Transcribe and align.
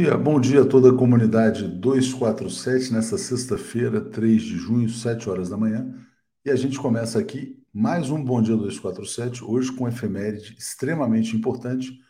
Bom 0.00 0.04
dia, 0.06 0.16
bom 0.16 0.40
dia 0.40 0.62
a 0.62 0.64
toda 0.64 0.88
a 0.88 0.96
comunidade 0.96 1.68
247, 1.68 2.90
nessa 2.90 3.18
sexta-feira, 3.18 4.00
3 4.00 4.40
de 4.40 4.56
junho, 4.56 4.88
7 4.88 5.28
horas 5.28 5.50
da 5.50 5.58
manhã. 5.58 5.94
E 6.42 6.50
a 6.50 6.56
gente 6.56 6.78
começa 6.78 7.18
aqui 7.18 7.62
mais 7.70 8.08
um 8.08 8.24
Bom 8.24 8.40
Dia 8.40 8.56
247, 8.56 9.44
hoje 9.44 9.70
com 9.70 9.86
efeméride 9.86 10.56
extremamente 10.58 11.36
importante, 11.36 12.00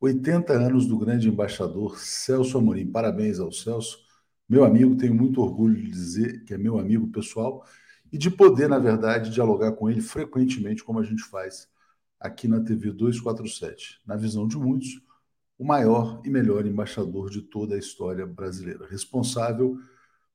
80 0.00 0.54
anos 0.54 0.86
do 0.86 0.96
grande 0.96 1.28
embaixador 1.28 1.98
Celso 1.98 2.56
Amorim. 2.56 2.90
Parabéns 2.90 3.38
ao 3.38 3.52
Celso, 3.52 3.98
meu 4.48 4.64
amigo, 4.64 4.96
tenho 4.96 5.14
muito 5.14 5.42
orgulho 5.42 5.76
de 5.76 5.90
dizer 5.90 6.44
que 6.44 6.54
é 6.54 6.56
meu 6.56 6.78
amigo 6.78 7.08
pessoal 7.08 7.62
e 8.10 8.16
de 8.16 8.30
poder, 8.30 8.70
na 8.70 8.78
verdade, 8.78 9.28
dialogar 9.28 9.72
com 9.72 9.90
ele 9.90 10.00
frequentemente, 10.00 10.82
como 10.82 10.98
a 10.98 11.04
gente 11.04 11.22
faz 11.24 11.68
aqui 12.18 12.48
na 12.48 12.62
TV 12.62 12.90
247. 12.90 14.00
Na 14.06 14.16
visão 14.16 14.48
de 14.48 14.56
muitos, 14.56 15.03
o 15.58 15.64
maior 15.64 16.20
e 16.24 16.30
melhor 16.30 16.66
embaixador 16.66 17.30
de 17.30 17.42
toda 17.42 17.74
a 17.74 17.78
história 17.78 18.26
brasileira, 18.26 18.86
responsável 18.88 19.78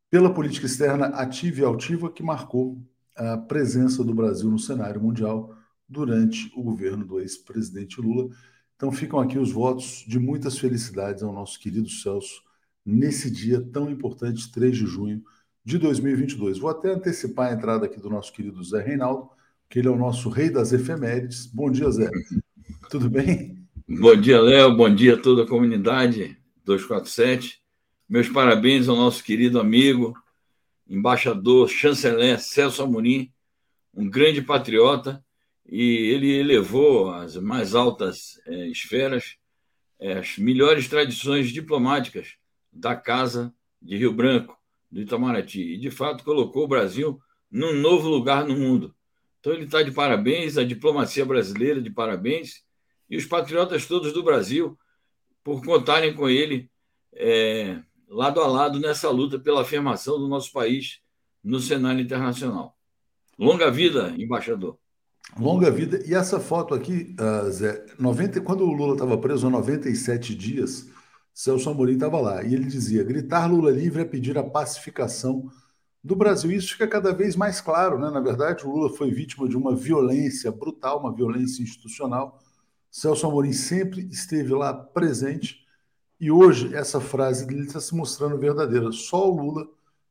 pela 0.09 0.33
política 0.33 0.65
externa 0.65 1.07
ativa 1.07 1.61
e 1.61 1.63
altiva 1.63 2.11
que 2.11 2.23
marcou 2.23 2.81
a 3.15 3.37
presença 3.37 4.03
do 4.03 4.13
Brasil 4.13 4.49
no 4.49 4.57
cenário 4.57 5.01
mundial 5.01 5.53
durante 5.87 6.51
o 6.55 6.63
governo 6.63 7.05
do 7.05 7.19
ex-presidente 7.19 7.99
Lula. 7.99 8.29
Então 8.75 8.91
ficam 8.91 9.19
aqui 9.19 9.37
os 9.37 9.51
votos 9.51 10.05
de 10.07 10.17
muitas 10.17 10.57
felicidades 10.57 11.21
ao 11.21 11.33
nosso 11.33 11.59
querido 11.59 11.89
Celso 11.89 12.41
nesse 12.85 13.29
dia 13.29 13.61
tão 13.61 13.89
importante, 13.89 14.51
3 14.51 14.77
de 14.77 14.85
junho 14.85 15.21
de 15.65 15.77
2022. 15.77 16.57
Vou 16.59 16.69
até 16.69 16.93
antecipar 16.93 17.51
a 17.51 17.53
entrada 17.53 17.85
aqui 17.85 17.99
do 17.99 18.09
nosso 18.09 18.31
querido 18.31 18.63
Zé 18.63 18.81
Reinaldo, 18.81 19.29
que 19.69 19.79
ele 19.79 19.87
é 19.87 19.91
o 19.91 19.97
nosso 19.97 20.29
rei 20.29 20.49
das 20.49 20.71
efemérides. 20.71 21.45
Bom 21.45 21.69
dia, 21.69 21.91
Zé. 21.91 22.09
Tudo 22.89 23.09
bem? 23.09 23.58
Bom 23.91 24.15
dia, 24.15 24.39
Léo. 24.39 24.75
Bom 24.75 24.93
dia 24.93 25.15
a 25.15 25.17
toda 25.17 25.41
a 25.41 25.47
comunidade 25.47 26.37
247. 26.63 27.59
Meus 28.07 28.29
parabéns 28.29 28.87
ao 28.87 28.95
nosso 28.95 29.23
querido 29.23 29.59
amigo, 29.59 30.15
embaixador, 30.87 31.67
chanceler 31.67 32.39
Celso 32.39 32.83
Amorim, 32.83 33.33
um 33.91 34.07
grande 34.07 34.43
patriota, 34.43 35.25
e 35.65 35.81
ele 35.81 36.29
elevou 36.29 37.11
às 37.11 37.35
mais 37.37 37.73
altas 37.73 38.39
é, 38.45 38.67
esferas 38.67 39.37
é, 39.99 40.19
as 40.19 40.37
melhores 40.37 40.87
tradições 40.87 41.49
diplomáticas 41.49 42.35
da 42.71 42.95
Casa 42.95 43.51
de 43.81 43.97
Rio 43.97 44.13
Branco, 44.13 44.55
do 44.91 45.01
Itamaraty, 45.01 45.63
e 45.73 45.77
de 45.79 45.89
fato 45.89 46.23
colocou 46.23 46.65
o 46.65 46.67
Brasil 46.67 47.19
num 47.51 47.73
novo 47.73 48.07
lugar 48.07 48.45
no 48.45 48.55
mundo. 48.55 48.93
Então 49.39 49.51
ele 49.51 49.65
está 49.65 49.81
de 49.81 49.91
parabéns, 49.91 50.59
a 50.59 50.63
diplomacia 50.63 51.25
brasileira 51.25 51.81
de 51.81 51.89
parabéns, 51.89 52.68
e 53.09 53.17
os 53.17 53.25
patriotas 53.25 53.85
todos 53.85 54.13
do 54.13 54.23
Brasil 54.23 54.77
por 55.43 55.63
contarem 55.63 56.13
com 56.13 56.29
ele 56.29 56.69
é, 57.13 57.81
lado 58.07 58.41
a 58.41 58.47
lado 58.47 58.79
nessa 58.79 59.09
luta 59.09 59.39
pela 59.39 59.61
afirmação 59.61 60.19
do 60.19 60.27
nosso 60.27 60.51
país 60.51 60.99
no 61.43 61.59
cenário 61.59 62.01
internacional. 62.01 62.77
Longa 63.37 63.71
vida, 63.71 64.13
embaixador. 64.17 64.77
Longa 65.37 65.71
vida. 65.71 66.03
E 66.05 66.13
essa 66.13 66.39
foto 66.39 66.73
aqui, 66.73 67.15
uh, 67.19 67.49
Zé, 67.51 67.85
90, 67.97 68.41
quando 68.41 68.63
o 68.63 68.73
Lula 68.73 68.93
estava 68.93 69.17
preso 69.17 69.47
há 69.47 69.49
97 69.49 70.35
dias, 70.35 70.89
Celso 71.33 71.69
Amorim 71.69 71.93
estava 71.93 72.19
lá 72.19 72.43
e 72.43 72.53
ele 72.53 72.65
dizia: 72.65 73.03
gritar 73.03 73.49
Lula 73.49 73.71
livre 73.71 74.01
é 74.01 74.05
pedir 74.05 74.37
a 74.37 74.43
pacificação 74.43 75.49
do 76.03 76.15
Brasil. 76.15 76.51
Isso 76.51 76.73
fica 76.73 76.87
cada 76.87 77.13
vez 77.13 77.35
mais 77.35 77.61
claro, 77.61 77.97
né? 77.97 78.09
Na 78.09 78.19
verdade, 78.19 78.65
o 78.65 78.71
Lula 78.71 78.89
foi 78.89 79.11
vítima 79.11 79.47
de 79.47 79.55
uma 79.55 79.75
violência 79.75 80.51
brutal, 80.51 80.99
uma 80.99 81.13
violência 81.13 81.63
institucional 81.63 82.39
Celso 82.91 83.27
Amorim 83.27 83.53
sempre 83.53 84.07
esteve 84.11 84.53
lá 84.53 84.73
presente 84.73 85.65
e 86.19 86.31
hoje 86.31 86.75
essa 86.75 86.99
frase 86.99 87.45
dele 87.45 87.61
está 87.67 87.79
se 87.79 87.95
mostrando 87.95 88.37
verdadeira. 88.37 88.91
Só 88.91 89.29
o 89.29 89.35
Lula 89.35 89.67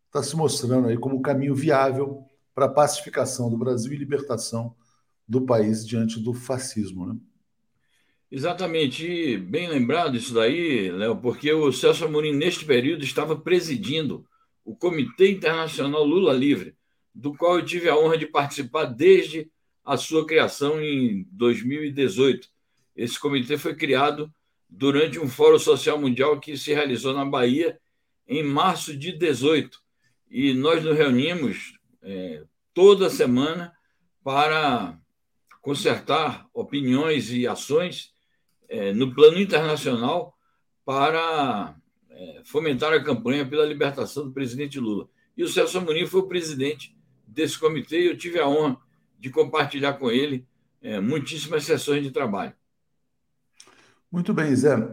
está 0.07 0.23
se 0.23 0.37
mostrando 0.37 0.89
aí 0.89 0.97
como 0.97 1.17
o 1.17 1.23
caminho 1.23 1.55
viável 1.55 2.25
para 2.55 2.67
a 2.67 2.71
pacificação 2.71 3.51
do 3.51 3.59
Brasil 3.59 3.93
e 3.93 3.97
libertação 3.97 4.75
do 5.27 5.45
país 5.45 5.87
diante 5.87 6.19
do 6.19 6.33
fascismo, 6.33 7.07
né? 7.07 7.17
Exatamente, 8.31 9.07
e 9.07 9.39
bem 9.39 9.69
lembrado 9.69 10.17
isso 10.17 10.35
daí, 10.35 10.91
Léo, 10.91 11.17
porque 11.17 11.51
o 11.51 11.73
Celso 11.73 12.05
Amorim, 12.05 12.35
neste 12.35 12.65
período, 12.65 13.03
estava 13.03 13.35
presidindo 13.35 14.27
o 14.65 14.77
Comitê 14.77 15.31
Internacional 15.31 16.05
Lula 16.05 16.35
Livre, 16.35 16.77
do 17.15 17.35
qual 17.35 17.59
eu 17.59 17.65
tive 17.65 17.89
a 17.89 17.97
honra 17.97 18.19
de 18.19 18.27
participar 18.27 18.85
desde 18.85 19.51
a 19.83 19.97
sua 19.97 20.27
criação 20.27 20.79
em 20.79 21.27
2018 21.33 22.51
esse 22.99 23.19
comitê 23.19 23.57
foi 23.57 23.77
criado 23.77 24.29
durante 24.69 25.21
um 25.21 25.29
Fórum 25.29 25.59
Social 25.59 25.97
Mundial 26.01 26.41
que 26.41 26.57
se 26.59 26.75
realizou 26.75 27.15
na 27.15 27.25
Bahia 27.25 27.79
em 28.27 28.43
março 28.43 28.95
de 28.95 29.13
18. 29.13 29.81
E 30.29 30.53
nós 30.53 30.83
nos 30.83 30.97
reunimos 30.97 31.79
é, 32.03 32.43
toda 32.75 33.09
semana 33.09 33.73
para 34.25 34.99
consertar 35.63 36.49
opiniões 36.53 37.31
e 37.33 37.47
ações 37.47 38.13
é, 38.69 38.93
no 38.93 39.15
plano 39.15 39.39
internacional 39.39 40.37
para 40.85 41.77
é, 42.11 42.43
fomentar 42.45 42.93
a 42.93 43.03
campanha 43.03 43.47
pela 43.47 43.65
libertação 43.65 44.25
do 44.25 44.33
presidente 44.33 44.81
Lula. 44.81 45.09
E 45.37 45.45
o 45.45 45.49
Celso 45.49 45.79
Amorim 45.79 46.05
foi 46.05 46.21
o 46.21 46.27
presidente 46.27 46.97
desse 47.25 47.57
comitê 47.57 48.03
e 48.03 48.07
eu 48.09 48.19
tive 48.19 48.41
a 48.41 48.49
honra 48.49 48.77
de 49.21 49.31
compartilhar 49.31 49.93
com 49.95 50.11
ele 50.11 50.45
é, 50.83 50.99
muitíssimas 50.99 51.63
sessões 51.63 52.03
de 52.03 52.11
trabalho. 52.11 52.58
Muito 54.11 54.33
bem, 54.33 54.57
Zé. 54.57 54.75
Uh, 54.75 54.89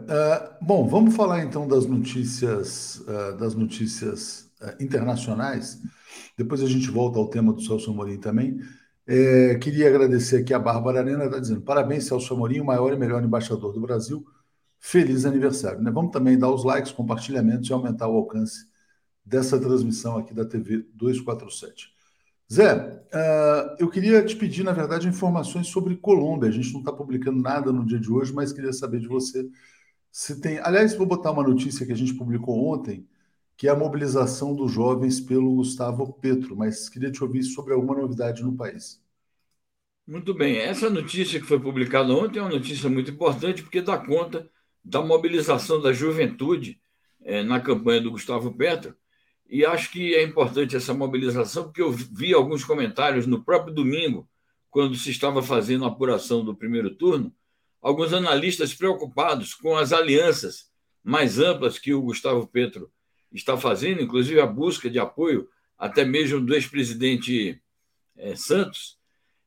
bom, 0.62 0.88
vamos 0.88 1.16
falar 1.16 1.42
então 1.42 1.66
das 1.66 1.86
notícias, 1.86 2.98
uh, 3.00 3.38
das 3.38 3.56
notícias 3.56 4.52
uh, 4.62 4.84
internacionais. 4.84 5.81
Depois 6.38 6.62
a 6.62 6.68
gente 6.68 6.90
volta 6.92 7.18
ao 7.18 7.30
tema 7.30 7.53
do 7.53 7.62
Celso 7.62 7.92
Amorim 7.92 8.20
também. 8.20 8.59
É, 9.08 9.56
queria 9.56 9.88
agradecer 9.88 10.38
aqui 10.38 10.53
a 10.53 10.59
Bárbara 10.59 11.00
Arena, 11.00 11.26
está 11.26 11.40
dizendo: 11.40 11.62
parabéns, 11.62 12.08
Celso 12.08 12.34
Amorim, 12.34 12.59
o 12.59 12.66
maior 12.66 12.92
e 12.92 12.98
melhor 12.98 13.24
embaixador 13.24 13.72
do 13.72 13.80
Brasil. 13.80 14.26
Feliz 14.81 15.26
aniversário. 15.26 15.82
Né? 15.82 15.90
Vamos 15.92 16.12
também 16.12 16.38
dar 16.38 16.52
os 16.52 16.66
likes, 16.66 16.92
compartilhamentos 16.92 17.70
e 17.70 17.74
aumentar 17.74 18.09
o 18.09 18.18
alcance 18.18 18.68
dessa 19.24 19.58
transmissão 19.58 20.18
aqui 20.18 20.34
da 20.34 20.46
TV 20.46 20.86
247. 20.94 21.95
Zé, 22.52 22.76
uh, 22.76 23.76
eu 23.80 23.90
queria 23.90 24.24
te 24.24 24.36
pedir, 24.36 24.64
na 24.64 24.72
verdade, 24.72 25.08
informações 25.08 25.68
sobre 25.68 25.96
Colômbia. 25.98 26.50
A 26.50 26.52
gente 26.52 26.72
não 26.74 26.80
está 26.80 26.92
publicando 26.92 27.42
nada 27.42 27.72
no 27.72 27.86
dia 27.86 28.00
de 28.00 28.12
hoje, 28.12 28.34
mas 28.34 28.54
queria 28.54 28.72
saber 28.74 29.00
de 29.00 29.08
você 29.08 29.50
se 30.12 30.40
tem. 30.40 30.60
Aliás, 30.60 30.96
vou 30.96 31.08
botar 31.08 31.32
uma 31.32 31.44
notícia 31.44 31.86
que 31.86 31.92
a 31.92 31.96
gente 31.96 32.14
publicou 32.14 32.68
ontem, 32.74 33.08
que 33.58 33.68
é 33.68 33.72
a 33.72 33.76
mobilização 33.76 34.56
dos 34.56 34.72
jovens 34.72 35.20
pelo 35.20 35.56
Gustavo 35.56 36.14
Petro, 36.14 36.56
mas 36.56 36.88
queria 36.90 37.12
te 37.12 37.24
ouvir 37.24 37.44
sobre 37.44 37.74
alguma 37.74 37.96
novidade 37.96 38.44
no 38.44 38.56
país. 38.56 39.02
Muito 40.08 40.34
bem. 40.36 40.58
Essa 40.58 40.90
notícia 40.90 41.40
que 41.40 41.48
foi 41.48 41.60
publicada 41.60 42.14
ontem 42.14 42.38
é 42.40 42.42
uma 42.42 42.52
notícia 42.52 42.90
muito 42.90 43.10
importante, 43.12 43.64
porque 43.64 43.82
dá 43.82 43.98
conta 43.98 44.48
da 44.84 45.02
mobilização 45.02 45.82
da 45.82 45.92
juventude 45.92 46.80
eh, 47.24 47.44
na 47.44 47.60
campanha 47.60 48.02
do 48.02 48.12
Gustavo 48.12 48.53
Petro 48.53 48.96
e 49.50 49.66
acho 49.66 49.92
que 49.92 50.16
é 50.16 50.24
importante 50.24 50.76
essa 50.76 50.94
mobilização, 50.94 51.66
porque 51.66 51.82
eu 51.82 51.92
vi 51.92 52.34
alguns 52.34 52.64
comentários 52.64 53.28
no 53.28 53.44
próprio 53.44 53.74
domingo, 53.74 54.28
quando 54.70 54.96
se 54.96 55.12
estava 55.12 55.42
fazendo 55.42 55.86
a 55.86 55.88
apuração 55.88 56.44
do 56.44 56.56
primeiro 56.56 56.94
turno, 56.96 57.34
alguns 57.82 58.12
analistas 58.12 58.74
preocupados 58.74 59.53
com 59.53 59.78
as 59.78 59.94
alianças 59.94 60.70
mais 61.03 61.40
amplas 61.40 61.78
que 61.78 61.94
o 61.94 62.02
Gustavo 62.02 62.47
Petro 62.47 62.92
está 63.32 63.56
fazendo, 63.56 64.02
inclusive 64.02 64.40
a 64.40 64.46
busca 64.46 64.90
de 64.90 65.00
apoio 65.00 65.48
até 65.78 66.03
mesmo 66.03 66.41
do 66.41 66.53
ex-presidente 66.56 67.62
é, 68.18 68.36
Santos, 68.36 68.98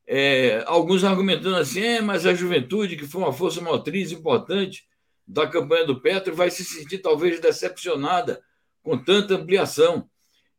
é, 0.07 0.63
alguns 0.65 1.03
argumentando 1.03 1.57
assim, 1.57 1.81
é, 1.81 2.01
mas 2.01 2.25
a 2.25 2.33
juventude, 2.33 2.95
que 2.95 3.05
foi 3.05 3.21
uma 3.21 3.33
força 3.33 3.61
motriz 3.61 4.11
importante 4.11 4.87
da 5.27 5.45
campanha 5.45 5.85
do 5.85 6.01
Petro, 6.01 6.33
vai 6.33 6.49
se 6.49 6.63
sentir 6.63 6.99
talvez 6.99 7.39
decepcionada 7.39 8.41
com 8.89 8.97
tanta 8.97 9.35
ampliação, 9.35 10.09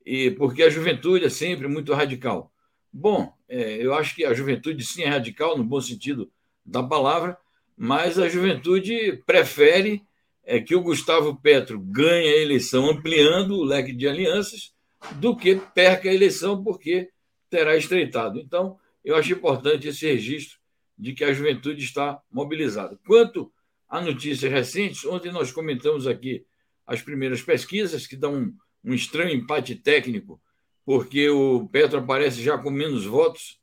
e 0.07 0.31
porque 0.31 0.63
a 0.63 0.71
juventude 0.71 1.25
é 1.25 1.29
sempre 1.29 1.67
muito 1.67 1.93
radical. 1.93 2.53
Bom, 2.93 3.35
é, 3.49 3.85
eu 3.85 3.93
acho 3.93 4.15
que 4.15 4.25
a 4.25 4.33
juventude 4.33 4.85
sim 4.85 5.03
é 5.03 5.09
radical, 5.09 5.59
no 5.59 5.65
bom 5.65 5.81
sentido 5.81 6.31
da 6.65 6.81
palavra, 6.81 7.37
mas 7.77 8.21
a 8.21 8.29
juventude 8.29 9.21
prefere 9.27 10.01
é, 10.45 10.61
que 10.61 10.77
o 10.77 10.81
Gustavo 10.81 11.41
Petro 11.43 11.81
ganhe 11.81 12.29
a 12.29 12.37
eleição 12.37 12.89
ampliando 12.89 13.57
o 13.57 13.65
leque 13.65 13.93
de 13.93 14.07
alianças 14.07 14.73
do 15.17 15.35
que 15.35 15.57
perca 15.75 16.09
a 16.09 16.15
eleição 16.15 16.63
porque 16.63 17.11
terá 17.51 17.77
estreitado. 17.77 18.39
Então, 18.39 18.79
eu 19.05 19.17
acho 19.17 19.33
importante 19.33 19.89
esse 19.89 20.07
registro 20.07 20.57
de 20.97 21.15
que 21.15 21.25
a 21.25 21.33
juventude 21.33 21.83
está 21.83 22.23
mobilizada. 22.31 22.97
Quanto 23.05 23.53
a 23.89 24.01
notícias 24.01 24.53
recentes, 24.53 25.05
ontem 25.05 25.33
nós 25.33 25.51
comentamos 25.51 26.07
aqui 26.07 26.47
as 26.93 27.03
primeiras 27.03 27.43
pesquisas, 27.43 28.07
que 28.07 28.17
dão 28.17 28.35
um, 28.35 28.55
um 28.85 28.95
estranho 28.95 29.35
empate 29.35 29.75
técnico, 29.75 30.41
porque 30.85 31.29
o 31.31 31.69
Petro 31.69 31.99
aparece 31.99 32.43
já 32.43 32.59
com 32.59 32.71
menos 32.71 33.05
votos 33.05 33.61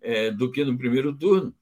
é, 0.00 0.30
do 0.30 0.50
que 0.50 0.64
no 0.64 0.76
primeiro 0.76 1.16
turno. 1.16 1.54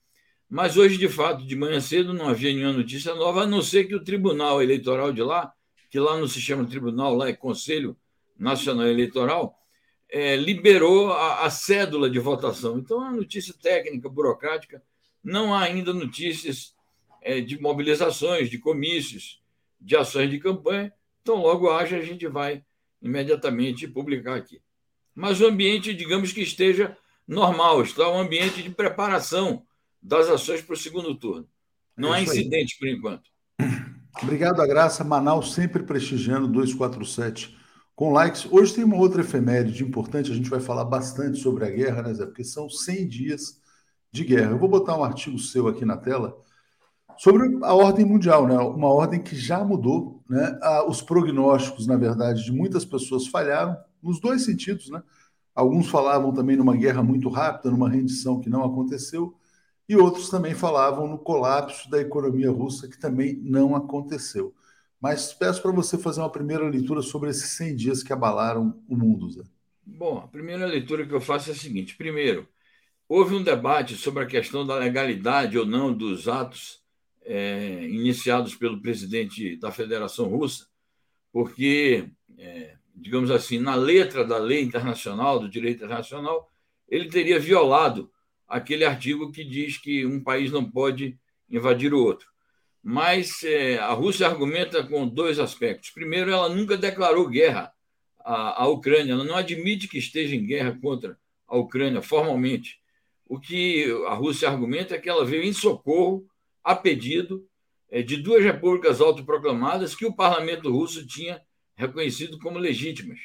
Mas 0.48 0.76
hoje, 0.76 0.96
de 0.96 1.08
fato, 1.08 1.46
de 1.46 1.56
manhã 1.56 1.80
cedo, 1.80 2.12
não 2.12 2.28
havia 2.28 2.52
nenhuma 2.52 2.72
notícia 2.72 3.14
nova, 3.14 3.42
a 3.42 3.46
não 3.46 3.62
ser 3.62 3.84
que 3.84 3.94
o 3.94 4.02
Tribunal 4.02 4.62
Eleitoral 4.62 5.12
de 5.12 5.22
lá 5.22 5.52
que 5.90 5.98
lá 5.98 6.16
no 6.16 6.28
sistema 6.28 6.64
tribunal, 6.64 7.14
lá 7.14 7.28
é 7.28 7.32
Conselho 7.32 7.96
Nacional 8.38 8.86
Eleitoral, 8.86 9.58
é, 10.08 10.36
liberou 10.36 11.12
a, 11.12 11.44
a, 11.44 11.50
cédula 11.50 12.08
de 12.08 12.18
votação. 12.18 12.78
Então, 12.78 13.04
é 13.04 13.08
uma 13.08 13.16
notícia 13.16 13.52
técnica, 13.60 14.08
burocrática. 14.08 14.82
Não 15.22 15.52
há 15.52 15.62
ainda 15.62 15.92
notícias 15.92 16.74
é, 17.20 17.40
de 17.40 17.60
mobilizações, 17.60 18.48
de 18.48 18.58
comícios, 18.58 19.42
de 19.80 19.96
ações 19.96 20.30
de 20.30 20.38
campanha. 20.38 20.92
Então, 21.22 21.36
logo 21.36 21.70
haja, 21.70 21.96
a 21.96 22.02
gente 22.02 22.26
vai 22.26 22.62
imediatamente 23.00 23.86
publicar 23.88 24.36
aqui. 24.36 24.60
Mas 25.14 25.40
o 25.40 25.46
ambiente, 25.46 25.94
digamos 25.94 26.32
que 26.32 26.40
esteja 26.40 26.96
normal, 27.26 27.82
está 27.82 28.08
um 28.08 28.18
ambiente 28.18 28.62
de 28.62 28.70
preparação 28.70 29.62
das 30.02 30.28
ações 30.28 30.62
para 30.62 30.74
o 30.74 30.78
segundo 30.78 31.14
turno. 31.14 31.48
Não 31.96 32.14
é 32.14 32.18
há 32.18 32.22
incidente 32.22 32.78
por 32.78 32.88
enquanto. 32.88 33.30
Obrigado, 34.22 34.60
a 34.60 34.66
Graça. 34.66 35.04
Manaus 35.04 35.52
sempre 35.52 35.82
prestigiando 35.82 36.48
247 36.48 37.56
com 37.94 38.12
likes. 38.12 38.46
Hoje 38.50 38.74
tem 38.74 38.84
uma 38.84 38.96
outra 38.96 39.20
efeméride 39.20 39.84
importante, 39.84 40.32
a 40.32 40.34
gente 40.34 40.48
vai 40.48 40.60
falar 40.60 40.84
bastante 40.84 41.38
sobre 41.38 41.66
a 41.66 41.70
guerra, 41.70 42.02
né, 42.02 42.14
Zé? 42.14 42.24
Porque 42.24 42.42
são 42.42 42.68
100 42.68 43.08
dias 43.08 43.60
de 44.10 44.24
guerra. 44.24 44.52
Eu 44.52 44.58
vou 44.58 44.68
botar 44.68 44.96
um 44.96 45.04
artigo 45.04 45.38
seu 45.38 45.68
aqui 45.68 45.84
na 45.84 45.96
tela 45.96 46.36
sobre 47.20 47.58
a 47.62 47.74
ordem 47.74 48.06
mundial, 48.06 48.48
né? 48.48 48.56
Uma 48.56 48.88
ordem 48.88 49.22
que 49.22 49.36
já 49.36 49.62
mudou, 49.62 50.24
né? 50.26 50.58
Os 50.88 51.02
prognósticos, 51.02 51.86
na 51.86 51.94
verdade, 51.94 52.42
de 52.42 52.50
muitas 52.50 52.82
pessoas 52.82 53.26
falharam 53.26 53.76
nos 54.02 54.18
dois 54.18 54.42
sentidos, 54.42 54.88
né? 54.88 55.02
Alguns 55.54 55.90
falavam 55.90 56.32
também 56.32 56.56
numa 56.56 56.74
guerra 56.74 57.02
muito 57.02 57.28
rápida, 57.28 57.70
numa 57.70 57.90
rendição 57.90 58.40
que 58.40 58.48
não 58.48 58.64
aconteceu, 58.64 59.34
e 59.86 59.94
outros 59.96 60.30
também 60.30 60.54
falavam 60.54 61.06
no 61.06 61.18
colapso 61.18 61.90
da 61.90 62.00
economia 62.00 62.50
russa, 62.50 62.88
que 62.88 62.98
também 62.98 63.38
não 63.42 63.76
aconteceu. 63.76 64.54
Mas 64.98 65.34
peço 65.34 65.60
para 65.60 65.72
você 65.72 65.98
fazer 65.98 66.20
uma 66.20 66.32
primeira 66.32 66.66
leitura 66.66 67.02
sobre 67.02 67.28
esses 67.28 67.50
100 67.50 67.76
dias 67.76 68.02
que 68.02 68.14
abalaram 68.14 68.82
o 68.88 68.96
mundo, 68.96 69.28
Zé. 69.28 69.42
Bom, 69.84 70.16
a 70.24 70.26
primeira 70.26 70.64
leitura 70.64 71.06
que 71.06 71.12
eu 71.12 71.20
faço 71.20 71.50
é 71.50 71.52
a 71.52 71.56
seguinte: 71.56 71.98
primeiro, 71.98 72.48
houve 73.06 73.34
um 73.34 73.44
debate 73.44 73.94
sobre 73.94 74.22
a 74.22 74.26
questão 74.26 74.66
da 74.66 74.76
legalidade 74.76 75.58
ou 75.58 75.66
não 75.66 75.92
dos 75.92 76.26
atos 76.26 76.79
é, 77.22 77.84
iniciados 77.84 78.54
pelo 78.54 78.80
presidente 78.80 79.56
da 79.56 79.70
Federação 79.70 80.26
Russa, 80.26 80.66
porque, 81.32 82.08
é, 82.38 82.76
digamos 82.94 83.30
assim, 83.30 83.58
na 83.58 83.74
letra 83.74 84.24
da 84.24 84.38
lei 84.38 84.62
internacional, 84.62 85.38
do 85.38 85.48
direito 85.48 85.84
internacional, 85.84 86.50
ele 86.88 87.08
teria 87.08 87.38
violado 87.38 88.10
aquele 88.48 88.84
artigo 88.84 89.30
que 89.30 89.44
diz 89.44 89.78
que 89.78 90.04
um 90.04 90.22
país 90.22 90.50
não 90.50 90.68
pode 90.68 91.16
invadir 91.48 91.94
o 91.94 92.02
outro. 92.02 92.28
Mas 92.82 93.42
é, 93.44 93.78
a 93.78 93.92
Rússia 93.92 94.26
argumenta 94.26 94.82
com 94.82 95.06
dois 95.06 95.38
aspectos. 95.38 95.90
Primeiro, 95.90 96.30
ela 96.30 96.48
nunca 96.48 96.76
declarou 96.76 97.28
guerra 97.28 97.72
à, 98.18 98.62
à 98.62 98.68
Ucrânia, 98.68 99.12
ela 99.12 99.24
não 99.24 99.36
admite 99.36 99.86
que 99.86 99.98
esteja 99.98 100.34
em 100.34 100.44
guerra 100.44 100.76
contra 100.80 101.18
a 101.46 101.56
Ucrânia 101.56 102.00
formalmente. 102.00 102.80
O 103.26 103.38
que 103.38 103.84
a 104.08 104.14
Rússia 104.14 104.48
argumenta 104.48 104.94
é 104.94 104.98
que 104.98 105.08
ela 105.08 105.24
veio 105.24 105.44
em 105.44 105.52
socorro, 105.52 106.26
a 106.70 106.76
pedido 106.76 107.44
é, 107.90 108.00
de 108.00 108.16
duas 108.16 108.44
repúblicas 108.44 109.00
autoproclamadas 109.00 109.94
que 109.94 110.06
o 110.06 110.14
parlamento 110.14 110.70
russo 110.70 111.04
tinha 111.04 111.42
reconhecido 111.74 112.38
como 112.38 112.58
legítimas. 112.58 113.18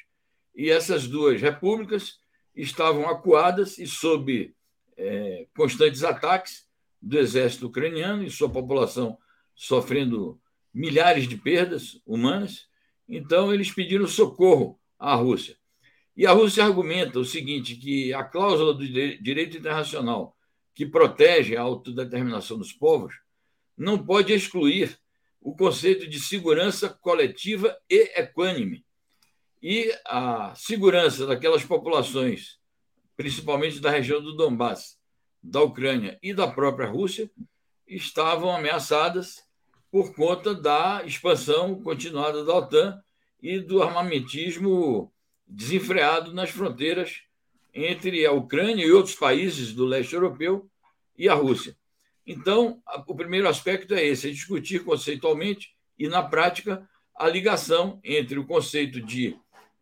E 0.56 0.70
essas 0.70 1.08
duas 1.08 1.40
repúblicas 1.40 2.20
estavam 2.56 3.08
acuadas 3.08 3.78
e 3.78 3.86
sob 3.86 4.52
é, 4.98 5.46
constantes 5.56 6.04
ataques 6.04 6.66
do 7.00 7.20
exército 7.20 7.68
ucraniano 7.68 8.24
e 8.24 8.32
sua 8.32 8.50
população 8.50 9.18
sofrendo 9.54 10.40
milhares 10.74 11.28
de 11.28 11.38
perdas 11.38 12.02
humanas. 12.06 12.68
Então, 13.08 13.54
eles 13.54 13.72
pediram 13.72 14.08
socorro 14.08 14.80
à 14.98 15.14
Rússia. 15.14 15.56
E 16.18 16.26
a 16.26 16.32
Rússia 16.32 16.64
argumenta 16.64 17.20
o 17.20 17.26
seguinte: 17.26 17.76
que 17.76 18.12
a 18.12 18.24
cláusula 18.24 18.74
do 18.74 18.88
direito 18.88 19.58
internacional 19.58 20.36
que 20.74 20.86
protege 20.86 21.56
a 21.56 21.62
autodeterminação 21.62 22.58
dos 22.58 22.74
povos 22.74 23.14
não 23.78 24.04
pode 24.04 24.34
excluir 24.34 24.98
o 25.42 25.56
conceito 25.56 26.08
de 26.08 26.20
segurança 26.20 26.90
coletiva 26.90 27.78
e 27.90 28.12
equânime. 28.20 28.86
E 29.62 29.94
a 30.06 30.54
segurança 30.56 31.26
daquelas 31.26 31.64
populações, 31.64 32.58
principalmente 33.16 33.80
da 33.80 33.92
região 33.92 34.22
do 34.22 34.36
Donbass, 34.36 34.98
da 35.42 35.62
Ucrânia 35.62 36.18
e 36.22 36.34
da 36.34 36.48
própria 36.48 36.88
Rússia, 36.88 37.30
estavam 37.88 38.56
ameaçadas 38.56 39.44
por 39.92 40.16
conta 40.16 40.54
da 40.54 41.04
expansão 41.06 41.82
continuada 41.82 42.44
da 42.44 42.54
OTAN 42.56 43.02
e 43.42 43.60
do 43.60 43.84
armamentismo 43.84 45.14
desenfreado 45.48 46.34
nas 46.34 46.50
fronteiras 46.50 47.22
entre 47.74 48.26
a 48.26 48.32
Ucrânia 48.32 48.86
e 48.86 48.92
outros 48.92 49.16
países 49.16 49.74
do 49.74 49.86
leste 49.86 50.14
europeu 50.14 50.70
e 51.18 51.30
a 51.30 51.34
Rússia. 51.34 51.78
Então, 52.26 52.82
o 53.08 53.16
primeiro 53.16 53.48
aspecto 53.48 53.94
é 53.94 54.04
esse: 54.04 54.30
é 54.30 54.32
discutir 54.32 54.84
conceitualmente 54.84 55.76
e, 55.98 56.08
na 56.08 56.24
prática, 56.24 56.88
a 57.16 57.28
ligação 57.28 58.00
entre 58.04 58.40
o 58.40 58.46
conceito 58.46 59.00
de 59.00 59.38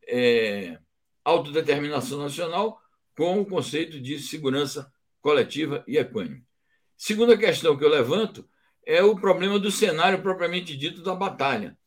é, 0.08 0.78
autodeterminação 1.24 2.20
nacional 2.20 2.80
com 3.16 3.40
o 3.40 3.46
conceito 3.46 4.00
de 4.00 4.20
segurança 4.20 4.92
coletiva 5.22 5.84
e 5.88 5.98
equânime. 5.98 6.44
Segunda 6.98 7.38
questão 7.38 7.78
que 7.78 7.84
eu 7.84 7.90
levanto 7.90 8.48
é 8.86 9.02
o 9.04 9.16
problema 9.16 9.58
do 9.58 9.72
cenário 9.72 10.22
propriamente 10.22 10.76
dito 10.76 11.02
da 11.02 11.16
batalha. 11.16 11.78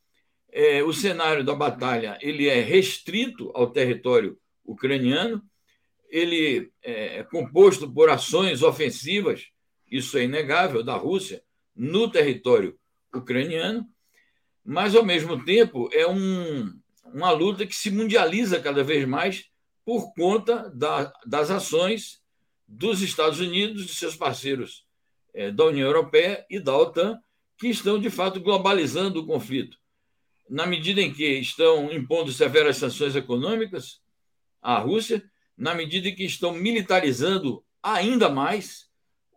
É, 0.51 0.83
o 0.83 0.91
cenário 0.91 1.43
da 1.43 1.53
batalha 1.53 2.17
ele 2.21 2.47
é 2.47 2.61
restrito 2.61 3.51
ao 3.53 3.69
território 3.69 4.37
ucraniano, 4.65 5.41
ele 6.09 6.71
é, 6.81 7.19
é 7.19 7.23
composto 7.23 7.91
por 7.91 8.09
ações 8.09 8.63
ofensivas, 8.63 9.47
isso 9.89 10.17
é 10.17 10.23
inegável, 10.23 10.83
da 10.83 10.95
Rússia 10.95 11.43
no 11.75 12.09
território 12.09 12.77
ucraniano, 13.13 13.87
mas, 14.63 14.95
ao 14.95 15.05
mesmo 15.05 15.45
tempo, 15.45 15.89
é 15.93 16.05
um, 16.07 16.73
uma 17.05 17.31
luta 17.31 17.65
que 17.65 17.75
se 17.75 17.89
mundializa 17.89 18.59
cada 18.59 18.83
vez 18.83 19.07
mais 19.07 19.45
por 19.85 20.13
conta 20.13 20.69
da, 20.75 21.13
das 21.25 21.49
ações 21.49 22.21
dos 22.67 23.01
Estados 23.01 23.39
Unidos 23.39 23.85
e 23.85 23.95
seus 23.95 24.15
parceiros 24.15 24.85
é, 25.33 25.51
da 25.51 25.65
União 25.65 25.87
Europeia 25.87 26.45
e 26.49 26.59
da 26.59 26.75
OTAN, 26.75 27.17
que 27.57 27.67
estão, 27.67 27.97
de 27.97 28.09
fato, 28.09 28.41
globalizando 28.41 29.21
o 29.21 29.25
conflito. 29.25 29.77
Na 30.49 30.65
medida 30.65 31.01
em 31.01 31.13
que 31.13 31.25
estão 31.39 31.91
impondo 31.91 32.31
severas 32.31 32.77
sanções 32.77 33.15
econômicas 33.15 34.01
à 34.61 34.77
Rússia, 34.79 35.23
na 35.57 35.73
medida 35.73 36.09
em 36.09 36.15
que 36.15 36.25
estão 36.25 36.51
militarizando 36.53 37.63
ainda 37.81 38.29
mais 38.29 38.86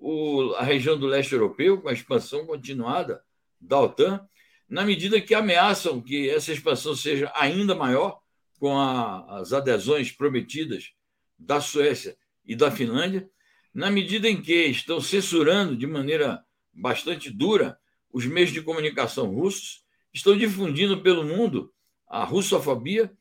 o, 0.01 0.55
a 0.57 0.65
região 0.65 0.99
do 0.99 1.07
leste 1.07 1.35
europeu, 1.35 1.81
com 1.81 1.89
a 1.89 1.93
expansão 1.93 2.47
continuada 2.47 3.23
da 3.61 3.79
OTAN, 3.79 4.27
na 4.69 4.85
medida 4.85 5.21
que 5.21 5.35
ameaçam 5.35 6.01
que 6.01 6.31
essa 6.31 6.53
expansão 6.53 6.97
seja 6.97 7.31
ainda 7.37 7.75
maior, 7.75 8.21
com 8.59 8.79
a, 8.79 9.41
as 9.41 9.53
adesões 9.53 10.11
prometidas 10.11 10.93
da 11.39 11.61
Suécia 11.61 12.17
e 12.45 12.57
da 12.57 12.71
Finlândia, 12.71 13.29
na 13.73 13.91
medida 13.91 14.29
em 14.29 14.41
que 14.41 14.67
estão 14.67 15.01
censurando 15.01 15.77
de 15.77 15.87
maneira 15.87 16.43
bastante 16.73 17.31
dura 17.31 17.79
os 18.13 18.27
meios 18.27 18.51
de 18.51 18.63
comunicação 18.63 19.27
russos, 19.27 19.85
estão 20.13 20.37
difundindo 20.37 21.01
pelo 21.03 21.25
mundo 21.25 21.73
a 22.07 22.25
russofobia. 22.25 23.13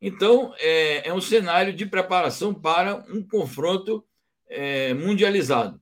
Então, 0.00 0.54
é, 0.58 1.08
é 1.08 1.14
um 1.14 1.20
cenário 1.20 1.72
de 1.72 1.86
preparação 1.86 2.52
para 2.52 2.96
um 3.08 3.22
confronto 3.22 4.04
é, 4.48 4.92
mundializado. 4.92 5.80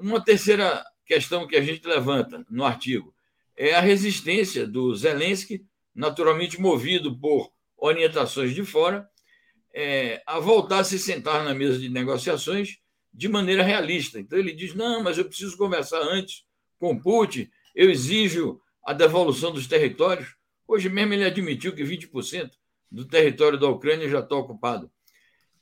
Uma 0.00 0.24
terceira 0.24 0.84
questão 1.04 1.44
que 1.44 1.56
a 1.56 1.60
gente 1.60 1.84
levanta 1.84 2.46
no 2.48 2.64
artigo 2.64 3.12
é 3.56 3.74
a 3.74 3.80
resistência 3.80 4.64
do 4.64 4.94
Zelensky, 4.94 5.66
naturalmente 5.92 6.60
movido 6.60 7.18
por 7.18 7.50
orientações 7.76 8.54
de 8.54 8.64
fora, 8.64 9.08
é, 9.74 10.22
a 10.24 10.38
voltar 10.38 10.78
a 10.78 10.84
se 10.84 11.00
sentar 11.00 11.44
na 11.44 11.52
mesa 11.52 11.80
de 11.80 11.88
negociações 11.88 12.78
de 13.12 13.28
maneira 13.28 13.64
realista. 13.64 14.20
Então 14.20 14.38
ele 14.38 14.52
diz: 14.52 14.72
não, 14.72 15.02
mas 15.02 15.18
eu 15.18 15.24
preciso 15.24 15.56
conversar 15.56 16.00
antes 16.00 16.44
com 16.78 16.96
Putin, 16.96 17.50
eu 17.74 17.90
exijo 17.90 18.60
a 18.84 18.92
devolução 18.92 19.50
dos 19.50 19.66
territórios. 19.66 20.36
Hoje 20.68 20.88
mesmo 20.88 21.14
ele 21.14 21.24
admitiu 21.24 21.74
que 21.74 21.82
20% 21.82 22.52
do 22.88 23.04
território 23.04 23.58
da 23.58 23.68
Ucrânia 23.68 24.08
já 24.08 24.20
está 24.20 24.36
ocupado. 24.36 24.88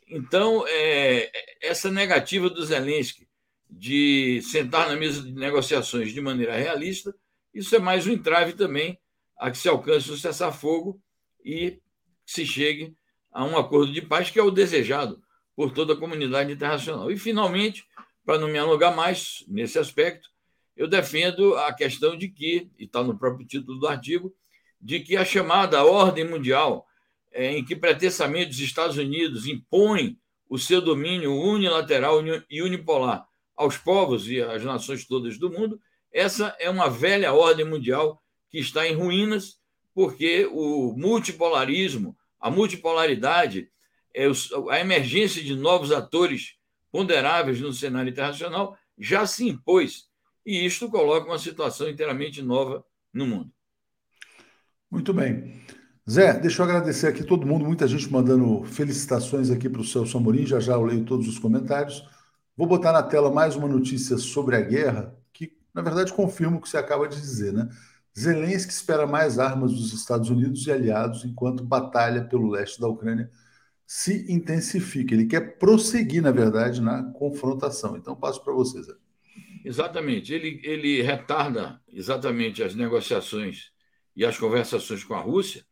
Então, 0.06 0.62
é, 0.68 1.30
essa 1.62 1.90
negativa 1.90 2.50
do 2.50 2.62
Zelensky 2.62 3.25
de 3.68 4.40
sentar 4.42 4.88
na 4.88 4.96
mesa 4.96 5.22
de 5.22 5.32
negociações 5.32 6.12
de 6.12 6.20
maneira 6.20 6.56
realista, 6.56 7.14
isso 7.52 7.74
é 7.74 7.78
mais 7.78 8.06
um 8.06 8.12
entrave 8.12 8.52
também 8.52 8.98
a 9.36 9.50
que 9.50 9.58
se 9.58 9.68
alcance 9.68 10.10
o 10.10 10.16
cessar-fogo 10.16 11.00
e 11.44 11.80
se 12.24 12.46
chegue 12.46 12.96
a 13.30 13.44
um 13.44 13.56
acordo 13.56 13.92
de 13.92 14.02
paz 14.02 14.30
que 14.30 14.38
é 14.38 14.42
o 14.42 14.50
desejado 14.50 15.20
por 15.54 15.72
toda 15.72 15.94
a 15.94 15.96
comunidade 15.96 16.52
internacional. 16.52 17.10
E, 17.10 17.18
finalmente, 17.18 17.86
para 18.24 18.38
não 18.38 18.48
me 18.48 18.58
alongar 18.58 18.94
mais 18.94 19.44
nesse 19.48 19.78
aspecto, 19.78 20.28
eu 20.76 20.86
defendo 20.86 21.54
a 21.56 21.72
questão 21.72 22.16
de 22.16 22.28
que, 22.28 22.70
e 22.78 22.84
está 22.84 23.02
no 23.02 23.18
próprio 23.18 23.46
título 23.46 23.78
do 23.78 23.86
artigo, 23.86 24.34
de 24.80 25.00
que 25.00 25.16
a 25.16 25.24
chamada 25.24 25.84
ordem 25.84 26.24
mundial, 26.24 26.86
é, 27.32 27.56
em 27.56 27.64
que 27.64 27.74
pretensamente 27.74 28.50
os 28.50 28.60
Estados 28.60 28.96
Unidos 28.96 29.46
impõem 29.46 30.18
o 30.48 30.58
seu 30.58 30.80
domínio 30.80 31.34
unilateral 31.34 32.22
e 32.50 32.62
unipolar 32.62 33.26
aos 33.56 33.78
povos 33.78 34.28
e 34.28 34.42
às 34.42 34.62
nações 34.62 35.06
todas 35.06 35.38
do 35.38 35.50
mundo, 35.50 35.80
essa 36.12 36.54
é 36.58 36.68
uma 36.68 36.88
velha 36.88 37.32
ordem 37.32 37.64
mundial 37.64 38.22
que 38.50 38.58
está 38.58 38.86
em 38.86 38.94
ruínas, 38.94 39.58
porque 39.94 40.48
o 40.52 40.94
multipolarismo, 40.96 42.16
a 42.38 42.50
multipolaridade, 42.50 43.70
é 44.14 44.26
a 44.70 44.80
emergência 44.80 45.42
de 45.42 45.54
novos 45.54 45.92
atores 45.92 46.56
ponderáveis 46.90 47.60
no 47.60 47.72
cenário 47.72 48.10
internacional 48.10 48.76
já 48.98 49.26
se 49.26 49.46
impôs. 49.46 50.04
E 50.44 50.64
isto 50.64 50.88
coloca 50.88 51.26
uma 51.26 51.38
situação 51.38 51.88
inteiramente 51.88 52.40
nova 52.40 52.84
no 53.12 53.26
mundo. 53.26 53.50
Muito 54.90 55.12
bem. 55.12 55.60
Zé, 56.08 56.38
deixa 56.38 56.62
eu 56.62 56.64
agradecer 56.64 57.08
aqui 57.08 57.24
todo 57.24 57.46
mundo, 57.46 57.64
muita 57.64 57.88
gente 57.88 58.10
mandando 58.10 58.64
felicitações 58.64 59.50
aqui 59.50 59.68
para 59.68 59.80
o 59.80 59.84
Celso 59.84 60.16
Amorim, 60.16 60.46
já 60.46 60.60
já 60.60 60.74
eu 60.74 60.84
leio 60.84 61.04
todos 61.04 61.26
os 61.26 61.38
comentários. 61.38 62.02
Vou 62.56 62.66
botar 62.66 62.90
na 62.90 63.02
tela 63.02 63.30
mais 63.30 63.54
uma 63.54 63.68
notícia 63.68 64.16
sobre 64.16 64.56
a 64.56 64.60
guerra, 64.62 65.14
que 65.30 65.52
na 65.74 65.82
verdade 65.82 66.10
confirma 66.12 66.56
o 66.56 66.60
que 66.60 66.68
você 66.68 66.78
acaba 66.78 67.06
de 67.06 67.20
dizer, 67.20 67.52
né? 67.52 67.68
Zelensky 68.18 68.72
espera 68.72 69.06
mais 69.06 69.38
armas 69.38 69.72
dos 69.72 69.92
Estados 69.92 70.30
Unidos 70.30 70.66
e 70.66 70.72
aliados 70.72 71.22
enquanto 71.26 71.62
batalha 71.62 72.24
pelo 72.24 72.48
leste 72.48 72.80
da 72.80 72.88
Ucrânia 72.88 73.30
se 73.86 74.24
intensifica. 74.32 75.12
Ele 75.12 75.26
quer 75.26 75.58
prosseguir, 75.58 76.22
na 76.22 76.30
verdade, 76.30 76.80
na 76.80 77.02
confrontação. 77.12 77.94
Então, 77.94 78.16
passo 78.16 78.42
para 78.42 78.54
vocês. 78.54 78.86
Exatamente. 79.62 80.32
Ele, 80.32 80.58
ele 80.64 81.02
retarda 81.02 81.78
exatamente 81.92 82.62
as 82.62 82.74
negociações 82.74 83.70
e 84.16 84.24
as 84.24 84.38
conversações 84.38 85.04
com 85.04 85.12
a 85.12 85.20
Rússia, 85.20 85.62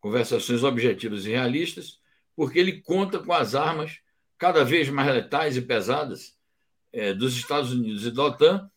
conversações 0.00 0.64
objetivas 0.64 1.26
e 1.26 1.30
realistas, 1.30 2.00
porque 2.34 2.58
ele 2.58 2.80
conta 2.80 3.18
com 3.18 3.34
as 3.34 3.54
armas 3.54 4.01
cada 4.42 4.64
vez 4.64 4.88
mais 4.88 5.08
letais 5.08 5.56
e 5.56 5.62
pesadas 5.62 6.36
é, 6.92 7.14
dos 7.14 7.36
Estados 7.36 7.70
Unidos 7.70 8.04
e 8.04 8.10
da 8.10 8.24
OTAN 8.24 8.68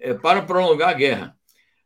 é, 0.00 0.12
para 0.12 0.42
prolongar 0.42 0.88
a 0.88 0.92
guerra. 0.92 1.38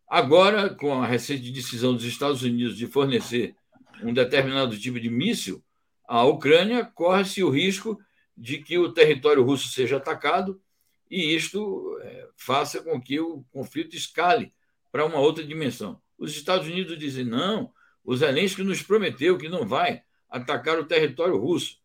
Agora, 0.08 0.70
com 0.70 1.02
a 1.02 1.06
recente 1.06 1.50
decisão 1.50 1.92
dos 1.92 2.04
Estados 2.04 2.42
Unidos 2.42 2.75
de 2.75 2.87
fornecer 2.87 3.54
um 4.02 4.14
determinado 4.14 4.78
tipo 4.78 4.99
de 4.99 5.11
míssil 5.11 5.62
à 6.08 6.25
Ucrânia, 6.25 6.87
corre-se 6.87 7.44
o 7.44 7.50
risco 7.50 8.00
de 8.35 8.62
que 8.62 8.78
o 8.78 8.94
território 8.94 9.44
russo 9.44 9.68
seja 9.68 9.99
atacado 9.99 10.58
e 11.11 11.35
isto 11.35 11.99
é, 12.00 12.28
faça 12.35 12.82
com 12.82 12.99
que 12.99 13.20
o 13.20 13.44
conflito 13.50 13.94
escale 13.94 14.54
para 14.90 15.04
uma 15.04 15.18
outra 15.18 15.44
dimensão. 15.44 16.00
Os 16.16 16.35
Estados 16.35 16.66
Unidos 16.66 16.99
dizem: 16.99 17.26
não, 17.26 17.70
o 18.02 18.16
Zelensky 18.16 18.62
nos 18.62 18.80
prometeu 18.80 19.37
que 19.37 19.50
não 19.50 19.66
vai 19.66 20.02
atacar 20.30 20.78
o 20.78 20.87
território 20.87 21.37
russo. 21.37 21.76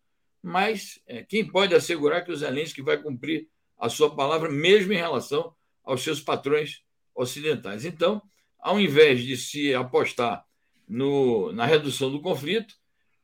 Mas 0.43 0.99
é, 1.07 1.23
quem 1.23 1.47
pode 1.47 1.73
assegurar 1.73 2.25
que 2.25 2.31
o 2.31 2.35
Zelensky 2.35 2.81
vai 2.81 3.01
cumprir 3.01 3.47
a 3.77 3.87
sua 3.87 4.13
palavra, 4.13 4.51
mesmo 4.51 4.91
em 4.91 4.97
relação 4.97 5.55
aos 5.83 6.03
seus 6.03 6.19
patrões 6.19 6.83
ocidentais? 7.15 7.85
Então, 7.85 8.21
ao 8.59 8.77
invés 8.77 9.23
de 9.23 9.37
se 9.37 9.73
apostar 9.73 10.45
no, 10.87 11.53
na 11.53 11.65
redução 11.65 12.11
do 12.11 12.21
conflito, 12.21 12.75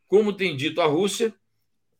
como 0.07 0.31
tem 0.31 0.55
dito 0.55 0.79
a 0.79 0.85
Rússia, 0.85 1.35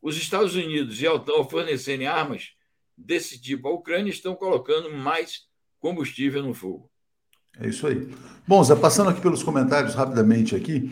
os 0.00 0.16
Estados 0.16 0.54
Unidos 0.54 1.02
e 1.02 1.06
a 1.06 1.12
OTAN, 1.12 1.34
ao 1.34 1.48
fornecerem 1.48 2.06
armas 2.06 2.52
desse 2.96 3.40
tipo 3.40 3.68
à 3.68 3.72
Ucrânia, 3.72 4.10
estão 4.10 4.34
colocando 4.34 4.90
mais 4.90 5.46
combustível 5.78 6.42
no 6.42 6.54
fogo. 6.54 6.90
É 7.58 7.68
isso 7.68 7.86
aí. 7.86 8.08
Bom, 8.46 8.62
Zé, 8.64 8.74
passando 8.74 9.10
aqui 9.10 9.20
pelos 9.20 9.42
comentários 9.42 9.94
rapidamente 9.94 10.56
aqui, 10.56 10.90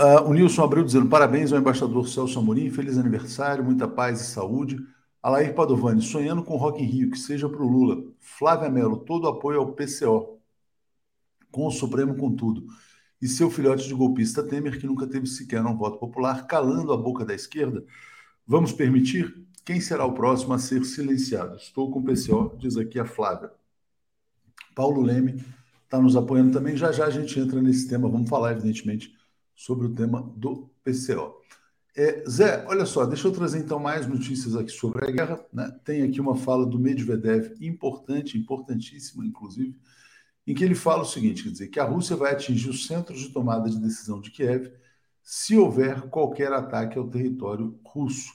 uh, 0.00 0.28
o 0.28 0.32
Nilson 0.32 0.62
Abreu 0.62 0.84
dizendo 0.84 1.08
parabéns 1.08 1.52
ao 1.52 1.58
embaixador 1.58 2.08
Celso 2.08 2.38
Amorim, 2.38 2.70
feliz 2.70 2.98
aniversário, 2.98 3.64
muita 3.64 3.88
paz 3.88 4.20
e 4.20 4.24
saúde. 4.24 4.78
Alair 5.22 5.54
Padovani, 5.54 6.00
sonhando 6.00 6.42
com 6.42 6.56
Rock 6.56 6.82
in 6.82 6.86
Rio, 6.86 7.10
que 7.10 7.18
seja 7.18 7.48
para 7.48 7.62
o 7.62 7.68
Lula. 7.68 8.04
Flávia 8.20 8.70
Mello, 8.70 8.98
todo 8.98 9.26
apoio 9.26 9.58
ao 9.60 9.72
PCO, 9.72 10.40
com 11.50 11.66
o 11.66 11.70
Supremo 11.70 12.14
com 12.14 12.34
tudo 12.34 12.66
e 13.20 13.26
seu 13.26 13.50
filhote 13.50 13.86
de 13.88 13.94
golpista 13.94 14.42
Temer, 14.42 14.78
que 14.78 14.86
nunca 14.86 15.06
teve 15.06 15.26
sequer 15.26 15.64
um 15.64 15.76
voto 15.76 15.98
popular, 15.98 16.46
calando 16.46 16.92
a 16.92 16.96
boca 16.96 17.24
da 17.24 17.34
esquerda? 17.34 17.84
Vamos 18.46 18.72
permitir? 18.72 19.46
Quem 19.64 19.80
será 19.80 20.04
o 20.04 20.14
próximo 20.14 20.54
a 20.54 20.58
ser 20.58 20.84
silenciado? 20.84 21.56
Estou 21.56 21.90
com 21.90 21.98
o 21.98 22.04
PCO, 22.04 22.56
diz 22.56 22.76
aqui 22.76 22.98
a 22.98 23.04
Flávia. 23.04 23.50
Paulo 24.74 25.02
Leme 25.02 25.44
está 25.84 26.00
nos 26.00 26.16
apoiando 26.16 26.52
também. 26.52 26.76
Já 26.76 26.92
já 26.92 27.06
a 27.06 27.10
gente 27.10 27.38
entra 27.38 27.60
nesse 27.60 27.88
tema. 27.88 28.08
Vamos 28.08 28.30
falar, 28.30 28.52
evidentemente, 28.52 29.12
sobre 29.58 29.88
o 29.88 29.92
tema 29.92 30.22
do 30.36 30.70
PCO. 30.84 31.42
É, 31.96 32.22
Zé, 32.30 32.64
olha 32.68 32.86
só, 32.86 33.04
deixa 33.04 33.26
eu 33.26 33.32
trazer 33.32 33.58
então 33.58 33.80
mais 33.80 34.06
notícias 34.06 34.54
aqui 34.54 34.70
sobre 34.70 35.04
a 35.04 35.10
guerra. 35.10 35.44
Né? 35.52 35.68
Tem 35.84 36.02
aqui 36.04 36.20
uma 36.20 36.36
fala 36.36 36.64
do 36.64 36.78
Medvedev 36.78 37.56
importante, 37.60 38.38
importantíssima, 38.38 39.26
inclusive, 39.26 39.76
em 40.46 40.54
que 40.54 40.62
ele 40.62 40.76
fala 40.76 41.02
o 41.02 41.06
seguinte: 41.06 41.42
quer 41.42 41.50
dizer, 41.50 41.66
que 41.66 41.80
a 41.80 41.84
Rússia 41.84 42.14
vai 42.14 42.30
atingir 42.30 42.70
os 42.70 42.86
centros 42.86 43.18
de 43.18 43.30
tomada 43.30 43.68
de 43.68 43.80
decisão 43.80 44.20
de 44.20 44.30
Kiev 44.30 44.70
se 45.24 45.56
houver 45.56 46.02
qualquer 46.02 46.52
ataque 46.52 46.96
ao 46.96 47.08
território 47.08 47.80
russo. 47.84 48.32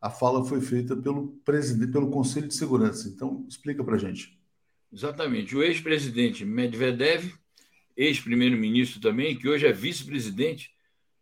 A 0.00 0.10
fala 0.10 0.44
foi 0.44 0.60
feita 0.60 0.96
pelo 0.96 1.28
presidente, 1.44 1.92
pelo 1.92 2.10
Conselho 2.10 2.48
de 2.48 2.54
Segurança. 2.54 3.08
Então, 3.08 3.46
explica 3.48 3.84
para 3.84 3.96
gente. 3.96 4.36
Exatamente. 4.92 5.54
O 5.56 5.62
ex-presidente 5.62 6.44
Medvedev, 6.44 7.32
ex-primeiro-ministro 7.96 9.00
também, 9.00 9.36
que 9.36 9.48
hoje 9.48 9.66
é 9.66 9.72
vice-presidente 9.72 10.72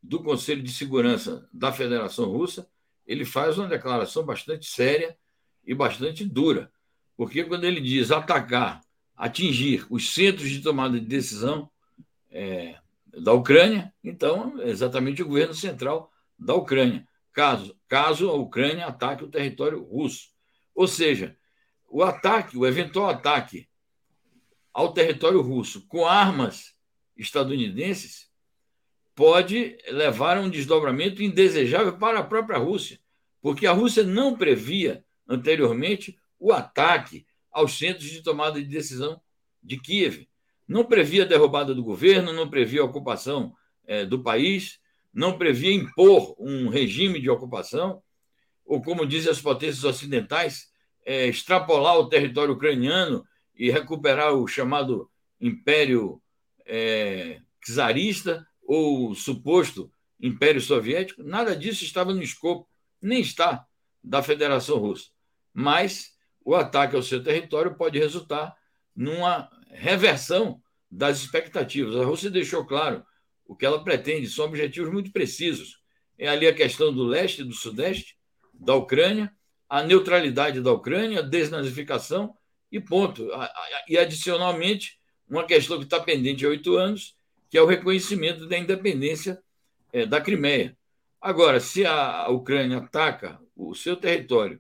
do 0.03 0.23
Conselho 0.23 0.63
de 0.63 0.73
Segurança 0.73 1.49
da 1.53 1.73
Federação 1.73 2.27
Russa, 2.27 2.69
ele 3.07 3.25
faz 3.25 3.59
uma 3.59 3.69
declaração 3.69 4.25
bastante 4.25 4.67
séria 4.67 5.17
e 5.65 5.75
bastante 5.75 6.25
dura. 6.25 6.73
Porque 7.17 7.45
quando 7.45 7.65
ele 7.65 7.81
diz 7.81 8.11
atacar 8.11 8.81
atingir 9.15 9.87
os 9.91 10.15
centros 10.15 10.51
de 10.51 10.61
tomada 10.61 10.99
de 10.99 11.07
decisão 11.07 11.71
é, 12.31 12.77
da 13.07 13.33
Ucrânia, 13.33 13.93
então, 14.03 14.61
é 14.61 14.69
exatamente 14.71 15.23
o 15.23 15.27
governo 15.27 15.55
central 15.55 16.11
da 16.39 16.55
Ucrânia, 16.55 17.07
caso, 17.33 17.77
caso 17.87 18.29
a 18.29 18.35
Ucrânia 18.35 18.87
ataque 18.87 19.23
o 19.23 19.31
território 19.31 19.83
russo. 19.85 20.31
Ou 20.75 20.89
seja, 20.89 21.37
o 21.89 22.03
ataque, 22.03 22.57
o 22.57 22.67
eventual 22.67 23.11
ataque 23.11 23.69
ao 24.73 24.93
território 24.93 25.41
russo 25.41 25.87
com 25.87 26.07
armas 26.07 26.75
estadunidenses 27.17 28.31
pode 29.15 29.77
levar 29.89 30.39
a 30.39 30.41
um 30.41 30.49
desdobramento 30.49 31.23
indesejável 31.23 31.99
para 31.99 32.21
a 32.21 32.25
própria 32.25 32.59
Rússia, 32.59 32.99
porque 33.41 33.67
a 33.67 33.73
Rússia 33.73 34.03
não 34.03 34.37
previa 34.37 35.05
anteriormente 35.29 36.19
o 36.39 36.53
ataque 36.53 37.27
aos 37.51 37.77
centros 37.77 38.09
de 38.09 38.23
tomada 38.23 38.61
de 38.61 38.67
decisão 38.67 39.21
de 39.63 39.79
Kiev. 39.79 40.27
Não 40.67 40.85
previa 40.85 41.25
a 41.25 41.27
derrubada 41.27 41.75
do 41.75 41.85
governo, 41.85 42.33
não 42.33 42.49
previa 42.49 42.81
a 42.81 42.85
ocupação 42.85 43.55
é, 43.85 44.07
do 44.07 44.23
país, 44.23 44.81
não 45.13 45.37
previa 45.37 45.73
impor 45.73 46.35
um 46.39 46.69
regime 46.69 47.21
de 47.21 47.29
ocupação, 47.29 48.03
ou, 48.65 48.81
como 48.81 49.07
dizem 49.07 49.31
as 49.31 49.41
potências 49.41 49.85
ocidentais, 49.85 50.73
é, 51.05 51.27
extrapolar 51.27 51.99
o 51.99 52.09
território 52.09 52.55
ucraniano 52.55 53.25
e 53.63 53.71
recuperar 53.71 54.35
o 54.35 54.49
chamado 54.49 55.09
Império 55.41 56.21
é, 56.67 57.41
czarista 57.65 58.45
ou 58.61 59.15
suposto 59.15 59.89
Império 60.21 60.61
Soviético. 60.61 61.23
Nada 61.23 61.55
disso 61.55 61.85
estava 61.85 62.13
no 62.13 62.21
escopo, 62.21 62.69
nem 63.01 63.21
está, 63.21 63.65
da 64.03 64.21
Federação 64.21 64.79
Russa. 64.79 65.11
Mas 65.55 66.11
o 66.45 66.57
ataque 66.57 66.97
ao 66.97 67.05
seu 67.05 67.23
território 67.23 67.77
pode 67.77 68.01
resultar 68.01 68.53
numa 68.97 69.49
reversão 69.69 70.61
das 70.91 71.21
expectativas. 71.21 71.95
A 71.95 72.05
Rússia 72.05 72.33
deixou 72.33 72.67
claro 72.67 73.07
o 73.47 73.55
que 73.55 73.65
ela 73.65 73.85
pretende, 73.85 74.27
são 74.27 74.47
objetivos 74.47 74.93
muito 74.93 75.13
precisos. 75.13 75.79
É 76.19 76.27
ali 76.27 76.49
a 76.49 76.55
questão 76.55 76.93
do 76.93 77.05
leste 77.05 77.43
e 77.43 77.45
do 77.45 77.55
sudeste 77.55 78.17
da 78.53 78.75
Ucrânia, 78.75 79.33
a 79.69 79.85
neutralidade 79.85 80.61
da 80.61 80.73
Ucrânia, 80.73 81.21
a 81.21 81.23
desnazificação 81.23 82.37
e 82.73 82.81
ponto. 82.81 83.29
E, 83.87 83.99
adicionalmente, 83.99 84.99
uma 85.29 85.45
questão 85.45 85.79
que 85.79 85.85
está 85.85 86.01
pendente 86.01 86.45
há 86.45 86.49
oito 86.49 86.75
anos, 86.75 87.15
que 87.51 87.59
é 87.59 87.63
o 87.63 87.67
reconhecimento 87.67 88.49
da 88.49 88.59
independência 88.59 89.41
é, 89.93 90.07
da 90.07 90.21
Crimeia. 90.21 90.77
Agora, 91.21 91.61
se 91.61 91.85
a 91.85 92.29
Ucrânia 92.31 92.79
ataca 92.79 93.39
o 93.55 93.75
seu 93.75 93.95
território 93.95 94.59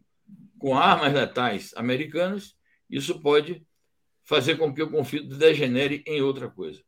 com 0.58 0.76
armas 0.76 1.12
letais 1.12 1.72
americanas, 1.74 2.54
isso 2.88 3.18
pode 3.20 3.66
fazer 4.22 4.56
com 4.56 4.72
que 4.72 4.82
o 4.82 4.90
conflito 4.90 5.36
degenere 5.36 6.04
em 6.06 6.20
outra 6.22 6.48
coisa. 6.48 6.80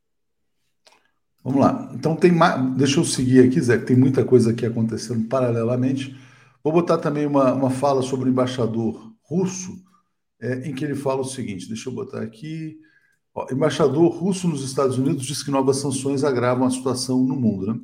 Vamos 1.43 1.61
lá. 1.61 1.91
Então 1.93 2.15
tem 2.15 2.31
mais. 2.31 2.61
Deixa 2.77 3.01
eu 3.01 3.05
seguir 3.05 3.47
aqui, 3.47 3.61
Zé, 3.61 3.79
que 3.79 3.87
tem 3.87 3.97
muita 3.97 4.25
coisa 4.25 4.53
aqui 4.53 4.65
acontecendo 4.65 5.27
paralelamente. 5.29 6.17
Vou 6.63 6.73
botar 6.73 6.99
também 6.99 7.27
uma, 7.27 7.53
uma 7.53 7.71
fala 7.71 8.01
sobre 8.01 8.29
o 8.29 8.33
embaixador 8.33 9.13
russo, 9.23 9.77
é, 10.45 10.69
em 10.69 10.75
que 10.75 10.85
ele 10.85 10.95
fala 10.95 11.23
o 11.23 11.25
seguinte: 11.25 11.69
deixa 11.69 11.89
eu 11.89 11.95
botar 11.95 12.23
aqui. 12.23 12.79
Ó, 13.35 13.47
embaixador 13.51 14.13
russo 14.13 14.47
nos 14.47 14.63
Estados 14.63 14.99
Unidos 14.99 15.25
diz 15.27 15.43
que 15.43 15.51
novas 15.51 15.79
sanções 15.79 16.23
agravam 16.23 16.67
a 16.67 16.71
situação 16.71 17.25
no 17.25 17.35
mundo. 17.35 17.67
Né? 17.67 17.81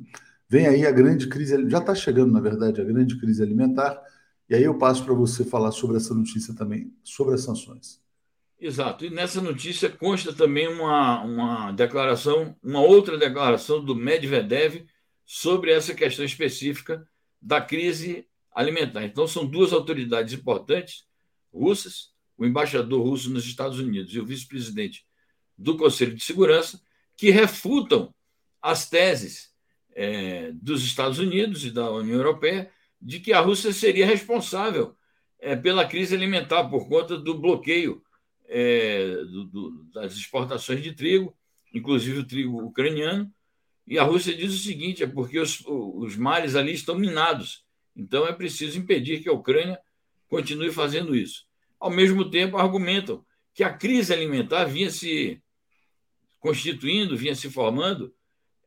Vem 0.47 0.67
aí 0.67 0.85
a 0.85 0.91
grande 0.91 1.27
crise, 1.27 1.69
já 1.69 1.79
está 1.79 1.95
chegando, 1.95 2.31
na 2.31 2.39
verdade, 2.39 2.79
a 2.79 2.83
grande 2.83 3.19
crise 3.19 3.41
alimentar. 3.41 4.01
E 4.49 4.55
aí 4.55 4.63
eu 4.63 4.77
passo 4.77 5.03
para 5.03 5.13
você 5.13 5.43
falar 5.43 5.71
sobre 5.71 5.97
essa 5.97 6.13
notícia 6.13 6.53
também, 6.53 6.93
sobre 7.03 7.33
as 7.33 7.41
sanções. 7.41 8.01
Exato. 8.59 9.05
E 9.05 9.09
nessa 9.09 9.41
notícia 9.41 9.89
consta 9.89 10.31
também 10.31 10.67
uma, 10.67 11.23
uma 11.23 11.71
declaração, 11.71 12.55
uma 12.61 12.81
outra 12.81 13.17
declaração 13.17 13.83
do 13.83 13.95
Medvedev 13.95 14.85
sobre 15.25 15.71
essa 15.71 15.95
questão 15.95 16.23
específica 16.23 17.03
da 17.41 17.59
crise 17.59 18.27
alimentar. 18.53 19.03
Então, 19.03 19.25
são 19.25 19.45
duas 19.45 19.73
autoridades 19.73 20.33
importantes 20.33 21.05
russas, 21.51 22.11
o 22.41 22.45
embaixador 22.45 23.03
russo 23.03 23.29
nos 23.29 23.45
Estados 23.45 23.77
Unidos 23.77 24.15
e 24.15 24.19
o 24.19 24.25
vice-presidente 24.25 25.05
do 25.55 25.77
Conselho 25.77 26.15
de 26.15 26.23
Segurança, 26.23 26.81
que 27.15 27.29
refutam 27.29 28.11
as 28.59 28.89
teses 28.89 29.53
é, 29.93 30.51
dos 30.53 30.83
Estados 30.83 31.19
Unidos 31.19 31.63
e 31.63 31.69
da 31.69 31.91
União 31.91 32.17
Europeia 32.17 32.71
de 32.99 33.19
que 33.19 33.31
a 33.31 33.39
Rússia 33.39 33.71
seria 33.71 34.07
responsável 34.07 34.97
é, 35.39 35.55
pela 35.55 35.85
crise 35.85 36.15
alimentar 36.15 36.63
por 36.63 36.89
conta 36.89 37.15
do 37.15 37.37
bloqueio 37.37 38.01
é, 38.47 39.17
do, 39.17 39.45
do, 39.45 39.83
das 39.93 40.13
exportações 40.13 40.81
de 40.81 40.93
trigo, 40.93 41.37
inclusive 41.71 42.21
o 42.21 42.27
trigo 42.27 42.63
ucraniano. 42.63 43.31
E 43.85 43.99
a 43.99 44.03
Rússia 44.03 44.35
diz 44.35 44.51
o 44.51 44.57
seguinte: 44.57 45.03
é 45.03 45.07
porque 45.07 45.39
os, 45.39 45.63
os 45.67 46.15
mares 46.15 46.55
ali 46.55 46.73
estão 46.73 46.97
minados, 46.97 47.63
então 47.95 48.25
é 48.25 48.33
preciso 48.33 48.79
impedir 48.79 49.21
que 49.21 49.29
a 49.29 49.33
Ucrânia 49.33 49.79
continue 50.27 50.71
fazendo 50.71 51.15
isso. 51.15 51.50
Ao 51.81 51.89
mesmo 51.89 52.29
tempo, 52.29 52.57
argumentam 52.57 53.25
que 53.55 53.63
a 53.63 53.73
crise 53.73 54.13
alimentar 54.13 54.65
vinha 54.65 54.91
se 54.91 55.41
constituindo, 56.39 57.17
vinha 57.17 57.33
se 57.33 57.49
formando 57.49 58.13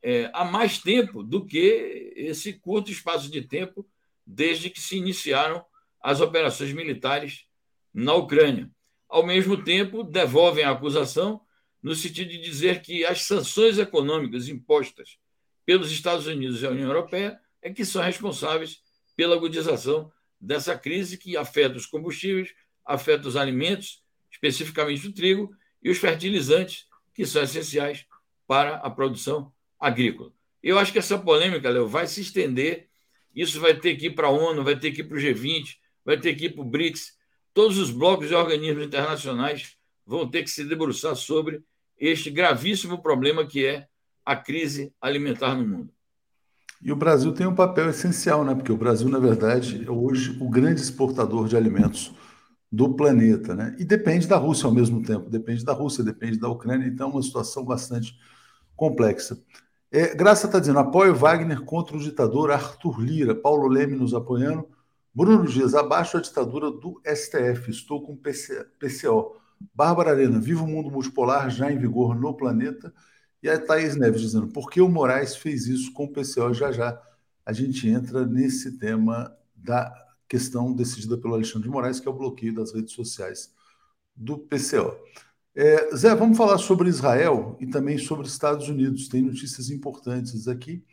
é, 0.02 0.28
há 0.34 0.44
mais 0.44 0.78
tempo 0.78 1.22
do 1.22 1.46
que 1.46 2.12
esse 2.16 2.52
curto 2.54 2.90
espaço 2.90 3.30
de 3.30 3.40
tempo 3.42 3.88
desde 4.26 4.68
que 4.68 4.80
se 4.80 4.96
iniciaram 4.96 5.64
as 6.00 6.20
operações 6.20 6.72
militares 6.72 7.46
na 7.92 8.14
Ucrânia. 8.14 8.68
Ao 9.08 9.24
mesmo 9.24 9.62
tempo, 9.62 10.02
devolvem 10.02 10.64
a 10.64 10.72
acusação 10.72 11.40
no 11.80 11.94
sentido 11.94 12.30
de 12.30 12.38
dizer 12.38 12.82
que 12.82 13.04
as 13.04 13.22
sanções 13.22 13.78
econômicas 13.78 14.48
impostas 14.48 15.18
pelos 15.64 15.92
Estados 15.92 16.26
Unidos 16.26 16.62
e 16.62 16.66
a 16.66 16.70
União 16.70 16.88
Europeia 16.88 17.38
é 17.62 17.72
que 17.72 17.84
são 17.84 18.02
responsáveis 18.02 18.82
pela 19.16 19.36
agudização 19.36 20.12
dessa 20.40 20.76
crise 20.76 21.16
que 21.16 21.36
afeta 21.36 21.76
os 21.76 21.86
combustíveis, 21.86 22.52
afeta 22.84 23.28
os 23.28 23.36
alimentos, 23.36 24.02
especificamente 24.30 25.06
o 25.06 25.12
trigo, 25.12 25.54
e 25.82 25.90
os 25.90 25.98
fertilizantes, 25.98 26.86
que 27.14 27.26
são 27.26 27.42
essenciais 27.42 28.06
para 28.46 28.76
a 28.76 28.90
produção 28.90 29.52
agrícola. 29.78 30.32
Eu 30.62 30.78
acho 30.78 30.92
que 30.92 30.98
essa 30.98 31.18
polêmica, 31.18 31.68
Léo, 31.68 31.86
vai 31.86 32.06
se 32.06 32.20
estender. 32.20 32.88
Isso 33.34 33.60
vai 33.60 33.74
ter 33.74 33.96
que 33.96 34.06
ir 34.06 34.14
para 34.14 34.28
a 34.28 34.30
ONU, 34.30 34.64
vai 34.64 34.78
ter 34.78 34.92
que 34.92 35.02
ir 35.02 35.04
para 35.04 35.18
o 35.18 35.20
G20, 35.20 35.76
vai 36.04 36.18
ter 36.18 36.34
que 36.34 36.46
ir 36.46 36.50
para 36.50 36.62
o 36.62 36.64
BRICS. 36.64 37.12
Todos 37.52 37.78
os 37.78 37.90
blocos 37.90 38.30
e 38.30 38.34
organismos 38.34 38.84
internacionais 38.84 39.76
vão 40.06 40.28
ter 40.28 40.42
que 40.42 40.50
se 40.50 40.64
debruçar 40.64 41.14
sobre 41.16 41.62
este 41.98 42.30
gravíssimo 42.30 43.02
problema 43.02 43.46
que 43.46 43.64
é 43.64 43.86
a 44.24 44.34
crise 44.34 44.92
alimentar 45.00 45.54
no 45.54 45.66
mundo. 45.66 45.92
E 46.82 46.92
o 46.92 46.96
Brasil 46.96 47.32
tem 47.32 47.46
um 47.46 47.54
papel 47.54 47.88
essencial, 47.90 48.44
né? 48.44 48.54
Porque 48.54 48.72
o 48.72 48.76
Brasil, 48.76 49.08
na 49.08 49.18
verdade, 49.18 49.84
é 49.86 49.90
hoje 49.90 50.36
o 50.40 50.48
grande 50.48 50.80
exportador 50.80 51.46
de 51.48 51.56
alimentos 51.56 52.12
do 52.74 52.92
planeta, 52.94 53.54
né? 53.54 53.76
E 53.78 53.84
depende 53.84 54.26
da 54.26 54.36
Rússia 54.36 54.66
ao 54.66 54.74
mesmo 54.74 55.00
tempo, 55.02 55.30
depende 55.30 55.64
da 55.64 55.72
Rússia, 55.72 56.02
depende 56.02 56.38
da 56.38 56.48
Ucrânia, 56.48 56.86
então 56.86 57.08
é 57.08 57.12
uma 57.12 57.22
situação 57.22 57.64
bastante 57.64 58.18
complexa. 58.74 59.40
É, 59.92 60.12
Graça 60.12 60.46
está 60.46 60.58
dizendo, 60.58 60.80
apoio 60.80 61.14
Wagner 61.14 61.62
contra 61.62 61.96
o 61.96 62.00
ditador 62.00 62.50
Arthur 62.50 63.00
Lira, 63.00 63.32
Paulo 63.32 63.68
Leme 63.68 63.94
nos 63.94 64.12
apoiando, 64.12 64.68
Bruno 65.14 65.46
Dias, 65.46 65.72
abaixo 65.74 66.16
a 66.16 66.20
ditadura 66.20 66.68
do 66.72 67.00
STF, 67.06 67.70
estou 67.70 68.04
com 68.04 68.16
PC, 68.16 68.66
PCO. 68.80 69.36
Bárbara 69.72 70.10
Arena, 70.10 70.40
viva 70.40 70.64
o 70.64 70.66
mundo 70.66 70.90
multipolar 70.90 71.48
já 71.50 71.70
em 71.70 71.78
vigor 71.78 72.18
no 72.18 72.34
planeta. 72.34 72.92
E 73.40 73.48
a 73.48 73.56
Thaís 73.56 73.94
Neves 73.94 74.20
dizendo, 74.20 74.48
por 74.48 74.68
que 74.68 74.80
o 74.80 74.88
Moraes 74.88 75.36
fez 75.36 75.68
isso 75.68 75.92
com 75.92 76.06
o 76.06 76.12
PCO? 76.12 76.52
Já 76.52 76.72
já 76.72 77.00
a 77.46 77.52
gente 77.52 77.88
entra 77.88 78.26
nesse 78.26 78.76
tema 78.78 79.32
da 79.54 79.94
questão 80.34 80.72
decidida 80.72 81.16
pelo 81.16 81.34
Alexandre 81.34 81.68
de 81.68 81.72
Moraes, 81.72 82.00
que 82.00 82.08
é 82.08 82.10
o 82.10 82.14
bloqueio 82.14 82.52
das 82.52 82.74
redes 82.74 82.92
sociais 82.92 83.54
do 84.16 84.36
PCO. 84.36 84.96
É, 85.54 85.94
Zé, 85.94 86.12
vamos 86.12 86.36
falar 86.36 86.58
sobre 86.58 86.88
Israel 86.88 87.56
e 87.60 87.66
também 87.68 87.98
sobre 87.98 88.26
Estados 88.26 88.68
Unidos. 88.68 89.06
Tem 89.06 89.22
notícias 89.22 89.70
importantes 89.70 90.48
aqui. 90.48 90.84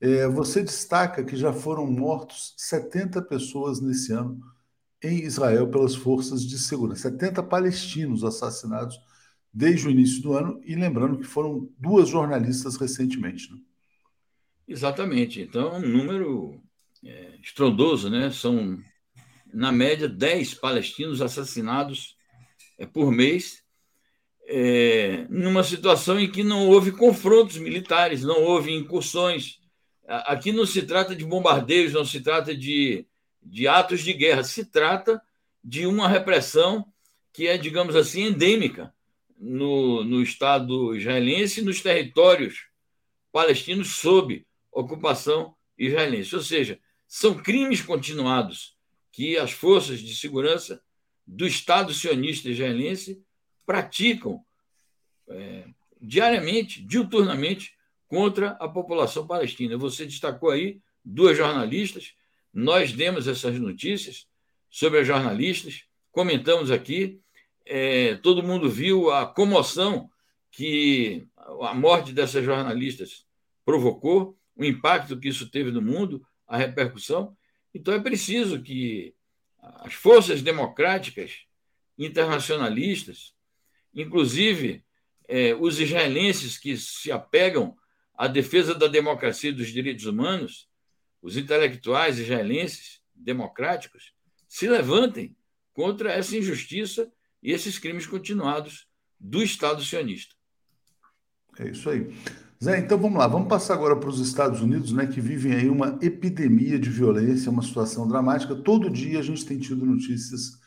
É, 0.00 0.26
você 0.26 0.64
destaca 0.64 1.22
que 1.22 1.36
já 1.36 1.52
foram 1.52 1.86
mortos 1.86 2.54
70 2.56 3.22
pessoas 3.22 3.80
nesse 3.80 4.12
ano 4.12 4.40
em 5.00 5.22
Israel 5.22 5.68
pelas 5.68 5.94
forças 5.94 6.44
de 6.44 6.58
segurança. 6.58 7.02
70 7.02 7.40
palestinos 7.44 8.24
assassinados 8.24 8.98
desde 9.54 9.86
o 9.86 9.90
início 9.92 10.20
do 10.22 10.32
ano, 10.32 10.60
e 10.64 10.74
lembrando 10.74 11.18
que 11.18 11.26
foram 11.26 11.68
duas 11.78 12.08
jornalistas 12.08 12.76
recentemente. 12.76 13.52
Né? 13.52 13.58
Exatamente. 14.66 15.40
Então, 15.40 15.76
um 15.76 15.88
número 15.88 16.60
é, 17.04 17.31
estrondoso, 17.42 18.08
né? 18.08 18.30
São, 18.30 18.78
na 19.52 19.72
média, 19.72 20.08
10 20.08 20.54
palestinos 20.54 21.20
assassinados 21.20 22.16
é, 22.78 22.86
por 22.86 23.10
mês, 23.10 23.62
é, 24.46 25.26
numa 25.28 25.62
situação 25.62 26.18
em 26.18 26.30
que 26.30 26.42
não 26.42 26.68
houve 26.68 26.92
confrontos 26.92 27.56
militares, 27.56 28.22
não 28.22 28.42
houve 28.42 28.72
incursões. 28.72 29.60
Aqui 30.06 30.52
não 30.52 30.66
se 30.66 30.82
trata 30.82 31.14
de 31.14 31.24
bombardeios, 31.24 31.92
não 31.92 32.04
se 32.04 32.20
trata 32.20 32.54
de, 32.54 33.06
de 33.42 33.68
atos 33.68 34.02
de 34.02 34.12
guerra, 34.12 34.42
se 34.42 34.64
trata 34.64 35.20
de 35.62 35.86
uma 35.86 36.08
repressão 36.08 36.84
que 37.32 37.46
é, 37.46 37.56
digamos 37.56 37.96
assim, 37.96 38.24
endêmica 38.24 38.92
no, 39.38 40.04
no 40.04 40.22
Estado 40.22 40.94
israelense 40.94 41.60
e 41.60 41.64
nos 41.64 41.80
territórios 41.80 42.66
palestinos 43.32 43.96
sob 43.96 44.44
ocupação 44.70 45.54
israelense. 45.78 46.34
Ou 46.34 46.42
seja, 46.42 46.78
são 47.14 47.34
crimes 47.34 47.82
continuados 47.82 48.74
que 49.12 49.36
as 49.36 49.52
forças 49.52 50.00
de 50.00 50.16
segurança 50.16 50.82
do 51.26 51.46
Estado 51.46 51.92
sionista 51.92 52.48
israelense 52.48 53.22
praticam 53.66 54.42
é, 55.28 55.66
diariamente, 56.00 56.82
diuturnamente, 56.82 57.74
contra 58.08 58.52
a 58.52 58.66
população 58.66 59.26
palestina. 59.26 59.76
Você 59.76 60.06
destacou 60.06 60.48
aí 60.48 60.80
duas 61.04 61.36
jornalistas, 61.36 62.14
nós 62.50 62.94
demos 62.94 63.28
essas 63.28 63.58
notícias 63.58 64.26
sobre 64.70 65.00
as 65.00 65.06
jornalistas, 65.06 65.84
comentamos 66.10 66.70
aqui, 66.70 67.20
é, 67.66 68.14
todo 68.16 68.42
mundo 68.42 68.70
viu 68.70 69.10
a 69.10 69.26
comoção 69.26 70.08
que 70.50 71.28
a 71.60 71.74
morte 71.74 72.10
dessas 72.10 72.42
jornalistas 72.42 73.26
provocou, 73.66 74.34
o 74.56 74.64
impacto 74.64 75.20
que 75.20 75.28
isso 75.28 75.50
teve 75.50 75.70
no 75.70 75.82
mundo, 75.82 76.26
a 76.52 76.58
repercussão. 76.58 77.34
Então 77.72 77.94
é 77.94 77.98
preciso 77.98 78.62
que 78.62 79.14
as 79.58 79.94
forças 79.94 80.42
democráticas 80.42 81.46
internacionalistas, 81.96 83.34
inclusive 83.94 84.84
é, 85.26 85.54
os 85.54 85.80
israelenses 85.80 86.58
que 86.58 86.76
se 86.76 87.10
apegam 87.10 87.74
à 88.14 88.26
defesa 88.26 88.74
da 88.74 88.86
democracia 88.86 89.48
e 89.48 89.54
dos 89.54 89.68
direitos 89.68 90.04
humanos, 90.04 90.68
os 91.22 91.38
intelectuais 91.38 92.18
israelenses 92.18 93.00
democráticos, 93.14 94.12
se 94.46 94.68
levantem 94.68 95.34
contra 95.72 96.12
essa 96.12 96.36
injustiça 96.36 97.10
e 97.42 97.50
esses 97.50 97.78
crimes 97.78 98.06
continuados 98.06 98.86
do 99.18 99.42
Estado 99.42 99.82
sionista. 99.82 100.34
É 101.58 101.70
isso 101.70 101.88
aí. 101.88 102.14
Zé, 102.62 102.78
então 102.78 102.96
vamos 102.96 103.18
lá, 103.18 103.26
vamos 103.26 103.48
passar 103.48 103.74
agora 103.74 103.96
para 103.96 104.08
os 104.08 104.20
Estados 104.20 104.60
Unidos, 104.60 104.92
né, 104.92 105.04
que 105.04 105.20
vivem 105.20 105.52
aí 105.52 105.68
uma 105.68 105.98
epidemia 106.00 106.78
de 106.78 106.88
violência, 106.88 107.50
uma 107.50 107.60
situação 107.60 108.06
dramática. 108.06 108.54
Todo 108.54 108.88
dia 108.88 109.18
a 109.18 109.22
gente 109.22 109.44
tem 109.44 109.58
tido 109.58 109.84
notícias 109.84 110.60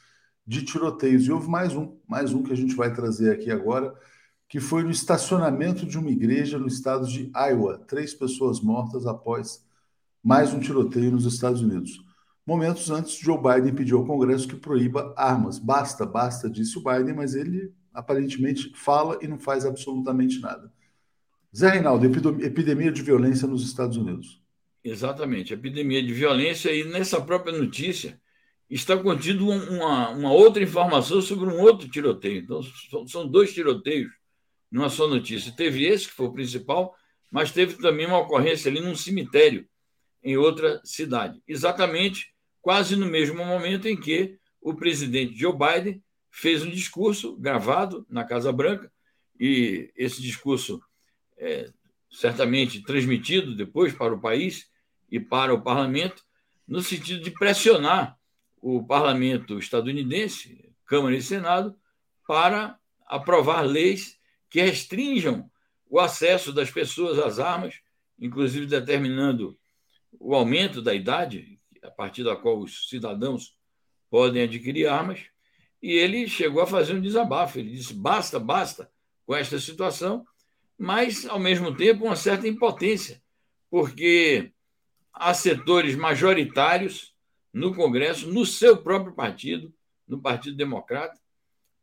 de 0.46 0.62
tiroteios. 0.66 1.26
E 1.26 1.32
houve 1.32 1.48
mais 1.48 1.74
um, 1.74 1.98
mais 2.06 2.34
um 2.34 2.44
que 2.44 2.52
a 2.52 2.56
gente 2.56 2.76
vai 2.76 2.94
trazer 2.94 3.32
aqui 3.32 3.50
agora, 3.50 3.96
que 4.50 4.60
foi 4.60 4.84
no 4.84 4.92
estacionamento 4.92 5.86
de 5.86 5.98
uma 5.98 6.10
igreja 6.12 6.60
no 6.60 6.68
estado 6.68 7.08
de 7.08 7.32
Iowa. 7.34 7.78
Três 7.88 8.14
pessoas 8.14 8.60
mortas 8.60 9.06
após 9.06 9.64
mais 10.22 10.54
um 10.54 10.60
tiroteio 10.60 11.14
nos 11.14 11.26
Estados 11.26 11.62
Unidos. 11.62 12.04
Momentos 12.46 12.92
antes, 12.92 13.18
Joe 13.18 13.38
Biden 13.38 13.74
pediu 13.74 14.00
ao 14.00 14.06
Congresso 14.06 14.50
que 14.50 14.58
proíba 14.58 15.14
armas. 15.16 15.58
Basta, 15.58 16.06
basta, 16.06 16.50
disse 16.50 16.78
o 16.78 16.84
Biden, 16.84 17.16
mas 17.16 17.36
ele 17.36 17.74
aparentemente 17.94 18.74
fala 18.76 19.18
e 19.22 19.30
não 19.30 19.40
faz 19.40 19.66
absolutamente 19.66 20.42
nada. 20.42 20.75
Zé 21.56 21.70
Reinaldo, 21.70 22.06
epidemia 22.44 22.92
de 22.92 23.02
violência 23.02 23.48
nos 23.48 23.64
Estados 23.64 23.96
Unidos. 23.96 24.42
Exatamente, 24.84 25.54
epidemia 25.54 26.04
de 26.04 26.14
violência, 26.14 26.70
e 26.74 26.84
nessa 26.84 27.22
própria 27.22 27.58
notícia 27.58 28.20
está 28.70 28.98
contido 28.98 29.48
uma, 29.48 30.10
uma 30.10 30.34
outra 30.34 30.62
informação 30.62 31.22
sobre 31.22 31.48
um 31.48 31.62
outro 31.62 31.88
tiroteio. 31.88 32.40
Então, 32.40 32.62
são 33.08 33.26
dois 33.26 33.54
tiroteios 33.54 34.12
numa 34.70 34.90
só 34.90 35.08
notícia. 35.08 35.54
Teve 35.56 35.86
esse, 35.86 36.08
que 36.08 36.14
foi 36.14 36.26
o 36.26 36.34
principal, 36.34 36.94
mas 37.32 37.52
teve 37.52 37.76
também 37.76 38.06
uma 38.06 38.20
ocorrência 38.20 38.70
ali 38.70 38.82
num 38.82 38.96
cemitério 38.96 39.66
em 40.22 40.36
outra 40.36 40.82
cidade, 40.84 41.42
exatamente 41.48 42.34
quase 42.62 42.96
no 42.96 43.06
mesmo 43.06 43.46
momento 43.46 43.88
em 43.88 43.96
que 43.96 44.40
o 44.60 44.74
presidente 44.74 45.38
Joe 45.38 45.54
Biden 45.54 46.02
fez 46.32 46.64
um 46.64 46.70
discurso 46.70 47.38
gravado 47.38 48.06
na 48.10 48.26
Casa 48.26 48.52
Branca, 48.52 48.92
e 49.40 49.92
esse 49.96 50.22
discurso 50.22 50.82
é 51.38 51.70
certamente 52.10 52.82
transmitido 52.82 53.56
depois 53.56 53.94
para 53.94 54.14
o 54.14 54.20
país 54.20 54.70
e 55.10 55.20
para 55.20 55.54
o 55.54 55.62
parlamento, 55.62 56.24
no 56.68 56.82
sentido 56.82 57.22
de 57.24 57.32
pressionar 57.32 58.18
o 58.62 58.84
parlamento 58.84 59.60
estadunidense, 59.60 60.74
Câmara 60.86 61.16
e 61.16 61.22
Senado, 61.22 61.76
para 62.28 62.80
aprovar 63.06 63.62
leis 63.62 64.20
que 64.50 64.62
restringam 64.62 65.50
o 65.90 66.00
acesso 66.00 66.52
das 66.52 66.72
pessoas 66.72 67.20
às 67.20 67.40
armas, 67.40 67.76
inclusive 68.20 68.66
determinando 68.66 69.58
o 70.20 70.34
aumento 70.34 70.82
da 70.82 70.94
idade 70.94 71.60
a 71.84 71.92
partir 71.92 72.24
da 72.24 72.36
qual 72.36 72.60
os 72.60 72.90
cidadãos 72.90 73.56
podem 74.10 74.44
adquirir 74.44 74.88
armas. 74.88 75.20
E 75.82 75.92
ele 75.92 76.28
chegou 76.28 76.62
a 76.62 76.68
fazer 76.68 76.94
um 76.94 77.02
desabafo. 77.02 77.60
Ele 77.60 77.72
disse: 77.72 77.94
basta, 77.94 78.40
basta 78.40 78.90
com 79.26 79.36
esta 79.36 79.60
situação, 79.60 80.26
mas, 80.78 81.26
ao 81.26 81.40
mesmo 81.40 81.76
tempo, 81.76 82.06
uma 82.06 82.16
certa 82.16 82.48
impotência, 82.48 83.22
porque 83.70 84.52
há 85.14 85.34
setores 85.34 85.96
majoritários 85.96 87.16
no 87.54 87.74
Congresso, 87.74 88.28
no 88.28 88.46
seu 88.46 88.78
próprio 88.78 89.14
partido, 89.14 89.74
no 90.08 90.22
Partido 90.22 90.58
Democrata, 90.58 91.20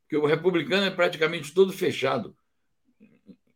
que 0.09 0.17
o 0.17 0.27
republicano 0.27 0.85
é 0.85 0.91
praticamente 0.91 1.55
todo 1.55 1.73
fechado 1.73 2.37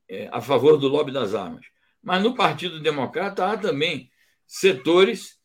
é, 0.08 0.28
a 0.32 0.40
favor 0.40 0.78
do 0.78 0.88
lobby 0.88 1.12
das 1.12 1.34
armas. 1.34 1.66
Mas 2.02 2.22
no 2.22 2.34
Partido 2.34 2.80
Democrata 2.80 3.46
há 3.46 3.58
também 3.58 4.10
setores 4.46 5.38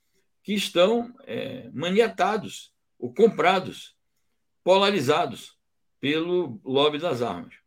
que 0.44 0.54
estão 0.54 1.14
é, 1.26 1.70
maniatados 1.74 2.74
ou 2.98 3.14
comprados, 3.14 3.96
polarizados 4.64 5.58
pelo 6.00 6.62
lobby 6.64 6.98
das 6.98 7.22
armas. 7.22 7.61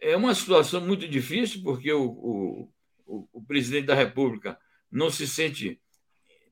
É 0.00 0.16
uma 0.16 0.34
situação 0.34 0.80
muito 0.80 1.08
difícil, 1.08 1.62
porque 1.62 1.92
o, 1.92 2.70
o, 3.06 3.28
o 3.32 3.42
presidente 3.42 3.86
da 3.86 3.94
República 3.94 4.58
não 4.90 5.10
se 5.10 5.26
sente 5.26 5.80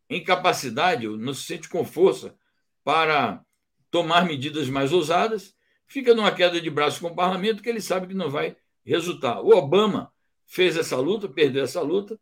em 0.08 0.22
capacidade, 0.22 1.08
não 1.08 1.34
se 1.34 1.42
sente 1.42 1.68
com 1.68 1.84
força 1.84 2.36
para 2.84 3.44
tomar 3.90 4.24
medidas 4.24 4.68
mais 4.68 4.92
ousadas, 4.92 5.54
fica 5.86 6.14
numa 6.14 6.32
queda 6.32 6.60
de 6.60 6.70
braço 6.70 7.00
com 7.00 7.08
o 7.08 7.14
parlamento 7.14 7.62
que 7.62 7.68
ele 7.68 7.80
sabe 7.80 8.08
que 8.08 8.14
não 8.14 8.30
vai 8.30 8.56
resultar. 8.84 9.40
O 9.40 9.56
Obama 9.56 10.12
fez 10.46 10.76
essa 10.76 10.96
luta, 10.96 11.28
perdeu 11.28 11.64
essa 11.64 11.80
luta, 11.80 12.18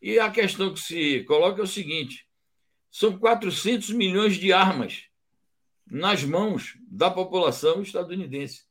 e 0.00 0.18
a 0.18 0.30
questão 0.30 0.72
que 0.72 0.80
se 0.80 1.22
coloca 1.24 1.60
é 1.60 1.64
o 1.64 1.66
seguinte: 1.66 2.26
são 2.90 3.18
400 3.18 3.90
milhões 3.90 4.36
de 4.36 4.52
armas 4.52 5.04
nas 5.86 6.24
mãos 6.24 6.76
da 6.88 7.10
população 7.10 7.82
estadunidense. 7.82 8.64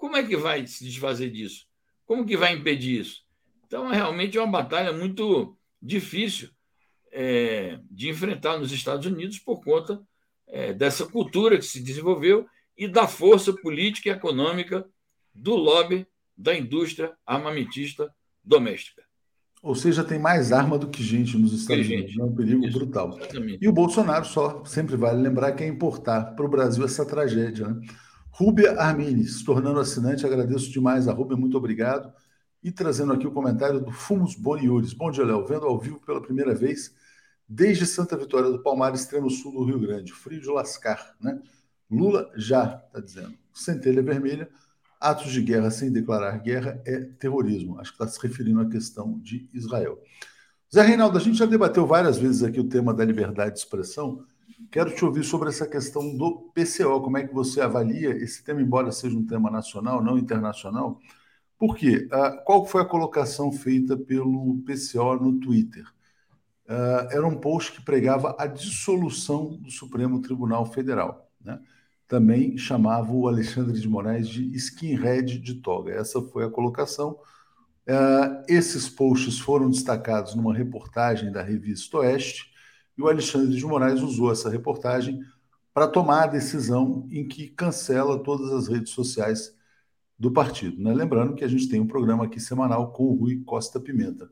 Como 0.00 0.16
é 0.16 0.22
que 0.22 0.34
vai 0.34 0.66
se 0.66 0.82
desfazer 0.82 1.30
disso? 1.30 1.66
Como 2.06 2.24
que 2.24 2.34
vai 2.34 2.54
impedir 2.54 3.00
isso? 3.00 3.20
Então, 3.66 3.86
realmente 3.88 4.38
é 4.38 4.40
uma 4.40 4.50
batalha 4.50 4.94
muito 4.94 5.54
difícil 5.80 6.48
é, 7.12 7.78
de 7.90 8.08
enfrentar 8.08 8.58
nos 8.58 8.72
Estados 8.72 9.04
Unidos 9.04 9.38
por 9.38 9.62
conta 9.62 10.00
é, 10.46 10.72
dessa 10.72 11.04
cultura 11.04 11.58
que 11.58 11.66
se 11.66 11.82
desenvolveu 11.82 12.46
e 12.78 12.88
da 12.88 13.06
força 13.06 13.52
política 13.52 14.08
e 14.08 14.12
econômica 14.12 14.88
do 15.34 15.54
lobby 15.54 16.06
da 16.34 16.56
indústria 16.56 17.12
armamentista 17.26 18.10
doméstica. 18.42 19.02
Ou 19.62 19.74
seja, 19.74 20.02
tem 20.02 20.18
mais 20.18 20.50
arma 20.50 20.78
do 20.78 20.88
que 20.88 21.02
gente 21.02 21.36
nos 21.36 21.52
Estados 21.52 21.86
que 21.86 21.94
Unidos. 21.94 22.18
É 22.18 22.24
um 22.24 22.34
perigo 22.34 22.66
Isso, 22.66 22.78
brutal. 22.78 23.18
Exatamente. 23.18 23.58
E 23.62 23.68
o 23.68 23.72
Bolsonaro 23.72 24.24
só 24.24 24.64
sempre 24.64 24.96
vale 24.96 25.20
lembrar 25.20 25.52
que 25.52 25.62
é 25.62 25.68
importar 25.68 26.34
para 26.34 26.46
o 26.46 26.48
Brasil 26.48 26.82
essa 26.86 27.04
tragédia. 27.04 27.68
Né? 27.68 27.86
Rúbia 28.40 28.72
Armini, 28.80 29.26
se 29.26 29.44
tornando 29.44 29.80
assinante, 29.80 30.24
agradeço 30.24 30.70
demais 30.70 31.06
a 31.06 31.12
Rúbia, 31.12 31.36
muito 31.36 31.58
obrigado. 31.58 32.10
E 32.62 32.72
trazendo 32.72 33.12
aqui 33.12 33.26
o 33.26 33.30
comentário 33.30 33.78
do 33.80 33.92
Fumos 33.92 34.34
Boniures. 34.34 34.94
Bom 34.94 35.10
dia, 35.10 35.26
Léo. 35.26 35.44
Vendo 35.44 35.66
ao 35.66 35.78
vivo 35.78 36.00
pela 36.00 36.22
primeira 36.22 36.54
vez 36.54 36.94
desde 37.46 37.84
Santa 37.84 38.16
Vitória 38.16 38.48
do 38.48 38.62
Palmar, 38.62 38.94
extremo 38.94 39.28
sul 39.28 39.52
do 39.52 39.64
Rio 39.64 39.78
Grande. 39.78 40.14
Frio 40.14 40.40
de 40.40 40.48
lascar, 40.48 41.14
né? 41.20 41.38
Lula 41.90 42.32
já, 42.34 42.82
está 42.86 43.00
dizendo. 43.00 43.34
Centelha 43.52 44.02
Vermelha 44.02 44.48
atos 44.98 45.32
de 45.32 45.42
guerra 45.42 45.70
sem 45.70 45.92
declarar 45.92 46.38
guerra 46.38 46.80
é 46.86 46.98
terrorismo. 47.18 47.78
Acho 47.78 47.94
que 47.94 48.02
está 48.02 48.08
se 48.08 48.26
referindo 48.26 48.62
à 48.62 48.70
questão 48.70 49.18
de 49.18 49.50
Israel. 49.52 49.98
Zé 50.74 50.80
Reinaldo, 50.80 51.18
a 51.18 51.20
gente 51.20 51.36
já 51.36 51.44
debateu 51.44 51.86
várias 51.86 52.16
vezes 52.16 52.42
aqui 52.42 52.58
o 52.58 52.68
tema 52.68 52.94
da 52.94 53.04
liberdade 53.04 53.52
de 53.52 53.58
expressão. 53.58 54.24
Quero 54.70 54.94
te 54.94 55.04
ouvir 55.04 55.24
sobre 55.24 55.48
essa 55.48 55.66
questão 55.66 56.16
do 56.16 56.50
PCO. 56.54 57.00
Como 57.00 57.18
é 57.18 57.26
que 57.26 57.34
você 57.34 57.60
avalia 57.60 58.10
esse 58.10 58.44
tema, 58.44 58.62
embora 58.62 58.92
seja 58.92 59.16
um 59.16 59.26
tema 59.26 59.50
nacional, 59.50 60.02
não 60.02 60.16
internacional? 60.16 60.98
Por 61.58 61.76
quê? 61.76 62.08
Uh, 62.12 62.44
qual 62.44 62.64
foi 62.66 62.82
a 62.82 62.86
colocação 62.86 63.50
feita 63.52 63.96
pelo 63.96 64.62
PCO 64.64 65.16
no 65.16 65.40
Twitter? 65.40 65.84
Uh, 66.66 67.10
era 67.10 67.26
um 67.26 67.36
post 67.36 67.72
que 67.72 67.84
pregava 67.84 68.36
a 68.38 68.46
dissolução 68.46 69.56
do 69.56 69.70
Supremo 69.70 70.20
Tribunal 70.20 70.64
Federal. 70.66 71.28
Né? 71.44 71.58
também 72.10 72.58
chamava 72.58 73.12
o 73.12 73.28
Alexandre 73.28 73.78
de 73.78 73.88
Moraes 73.88 74.28
de 74.28 74.52
skinhead 74.56 75.38
de 75.38 75.54
toga. 75.54 75.92
Essa 75.92 76.20
foi 76.20 76.44
a 76.44 76.50
colocação. 76.50 77.16
Uh, 77.86 78.42
esses 78.48 78.88
posts 78.88 79.38
foram 79.38 79.70
destacados 79.70 80.34
numa 80.34 80.52
reportagem 80.52 81.30
da 81.30 81.40
revista 81.40 81.98
Oeste, 81.98 82.49
e 83.00 83.02
o 83.02 83.08
Alexandre 83.08 83.56
de 83.56 83.64
Moraes 83.64 84.02
usou 84.02 84.30
essa 84.30 84.50
reportagem 84.50 85.24
para 85.72 85.88
tomar 85.88 86.24
a 86.24 86.26
decisão 86.26 87.08
em 87.10 87.26
que 87.26 87.48
cancela 87.48 88.22
todas 88.22 88.52
as 88.52 88.68
redes 88.68 88.92
sociais 88.92 89.56
do 90.18 90.30
partido. 90.30 90.82
Né? 90.82 90.92
Lembrando 90.92 91.34
que 91.34 91.42
a 91.42 91.48
gente 91.48 91.66
tem 91.66 91.80
um 91.80 91.86
programa 91.86 92.26
aqui 92.26 92.38
semanal 92.38 92.92
com 92.92 93.04
o 93.04 93.14
Rui 93.14 93.42
Costa 93.42 93.80
Pimenta. 93.80 94.30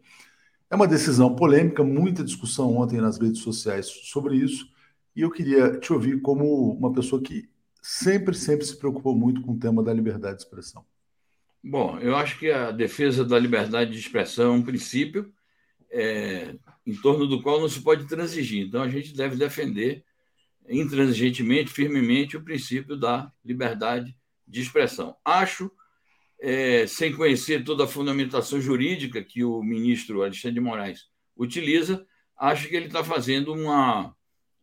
É 0.68 0.76
uma 0.76 0.86
decisão 0.86 1.34
polêmica, 1.34 1.82
muita 1.82 2.22
discussão 2.22 2.76
ontem 2.76 3.00
nas 3.00 3.18
redes 3.18 3.40
sociais 3.40 3.86
sobre 3.86 4.36
isso, 4.36 4.68
e 5.16 5.22
eu 5.22 5.30
queria 5.30 5.78
te 5.78 5.90
ouvir 5.90 6.20
como 6.20 6.72
uma 6.72 6.92
pessoa 6.92 7.22
que 7.22 7.48
sempre, 7.80 8.34
sempre 8.34 8.66
se 8.66 8.78
preocupou 8.78 9.16
muito 9.16 9.40
com 9.40 9.52
o 9.52 9.58
tema 9.58 9.82
da 9.82 9.94
liberdade 9.94 10.36
de 10.36 10.42
expressão? 10.42 10.84
Bom, 11.64 11.98
eu 12.00 12.14
acho 12.14 12.38
que 12.38 12.50
a 12.50 12.70
defesa 12.70 13.24
da 13.24 13.38
liberdade 13.38 13.92
de 13.92 13.98
expressão 13.98 14.52
é 14.52 14.56
um 14.58 14.62
princípio 14.62 15.32
é, 15.90 16.54
em 16.88 16.94
torno 17.02 17.26
do 17.26 17.42
qual 17.42 17.60
não 17.60 17.68
se 17.68 17.82
pode 17.82 18.06
transigir. 18.06 18.66
Então, 18.66 18.82
a 18.82 18.88
gente 18.88 19.14
deve 19.14 19.36
defender 19.36 20.02
intransigentemente, 20.66 21.70
firmemente, 21.70 22.36
o 22.36 22.42
princípio 22.42 22.96
da 22.96 23.30
liberdade 23.44 24.16
de 24.46 24.62
expressão. 24.62 25.14
Acho, 25.22 25.70
é, 26.40 26.86
sem 26.86 27.14
conhecer 27.14 27.62
toda 27.62 27.84
a 27.84 27.88
fundamentação 27.88 28.58
jurídica 28.58 29.22
que 29.22 29.44
o 29.44 29.62
ministro 29.62 30.22
Alexandre 30.22 30.54
de 30.54 30.60
Moraes 30.60 31.08
utiliza, 31.36 32.06
acho 32.38 32.68
que 32.68 32.76
ele 32.76 32.86
está 32.86 33.04
fazendo 33.04 33.52
uma. 33.52 34.16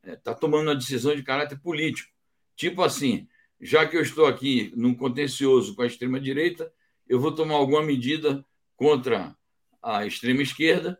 está 0.03 0.31
é, 0.31 0.35
tomando 0.35 0.69
uma 0.69 0.75
decisão 0.75 1.15
de 1.15 1.21
caráter 1.21 1.59
político 1.59 2.15
Tipo 2.55 2.81
assim, 2.83 3.27
já 3.59 3.85
que 3.85 3.97
eu 3.97 4.01
estou 4.01 4.25
aqui 4.25 4.71
num 4.75 4.95
contencioso 4.95 5.75
com 5.75 5.81
a 5.81 5.87
extrema-direita, 5.87 6.71
eu 7.07 7.19
vou 7.19 7.33
tomar 7.33 7.55
alguma 7.55 7.83
medida 7.83 8.45
contra 8.75 9.35
a 9.83 10.05
extrema-esquerda 10.05 10.97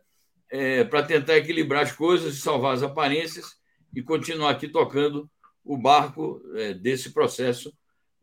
é, 0.50 0.84
para 0.84 1.02
tentar 1.02 1.36
equilibrar 1.36 1.82
as 1.82 1.92
coisas 1.92 2.34
e 2.34 2.40
salvar 2.40 2.74
as 2.74 2.82
aparências 2.82 3.56
e 3.94 4.02
continuar 4.02 4.50
aqui 4.50 4.68
tocando 4.68 5.30
o 5.64 5.76
barco 5.76 6.40
é, 6.54 6.74
desse 6.74 7.12
processo 7.12 7.72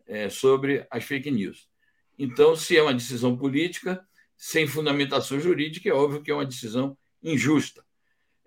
é, 0.07 0.29
sobre 0.29 0.85
as 0.89 1.03
fake 1.03 1.29
news. 1.29 1.67
Então, 2.17 2.55
se 2.55 2.77
é 2.77 2.81
uma 2.81 2.93
decisão 2.93 3.37
política, 3.37 4.05
sem 4.37 4.67
fundamentação 4.67 5.39
jurídica, 5.39 5.89
é 5.89 5.93
óbvio 5.93 6.21
que 6.21 6.31
é 6.31 6.33
uma 6.33 6.45
decisão 6.45 6.97
injusta. 7.21 7.83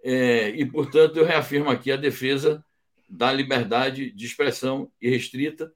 É, 0.02 0.50
e, 0.50 0.64
portanto, 0.64 1.16
eu 1.16 1.24
reafirmo 1.24 1.70
aqui 1.70 1.90
a 1.90 1.96
defesa 1.96 2.64
da 3.08 3.32
liberdade 3.32 4.10
de 4.10 4.26
expressão 4.26 4.90
irrestrita, 5.00 5.72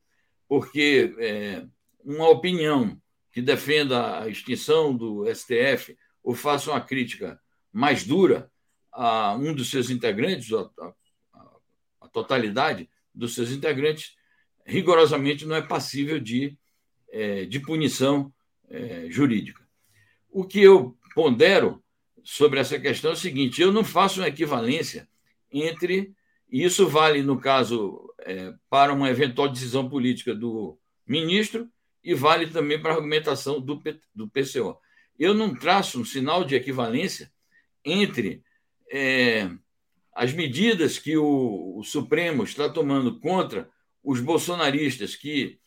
porque 0.48 1.14
é, 1.18 1.66
uma 2.04 2.28
opinião 2.28 3.00
que 3.32 3.40
defenda 3.40 4.20
a 4.20 4.28
extinção 4.28 4.96
do 4.96 5.24
STF 5.32 5.96
ou 6.22 6.34
faça 6.34 6.70
uma 6.70 6.80
crítica 6.80 7.40
mais 7.72 8.04
dura 8.04 8.50
a 8.92 9.34
um 9.34 9.54
dos 9.54 9.70
seus 9.70 9.90
integrantes, 9.90 10.52
a, 10.52 10.70
a, 10.80 11.56
a 12.02 12.08
totalidade 12.08 12.88
dos 13.14 13.34
seus 13.34 13.50
integrantes, 13.50 14.16
rigorosamente 14.64 15.46
não 15.46 15.56
é 15.56 15.62
passível 15.62 16.18
de, 16.18 16.56
é, 17.10 17.44
de 17.44 17.60
punição 17.60 18.32
é, 18.68 19.06
jurídica. 19.08 19.62
O 20.30 20.44
que 20.44 20.60
eu 20.60 20.96
pondero 21.14 21.82
sobre 22.22 22.60
essa 22.60 22.78
questão 22.78 23.10
é 23.10 23.14
o 23.14 23.16
seguinte: 23.16 23.60
eu 23.60 23.72
não 23.72 23.84
faço 23.84 24.20
uma 24.20 24.28
equivalência 24.28 25.08
entre 25.50 26.14
e 26.50 26.64
isso 26.64 26.88
vale, 26.88 27.22
no 27.22 27.38
caso, 27.38 28.12
é, 28.20 28.52
para 28.68 28.92
uma 28.92 29.08
eventual 29.08 29.48
decisão 29.48 29.88
política 29.88 30.34
do 30.34 30.76
ministro 31.06 31.68
e 32.02 32.12
vale 32.12 32.48
também 32.48 32.80
para 32.80 32.92
a 32.92 32.96
argumentação 32.96 33.60
do, 33.60 33.80
do 34.14 34.28
PCO. 34.28 34.76
Eu 35.18 35.32
não 35.32 35.54
traço 35.54 36.00
um 36.00 36.04
sinal 36.04 36.44
de 36.44 36.56
equivalência 36.56 37.30
entre 37.84 38.42
é, 38.90 39.50
as 40.14 40.32
medidas 40.32 40.98
que 40.98 41.16
o, 41.16 41.78
o 41.78 41.84
Supremo 41.84 42.44
está 42.44 42.68
tomando 42.68 43.18
contra 43.20 43.68
os 44.02 44.20
bolsonaristas 44.20 45.14
que 45.14 45.58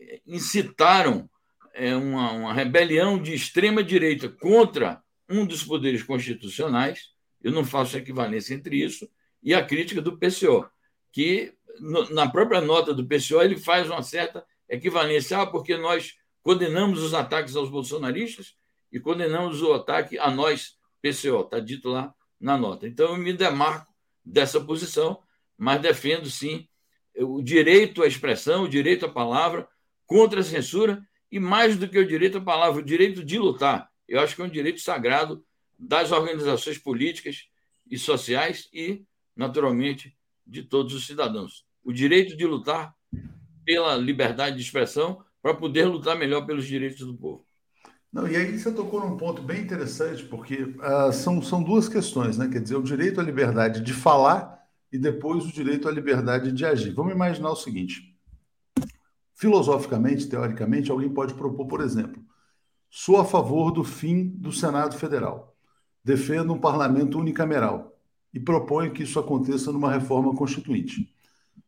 é, 0.00 0.20
incitaram 0.26 1.28
é, 1.74 1.94
uma, 1.94 2.32
uma 2.32 2.52
rebelião 2.52 3.20
de 3.20 3.34
extrema 3.34 3.82
direita 3.82 4.28
contra 4.28 5.02
um 5.28 5.46
dos 5.46 5.62
poderes 5.62 6.02
constitucionais, 6.02 7.10
eu 7.42 7.52
não 7.52 7.64
faço 7.64 7.96
equivalência 7.96 8.54
entre 8.54 8.82
isso, 8.82 9.08
e 9.42 9.54
a 9.54 9.64
crítica 9.64 10.00
do 10.00 10.18
PCO, 10.18 10.68
que 11.12 11.54
no, 11.80 12.08
na 12.10 12.28
própria 12.28 12.60
nota 12.60 12.92
do 12.92 13.06
PCO 13.06 13.40
ele 13.42 13.56
faz 13.56 13.88
uma 13.88 14.02
certa 14.02 14.44
equivalência, 14.68 15.38
ah, 15.38 15.46
porque 15.46 15.76
nós 15.76 16.14
condenamos 16.42 17.02
os 17.02 17.14
ataques 17.14 17.54
aos 17.56 17.70
bolsonaristas 17.70 18.56
e 18.90 18.98
condenamos 18.98 19.62
o 19.62 19.72
ataque 19.72 20.18
a 20.18 20.30
nós, 20.30 20.77
PCO, 21.02 21.42
está 21.42 21.60
dito 21.60 21.88
lá 21.88 22.14
na 22.40 22.56
nota. 22.56 22.86
Então, 22.86 23.10
eu 23.10 23.16
me 23.16 23.32
demarco 23.32 23.92
dessa 24.24 24.60
posição, 24.60 25.22
mas 25.56 25.80
defendo, 25.80 26.30
sim, 26.30 26.68
o 27.16 27.42
direito 27.42 28.02
à 28.02 28.06
expressão, 28.06 28.64
o 28.64 28.68
direito 28.68 29.06
à 29.06 29.08
palavra, 29.08 29.68
contra 30.06 30.40
a 30.40 30.44
censura 30.44 31.02
e, 31.30 31.38
mais 31.38 31.76
do 31.76 31.88
que 31.88 31.98
o 31.98 32.06
direito 32.06 32.38
à 32.38 32.40
palavra, 32.40 32.80
o 32.80 32.84
direito 32.84 33.24
de 33.24 33.38
lutar. 33.38 33.90
Eu 34.06 34.20
acho 34.20 34.34
que 34.34 34.42
é 34.42 34.44
um 34.44 34.50
direito 34.50 34.80
sagrado 34.80 35.44
das 35.78 36.12
organizações 36.12 36.78
políticas 36.78 37.48
e 37.90 37.98
sociais 37.98 38.68
e, 38.72 39.04
naturalmente, 39.36 40.16
de 40.46 40.62
todos 40.62 40.94
os 40.94 41.06
cidadãos. 41.06 41.64
O 41.84 41.92
direito 41.92 42.36
de 42.36 42.46
lutar 42.46 42.94
pela 43.64 43.96
liberdade 43.96 44.56
de 44.56 44.62
expressão 44.62 45.22
para 45.42 45.54
poder 45.54 45.84
lutar 45.84 46.16
melhor 46.16 46.46
pelos 46.46 46.66
direitos 46.66 47.06
do 47.06 47.16
povo. 47.16 47.47
Não, 48.12 48.26
e 48.26 48.36
aí 48.36 48.58
você 48.58 48.72
tocou 48.72 49.00
num 49.00 49.16
ponto 49.18 49.42
bem 49.42 49.60
interessante, 49.60 50.24
porque 50.24 50.62
uh, 50.62 51.12
são, 51.12 51.42
são 51.42 51.62
duas 51.62 51.88
questões, 51.88 52.38
né? 52.38 52.48
Quer 52.48 52.62
dizer, 52.62 52.76
o 52.76 52.82
direito 52.82 53.20
à 53.20 53.22
liberdade 53.22 53.82
de 53.82 53.92
falar 53.92 54.58
e 54.90 54.98
depois 54.98 55.44
o 55.44 55.52
direito 55.52 55.86
à 55.86 55.92
liberdade 55.92 56.50
de 56.50 56.64
agir. 56.64 56.94
Vamos 56.94 57.12
imaginar 57.12 57.50
o 57.50 57.56
seguinte: 57.56 58.16
filosoficamente, 59.34 60.26
teoricamente, 60.26 60.90
alguém 60.90 61.12
pode 61.12 61.34
propor, 61.34 61.66
por 61.66 61.82
exemplo, 61.82 62.22
sou 62.88 63.18
a 63.18 63.26
favor 63.26 63.70
do 63.70 63.84
fim 63.84 64.26
do 64.26 64.52
Senado 64.52 64.96
Federal, 64.96 65.54
defendo 66.02 66.54
um 66.54 66.58
parlamento 66.58 67.18
unicameral 67.18 67.94
e 68.32 68.40
proponho 68.40 68.92
que 68.92 69.02
isso 69.02 69.18
aconteça 69.18 69.70
numa 69.70 69.92
reforma 69.92 70.34
constituinte. 70.34 71.12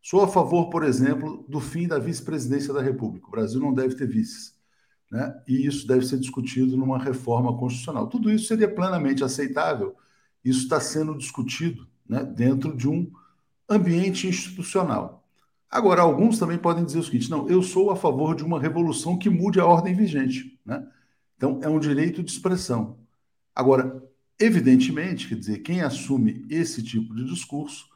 Sou 0.01 0.23
a 0.23 0.29
favor, 0.29 0.71
por 0.71 0.85
exemplo, 0.85 1.45
do 1.47 1.61
fim 1.61 1.87
da 1.87 1.99
vice-presidência 1.99 2.73
da 2.73 2.81
República. 2.81 3.27
O 3.27 3.31
Brasil 3.31 3.61
não 3.61 3.75
deve 3.75 3.95
ter 3.95 4.07
vices 4.07 4.59
né? 5.11 5.43
e 5.47 5.67
isso 5.67 5.87
deve 5.87 6.07
ser 6.07 6.19
discutido 6.19 6.77
numa 6.77 6.99
reforma 6.99 7.57
constitucional. 7.57 8.07
Tudo 8.07 8.31
isso 8.31 8.47
seria 8.47 8.73
plenamente 8.73 9.25
aceitável, 9.25 9.97
isso 10.45 10.63
está 10.63 10.81
sendo 10.81 11.17
discutido 11.19 11.87
né, 12.09 12.25
dentro 12.25 12.77
de 12.77 12.89
um 12.89 13.11
ambiente 13.69 14.29
institucional. 14.29 15.27
Agora, 15.71 16.03
alguns 16.03 16.39
também 16.39 16.59
podem 16.59 16.85
dizer 16.85 16.99
o 16.99 17.03
seguinte: 17.03 17.31
não, 17.31 17.49
eu 17.49 17.63
sou 17.63 17.91
a 17.91 17.97
favor 17.97 18.35
de 18.35 18.45
uma 18.45 18.61
revolução 18.61 19.19
que 19.19 19.31
mude 19.31 19.61
a 19.61 19.67
ordem 19.67 19.95
vigente. 19.95 20.59
Né? 20.65 20.87
Então, 21.37 21.61
é 21.63 21.69
um 21.69 21.79
direito 21.79 22.23
de 22.23 22.31
expressão. 22.31 22.99
Agora, 23.55 24.03
evidentemente, 24.39 25.29
quer 25.29 25.37
dizer, 25.37 25.59
quem 25.59 25.81
assume 25.83 26.47
esse 26.49 26.83
tipo 26.83 27.15
de 27.15 27.25
discurso 27.25 27.90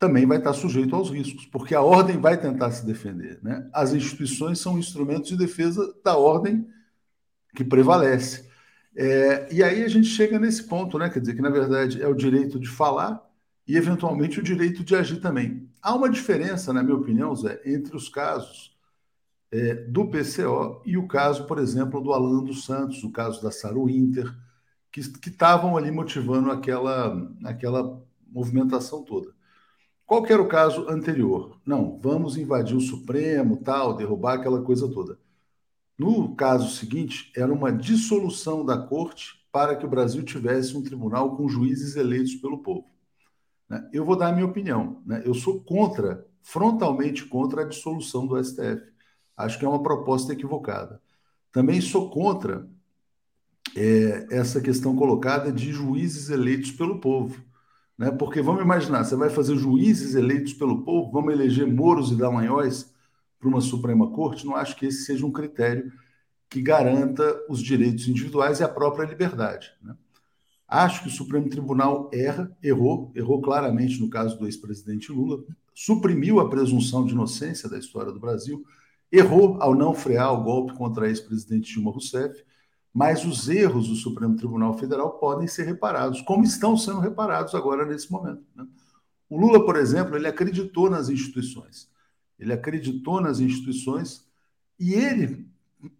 também 0.00 0.24
vai 0.24 0.38
estar 0.38 0.54
sujeito 0.54 0.96
aos 0.96 1.10
riscos, 1.10 1.44
porque 1.44 1.74
a 1.74 1.82
ordem 1.82 2.18
vai 2.18 2.40
tentar 2.40 2.72
se 2.72 2.86
defender. 2.86 3.38
Né? 3.42 3.68
As 3.70 3.92
instituições 3.92 4.58
são 4.58 4.78
instrumentos 4.78 5.28
de 5.28 5.36
defesa 5.36 5.94
da 6.02 6.16
ordem 6.16 6.66
que 7.54 7.62
prevalece. 7.62 8.48
É, 8.96 9.54
e 9.54 9.62
aí 9.62 9.84
a 9.84 9.88
gente 9.88 10.08
chega 10.08 10.38
nesse 10.38 10.66
ponto, 10.66 10.98
né? 10.98 11.10
quer 11.10 11.20
dizer, 11.20 11.34
que 11.34 11.42
na 11.42 11.50
verdade 11.50 12.00
é 12.00 12.08
o 12.08 12.14
direito 12.14 12.58
de 12.58 12.66
falar 12.66 13.22
e, 13.68 13.76
eventualmente, 13.76 14.40
o 14.40 14.42
direito 14.42 14.82
de 14.82 14.96
agir 14.96 15.20
também. 15.20 15.68
Há 15.82 15.94
uma 15.94 16.08
diferença, 16.08 16.72
na 16.72 16.82
minha 16.82 16.96
opinião, 16.96 17.36
Zé, 17.36 17.60
entre 17.66 17.94
os 17.94 18.08
casos 18.08 18.74
é, 19.52 19.74
do 19.74 20.08
PCO 20.08 20.80
e 20.86 20.96
o 20.96 21.06
caso, 21.06 21.44
por 21.44 21.58
exemplo, 21.58 22.00
do 22.00 22.14
Alan 22.14 22.42
dos 22.42 22.64
Santos, 22.64 23.04
o 23.04 23.12
caso 23.12 23.42
da 23.42 23.50
Saru 23.50 23.88
Inter, 23.90 24.34
que 24.90 25.00
estavam 25.00 25.76
ali 25.76 25.90
motivando 25.90 26.50
aquela, 26.50 27.30
aquela 27.44 28.02
movimentação 28.26 29.02
toda. 29.02 29.38
Qual 30.10 30.24
que 30.24 30.32
era 30.32 30.42
o 30.42 30.48
caso 30.48 30.88
anterior? 30.88 31.60
Não, 31.64 31.96
vamos 32.02 32.36
invadir 32.36 32.76
o 32.76 32.80
Supremo, 32.80 33.58
tal, 33.58 33.96
derrubar 33.96 34.34
aquela 34.34 34.60
coisa 34.60 34.88
toda. 34.88 35.16
No 35.96 36.34
caso 36.34 36.68
seguinte, 36.76 37.30
era 37.36 37.52
uma 37.52 37.70
dissolução 37.70 38.64
da 38.64 38.76
corte 38.76 39.46
para 39.52 39.76
que 39.76 39.86
o 39.86 39.88
Brasil 39.88 40.24
tivesse 40.24 40.76
um 40.76 40.82
tribunal 40.82 41.36
com 41.36 41.48
juízes 41.48 41.94
eleitos 41.94 42.34
pelo 42.34 42.58
povo. 42.58 42.90
Né? 43.68 43.88
Eu 43.92 44.04
vou 44.04 44.16
dar 44.16 44.30
a 44.30 44.32
minha 44.32 44.46
opinião. 44.46 45.00
Né? 45.06 45.22
Eu 45.24 45.32
sou 45.32 45.60
contra, 45.60 46.26
frontalmente 46.42 47.24
contra 47.24 47.62
a 47.62 47.68
dissolução 47.68 48.26
do 48.26 48.36
STF. 48.42 48.82
Acho 49.36 49.60
que 49.60 49.64
é 49.64 49.68
uma 49.68 49.80
proposta 49.80 50.32
equivocada. 50.32 51.00
Também 51.52 51.80
sou 51.80 52.10
contra 52.10 52.68
é, 53.76 54.26
essa 54.28 54.60
questão 54.60 54.96
colocada 54.96 55.52
de 55.52 55.70
juízes 55.70 56.30
eleitos 56.30 56.72
pelo 56.72 56.98
povo. 56.98 57.48
Né? 58.00 58.10
Porque 58.10 58.40
vamos 58.40 58.62
imaginar, 58.62 59.04
você 59.04 59.14
vai 59.14 59.28
fazer 59.28 59.54
juízes 59.58 60.14
eleitos 60.14 60.54
pelo 60.54 60.82
povo, 60.82 61.12
vamos 61.12 61.34
eleger 61.34 61.66
moros 61.66 62.10
e 62.10 62.16
damanhóis 62.16 62.90
para 63.38 63.46
uma 63.46 63.60
Suprema 63.60 64.10
Corte, 64.10 64.46
não 64.46 64.56
acho 64.56 64.74
que 64.74 64.86
esse 64.86 65.04
seja 65.04 65.26
um 65.26 65.30
critério 65.30 65.92
que 66.48 66.62
garanta 66.62 67.22
os 67.46 67.62
direitos 67.62 68.08
individuais 68.08 68.58
e 68.58 68.64
a 68.64 68.68
própria 68.68 69.04
liberdade. 69.04 69.70
Né? 69.82 69.94
Acho 70.66 71.02
que 71.02 71.08
o 71.08 71.12
Supremo 71.12 71.50
Tribunal 71.50 72.10
erra, 72.10 72.50
errou, 72.62 73.12
errou 73.14 73.42
claramente 73.42 74.00
no 74.00 74.08
caso 74.08 74.38
do 74.38 74.46
ex-presidente 74.46 75.12
Lula, 75.12 75.44
suprimiu 75.74 76.40
a 76.40 76.48
presunção 76.48 77.04
de 77.04 77.12
inocência 77.12 77.68
da 77.68 77.78
história 77.78 78.10
do 78.10 78.18
Brasil, 78.18 78.64
errou 79.12 79.58
ao 79.60 79.74
não 79.74 79.92
frear 79.92 80.32
o 80.32 80.42
golpe 80.42 80.72
contra 80.72 81.04
a 81.04 81.08
ex-presidente 81.10 81.74
Dilma 81.74 81.90
Rousseff, 81.90 82.42
mas 82.92 83.24
os 83.24 83.48
erros 83.48 83.88
do 83.88 83.94
Supremo 83.94 84.36
Tribunal 84.36 84.76
Federal 84.76 85.10
podem 85.18 85.46
ser 85.46 85.64
reparados, 85.64 86.20
como 86.22 86.44
estão 86.44 86.76
sendo 86.76 87.00
reparados 87.00 87.54
agora 87.54 87.86
nesse 87.86 88.10
momento. 88.10 88.42
Né? 88.54 88.66
O 89.28 89.38
Lula, 89.38 89.64
por 89.64 89.76
exemplo, 89.76 90.16
ele 90.16 90.26
acreditou 90.26 90.90
nas 90.90 91.08
instituições. 91.08 91.88
Ele 92.38 92.52
acreditou 92.52 93.20
nas 93.20 93.38
instituições 93.38 94.26
e 94.78 94.94
ele, 94.94 95.46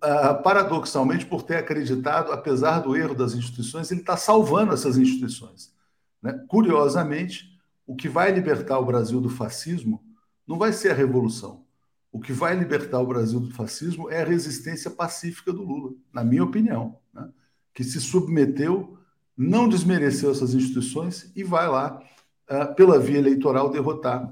ah, 0.01 0.35
paradoxalmente, 0.35 1.27
por 1.27 1.43
ter 1.43 1.57
acreditado, 1.57 2.33
apesar 2.33 2.81
do 2.81 2.97
erro 2.97 3.15
das 3.15 3.35
instituições, 3.35 3.91
ele 3.91 4.01
está 4.01 4.17
salvando 4.17 4.73
essas 4.73 4.99
instituições. 4.99 5.73
Né? 6.21 6.33
Curiosamente, 6.49 7.57
o 7.87 7.95
que 7.95 8.09
vai 8.09 8.33
libertar 8.33 8.79
o 8.79 8.85
Brasil 8.85 9.21
do 9.21 9.29
fascismo 9.29 10.03
não 10.47 10.59
vai 10.59 10.73
ser 10.73 10.91
a 10.91 10.95
revolução, 10.95 11.65
o 12.13 12.21
que 12.21 12.33
vai 12.33 12.57
libertar 12.57 13.01
o 13.01 13.07
Brasil 13.07 13.39
do 13.39 13.51
fascismo 13.53 14.11
é 14.11 14.23
a 14.23 14.25
resistência 14.25 14.91
pacífica 14.91 15.53
do 15.53 15.63
Lula, 15.63 15.93
na 16.13 16.25
minha 16.25 16.43
opinião, 16.43 16.99
né? 17.15 17.29
que 17.73 17.85
se 17.85 18.01
submeteu, 18.01 18.99
não 19.37 19.69
desmereceu 19.69 20.31
essas 20.31 20.53
instituições 20.55 21.31
e 21.37 21.45
vai 21.45 21.69
lá, 21.69 22.03
uh, 22.51 22.75
pela 22.75 22.99
via 22.99 23.19
eleitoral, 23.19 23.71
derrotar 23.71 24.29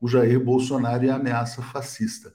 o 0.00 0.08
Jair 0.08 0.42
Bolsonaro 0.42 1.04
e 1.04 1.10
a 1.10 1.16
ameaça 1.16 1.60
fascista. 1.62 2.32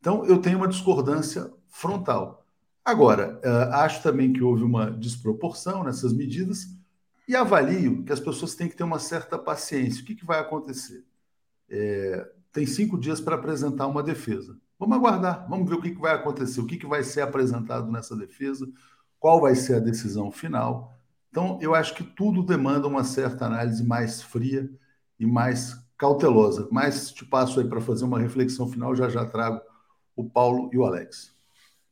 Então, 0.00 0.24
eu 0.24 0.38
tenho 0.38 0.56
uma 0.56 0.68
discordância 0.68 1.52
frontal. 1.68 2.44
Agora, 2.84 3.38
uh, 3.44 3.74
acho 3.74 4.02
também 4.02 4.32
que 4.32 4.42
houve 4.42 4.64
uma 4.64 4.90
desproporção 4.90 5.84
nessas 5.84 6.12
medidas 6.12 6.66
e 7.28 7.36
avalio 7.36 8.02
que 8.02 8.12
as 8.12 8.18
pessoas 8.18 8.54
têm 8.54 8.68
que 8.68 8.76
ter 8.76 8.82
uma 8.82 8.98
certa 8.98 9.38
paciência. 9.38 10.02
O 10.02 10.06
que, 10.06 10.16
que 10.16 10.24
vai 10.24 10.40
acontecer? 10.40 11.04
É, 11.68 12.28
tem 12.52 12.66
cinco 12.66 12.98
dias 12.98 13.20
para 13.20 13.34
apresentar 13.34 13.86
uma 13.86 14.02
defesa. 14.02 14.56
Vamos 14.78 14.96
aguardar, 14.96 15.46
vamos 15.48 15.68
ver 15.68 15.76
o 15.76 15.80
que, 15.80 15.90
que 15.90 16.00
vai 16.00 16.14
acontecer, 16.14 16.60
o 16.60 16.66
que, 16.66 16.76
que 16.76 16.86
vai 16.86 17.02
ser 17.02 17.22
apresentado 17.22 17.90
nessa 17.90 18.16
defesa, 18.16 18.68
qual 19.18 19.40
vai 19.40 19.54
ser 19.54 19.76
a 19.76 19.80
decisão 19.80 20.30
final. 20.30 20.92
Então, 21.30 21.58
eu 21.62 21.74
acho 21.74 21.94
que 21.94 22.04
tudo 22.04 22.42
demanda 22.42 22.86
uma 22.86 23.04
certa 23.04 23.46
análise 23.46 23.82
mais 23.82 24.20
fria 24.20 24.68
e 25.18 25.24
mais 25.24 25.82
cautelosa. 25.96 26.68
Mas 26.70 27.12
te 27.12 27.24
passo 27.24 27.60
aí 27.60 27.66
para 27.66 27.80
fazer 27.80 28.04
uma 28.04 28.18
reflexão 28.18 28.68
final, 28.68 28.94
já 28.94 29.08
já 29.08 29.24
trago 29.24 29.60
o 30.14 30.28
Paulo 30.28 30.68
e 30.72 30.78
o 30.78 30.84
Alex. 30.84 31.32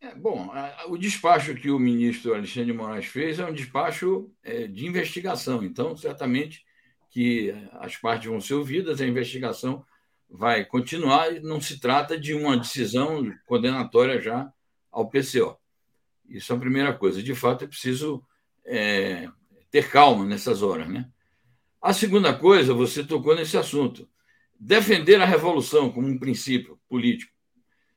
É, 0.01 0.14
bom, 0.14 0.51
o 0.88 0.96
despacho 0.96 1.55
que 1.55 1.70
o 1.70 1.79
ministro 1.79 2.35
Alexandre 2.35 2.73
de 2.73 2.79
Moraes 2.79 3.07
fez 3.07 3.38
é 3.38 3.46
um 3.46 3.53
despacho 3.53 4.31
é, 4.42 4.66
de 4.66 4.87
investigação, 4.87 5.62
então, 5.62 5.94
certamente 5.96 6.64
que 7.11 7.55
as 7.73 7.96
partes 7.96 8.31
vão 8.31 8.40
ser 8.40 8.55
ouvidas, 8.55 9.01
a 9.01 9.07
investigação 9.07 9.85
vai 10.31 10.64
continuar 10.64 11.35
e 11.35 11.40
não 11.40 11.61
se 11.61 11.81
trata 11.81 12.19
de 12.19 12.35
uma 12.35 12.57
decisão 12.57 13.31
condenatória 13.47 14.21
já 14.21 14.51
ao 14.90 15.09
PCO. 15.09 15.59
Isso 16.29 16.53
é 16.53 16.57
a 16.57 16.61
primeira 16.61 16.93
coisa. 16.93 17.23
De 17.23 17.35
fato, 17.35 17.64
é 17.64 17.66
preciso 17.66 18.25
é, 18.64 19.29
ter 19.71 19.90
calma 19.90 20.25
nessas 20.25 20.62
horas. 20.62 20.88
Né? 20.88 21.09
A 21.83 21.93
segunda 21.93 22.33
coisa, 22.33 22.73
você 22.73 23.03
tocou 23.03 23.35
nesse 23.35 23.57
assunto. 23.57 24.09
Defender 24.59 25.21
a 25.21 25.25
revolução 25.25 25.90
como 25.90 26.07
um 26.07 26.19
princípio 26.19 26.79
político. 26.88 27.33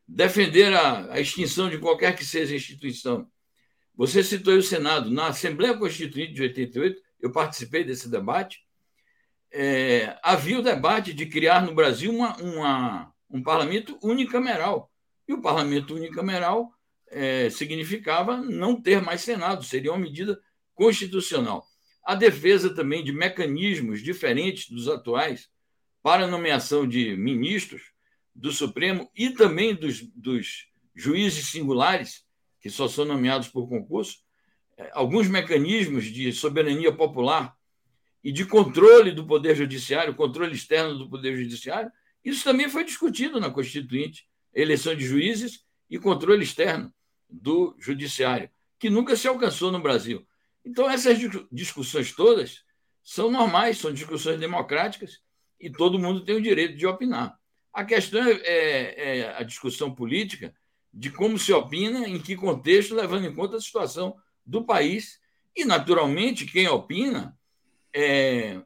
defender 0.08 0.74
a, 0.74 1.13
a 1.13 1.19
extinção 1.19 1.69
de 1.69 1.78
qualquer 1.78 2.15
que 2.15 2.26
seja 2.26 2.54
a 2.54 2.58
instituição. 2.58 3.28
Você 3.96 4.24
citou 4.24 4.56
o 4.56 4.62
Senado. 4.62 5.12
Na 5.12 5.28
Assembleia 5.28 5.78
Constituinte 5.78 6.34
de 6.34 6.41
88, 6.41 7.02
eu 7.22 7.32
participei 7.32 7.84
desse 7.84 8.10
debate. 8.10 8.62
É, 9.56 10.18
havia 10.24 10.58
o 10.58 10.63
debate 10.63 11.13
de 11.13 11.28
criar 11.28 11.62
no 11.62 11.76
Brasil 11.76 12.12
uma, 12.12 12.36
uma, 12.38 13.13
um 13.30 13.44
parlamento 13.44 13.98
unicameral. 14.02 14.92
E 15.28 15.34
o 15.34 15.42
parlamento 15.42 15.94
unicameral 15.94 16.74
é, 17.12 17.50
significava 17.52 18.38
não 18.38 18.82
ter 18.82 19.00
mais 19.00 19.22
Senado, 19.22 19.63
seria 19.63 19.92
uma 19.92 20.00
medida 20.00 20.42
constitucional. 20.74 21.66
A 22.04 22.16
defesa 22.16 22.74
também 22.74 23.04
de 23.04 23.13
mecanismos 23.13 24.02
diferentes 24.02 24.70
dos 24.70 24.88
atuais 24.88 25.48
para 26.02 26.28
nomeação 26.28 26.88
de 26.88 27.16
ministros 27.16 27.94
do 28.36 28.52
Supremo 28.52 29.10
e 29.16 29.30
também 29.30 29.76
dos, 29.76 30.02
dos 30.02 30.68
juízes 30.96 31.50
singulares, 31.50 32.26
que 32.60 32.70
só 32.70 32.88
são 32.88 33.06
nomeados 33.06 33.48
por 33.48 33.70
concurso, 33.70 34.18
é, 34.78 34.89
alguns 34.94 35.28
mecanismos 35.28 36.06
de 36.06 36.34
soberania 36.34 36.92
popular 36.92 37.56
e 38.23 38.31
de 38.31 38.45
controle 38.45 39.12
do 39.12 39.25
Poder 39.25 39.55
Judiciário, 39.55 40.15
controle 40.15 40.53
externo 40.53 40.97
do 40.97 41.09
Poder 41.09 41.36
Judiciário, 41.36 41.91
isso 42.23 42.43
também 42.43 42.69
foi 42.69 42.86
discutido 42.86 43.39
na 43.39 43.49
Constituinte, 43.49 44.25
eleição 44.53 44.95
de 44.95 45.05
juízes 45.05 45.65
e 45.89 45.99
controle 45.99 46.43
externo 46.43 46.93
do 47.29 47.75
Judiciário, 47.79 48.49
que 48.79 48.89
nunca 48.89 49.15
se 49.15 49.27
alcançou 49.27 49.71
no 49.71 49.81
Brasil. 49.81 50.25
Então, 50.63 50.89
essas 50.89 51.19
discussões 51.51 52.13
todas 52.13 52.63
são 53.03 53.29
normais, 53.29 53.77
são 53.77 53.91
discussões 53.91 54.39
democráticas 54.39 55.19
e 55.59 55.69
todo 55.69 55.99
mundo 55.99 56.23
tem 56.23 56.36
o 56.36 56.41
direito 56.41 56.77
de 56.77 56.88
opinar. 56.88 57.38
A 57.73 57.83
questão 57.83 58.25
é, 58.25 58.31
é, 58.31 59.19
é, 59.19 59.36
a 59.36 59.43
discussão 59.43 59.93
política 59.93 60.53
de 60.93 61.09
como 61.09 61.39
se 61.39 61.51
opina, 61.51 62.07
em 62.07 62.19
que 62.19 62.36
contexto, 62.36 62.93
levando 62.93 63.25
em 63.25 63.33
conta 63.33 63.57
a 63.57 63.62
situação 63.62 64.15
do 64.45 64.63
país. 64.63 65.19
E, 65.55 65.65
naturalmente, 65.65 66.45
quem 66.45 66.67
opina, 66.67 67.38
é, 67.93 68.62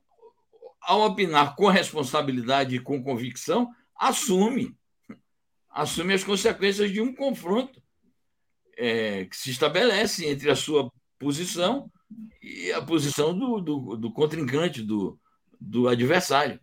ao 0.81 1.01
opinar 1.01 1.55
com 1.55 1.67
responsabilidade 1.67 2.75
e 2.75 2.79
com 2.79 3.03
convicção, 3.03 3.69
assume, 3.95 4.75
assume 5.69 6.13
as 6.13 6.23
consequências 6.23 6.91
de 6.91 7.01
um 7.01 7.13
confronto 7.13 7.81
é, 8.77 9.25
que 9.25 9.35
se 9.35 9.49
estabelece 9.49 10.25
entre 10.25 10.49
a 10.49 10.55
sua 10.55 10.91
posição 11.19 11.91
e 12.41 12.71
a 12.71 12.81
posição 12.81 13.37
do, 13.37 13.59
do, 13.59 13.97
do 13.97 14.11
contrincante, 14.11 14.81
do, 14.81 15.19
do 15.59 15.87
adversário. 15.87 16.59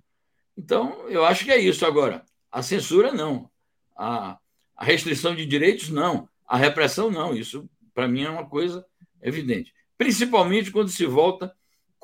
Então, 0.57 1.09
eu 1.09 1.25
acho 1.25 1.45
que 1.45 1.51
é 1.51 1.59
isso. 1.59 1.85
Agora, 1.85 2.25
a 2.51 2.63
censura, 2.63 3.13
não. 3.13 3.51
A, 3.97 4.39
a 4.77 4.85
restrição 4.85 5.35
de 5.35 5.45
direitos, 5.45 5.91
não. 5.91 6.29
A 6.47 6.57
repressão, 6.57 7.11
não. 7.11 7.35
Isso, 7.35 7.69
para 7.93 8.09
mim, 8.09 8.23
é 8.23 8.31
uma 8.31 8.49
coisa 8.49 8.87
evidente. 9.21 9.75
Principalmente 9.99 10.71
quando 10.71 10.89
se 10.89 11.05
volta 11.05 11.55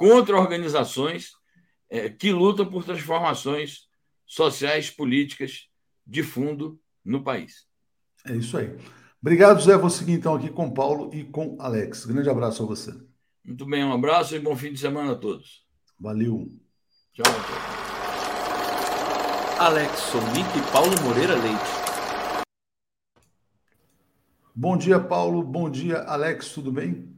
contra 0.01 0.41
organizações 0.41 1.33
é, 1.91 2.09
que 2.09 2.33
lutam 2.33 2.65
por 2.65 2.83
transformações 2.83 3.87
sociais, 4.25 4.89
políticas 4.89 5.69
de 6.07 6.23
fundo 6.23 6.81
no 7.05 7.23
país. 7.23 7.67
É 8.27 8.35
isso 8.35 8.57
aí. 8.57 8.75
Obrigado, 9.21 9.61
Zé. 9.61 9.77
Vou 9.77 9.91
seguir 9.91 10.15
então 10.15 10.35
aqui 10.35 10.49
com 10.49 10.73
Paulo 10.73 11.11
e 11.13 11.23
com 11.23 11.59
Alex. 11.61 12.07
Grande 12.07 12.31
abraço 12.31 12.63
a 12.63 12.67
você. 12.67 12.99
Muito 13.45 13.67
bem, 13.67 13.85
um 13.85 13.93
abraço 13.93 14.35
e 14.35 14.39
bom 14.39 14.57
fim 14.57 14.73
de 14.73 14.81
semana 14.81 15.13
a 15.13 15.17
todos. 15.17 15.67
Valeu. 15.99 16.51
Tchau. 17.13 17.25
tchau. 17.25 17.81
Alex 19.59 19.99
Sonic 19.99 20.49
e 20.59 20.73
Paulo 20.73 20.99
Moreira 21.03 21.35
Leite. 21.35 22.45
Bom 24.55 24.79
dia, 24.79 24.99
Paulo. 24.99 25.43
Bom 25.43 25.69
dia, 25.69 25.99
Alex. 26.05 26.55
Tudo 26.55 26.73
bem? 26.73 27.15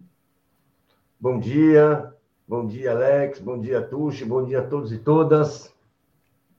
Bom 1.20 1.38
dia. 1.38 2.12
Bom 2.52 2.66
dia, 2.66 2.90
Alex. 2.90 3.38
Bom 3.38 3.58
dia, 3.58 3.80
Tuxi. 3.80 4.26
Bom 4.26 4.44
dia 4.44 4.58
a 4.58 4.62
todos 4.62 4.92
e 4.92 4.98
todas. 4.98 5.74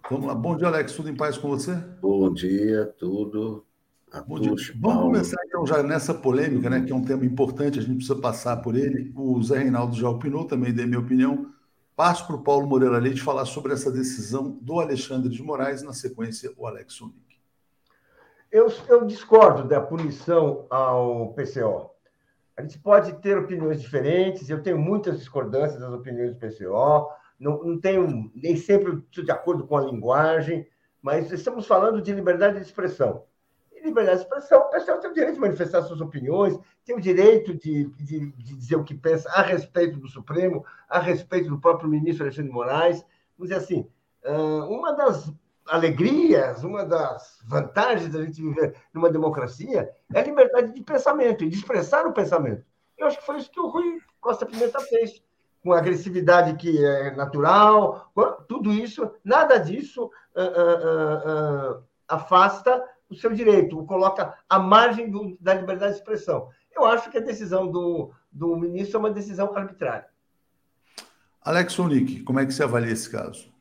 Vamos 0.09 0.25
lá. 0.25 0.33
Bom 0.33 0.57
dia, 0.57 0.65
Alex. 0.65 0.93
Tudo 0.93 1.07
em 1.07 1.15
paz 1.15 1.37
com 1.37 1.49
você? 1.49 1.75
Bom 2.01 2.33
dia, 2.33 2.91
tudo. 2.97 3.63
Vamos 4.81 5.03
começar 5.03 5.37
então 5.45 5.67
já 5.67 5.83
nessa 5.83 6.11
polêmica, 6.11 6.67
né, 6.67 6.81
que 6.81 6.91
é 6.91 6.95
um 6.95 7.05
tema 7.05 7.23
importante, 7.23 7.77
a 7.77 7.81
gente 7.83 7.97
precisa 7.97 8.19
passar 8.19 8.57
por 8.63 8.75
ele. 8.75 9.13
O 9.15 9.39
Zé 9.43 9.59
Reinaldo 9.59 9.95
já 9.95 10.09
opinou, 10.09 10.45
também 10.45 10.73
dei 10.73 10.87
minha 10.87 10.99
opinião. 10.99 11.53
Passo 11.95 12.25
para 12.25 12.37
o 12.37 12.43
Paulo 12.43 12.65
Moreira 12.65 12.97
Leite 12.97 13.21
falar 13.21 13.45
sobre 13.45 13.71
essa 13.71 13.91
decisão 13.91 14.57
do 14.63 14.79
Alexandre 14.79 15.29
de 15.29 15.43
Moraes, 15.43 15.83
na 15.83 15.93
sequência, 15.93 16.51
o 16.57 16.65
Alex 16.65 16.99
Unic. 17.01 17.37
Eu, 18.51 18.65
eu 18.87 19.05
discordo 19.05 19.67
da 19.67 19.79
punição 19.79 20.65
ao 20.71 21.35
PCO. 21.35 21.92
A 22.55 22.61
gente 22.61 22.77
pode 22.79 23.13
ter 23.21 23.37
opiniões 23.37 23.81
diferentes, 23.81 24.49
eu 24.49 24.61
tenho 24.61 24.77
muitas 24.77 25.17
discordâncias 25.17 25.79
das 25.79 25.91
opiniões 25.91 26.33
do 26.33 26.39
PCO, 26.39 27.09
não, 27.39 27.63
não 27.63 27.79
tenho, 27.79 28.31
nem 28.35 28.55
sempre 28.55 29.03
de 29.09 29.31
acordo 29.31 29.65
com 29.65 29.75
a 29.75 29.81
linguagem, 29.81 30.67
mas 31.01 31.31
estamos 31.31 31.65
falando 31.65 32.01
de 32.01 32.13
liberdade 32.13 32.55
de 32.55 32.61
expressão 32.61 33.23
liberdade 33.83 34.19
de 34.19 34.23
expressão. 34.23 34.61
O 34.61 34.69
pessoal 34.69 34.99
tem 34.99 35.11
o 35.11 35.13
direito 35.13 35.35
de 35.35 35.41
manifestar 35.41 35.81
suas 35.83 36.01
opiniões, 36.01 36.57
tem 36.85 36.95
o 36.95 37.01
direito 37.01 37.53
de, 37.53 37.85
de, 37.85 38.31
de, 38.31 38.55
dizer 38.55 38.77
o 38.77 38.83
que 38.83 38.95
pensa 38.95 39.29
a 39.29 39.41
respeito 39.41 39.99
do 39.99 40.07
Supremo, 40.07 40.65
a 40.89 40.99
respeito 40.99 41.49
do 41.49 41.59
próprio 41.59 41.89
ministro 41.89 42.23
Alexandre 42.23 42.51
Moraes. 42.51 43.05
Vamos 43.37 43.49
dizer 43.49 43.55
assim, 43.55 43.87
uma 44.69 44.93
das 44.93 45.31
alegrias, 45.67 46.63
uma 46.63 46.85
das 46.85 47.39
vantagens 47.45 48.11
da 48.11 48.23
gente 48.23 48.41
viver 48.41 48.75
numa 48.93 49.09
democracia 49.09 49.89
é 50.13 50.19
a 50.19 50.23
liberdade 50.23 50.73
de 50.73 50.81
pensamento 50.81 51.43
e 51.43 51.49
de 51.49 51.55
expressar 51.55 52.05
o 52.05 52.13
pensamento. 52.13 52.63
Eu 52.97 53.07
acho 53.07 53.19
que 53.19 53.25
foi 53.25 53.37
isso 53.37 53.51
que 53.51 53.59
o 53.59 53.67
Rui 53.67 53.99
Costa 54.19 54.45
Pimenta 54.45 54.79
fez, 54.79 55.21
com 55.63 55.73
agressividade 55.73 56.55
que 56.55 56.83
é 56.85 57.15
natural, 57.15 58.11
tudo 58.47 58.71
isso, 58.71 59.09
nada 59.23 59.57
disso 59.57 60.05
uh, 60.05 60.41
uh, 60.41 61.77
uh, 61.77 61.83
afasta 62.07 62.83
o 63.09 63.15
seu 63.15 63.31
direito, 63.31 63.79
o 63.79 63.85
coloca 63.85 64.37
à 64.49 64.59
margem 64.59 65.09
do, 65.09 65.37
da 65.39 65.53
liberdade 65.53 65.93
de 65.93 65.99
expressão. 65.99 66.49
Eu 66.75 66.85
acho 66.85 67.09
que 67.09 67.17
a 67.17 67.21
decisão 67.21 67.71
do, 67.71 68.11
do 68.31 68.57
ministro 68.57 68.97
é 68.97 68.99
uma 68.99 69.11
decisão 69.11 69.55
arbitrária. 69.55 70.07
Alex 71.41 71.73
Sonic, 71.73 72.23
como 72.23 72.39
é 72.39 72.45
que 72.45 72.53
você 72.53 72.63
avalia 72.63 72.91
esse 72.91 73.09
caso? 73.09 73.52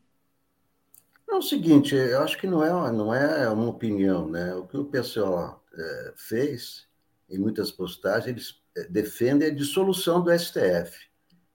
É 1.32 1.34
o 1.34 1.40
seguinte, 1.40 1.94
eu 1.94 2.20
acho 2.20 2.36
que 2.36 2.46
não 2.46 2.62
é, 2.62 2.92
não 2.92 3.14
é 3.14 3.48
uma 3.48 3.70
opinião, 3.70 4.28
né? 4.28 4.54
O 4.54 4.66
que 4.66 4.76
o 4.76 4.84
pessoal 4.84 5.64
é, 5.72 6.12
fez, 6.14 6.86
em 7.26 7.38
muitas 7.38 7.70
postagens, 7.72 8.26
eles 8.28 8.62
é, 8.76 8.84
defendem 8.90 9.48
a 9.48 9.54
dissolução 9.54 10.22
do 10.22 10.30
STF. 10.30 11.08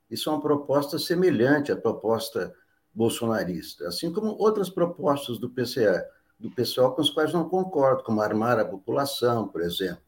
Isso 0.09 0.29
é 0.29 0.33
uma 0.33 0.41
proposta 0.41 0.97
semelhante 0.97 1.71
à 1.71 1.75
proposta 1.75 2.51
bolsonarista, 2.91 3.87
assim 3.87 4.11
como 4.11 4.35
outras 4.39 4.67
propostas 4.67 5.37
do 5.37 5.47
PCA 5.47 6.03
do 6.39 6.49
pessoal 6.49 6.95
com 6.95 7.01
os 7.03 7.11
quais 7.11 7.31
não 7.31 7.47
concordo, 7.47 8.03
como 8.03 8.19
armar 8.19 8.57
a 8.59 8.65
população, 8.65 9.47
por 9.47 9.61
exemplo. 9.61 10.01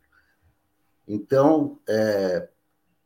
Então, 1.08 1.80
é, 1.88 2.50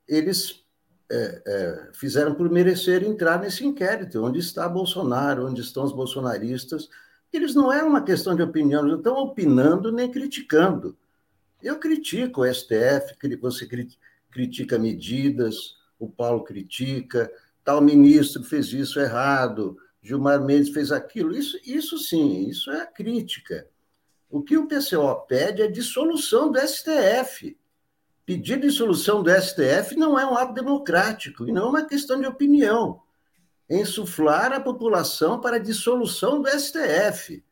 eles 0.08 0.63
é, 1.12 1.42
é, 1.46 1.90
fizeram 1.94 2.34
por 2.34 2.50
merecer 2.50 3.04
entrar 3.04 3.40
nesse 3.40 3.66
inquérito, 3.66 4.24
onde 4.24 4.40
está 4.40 4.68
Bolsonaro, 4.68 5.48
onde 5.48 5.62
estão 5.62 5.84
os 5.84 5.94
bolsonaristas. 5.94 6.90
Eles 7.32 7.56
não 7.56 7.72
é 7.72 7.84
uma 7.84 8.04
questão 8.04 8.36
de 8.36 8.42
opinião, 8.42 8.84
não 8.84 8.98
estão 8.98 9.18
opinando 9.18 9.92
nem 9.92 10.12
criticando. 10.12 10.98
Eu 11.62 11.80
critico 11.80 12.42
o 12.42 12.54
STF, 12.54 13.16
você 13.40 13.68
critica 14.30 14.78
medidas, 14.78 15.76
o 15.98 16.10
Paulo 16.10 16.44
critica, 16.44 17.32
tal 17.64 17.82
ministro 17.82 18.44
fez 18.44 18.74
isso 18.74 19.00
errado, 19.00 19.78
Gilmar 20.02 20.44
Mendes 20.44 20.74
fez 20.74 20.92
aquilo. 20.92 21.36
Isso, 21.36 21.58
isso 21.66 21.98
sim, 21.98 22.48
isso 22.48 22.70
é 22.70 22.86
crítica. 22.86 23.68
O 24.30 24.42
que 24.42 24.58
o 24.58 24.68
PCO 24.68 25.26
pede 25.28 25.62
é 25.62 25.68
dissolução 25.68 26.52
do 26.52 26.60
STF. 26.60 27.58
Pedir 28.26 28.60
dissolução 28.60 29.22
do 29.22 29.30
STF 29.30 29.96
não 29.98 30.18
é 30.18 30.26
um 30.26 30.38
ato 30.38 30.54
democrático 30.54 31.48
e 31.48 31.52
não 31.52 31.64
é 31.64 31.70
uma 31.70 31.86
questão 31.86 32.20
de 32.20 32.28
opinião. 32.28 33.02
Ensuflar 33.70 34.54
a 34.54 34.60
população 34.60 35.42
para 35.42 35.58
a 35.58 35.60
dissolução 35.60 36.42
do 36.42 36.50
STF. 36.50 37.44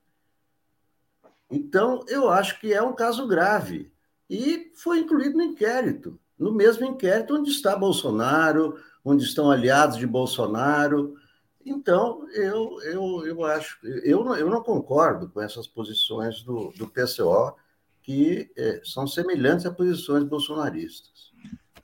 Então, 1.50 2.06
eu 2.08 2.30
acho 2.30 2.60
que 2.60 2.74
é 2.74 2.82
um 2.82 2.94
caso 2.94 3.28
grave. 3.28 3.92
E 4.30 4.72
foi 4.76 5.00
incluído 5.00 5.38
no 5.38 5.44
inquérito, 5.44 6.18
no 6.40 6.54
mesmo 6.54 6.86
inquérito 6.86 7.36
onde 7.36 7.52
está 7.52 7.76
Bolsonaro, 7.76 8.80
onde 9.04 9.26
estão 9.26 9.52
aliados 9.52 9.98
de 9.98 10.08
Bolsonaro. 10.08 11.18
Então, 11.66 12.26
eu, 12.32 12.82
eu, 12.84 13.26
eu 13.26 13.46
acho, 13.46 13.78
eu, 13.86 14.34
eu 14.36 14.50
não 14.50 14.64
concordo 14.64 15.28
com 15.30 15.42
essas 15.42 15.68
posições 15.68 16.42
do, 16.44 16.72
do 16.78 16.88
PCO, 16.88 17.58
que 18.02 18.50
é, 18.58 18.82
são 18.84 19.06
semelhantes 19.08 19.66
a 19.66 19.72
posições 19.72 20.24
bolsonaristas. 20.24 21.32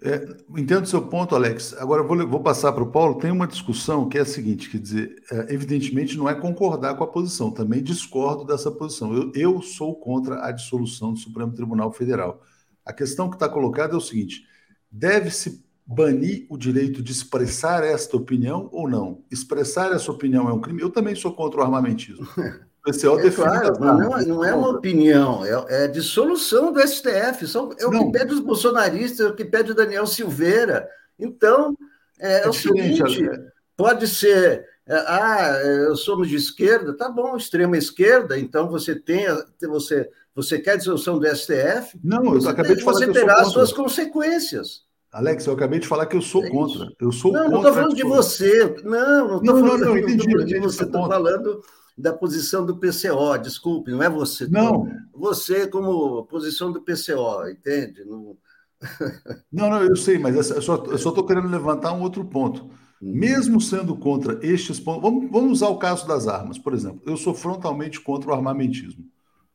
É, 0.01 0.27
entendo 0.55 0.83
o 0.83 0.87
seu 0.87 1.01
ponto, 1.07 1.35
Alex. 1.35 1.73
Agora 1.73 2.03
vou, 2.03 2.27
vou 2.27 2.39
passar 2.39 2.71
para 2.71 2.83
o 2.83 2.91
Paulo. 2.91 3.15
Tem 3.15 3.31
uma 3.31 3.47
discussão 3.47 4.07
que 4.07 4.17
é 4.17 4.21
a 4.21 4.25
seguinte: 4.25 4.69
quer 4.69 4.79
dizer, 4.79 5.15
é, 5.31 5.53
evidentemente 5.53 6.17
não 6.17 6.29
é 6.29 6.35
concordar 6.35 6.95
com 6.95 7.03
a 7.03 7.07
posição, 7.07 7.49
também 7.51 7.81
discordo 7.81 8.45
dessa 8.45 8.71
posição. 8.71 9.13
Eu, 9.13 9.31
eu 9.33 9.61
sou 9.61 9.95
contra 9.95 10.45
a 10.45 10.51
dissolução 10.51 11.13
do 11.13 11.19
Supremo 11.19 11.53
Tribunal 11.53 11.91
Federal. 11.91 12.43
A 12.85 12.93
questão 12.93 13.29
que 13.29 13.35
está 13.35 13.49
colocada 13.49 13.93
é 13.93 13.97
o 13.97 14.01
seguinte: 14.01 14.45
deve-se 14.91 15.65
banir 15.85 16.45
o 16.49 16.57
direito 16.57 17.01
de 17.01 17.11
expressar 17.11 17.83
esta 17.83 18.17
opinião 18.17 18.69
ou 18.71 18.87
não? 18.87 19.23
Expressar 19.31 19.93
essa 19.93 20.11
opinião 20.11 20.47
é 20.47 20.53
um 20.53 20.61
crime? 20.61 20.81
Eu 20.81 20.91
também 20.91 21.15
sou 21.15 21.33
contra 21.33 21.61
o 21.61 21.63
armamentismo. 21.63 22.27
PCO 22.91 23.19
é 23.19 23.31
claro, 23.31 23.79
não, 23.79 24.17
é, 24.17 24.25
não 24.25 24.45
é 24.45 24.53
uma 24.53 24.69
opinião, 24.69 25.43
é, 25.45 25.83
é 25.83 25.87
dissolução 25.87 26.71
do 26.71 26.79
STF. 26.79 27.45
São, 27.45 27.73
é 27.77 27.85
o 27.85 27.91
não. 27.91 28.05
que 28.05 28.17
pede 28.17 28.33
os 28.33 28.39
bolsonaristas, 28.39 29.19
é 29.19 29.29
o 29.29 29.35
que 29.35 29.43
pede 29.43 29.71
o 29.71 29.75
Daniel 29.75 30.07
Silveira. 30.07 30.87
Então, 31.19 31.75
é, 32.19 32.41
é, 32.41 32.43
é 32.45 32.47
o 32.47 32.53
seguinte: 32.53 33.25
é. 33.25 33.39
pode 33.75 34.07
ser, 34.07 34.65
ah, 34.87 35.59
somos 35.95 36.29
de 36.29 36.37
esquerda, 36.37 36.95
tá 36.95 37.09
bom, 37.09 37.35
extrema 37.35 37.77
esquerda, 37.77 38.39
então 38.39 38.69
você 38.69 38.95
tem, 38.95 39.25
você, 39.61 40.09
você 40.33 40.57
quer 40.57 40.71
a 40.71 40.77
dissolução 40.77 41.19
do 41.19 41.27
STF? 41.27 41.99
Não, 42.01 42.35
eu 42.35 42.49
acabei 42.49 42.75
de 42.75 42.83
falar 42.83 42.99
Você 42.99 43.11
terá 43.11 43.41
as 43.41 43.49
suas 43.49 43.73
consequências. 43.73 44.87
Alex, 45.11 45.47
eu 45.47 45.53
acabei 45.53 45.79
de 45.79 45.87
falar 45.87 46.05
que 46.05 46.15
eu 46.15 46.21
sou 46.21 46.43
é 46.43 46.49
contra. 46.49 46.91
Eu 46.99 47.11
sou 47.11 47.31
não, 47.31 47.43
contra. 47.43 47.51
Não, 47.51 47.59
estou 47.61 47.73
falando 47.73 47.95
de 47.95 48.03
você. 48.03 48.75
Não, 48.83 49.27
não 49.27 49.37
estou 49.39 49.59
falando, 49.59 49.79
não, 49.79 49.87
não, 49.87 49.97
entendi, 49.97 50.45
de 50.45 50.59
você. 50.59 50.83
Estou 50.83 51.07
falando 51.07 51.63
da 51.97 52.13
posição 52.13 52.65
do 52.65 52.77
PCO, 52.77 53.37
desculpe, 53.41 53.91
não 53.91 54.03
é 54.03 54.09
você. 54.09 54.47
Não. 54.47 54.87
Você 55.13 55.67
como 55.67 56.25
posição 56.25 56.71
do 56.71 56.81
PCO, 56.81 57.49
entende? 57.49 58.05
Não, 58.05 58.37
não, 59.51 59.69
não 59.69 59.83
eu 59.83 59.95
sei, 59.95 60.19
mas 60.19 60.51
eu 60.51 60.61
só 60.61 60.75
estou 60.75 61.25
querendo 61.25 61.47
levantar 61.47 61.93
um 61.93 62.01
outro 62.01 62.23
ponto. 62.23 62.69
Hum. 63.01 63.13
Mesmo 63.13 63.59
sendo 63.59 63.95
contra 63.95 64.39
estes 64.45 64.79
pontos, 64.79 65.01
vamos, 65.01 65.31
vamos 65.31 65.51
usar 65.53 65.69
o 65.69 65.79
caso 65.79 66.07
das 66.07 66.27
armas, 66.27 66.59
por 66.59 66.73
exemplo. 66.73 67.01
Eu 67.05 67.17
sou 67.17 67.33
frontalmente 67.33 67.99
contra 67.99 68.29
o 68.29 68.33
armamentismo. 68.33 69.03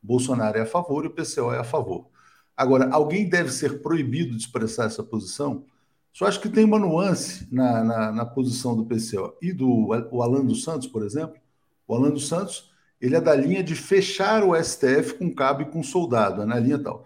Bolsonaro 0.02 0.58
é 0.58 0.62
a 0.62 0.66
favor 0.66 1.04
e 1.04 1.08
o 1.08 1.12
PCO 1.12 1.52
é 1.52 1.58
a 1.58 1.64
favor. 1.64 2.08
Agora, 2.56 2.90
alguém 2.90 3.28
deve 3.28 3.50
ser 3.50 3.80
proibido 3.82 4.32
de 4.32 4.42
expressar 4.42 4.86
essa 4.86 5.02
posição? 5.02 5.64
Só 6.12 6.26
acho 6.26 6.40
que 6.40 6.48
tem 6.48 6.64
uma 6.64 6.78
nuance 6.78 7.48
na, 7.50 7.82
na, 7.82 8.12
na 8.12 8.26
posição 8.26 8.76
do 8.76 8.84
PCO 8.84 9.34
e 9.40 9.52
do 9.52 9.88
o 10.10 10.22
Alan 10.22 10.44
dos 10.44 10.62
Santos, 10.62 10.88
por 10.88 11.04
exemplo. 11.04 11.40
O 11.92 11.94
Alan 11.94 12.10
dos 12.10 12.26
Santos, 12.26 12.70
ele 12.98 13.14
é 13.14 13.20
da 13.20 13.34
linha 13.34 13.62
de 13.62 13.74
fechar 13.74 14.42
o 14.42 14.56
STF 14.56 15.14
com 15.18 15.30
cabo 15.34 15.60
e 15.60 15.66
com 15.66 15.82
soldado, 15.82 16.40
é 16.40 16.46
na 16.46 16.58
linha 16.58 16.78
tal. 16.78 17.04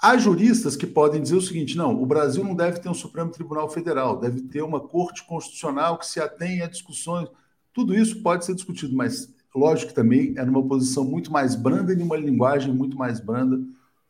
Há 0.00 0.16
juristas 0.16 0.76
que 0.76 0.86
podem 0.86 1.20
dizer 1.20 1.34
o 1.34 1.42
seguinte: 1.42 1.76
não, 1.76 2.00
o 2.00 2.06
Brasil 2.06 2.44
não 2.44 2.54
deve 2.54 2.78
ter 2.78 2.88
um 2.88 2.94
Supremo 2.94 3.32
Tribunal 3.32 3.68
Federal, 3.68 4.20
deve 4.20 4.42
ter 4.42 4.62
uma 4.62 4.78
Corte 4.78 5.26
Constitucional 5.26 5.98
que 5.98 6.06
se 6.06 6.20
atenha 6.20 6.66
a 6.66 6.68
discussões. 6.68 7.28
Tudo 7.72 7.92
isso 7.92 8.22
pode 8.22 8.44
ser 8.44 8.54
discutido, 8.54 8.94
mas 8.94 9.34
lógico 9.52 9.88
que 9.88 9.96
também 9.96 10.32
é 10.36 10.44
numa 10.44 10.62
posição 10.62 11.04
muito 11.04 11.32
mais 11.32 11.56
branda 11.56 11.92
e 11.92 11.96
numa 11.96 12.16
linguagem 12.16 12.72
muito 12.72 12.96
mais 12.96 13.18
branda 13.18 13.60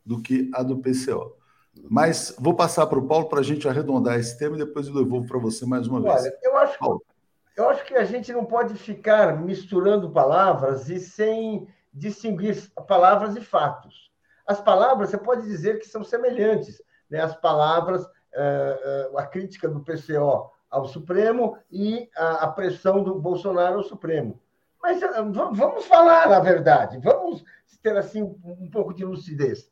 do 0.05 0.21
que 0.21 0.51
a 0.53 0.61
do 0.61 0.77
PCO. 0.77 1.33
Mas 1.89 2.35
vou 2.39 2.53
passar 2.53 2.85
para 2.85 2.99
o 2.99 3.07
Paulo 3.07 3.25
para 3.25 3.39
a 3.39 3.43
gente 3.43 3.67
arredondar 3.67 4.19
esse 4.19 4.37
tema 4.37 4.55
e 4.55 4.59
depois 4.59 4.85
eu 4.85 4.93
devolvo 4.93 5.27
para 5.27 5.39
você 5.39 5.65
mais 5.65 5.87
uma 5.87 5.99
vez. 5.99 6.13
Olha, 6.13 6.37
eu 6.43 6.57
acho, 6.57 7.01
eu 7.55 7.69
acho 7.69 7.85
que 7.85 7.95
a 7.95 8.03
gente 8.03 8.31
não 8.33 8.45
pode 8.45 8.75
ficar 8.75 9.37
misturando 9.37 10.11
palavras 10.11 10.89
e 10.89 10.99
sem 10.99 11.67
distinguir 11.93 12.69
palavras 12.87 13.35
e 13.35 13.41
fatos. 13.41 14.11
As 14.45 14.61
palavras, 14.61 15.09
você 15.09 15.17
pode 15.17 15.43
dizer 15.43 15.79
que 15.79 15.87
são 15.87 16.03
semelhantes. 16.03 16.81
Né? 17.09 17.19
As 17.21 17.35
palavras, 17.35 18.05
eh, 18.33 18.79
eh, 18.83 19.11
a 19.17 19.25
crítica 19.25 19.67
do 19.67 19.79
PCO 19.81 20.51
ao 20.69 20.85
Supremo 20.85 21.57
e 21.71 22.09
a 22.15 22.47
pressão 22.47 23.01
do 23.01 23.15
Bolsonaro 23.15 23.77
ao 23.77 23.83
Supremo. 23.83 24.39
Mas 24.81 25.01
eh, 25.01 25.07
vamos 25.51 25.85
falar 25.85 26.31
a 26.31 26.39
verdade, 26.39 26.99
vamos 26.99 27.43
ter 27.81 27.95
assim 27.97 28.21
um 28.21 28.69
pouco 28.69 28.93
de 28.93 29.05
lucidez 29.05 29.71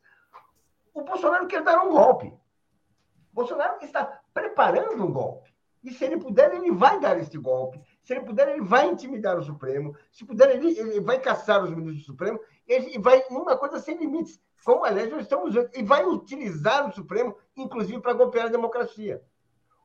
o 0.94 1.02
Bolsonaro 1.02 1.48
quer 1.48 1.62
dar 1.62 1.82
um 1.82 1.90
golpe. 1.90 2.28
O 2.28 3.34
Bolsonaro 3.34 3.78
está 3.82 4.20
preparando 4.32 5.04
um 5.04 5.12
golpe. 5.12 5.43
E 5.84 5.92
se 5.92 6.04
ele 6.04 6.16
puder, 6.16 6.54
ele 6.54 6.72
vai 6.72 6.98
dar 6.98 7.18
este 7.20 7.36
golpe. 7.36 7.78
Se 8.02 8.14
ele 8.14 8.24
puder, 8.24 8.48
ele 8.48 8.62
vai 8.62 8.88
intimidar 8.88 9.38
o 9.38 9.44
Supremo. 9.44 9.94
Se 10.10 10.24
puder, 10.24 10.56
ele, 10.56 10.78
ele 10.78 11.00
vai 11.00 11.20
caçar 11.20 11.62
os 11.62 11.70
ministros 11.70 11.98
do 11.98 12.06
Supremo. 12.06 12.40
Ele 12.66 12.98
vai 12.98 13.22
numa 13.30 13.56
coisa 13.56 13.78
sem 13.78 13.98
limites. 13.98 14.40
Como, 14.64 14.82
aliás, 14.82 15.10
nós 15.10 15.22
estamos 15.22 15.50
usando. 15.50 15.68
E 15.74 15.82
vai 15.82 16.04
utilizar 16.04 16.88
o 16.88 16.92
Supremo, 16.92 17.36
inclusive, 17.54 18.00
para 18.00 18.14
golpear 18.14 18.46
a 18.46 18.50
democracia. 18.50 19.22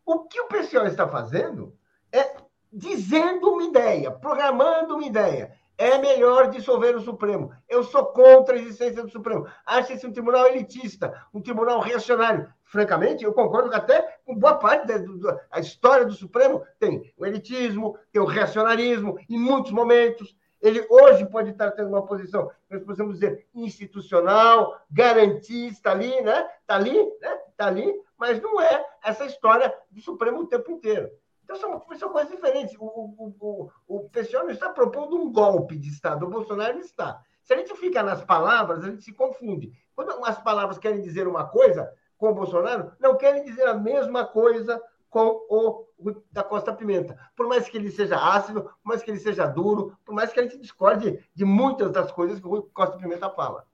O 0.06 0.20
que 0.22 0.40
o 0.40 0.48
PCO 0.48 0.86
está 0.86 1.06
fazendo 1.06 1.76
é 2.14 2.38
dizendo 2.72 3.52
uma 3.52 3.64
ideia, 3.64 4.10
programando 4.10 4.96
uma 4.96 5.06
ideia 5.06 5.60
é 5.80 5.98
melhor 5.98 6.50
dissolver 6.50 6.94
o 6.98 7.02
Supremo. 7.02 7.54
Eu 7.68 7.86
sou 7.86 8.08
contra 8.08 8.54
a 8.54 8.60
existência 8.60 9.02
do 9.02 9.10
Supremo. 9.10 9.48
Acho 9.66 9.94
esse 9.94 10.06
um 10.06 10.12
tribunal 10.12 10.46
elitista, 10.48 11.26
um 11.34 11.42
tribunal 11.42 11.80
reacionário. 11.80 12.54
Francamente, 12.70 13.24
eu 13.24 13.34
concordo 13.34 13.74
até 13.74 14.20
com 14.24 14.36
boa 14.36 14.54
parte 14.54 14.86
da, 14.86 14.98
da 15.00 15.60
história 15.60 16.06
do 16.06 16.14
Supremo. 16.14 16.64
Tem 16.78 17.12
o 17.18 17.26
elitismo, 17.26 17.98
tem 18.12 18.22
o 18.22 18.26
reacionarismo, 18.26 19.18
em 19.28 19.40
muitos 19.40 19.72
momentos. 19.72 20.38
Ele 20.62 20.86
hoje 20.88 21.26
pode 21.26 21.50
estar 21.50 21.72
tendo 21.72 21.90
uma 21.90 22.06
posição, 22.06 22.52
nós 22.70 22.84
podemos 22.84 23.16
dizer, 23.16 23.48
institucional, 23.56 24.80
garantista 24.92 25.90
ali, 25.90 26.22
né? 26.22 26.48
Está 26.62 26.76
ali, 26.76 26.94
né? 26.94 27.40
Está 27.50 27.68
ali, 27.68 27.92
mas 28.16 28.40
não 28.40 28.62
é 28.62 28.86
essa 29.04 29.26
história 29.26 29.74
do 29.90 30.00
Supremo 30.00 30.42
o 30.42 30.48
tempo 30.48 30.70
inteiro. 30.70 31.10
Então, 31.44 31.56
são, 31.56 31.84
são 31.98 32.10
coisas 32.10 32.30
diferentes. 32.30 32.76
O, 32.78 32.86
o, 32.86 33.36
o, 33.40 33.72
o 33.88 34.10
PCO 34.10 34.44
não 34.44 34.52
está 34.52 34.70
propondo 34.70 35.16
um 35.16 35.32
golpe 35.32 35.76
de 35.76 35.90
Estado, 35.90 36.28
o 36.28 36.30
Bolsonaro 36.30 36.78
está. 36.78 37.20
Se 37.42 37.52
a 37.52 37.58
gente 37.58 37.76
fica 37.78 38.04
nas 38.04 38.24
palavras, 38.24 38.84
a 38.84 38.92
gente 38.92 39.04
se 39.04 39.12
confunde. 39.12 39.74
Quando 39.96 40.24
as 40.24 40.40
palavras 40.40 40.78
querem 40.78 41.02
dizer 41.02 41.28
uma 41.28 41.48
coisa 41.48 41.92
com 42.20 42.30
o 42.30 42.36
Bolsonaro, 42.36 42.92
não 43.00 43.18
querem 43.18 43.46
dizer 43.46 43.66
a 43.66 43.74
mesma 43.74 44.26
coisa 44.26 44.80
com 45.10 45.42
o, 45.50 45.86
da 46.32 46.44
Costa 46.44 46.74
Pimenta. 46.74 47.18
Por 47.36 47.48
mais 47.48 47.68
que 47.68 47.78
ele 47.78 47.90
seja 47.90 48.18
ácido, 48.18 48.62
por 48.62 48.74
mais 48.84 49.02
que 49.02 49.10
ele 49.10 49.20
seja 49.20 49.48
duro, 49.48 49.98
por 50.06 50.14
mais 50.14 50.32
que 50.32 50.40
a 50.40 50.44
gente 50.44 50.60
discorde 50.60 51.18
de 51.34 51.46
muitas 51.46 51.92
das 51.92 52.12
coisas 52.12 52.40
que 52.40 52.46
o 52.46 52.62
Costa 52.62 52.98
Pimenta 52.98 53.30
fala. 53.30 53.66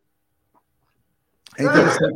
É 1.58 1.64
interessante, 1.64 2.14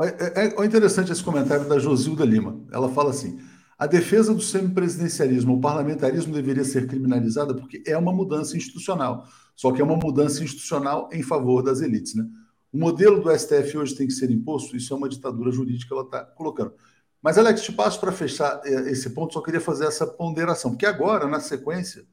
é, 0.00 0.44
é, 0.44 0.62
é 0.62 0.64
interessante 0.64 1.12
esse 1.12 1.22
comentário 1.22 1.68
da 1.68 1.78
Josilda 1.78 2.24
Lima. 2.24 2.58
Ela 2.72 2.88
fala 2.88 3.10
assim: 3.10 3.38
a 3.78 3.86
defesa 3.86 4.32
do 4.32 4.40
semipresidencialismo, 4.40 5.56
o 5.56 5.60
parlamentarismo 5.60 6.32
deveria 6.32 6.64
ser 6.64 6.86
criminalizada 6.86 7.54
porque 7.54 7.82
é 7.86 7.96
uma 7.98 8.12
mudança 8.12 8.56
institucional. 8.56 9.26
Só 9.54 9.72
que 9.72 9.80
é 9.80 9.84
uma 9.84 9.96
mudança 9.96 10.42
institucional 10.42 11.08
em 11.12 11.22
favor 11.22 11.62
das 11.62 11.80
elites. 11.80 12.14
Né? 12.14 12.24
O 12.72 12.78
modelo 12.78 13.22
do 13.22 13.36
STF 13.36 13.78
hoje 13.78 13.94
tem 13.94 14.06
que 14.06 14.12
ser 14.12 14.30
imposto, 14.30 14.76
isso 14.76 14.92
é 14.92 14.96
uma 14.96 15.08
ditadura 15.08 15.50
jurídica 15.50 15.88
que 15.88 15.92
ela 15.92 16.02
está 16.02 16.24
colocando. 16.24 16.74
Mas, 17.22 17.38
Alex, 17.38 17.62
te 17.62 17.72
passo 17.72 17.98
para 18.00 18.12
fechar 18.12 18.60
é, 18.64 18.90
esse 18.90 19.10
ponto, 19.10 19.34
só 19.34 19.40
queria 19.40 19.60
fazer 19.60 19.86
essa 19.86 20.06
ponderação, 20.06 20.72
porque 20.72 20.86
agora, 20.86 21.26
na 21.26 21.40
sequência, 21.40 22.06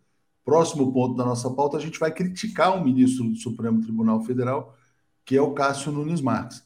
próximo 0.43 0.91
ponto 0.91 1.15
da 1.15 1.25
nossa 1.25 1.49
pauta, 1.51 1.77
a 1.77 1.79
gente 1.79 1.99
vai 1.99 2.11
criticar 2.11 2.75
um 2.75 2.83
ministro 2.83 3.25
do 3.25 3.35
Supremo 3.35 3.81
Tribunal 3.81 4.21
Federal, 4.23 4.75
que 5.25 5.37
é 5.37 5.41
o 5.41 5.53
Cássio 5.53 5.91
Nunes 5.91 6.21
Marques. 6.21 6.63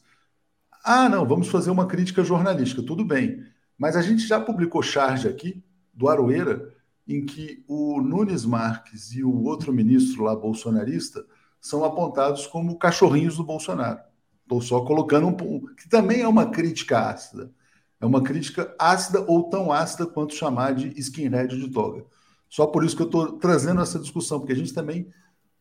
Ah, 0.84 1.08
não, 1.08 1.26
vamos 1.26 1.48
fazer 1.48 1.70
uma 1.70 1.86
crítica 1.86 2.24
jornalística, 2.24 2.82
tudo 2.82 3.04
bem. 3.04 3.44
Mas 3.76 3.96
a 3.96 4.02
gente 4.02 4.26
já 4.26 4.40
publicou 4.40 4.82
charge 4.82 5.28
aqui, 5.28 5.62
do 5.92 6.08
Aroeira, 6.08 6.74
em 7.06 7.24
que 7.24 7.64
o 7.66 8.00
Nunes 8.00 8.44
Marques 8.44 9.12
e 9.12 9.22
o 9.24 9.42
outro 9.44 9.72
ministro 9.72 10.24
lá 10.24 10.34
bolsonarista 10.36 11.24
são 11.60 11.84
apontados 11.84 12.46
como 12.46 12.78
cachorrinhos 12.78 13.36
do 13.36 13.44
Bolsonaro. 13.44 14.00
Estou 14.42 14.62
só 14.62 14.80
colocando 14.80 15.26
um, 15.28 15.66
que 15.74 15.88
também 15.88 16.22
é 16.22 16.28
uma 16.28 16.50
crítica 16.50 17.10
ácida. 17.10 17.50
É 18.00 18.06
uma 18.06 18.22
crítica 18.22 18.74
ácida 18.78 19.24
ou 19.26 19.50
tão 19.50 19.72
ácida 19.72 20.06
quanto 20.06 20.34
chamar 20.34 20.74
de 20.74 20.98
skinhead 20.98 21.54
de 21.54 21.68
toga. 21.70 22.04
Só 22.48 22.66
por 22.66 22.84
isso 22.84 22.96
que 22.96 23.02
eu 23.02 23.06
estou 23.06 23.32
trazendo 23.38 23.80
essa 23.82 23.98
discussão, 23.98 24.38
porque 24.38 24.52
a 24.52 24.56
gente 24.56 24.72
também. 24.72 25.12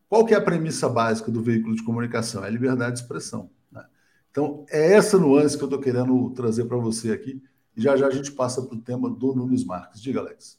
Qual 0.08 0.26
que 0.26 0.34
é 0.34 0.38
a 0.38 0.42
premissa 0.42 0.88
básica 0.88 1.30
do 1.30 1.42
veículo 1.42 1.76
de 1.76 1.84
comunicação? 1.84 2.44
É 2.44 2.48
a 2.48 2.52
liberdade 2.52 2.94
de 2.94 3.02
expressão. 3.02 3.50
Né? 3.70 3.84
Então, 4.32 4.66
é 4.70 4.94
essa 4.94 5.18
nuance 5.18 5.58
que 5.58 5.64
eu 5.64 5.68
estou 5.68 5.82
querendo 5.82 6.30
trazer 6.30 6.64
para 6.64 6.78
você 6.78 7.12
aqui 7.12 7.44
e 7.76 7.82
já 7.82 7.98
já 7.98 8.08
a 8.08 8.12
gente 8.12 8.32
passa 8.32 8.62
para 8.62 8.76
o 8.76 8.82
tema 8.82 9.10
do 9.10 9.36
Nunes 9.36 9.66
Marques. 9.66 10.02
Diga, 10.02 10.22
Alex. 10.22 10.58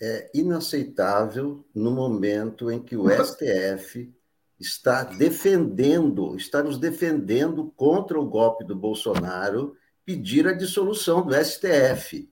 É 0.00 0.30
inaceitável 0.32 1.64
no 1.74 1.90
momento 1.90 2.70
em 2.70 2.80
que 2.80 2.96
o 2.96 3.08
STF 3.10 4.14
está 4.58 5.04
defendendo, 5.04 6.36
está 6.36 6.62
nos 6.62 6.78
defendendo 6.78 7.72
contra 7.76 8.20
o 8.20 8.26
golpe 8.26 8.64
do 8.64 8.74
Bolsonaro, 8.74 9.76
pedir 10.04 10.48
a 10.48 10.52
dissolução 10.52 11.24
do 11.24 11.34
STF. 11.34 12.28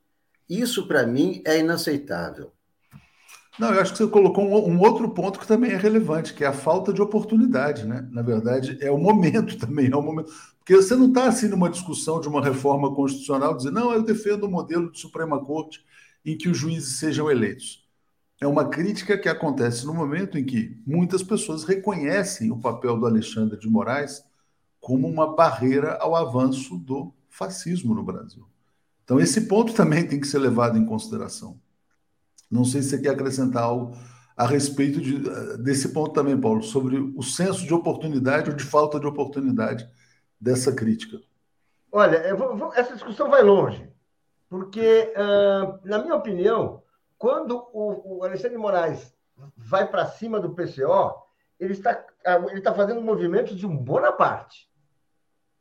Isso, 0.48 0.86
para 0.88 1.06
mim, 1.06 1.42
é 1.44 1.58
inaceitável. 1.58 2.52
Não, 3.58 3.72
eu 3.72 3.80
acho 3.80 3.92
que 3.92 3.98
você 3.98 4.06
colocou 4.06 4.44
um, 4.44 4.74
um, 4.74 4.80
outro 4.80 5.08
ponto 5.10 5.38
que 5.38 5.46
também 5.46 5.70
é 5.70 5.76
relevante, 5.76 6.34
que 6.34 6.44
é 6.44 6.46
a 6.46 6.52
falta 6.52 6.92
de 6.92 7.00
oportunidade, 7.00 7.86
né? 7.86 8.06
Na 8.10 8.22
verdade, 8.22 8.76
é 8.80 8.90
o 8.90 8.98
momento 8.98 9.56
também, 9.58 9.90
é 9.90 9.96
o 9.96 10.02
momento. 10.02 10.30
Porque 10.58 10.76
você 10.76 10.94
não 10.94 11.08
está 11.08 11.26
assim 11.26 11.48
numa 11.48 11.70
discussão 11.70 12.20
de 12.20 12.28
uma 12.28 12.42
reforma 12.42 12.94
constitucional, 12.94 13.56
dizer, 13.56 13.70
não, 13.70 13.92
eu 13.92 14.02
defendo 14.02 14.44
o 14.44 14.50
modelo 14.50 14.90
de 14.90 14.98
Suprema 14.98 15.42
Corte 15.42 15.84
em 16.24 16.36
que 16.36 16.48
os 16.48 16.58
juízes 16.58 16.98
sejam 16.98 17.30
eleitos. 17.30 17.85
É 18.40 18.46
uma 18.46 18.68
crítica 18.68 19.16
que 19.16 19.28
acontece 19.28 19.86
no 19.86 19.94
momento 19.94 20.36
em 20.36 20.44
que 20.44 20.78
muitas 20.86 21.22
pessoas 21.22 21.64
reconhecem 21.64 22.50
o 22.50 22.58
papel 22.58 22.98
do 22.98 23.06
Alexandre 23.06 23.58
de 23.58 23.68
Moraes 23.68 24.22
como 24.78 25.08
uma 25.08 25.34
barreira 25.34 25.96
ao 25.96 26.14
avanço 26.14 26.76
do 26.76 27.12
fascismo 27.28 27.94
no 27.94 28.02
Brasil. 28.02 28.46
Então, 29.04 29.18
esse 29.18 29.42
ponto 29.42 29.72
também 29.72 30.06
tem 30.06 30.20
que 30.20 30.26
ser 30.26 30.38
levado 30.38 30.76
em 30.76 30.84
consideração. 30.84 31.58
Não 32.50 32.64
sei 32.64 32.82
se 32.82 32.90
você 32.90 33.00
quer 33.00 33.10
acrescentar 33.10 33.62
algo 33.62 33.96
a 34.36 34.46
respeito 34.46 35.00
de, 35.00 35.18
desse 35.62 35.88
ponto 35.92 36.12
também, 36.12 36.38
Paulo, 36.38 36.62
sobre 36.62 36.98
o 36.98 37.22
senso 37.22 37.64
de 37.64 37.72
oportunidade 37.72 38.50
ou 38.50 38.56
de 38.56 38.64
falta 38.64 39.00
de 39.00 39.06
oportunidade 39.06 39.88
dessa 40.38 40.72
crítica. 40.72 41.18
Olha, 41.90 42.34
vou, 42.36 42.56
vou, 42.56 42.74
essa 42.74 42.92
discussão 42.92 43.30
vai 43.30 43.42
longe, 43.42 43.88
porque, 44.48 45.12
uh, 45.16 45.88
na 45.88 46.00
minha 46.00 46.14
opinião, 46.14 46.82
quando 47.18 47.68
o, 47.72 48.18
o 48.18 48.24
Alexandre 48.24 48.56
de 48.56 48.62
Moraes 48.62 49.14
vai 49.56 49.86
para 49.86 50.06
cima 50.06 50.40
do 50.40 50.54
PCO, 50.54 51.14
ele 51.58 51.72
está, 51.72 52.04
ele 52.48 52.58
está 52.58 52.72
fazendo 52.72 53.00
um 53.00 53.04
movimento 53.04 53.54
de 53.54 53.66
um 53.66 53.76
Bonaparte. 53.76 54.70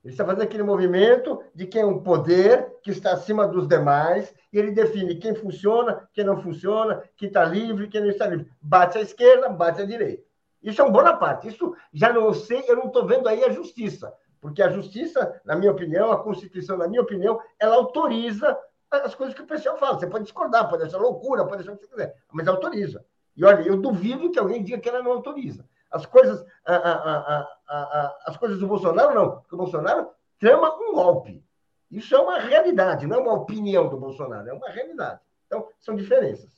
Ele 0.04 0.14
está 0.14 0.24
fazendo 0.24 0.44
aquele 0.44 0.62
movimento 0.62 1.42
de 1.54 1.66
quem 1.66 1.82
é 1.82 1.86
um 1.86 2.04
poder 2.04 2.76
que 2.84 2.92
está 2.92 3.14
acima 3.14 3.48
dos 3.48 3.68
demais, 3.68 4.34
e 4.54 4.60
ele 4.60 4.72
define 4.72 5.16
quem 5.16 5.34
funciona, 5.34 6.08
quem 6.14 6.24
não 6.24 6.42
funciona, 6.42 7.04
quem 7.18 7.28
está 7.28 7.44
livre, 7.44 7.88
quem 7.88 8.02
não 8.02 8.10
está 8.10 8.28
livre. 8.28 8.52
Bate 8.62 9.00
à 9.00 9.02
esquerda, 9.02 9.50
bate 9.50 9.82
à 9.82 9.86
direita. 9.86 10.24
Isso 10.62 10.82
é 10.82 10.84
um 10.84 10.92
Bonaparte. 10.92 11.48
Isso 11.48 11.76
já 11.92 12.14
não 12.14 12.34
sei, 12.34 12.64
eu 12.68 12.76
não 12.76 12.88
estou 12.88 13.06
vendo 13.06 13.28
aí 13.28 13.44
a 13.44 13.50
justiça. 13.50 14.14
Porque 14.40 14.62
a 14.62 14.70
justiça, 14.70 15.42
na 15.44 15.56
minha 15.56 15.72
opinião, 15.72 16.12
a 16.12 16.22
Constituição, 16.22 16.78
na 16.78 16.88
minha 16.88 17.02
opinião, 17.02 17.42
ela 17.60 17.76
autoriza 17.76 18.56
as 19.04 19.16
coisas 19.16 19.36
que 19.36 19.42
o 19.42 19.48
pessoal 19.48 19.78
fala. 19.78 20.00
Você 20.00 20.08
pode 20.08 20.24
discordar, 20.24 20.70
pode 20.70 20.84
achar 20.84 20.98
loucura, 20.98 21.46
pode 21.46 21.62
achar 21.62 21.74
o 21.74 21.78
que 21.78 21.86
você 21.86 21.92
quiser, 21.92 22.16
mas 22.32 22.48
autoriza. 22.48 23.06
E 23.36 23.44
olha, 23.44 23.62
eu 23.62 23.78
duvido 23.78 24.32
que 24.32 24.40
alguém 24.40 24.64
diga 24.64 24.80
que 24.80 24.88
ela 24.88 25.04
não 25.04 25.12
autoriza. 25.12 25.66
As 25.92 26.06
coisas, 26.06 26.46
a, 26.66 26.76
a, 26.76 27.48
a, 27.68 28.18
as 28.28 28.38
coisas 28.38 28.60
do 28.60 28.68
Bolsonaro, 28.68 29.14
não. 29.14 29.32
Porque 29.40 29.56
o 29.56 29.58
Bolsonaro 29.58 30.08
trama 30.40 30.74
um 30.80 30.94
golpe. 30.94 31.44
Isso 31.92 32.16
é 32.16 32.20
uma 32.20 32.40
realidade, 32.40 33.08
não 33.08 33.18
é 33.18 33.20
uma 33.20 33.34
opinião 33.34 33.88
do 33.88 33.98
Bolsonaro, 33.98 34.50
é 34.50 34.54
uma 34.54 34.70
realidade. 34.70 35.20
Então, 35.46 35.68
são 35.80 35.96
diferenças. 35.96 36.50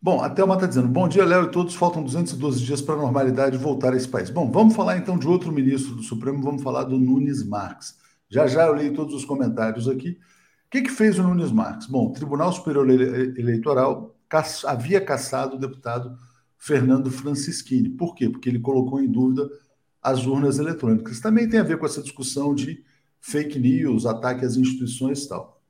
Bom, 0.00 0.22
a 0.22 0.28
Thelma 0.28 0.54
está 0.54 0.66
dizendo, 0.66 0.88
bom 0.88 1.08
dia, 1.08 1.24
Léo 1.24 1.44
e 1.44 1.50
todos, 1.50 1.74
faltam 1.74 2.02
212 2.02 2.62
dias 2.62 2.82
para 2.82 2.94
a 2.94 2.98
normalidade 2.98 3.56
voltar 3.56 3.92
a 3.92 3.96
esse 3.96 4.08
país. 4.08 4.28
Bom, 4.28 4.50
vamos 4.50 4.76
falar 4.76 4.98
então 4.98 5.18
de 5.18 5.26
outro 5.26 5.50
ministro 5.50 5.94
do 5.94 6.02
Supremo, 6.02 6.42
vamos 6.42 6.62
falar 6.62 6.84
do 6.84 6.98
Nunes 6.98 7.46
Marques. 7.46 7.96
Já 8.28 8.46
já 8.46 8.66
eu 8.66 8.74
li 8.74 8.90
todos 8.92 9.14
os 9.14 9.24
comentários 9.24 9.88
aqui. 9.88 10.18
O 10.66 10.70
que, 10.70 10.82
que 10.82 10.90
fez 10.90 11.18
o 11.18 11.22
Nunes 11.22 11.52
Marques? 11.52 11.86
Bom, 11.86 12.08
o 12.08 12.12
Tribunal 12.12 12.52
Superior 12.52 12.88
Eleitoral 12.90 14.16
havia 14.66 15.00
caçado 15.00 15.56
o 15.56 15.58
deputado 15.58 16.18
Fernando 16.58 17.10
Francischini. 17.10 17.88
Por 17.90 18.14
quê? 18.14 18.28
Porque 18.28 18.48
ele 18.48 18.58
colocou 18.58 19.00
em 19.00 19.10
dúvida 19.10 19.48
as 20.02 20.26
urnas 20.26 20.58
eletrônicas. 20.58 21.20
Também 21.20 21.48
tem 21.48 21.60
a 21.60 21.64
ver 21.64 21.78
com 21.78 21.86
essa 21.86 22.02
discussão 22.02 22.54
de 22.54 22.84
fake 23.20 23.58
news, 23.58 24.06
ataque 24.06 24.44
às 24.44 24.56
instituições 24.56 25.24
e 25.24 25.28
tal. 25.28 25.62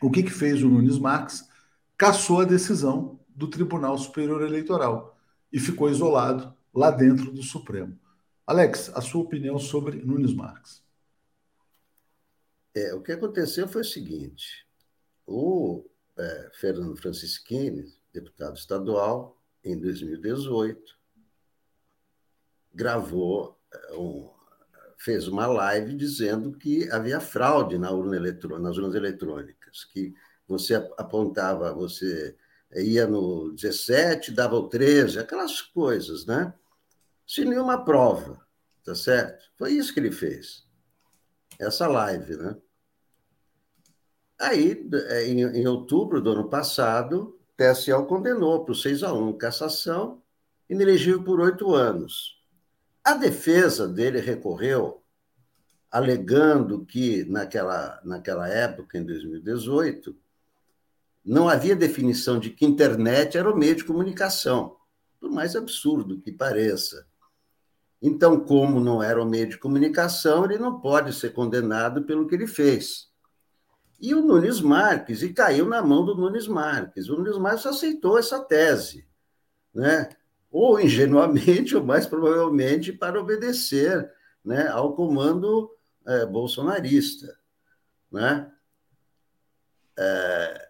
O 0.00 0.10
que, 0.10 0.22
que 0.22 0.30
fez 0.30 0.62
o 0.62 0.68
Nunes 0.68 0.98
Marques? 0.98 1.48
Caçou 1.96 2.40
a 2.40 2.44
decisão 2.44 3.20
do 3.34 3.48
Tribunal 3.48 3.96
Superior 3.98 4.42
Eleitoral 4.42 5.16
e 5.52 5.58
ficou 5.58 5.90
isolado 5.90 6.52
lá 6.74 6.90
dentro 6.90 7.30
do 7.30 7.42
Supremo. 7.42 7.98
Alex, 8.46 8.90
a 8.94 9.00
sua 9.00 9.22
opinião 9.22 9.58
sobre 9.58 10.02
Nunes 10.02 10.34
Marques? 10.34 10.83
É, 12.74 12.92
o 12.92 13.00
que 13.00 13.12
aconteceu 13.12 13.68
foi 13.68 13.82
o 13.82 13.84
seguinte: 13.84 14.66
o 15.26 15.84
é, 16.18 16.50
Fernando 16.54 16.96
Francischini, 16.96 17.92
deputado 18.12 18.56
estadual, 18.56 19.40
em 19.62 19.78
2018, 19.78 20.98
gravou, 22.72 23.58
é, 23.72 23.94
um, 23.94 24.30
fez 24.98 25.28
uma 25.28 25.46
live 25.46 25.94
dizendo 25.94 26.56
que 26.56 26.90
havia 26.90 27.20
fraude 27.20 27.78
na 27.78 27.90
urna 27.90 28.18
nas 28.58 28.76
urnas 28.76 28.94
eletrônicas, 28.94 29.84
que 29.84 30.14
você 30.46 30.74
apontava, 30.96 31.72
você 31.72 32.36
ia 32.74 33.06
no 33.06 33.52
17, 33.52 34.32
dava 34.32 34.56
o 34.56 34.68
13, 34.68 35.18
aquelas 35.18 35.62
coisas, 35.62 36.26
né? 36.26 36.52
Sem 37.26 37.44
nenhuma 37.44 37.84
prova, 37.84 38.44
tá 38.84 38.94
certo? 38.94 39.44
Foi 39.56 39.72
isso 39.72 39.92
que 39.94 40.00
ele 40.00 40.12
fez. 40.12 40.64
Essa 41.58 41.86
live, 41.86 42.36
né? 42.36 42.56
Aí, 44.38 44.88
é, 45.08 45.26
em, 45.26 45.40
em 45.40 45.66
outubro 45.66 46.20
do 46.20 46.30
ano 46.30 46.48
passado, 46.48 47.38
TSE 47.56 47.92
condenou 48.08 48.64
por 48.64 48.74
6 48.74 49.02
a 49.02 49.12
1 49.12 49.32
cassação, 49.38 50.22
inelegível 50.68 51.22
por 51.22 51.40
oito 51.40 51.74
anos. 51.74 52.42
A 53.02 53.14
defesa 53.14 53.86
dele 53.86 54.18
recorreu, 54.18 55.02
alegando 55.90 56.84
que, 56.84 57.24
naquela, 57.24 58.00
naquela 58.04 58.48
época, 58.48 58.98
em 58.98 59.04
2018, 59.04 60.16
não 61.24 61.48
havia 61.48 61.76
definição 61.76 62.38
de 62.38 62.50
que 62.50 62.66
internet 62.66 63.38
era 63.38 63.50
o 63.50 63.56
meio 63.56 63.76
de 63.76 63.84
comunicação, 63.84 64.76
por 65.20 65.30
mais 65.30 65.54
absurdo 65.54 66.20
que 66.20 66.32
pareça. 66.32 67.06
Então, 68.02 68.40
como 68.40 68.80
não 68.80 69.02
era 69.02 69.22
o 69.22 69.26
meio 69.26 69.48
de 69.48 69.56
comunicação, 69.56 70.44
ele 70.44 70.58
não 70.58 70.80
pode 70.80 71.14
ser 71.14 71.32
condenado 71.32 72.02
pelo 72.02 72.26
que 72.26 72.34
ele 72.34 72.46
fez. 72.46 73.13
E 74.00 74.14
o 74.14 74.20
Nunes 74.20 74.60
Marques, 74.60 75.22
e 75.22 75.32
caiu 75.32 75.66
na 75.66 75.82
mão 75.82 76.04
do 76.04 76.14
Nunes 76.14 76.46
Marques. 76.46 77.08
O 77.08 77.16
Nunes 77.16 77.38
Marques 77.38 77.66
aceitou 77.66 78.18
essa 78.18 78.40
tese, 78.40 79.06
né? 79.74 80.08
ou 80.54 80.78
ingenuamente, 80.78 81.74
ou 81.76 81.82
mais 81.82 82.06
provavelmente 82.06 82.92
para 82.92 83.20
obedecer 83.20 84.08
né, 84.44 84.68
ao 84.68 84.94
comando 84.94 85.68
é, 86.06 86.24
bolsonarista. 86.24 87.36
Né? 88.12 88.48
É, 89.98 90.68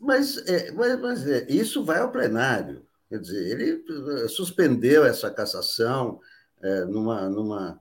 mas, 0.00 0.38
é, 0.48 0.72
mas, 0.72 1.00
mas 1.00 1.24
isso 1.48 1.84
vai 1.84 2.00
ao 2.00 2.10
plenário. 2.10 2.84
Quer 3.08 3.20
dizer, 3.20 3.48
ele 3.48 4.28
suspendeu 4.28 5.04
essa 5.04 5.30
cassação 5.30 6.20
numa, 6.88 7.28
numa 7.28 7.80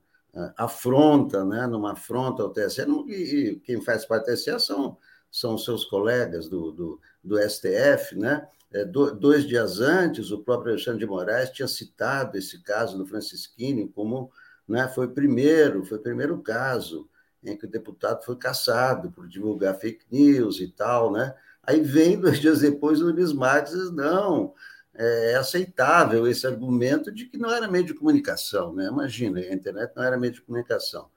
afronta, 0.57 1.45
né, 1.45 1.65
numa 1.67 1.93
afronta 1.93 2.43
ao 2.43 2.49
TSE, 2.49 2.81
e 3.07 3.61
quem 3.63 3.81
faz 3.81 4.05
parte 4.05 4.25
do 4.25 4.33
TSE 4.33 4.59
são, 4.59 4.97
são 5.31 5.57
seus 5.57 5.85
colegas 5.85 6.49
do, 6.49 6.71
do, 6.71 7.01
do 7.23 7.37
STF, 7.37 8.17
né? 8.17 8.47
É, 8.71 8.83
dois 8.83 9.47
dias 9.47 9.79
antes, 9.79 10.31
o 10.31 10.43
próprio 10.43 10.73
Alexandre 10.73 10.99
de 10.99 11.05
Moraes 11.05 11.49
tinha 11.51 11.67
citado 11.67 12.37
esse 12.37 12.61
caso 12.61 12.97
do 12.97 13.05
Francisquini 13.05 13.87
como 13.87 14.29
né, 14.67 14.87
foi 14.89 15.07
primeiro, 15.07 15.85
foi 15.85 15.97
o 15.97 16.01
primeiro 16.01 16.41
caso 16.41 17.07
em 17.43 17.55
que 17.55 17.65
o 17.65 17.69
deputado 17.69 18.23
foi 18.25 18.35
caçado 18.35 19.11
por 19.11 19.27
divulgar 19.27 19.79
fake 19.79 20.05
news 20.11 20.59
e 20.59 20.67
tal, 20.67 21.11
né? 21.11 21.33
Aí 21.63 21.79
vem 21.79 22.19
dois 22.19 22.39
dias 22.39 22.59
depois 22.59 23.01
o 23.01 23.11
Luiz 23.11 23.31
Marques 23.31 23.73
diz, 23.73 23.91
não, 23.91 24.53
é, 24.97 25.33
é 25.33 25.35
aceitável 25.35 26.27
esse 26.27 26.45
argumento 26.47 27.11
de 27.11 27.25
que 27.25 27.37
não 27.37 27.51
era 27.51 27.67
meio 27.67 27.85
de 27.85 27.93
comunicação, 27.93 28.73
né? 28.73 28.87
Imagina, 28.87 29.39
a 29.39 29.53
internet 29.53 29.93
não 29.95 30.03
era 30.03 30.17
meio 30.17 30.33
de 30.33 30.41
comunicação. 30.41 31.09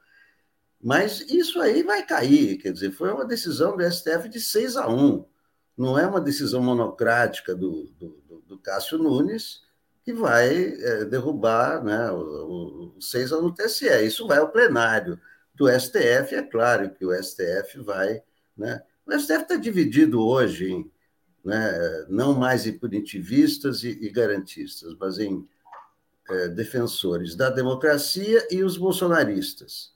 Mas 0.80 1.20
isso 1.22 1.60
aí 1.60 1.82
vai 1.82 2.04
cair, 2.04 2.56
quer 2.58 2.72
dizer, 2.72 2.92
foi 2.92 3.12
uma 3.12 3.24
decisão 3.24 3.76
do 3.76 3.90
STF 3.90 4.28
de 4.28 4.40
6 4.40 4.76
a 4.76 4.88
1. 4.88 5.24
Não 5.76 5.98
é 5.98 6.06
uma 6.06 6.20
decisão 6.20 6.62
monocrática 6.62 7.54
do, 7.54 7.84
do, 7.98 8.44
do 8.46 8.58
Cássio 8.58 8.98
Nunes 8.98 9.62
que 10.04 10.12
vai 10.12 10.56
é, 10.56 11.04
derrubar 11.04 11.84
né, 11.84 12.10
o, 12.10 12.94
o 12.96 13.02
6 13.02 13.32
a 13.32 13.38
1 13.38 13.42
no 13.42 13.54
TSE. 13.54 14.06
Isso 14.06 14.26
vai 14.26 14.38
ao 14.38 14.50
plenário 14.50 15.20
do 15.54 15.68
STF, 15.68 16.34
é 16.34 16.42
claro 16.42 16.90
que 16.90 17.04
o 17.04 17.12
STF 17.12 17.80
vai. 17.80 18.22
Né? 18.56 18.80
O 19.04 19.12
STF 19.12 19.42
está 19.42 19.56
dividido 19.56 20.24
hoje 20.24 20.72
em 20.72 20.90
né, 21.48 22.04
não 22.10 22.34
mais 22.34 22.66
em 22.66 22.78
punitivistas 22.78 23.82
e, 23.82 23.88
e 24.02 24.10
garantistas, 24.10 24.94
mas 25.00 25.18
em 25.18 25.48
é, 26.28 26.48
defensores 26.48 27.34
da 27.34 27.48
democracia 27.48 28.46
e 28.50 28.62
os 28.62 28.76
bolsonaristas. 28.76 29.94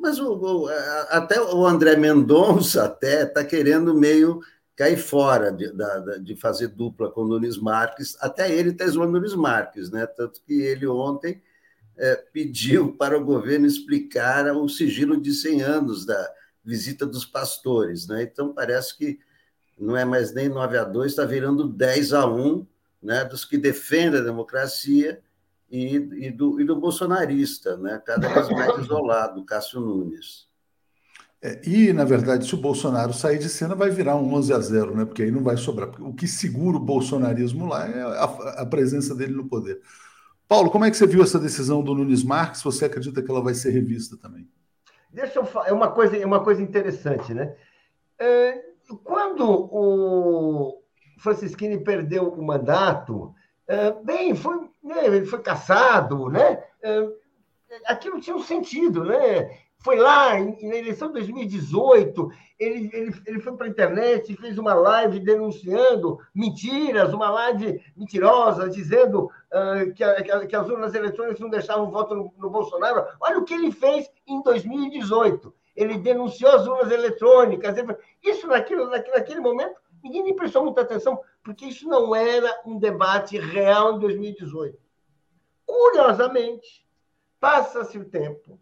Mas 0.00 0.20
o, 0.20 0.32
o, 0.32 0.68
até 1.10 1.40
o 1.40 1.66
André 1.66 1.96
Mendonça 1.96 2.84
até 2.84 3.24
está 3.24 3.44
querendo 3.44 3.92
meio 3.92 4.40
cair 4.76 4.96
fora 4.96 5.50
de, 5.50 5.72
de, 6.22 6.36
fazer 6.36 6.68
dupla 6.68 7.10
com 7.10 7.22
o 7.22 7.28
Nunes 7.28 7.58
Marques. 7.58 8.16
Até 8.20 8.52
ele 8.52 8.70
está 8.70 8.84
isolando 8.84 9.10
o 9.10 9.20
Nunes 9.20 9.34
Marques, 9.34 9.90
né? 9.90 10.06
tanto 10.06 10.40
que 10.42 10.54
ele 10.54 10.86
ontem 10.86 11.42
é, 11.96 12.14
pediu 12.32 12.92
para 12.96 13.18
o 13.18 13.24
governo 13.24 13.66
explicar 13.66 14.46
o 14.56 14.68
sigilo 14.68 15.20
de 15.20 15.32
100 15.32 15.62
anos 15.62 16.06
da 16.06 16.32
visita 16.64 17.04
dos 17.04 17.24
pastores. 17.24 18.06
Né? 18.06 18.22
Então, 18.22 18.54
parece 18.54 18.96
que 18.96 19.18
não 19.78 19.96
é 19.96 20.04
mais 20.04 20.32
nem 20.32 20.48
9 20.48 20.78
a 20.78 20.84
2, 20.84 21.10
está 21.10 21.24
virando 21.24 21.68
10 21.68 22.12
a 22.12 22.26
1, 22.26 22.66
né, 23.02 23.24
dos 23.24 23.44
que 23.44 23.58
defendem 23.58 24.20
a 24.20 24.24
democracia 24.24 25.20
e, 25.70 25.96
e, 25.96 26.30
do, 26.30 26.60
e 26.60 26.64
do 26.64 26.76
bolsonarista, 26.76 27.76
né, 27.76 28.00
cada 28.04 28.28
vez 28.28 28.48
mais 28.50 28.78
isolado, 28.82 29.44
Cássio 29.44 29.80
Nunes. 29.80 30.48
É, 31.44 31.60
e, 31.66 31.92
na 31.92 32.04
verdade, 32.04 32.46
se 32.46 32.54
o 32.54 32.58
Bolsonaro 32.58 33.12
sair 33.12 33.38
de 33.38 33.50
cena, 33.50 33.74
vai 33.74 33.90
virar 33.90 34.16
um 34.16 34.32
11 34.32 34.54
a 34.54 34.58
0, 34.58 34.96
né? 34.96 35.04
porque 35.04 35.24
aí 35.24 35.30
não 35.30 35.42
vai 35.42 35.58
sobrar. 35.58 35.90
O 36.00 36.14
que 36.14 36.26
segura 36.26 36.78
o 36.78 36.80
bolsonarismo 36.80 37.66
lá 37.66 37.86
é 37.86 38.00
a, 38.00 38.24
a 38.62 38.66
presença 38.66 39.14
dele 39.14 39.34
no 39.34 39.46
poder. 39.46 39.78
Paulo, 40.48 40.70
como 40.70 40.86
é 40.86 40.90
que 40.90 40.96
você 40.96 41.06
viu 41.06 41.22
essa 41.22 41.38
decisão 41.38 41.82
do 41.82 41.94
Nunes 41.94 42.22
Marques? 42.22 42.62
Você 42.62 42.86
acredita 42.86 43.22
que 43.22 43.30
ela 43.30 43.42
vai 43.42 43.52
ser 43.52 43.72
revista 43.72 44.16
também? 44.16 44.48
Deixa 45.12 45.38
eu 45.38 45.44
falar, 45.44 45.68
é 45.68 45.72
uma 45.72 45.90
coisa, 45.90 46.16
é 46.16 46.24
uma 46.24 46.42
coisa 46.42 46.62
interessante, 46.62 47.34
né? 47.34 47.54
É, 48.18 48.63
quando 49.02 49.48
o 49.48 50.82
Francisquini 51.18 51.82
perdeu 51.82 52.28
o 52.28 52.44
mandato, 52.44 53.34
é, 53.66 53.92
bem, 53.92 54.34
foi, 54.34 54.56
né, 54.82 55.06
ele 55.06 55.24
foi 55.24 55.40
caçado, 55.40 56.28
né? 56.28 56.62
É, 56.82 57.08
aquilo 57.86 58.20
tinha 58.20 58.36
um 58.36 58.42
sentido, 58.42 59.04
né? 59.04 59.50
foi 59.84 59.96
lá 59.96 60.32
na 60.40 60.76
eleição 60.76 61.08
de 61.08 61.14
2018, 61.14 62.30
ele, 62.58 62.90
ele, 62.90 63.14
ele 63.26 63.38
foi 63.38 63.54
para 63.54 63.66
a 63.66 63.68
internet 63.68 64.32
e 64.32 64.36
fez 64.36 64.56
uma 64.56 64.72
live 64.72 65.20
denunciando 65.20 66.18
mentiras, 66.34 67.12
uma 67.12 67.28
live 67.28 67.82
mentirosa, 67.94 68.70
dizendo 68.70 69.26
uh, 69.26 69.92
que, 69.94 70.02
a, 70.02 70.46
que, 70.46 70.56
as 70.56 70.68
urnas 70.70 70.94
eletrônicas 70.94 71.38
não 71.38 71.50
deixavam 71.50 71.90
voto 71.90 72.14
no, 72.14 72.32
no, 72.38 72.48
Bolsonaro. 72.48 73.04
Olha 73.20 73.38
o 73.38 73.44
que 73.44 73.52
ele 73.52 73.70
fez 73.70 74.10
em 74.26 74.42
2018. 74.42 75.54
Ele 75.74 75.98
denunciou 75.98 76.52
as 76.52 76.66
urnas 76.66 76.90
eletrônicas. 76.90 77.74
Isso, 78.22 78.46
naquilo, 78.46 78.88
naquele, 78.88 79.16
naquele 79.16 79.40
momento, 79.40 79.80
ninguém 80.02 80.22
nem 80.22 80.36
prestou 80.36 80.64
muita 80.64 80.82
atenção, 80.82 81.20
porque 81.42 81.66
isso 81.66 81.88
não 81.88 82.14
era 82.14 82.62
um 82.64 82.78
debate 82.78 83.38
real 83.38 83.96
em 83.96 83.98
2018. 83.98 84.78
Curiosamente, 85.66 86.86
passa-se 87.40 87.98
o 87.98 88.04
tempo, 88.04 88.60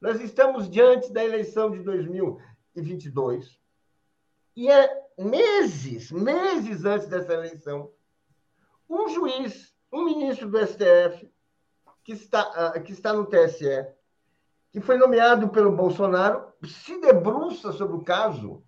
nós 0.00 0.20
estamos 0.20 0.68
diante 0.68 1.12
da 1.12 1.24
eleição 1.24 1.70
de 1.70 1.80
2022 1.80 3.60
e 4.54 4.70
é 4.70 5.02
meses, 5.18 6.10
meses 6.10 6.84
antes 6.84 7.08
dessa 7.08 7.32
eleição, 7.32 7.90
um 8.88 9.08
juiz, 9.08 9.74
um 9.92 10.04
ministro 10.04 10.50
do 10.50 10.58
STF, 10.58 11.30
que 12.04 12.12
está, 12.12 12.40
ah, 12.40 12.80
que 12.80 12.92
está 12.92 13.12
no 13.12 13.26
TSE, 13.26 13.86
que 14.72 14.80
foi 14.80 14.96
nomeado 14.96 15.50
pelo 15.50 15.76
Bolsonaro, 15.76 16.50
se 16.64 16.98
debruça 17.00 17.72
sobre 17.72 17.96
o 17.96 18.02
caso 18.02 18.62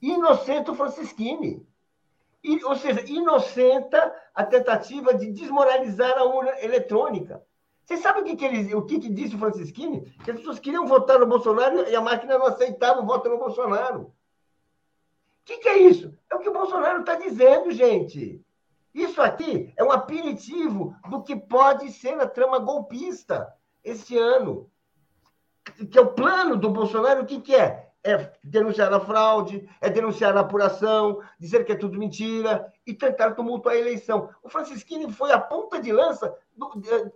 e 0.00 0.12
o 0.12 0.74
Francisquini. 0.74 1.66
E, 2.44 2.62
ou 2.64 2.74
seja, 2.74 3.00
inocenta 3.06 4.12
a 4.34 4.44
tentativa 4.44 5.14
de 5.14 5.30
desmoralizar 5.30 6.18
a 6.18 6.24
urna 6.24 6.52
eletrônica. 6.60 7.42
Vocês 7.84 8.00
sabem 8.00 8.22
o 8.22 8.26
que, 8.26 8.36
que, 8.36 8.44
ele, 8.44 8.74
o 8.74 8.82
que, 8.82 8.98
que 8.98 9.08
disse 9.08 9.36
o 9.36 9.38
Francisquini? 9.38 10.02
Que 10.24 10.32
as 10.32 10.38
pessoas 10.38 10.58
queriam 10.58 10.86
votar 10.86 11.18
no 11.18 11.26
Bolsonaro 11.26 11.88
e 11.88 11.94
a 11.94 12.00
máquina 12.00 12.36
não 12.36 12.46
aceitava 12.46 13.00
o 13.00 13.06
voto 13.06 13.28
no 13.28 13.38
Bolsonaro. 13.38 14.02
O 14.02 14.12
que, 15.44 15.58
que 15.58 15.68
é 15.68 15.78
isso? 15.78 16.12
É 16.30 16.34
o 16.34 16.40
que 16.40 16.48
o 16.48 16.52
Bolsonaro 16.52 17.00
está 17.00 17.14
dizendo, 17.14 17.70
gente. 17.70 18.44
Isso 18.94 19.22
aqui 19.22 19.72
é 19.76 19.82
um 19.82 19.90
aperitivo 19.90 20.94
do 21.08 21.22
que 21.22 21.34
pode 21.34 21.90
ser 21.92 22.20
a 22.20 22.28
trama 22.28 22.58
golpista 22.58 23.52
este 23.82 24.18
ano. 24.18 24.70
Que 25.90 25.98
é 25.98 26.00
o 26.00 26.12
plano 26.12 26.56
do 26.56 26.70
Bolsonaro, 26.70 27.22
o 27.22 27.26
que, 27.26 27.40
que 27.40 27.54
é? 27.54 27.88
É 28.04 28.32
denunciar 28.42 28.92
a 28.92 28.98
fraude, 28.98 29.68
é 29.80 29.88
denunciar 29.88 30.36
a 30.36 30.40
apuração, 30.40 31.20
dizer 31.38 31.64
que 31.64 31.72
é 31.72 31.76
tudo 31.76 31.98
mentira 31.98 32.72
e 32.84 32.92
tentar 32.92 33.32
tumultuar 33.32 33.76
a 33.76 33.78
eleição. 33.78 34.28
O 34.42 34.48
Francisquini 34.48 35.12
foi 35.12 35.30
a 35.30 35.38
ponta 35.38 35.80
de 35.80 35.92
lança 35.92 36.36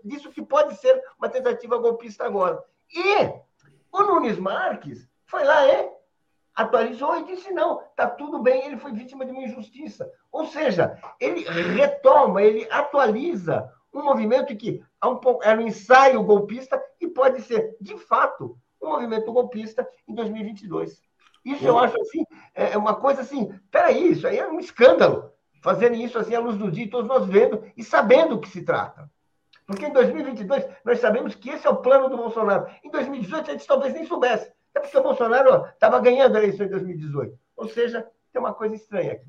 disso 0.05 0.31
que 0.31 0.43
pode 0.43 0.77
ser 0.77 1.03
uma 1.19 1.29
tentativa 1.29 1.77
golpista 1.77 2.25
agora. 2.25 2.63
E 2.95 3.33
o 3.93 4.03
Nunes 4.03 4.39
Marques 4.39 5.09
foi 5.25 5.43
lá, 5.43 5.67
é, 5.67 5.93
atualizou 6.55 7.17
e 7.19 7.25
disse: 7.25 7.51
não, 7.53 7.81
está 7.81 8.09
tudo 8.09 8.39
bem, 8.39 8.67
ele 8.67 8.77
foi 8.77 8.93
vítima 8.93 9.27
de 9.27 9.33
uma 9.33 9.43
injustiça. 9.43 10.11
Ou 10.31 10.47
seja, 10.47 10.99
ele 11.21 11.43
retoma, 11.75 12.43
ele 12.43 12.67
atualiza 12.71 13.71
um 13.93 14.03
movimento 14.03 14.55
que 14.57 14.83
era 15.43 15.61
um 15.61 15.67
ensaio 15.67 16.23
golpista 16.23 16.83
pode 17.17 17.41
ser, 17.41 17.75
de 17.81 17.97
fato, 17.97 18.59
um 18.81 18.91
movimento 18.91 19.33
golpista 19.33 19.89
em 20.07 20.14
2022. 20.14 21.01
Isso 21.43 21.67
eu 21.67 21.79
acho 21.79 21.99
assim, 22.01 22.25
é, 22.55 22.73
é 22.73 22.77
uma 22.77 22.95
coisa 22.95 23.23
assim, 23.23 23.51
peraí, 23.71 24.12
isso 24.12 24.27
aí 24.27 24.39
é 24.39 24.47
um 24.47 24.61
escândalo. 24.61 25.33
Fazerem 25.62 26.05
isso 26.05 26.19
assim 26.19 26.35
à 26.35 26.41
luz 26.41 26.59
do 26.59 26.71
dia, 26.71 26.91
todos 26.91 27.09
nós 27.09 27.27
vendo 27.27 27.64
e 27.77 27.83
sabendo 27.83 28.35
o 28.35 28.41
que 28.41 28.49
se 28.49 28.62
trata. 28.62 29.11
Porque 29.67 29.87
em 29.87 29.93
2022 29.93 30.64
nós 30.85 31.01
sabemos 31.01 31.35
que 31.35 31.51
esse 31.51 31.67
é 31.67 31.71
o 31.71 31.77
plano 31.77 32.09
do 32.09 32.17
Bolsonaro. 32.17 32.69
Em 32.85 32.91
2018 32.91 33.51
a 33.51 33.53
gente 33.55 33.67
talvez 33.67 33.95
nem 33.95 34.07
soubesse. 34.07 34.53
É 34.75 34.81
porque 34.81 34.97
o 34.97 35.03
Bolsonaro 35.03 35.67
estava 35.67 35.99
ganhando 36.01 36.37
a 36.37 36.39
eleição 36.39 36.67
em 36.67 36.71
2018. 36.71 37.39
Ou 37.57 37.69
seja, 37.69 38.07
tem 38.33 38.41
uma 38.41 38.53
coisa 38.53 38.75
estranha 38.75 39.12
aqui. 39.12 39.27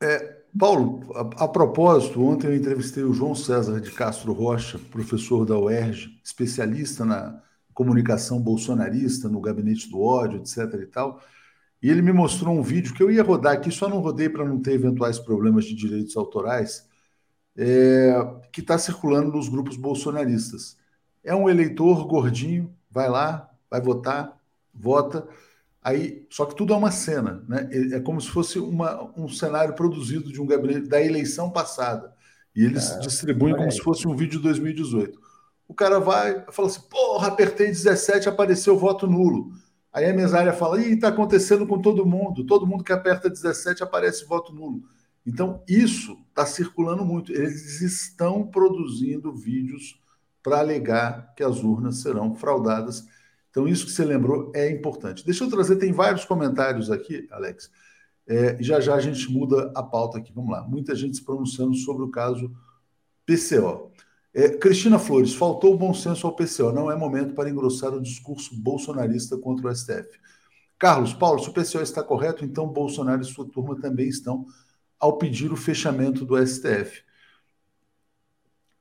É, 0.00 0.35
Paulo, 0.58 1.12
a, 1.14 1.44
a, 1.44 1.48
propósito, 1.48 2.22
ontem 2.22 2.46
eu 2.46 2.56
entrevistei 2.56 3.02
o 3.02 3.12
João 3.12 3.34
César 3.34 3.80
de 3.80 3.90
Castro 3.90 4.32
Rocha, 4.32 4.78
professor 4.90 5.44
da 5.44 5.58
UERJ, 5.58 6.18
especialista 6.24 7.04
na 7.04 7.42
comunicação 7.74 8.40
bolsonarista, 8.40 9.28
no 9.28 9.40
gabinete 9.40 9.90
do 9.90 10.00
ódio, 10.00 10.38
etc. 10.38 10.80
e 10.82 10.86
tal. 10.86 11.20
E 11.82 11.90
ele 11.90 12.00
me 12.00 12.12
mostrou 12.12 12.54
um 12.54 12.62
vídeo 12.62 12.94
que 12.94 13.02
eu 13.02 13.10
ia 13.10 13.22
rodar 13.22 13.52
aqui, 13.52 13.70
só 13.70 13.88
não 13.88 14.00
rodei 14.00 14.30
para 14.30 14.46
não 14.46 14.60
ter 14.60 14.72
eventuais 14.72 15.18
problemas 15.18 15.66
de 15.66 15.74
direitos 15.74 16.16
autorais, 16.16 16.88
é, 17.54 18.14
que 18.50 18.62
está 18.62 18.78
circulando 18.78 19.32
nos 19.32 19.48
grupos 19.48 19.76
bolsonaristas. 19.76 20.78
É 21.22 21.34
um 21.34 21.50
eleitor 21.50 22.06
gordinho, 22.06 22.74
vai 22.90 23.10
lá, 23.10 23.50
vai 23.70 23.80
votar, 23.80 24.40
vota, 24.74 25.28
aí 25.86 26.26
só 26.28 26.44
que 26.44 26.56
tudo 26.56 26.74
é 26.74 26.76
uma 26.76 26.90
cena, 26.90 27.44
né? 27.48 27.68
É, 27.70 27.96
é 27.96 28.00
como 28.00 28.20
se 28.20 28.28
fosse 28.28 28.58
uma, 28.58 29.12
um 29.16 29.28
cenário 29.28 29.74
produzido 29.74 30.32
de 30.32 30.40
um 30.40 30.46
gabinete 30.46 30.88
da 30.88 31.00
eleição 31.00 31.50
passada. 31.50 32.12
E 32.54 32.64
eles 32.64 32.90
é, 32.90 32.98
distribuem 32.98 33.54
como 33.54 33.70
se 33.70 33.80
fosse 33.80 34.08
um 34.08 34.16
vídeo 34.16 34.38
de 34.38 34.44
2018. 34.44 35.18
O 35.68 35.74
cara 35.74 36.00
vai, 36.00 36.44
fala 36.50 36.68
assim: 36.68 36.80
porra, 36.90 37.28
apertei 37.28 37.68
17, 37.68 38.28
apareceu 38.28 38.76
voto 38.76 39.06
nulo. 39.06 39.52
Aí 39.92 40.10
a 40.10 40.14
mesária 40.14 40.52
fala: 40.52 40.80
ih, 40.80 40.94
está 40.94 41.08
acontecendo 41.08 41.66
com 41.66 41.80
todo 41.80 42.04
mundo. 42.04 42.44
Todo 42.44 42.66
mundo 42.66 42.82
que 42.82 42.92
aperta 42.92 43.30
17 43.30 43.82
aparece 43.82 44.24
voto 44.24 44.52
nulo. 44.52 44.82
Então, 45.26 45.62
isso 45.68 46.16
está 46.28 46.46
circulando 46.46 47.04
muito. 47.04 47.32
Eles 47.32 47.80
estão 47.80 48.46
produzindo 48.46 49.34
vídeos 49.34 50.00
para 50.42 50.58
alegar 50.60 51.34
que 51.34 51.42
as 51.42 51.64
urnas 51.64 52.02
serão 52.02 52.34
fraudadas. 52.34 53.06
Então, 53.56 53.66
isso 53.66 53.86
que 53.86 53.92
você 53.92 54.04
lembrou 54.04 54.52
é 54.54 54.70
importante. 54.70 55.24
Deixa 55.24 55.42
eu 55.42 55.48
trazer, 55.48 55.76
tem 55.76 55.90
vários 55.90 56.26
comentários 56.26 56.90
aqui, 56.90 57.26
Alex. 57.30 57.70
É, 58.28 58.62
já 58.62 58.80
já 58.80 58.94
a 58.94 59.00
gente 59.00 59.32
muda 59.32 59.72
a 59.74 59.82
pauta 59.82 60.18
aqui. 60.18 60.30
Vamos 60.30 60.50
lá. 60.50 60.62
Muita 60.68 60.94
gente 60.94 61.16
se 61.16 61.24
pronunciando 61.24 61.74
sobre 61.74 62.04
o 62.04 62.10
caso 62.10 62.54
PCO. 63.24 63.90
É, 64.34 64.50
Cristina 64.50 64.98
Flores, 64.98 65.32
faltou 65.32 65.74
bom 65.74 65.94
senso 65.94 66.26
ao 66.26 66.36
PCO. 66.36 66.70
Não 66.70 66.90
é 66.90 66.96
momento 66.96 67.32
para 67.32 67.48
engrossar 67.48 67.94
o 67.94 68.02
discurso 68.02 68.54
bolsonarista 68.60 69.38
contra 69.38 69.68
o 69.68 69.74
STF. 69.74 70.20
Carlos, 70.78 71.14
Paulo, 71.14 71.38
se 71.38 71.48
o 71.48 71.52
PCO 71.54 71.80
está 71.80 72.02
correto, 72.02 72.44
então 72.44 72.68
Bolsonaro 72.68 73.22
e 73.22 73.24
sua 73.24 73.48
turma 73.48 73.80
também 73.80 74.06
estão 74.06 74.44
ao 75.00 75.16
pedir 75.16 75.50
o 75.50 75.56
fechamento 75.56 76.26
do 76.26 76.36
STF. 76.46 77.05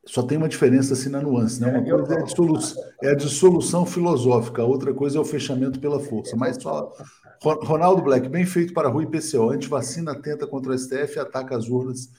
Só 0.06 0.22
tem 0.22 0.38
uma 0.38 0.48
diferença 0.48 0.94
assim 0.94 1.10
na 1.10 1.22
nuance, 1.22 1.60
né? 1.60 1.68
Uma 1.68 1.84
coisa 1.84 2.14
é 2.14 2.20
a, 2.20 2.24
dissolução, 2.24 2.84
é 3.02 3.10
a 3.10 3.16
dissolução 3.16 3.86
filosófica, 3.86 4.62
a 4.62 4.66
outra 4.66 4.94
coisa 4.94 5.18
é 5.18 5.22
o 5.22 5.26
fechamento 5.26 5.80
pela 5.80 6.00
força. 6.00 6.36
Mas 6.36 6.62
só. 6.62 6.94
Ronaldo 7.42 8.02
Black, 8.02 8.30
bem 8.30 8.46
feito 8.46 8.74
para 8.74 8.88
Rui 8.88 9.06
PCO. 9.06 9.50
Antivacina 9.50 10.12
atenta 10.12 10.48
contra 10.48 10.72
o 10.72 10.78
STF 10.78 11.18
e 11.18 11.20
ataca 11.20 11.58
as 11.58 11.68
urnas 11.68 12.10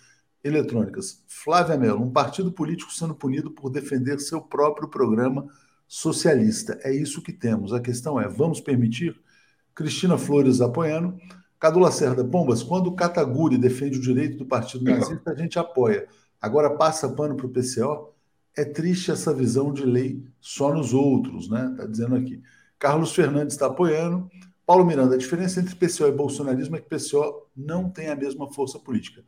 eletrônicas. 0.42 1.22
Flávia 1.26 1.76
Mello, 1.76 2.02
um 2.02 2.10
partido 2.10 2.52
político 2.52 2.92
sendo 2.92 3.14
punido 3.14 3.50
por 3.50 3.70
defender 3.70 4.18
seu 4.20 4.40
próprio 4.40 4.88
programa 4.88 5.46
socialista. 5.86 6.78
É 6.82 6.92
isso 6.92 7.22
que 7.22 7.32
temos. 7.32 7.72
A 7.72 7.80
questão 7.80 8.20
é: 8.20 8.28
vamos 8.28 8.60
permitir? 8.60 9.18
Cristina 9.74 10.18
Flores 10.18 10.60
apoiando. 10.60 11.16
Cadu 11.58 11.78
Lacerda, 11.78 12.24
Pombas, 12.24 12.62
quando 12.62 12.88
o 12.88 12.94
Kataguri 12.94 13.56
defende 13.56 13.98
o 13.98 14.00
direito 14.00 14.36
do 14.36 14.44
partido 14.44 14.84
nazista, 14.84 15.30
a 15.30 15.34
gente 15.34 15.58
apoia. 15.58 16.06
Agora 16.46 16.76
passa 16.76 17.08
pano 17.08 17.36
para 17.36 17.46
o 17.46 17.50
PCO. 17.50 18.14
É 18.56 18.64
triste 18.64 19.10
essa 19.10 19.34
visão 19.34 19.72
de 19.72 19.84
lei 19.84 20.24
só 20.40 20.72
nos 20.72 20.94
outros, 20.94 21.50
né? 21.50 21.68
Está 21.72 21.86
dizendo 21.86 22.14
aqui. 22.14 22.42
Carlos 22.78 23.14
Fernandes 23.14 23.54
está 23.54 23.66
apoiando. 23.66 24.30
Paulo 24.64 24.84
Miranda, 24.84 25.14
a 25.14 25.18
diferença 25.18 25.60
entre 25.60 25.74
PCO 25.74 26.06
e 26.06 26.12
bolsonarismo 26.12 26.76
é 26.76 26.80
que 26.80 26.88
PCO 26.88 27.48
não 27.56 27.90
tem 27.90 28.08
a 28.08 28.16
mesma 28.16 28.50
força 28.52 28.78
política. 28.78 29.22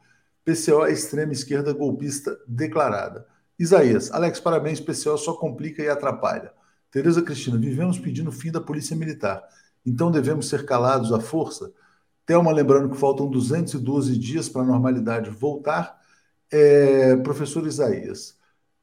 PCO 0.44 0.84
é 0.86 0.92
extrema 0.92 1.32
esquerda 1.32 1.72
golpista 1.72 2.38
declarada. 2.46 3.26
Isaías, 3.58 4.10
Alex, 4.12 4.40
parabéns, 4.40 4.80
PCO 4.80 5.18
só 5.18 5.34
complica 5.34 5.82
e 5.82 5.88
atrapalha. 5.88 6.52
Tereza 6.90 7.20
Cristina, 7.20 7.58
vivemos 7.58 7.98
pedindo 7.98 8.32
fim 8.32 8.50
da 8.50 8.60
polícia 8.60 8.96
militar. 8.96 9.42
Então 9.84 10.10
devemos 10.10 10.48
ser 10.48 10.64
calados 10.64 11.12
à 11.12 11.20
força? 11.20 11.72
Thelma 12.24 12.52
lembrando 12.52 12.90
que 12.90 12.96
faltam 12.96 13.28
212 13.28 14.16
dias 14.18 14.48
para 14.48 14.62
a 14.62 14.66
normalidade 14.66 15.30
voltar. 15.30 15.97
É, 16.50 17.16
professor 17.16 17.66
Isaías, 17.66 18.36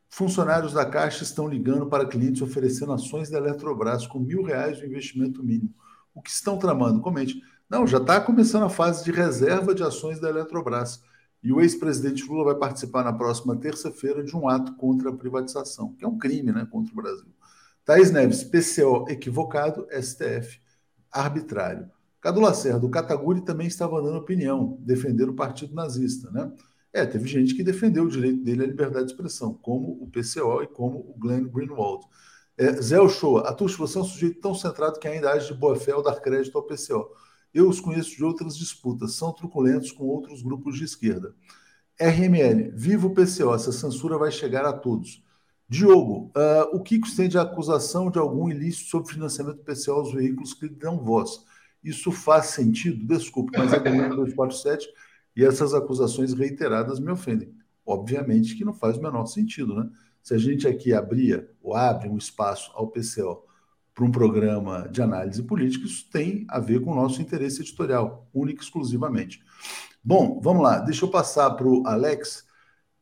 funcionários 0.09 0.73
da 0.73 0.85
Caixa 0.85 1.23
estão 1.23 1.47
ligando 1.47 1.87
para 1.87 2.05
clientes 2.05 2.41
oferecendo 2.41 2.93
ações 2.93 3.29
da 3.29 3.37
Eletrobras 3.37 4.05
com 4.05 4.19
mil 4.19 4.43
reais 4.43 4.77
de 4.77 4.85
investimento 4.85 5.43
mínimo. 5.43 5.73
O 6.13 6.21
que 6.21 6.29
estão 6.29 6.57
tramando? 6.57 7.01
Comente. 7.01 7.41
Não, 7.69 7.87
já 7.87 7.97
está 7.97 8.21
começando 8.21 8.63
a 8.63 8.69
fase 8.69 9.03
de 9.03 9.11
reserva 9.11 9.73
de 9.73 9.83
ações 9.83 10.19
da 10.19 10.29
Eletrobras. 10.29 11.01
E 11.43 11.51
o 11.51 11.61
ex-presidente 11.61 12.23
Lula 12.25 12.45
vai 12.45 12.55
participar 12.55 13.03
na 13.03 13.13
próxima 13.13 13.55
terça-feira 13.55 14.23
de 14.23 14.35
um 14.35 14.47
ato 14.47 14.73
contra 14.75 15.09
a 15.09 15.15
privatização, 15.15 15.93
que 15.93 16.03
é 16.03 16.07
um 16.07 16.17
crime 16.17 16.51
né, 16.51 16.67
contra 16.71 16.91
o 16.91 16.95
Brasil. 16.95 17.27
Thaís 17.83 18.09
Neves, 18.09 18.43
PCO 18.43 19.05
equivocado, 19.09 19.87
STF 19.91 20.59
arbitrário. 21.11 21.89
Cadu 22.19 22.41
Lacerda, 22.41 22.83
o 22.83 22.89
Kataguri 22.89 23.41
também 23.41 23.67
estava 23.67 24.01
dando 24.01 24.17
opinião, 24.17 24.77
defendendo 24.81 25.29
o 25.29 25.35
partido 25.35 25.75
nazista, 25.75 26.31
né? 26.31 26.51
É, 26.95 27.05
teve 27.05 27.27
gente 27.27 27.53
que 27.53 27.61
defendeu 27.61 28.05
o 28.05 28.09
direito 28.09 28.41
dele 28.41 28.63
à 28.63 28.67
liberdade 28.67 29.07
de 29.07 29.11
expressão, 29.11 29.53
como 29.53 30.01
o 30.01 30.09
PCO 30.09 30.63
e 30.63 30.67
como 30.67 30.99
o 30.99 31.15
Glenn 31.19 31.43
Greenwald. 31.43 32.05
É, 32.57 32.71
Zé 32.81 33.01
Ochoa, 33.01 33.41
Atush, 33.49 33.75
você 33.75 33.97
é 33.97 34.01
um 34.01 34.05
sujeito 34.05 34.39
tão 34.39 34.55
centrado 34.55 34.97
que 34.97 35.05
ainda 35.05 35.29
age 35.29 35.51
de 35.51 35.59
boa 35.59 35.75
fé 35.75 35.91
ao 35.91 36.01
dar 36.01 36.21
crédito 36.21 36.57
ao 36.57 36.63
PCO. 36.63 37.09
Eu 37.53 37.67
os 37.67 37.81
conheço 37.81 38.15
de 38.15 38.23
outras 38.23 38.57
disputas, 38.57 39.15
são 39.15 39.33
truculentos 39.33 39.91
com 39.91 40.05
outros 40.05 40.41
grupos 40.41 40.77
de 40.77 40.85
esquerda. 40.85 41.35
RML, 41.99 42.71
viva 42.73 43.07
o 43.07 43.13
PCO, 43.13 43.53
essa 43.53 43.73
censura 43.73 44.17
vai 44.17 44.31
chegar 44.31 44.63
a 44.63 44.71
todos. 44.71 45.21
Diogo, 45.67 46.31
uh, 46.33 46.77
o 46.77 46.81
Kiko 46.81 47.07
estende 47.07 47.37
a 47.37 47.41
acusação 47.41 48.09
de 48.09 48.19
algum 48.19 48.49
ilícito 48.49 48.89
sobre 48.89 49.11
financiamento 49.11 49.65
PCO 49.65 49.91
aos 49.91 50.13
veículos 50.13 50.53
que 50.53 50.67
lhe 50.67 50.75
dão 50.75 51.03
voz. 51.03 51.43
Isso 51.83 52.09
faz 52.09 52.45
sentido? 52.45 53.05
Desculpe, 53.05 53.51
mas 53.57 53.73
é 53.73 53.79
do 53.79 54.15
247 54.15 54.87
e 55.35 55.43
essas 55.43 55.73
acusações 55.73 56.33
reiteradas 56.33 56.99
me 56.99 57.11
ofendem. 57.11 57.53
Obviamente 57.85 58.55
que 58.55 58.65
não 58.65 58.73
faz 58.73 58.97
o 58.97 59.01
menor 59.01 59.25
sentido, 59.25 59.75
né? 59.75 59.89
Se 60.23 60.33
a 60.33 60.37
gente 60.37 60.67
aqui 60.67 60.93
abria 60.93 61.47
ou 61.61 61.75
abre 61.75 62.09
um 62.09 62.17
espaço 62.17 62.71
ao 62.73 62.87
PCO 62.87 63.43
para 63.93 64.03
um 64.03 64.11
programa 64.11 64.89
de 64.89 65.01
análise 65.01 65.43
política, 65.43 65.85
isso 65.85 66.09
tem 66.09 66.45
a 66.49 66.59
ver 66.59 66.81
com 66.81 66.91
o 66.91 66.95
nosso 66.95 67.21
interesse 67.21 67.61
editorial, 67.61 68.27
único 68.33 68.61
e 68.61 68.63
exclusivamente. 68.63 69.43
Bom, 70.03 70.39
vamos 70.41 70.63
lá, 70.63 70.79
deixa 70.79 71.05
eu 71.05 71.09
passar 71.09 71.51
para 71.51 71.67
o 71.67 71.85
Alex 71.85 72.45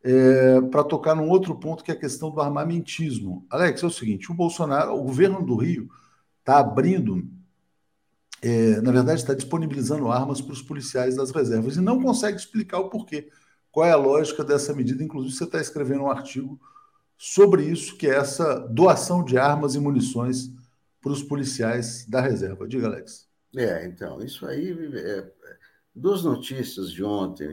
é, 0.04 0.62
para 0.62 0.84
tocar 0.84 1.16
num 1.16 1.30
outro 1.30 1.56
ponto 1.56 1.84
que 1.84 1.92
é 1.92 1.94
a 1.94 2.00
questão 2.00 2.30
do 2.30 2.42
armamentismo. 2.42 3.46
Alex, 3.50 3.82
é 3.82 3.86
o 3.86 3.90
seguinte: 3.90 4.32
o 4.32 4.36
Bolsonaro, 4.36 4.94
o 4.94 5.04
governo 5.04 5.46
do 5.46 5.56
Rio 5.56 5.90
está 6.40 6.60
abrindo 6.60 7.26
é, 8.44 8.82
na 8.82 8.92
verdade, 8.92 9.22
está 9.22 9.34
disponibilizando 9.34 10.12
armas 10.12 10.42
para 10.42 10.52
os 10.52 10.62
policiais 10.62 11.16
das 11.16 11.32
reservas 11.32 11.78
e 11.78 11.82
não 11.82 12.04
consegue 12.04 12.38
explicar 12.38 12.80
o 12.80 12.90
porquê. 12.90 13.30
Qual 13.72 13.86
é 13.86 13.92
a 13.92 13.98
lógica 13.98 14.44
dessa 14.44 14.74
medida? 14.74 15.02
Inclusive, 15.02 15.34
você 15.34 15.46
está 15.46 15.62
escrevendo 15.62 16.04
um 16.04 16.12
artigo 16.12 16.60
sobre 17.18 17.64
isso, 17.64 17.96
que 17.96 18.06
é 18.06 18.16
essa 18.16 18.60
doação 18.68 19.24
de 19.24 19.38
armas 19.38 19.76
e 19.76 19.80
munições 19.80 20.52
para 21.02 21.14
os 21.14 21.24
policiais 21.24 22.06
da 22.06 22.20
reserva. 22.20 22.68
Diga, 22.68 22.88
Alex. 22.88 23.30
É, 23.56 23.86
então, 23.86 24.22
isso 24.22 24.46
aí. 24.46 24.78
É, 24.94 25.32
duas 25.96 26.24
notícias 26.26 26.92
de 26.92 27.02
ontem 27.02 27.48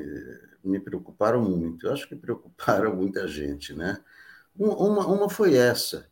me 0.64 0.80
preocuparam 0.80 1.41
muito. 1.41 1.86
Eu 1.86 1.93
acho 1.93 2.09
que 2.09 2.16
preocuparam 2.16 2.97
muita 2.97 3.28
gente, 3.28 3.72
né? 3.74 3.97
Uma, 4.57 5.07
uma 5.07 5.30
foi 5.30 5.55
essa. 5.55 6.09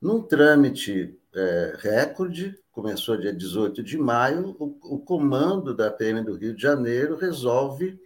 Num 0.00 0.22
trâmite 0.22 1.18
é, 1.34 1.76
recorde, 1.78 2.58
começou 2.76 3.16
dia 3.16 3.32
18 3.32 3.82
de 3.82 3.96
maio, 3.96 4.54
o, 4.58 4.96
o 4.96 4.98
comando 4.98 5.74
da 5.74 5.90
PM 5.90 6.22
do 6.22 6.36
Rio 6.36 6.54
de 6.54 6.60
Janeiro 6.60 7.16
resolve 7.16 7.98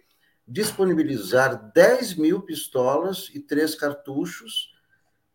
disponibilizar 0.47 1.73
10 1.73 2.15
mil 2.15 2.41
pistolas 2.41 3.29
e 3.33 3.39
três 3.41 3.75
cartuchos 3.75 4.73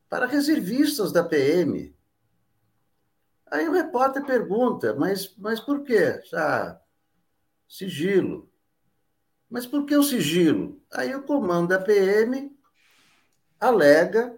para 0.08 0.24
reservistas 0.24 1.12
da 1.12 1.22
PM. 1.22 1.94
Aí 3.50 3.68
o 3.68 3.72
repórter 3.72 4.24
pergunta, 4.24 4.94
mas, 4.94 5.36
mas 5.36 5.60
por 5.60 5.82
quê? 5.82 6.18
Ah, 6.32 6.80
sigilo. 7.68 8.50
Mas 9.50 9.66
por 9.66 9.84
que 9.84 9.94
o 9.94 10.02
sigilo? 10.02 10.80
Aí 10.90 11.14
o 11.14 11.22
comando 11.22 11.68
da 11.68 11.78
PM 11.78 12.58
alega 13.60 14.34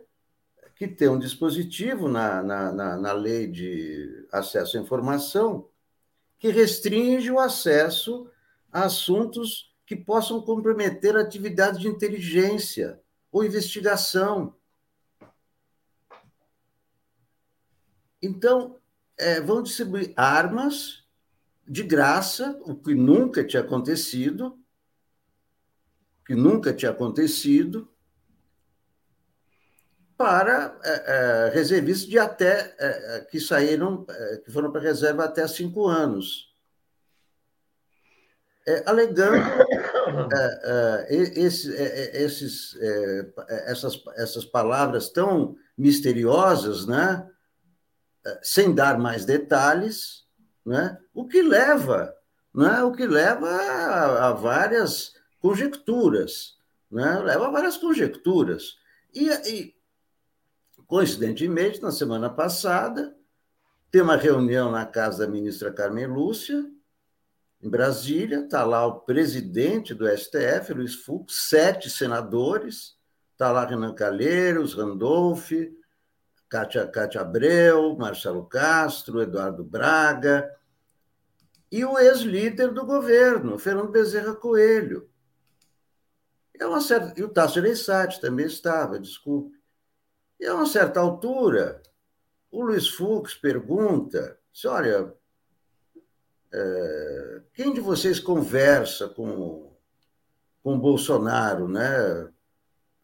que 0.75 0.89
tem 0.89 1.09
um 1.09 1.21
dispositivo 1.21 2.09
na, 2.09 2.43
na, 2.43 2.73
na, 2.73 2.97
na 2.97 3.13
lei 3.13 3.47
de 3.47 4.18
acesso 4.33 4.77
à 4.77 4.81
informação 4.81 5.69
que 6.39 6.51
restringe 6.51 7.31
o 7.31 7.39
acesso 7.39 8.31
a 8.73 8.85
assuntos 8.85 9.75
que 9.85 9.97
possam 9.97 10.41
comprometer 10.41 11.17
a 11.17 11.21
atividade 11.21 11.81
de 11.81 11.89
inteligência 11.89 13.01
ou 13.33 13.45
investigação. 13.45 14.55
Então, 18.23 18.79
é, 19.17 19.41
vão 19.41 19.63
distribuir 19.63 20.13
armas 20.17 21.05
de 21.67 21.83
graça, 21.83 22.59
o 22.65 22.75
que 22.75 22.95
nunca 22.95 23.45
tinha 23.45 23.63
acontecido, 23.63 24.59
que 26.25 26.35
nunca 26.35 26.73
tinha 26.73 26.91
acontecido, 26.91 27.91
para 30.19 30.77
é, 30.83 30.91
é, 30.91 31.51
reservistas 31.55 32.09
de 32.09 32.19
até 32.19 32.75
é, 32.77 33.17
é 33.17 33.21
que 33.21 33.39
saíram, 33.39 34.05
é, 34.11 34.39
que 34.39 34.51
foram 34.51 34.73
para 34.73 34.81
reserva 34.81 35.25
até 35.25 35.47
cinco 35.47 35.87
anos, 35.87 36.53
é, 38.67 38.83
alegando 38.85 39.37
esse, 41.09 41.73
esses, 41.73 42.77
essas, 43.67 44.03
essas 44.17 44.45
palavras 44.45 45.09
tão 45.09 45.57
misteriosas, 45.77 46.85
né? 46.85 47.25
sem 48.43 48.75
dar 48.75 48.99
mais 48.99 49.25
detalhes, 49.25 50.27
né? 50.67 50.99
o 51.15 51.27
que 51.27 51.41
leva, 51.41 52.13
né? 52.53 52.83
o 52.83 52.93
que 52.93 53.07
leva 53.07 53.49
a, 53.49 54.29
a 54.29 54.33
várias 54.33 55.15
conjecturas, 55.41 56.59
né? 56.91 57.21
leva 57.21 57.47
a 57.47 57.51
várias 57.51 57.77
conjecturas. 57.79 58.77
E, 59.15 59.29
e 59.49 59.78
Coincidentemente, 60.89 61.83
na 61.83 61.93
semana 61.93 62.31
passada, 62.31 63.15
tem 63.91 64.01
uma 64.01 64.17
reunião 64.17 64.71
na 64.73 64.87
casa 64.87 65.27
da 65.27 65.31
ministra 65.31 65.71
Carmen 65.71 66.07
Lúcia, 66.07 66.65
em 67.61 67.69
Brasília, 67.69 68.45
está 68.45 68.65
lá 68.65 68.87
o 68.87 69.01
presidente 69.01 69.93
do 69.93 70.09
STF, 70.09 70.73
Luiz 70.73 70.95
Fux, 70.95 71.49
sete 71.49 71.91
senadores, 71.91 72.97
está 73.33 73.53
lá 73.53 73.67
Renan 73.67 73.95
Calheiros, 73.95 74.73
Randolph, 74.73 75.53
Cátia, 76.49 76.87
Cátia 76.87 77.21
Abreu, 77.21 77.95
Marcelo 77.99 78.47
Castro, 78.47 79.21
Eduardo 79.21 79.63
Braga, 79.63 80.51
e 81.71 81.85
o 81.85 81.99
ex-líder 81.99 82.73
do 82.73 82.87
governo, 82.87 83.59
Fernando 83.59 83.91
Bezerra 83.91 84.35
Coelho. 84.35 85.11
É 86.59 86.67
uma 86.67 86.81
certa... 86.81 87.13
E 87.21 87.23
o 87.23 87.29
Tasso 87.29 87.59
Ereissati 87.59 88.19
também 88.23 88.47
estava, 88.47 88.99
desculpe. 88.99 89.58
E 90.39 90.47
a 90.47 90.55
uma 90.55 90.67
certa 90.67 91.01
altura, 91.01 91.83
o 92.51 92.63
Luiz 92.63 92.89
Fux 92.89 93.35
pergunta: 93.35 94.39
olha, 94.67 95.13
é, 96.53 97.43
quem 97.55 97.73
de 97.73 97.81
vocês 97.81 98.21
conversa 98.21 99.09
com, 99.09 99.77
com 100.63 100.79
Bolsonaro, 100.79 101.69
né? 101.69 102.29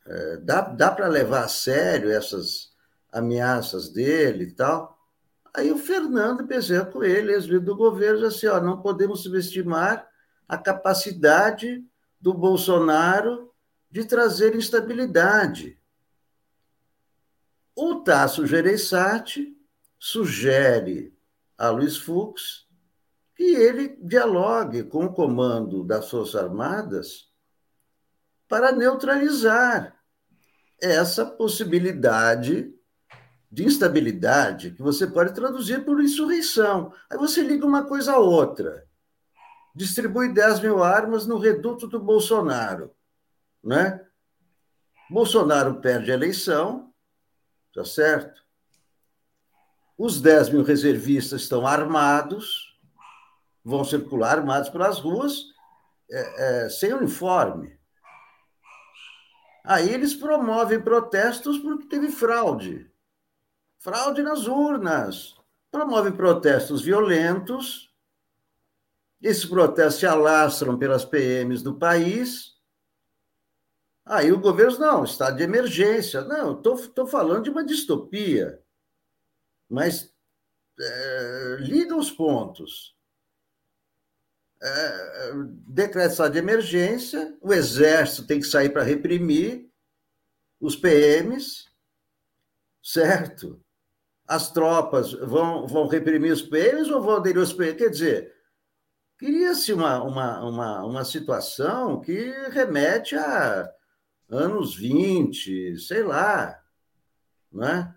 É, 0.07 0.37
dá 0.37 0.61
dá 0.61 0.91
para 0.91 1.09
levar 1.09 1.45
a 1.45 1.49
sério 1.49 2.11
essas 2.11 2.73
ameaças 3.11 3.89
dele 3.89 4.45
e 4.45 4.53
tal? 4.53 4.99
Aí 5.55 5.71
o 5.71 5.79
Fernando 5.79 6.45
Bezerra 6.45 6.87
Coelho, 6.87 7.31
ex-líder 7.31 7.65
do 7.65 7.77
governo, 7.77 8.19
diz 8.19 8.37
assim: 8.37 8.47
ó, 8.49 8.61
não 8.61 8.83
podemos 8.83 9.23
subestimar 9.23 10.07
a 10.49 10.59
capacidade 10.59 11.85
do 12.21 12.35
Bolsonaro 12.35 13.53
de 13.91 14.05
trazer 14.05 14.55
instabilidade. 14.55 15.79
O 17.77 17.97
Tasso 17.97 18.47
Gereissati 18.47 19.57
sugere 19.99 21.17
a 21.59 21.71
Luiz 21.71 21.97
Fux 21.97 22.69
que 23.35 23.43
ele 23.43 23.97
dialogue 24.01 24.85
com 24.85 25.07
o 25.07 25.13
comando 25.13 25.83
das 25.83 26.09
Forças 26.09 26.37
Armadas 26.37 27.33
para 28.49 28.71
neutralizar 28.71 29.99
essa 30.81 31.27
possibilidade 31.27 32.73
de 33.51 33.65
instabilidade 33.65 34.71
que 34.73 34.83
você 34.83 35.07
pode 35.07 35.35
traduzir 35.35 35.85
por 35.85 36.01
insurreição. 36.01 36.93
Aí 37.11 37.19
você 37.19 37.43
liga 37.43 37.67
uma 37.67 37.85
coisa 37.85 38.13
a 38.13 38.19
outra. 38.19 38.87
Distribui 39.75 40.33
10 40.33 40.61
mil 40.61 40.83
armas 40.83 41.27
no 41.27 41.39
reduto 41.39 41.89
do 41.89 41.99
Bolsonaro. 41.99 42.93
Né? 43.63 44.01
Bolsonaro 45.11 45.81
perde 45.81 46.13
a 46.13 46.15
eleição, 46.15 46.94
tá 47.75 47.85
certo? 47.85 48.45
Os 49.97 50.21
10 50.21 50.51
mil 50.51 50.63
reservistas 50.63 51.43
estão 51.43 51.67
armados, 51.67 52.79
vão 53.65 53.85
circular 53.85 54.39
armados 54.39 54.69
pelas 54.69 54.99
ruas, 54.99 55.55
é, 56.11 56.65
é, 56.65 56.69
sem 56.69 56.93
uniforme. 56.93 57.79
Aí 59.65 59.89
eles 59.89 60.15
promovem 60.15 60.81
protestos 60.81 61.59
porque 61.59 61.87
teve 61.87 62.11
fraude. 62.11 62.91
Fraude 63.79 64.23
nas 64.23 64.47
urnas. 64.47 65.35
Promovem 65.71 66.13
protestos 66.13 66.83
violentos. 66.83 67.91
Esses 69.23 69.47
protestos 69.47 70.01
se 70.01 70.07
alastram 70.07 70.79
pelas 70.79 71.05
PMs 71.05 71.63
do 71.63 71.75
país. 71.79 72.54
Aí 74.07 74.31
o 74.31 74.39
governo, 74.39 74.79
não, 74.79 75.05
estado 75.05 75.37
de 75.37 75.43
emergência. 75.43 76.23
Não, 76.23 76.59
estou 76.59 77.07
falando 77.07 77.45
de 77.45 77.51
uma 77.51 77.65
distopia. 77.65 78.63
Mas 79.69 80.13
é, 80.79 81.57
liga 81.61 81.97
os 81.97 82.11
pontos. 82.11 82.95
É, 84.63 85.33
decreto 85.67 86.07
de 86.07 86.13
estado 86.13 86.33
de 86.33 86.39
emergência, 86.39 87.37
o 87.41 87.53
exército 87.53 88.27
tem 88.27 88.41
que 88.41 88.47
sair 88.47 88.71
para 88.71 88.83
reprimir 88.83 89.71
os 90.61 90.77
PMs, 90.77 91.67
certo? 92.83 93.61
As 94.27 94.51
tropas 94.51 95.13
vão, 95.13 95.67
vão 95.67 95.87
reprimir 95.87 96.33
os 96.33 96.41
PMs 96.41 96.91
ou 96.91 97.03
vão 97.03 97.17
aderir 97.17 97.41
aos 97.41 97.53
PMs? 97.53 97.77
Quer 97.77 97.91
dizer, 97.91 98.35
cria-se 99.19 99.73
uma, 99.73 100.03
uma, 100.03 100.41
uma, 100.45 100.85
uma 100.85 101.05
situação 101.05 102.01
que 102.01 102.31
remete 102.51 103.17
a 103.17 103.71
anos 104.29 104.75
20, 104.75 105.79
sei 105.79 106.03
lá, 106.03 106.61
né? 107.53 107.95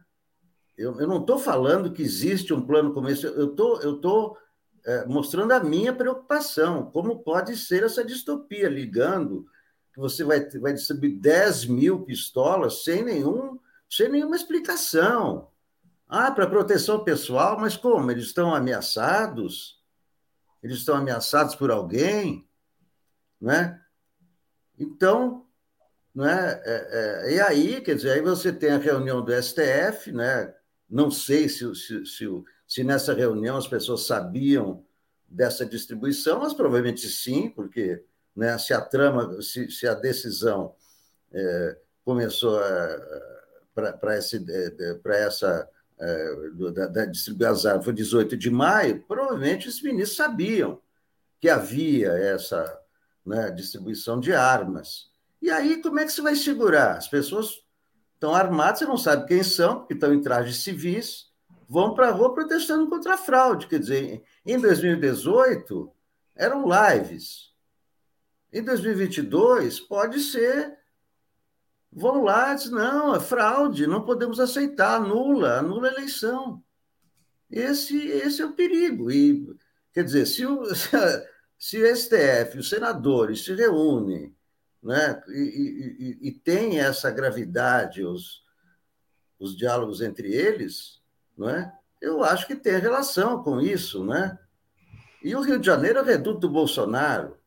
Eu, 0.77 0.99
eu 0.99 1.07
não 1.07 1.21
estou 1.21 1.39
falando 1.39 1.91
que 1.91 2.03
existe 2.03 2.53
um 2.53 2.61
plano 2.61 3.09
esse, 3.09 3.25
eu 3.25 3.55
tô, 3.55 3.77
estou 3.77 3.97
tô, 3.99 4.37
é, 4.85 5.05
mostrando 5.05 5.51
a 5.51 5.59
minha 5.59 5.91
preocupação, 5.91 6.91
como 6.91 7.23
pode 7.23 7.57
ser 7.57 7.83
essa 7.83 8.05
distopia, 8.05 8.69
ligando 8.69 9.47
que 9.91 9.99
você 9.99 10.23
vai, 10.23 10.47
vai 10.59 10.73
distribuir 10.73 11.19
10 11.19 11.65
mil 11.65 12.03
pistolas 12.03 12.83
sem, 12.83 13.03
nenhum, 13.03 13.59
sem 13.89 14.07
nenhuma 14.07 14.35
explicação. 14.35 15.49
Ah, 16.07 16.31
para 16.31 16.45
proteção 16.45 17.03
pessoal, 17.03 17.59
mas 17.59 17.75
como? 17.75 18.11
Eles 18.11 18.25
estão 18.25 18.53
ameaçados? 18.53 19.83
Eles 20.61 20.77
estão 20.77 20.95
ameaçados 20.95 21.55
por 21.55 21.71
alguém? 21.71 22.47
Né? 23.41 23.81
Então, 24.77 25.46
né? 26.17 26.59
É, 26.65 27.27
é, 27.27 27.33
e 27.35 27.39
aí, 27.39 27.79
quer 27.79 27.95
dizer, 27.95 28.13
aí 28.13 28.21
você 28.21 28.51
tem 28.51 28.71
a 28.71 28.79
reunião 28.79 29.23
do 29.23 29.31
STF, 29.31 30.11
né? 30.11 30.51
Não 30.89 31.11
sei 31.11 31.47
se, 31.47 31.75
se, 31.75 32.05
se, 32.07 32.25
se 32.67 32.83
nessa 32.83 33.13
reunião 33.13 33.55
as 33.55 33.67
pessoas 33.67 34.07
sabiam 34.07 34.83
dessa 35.27 35.63
distribuição, 35.63 36.39
mas 36.39 36.55
provavelmente 36.55 37.07
sim, 37.07 37.51
porque 37.51 38.03
né, 38.35 38.57
se 38.57 38.73
a 38.73 38.81
trama, 38.81 39.39
se, 39.43 39.69
se 39.69 39.87
a 39.87 39.93
decisão 39.93 40.73
é, 41.31 41.77
começou 42.03 42.59
para 43.75 44.15
essa, 44.15 44.43
essa 45.05 45.69
é, 45.99 46.33
da, 46.73 46.87
da 46.87 47.05
distribuição 47.05 47.83
foi 47.83 47.93
18 47.93 48.35
de 48.35 48.49
maio, 48.49 49.03
provavelmente 49.03 49.67
os 49.67 49.83
ministros 49.83 50.17
sabiam 50.17 50.81
que 51.39 51.47
havia 51.47 52.09
essa 52.13 52.81
né, 53.23 53.51
distribuição 53.51 54.19
de 54.19 54.33
armas. 54.33 55.15
E 55.41 55.51
aí, 55.51 55.81
como 55.81 55.99
é 55.99 56.05
que 56.05 56.11
você 56.11 56.21
vai 56.21 56.35
segurar? 56.35 56.97
As 56.97 57.07
pessoas 57.07 57.63
estão 58.13 58.33
armadas, 58.33 58.79
você 58.79 58.85
não 58.85 58.97
sabe 58.97 59.27
quem 59.27 59.43
são, 59.43 59.79
porque 59.79 59.93
estão 59.93 60.13
em 60.13 60.21
trajes 60.21 60.63
civis, 60.63 61.27
vão 61.67 61.93
para 61.93 62.09
a 62.09 62.11
rua 62.11 62.33
protestando 62.33 62.89
contra 62.89 63.13
a 63.13 63.17
fraude. 63.17 63.67
Quer 63.67 63.79
dizer, 63.79 64.23
em 64.45 64.59
2018, 64.59 65.91
eram 66.35 66.65
lives. 66.67 67.53
Em 68.51 68.63
2022, 68.63 69.79
pode 69.81 70.19
ser. 70.19 70.77
Vão 71.91 72.23
lá, 72.23 72.53
diz, 72.53 72.69
não, 72.69 73.15
é 73.15 73.19
fraude, 73.19 73.87
não 73.87 74.03
podemos 74.03 74.39
aceitar, 74.39 74.97
anula, 74.97 75.59
anula 75.59 75.87
a 75.87 75.91
eleição. 75.91 76.63
Esse, 77.49 77.97
esse 78.07 78.41
é 78.41 78.45
o 78.45 78.53
perigo. 78.53 79.09
E, 79.09 79.47
quer 79.93 80.03
dizer, 80.03 80.25
se 80.25 80.45
o, 80.45 80.63
se 81.57 81.81
o 81.81 81.95
STF, 81.95 82.57
os 82.59 82.69
senadores 82.69 83.45
se 83.45 83.53
reúnem 83.53 84.36
né? 84.81 85.21
e, 85.29 86.17
e, 86.21 86.27
e 86.27 86.31
tem 86.31 86.79
essa 86.79 87.11
gravidade, 87.11 88.03
os, 88.03 88.43
os 89.39 89.55
diálogos 89.57 90.01
entre 90.01 90.33
eles, 90.33 91.01
não 91.37 91.49
é? 91.49 91.73
eu 92.01 92.23
acho 92.23 92.47
que 92.47 92.55
tem 92.55 92.79
relação 92.79 93.43
com 93.43 93.59
isso. 93.59 94.03
Né? 94.05 94.37
E 95.23 95.35
o 95.35 95.41
Rio 95.41 95.59
de 95.59 95.65
Janeiro 95.65 95.99
é 95.99 96.03
reduto 96.03 96.39
do 96.39 96.49
Bolsonaro. 96.49 97.37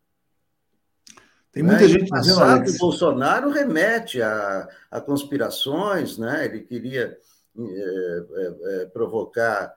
Tem 1.52 1.62
muita 1.62 1.82
né? 1.82 1.88
gente 1.88 2.12
o 2.12 2.20
dizendo, 2.20 2.42
Alex... 2.42 2.78
Bolsonaro 2.78 3.50
remete 3.50 4.22
a, 4.22 4.68
a 4.90 5.00
conspirações, 5.00 6.16
né? 6.16 6.44
ele 6.44 6.60
queria 6.60 7.18
é, 7.58 7.62
é, 7.62 8.82
é, 8.82 8.86
provocar 8.86 9.76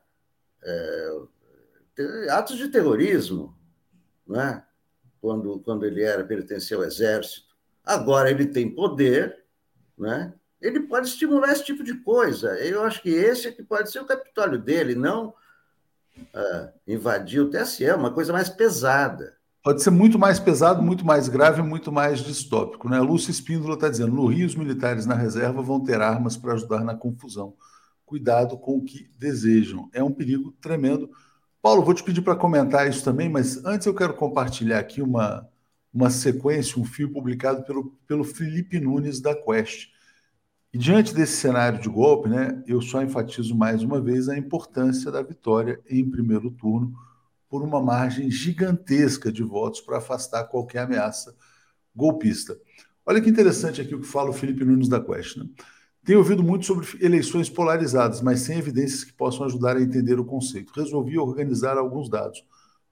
é, 0.64 1.22
atos 2.30 2.58
de 2.58 2.70
terrorismo, 2.70 3.58
né? 4.28 4.64
Quando, 5.24 5.58
quando 5.62 5.86
ele 5.86 6.04
era 6.04 6.22
pertencia 6.26 6.76
ao 6.76 6.84
exército. 6.84 7.48
Agora 7.82 8.30
ele 8.30 8.46
tem 8.46 8.70
poder, 8.70 9.46
né? 9.98 10.34
ele 10.62 10.82
pode 10.82 11.08
estimular 11.08 11.50
esse 11.54 11.64
tipo 11.64 11.82
de 11.82 11.94
coisa. 11.94 12.60
Eu 12.60 12.84
acho 12.84 13.02
que 13.02 13.10
esse 13.10 13.48
é 13.48 13.52
que 13.54 13.64
pode 13.64 13.90
ser 13.90 14.02
o 14.02 14.06
Capitólio 14.06 14.60
dele, 14.60 14.96
não 14.96 15.30
uh, 16.18 16.70
invadir 16.86 17.40
o 17.40 17.50
TSE, 17.50 17.90
uma 17.92 18.12
coisa 18.12 18.34
mais 18.34 18.50
pesada. 18.50 19.38
Pode 19.64 19.82
ser 19.82 19.92
muito 19.92 20.20
mais 20.20 20.42
pesado, 20.42 20.82
muito 20.82 21.06
mais 21.06 21.30
grave, 21.30 21.62
muito 21.62 21.90
mais 21.90 22.20
distópico. 22.20 22.90
Né? 22.90 22.98
A 22.98 23.02
Lúcia 23.02 23.32
Espíndola 23.32 23.76
está 23.76 23.88
dizendo: 23.88 24.12
no 24.12 24.26
Rio, 24.26 24.46
os 24.46 24.56
militares 24.56 25.06
na 25.06 25.16
reserva 25.16 25.62
vão 25.62 25.82
ter 25.82 26.02
armas 26.02 26.36
para 26.36 26.52
ajudar 26.52 26.84
na 26.84 26.96
confusão. 26.96 27.56
Cuidado 28.06 28.58
com 28.58 28.76
o 28.76 28.84
que 28.84 29.10
desejam. 29.18 29.90
É 29.94 30.04
um 30.04 30.12
perigo 30.12 30.54
tremendo. 30.60 31.10
Paulo, 31.64 31.82
vou 31.82 31.94
te 31.94 32.04
pedir 32.04 32.22
para 32.22 32.36
comentar 32.36 32.90
isso 32.90 33.06
também, 33.06 33.30
mas 33.30 33.64
antes 33.64 33.88
eu 33.88 33.96
quero 33.96 34.14
compartilhar 34.14 34.80
aqui 34.80 35.02
uma, 35.02 35.48
uma 35.94 36.10
sequência, 36.10 36.78
um 36.78 36.84
fio 36.84 37.10
publicado 37.10 37.64
pelo, 37.64 37.98
pelo 38.06 38.26
Felipe 38.26 38.82
Nunes 38.82 39.22
da 39.22 39.34
Quest. 39.34 39.88
E 40.74 40.78
diante 40.78 41.14
desse 41.14 41.38
cenário 41.38 41.80
de 41.80 41.88
golpe, 41.88 42.28
né, 42.28 42.62
eu 42.68 42.82
só 42.82 43.02
enfatizo 43.02 43.56
mais 43.56 43.82
uma 43.82 44.02
vez 44.02 44.28
a 44.28 44.38
importância 44.38 45.10
da 45.10 45.22
vitória 45.22 45.80
em 45.90 46.04
primeiro 46.12 46.52
turno 46.52 46.94
por 47.48 47.64
uma 47.64 47.82
margem 47.82 48.30
gigantesca 48.30 49.32
de 49.32 49.42
votos 49.42 49.80
para 49.80 50.00
afastar 50.00 50.44
qualquer 50.44 50.80
ameaça 50.80 51.34
golpista. 51.96 52.58
Olha 53.06 53.22
que 53.22 53.30
interessante 53.30 53.80
aqui 53.80 53.96
o 53.96 54.02
que 54.02 54.08
fala 54.08 54.32
o 54.32 54.34
Felipe 54.34 54.66
Nunes 54.66 54.90
da 54.90 55.00
Quest. 55.00 55.38
Né? 55.38 55.46
Tenho 56.06 56.20
ouvido 56.20 56.44
muito 56.44 56.66
sobre 56.66 56.86
eleições 57.00 57.50
polarizadas, 57.50 58.22
mas 58.22 58.42
sem 58.42 58.58
evidências 58.58 59.06
que 59.06 59.14
possam 59.14 59.46
ajudar 59.46 59.78
a 59.78 59.82
entender 59.82 60.20
o 60.20 60.26
conceito. 60.26 60.74
Resolvi 60.76 61.18
organizar 61.18 61.78
alguns 61.78 62.10
dados. 62.10 62.44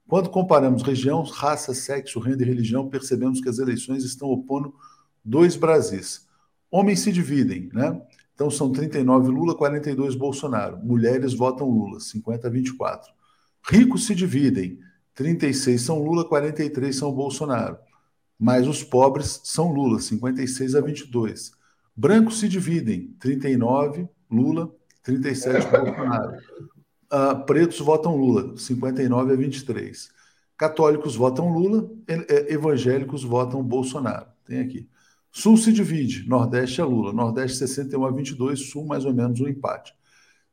Quando 0.08 0.30
comparamos 0.30 0.82
região, 0.82 1.22
raça, 1.22 1.74
sexo, 1.74 2.18
renda 2.20 2.42
e 2.42 2.46
religião, 2.46 2.88
percebemos 2.88 3.40
que 3.40 3.48
as 3.48 3.58
eleições 3.58 4.02
estão 4.02 4.28
opondo 4.28 4.74
dois 5.22 5.56
Brasis. 5.56 6.26
Homens 6.70 7.00
se 7.00 7.12
dividem, 7.12 7.68
né? 7.72 8.00
Então 8.34 8.50
são 8.50 8.72
39 8.72 9.28
Lula, 9.28 9.54
42 9.54 10.14
Bolsonaro. 10.14 10.78
Mulheres 10.78 11.34
votam 11.34 11.68
Lula, 11.68 12.00
50 12.00 12.46
a 12.46 12.50
24. 12.50 13.12
Ricos 13.62 14.06
se 14.06 14.14
dividem, 14.14 14.78
36 15.14 15.80
são 15.82 16.02
Lula, 16.02 16.26
43 16.26 16.96
são 16.96 17.12
Bolsonaro. 17.12 17.76
Mas 18.38 18.66
os 18.66 18.82
pobres 18.82 19.40
são 19.44 19.70
Lula, 19.70 20.00
56 20.00 20.74
a 20.74 20.80
22. 20.80 21.52
Brancos 21.94 22.40
se 22.40 22.48
dividem, 22.48 23.14
39 23.18 24.08
Lula, 24.30 24.74
37 25.02 25.66
Bolsonaro. 25.70 26.36
Uh, 27.12 27.44
pretos 27.44 27.78
votam 27.80 28.16
Lula, 28.16 28.56
59 28.56 29.32
a 29.32 29.36
23. 29.36 30.10
Católicos 30.56 31.16
votam 31.16 31.48
Lula, 31.48 31.90
evangélicos 32.48 33.24
votam 33.24 33.62
Bolsonaro. 33.62 34.26
Tem 34.46 34.60
aqui. 34.60 34.88
Sul 35.30 35.56
se 35.56 35.72
divide, 35.72 36.28
Nordeste 36.28 36.80
é 36.80 36.84
Lula, 36.84 37.12
Nordeste 37.12 37.58
61 37.58 38.04
a 38.04 38.10
22, 38.10 38.70
Sul 38.70 38.86
mais 38.86 39.04
ou 39.04 39.12
menos 39.14 39.40
um 39.40 39.48
empate. 39.48 39.94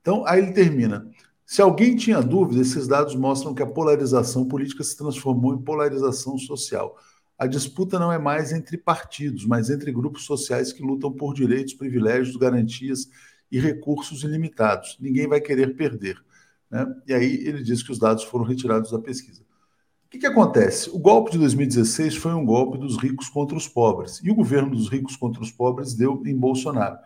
Então, 0.01 0.25
aí 0.25 0.41
ele 0.41 0.53
termina. 0.53 1.09
Se 1.45 1.61
alguém 1.61 1.95
tinha 1.95 2.21
dúvida, 2.21 2.61
esses 2.61 2.87
dados 2.87 3.15
mostram 3.15 3.53
que 3.53 3.61
a 3.61 3.67
polarização 3.67 4.47
política 4.47 4.83
se 4.83 4.95
transformou 4.95 5.53
em 5.53 5.61
polarização 5.61 6.37
social. 6.37 6.95
A 7.39 7.47
disputa 7.47 7.97
não 7.97 8.11
é 8.11 8.19
mais 8.19 8.51
entre 8.51 8.77
partidos, 8.77 9.45
mas 9.45 9.69
entre 9.69 9.93
grupos 9.93 10.25
sociais 10.25 10.73
que 10.73 10.83
lutam 10.83 11.09
por 11.09 11.33
direitos, 11.33 11.73
privilégios, 11.73 12.35
garantias 12.35 13.07
e 13.49 13.57
recursos 13.57 14.23
ilimitados. 14.23 14.97
Ninguém 14.99 15.25
vai 15.25 15.39
querer 15.39 15.73
perder. 15.77 16.21
Né? 16.69 16.85
E 17.07 17.13
aí 17.13 17.47
ele 17.47 17.63
diz 17.63 17.81
que 17.81 17.93
os 17.93 17.97
dados 17.97 18.25
foram 18.25 18.43
retirados 18.43 18.91
da 18.91 18.99
pesquisa. 18.99 19.41
O 19.41 20.09
que, 20.09 20.19
que 20.19 20.25
acontece? 20.25 20.89
O 20.89 20.99
golpe 20.99 21.31
de 21.31 21.37
2016 21.37 22.17
foi 22.17 22.33
um 22.33 22.45
golpe 22.45 22.77
dos 22.77 22.97
ricos 22.97 23.29
contra 23.29 23.55
os 23.55 23.69
pobres. 23.69 24.19
E 24.21 24.29
o 24.29 24.35
governo 24.35 24.71
dos 24.71 24.89
ricos 24.89 25.15
contra 25.15 25.41
os 25.41 25.51
pobres 25.51 25.93
deu 25.93 26.21
em 26.25 26.35
Bolsonaro. 26.35 26.97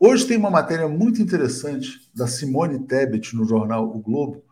Hoje 0.00 0.26
tem 0.26 0.38
uma 0.38 0.50
matéria 0.50 0.88
muito 0.88 1.20
interessante 1.20 2.10
da 2.14 2.26
Simone 2.26 2.78
Tebet 2.86 3.36
no 3.36 3.44
jornal 3.44 3.94
O 3.94 4.00
Globo. 4.00 4.42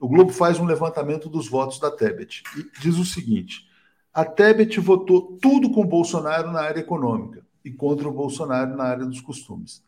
O 0.00 0.08
Globo 0.08 0.32
faz 0.32 0.58
um 0.58 0.64
levantamento 0.64 1.28
dos 1.28 1.46
votos 1.46 1.78
da 1.78 1.90
Tebet 1.90 2.42
e 2.56 2.80
diz 2.80 2.96
o 2.96 3.04
seguinte: 3.04 3.67
a 4.12 4.24
Tebet 4.24 4.80
votou 4.80 5.38
tudo 5.40 5.70
com 5.70 5.86
Bolsonaro 5.86 6.50
na 6.50 6.60
área 6.60 6.80
econômica 6.80 7.44
e 7.64 7.70
contra 7.70 8.08
o 8.08 8.12
Bolsonaro 8.12 8.76
na 8.76 8.84
área 8.84 9.04
dos 9.04 9.20
costumes. 9.20 9.82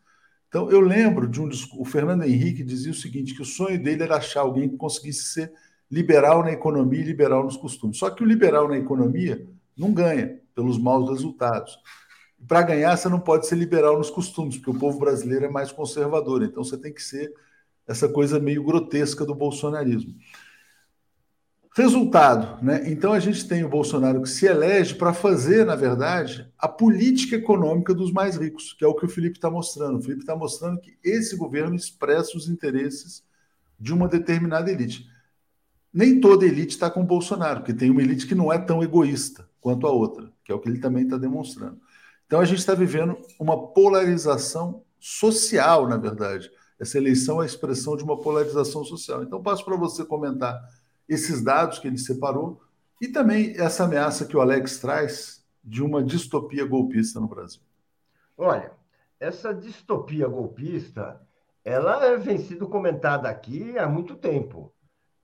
Então, 0.47 0.69
eu 0.69 0.81
lembro 0.81 1.27
de 1.29 1.41
um 1.41 1.49
o 1.77 1.85
Fernando 1.85 2.23
Henrique 2.23 2.63
dizia 2.63 2.91
o 2.91 2.95
seguinte, 2.95 3.33
que 3.33 3.41
o 3.41 3.45
sonho 3.45 3.81
dele 3.81 4.03
era 4.03 4.17
achar 4.17 4.41
alguém 4.41 4.67
que 4.67 4.75
conseguisse 4.75 5.23
ser 5.25 5.53
liberal 5.89 6.43
na 6.43 6.51
economia 6.51 6.99
e 6.99 7.05
liberal 7.05 7.43
nos 7.43 7.55
costumes. 7.55 7.97
Só 7.97 8.09
que 8.09 8.21
o 8.21 8.25
liberal 8.25 8.67
na 8.67 8.77
economia 8.77 9.47
não 9.77 9.93
ganha 9.93 10.39
pelos 10.53 10.77
maus 10.77 11.09
resultados. 11.09 11.77
Para 12.47 12.63
ganhar, 12.63 12.97
você 12.97 13.07
não 13.07 13.19
pode 13.19 13.47
ser 13.47 13.55
liberal 13.55 13.97
nos 13.97 14.09
costumes, 14.09 14.57
porque 14.57 14.71
o 14.71 14.79
povo 14.79 14.99
brasileiro 14.99 15.45
é 15.45 15.49
mais 15.49 15.71
conservador. 15.71 16.43
Então, 16.43 16.63
você 16.63 16.77
tem 16.77 16.93
que 16.93 17.01
ser 17.01 17.31
essa 17.87 18.09
coisa 18.09 18.39
meio 18.39 18.63
grotesca 18.63 19.25
do 19.25 19.35
bolsonarismo. 19.35 20.13
Resultado, 21.73 22.61
né? 22.61 22.91
Então 22.91 23.13
a 23.13 23.19
gente 23.19 23.47
tem 23.47 23.63
o 23.63 23.69
Bolsonaro 23.69 24.21
que 24.21 24.29
se 24.29 24.45
elege 24.45 24.93
para 24.95 25.13
fazer, 25.13 25.65
na 25.65 25.75
verdade, 25.75 26.51
a 26.57 26.67
política 26.67 27.37
econômica 27.37 27.93
dos 27.93 28.11
mais 28.11 28.35
ricos, 28.35 28.73
que 28.73 28.83
é 28.83 28.87
o 28.87 28.93
que 28.93 29.05
o 29.05 29.09
Felipe 29.09 29.37
está 29.37 29.49
mostrando. 29.49 29.97
O 29.97 30.01
Felipe 30.01 30.19
está 30.19 30.35
mostrando 30.35 30.81
que 30.81 30.97
esse 31.01 31.37
governo 31.37 31.73
expressa 31.73 32.35
os 32.35 32.49
interesses 32.49 33.23
de 33.79 33.93
uma 33.93 34.09
determinada 34.09 34.69
elite. 34.69 35.07
Nem 35.93 36.19
toda 36.19 36.45
elite 36.45 36.73
está 36.73 36.89
com 36.89 37.01
o 37.01 37.05
Bolsonaro, 37.05 37.61
porque 37.61 37.73
tem 37.73 37.89
uma 37.89 38.01
elite 38.01 38.27
que 38.27 38.35
não 38.35 38.51
é 38.51 38.57
tão 38.57 38.83
egoísta 38.83 39.49
quanto 39.61 39.87
a 39.87 39.91
outra, 39.91 40.29
que 40.43 40.51
é 40.51 40.55
o 40.55 40.59
que 40.59 40.67
ele 40.67 40.79
também 40.79 41.05
está 41.05 41.17
demonstrando. 41.17 41.79
Então 42.27 42.41
a 42.41 42.45
gente 42.45 42.59
está 42.59 42.75
vivendo 42.75 43.17
uma 43.39 43.71
polarização 43.71 44.83
social, 44.99 45.87
na 45.87 45.95
verdade. 45.95 46.51
Essa 46.77 46.97
eleição 46.97 47.39
é 47.39 47.43
a 47.43 47.45
expressão 47.45 47.95
de 47.95 48.03
uma 48.03 48.19
polarização 48.19 48.83
social. 48.83 49.23
Então 49.23 49.41
passo 49.41 49.63
para 49.63 49.77
você 49.77 50.03
comentar 50.03 50.61
esses 51.11 51.43
dados 51.43 51.77
que 51.77 51.87
ele 51.89 51.97
separou 51.97 52.61
e 53.01 53.07
também 53.09 53.53
essa 53.57 53.83
ameaça 53.83 54.25
que 54.25 54.37
o 54.37 54.39
Alex 54.39 54.79
traz 54.79 55.45
de 55.61 55.83
uma 55.83 56.01
distopia 56.01 56.65
golpista 56.65 57.19
no 57.19 57.27
Brasil. 57.27 57.61
Olha, 58.37 58.71
essa 59.19 59.53
distopia 59.53 60.25
golpista, 60.27 61.21
ela 61.65 62.15
vem 62.15 62.37
sido 62.37 62.65
comentada 62.67 63.27
aqui 63.27 63.77
há 63.77 63.89
muito 63.89 64.15
tempo. 64.15 64.73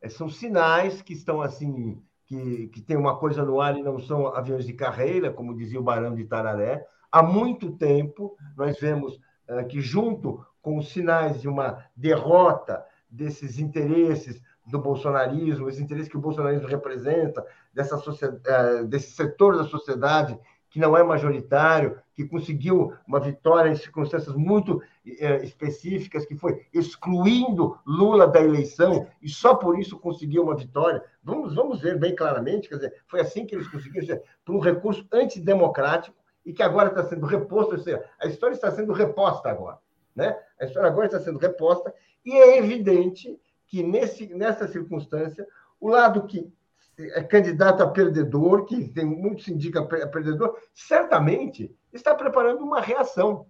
É, 0.01 0.09
são 0.09 0.29
sinais 0.29 1.01
que 1.01 1.13
estão 1.13 1.41
assim, 1.41 2.03
que, 2.25 2.67
que 2.67 2.81
tem 2.81 2.97
uma 2.97 3.17
coisa 3.17 3.45
no 3.45 3.61
ar 3.61 3.77
e 3.77 3.81
não 3.81 3.97
são 3.97 4.27
aviões 4.27 4.65
de 4.65 4.73
carreira, 4.73 5.31
como 5.31 5.55
dizia 5.55 5.79
o 5.79 5.83
Barão 5.83 6.13
de 6.13 6.25
Tararé. 6.25 6.85
Há 7.09 7.23
muito 7.23 7.71
tempo 7.71 8.37
nós 8.57 8.77
vemos 8.77 9.15
uh, 9.47 9.65
que, 9.69 9.79
junto 9.79 10.45
com 10.61 10.77
os 10.77 10.89
sinais 10.89 11.39
de 11.41 11.47
uma 11.47 11.85
derrota 11.95 12.85
desses 13.09 13.57
interesses 13.57 14.41
do 14.67 14.79
bolsonarismo, 14.79 15.69
esse 15.69 15.81
interesse 15.81 16.09
que 16.09 16.17
o 16.17 16.21
bolsonarismo 16.21 16.67
representa, 16.67 17.45
dessa 17.73 18.01
é, 18.45 18.83
desse 18.83 19.11
setor 19.11 19.57
da 19.57 19.63
sociedade 19.63 20.37
que 20.69 20.79
não 20.79 20.95
é 20.95 21.01
majoritário, 21.01 21.97
que 22.13 22.25
conseguiu 22.25 22.93
uma 23.07 23.19
vitória 23.19 23.69
em 23.69 23.75
circunstâncias 23.75 24.35
muito 24.35 24.81
é, 25.05 25.43
específicas, 25.43 26.25
que 26.25 26.35
foi 26.35 26.65
excluindo 26.73 27.79
Lula 27.85 28.27
da 28.27 28.41
eleição 28.41 29.07
e 29.21 29.29
só 29.29 29.55
por 29.55 29.79
isso 29.79 29.97
conseguiu 29.97 30.43
uma 30.43 30.55
vitória. 30.55 31.01
Vamos, 31.23 31.55
vamos 31.55 31.81
ver 31.81 31.97
bem 31.97 32.13
claramente, 32.13 32.67
quer 32.67 32.75
dizer, 32.75 32.93
foi 33.07 33.21
assim 33.21 33.45
que 33.45 33.55
eles 33.55 33.67
conseguiram, 33.69 34.19
por 34.43 34.55
um 34.55 34.59
recurso 34.59 35.07
antidemocrático 35.11 36.15
e 36.45 36.51
que 36.51 36.61
agora 36.61 36.89
está 36.89 37.03
sendo 37.05 37.25
reposto, 37.25 37.73
ou 37.73 37.79
seja, 37.79 38.03
a 38.19 38.27
história 38.27 38.53
está 38.53 38.69
sendo 38.69 38.91
reposta 38.91 39.49
agora. 39.49 39.79
Né? 40.15 40.37
A 40.59 40.65
história 40.65 40.89
agora 40.89 41.05
está 41.05 41.19
sendo 41.19 41.39
reposta 41.39 41.93
e 42.25 42.35
é 42.35 42.57
evidente 42.57 43.39
que 43.67 43.83
nesse, 43.83 44.27
nessa 44.33 44.67
circunstância, 44.67 45.45
o 45.79 45.89
lado 45.89 46.25
que 46.25 46.51
é 46.97 47.21
candidato 47.23 47.83
a 47.83 47.87
perdedor, 47.87 48.65
que 48.65 48.87
tem 48.89 49.05
muito 49.05 49.43
se 49.43 49.53
indica 49.53 49.85
perdedor, 49.85 50.57
certamente 50.73 51.71
está 51.93 52.15
preparando 52.15 52.63
uma 52.63 52.81
reação. 52.81 53.45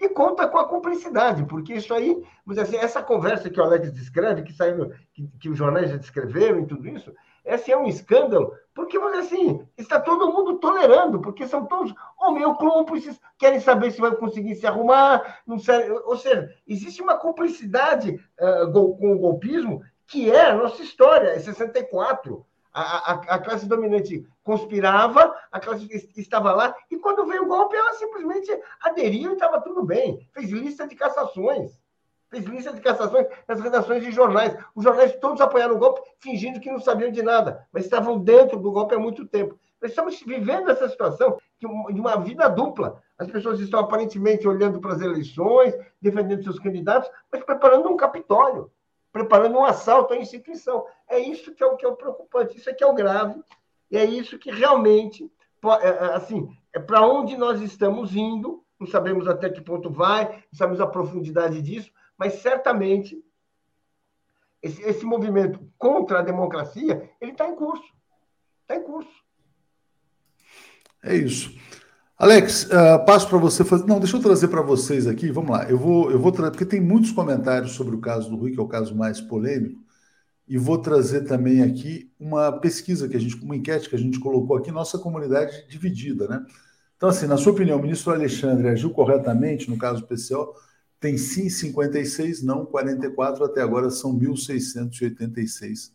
E 0.00 0.08
conta 0.08 0.46
com 0.46 0.58
a 0.58 0.68
cumplicidade, 0.68 1.44
porque 1.46 1.74
isso 1.74 1.92
aí, 1.92 2.24
assim, 2.56 2.76
essa 2.76 3.02
conversa 3.02 3.50
que 3.50 3.58
o 3.58 3.64
Alex 3.64 3.92
descreve, 3.92 4.44
que 4.44 4.52
saiu, 4.52 4.92
que, 5.12 5.26
que 5.40 5.48
os 5.48 5.58
jornais 5.58 5.90
já 5.90 5.96
descreveram 5.96 6.60
e 6.60 6.66
tudo 6.66 6.86
isso, 6.86 7.12
esse 7.44 7.72
é 7.72 7.76
um 7.76 7.86
escândalo, 7.86 8.52
porque, 8.74 8.98
mas 8.98 9.26
assim, 9.26 9.66
está 9.76 10.00
todo 10.00 10.32
mundo 10.32 10.58
tolerando, 10.58 11.20
porque 11.20 11.46
são 11.46 11.66
todos 11.66 11.92
cúmplices, 12.58 13.20
querem 13.38 13.60
saber 13.60 13.90
se 13.90 14.00
vai 14.00 14.14
conseguir 14.14 14.54
se 14.54 14.66
arrumar, 14.66 15.40
não 15.46 15.58
sei, 15.58 15.90
ou 15.90 16.16
seja, 16.16 16.48
existe 16.66 17.02
uma 17.02 17.16
cumplicidade 17.16 18.20
uh, 18.40 18.72
com 18.72 19.12
o 19.12 19.18
golpismo 19.18 19.82
que 20.06 20.30
é 20.30 20.46
a 20.46 20.54
nossa 20.54 20.82
história, 20.82 21.28
é 21.28 21.38
64. 21.38 22.44
A, 22.72 23.12
a, 23.12 23.14
a, 23.34 23.38
classe 23.38 23.66
dominante 23.66 24.26
conspirava, 24.42 25.34
a 25.50 25.58
classe 25.58 25.88
estava 26.16 26.52
lá, 26.52 26.74
e 26.90 26.96
quando 26.98 27.26
veio 27.26 27.44
o 27.44 27.48
golpe, 27.48 27.76
ela 27.76 27.94
simplesmente 27.94 28.50
aderiu 28.80 29.30
e 29.30 29.34
estava 29.34 29.60
tudo 29.60 29.84
bem. 29.84 30.26
Fez 30.32 30.50
lista 30.50 30.86
de 30.86 30.94
cassações 30.94 31.78
fez 32.30 32.44
lista 32.44 32.72
de 32.72 32.80
cassações 32.80 33.26
nas 33.46 33.60
redações 33.60 34.04
de 34.04 34.10
jornais. 34.10 34.56
Os 34.74 34.84
jornais 34.84 35.16
todos 35.16 35.40
apoiaram 35.40 35.76
o 35.76 35.78
golpe, 35.78 36.02
fingindo 36.18 36.60
que 36.60 36.70
não 36.70 36.80
sabiam 36.80 37.10
de 37.10 37.22
nada, 37.22 37.66
mas 37.72 37.84
estavam 37.84 38.18
dentro 38.18 38.58
do 38.58 38.70
golpe 38.70 38.94
há 38.94 38.98
muito 38.98 39.26
tempo. 39.26 39.58
Nós 39.80 39.92
estamos 39.92 40.20
vivendo 40.20 40.70
essa 40.70 40.88
situação 40.88 41.38
de 41.60 41.66
uma 41.66 42.16
vida 42.16 42.48
dupla. 42.48 43.00
As 43.16 43.30
pessoas 43.30 43.60
estão 43.60 43.80
aparentemente 43.80 44.46
olhando 44.46 44.80
para 44.80 44.92
as 44.92 45.00
eleições, 45.00 45.74
defendendo 46.00 46.42
seus 46.42 46.58
candidatos, 46.58 47.10
mas 47.32 47.44
preparando 47.44 47.88
um 47.88 47.96
capitório, 47.96 48.70
preparando 49.12 49.56
um 49.56 49.64
assalto 49.64 50.14
à 50.14 50.16
instituição. 50.16 50.84
É 51.08 51.18
isso 51.18 51.54
que 51.54 51.62
é 51.62 51.66
o 51.66 51.76
que 51.76 51.84
é 51.84 51.88
o 51.88 51.96
preocupante, 51.96 52.56
isso 52.56 52.68
é 52.68 52.74
que 52.74 52.82
é 52.82 52.86
o 52.86 52.94
grave, 52.94 53.40
e 53.90 53.96
é 53.96 54.04
isso 54.04 54.38
que 54.38 54.50
realmente, 54.50 55.30
é, 55.80 55.88
é, 55.88 56.14
assim, 56.14 56.48
é 56.72 56.78
para 56.78 57.06
onde 57.06 57.36
nós 57.36 57.60
estamos 57.60 58.14
indo, 58.14 58.62
não 58.78 58.86
sabemos 58.86 59.26
até 59.26 59.48
que 59.48 59.60
ponto 59.60 59.90
vai, 59.90 60.26
não 60.26 60.58
sabemos 60.58 60.80
a 60.80 60.86
profundidade 60.86 61.60
disso, 61.62 61.90
mas 62.18 62.34
certamente 62.42 63.22
esse, 64.62 64.82
esse 64.82 65.04
movimento 65.04 65.60
contra 65.78 66.18
a 66.18 66.22
democracia 66.22 67.10
ele 67.20 67.32
está 67.32 67.48
em 67.48 67.54
curso. 67.54 67.84
Está 68.62 68.76
em 68.76 68.82
curso. 68.82 69.10
É 71.02 71.14
isso. 71.14 71.56
Alex, 72.18 72.64
uh, 72.64 73.04
passo 73.06 73.28
para 73.28 73.38
você 73.38 73.64
fazer. 73.64 73.86
Não, 73.86 74.00
deixa 74.00 74.16
eu 74.16 74.20
trazer 74.20 74.48
para 74.48 74.60
vocês 74.60 75.06
aqui. 75.06 75.30
Vamos 75.30 75.52
lá. 75.52 75.70
Eu 75.70 75.78
vou, 75.78 76.10
eu 76.10 76.18
vou 76.18 76.32
trazer, 76.32 76.50
porque 76.50 76.66
tem 76.66 76.80
muitos 76.80 77.12
comentários 77.12 77.72
sobre 77.72 77.94
o 77.94 78.00
caso 78.00 78.28
do 78.28 78.36
Rui, 78.36 78.50
que 78.50 78.58
é 78.58 78.62
o 78.62 78.66
caso 78.66 78.94
mais 78.96 79.20
polêmico, 79.20 79.80
e 80.48 80.58
vou 80.58 80.78
trazer 80.78 81.22
também 81.22 81.62
aqui 81.62 82.10
uma 82.18 82.50
pesquisa 82.50 83.08
que 83.08 83.16
a 83.16 83.20
gente, 83.20 83.36
uma 83.36 83.54
enquete 83.54 83.88
que 83.88 83.94
a 83.94 83.98
gente 83.98 84.18
colocou 84.18 84.56
aqui, 84.56 84.72
nossa 84.72 84.98
comunidade 84.98 85.64
dividida, 85.68 86.26
né? 86.26 86.44
Então, 86.96 87.08
assim, 87.08 87.28
na 87.28 87.36
sua 87.36 87.52
opinião, 87.52 87.78
o 87.78 87.82
ministro 87.82 88.12
Alexandre 88.12 88.68
agiu 88.68 88.90
corretamente 88.90 89.70
no 89.70 89.78
caso 89.78 90.00
do 90.00 90.08
PCO? 90.08 90.52
Tem 91.00 91.16
sim 91.16 91.48
56, 91.48 92.42
não 92.42 92.66
44, 92.66 93.44
até 93.44 93.62
agora 93.62 93.90
são 93.90 94.18
1.686 94.18 95.92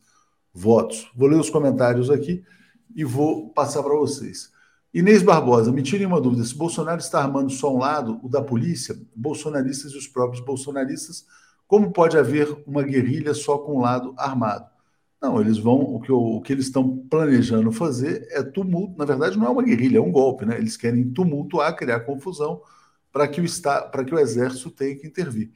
votos. 0.53 1.11
Vou 1.15 1.27
ler 1.27 1.39
os 1.39 1.49
comentários 1.49 2.09
aqui 2.09 2.43
e 2.95 3.03
vou 3.03 3.49
passar 3.49 3.83
para 3.83 3.95
vocês. 3.95 4.51
Inês 4.93 5.23
Barbosa, 5.23 5.71
me 5.71 5.81
tirem 5.81 6.05
uma 6.05 6.21
dúvida: 6.21 6.43
se 6.43 6.55
Bolsonaro 6.55 6.99
está 6.99 7.21
armando 7.21 7.51
só 7.51 7.73
um 7.73 7.79
lado, 7.79 8.19
o 8.23 8.29
da 8.29 8.41
polícia, 8.41 8.95
bolsonaristas 9.15 9.91
e 9.91 9.97
os 9.97 10.07
próprios 10.07 10.43
bolsonaristas, 10.45 11.25
como 11.67 11.91
pode 11.91 12.17
haver 12.17 12.63
uma 12.67 12.83
guerrilha 12.83 13.33
só 13.33 13.57
com 13.57 13.77
um 13.77 13.81
lado 13.81 14.13
armado? 14.17 14.71
Não, 15.21 15.39
eles 15.39 15.57
vão, 15.57 15.79
o 15.79 16.01
que, 16.01 16.11
o 16.11 16.41
que 16.41 16.51
eles 16.51 16.65
estão 16.65 16.97
planejando 17.09 17.71
fazer 17.71 18.27
é 18.31 18.43
tumulto. 18.43 18.97
Na 18.97 19.05
verdade, 19.05 19.37
não 19.37 19.47
é 19.47 19.49
uma 19.49 19.63
guerrilha, 19.63 19.97
é 19.97 20.01
um 20.01 20.11
golpe, 20.11 20.45
né? 20.45 20.57
Eles 20.57 20.75
querem 20.77 21.11
tumultuar, 21.11 21.75
criar 21.75 22.01
confusão 22.01 22.61
para 23.13 23.27
que, 23.27 23.39
o 23.39 23.45
para 23.91 24.03
que 24.03 24.13
o 24.13 24.19
Exército 24.19 24.71
tenha 24.71 24.95
que 24.95 25.05
intervir. 25.05 25.51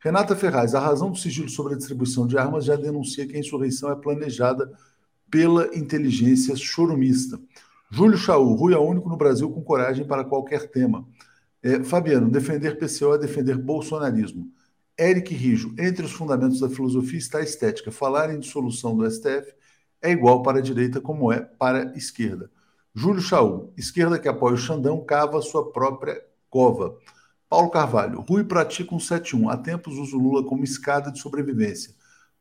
Renata 0.00 0.34
Ferraz, 0.34 0.74
a 0.74 0.80
razão 0.80 1.10
do 1.10 1.16
sigilo 1.16 1.48
sobre 1.48 1.74
a 1.74 1.76
distribuição 1.76 2.26
de 2.26 2.36
armas 2.36 2.64
já 2.64 2.74
denuncia 2.74 3.26
que 3.26 3.36
a 3.36 3.38
insurreição 3.38 3.90
é 3.90 3.96
planejada 3.96 4.70
pela 5.30 5.74
inteligência 5.76 6.54
chorumista. 6.56 7.40
Júlio 7.90 8.18
Chaú, 8.18 8.54
Rui 8.54 8.74
é 8.74 8.78
único 8.78 9.08
no 9.08 9.16
Brasil 9.16 9.48
com 9.50 9.62
coragem 9.62 10.04
para 10.04 10.24
qualquer 10.24 10.68
tema. 10.68 11.06
É, 11.62 11.82
Fabiano, 11.82 12.28
defender 12.28 12.76
PCO 12.76 13.14
é 13.14 13.18
defender 13.18 13.56
bolsonarismo. 13.56 14.50
Eric 14.98 15.34
Rijo, 15.34 15.74
entre 15.78 16.04
os 16.04 16.12
fundamentos 16.12 16.60
da 16.60 16.68
filosofia 16.68 17.18
está 17.18 17.38
a 17.38 17.42
estética. 17.42 17.92
Falar 17.92 18.34
em 18.34 18.40
dissolução 18.40 18.96
do 18.96 19.08
STF 19.08 19.54
é 20.02 20.10
igual 20.10 20.42
para 20.42 20.58
a 20.58 20.62
direita 20.62 21.00
como 21.00 21.32
é 21.32 21.40
para 21.40 21.90
a 21.90 21.96
esquerda. 21.96 22.50
Júlio 22.94 23.20
Chaú, 23.20 23.72
esquerda 23.76 24.18
que 24.18 24.28
apoia 24.28 24.54
o 24.54 24.58
Xandão, 24.58 25.04
cava 25.04 25.40
sua 25.42 25.70
própria 25.70 26.20
Cova. 26.50 26.96
Paulo 27.48 27.70
Carvalho. 27.70 28.20
Rui 28.20 28.44
pratica 28.44 28.94
um 28.94 28.98
7-1. 28.98 29.50
Há 29.50 29.56
tempos 29.56 29.98
usa 29.98 30.16
o 30.16 30.20
Lula 30.20 30.44
como 30.44 30.64
escada 30.64 31.10
de 31.10 31.18
sobrevivência. 31.18 31.94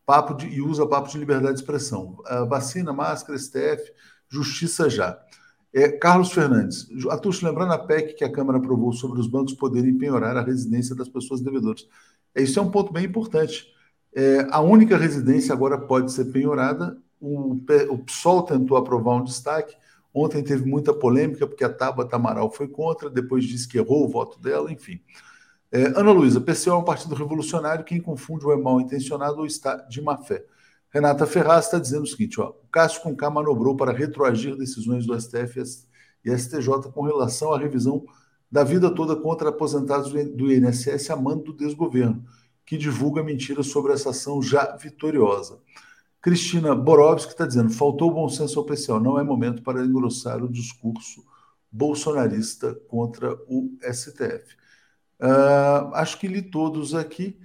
Papo 0.05 0.33
de, 0.35 0.47
e 0.47 0.61
usa 0.61 0.87
papo 0.87 1.09
de 1.09 1.17
liberdade 1.17 1.55
de 1.55 1.61
expressão. 1.61 2.17
Uh, 2.29 2.45
vacina, 2.47 2.93
máscara, 2.93 3.37
STF, 3.37 3.91
justiça 4.29 4.89
já. 4.89 5.19
É, 5.73 5.89
Carlos 5.89 6.31
Fernandes. 6.31 6.87
Atucho, 7.09 7.45
lembrando 7.45 7.73
a 7.73 7.77
PEC 7.77 8.13
que 8.13 8.23
a 8.23 8.31
Câmara 8.31 8.59
aprovou 8.59 8.93
sobre 8.93 9.19
os 9.19 9.27
bancos 9.27 9.53
poderem 9.53 9.97
penhorar 9.97 10.37
a 10.37 10.41
residência 10.41 10.95
das 10.95 11.09
pessoas 11.09 11.41
devedoras. 11.41 11.85
É, 12.33 12.41
isso 12.41 12.57
é 12.59 12.61
um 12.61 12.71
ponto 12.71 12.93
bem 12.93 13.05
importante. 13.05 13.67
É, 14.15 14.47
a 14.51 14.61
única 14.61 14.97
residência 14.97 15.53
agora 15.53 15.77
pode 15.77 16.11
ser 16.11 16.25
penhorada. 16.25 16.97
O, 17.19 17.57
o 17.89 17.97
PSOL 17.99 18.43
tentou 18.43 18.77
aprovar 18.77 19.15
um 19.15 19.23
destaque. 19.23 19.75
Ontem 20.17 20.41
teve 20.41 20.63
muita 20.63 20.93
polêmica, 20.93 21.45
porque 21.45 21.65
a 21.65 21.69
Tabata 21.69 22.15
Amaral 22.15 22.49
foi 22.49 22.69
contra, 22.69 23.09
depois 23.09 23.43
disse 23.43 23.67
que 23.67 23.77
errou 23.77 24.05
o 24.05 24.07
voto 24.07 24.39
dela, 24.39 24.71
enfim. 24.71 25.01
É, 25.69 25.87
Ana 25.87 26.13
Luísa, 26.13 26.39
PCO 26.39 26.69
é 26.69 26.77
um 26.77 26.85
partido 26.85 27.13
revolucionário, 27.13 27.83
quem 27.83 27.99
confunde 27.99 28.45
ou 28.45 28.53
é 28.53 28.55
mal 28.55 28.79
intencionado 28.79 29.39
ou 29.39 29.45
está 29.45 29.75
de 29.75 30.01
má 30.01 30.17
fé. 30.17 30.45
Renata 30.89 31.25
Ferraz 31.25 31.65
está 31.65 31.77
dizendo 31.77 32.03
o 32.03 32.07
seguinte: 32.07 32.39
ó, 32.39 32.51
o 32.51 32.67
Cássio 32.71 33.01
Conká 33.01 33.29
manobrou 33.29 33.75
para 33.75 33.91
retroagir 33.91 34.55
decisões 34.55 35.05
do 35.05 35.19
STF 35.19 35.61
e 36.23 36.31
STJ 36.37 36.89
com 36.93 37.01
relação 37.01 37.53
à 37.53 37.59
revisão 37.59 38.05
da 38.49 38.63
vida 38.63 38.89
toda 38.89 39.17
contra 39.17 39.49
aposentados 39.49 40.13
do 40.13 40.49
INSS 40.49 41.09
a 41.09 41.17
mando 41.17 41.43
do 41.43 41.53
desgoverno, 41.53 42.23
que 42.65 42.77
divulga 42.77 43.21
mentiras 43.21 43.67
sobre 43.67 43.91
essa 43.91 44.11
ação 44.11 44.41
já 44.41 44.77
vitoriosa. 44.77 45.59
Cristina 46.25 46.73
Borowski 46.73 47.33
está 47.33 47.45
dizendo: 47.45 47.69
faltou 47.69 48.11
bom 48.11 48.27
senso 48.27 48.57
ao 48.57 48.65
PCO, 48.65 48.99
não 48.99 49.19
é 49.19 49.23
momento 49.23 49.61
para 49.61 49.85
engrossar 49.85 50.43
o 50.43 50.51
discurso 50.51 51.23
bolsonarista 51.71 52.73
contra 52.87 53.35
o 53.47 53.77
STF. 53.83 54.55
Uh, 55.19 55.23
ah, 55.23 55.91
acho 56.01 56.17
que 56.17 56.27
li 56.27 56.41
todos 56.41 56.95
aqui. 56.95 57.39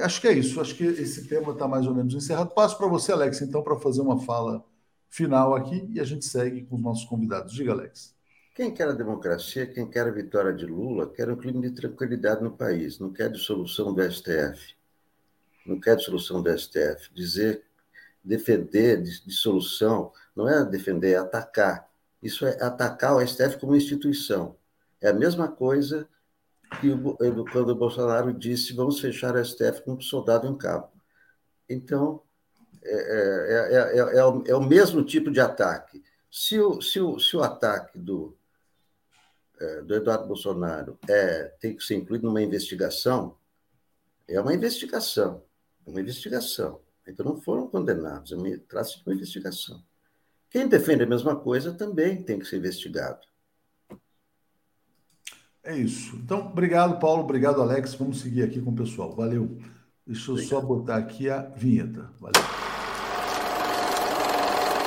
acho 0.00 0.20
que 0.20 0.28
é 0.28 0.32
isso. 0.32 0.60
Acho 0.60 0.76
que 0.76 0.84
esse 0.84 1.26
tema 1.26 1.50
está 1.50 1.66
mais 1.66 1.84
ou 1.84 1.92
menos 1.92 2.14
encerrado. 2.14 2.54
Passo 2.54 2.78
para 2.78 2.86
você, 2.86 3.10
Alex, 3.10 3.42
então, 3.42 3.64
para 3.64 3.74
fazer 3.74 4.00
uma 4.00 4.20
fala 4.20 4.64
final 5.10 5.52
aqui 5.56 5.84
e 5.92 5.98
a 5.98 6.04
gente 6.04 6.24
segue 6.24 6.62
com 6.62 6.76
os 6.76 6.82
nossos 6.82 7.04
convidados. 7.06 7.52
Diga, 7.52 7.72
Alex. 7.72 8.14
Quem 8.54 8.72
quer 8.72 8.90
a 8.90 8.92
democracia, 8.92 9.66
quem 9.66 9.90
quer 9.90 10.06
a 10.06 10.12
vitória 10.12 10.52
de 10.52 10.66
Lula, 10.66 11.08
quer 11.08 11.28
um 11.28 11.36
clima 11.36 11.60
de 11.60 11.72
tranquilidade 11.72 12.44
no 12.44 12.52
país, 12.52 13.00
não 13.00 13.12
quer 13.12 13.28
dissolução 13.28 13.92
do 13.92 14.08
STF. 14.08 14.76
Não 15.66 15.80
quer 15.80 15.96
dissolução 15.96 16.40
do 16.40 16.56
STF. 16.56 17.12
Dizer 17.12 17.71
defender 18.24 19.02
dissolução 19.02 20.12
não 20.34 20.48
é 20.48 20.64
defender, 20.64 21.12
é 21.12 21.16
atacar. 21.16 21.88
Isso 22.22 22.46
é 22.46 22.62
atacar 22.62 23.16
o 23.16 23.26
STF 23.26 23.58
como 23.58 23.76
instituição. 23.76 24.56
É 25.00 25.08
a 25.08 25.12
mesma 25.12 25.48
coisa 25.48 26.08
que 26.80 26.88
quando 27.52 27.70
o 27.70 27.74
Bolsonaro 27.74 28.32
disse 28.32 28.72
vamos 28.72 29.00
fechar 29.00 29.34
o 29.34 29.44
STF 29.44 29.82
com 29.84 29.94
um 29.94 30.00
soldado 30.00 30.46
em 30.46 30.56
cabo. 30.56 30.90
Então, 31.68 32.22
é, 32.82 32.94
é, 32.94 33.98
é, 33.98 34.18
é, 34.18 34.24
o, 34.24 34.44
é 34.46 34.54
o 34.54 34.62
mesmo 34.62 35.04
tipo 35.04 35.30
de 35.30 35.40
ataque. 35.40 36.02
Se 36.30 36.58
o, 36.58 36.80
se 36.80 37.00
o, 37.00 37.18
se 37.18 37.36
o 37.36 37.42
ataque 37.42 37.98
do, 37.98 38.36
do 39.84 39.94
Eduardo 39.94 40.26
Bolsonaro 40.26 40.98
é, 41.08 41.52
tem 41.60 41.76
que 41.76 41.84
ser 41.84 41.96
incluído 41.96 42.26
numa 42.26 42.42
investigação, 42.42 43.36
é 44.26 44.40
uma 44.40 44.54
investigação. 44.54 45.44
Uma 45.86 46.00
investigação. 46.00 46.80
Então 47.06 47.26
não 47.26 47.36
foram 47.36 47.66
condenados, 47.68 48.30
trata-se 48.68 48.98
de 48.98 49.02
uma 49.06 49.14
investigação. 49.14 49.82
Quem 50.50 50.68
defende 50.68 51.02
a 51.02 51.06
mesma 51.06 51.34
coisa 51.34 51.72
também 51.72 52.22
tem 52.22 52.38
que 52.38 52.44
ser 52.44 52.58
investigado. 52.58 53.20
É 55.64 55.76
isso. 55.76 56.16
Então, 56.16 56.48
obrigado, 56.48 56.98
Paulo. 56.98 57.22
Obrigado, 57.22 57.62
Alex. 57.62 57.94
Vamos 57.94 58.20
seguir 58.20 58.42
aqui 58.42 58.60
com 58.60 58.70
o 58.70 58.74
pessoal. 58.74 59.14
Valeu. 59.14 59.58
Deixa 60.06 60.30
eu 60.30 60.34
obrigado. 60.34 60.50
só 60.50 60.60
botar 60.60 60.96
aqui 60.96 61.30
a 61.30 61.42
vinheta. 61.42 62.10
Valeu. 62.20 62.42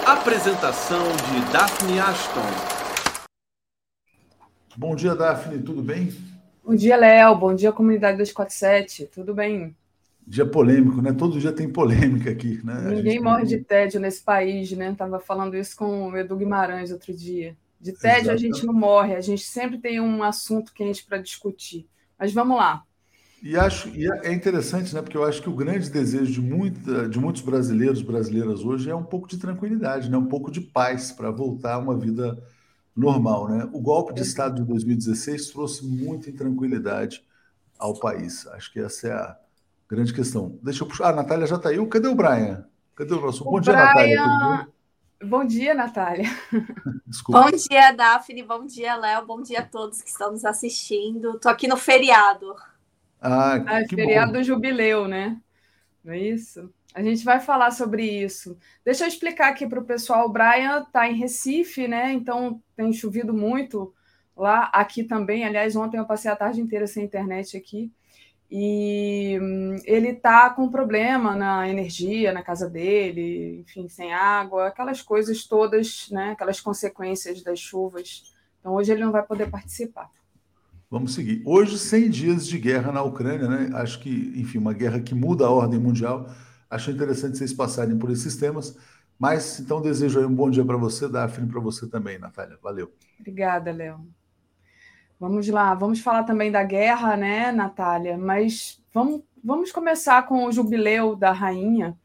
Apresentação 0.06 1.02
de 1.02 1.52
Daphne 1.52 2.00
Ashton. 2.00 2.42
Bom 4.78 4.96
dia, 4.96 5.16
Daphne. 5.16 5.64
Tudo 5.64 5.82
bem? 5.82 6.14
Bom 6.64 6.76
dia, 6.76 6.98
Léo. 6.98 7.36
Bom 7.38 7.56
dia, 7.56 7.72
comunidade 7.72 8.18
247. 8.18 9.06
Tudo 9.08 9.34
bem? 9.34 9.76
Dia 10.28 10.46
polêmico, 10.46 11.02
né? 11.02 11.14
Todo 11.14 11.40
dia 11.40 11.52
tem 11.52 11.70
polêmica 11.70 12.32
aqui, 12.32 12.60
né? 12.64 12.92
Ninguém 12.96 13.22
morre 13.22 13.46
de 13.46 13.60
tédio 13.60 14.00
nesse 14.00 14.24
país, 14.24 14.72
né? 14.72 14.92
Estava 14.92 15.20
falando 15.20 15.56
isso 15.56 15.76
com 15.76 16.10
o 16.10 16.18
Edu 16.18 16.36
Guimarães 16.36 16.92
outro 16.92 17.14
dia. 17.14 17.56
De 17.80 17.92
tédio 17.92 18.32
Exato. 18.32 18.36
a 18.36 18.38
gente 18.38 18.66
não 18.66 18.74
morre, 18.74 19.16
a 19.16 19.22
gente 19.22 19.44
sempre 19.44 19.78
tem 19.78 20.00
um 20.00 20.24
assunto 20.24 20.74
quente 20.74 21.06
para 21.06 21.20
discutir. 21.20 21.88
Mas 22.18 22.34
vamos 22.34 22.58
lá. 22.58 22.84
E 23.44 23.56
acho 23.56 23.90
e 23.90 24.08
é 24.24 24.34
interessante, 24.34 24.96
né? 24.96 25.04
Porque 25.04 25.16
eu 25.16 25.24
acho 25.24 25.42
que 25.42 25.50
o 25.50 25.56
grande 25.56 25.90
desejo 25.90 26.32
de, 26.32 26.42
muita, 26.42 27.08
de 27.08 27.20
muitos 27.20 27.44
brasileiros, 27.44 28.02
brasileiras 28.02 28.62
hoje 28.62 28.90
é 28.90 28.96
um 28.96 29.04
pouco 29.04 29.28
de 29.28 29.38
tranquilidade, 29.38 30.10
né? 30.10 30.18
Um 30.18 30.26
pouco 30.26 30.50
de 30.50 30.62
paz 30.62 31.12
para 31.12 31.30
voltar 31.30 31.76
a 31.76 31.78
uma 31.78 31.96
vida 31.96 32.42
normal, 32.96 33.50
né? 33.50 33.70
O 33.72 33.80
golpe 33.80 34.16
de 34.16 34.22
Estado 34.22 34.62
de 34.62 34.68
2016 34.68 35.52
trouxe 35.52 35.86
muita 35.86 36.30
intranquilidade 36.30 37.24
ao 37.78 38.00
país. 38.00 38.48
Acho 38.48 38.74
que 38.74 38.80
essa 38.80 39.08
é 39.08 39.12
a 39.12 39.38
Grande 39.88 40.14
questão. 40.14 40.58
Deixa 40.64 40.84
eu 40.84 40.88
puxar. 40.88 41.06
Ah, 41.06 41.10
a 41.10 41.16
Natália 41.16 41.46
já 41.46 41.58
está 41.58 41.70
aí. 41.70 41.88
Cadê 41.88 42.08
o 42.08 42.16
Brian? 42.16 42.66
Cadê 42.96 43.14
o 43.14 43.22
nosso? 43.22 43.44
O 43.48 43.52
Bom 43.52 43.60
dia, 43.60 43.74
Brian... 43.74 43.86
Natália. 43.86 44.68
Bom 45.24 45.46
dia, 45.46 45.74
Natália. 45.76 46.26
Desculpa. 47.06 47.44
Bom 47.44 47.52
dia, 47.52 47.92
Daphne. 47.92 48.44
Bom 48.44 48.66
dia, 48.66 48.96
Léo. 48.96 49.26
Bom 49.26 49.42
dia 49.42 49.60
a 49.60 49.66
todos 49.66 50.02
que 50.02 50.10
estão 50.10 50.32
nos 50.32 50.44
assistindo. 50.44 51.36
Estou 51.36 51.52
aqui 51.52 51.68
no 51.68 51.78
feriado. 51.78 52.56
Ah, 53.22 53.56
ah 53.56 53.84
que 53.88 53.96
feriado 53.96 54.34
bom. 54.34 54.40
do 54.40 54.44
jubileu, 54.44 55.08
né? 55.08 55.40
Não 56.04 56.14
é 56.14 56.20
isso? 56.20 56.72
A 56.94 57.04
gente 57.04 57.24
vai 57.24 57.40
falar 57.40 57.72
sobre 57.72 58.04
isso. 58.04 58.58
Deixa 58.84 59.04
eu 59.04 59.08
explicar 59.08 59.50
aqui 59.50 59.68
para 59.68 59.80
o 59.80 59.86
pessoal. 59.86 60.26
O 60.26 60.32
Brian 60.32 60.82
está 60.82 61.08
em 61.08 61.16
Recife, 61.16 61.88
né? 61.88 62.12
Então 62.12 62.60
tem 62.76 62.92
chovido 62.92 63.34
muito 63.34 63.94
lá. 64.36 64.66
Aqui 64.74 65.04
também. 65.04 65.46
Aliás, 65.46 65.76
ontem 65.76 65.98
eu 65.98 66.06
passei 66.06 66.32
a 66.32 66.36
tarde 66.36 66.60
inteira 66.60 66.88
sem 66.88 67.06
internet 67.06 67.56
aqui 67.56 67.92
e 68.50 69.40
hum, 69.42 69.76
ele 69.86 70.10
está 70.10 70.50
com 70.50 70.70
problema 70.70 71.36
na 71.36 71.68
energia 71.68 72.32
na 72.32 72.44
casa 72.44 72.70
dele, 72.70 73.62
enfim, 73.62 73.88
sem 73.88 74.14
água, 74.14 74.68
aquelas 74.68 75.02
coisas 75.02 75.46
todas, 75.46 76.08
né, 76.12 76.32
aquelas 76.32 76.60
consequências 76.60 77.42
das 77.42 77.60
chuvas. 77.60 78.34
Então, 78.60 78.74
hoje 78.74 78.92
ele 78.92 79.04
não 79.04 79.12
vai 79.12 79.24
poder 79.24 79.50
participar. 79.50 80.10
Vamos 80.90 81.14
seguir. 81.14 81.42
Hoje, 81.46 81.78
100 81.78 82.10
dias 82.10 82.48
de 82.48 82.58
guerra 82.58 82.92
na 82.92 83.02
Ucrânia, 83.02 83.48
né? 83.48 83.70
Acho 83.74 84.00
que, 84.00 84.34
enfim, 84.36 84.60
uma 84.60 84.74
guerra 84.74 85.00
que 85.00 85.16
muda 85.16 85.46
a 85.46 85.50
ordem 85.50 85.80
mundial. 85.80 86.30
Acho 86.70 86.92
interessante 86.92 87.38
vocês 87.38 87.54
passarem 87.54 87.98
por 87.98 88.12
esses 88.12 88.38
temas. 88.38 88.78
Mas, 89.18 89.60
então, 89.60 89.82
desejo 89.82 90.20
aí 90.20 90.26
um 90.26 90.34
bom 90.34 90.50
dia 90.50 90.64
para 90.64 90.78
você, 90.78 91.10
Daphne, 91.10 91.48
para 91.48 91.60
você 91.60 91.88
também, 91.88 92.20
Natália. 92.20 92.58
Valeu. 92.62 92.94
Obrigada, 93.20 93.72
Léo. 93.72 94.08
Vamos 95.20 95.48
lá, 95.48 95.74
vamos 95.74 96.00
falar 96.00 96.24
também 96.24 96.52
da 96.52 96.64
guerra, 96.64 97.16
né, 97.16 97.52
Natália? 97.52 98.18
Mas 98.18 98.84
vamos, 98.94 99.24
vamos 99.44 99.72
começar 99.72 100.26
com 100.28 100.46
o 100.46 100.52
jubileu 100.52 101.16
da 101.16 101.32
rainha. 101.32 101.98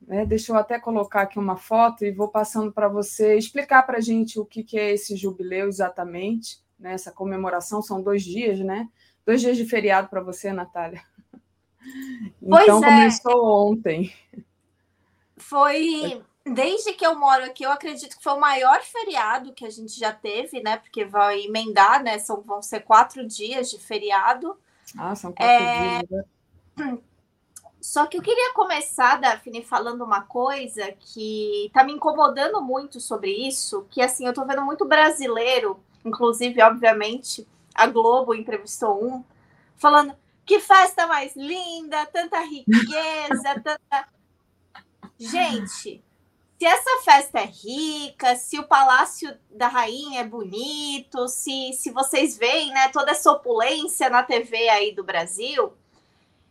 Né? 0.00 0.26
Deixa 0.26 0.52
eu 0.52 0.56
até 0.56 0.78
colocar 0.78 1.22
aqui 1.22 1.38
uma 1.38 1.56
foto 1.56 2.04
e 2.04 2.10
vou 2.10 2.28
passando 2.28 2.72
para 2.72 2.88
você 2.88 3.36
explicar 3.36 3.84
para 3.84 3.98
a 3.98 4.00
gente 4.00 4.40
o 4.40 4.44
que, 4.44 4.64
que 4.64 4.78
é 4.78 4.92
esse 4.92 5.14
jubileu 5.16 5.68
exatamente, 5.68 6.58
né? 6.78 6.92
essa 6.92 7.12
comemoração. 7.12 7.80
São 7.80 8.02
dois 8.02 8.24
dias, 8.24 8.58
né? 8.58 8.88
Dois 9.24 9.40
dias 9.40 9.56
de 9.56 9.64
feriado 9.64 10.08
para 10.08 10.20
você, 10.20 10.52
Natália. 10.52 11.00
Pois 12.40 12.64
então 12.64 12.84
é. 12.84 12.88
começou 12.88 13.70
ontem. 13.70 14.12
Foi 15.36 16.20
desde 16.54 16.92
que 16.92 17.06
eu 17.06 17.18
moro 17.18 17.44
aqui, 17.44 17.64
eu 17.64 17.70
acredito 17.70 18.16
que 18.16 18.22
foi 18.22 18.32
o 18.32 18.40
maior 18.40 18.82
feriado 18.82 19.52
que 19.52 19.64
a 19.64 19.70
gente 19.70 19.98
já 19.98 20.12
teve, 20.12 20.60
né? 20.60 20.76
Porque 20.76 21.04
vai 21.04 21.42
emendar, 21.42 22.02
né? 22.02 22.18
São, 22.18 22.40
vão 22.40 22.60
ser 22.62 22.80
quatro 22.80 23.26
dias 23.26 23.70
de 23.70 23.78
feriado. 23.78 24.58
Ah, 24.98 25.14
são 25.14 25.32
quatro 25.32 25.54
é... 25.54 26.02
dias. 26.02 26.24
Né? 26.76 26.98
Só 27.80 28.06
que 28.06 28.18
eu 28.18 28.22
queria 28.22 28.52
começar, 28.52 29.18
Daphne, 29.18 29.62
falando 29.62 30.04
uma 30.04 30.20
coisa 30.20 30.92
que 30.98 31.70
tá 31.72 31.82
me 31.82 31.94
incomodando 31.94 32.60
muito 32.60 33.00
sobre 33.00 33.30
isso, 33.30 33.86
que 33.90 34.02
assim, 34.02 34.26
eu 34.26 34.34
tô 34.34 34.44
vendo 34.44 34.62
muito 34.62 34.84
brasileiro, 34.84 35.82
inclusive, 36.04 36.60
obviamente, 36.60 37.48
a 37.74 37.86
Globo 37.86 38.34
entrevistou 38.34 39.02
um, 39.02 39.24
falando 39.76 40.14
que 40.44 40.60
festa 40.60 41.06
mais 41.06 41.34
linda, 41.34 42.04
tanta 42.06 42.40
riqueza, 42.40 43.60
tanta. 43.64 44.08
Gente, 45.18 46.02
se 46.60 46.66
essa 46.66 46.98
festa 47.02 47.38
é 47.38 47.46
rica, 47.46 48.36
se 48.36 48.58
o 48.58 48.64
palácio 48.64 49.34
da 49.50 49.66
rainha 49.66 50.20
é 50.20 50.24
bonito, 50.24 51.26
se, 51.26 51.72
se 51.72 51.90
vocês 51.90 52.36
veem 52.36 52.70
né, 52.70 52.90
toda 52.90 53.12
essa 53.12 53.32
opulência 53.32 54.10
na 54.10 54.22
TV 54.22 54.68
aí 54.68 54.92
do 54.92 55.02
Brasil, 55.02 55.72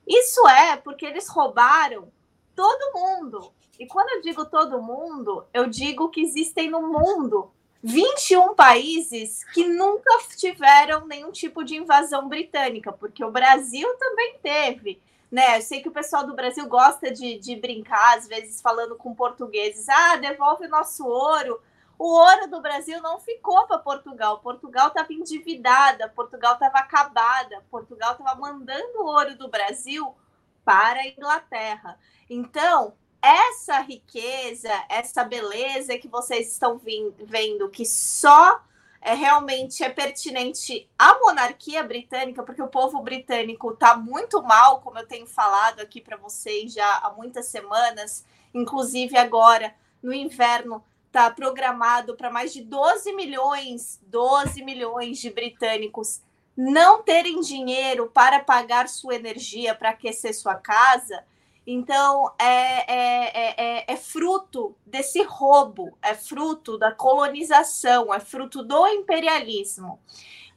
isso 0.08 0.48
é 0.48 0.78
porque 0.78 1.06
eles 1.06 1.28
roubaram 1.28 2.12
todo 2.56 2.92
mundo. 2.96 3.54
E 3.78 3.86
quando 3.86 4.10
eu 4.10 4.22
digo 4.24 4.46
todo 4.46 4.82
mundo, 4.82 5.46
eu 5.54 5.68
digo 5.68 6.10
que 6.10 6.22
existem 6.22 6.72
no 6.72 6.82
mundo 6.82 7.52
21 7.84 8.56
países 8.56 9.44
que 9.54 9.68
nunca 9.68 10.10
tiveram 10.36 11.06
nenhum 11.06 11.32
tipo 11.32 11.64
de 11.64 11.76
invasão 11.76 12.28
britânica, 12.28 12.92
porque 12.92 13.24
o 13.24 13.30
Brasil 13.30 13.88
também 14.00 14.40
teve 14.42 15.00
né? 15.32 15.58
Eu 15.58 15.62
sei 15.62 15.82
que 15.82 15.90
o 15.90 15.94
pessoal 15.94 16.26
do 16.26 16.36
Brasil 16.36 16.68
gosta 16.68 17.12
de, 17.12 17.38
de 17.38 17.56
brincar, 17.56 18.18
às 18.18 18.28
vezes 18.28 18.62
falando 18.62 18.96
com 18.96 19.14
portugueses, 19.14 19.88
ah, 19.90 20.16
devolve 20.16 20.66
o 20.66 20.70
nosso 20.70 21.06
ouro. 21.06 21.62
O 21.98 22.08
ouro 22.08 22.50
do 22.50 22.62
Brasil 22.62 23.02
não 23.02 23.20
ficou 23.20 23.68
para 23.68 23.78
Portugal. 23.78 24.40
Portugal 24.40 24.88
estava 24.88 25.12
endividada, 25.12 26.08
Portugal 26.10 26.54
estava 26.54 26.80
acabada, 26.80 27.64
Portugal 27.70 28.14
estava 28.14 28.40
mandando 28.40 29.02
o 29.02 29.06
ouro 29.06 29.38
do 29.38 29.50
Brasil 29.50 30.16
para 30.64 31.02
a 31.02 31.08
Inglaterra. 31.08 32.00
Então, 32.30 32.94
essa 33.22 33.80
riqueza, 33.82 34.72
essa 34.88 35.24
beleza 35.24 35.98
que 35.98 36.08
vocês 36.08 36.52
estão 36.52 36.80
vendo, 36.80 37.70
que 37.70 37.86
só 37.86 38.62
é, 39.02 39.14
realmente 39.14 39.84
é 39.84 39.90
pertinente 39.90 40.90
à 40.98 41.18
monarquia 41.20 41.84
britânica, 41.84 42.44
porque 42.44 42.62
o 42.62 42.68
povo 42.68 43.02
britânico 43.02 43.72
está 43.72 43.96
muito 43.96 44.42
mal, 44.44 44.82
como 44.82 45.00
eu 45.00 45.08
tenho 45.08 45.26
falado 45.26 45.80
aqui 45.80 46.02
para 46.02 46.18
vocês 46.18 46.74
já 46.74 46.98
há 46.98 47.12
muitas 47.12 47.48
semanas, 47.48 48.26
inclusive 48.54 49.18
agora 49.18 49.74
no 50.02 50.14
inverno 50.14 50.84
está 51.08 51.30
programado 51.32 52.16
para 52.16 52.30
mais 52.30 52.54
de 52.54 52.62
12 52.62 53.14
milhões, 53.14 54.00
12 54.04 54.64
milhões 54.64 55.18
de 55.18 55.30
britânicos 55.30 56.22
não 56.56 57.02
terem 57.02 57.40
dinheiro 57.40 58.12
para 58.14 58.42
pagar 58.42 58.90
sua 58.90 59.16
energia, 59.16 59.74
para 59.74 59.92
aquecer 59.92 60.36
sua 60.36 60.56
casa. 60.56 61.24
Então, 61.72 62.34
é, 62.40 62.92
é, 62.92 63.54
é, 63.58 63.94
é, 63.94 63.96
fruto 63.96 64.76
desse 64.84 65.22
roubo, 65.22 65.96
é 66.02 66.16
fruto 66.16 66.80
da 66.80 66.92
colonização, 66.92 68.12
é 68.12 68.20
fruto 68.20 68.64
do 68.64 68.88
imperialismo. 68.88 70.00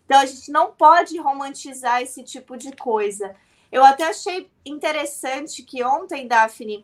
Então, 0.06 0.18
a 0.18 0.24
gente 0.24 0.51
não 0.51 0.72
pode 0.72 1.18
romantizar 1.18 2.01
esse 2.01 2.24
tipo 2.24 2.56
de 2.56 2.72
coisa. 2.72 3.36
Eu 3.70 3.84
até 3.84 4.05
achei 4.09 4.51
interessante 4.64 5.62
que 5.62 5.84
ontem, 5.84 6.26
Daphne, 6.26 6.82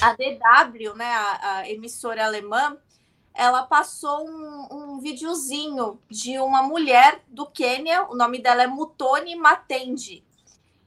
a 0.00 0.12
DW, 0.12 0.94
né, 0.94 1.12
a, 1.12 1.56
a 1.56 1.68
emissora 1.68 2.24
alemã, 2.24 2.78
ela 3.34 3.64
passou 3.64 4.28
um, 4.28 4.68
um 4.70 5.00
videozinho 5.00 6.00
de 6.08 6.38
uma 6.38 6.62
mulher 6.62 7.20
do 7.26 7.46
Quênia, 7.46 8.06
o 8.08 8.14
nome 8.14 8.38
dela 8.38 8.62
é 8.62 8.68
Mutoni 8.68 9.34
Matendi. 9.34 10.22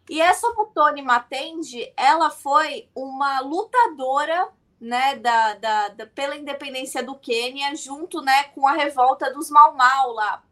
E 0.10 0.22
essa 0.22 0.50
Mutoni 0.54 1.02
Matendi, 1.02 1.92
ela 1.96 2.30
foi 2.30 2.90
uma 2.94 3.40
lutadora 3.40 4.50
né, 4.80 5.16
da, 5.16 5.54
da, 5.54 5.88
da, 5.90 6.06
pela 6.08 6.36
independência 6.36 7.02
do 7.02 7.16
Quênia, 7.16 7.74
junto 7.76 8.22
né, 8.22 8.44
com 8.56 8.68
a 8.68 8.74
revolta 8.74 9.34
dos 9.34 9.50
Mau 9.50 9.74
Mau 9.76 10.12
lá. 10.12 10.44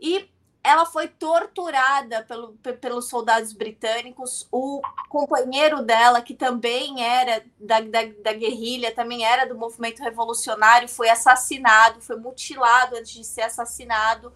E 0.00 0.28
ela 0.64 0.86
foi 0.86 1.08
torturada 1.08 2.22
pelo, 2.22 2.54
pelos 2.80 3.08
soldados 3.08 3.52
britânicos. 3.52 4.46
O 4.50 4.80
companheiro 5.08 5.82
dela, 5.82 6.22
que 6.22 6.34
também 6.34 7.04
era 7.04 7.44
da, 7.58 7.80
da, 7.80 8.04
da, 8.22 8.32
guerrilha, 8.32 8.94
também 8.94 9.24
era 9.24 9.44
do 9.44 9.56
movimento 9.56 10.00
revolucionário, 10.02 10.88
foi 10.88 11.08
assassinado, 11.08 12.00
foi 12.00 12.16
mutilado 12.16 12.96
antes 12.96 13.12
de 13.12 13.24
ser 13.24 13.42
assassinado. 13.42 14.32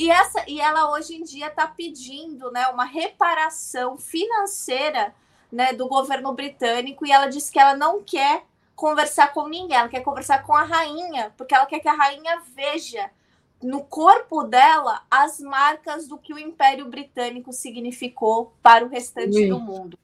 E, 0.00 0.10
essa, 0.10 0.42
e 0.48 0.58
ela 0.58 0.90
hoje 0.92 1.14
em 1.14 1.22
dia 1.22 1.48
está 1.48 1.66
pedindo 1.66 2.50
né, 2.50 2.66
uma 2.68 2.86
reparação 2.86 3.98
financeira 3.98 5.14
né, 5.52 5.74
do 5.74 5.86
governo 5.86 6.32
britânico 6.32 7.04
e 7.04 7.12
ela 7.12 7.26
diz 7.26 7.50
que 7.50 7.58
ela 7.58 7.76
não 7.76 8.02
quer 8.02 8.44
conversar 8.74 9.34
com 9.34 9.46
ninguém, 9.46 9.76
ela 9.76 9.90
quer 9.90 10.00
conversar 10.00 10.42
com 10.42 10.54
a 10.54 10.62
rainha, 10.62 11.34
porque 11.36 11.54
ela 11.54 11.66
quer 11.66 11.80
que 11.80 11.88
a 11.88 11.92
rainha 11.92 12.40
veja 12.56 13.10
no 13.62 13.84
corpo 13.84 14.42
dela 14.42 15.02
as 15.10 15.38
marcas 15.38 16.08
do 16.08 16.16
que 16.16 16.32
o 16.32 16.38
Império 16.38 16.88
Britânico 16.88 17.52
significou 17.52 18.54
para 18.62 18.82
o 18.82 18.88
restante 18.88 19.34
Sim. 19.34 19.50
do 19.50 19.60
mundo. 19.60 19.98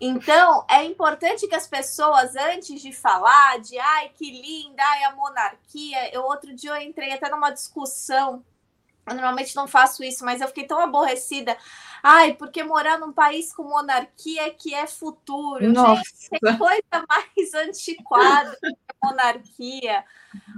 Então, 0.00 0.64
é 0.70 0.84
importante 0.84 1.48
que 1.48 1.54
as 1.56 1.66
pessoas, 1.66 2.36
antes 2.36 2.80
de 2.80 2.92
falar 2.92 3.58
de 3.58 3.76
ai, 3.76 4.10
que 4.10 4.30
linda, 4.30 4.80
ai, 4.84 5.02
a 5.02 5.16
monarquia, 5.16 6.14
eu 6.14 6.22
outro 6.22 6.54
dia 6.54 6.70
eu 6.70 6.80
entrei 6.80 7.12
até 7.12 7.28
numa 7.28 7.50
discussão. 7.50 8.44
Eu 9.06 9.14
normalmente 9.14 9.56
não 9.56 9.66
faço 9.66 10.04
isso, 10.04 10.24
mas 10.24 10.40
eu 10.40 10.48
fiquei 10.48 10.66
tão 10.66 10.78
aborrecida. 10.78 11.56
Ai, 12.02 12.34
porque 12.34 12.62
morar 12.62 12.98
num 12.98 13.12
país 13.12 13.52
com 13.52 13.64
monarquia 13.64 14.50
que 14.50 14.74
é 14.74 14.86
futuro. 14.86 15.66
Nossa. 15.72 16.02
Gente, 16.04 16.40
tem 16.40 16.58
coisa 16.58 17.06
mais 17.08 17.54
antiquada 17.54 18.56
que 18.60 18.66
a 18.68 19.06
monarquia. 19.06 20.04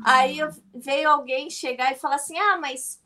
Aí 0.05 0.39
veio 0.75 1.09
alguém 1.09 1.49
chegar 1.49 1.93
e 1.93 1.99
falar 1.99 2.17
assim: 2.17 2.39
ah, 2.39 2.59
mas 2.59 3.01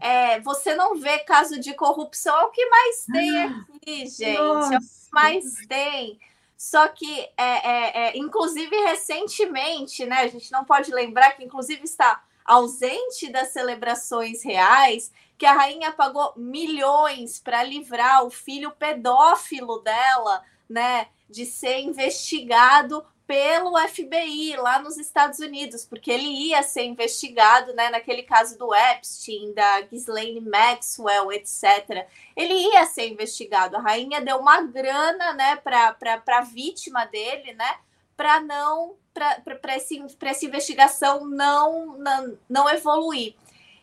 é, 0.00 0.40
você 0.40 0.74
não 0.74 0.96
vê 0.96 1.18
caso 1.20 1.60
de 1.60 1.74
corrupção, 1.74 2.34
é 2.40 2.44
o 2.44 2.50
que 2.50 2.66
mais 2.66 3.04
tem 3.04 3.42
aqui, 3.42 4.06
gente. 4.06 4.38
Nossa. 4.38 4.74
É 4.74 4.78
o 4.78 4.80
que 4.80 4.86
mais 5.12 5.44
tem. 5.68 6.18
Só 6.56 6.88
que, 6.88 7.20
é, 7.36 7.70
é, 7.70 8.08
é, 8.08 8.18
inclusive, 8.18 8.74
recentemente, 8.84 10.04
né? 10.04 10.20
A 10.20 10.28
gente 10.28 10.52
não 10.52 10.64
pode 10.64 10.90
lembrar 10.90 11.32
que, 11.32 11.44
inclusive, 11.44 11.84
está 11.84 12.22
ausente 12.50 13.30
das 13.30 13.52
celebrações 13.52 14.42
reais, 14.42 15.12
que 15.38 15.46
a 15.46 15.52
rainha 15.52 15.92
pagou 15.92 16.32
milhões 16.36 17.38
para 17.38 17.62
livrar 17.62 18.24
o 18.26 18.30
filho 18.30 18.72
pedófilo 18.72 19.78
dela, 19.78 20.42
né, 20.68 21.06
de 21.28 21.46
ser 21.46 21.78
investigado 21.78 23.06
pelo 23.24 23.78
FBI 23.78 24.56
lá 24.56 24.80
nos 24.80 24.98
Estados 24.98 25.38
Unidos, 25.38 25.86
porque 25.86 26.10
ele 26.10 26.26
ia 26.26 26.60
ser 26.64 26.82
investigado, 26.82 27.72
né, 27.72 27.88
naquele 27.88 28.24
caso 28.24 28.58
do 28.58 28.74
Epstein, 28.74 29.52
da 29.54 29.82
Ghislaine 29.82 30.40
Maxwell, 30.40 31.30
etc. 31.30 32.08
Ele 32.36 32.54
ia 32.54 32.84
ser 32.86 33.06
investigado. 33.06 33.76
A 33.76 33.80
rainha 33.80 34.20
deu 34.20 34.38
uma 34.38 34.62
grana, 34.62 35.32
né, 35.34 35.54
para 35.54 35.96
a 36.26 36.40
vítima 36.40 37.04
dele, 37.04 37.52
né, 37.52 37.78
para 38.16 38.40
não 38.40 38.96
para 39.12 39.74
essa 39.74 40.44
investigação 40.44 41.26
não, 41.26 41.98
não 41.98 42.38
não 42.48 42.70
evoluir. 42.70 43.34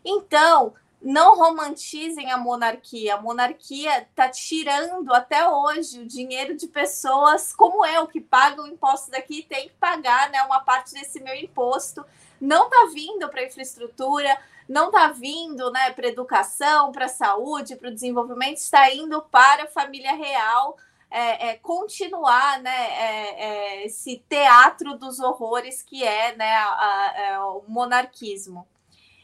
Então, 0.04 0.74
não 1.02 1.36
romantizem 1.36 2.32
a 2.32 2.38
monarquia. 2.38 3.16
A 3.16 3.22
monarquia 3.22 4.00
está 4.02 4.30
tirando 4.30 5.14
até 5.14 5.48
hoje 5.48 6.00
o 6.00 6.08
dinheiro 6.08 6.56
de 6.56 6.68
pessoas 6.68 7.54
como 7.54 7.86
eu, 7.86 8.08
que 8.08 8.20
pagam 8.20 8.68
imposto 8.68 9.12
daqui 9.12 9.40
e 9.40 9.44
tem 9.44 9.70
que 9.70 9.76
pagar 9.76 10.30
né, 10.30 10.42
uma 10.44 10.62
parte 10.62 10.94
desse 10.94 11.20
meu 11.20 11.36
imposto. 11.36 12.06
Não 12.42 12.66
está 12.66 12.90
vindo 12.94 13.28
para 13.30 13.46
infraestrutura, 13.46 14.38
não 14.68 14.88
está 14.88 15.10
vindo 15.10 15.72
né, 15.72 15.92
para 15.92 16.08
educação, 16.08 16.92
para 16.92 17.08
saúde, 17.08 17.76
para 17.76 17.90
o 17.90 17.94
desenvolvimento, 17.94 18.58
está 18.58 18.92
indo 18.94 19.22
para 19.22 19.64
a 19.64 19.68
família 19.68 20.14
real. 20.14 20.78
É, 21.10 21.50
é, 21.50 21.58
continuar 21.58 22.62
né, 22.62 22.70
é, 22.70 23.46
é 23.46 23.86
esse 23.86 24.24
teatro 24.28 24.98
dos 24.98 25.20
horrores 25.20 25.82
que 25.82 26.04
é, 26.04 26.36
né, 26.36 26.54
a, 26.54 26.68
a, 26.68 27.14
é, 27.16 27.40
o 27.40 27.64
monarquismo. 27.68 28.68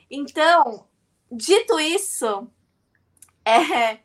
Então, 0.09 0.87
dito 1.29 1.79
isso, 1.79 2.47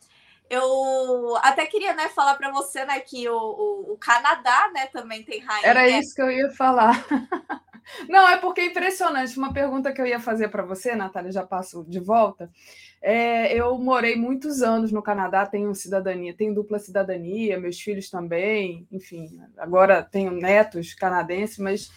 eu 0.50 1.36
até 1.42 1.66
queria 1.66 1.94
né, 1.94 2.08
falar 2.08 2.34
para 2.34 2.50
você 2.50 2.84
né, 2.84 3.00
que 3.00 3.28
o, 3.28 3.36
o, 3.36 3.92
o, 3.92 3.98
Canadá 3.98 4.70
né, 4.72 4.86
também 4.86 5.22
tem 5.22 5.40
rainha. 5.40 5.66
Era 5.66 5.88
isso 5.88 6.14
que 6.14 6.22
eu 6.22 6.30
ia 6.30 6.50
falar. 6.50 7.04
Não, 8.08 8.28
é 8.28 8.36
porque 8.36 8.60
é 8.60 8.66
impressionante. 8.66 9.38
Uma 9.38 9.52
pergunta 9.52 9.92
que 9.92 10.00
eu 10.00 10.06
ia 10.06 10.20
fazer 10.20 10.48
para 10.48 10.62
você, 10.62 10.94
Natália, 10.94 11.32
já 11.32 11.46
passo 11.46 11.84
de 11.88 12.00
volta. 12.00 12.50
É, 13.00 13.54
eu 13.54 13.78
morei 13.78 14.16
muitos 14.16 14.62
anos 14.62 14.90
no 14.90 15.02
Canadá, 15.02 15.46
tenho 15.46 15.74
cidadania, 15.74 16.34
tenho 16.34 16.54
dupla 16.54 16.78
cidadania, 16.78 17.58
meus 17.58 17.80
filhos 17.80 18.10
também, 18.10 18.86
enfim, 18.90 19.40
agora 19.56 20.02
tenho 20.02 20.32
netos 20.32 20.94
canadenses, 20.94 21.58
mas 21.58 21.90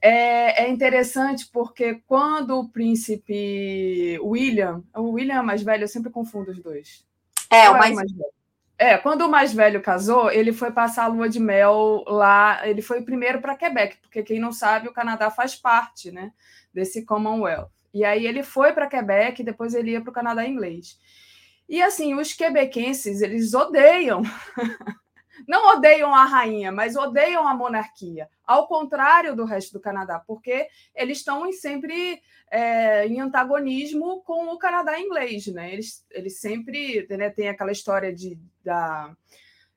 é, 0.00 0.64
é, 0.64 0.68
interessante 0.68 1.48
porque 1.52 2.02
quando 2.06 2.58
o 2.58 2.68
príncipe 2.68 4.18
William, 4.22 4.82
o 4.96 5.10
William 5.10 5.38
é 5.38 5.42
mais 5.42 5.62
velho, 5.62 5.84
eu 5.84 5.88
sempre 5.88 6.10
confundo 6.10 6.50
os 6.50 6.60
dois. 6.60 7.04
É, 7.50 7.68
o 7.68 7.74
mais... 7.74 7.94
mais 7.94 8.10
velho. 8.10 8.32
É, 8.78 8.98
quando 8.98 9.22
o 9.22 9.30
mais 9.30 9.52
velho 9.52 9.80
casou, 9.80 10.28
ele 10.28 10.52
foi 10.52 10.72
passar 10.72 11.04
a 11.04 11.06
lua 11.06 11.28
de 11.28 11.38
mel 11.38 12.02
lá. 12.04 12.66
Ele 12.68 12.82
foi 12.82 13.00
primeiro 13.02 13.40
para 13.40 13.54
Quebec, 13.54 13.96
porque 13.98 14.24
quem 14.24 14.40
não 14.40 14.50
sabe, 14.50 14.88
o 14.88 14.92
Canadá 14.92 15.30
faz 15.30 15.54
parte, 15.54 16.10
né, 16.10 16.32
desse 16.74 17.04
Commonwealth. 17.04 17.70
E 17.92 18.04
aí 18.04 18.26
ele 18.26 18.42
foi 18.42 18.72
para 18.72 18.88
Quebec 18.88 19.40
e 19.40 19.44
depois 19.44 19.74
ele 19.74 19.92
ia 19.92 20.00
para 20.00 20.10
o 20.10 20.14
Canadá 20.14 20.46
inglês. 20.46 20.98
E 21.68 21.82
assim, 21.82 22.14
os 22.14 22.32
quebequenses, 22.32 23.22
eles 23.22 23.54
odeiam 23.54 24.22
não 25.46 25.76
odeiam 25.76 26.14
a 26.14 26.24
rainha, 26.24 26.70
mas 26.70 26.96
odeiam 26.96 27.46
a 27.46 27.54
monarquia, 27.54 28.28
ao 28.46 28.66
contrário 28.66 29.34
do 29.34 29.44
resto 29.44 29.72
do 29.72 29.80
Canadá, 29.80 30.22
porque 30.26 30.68
eles 30.94 31.18
estão 31.18 31.46
em 31.46 31.52
sempre 31.52 32.20
é, 32.50 33.06
em 33.06 33.20
antagonismo 33.20 34.22
com 34.22 34.46
o 34.46 34.58
Canadá 34.58 34.98
inglês, 35.00 35.46
né? 35.48 35.72
Eles, 35.72 36.04
eles 36.10 36.38
sempre 36.38 37.06
né, 37.10 37.30
têm 37.30 37.48
aquela 37.48 37.72
história 37.72 38.12
de, 38.12 38.38
da, 38.62 39.14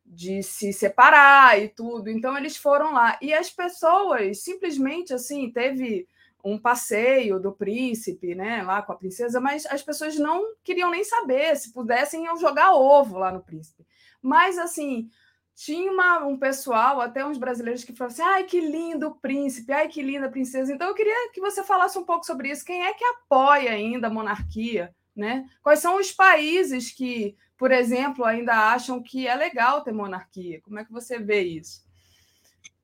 de 0.06 0.44
se 0.44 0.74
separar 0.74 1.60
e 1.62 1.70
tudo, 1.70 2.10
então 2.10 2.38
eles 2.38 2.58
foram 2.58 2.94
lá. 2.94 3.18
E 3.22 3.34
as 3.34 3.50
pessoas 3.50 4.44
simplesmente 4.44 5.14
assim, 5.14 5.52
teve 5.52 6.08
um 6.46 6.60
passeio 6.60 7.40
do 7.40 7.52
príncipe, 7.52 8.36
né, 8.36 8.62
lá 8.62 8.84
com 8.84 8.92
a 8.92 8.96
princesa, 8.96 9.42
mas 9.42 9.66
as 9.66 9.82
pessoas 9.82 10.16
não 10.18 10.54
queriam 10.64 10.92
nem 10.92 11.04
saber, 11.04 11.58
se 11.58 11.74
pudessem 11.74 12.26
iam 12.26 12.38
jogar 12.38 12.76
ovo 12.76 13.18
lá 13.18 13.32
no 13.32 13.42
príncipe. 13.42 13.84
Mas 14.22 14.60
assim, 14.60 15.10
tinha 15.56 15.90
uma, 15.92 16.26
um 16.26 16.38
pessoal, 16.38 17.00
até 17.00 17.26
uns 17.26 17.38
brasileiros, 17.38 17.84
que 17.84 17.96
falavam 17.96 18.14
assim: 18.14 18.22
ai, 18.22 18.44
que 18.44 18.60
lindo 18.60 19.08
o 19.08 19.16
príncipe, 19.16 19.72
ai, 19.72 19.88
que 19.88 20.02
linda 20.02 20.28
a 20.28 20.32
princesa. 20.32 20.74
Então, 20.74 20.90
eu 20.90 20.94
queria 20.94 21.32
que 21.32 21.40
você 21.40 21.64
falasse 21.64 21.98
um 21.98 22.04
pouco 22.04 22.26
sobre 22.26 22.52
isso. 22.52 22.66
Quem 22.66 22.84
é 22.84 22.94
que 22.94 23.04
apoia 23.06 23.72
ainda 23.72 24.08
a 24.08 24.10
monarquia? 24.10 24.94
Né? 25.16 25.46
Quais 25.64 25.80
são 25.80 25.98
os 25.98 26.12
países 26.12 26.92
que, 26.92 27.38
por 27.58 27.72
exemplo, 27.72 28.26
ainda 28.26 28.74
acham 28.74 29.02
que 29.02 29.26
é 29.26 29.34
legal 29.34 29.82
ter 29.82 29.94
monarquia? 29.94 30.60
Como 30.62 30.78
é 30.78 30.84
que 30.84 30.92
você 30.92 31.18
vê 31.18 31.42
isso? 31.42 31.86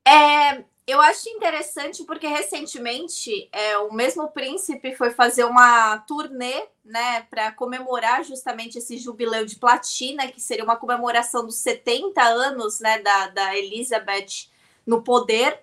É, 0.06 0.64
eu 0.92 1.00
acho 1.00 1.28
interessante 1.30 2.04
porque 2.04 2.26
recentemente 2.26 3.48
é, 3.50 3.78
o 3.78 3.92
mesmo 3.92 4.28
príncipe 4.28 4.94
foi 4.94 5.10
fazer 5.10 5.44
uma 5.44 5.98
turnê, 5.98 6.66
né, 6.84 7.22
para 7.30 7.50
comemorar 7.52 8.22
justamente 8.24 8.78
esse 8.78 8.98
jubileu 8.98 9.46
de 9.46 9.56
platina, 9.56 10.28
que 10.28 10.40
seria 10.40 10.64
uma 10.64 10.76
comemoração 10.76 11.46
dos 11.46 11.56
70 11.56 12.22
anos, 12.22 12.80
né, 12.80 12.98
da, 13.00 13.28
da 13.28 13.56
Elizabeth 13.56 14.48
no 14.86 15.02
poder. 15.02 15.60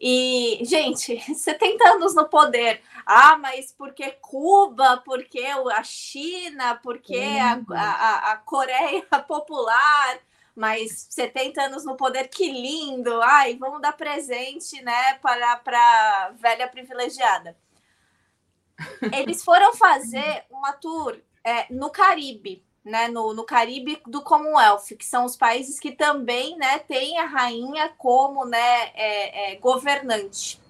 E, 0.00 0.60
gente, 0.62 1.18
70 1.34 1.88
anos 1.90 2.14
no 2.14 2.28
poder. 2.28 2.80
Ah, 3.04 3.36
mas 3.36 3.72
porque 3.76 4.12
Cuba, 4.20 5.02
porque 5.04 5.44
a 5.44 5.82
China, 5.82 6.78
porque 6.82 7.18
a, 7.18 7.60
a, 7.70 8.32
a 8.32 8.36
Coreia 8.36 9.02
Popular 9.26 10.20
mas 10.54 11.06
70 11.10 11.62
anos 11.62 11.84
no 11.84 11.96
poder, 11.96 12.28
que 12.28 12.50
lindo! 12.50 13.20
Ai, 13.22 13.56
vamos 13.56 13.80
dar 13.80 13.92
presente, 13.92 14.80
né, 14.82 15.14
para 15.14 15.52
a 15.52 16.30
velha 16.36 16.68
privilegiada. 16.68 17.56
Eles 19.12 19.42
foram 19.42 19.74
fazer 19.74 20.44
uma 20.50 20.72
tour 20.72 21.18
é, 21.44 21.66
no 21.72 21.90
Caribe, 21.90 22.64
né, 22.84 23.08
no, 23.08 23.32
no 23.32 23.44
Caribe 23.44 24.00
do 24.06 24.22
Commonwealth, 24.22 24.96
que 24.98 25.04
são 25.04 25.24
os 25.24 25.36
países 25.36 25.80
que 25.80 25.92
também, 25.92 26.56
né, 26.56 26.78
têm 26.80 27.18
a 27.18 27.26
rainha 27.26 27.88
como, 27.96 28.44
né, 28.44 28.90
é, 28.94 29.52
é, 29.52 29.56
governante. 29.56 30.60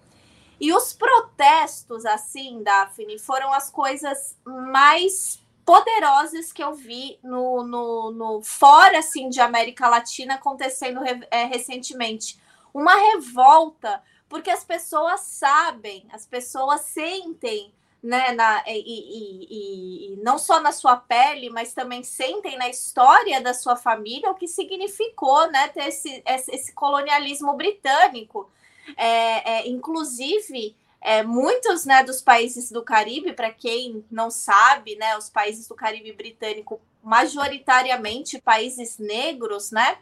E 0.60 0.72
os 0.72 0.92
protestos, 0.92 2.06
assim, 2.06 2.62
Daphne, 2.62 3.18
foram 3.18 3.52
as 3.52 3.70
coisas 3.70 4.38
mais 4.44 5.43
poderosas 5.64 6.52
que 6.52 6.62
eu 6.62 6.74
vi 6.74 7.18
no, 7.22 7.62
no, 7.64 8.10
no 8.10 8.42
fora 8.42 8.98
assim 8.98 9.28
de 9.28 9.40
América 9.40 9.88
Latina 9.88 10.34
acontecendo 10.34 11.00
é, 11.30 11.44
recentemente. 11.44 12.38
Uma 12.72 12.94
revolta, 12.94 14.02
porque 14.28 14.50
as 14.50 14.64
pessoas 14.64 15.20
sabem, 15.20 16.06
as 16.12 16.26
pessoas 16.26 16.82
sentem, 16.82 17.72
né, 18.02 18.32
na, 18.32 18.62
e, 18.66 18.72
e, 18.76 20.12
e, 20.12 20.16
não 20.22 20.36
só 20.36 20.60
na 20.60 20.72
sua 20.72 20.96
pele, 20.96 21.48
mas 21.48 21.72
também 21.72 22.02
sentem 22.02 22.58
na 22.58 22.68
história 22.68 23.40
da 23.40 23.54
sua 23.54 23.76
família 23.76 24.30
o 24.30 24.34
que 24.34 24.46
significou 24.46 25.50
né, 25.50 25.68
ter 25.68 25.88
esse, 25.88 26.22
esse 26.26 26.74
colonialismo 26.74 27.54
britânico. 27.54 28.50
É, 28.98 29.52
é, 29.52 29.68
inclusive, 29.68 30.76
é, 31.04 31.22
muitos 31.22 31.84
né, 31.84 32.02
dos 32.02 32.22
países 32.22 32.72
do 32.72 32.82
Caribe, 32.82 33.34
para 33.34 33.50
quem 33.50 34.02
não 34.10 34.30
sabe, 34.30 34.96
né, 34.96 35.18
os 35.18 35.28
países 35.28 35.68
do 35.68 35.74
Caribe 35.74 36.10
britânico, 36.14 36.80
majoritariamente 37.02 38.40
países 38.40 38.96
negros, 38.96 39.70
né, 39.70 39.98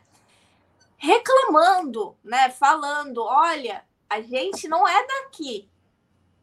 reclamando, 0.97 2.17
né, 2.23 2.51
falando, 2.51 3.21
olha, 3.21 3.85
a 4.09 4.21
gente 4.21 4.69
não 4.69 4.87
é 4.87 5.05
daqui. 5.05 5.69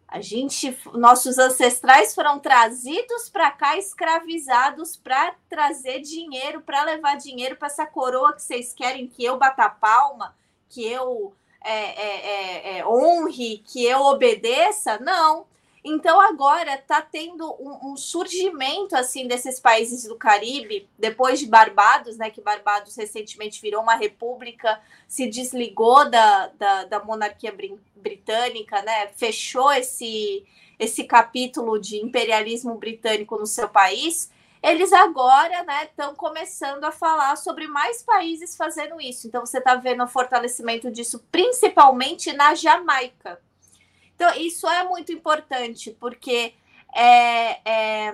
A 0.05 0.19
gente, 0.19 0.77
nossos 0.93 1.37
ancestrais 1.37 2.13
foram 2.13 2.37
trazidos 2.37 3.29
para 3.29 3.49
cá 3.51 3.77
escravizados 3.77 4.97
para 4.97 5.35
trazer 5.47 6.01
dinheiro, 6.01 6.59
para 6.59 6.83
levar 6.83 7.15
dinheiro 7.15 7.55
para 7.55 7.67
essa 7.67 7.85
coroa 7.85 8.33
que 8.33 8.41
vocês 8.41 8.73
querem 8.73 9.07
que 9.07 9.23
eu 9.23 9.37
bata 9.37 9.69
palma, 9.69 10.35
que 10.67 10.85
eu 10.85 11.33
é, 11.61 11.71
é, 11.71 12.75
é, 12.75 12.77
é, 12.77 12.87
honre, 12.87 13.63
que 13.65 13.85
eu 13.85 14.01
obedeça, 14.01 14.97
não. 14.99 15.45
Então 15.83 16.19
agora 16.19 16.75
está 16.75 17.01
tendo 17.01 17.45
um, 17.59 17.91
um, 17.91 17.97
surgimento 17.97 18.95
assim 18.95 19.27
desses 19.27 19.59
países 19.59 20.03
do 20.03 20.15
Caribe, 20.15 20.89
depois 20.97 21.39
de 21.39 21.47
Barbados, 21.47 22.17
né? 22.17 22.29
Que 22.29 22.41
Barbados 22.41 22.95
recentemente 22.95 23.61
virou 23.61 23.81
uma 23.81 23.95
república, 23.95 24.79
se 25.07 25.27
desligou 25.27 26.09
da, 26.09 26.47
da, 26.47 26.83
da 26.85 27.03
monarquia 27.03 27.53
britânica, 27.95 28.81
né? 28.81 29.07
Fechou 29.15 29.71
esse, 29.71 30.45
esse 30.77 31.05
capítulo 31.05 31.79
de 31.79 31.97
imperialismo 31.97 32.75
britânico 32.75 33.37
no 33.37 33.47
seu 33.47 33.69
país 33.69 34.29
eles 34.61 34.91
agora 34.91 35.65
estão 35.83 36.09
né, 36.09 36.15
começando 36.17 36.83
a 36.83 36.91
falar 36.91 37.35
sobre 37.37 37.67
mais 37.67 38.03
países 38.03 38.57
fazendo 38.57 38.99
isso. 38.99 39.27
Então, 39.27 39.45
você 39.45 39.59
está 39.59 39.75
vendo 39.75 40.03
o 40.03 40.07
fortalecimento 40.07 40.91
disso, 40.91 41.25
principalmente 41.31 42.33
na 42.33 42.53
Jamaica. 42.53 43.41
Então, 44.15 44.33
isso 44.35 44.67
é 44.67 44.83
muito 44.83 45.13
importante, 45.13 45.95
porque 45.97 46.53
é, 46.93 47.61
é, 47.63 48.13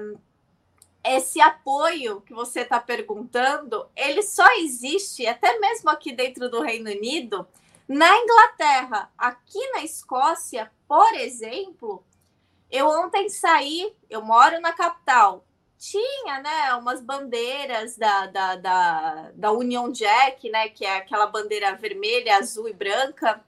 esse 1.04 1.42
apoio 1.42 2.22
que 2.22 2.34
você 2.34 2.62
está 2.62 2.80
perguntando, 2.80 3.88
ele 3.96 4.22
só 4.22 4.46
existe, 4.58 5.26
até 5.26 5.58
mesmo 5.58 5.90
aqui 5.90 6.12
dentro 6.12 6.48
do 6.48 6.62
Reino 6.62 6.92
Unido, 6.92 7.48
na 7.88 8.16
Inglaterra. 8.18 9.12
Aqui 9.18 9.60
na 9.72 9.84
Escócia, 9.84 10.72
por 10.88 11.12
exemplo, 11.16 12.04
eu 12.70 12.88
ontem 12.88 13.30
saí, 13.30 13.96
eu 14.08 14.22
moro 14.22 14.60
na 14.60 14.74
capital, 14.74 15.44
tinha, 15.92 16.40
né, 16.42 16.74
umas 16.76 17.00
bandeiras 17.00 17.96
da, 17.96 18.26
da, 18.26 18.56
da, 18.56 19.32
da 19.36 19.52
Union 19.52 19.92
Jack, 19.92 20.50
né, 20.50 20.68
que 20.70 20.84
é 20.84 20.98
aquela 20.98 21.28
bandeira 21.28 21.76
vermelha, 21.76 22.38
azul 22.38 22.68
e 22.68 22.74
branca. 22.74 23.40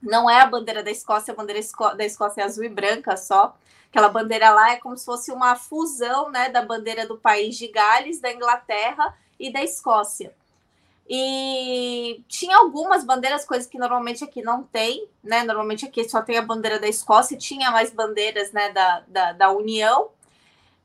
Não 0.00 0.28
é 0.28 0.40
a 0.40 0.46
bandeira 0.46 0.82
da 0.82 0.90
Escócia, 0.90 1.32
a 1.32 1.36
bandeira 1.36 1.60
da 1.96 2.04
Escócia 2.04 2.40
é 2.40 2.44
azul 2.44 2.64
e 2.64 2.70
branca 2.70 3.18
só. 3.18 3.54
Aquela 3.90 4.08
bandeira 4.08 4.50
lá 4.50 4.72
é 4.72 4.76
como 4.76 4.96
se 4.96 5.04
fosse 5.04 5.30
uma 5.30 5.56
fusão, 5.56 6.30
né, 6.30 6.48
da 6.48 6.62
bandeira 6.62 7.06
do 7.06 7.18
país 7.18 7.56
de 7.56 7.68
Gales, 7.68 8.18
da 8.18 8.32
Inglaterra 8.32 9.14
e 9.38 9.52
da 9.52 9.62
Escócia. 9.62 10.34
E 11.06 12.24
tinha 12.28 12.56
algumas 12.56 13.04
bandeiras, 13.04 13.44
coisas 13.44 13.66
que 13.66 13.76
normalmente 13.76 14.24
aqui 14.24 14.40
não 14.40 14.62
tem, 14.62 15.06
né? 15.22 15.44
Normalmente 15.44 15.84
aqui 15.84 16.08
só 16.08 16.22
tem 16.22 16.38
a 16.38 16.42
bandeira 16.42 16.78
da 16.80 16.88
Escócia, 16.88 17.36
tinha 17.36 17.70
mais 17.70 17.90
bandeiras, 17.90 18.52
né, 18.52 18.70
da, 18.72 19.00
da, 19.06 19.32
da 19.32 19.52
União. 19.52 20.08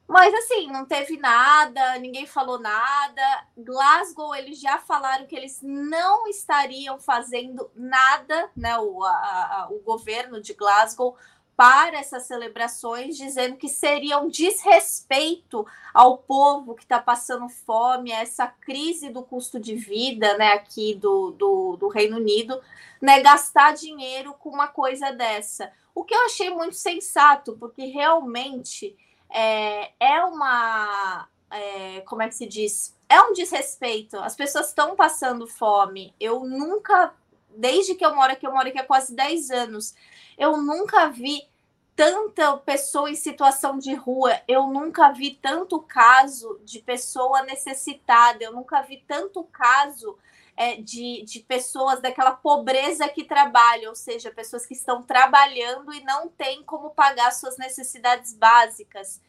Mas 0.10 0.34
assim, 0.34 0.66
não 0.72 0.86
teve 0.86 1.18
nada, 1.18 2.00
ninguém 2.00 2.26
falou 2.26 2.58
nada. 2.58 3.22
Glasgow, 3.56 4.34
eles 4.34 4.60
já 4.60 4.80
falaram 4.80 5.28
que 5.28 5.36
eles 5.36 5.60
não 5.62 6.28
estariam 6.28 7.00
fazendo 7.00 7.70
nada, 7.76 8.50
né? 8.58 8.76
O, 8.80 9.04
a, 9.04 9.12
a, 9.12 9.68
o 9.70 9.78
governo 9.82 10.42
de 10.42 10.56
Glasgow 10.56 11.16
para 11.56 12.00
essas 12.00 12.24
celebrações, 12.24 13.18
dizendo 13.18 13.56
que 13.58 13.70
seria 13.70 14.18
um 14.18 14.30
desrespeito 14.30 15.64
ao 15.94 16.18
povo 16.18 16.74
que 16.74 16.84
está 16.84 17.00
passando 17.00 17.48
fome, 17.48 18.12
essa 18.12 18.48
crise 18.48 19.10
do 19.12 19.22
custo 19.22 19.60
de 19.60 19.76
vida 19.76 20.38
né, 20.38 20.54
aqui 20.54 20.96
do, 20.96 21.32
do, 21.32 21.76
do 21.76 21.88
Reino 21.90 22.18
Unido, 22.18 22.60
né, 23.00 23.20
gastar 23.20 23.74
dinheiro 23.74 24.34
com 24.40 24.50
uma 24.50 24.70
coisa 24.70 25.12
dessa. 25.12 25.72
O 25.94 26.04
que 26.04 26.16
eu 26.16 26.22
achei 26.26 26.50
muito 26.50 26.78
sensato, 26.78 27.58
porque 27.60 27.86
realmente 27.88 28.98
é, 29.30 29.92
é 30.00 30.24
uma. 30.24 31.28
É, 31.52 32.02
como 32.02 32.22
é 32.22 32.28
que 32.28 32.36
se 32.36 32.46
diz? 32.46 32.96
É 33.08 33.22
um 33.22 33.34
desrespeito. 33.34 34.18
As 34.18 34.36
pessoas 34.36 34.70
estão 34.70 34.96
passando 34.96 35.48
fome. 35.48 36.14
Eu 36.20 36.44
nunca, 36.44 37.14
desde 37.56 37.96
que 37.96 38.06
eu 38.06 38.16
moro 38.16 38.32
aqui, 38.32 38.46
eu 38.46 38.54
moro 38.54 38.68
aqui 38.68 38.78
há 38.78 38.86
quase 38.86 39.16
10 39.16 39.52
anos, 39.52 39.96
eu 40.38 40.58
nunca 40.58 41.08
vi 41.08 41.48
tanta 41.96 42.56
pessoa 42.58 43.12
em 43.12 43.16
situação 43.16 43.78
de 43.78 43.94
rua, 43.94 44.40
eu 44.48 44.68
nunca 44.68 45.12
vi 45.12 45.38
tanto 45.42 45.82
caso 45.82 46.58
de 46.64 46.80
pessoa 46.80 47.42
necessitada, 47.42 48.42
eu 48.42 48.54
nunca 48.54 48.82
vi 48.82 49.04
tanto 49.06 49.44
caso 49.44 50.18
é, 50.60 50.76
de, 50.76 51.24
de 51.24 51.40
pessoas 51.40 52.02
daquela 52.02 52.32
pobreza 52.32 53.08
que 53.08 53.24
trabalham, 53.24 53.92
ou 53.92 53.96
seja, 53.96 54.30
pessoas 54.30 54.66
que 54.66 54.74
estão 54.74 55.02
trabalhando 55.02 55.94
e 55.94 56.04
não 56.04 56.28
têm 56.28 56.62
como 56.66 56.90
pagar 56.90 57.32
suas 57.32 57.58
necessidades 57.58 58.34
básicas. 58.34 59.22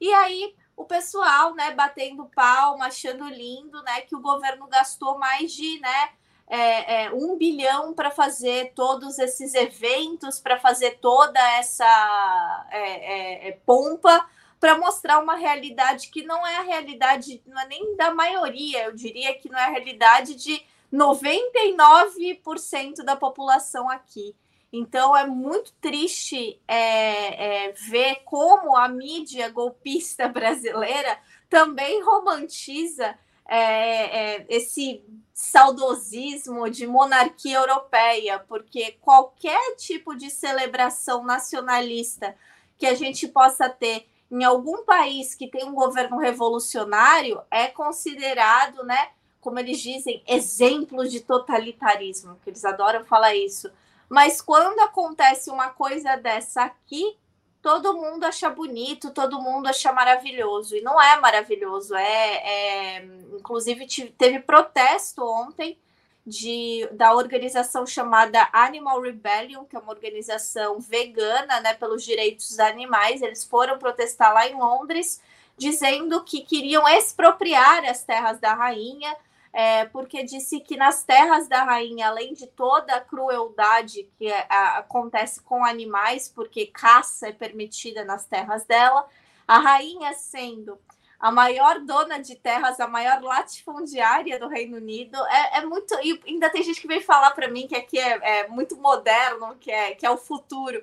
E 0.00 0.12
aí 0.12 0.54
o 0.76 0.84
pessoal, 0.84 1.56
né, 1.56 1.72
batendo 1.72 2.30
palma, 2.32 2.86
achando 2.86 3.28
lindo, 3.28 3.82
né, 3.82 4.02
que 4.02 4.14
o 4.14 4.20
governo 4.20 4.68
gastou 4.68 5.18
mais 5.18 5.50
de, 5.50 5.80
né, 5.80 6.10
é, 6.46 7.02
é, 7.02 7.10
um 7.12 7.36
bilhão 7.36 7.92
para 7.92 8.12
fazer 8.12 8.72
todos 8.72 9.18
esses 9.18 9.54
eventos, 9.54 10.38
para 10.38 10.60
fazer 10.60 11.00
toda 11.00 11.40
essa 11.58 12.66
é, 12.70 12.78
é, 12.78 13.48
é 13.48 13.52
pompa, 13.66 14.24
para 14.60 14.78
mostrar 14.78 15.18
uma 15.18 15.34
realidade 15.34 16.10
que 16.10 16.22
não 16.22 16.46
é 16.46 16.58
a 16.58 16.62
realidade, 16.62 17.42
não 17.44 17.60
é 17.60 17.66
nem 17.66 17.96
da 17.96 18.14
maioria, 18.14 18.84
eu 18.84 18.94
diria 18.94 19.34
que 19.34 19.48
não 19.48 19.58
é 19.58 19.64
a 19.64 19.70
realidade 19.70 20.36
de 20.36 20.64
99% 20.96 23.04
da 23.04 23.14
população 23.14 23.90
aqui. 23.90 24.34
Então 24.72 25.16
é 25.16 25.26
muito 25.26 25.72
triste 25.80 26.60
é, 26.66 27.66
é, 27.66 27.72
ver 27.72 28.22
como 28.24 28.76
a 28.76 28.88
mídia 28.88 29.48
golpista 29.50 30.28
brasileira 30.28 31.18
também 31.48 32.02
romantiza 32.02 33.16
é, 33.48 34.38
é, 34.38 34.46
esse 34.48 35.04
saudosismo 35.32 36.68
de 36.68 36.86
monarquia 36.86 37.58
europeia, 37.58 38.40
porque 38.40 38.92
qualquer 39.00 39.76
tipo 39.76 40.16
de 40.16 40.30
celebração 40.30 41.24
nacionalista 41.24 42.34
que 42.76 42.86
a 42.86 42.94
gente 42.94 43.28
possa 43.28 43.68
ter 43.68 44.08
em 44.30 44.42
algum 44.42 44.84
país 44.84 45.34
que 45.34 45.48
tem 45.48 45.64
um 45.64 45.74
governo 45.74 46.18
revolucionário 46.18 47.40
é 47.50 47.68
considerado, 47.68 48.84
né, 48.84 49.10
como 49.46 49.60
eles 49.60 49.78
dizem, 49.78 50.20
exemplos 50.26 51.12
de 51.12 51.20
totalitarismo, 51.20 52.36
que 52.42 52.50
eles 52.50 52.64
adoram 52.64 53.04
falar 53.04 53.36
isso. 53.36 53.70
Mas 54.08 54.40
quando 54.40 54.80
acontece 54.80 55.50
uma 55.50 55.68
coisa 55.68 56.16
dessa 56.16 56.64
aqui, 56.64 57.16
todo 57.62 57.94
mundo 57.94 58.24
acha 58.24 58.50
bonito, 58.50 59.12
todo 59.12 59.40
mundo 59.40 59.68
acha 59.68 59.92
maravilhoso. 59.92 60.74
E 60.74 60.80
não 60.80 61.00
é 61.00 61.20
maravilhoso. 61.20 61.94
É, 61.94 62.96
é... 62.96 63.04
Inclusive, 63.38 63.86
teve 64.18 64.40
protesto 64.40 65.24
ontem 65.24 65.78
de, 66.26 66.88
da 66.90 67.14
organização 67.14 67.86
chamada 67.86 68.48
Animal 68.52 69.00
Rebellion, 69.00 69.64
que 69.64 69.76
é 69.76 69.78
uma 69.78 69.92
organização 69.92 70.80
vegana 70.80 71.60
né, 71.60 71.72
pelos 71.74 72.04
direitos 72.04 72.48
dos 72.48 72.58
animais. 72.58 73.22
Eles 73.22 73.44
foram 73.44 73.78
protestar 73.78 74.34
lá 74.34 74.48
em 74.48 74.58
Londres, 74.58 75.22
dizendo 75.56 76.24
que 76.24 76.40
queriam 76.40 76.88
expropriar 76.88 77.84
as 77.84 78.02
terras 78.02 78.40
da 78.40 78.52
rainha 78.52 79.16
é, 79.52 79.84
porque 79.86 80.22
disse 80.22 80.60
que 80.60 80.76
nas 80.76 81.02
terras 81.02 81.48
da 81.48 81.64
rainha, 81.64 82.08
além 82.08 82.34
de 82.34 82.46
toda 82.46 82.94
a 82.94 83.00
crueldade 83.00 84.08
que 84.18 84.26
é, 84.26 84.46
a, 84.48 84.78
acontece 84.78 85.42
com 85.42 85.64
animais, 85.64 86.28
porque 86.28 86.66
caça 86.66 87.28
é 87.28 87.32
permitida 87.32 88.04
nas 88.04 88.26
terras 88.26 88.64
dela, 88.64 89.06
a 89.46 89.58
rainha 89.58 90.12
sendo 90.12 90.78
a 91.18 91.32
maior 91.32 91.80
dona 91.80 92.18
de 92.18 92.36
terras, 92.36 92.78
a 92.78 92.86
maior 92.86 93.22
latifundiária 93.22 94.38
do 94.38 94.48
Reino 94.48 94.76
Unido, 94.76 95.16
é, 95.26 95.58
é 95.58 95.64
muito. 95.64 95.94
E 96.02 96.20
ainda 96.26 96.50
tem 96.50 96.62
gente 96.62 96.80
que 96.80 96.86
vem 96.86 97.00
falar 97.00 97.30
para 97.30 97.48
mim 97.48 97.66
que 97.66 97.74
aqui 97.74 97.98
é, 97.98 98.40
é, 98.40 98.48
muito 98.48 98.76
moderno, 98.76 99.56
que 99.56 99.70
é, 99.70 99.94
que 99.94 100.04
é 100.04 100.10
o 100.10 100.18
futuro. 100.18 100.82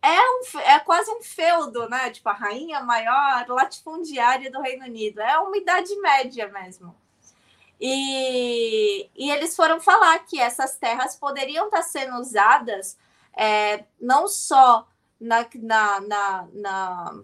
É, 0.00 0.20
um, 0.20 0.58
é 0.60 0.80
quase 0.80 1.10
um 1.10 1.22
feudo, 1.22 1.88
né? 1.88 2.10
Tipo, 2.10 2.30
a 2.30 2.32
rainha 2.32 2.80
maior 2.80 3.46
latifundiária 3.48 4.50
do 4.50 4.60
Reino 4.60 4.84
Unido. 4.86 5.20
É 5.20 5.38
uma 5.38 5.56
idade 5.56 5.94
média 6.00 6.48
mesmo. 6.48 6.96
E, 7.84 9.10
e 9.16 9.28
eles 9.28 9.56
foram 9.56 9.80
falar 9.80 10.20
que 10.20 10.38
essas 10.38 10.76
terras 10.76 11.16
poderiam 11.16 11.64
estar 11.64 11.82
sendo 11.82 12.16
usadas 12.20 12.96
é, 13.36 13.86
não 14.00 14.28
só 14.28 14.86
na, 15.20 15.48
na, 15.56 16.00
na, 16.00 16.48
na, 16.52 17.22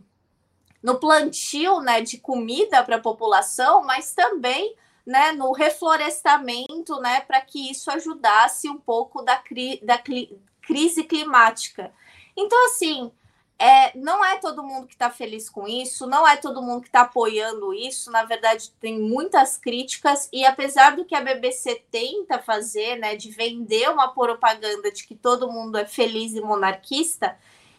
no 0.83 0.99
plantio 0.99 1.81
né, 1.81 2.01
de 2.01 2.19
comida 2.19 2.83
para 2.83 2.97
a 2.97 3.01
população, 3.01 3.85
mas 3.85 4.13
também 4.13 4.75
né, 5.07 5.31
no 5.31 5.53
reflorestamento, 5.53 7.01
né, 7.01 7.21
para 7.21 7.41
que 7.41 7.71
isso 7.71 7.89
ajudasse 7.93 8.69
um 8.69 8.79
pouco 8.79 9.23
da, 9.23 9.37
cri, 9.37 9.81
da 9.85 9.97
cli, 9.97 10.43
crise 10.63 11.05
climática. 11.05 11.93
Então, 12.37 12.67
assim, 12.67 13.13
é, 13.59 13.97
não 13.99 14.25
é 14.25 14.39
todo 14.39 14.63
mundo 14.63 14.87
que 14.87 14.95
está 14.95 15.11
feliz 15.11 15.51
com 15.51 15.67
isso, 15.67 16.07
não 16.07 16.27
é 16.27 16.37
todo 16.37 16.63
mundo 16.63 16.83
que 16.83 16.89
está 16.89 17.01
apoiando 17.01 17.75
isso. 17.75 18.09
Na 18.11 18.25
verdade, 18.25 18.71
tem 18.81 19.01
muitas 19.01 19.57
críticas, 19.57 20.29
e 20.33 20.47
apesar 20.47 20.95
do 20.95 21.05
que 21.05 21.15
a 21.15 21.21
BBC 21.21 21.83
tenta 21.91 22.39
fazer, 22.39 22.97
né, 22.97 23.17
de 23.17 23.31
vender 23.31 23.91
uma 23.91 24.09
propaganda 24.15 24.93
de 24.93 25.05
que 25.05 25.17
todo 25.17 25.51
mundo 25.51 25.77
é 25.77 25.85
feliz 25.85 26.35
e 26.35 26.41
monarquista, 26.41 27.37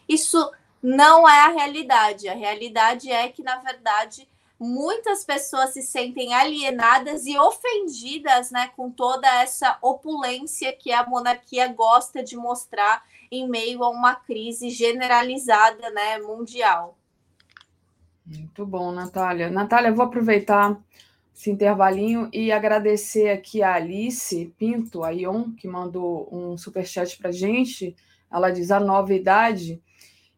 isso 0.07 0.51
não 0.84 1.27
é 1.27 1.39
a 1.41 1.49
realidade. 1.49 2.27
A 2.27 2.34
realidade 2.34 3.10
é 3.10 3.30
que, 3.30 3.41
na 3.41 3.56
verdade, 3.60 4.27
muitas 4.60 5.23
pessoas 5.23 5.72
se 5.72 5.81
sentem 5.81 6.34
alienadas 6.34 7.26
e 7.26 7.38
ofendidas 7.38 8.51
né, 8.51 8.69
com 8.76 8.91
toda 8.91 9.27
essa 9.41 9.77
opulência 9.81 10.73
que 10.73 10.91
a 10.91 11.06
monarquia 11.06 11.69
gosta 11.69 12.22
de 12.22 12.35
mostrar 12.35 13.01
em 13.31 13.47
meio 13.47 13.84
a 13.84 13.89
uma 13.89 14.15
crise 14.15 14.69
generalizada 14.69 15.89
né, 15.91 16.18
mundial. 16.19 16.97
Muito 18.26 18.65
bom, 18.65 18.91
Natália. 18.91 19.49
Natália, 19.49 19.91
vou 19.91 20.06
aproveitar 20.06 20.80
esse 21.34 21.49
intervalinho 21.49 22.30
e 22.34 22.51
agradecer 22.51 23.30
aqui 23.30 23.64
a 23.64 23.73
Alice 23.73 24.53
Pinto, 24.57 25.03
a 25.03 25.11
Ion, 25.11 25.51
que 25.53 25.68
mandou 25.68 26.27
um 26.31 26.57
superchat 26.57 27.18
para 27.18 27.31
gente. 27.31 27.95
Ela 28.31 28.51
diz 28.51 28.72
a 28.72 28.80
novidade. 28.80 29.81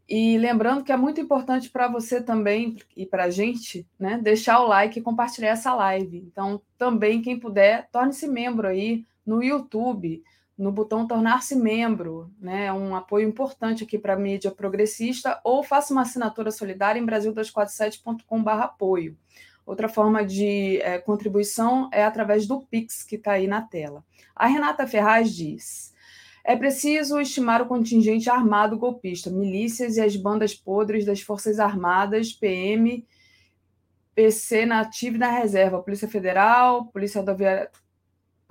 E 0.08 0.38
lembrando 0.38 0.84
que 0.84 0.92
é 0.92 0.98
muito 0.98 1.20
importante 1.20 1.70
para 1.70 1.88
você 1.88 2.22
também 2.22 2.78
e 2.96 3.06
para 3.06 3.26
a 3.26 3.30
gente, 3.30 3.88
né, 3.98 4.20
deixar 4.22 4.60
o 4.60 4.68
like 4.68 5.00
e 5.00 5.02
compartilhar 5.02 5.50
essa 5.50 5.74
live. 5.74 6.18
Então, 6.18 6.62
também, 6.78 7.22
quem 7.22 7.40
puder, 7.40 7.90
torne-se 7.92 8.28
membro 8.28 8.68
aí 8.68 9.06
no 9.26 9.42
YouTube 9.42 10.24
no 10.58 10.72
botão 10.72 11.08
tornar-se 11.08 11.56
membro, 11.56 12.32
né? 12.40 12.66
É 12.66 12.74
um 12.74 12.96
apoio 12.96 13.28
importante 13.28 13.84
aqui 13.84 13.98
para 13.98 14.14
a 14.14 14.18
mídia 14.18 14.52
progressista, 14.52 15.40
ou 15.44 15.64
faça 15.64 15.94
uma 15.94 16.04
assinatura 16.04 16.52
solidária 16.52 17.00
em 17.00 17.06
brasil247.com/apoio. 17.06 19.18
Outra 19.66 19.88
forma 19.88 20.26
de 20.26 20.82
é, 20.82 20.98
contribuição 21.00 21.90
é 21.92 22.04
através 22.04 22.48
do 22.48 22.62
Pix, 22.62 23.04
que 23.04 23.16
está 23.16 23.34
aí 23.34 23.48
na 23.48 23.62
tela. 23.62 24.04
A 24.36 24.48
Renata 24.48 24.88
Ferraz 24.88 25.34
diz: 25.34 25.94
é 26.44 26.56
preciso 26.56 27.20
estimar 27.20 27.62
o 27.62 27.68
contingente 27.68 28.30
armado 28.30 28.78
golpista, 28.78 29.30
milícias 29.30 29.98
e 29.98 30.02
as 30.02 30.16
bandas 30.16 30.56
podres 30.56 31.06
das 31.06 31.22
Forças 31.22 31.60
Armadas, 31.60 32.34
PM, 32.34 33.06
PC 34.16 34.66
na 34.66 34.90
e 35.02 35.12
na 35.12 35.32
reserva, 35.32 35.82
Polícia 35.82 36.08
Federal, 36.08 36.88
Polícia 36.88 37.22
Rodoviária 37.22 37.70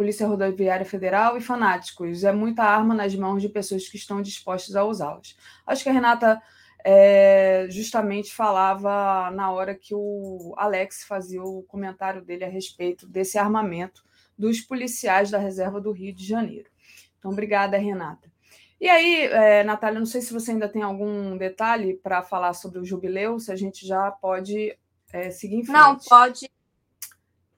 Polícia 0.00 0.26
Rodoviária 0.26 0.86
Federal 0.86 1.36
e 1.36 1.42
fanáticos. 1.42 2.24
É 2.24 2.32
muita 2.32 2.62
arma 2.62 2.94
nas 2.94 3.14
mãos 3.14 3.42
de 3.42 3.50
pessoas 3.50 3.86
que 3.86 3.98
estão 3.98 4.22
dispostas 4.22 4.74
a 4.74 4.82
usá-las. 4.82 5.36
Acho 5.66 5.82
que 5.82 5.90
a 5.90 5.92
Renata 5.92 6.40
é, 6.82 7.66
justamente 7.68 8.32
falava 8.32 9.30
na 9.30 9.52
hora 9.52 9.74
que 9.74 9.94
o 9.94 10.54
Alex 10.56 11.04
fazia 11.04 11.42
o 11.42 11.62
comentário 11.64 12.24
dele 12.24 12.46
a 12.46 12.48
respeito 12.48 13.06
desse 13.06 13.36
armamento 13.36 14.02
dos 14.38 14.62
policiais 14.62 15.30
da 15.30 15.36
Reserva 15.36 15.78
do 15.78 15.92
Rio 15.92 16.14
de 16.14 16.24
Janeiro. 16.26 16.70
Então, 17.18 17.30
obrigada, 17.30 17.76
Renata. 17.76 18.32
E 18.80 18.88
aí, 18.88 19.24
é, 19.26 19.62
Natália, 19.64 19.98
não 19.98 20.06
sei 20.06 20.22
se 20.22 20.32
você 20.32 20.52
ainda 20.52 20.66
tem 20.66 20.80
algum 20.80 21.36
detalhe 21.36 21.92
para 22.02 22.22
falar 22.22 22.54
sobre 22.54 22.78
o 22.78 22.86
jubileu, 22.86 23.38
se 23.38 23.52
a 23.52 23.56
gente 23.56 23.86
já 23.86 24.10
pode 24.10 24.74
é, 25.12 25.30
seguir 25.30 25.56
em 25.56 25.62
frente. 25.66 25.76
Não, 25.76 25.98
pode 25.98 26.48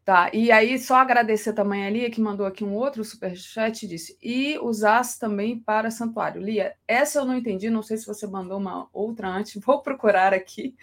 Tá, 0.04 0.30
e 0.34 0.50
aí 0.50 0.80
só 0.80 0.96
agradecer 0.96 1.52
também 1.52 1.86
a 1.86 1.90
Lia, 1.90 2.10
que 2.10 2.20
mandou 2.20 2.44
aqui 2.44 2.64
um 2.64 2.74
outro 2.74 3.04
superchat 3.04 3.86
disse, 3.86 4.18
e 4.20 4.58
usasse 4.58 5.16
também 5.16 5.60
para 5.60 5.92
santuário. 5.92 6.42
Lia, 6.42 6.74
essa 6.88 7.20
eu 7.20 7.24
não 7.24 7.36
entendi, 7.36 7.70
não 7.70 7.84
sei 7.84 7.96
se 7.96 8.06
você 8.06 8.26
mandou 8.26 8.58
uma 8.58 8.88
outra 8.92 9.28
antes, 9.28 9.54
vou 9.64 9.80
procurar 9.80 10.34
aqui, 10.34 10.74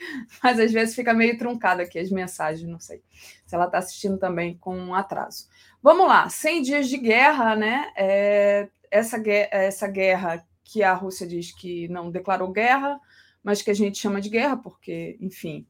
mas 0.42 0.58
às 0.58 0.72
vezes 0.72 0.96
fica 0.96 1.14
meio 1.14 1.38
truncado 1.38 1.82
aqui 1.82 2.00
as 2.00 2.10
mensagens, 2.10 2.70
não 2.70 2.80
sei 2.80 3.04
se 3.46 3.54
ela 3.54 3.66
está 3.66 3.80
assistindo 3.80 4.18
também 4.18 4.58
com 4.58 4.78
um 4.78 4.96
atraso. 4.96 5.50
Vamos 5.84 6.08
lá, 6.08 6.30
100 6.30 6.62
dias 6.62 6.88
de 6.88 6.98
guerra, 6.98 7.58
né? 7.58 7.92
É, 7.98 8.70
essa, 8.90 9.22
essa 9.52 9.88
guerra 9.90 10.48
que 10.64 10.82
a 10.82 10.94
Rússia 10.94 11.28
diz 11.28 11.52
que 11.52 11.90
não 11.90 12.10
declarou 12.10 12.54
guerra, 12.54 12.98
mas 13.44 13.62
que 13.62 13.72
a 13.72 13.74
gente 13.74 13.98
chama 13.98 14.22
de 14.22 14.30
guerra 14.30 14.56
porque, 14.56 15.18
enfim, 15.20 15.68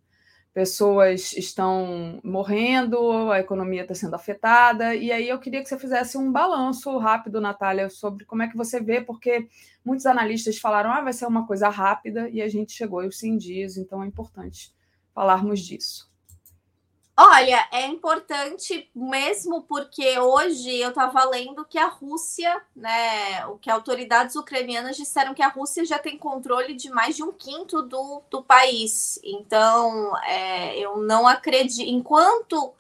pessoas 0.54 1.34
estão 1.34 2.20
morrendo, 2.24 3.32
a 3.32 3.40
economia 3.40 3.84
está 3.84 3.94
sendo 3.94 4.16
afetada, 4.16 4.96
e 4.96 5.12
aí 5.12 5.30
eu 5.30 5.40
queria 5.40 5.62
que 5.62 5.70
você 5.70 5.78
fizesse 5.78 6.18
um 6.18 6.32
balanço 6.32 6.98
rápido, 6.98 7.40
Natália, 7.40 7.90
sobre 7.90 8.26
como 8.26 8.42
é 8.42 8.48
que 8.48 8.58
você 8.58 8.82
vê, 8.82 9.00
porque 9.00 9.48
muitos 9.86 10.06
analistas 10.06 10.58
falaram, 10.58 10.92
ah, 10.92 11.02
vai 11.02 11.14
ser 11.14 11.28
uma 11.28 11.46
coisa 11.46 11.70
rápida, 11.70 12.30
e 12.30 12.42
a 12.42 12.50
gente 12.50 12.74
chegou 12.74 13.02
aos 13.02 13.18
100 13.18 13.38
dias, 13.38 13.78
então 13.78 14.04
é 14.04 14.08
importante 14.08 14.74
falarmos 15.14 15.60
disso. 15.60 16.09
Olha, 17.22 17.68
é 17.74 17.86
importante 17.86 18.90
mesmo 18.96 19.64
porque 19.64 20.18
hoje 20.18 20.74
eu 20.78 20.88
estava 20.88 21.26
lendo 21.26 21.66
que 21.66 21.78
a 21.78 21.88
Rússia, 21.88 22.62
né, 22.74 23.46
o 23.48 23.58
que 23.58 23.70
autoridades 23.70 24.38
ucranianas 24.38 24.96
disseram 24.96 25.34
que 25.34 25.44
a 25.44 25.50
Rússia 25.50 25.84
já 25.84 26.00
tem 26.00 26.18
controle 26.18 26.74
de 26.74 26.90
mais 26.90 27.18
de 27.18 27.24
um 27.24 27.34
quinto 27.34 27.82
do, 27.82 28.24
do 28.32 28.42
país. 28.42 29.20
Então, 29.22 30.18
é, 30.24 30.80
eu 30.80 30.96
não 31.00 31.28
acredito. 31.28 31.90
Enquanto 31.90 32.74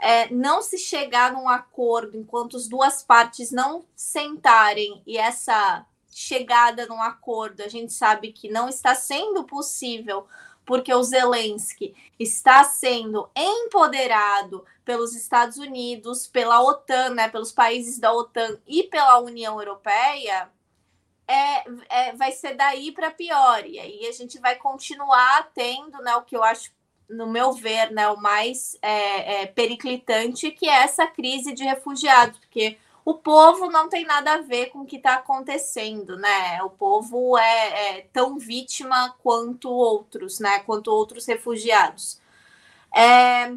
é, 0.00 0.28
não 0.34 0.62
se 0.62 0.78
chegar 0.78 1.32
num 1.32 1.48
acordo, 1.48 2.18
enquanto 2.18 2.56
as 2.56 2.66
duas 2.66 3.04
partes 3.04 3.52
não 3.52 3.84
sentarem 3.94 5.00
e 5.06 5.16
essa 5.16 5.86
chegada 6.10 6.86
num 6.86 7.00
acordo, 7.00 7.60
a 7.60 7.68
gente 7.68 7.92
sabe 7.92 8.32
que 8.32 8.48
não 8.48 8.68
está 8.68 8.96
sendo 8.96 9.44
possível 9.44 10.26
porque 10.66 10.92
o 10.92 11.02
Zelensky 11.02 11.94
está 12.18 12.64
sendo 12.64 13.30
empoderado 13.34 14.64
pelos 14.84 15.14
Estados 15.14 15.56
Unidos, 15.56 16.26
pela 16.26 16.60
OTAN, 16.60 17.10
né, 17.10 17.28
pelos 17.28 17.52
países 17.52 17.98
da 17.98 18.12
OTAN 18.12 18.58
e 18.66 18.82
pela 18.82 19.18
União 19.20 19.58
Europeia, 19.58 20.50
é, 21.26 21.64
é 21.88 22.12
vai 22.14 22.32
ser 22.32 22.54
daí 22.54 22.92
para 22.92 23.10
pior. 23.10 23.64
E 23.64 23.78
aí 23.78 24.06
a 24.06 24.12
gente 24.12 24.38
vai 24.40 24.56
continuar 24.56 25.50
tendo 25.54 25.98
né, 26.02 26.16
o 26.16 26.22
que 26.22 26.36
eu 26.36 26.42
acho, 26.42 26.70
no 27.08 27.28
meu 27.28 27.52
ver, 27.52 27.92
né, 27.92 28.08
o 28.08 28.16
mais 28.16 28.76
é, 28.82 29.42
é, 29.42 29.46
periclitante, 29.46 30.50
que 30.50 30.68
é 30.68 30.82
essa 30.82 31.06
crise 31.06 31.52
de 31.52 31.62
refugiados, 31.62 32.38
porque 32.40 32.76
o 33.06 33.14
povo 33.14 33.70
não 33.70 33.88
tem 33.88 34.04
nada 34.04 34.34
a 34.34 34.42
ver 34.42 34.66
com 34.70 34.80
o 34.80 34.84
que 34.84 34.96
está 34.96 35.14
acontecendo, 35.14 36.16
né? 36.16 36.60
O 36.64 36.70
povo 36.70 37.38
é, 37.38 37.98
é, 37.98 38.02
tão 38.12 38.36
vítima 38.36 39.14
quanto 39.22 39.70
outros, 39.70 40.40
né? 40.40 40.58
Quanto 40.60 40.88
outros 40.88 41.24
refugiados. 41.24 42.20
É... 42.94 43.52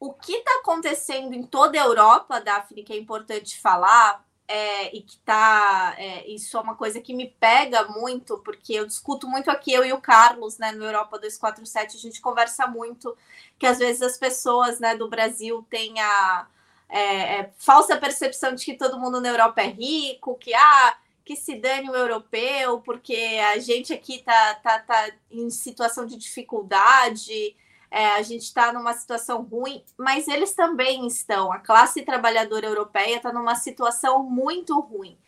o 0.00 0.12
que 0.12 0.32
está 0.32 0.50
acontecendo 0.60 1.34
em 1.34 1.44
toda 1.44 1.80
a 1.80 1.84
Europa, 1.84 2.40
Daphne, 2.40 2.82
que 2.82 2.92
é 2.92 2.98
importante 2.98 3.60
falar, 3.60 4.24
é, 4.48 4.96
e 4.96 5.02
que 5.02 5.18
tá. 5.18 5.94
É, 5.96 6.26
isso 6.28 6.56
é 6.56 6.60
uma 6.60 6.74
coisa 6.74 7.00
que 7.00 7.14
me 7.14 7.28
pega 7.28 7.84
muito, 7.88 8.38
porque 8.38 8.74
eu 8.74 8.86
discuto 8.86 9.28
muito 9.28 9.48
aqui, 9.50 9.72
eu 9.72 9.84
e 9.84 9.92
o 9.92 10.00
Carlos, 10.00 10.58
né, 10.58 10.72
no 10.72 10.84
Europa 10.84 11.18
247, 11.18 11.96
a 11.96 12.00
gente 12.00 12.20
conversa 12.20 12.66
muito, 12.66 13.16
que 13.58 13.66
às 13.66 13.78
vezes 13.78 14.02
as 14.02 14.18
pessoas 14.18 14.80
né, 14.80 14.96
do 14.96 15.08
Brasil 15.08 15.64
têm 15.70 16.00
a 16.00 16.48
é, 16.90 17.40
é, 17.40 17.50
falsa 17.58 17.96
percepção 17.96 18.54
de 18.54 18.64
que 18.64 18.74
todo 18.74 18.98
mundo 18.98 19.20
na 19.20 19.28
Europa 19.28 19.62
é 19.62 19.68
rico, 19.68 20.36
que 20.36 20.54
ah, 20.54 20.96
que 21.24 21.36
se 21.36 21.54
dane 21.56 21.88
o 21.88 21.94
europeu, 21.94 22.80
porque 22.80 23.16
a 23.52 23.58
gente 23.58 23.92
aqui 23.92 24.22
tá, 24.22 24.54
tá, 24.56 24.78
tá 24.80 25.10
em 25.30 25.48
situação 25.50 26.04
de 26.04 26.16
dificuldade 26.16 27.54
é, 27.90 28.12
a 28.12 28.22
gente 28.22 28.42
está 28.42 28.72
numa 28.72 28.92
situação 28.92 29.42
ruim, 29.42 29.82
mas 29.98 30.28
eles 30.28 30.52
também 30.52 31.06
estão. 31.06 31.52
A 31.52 31.58
classe 31.58 32.02
trabalhadora 32.02 32.66
europeia 32.66 33.16
está 33.16 33.32
numa 33.32 33.56
situação 33.56 34.22
muito 34.22 34.78
ruim. 34.78 35.18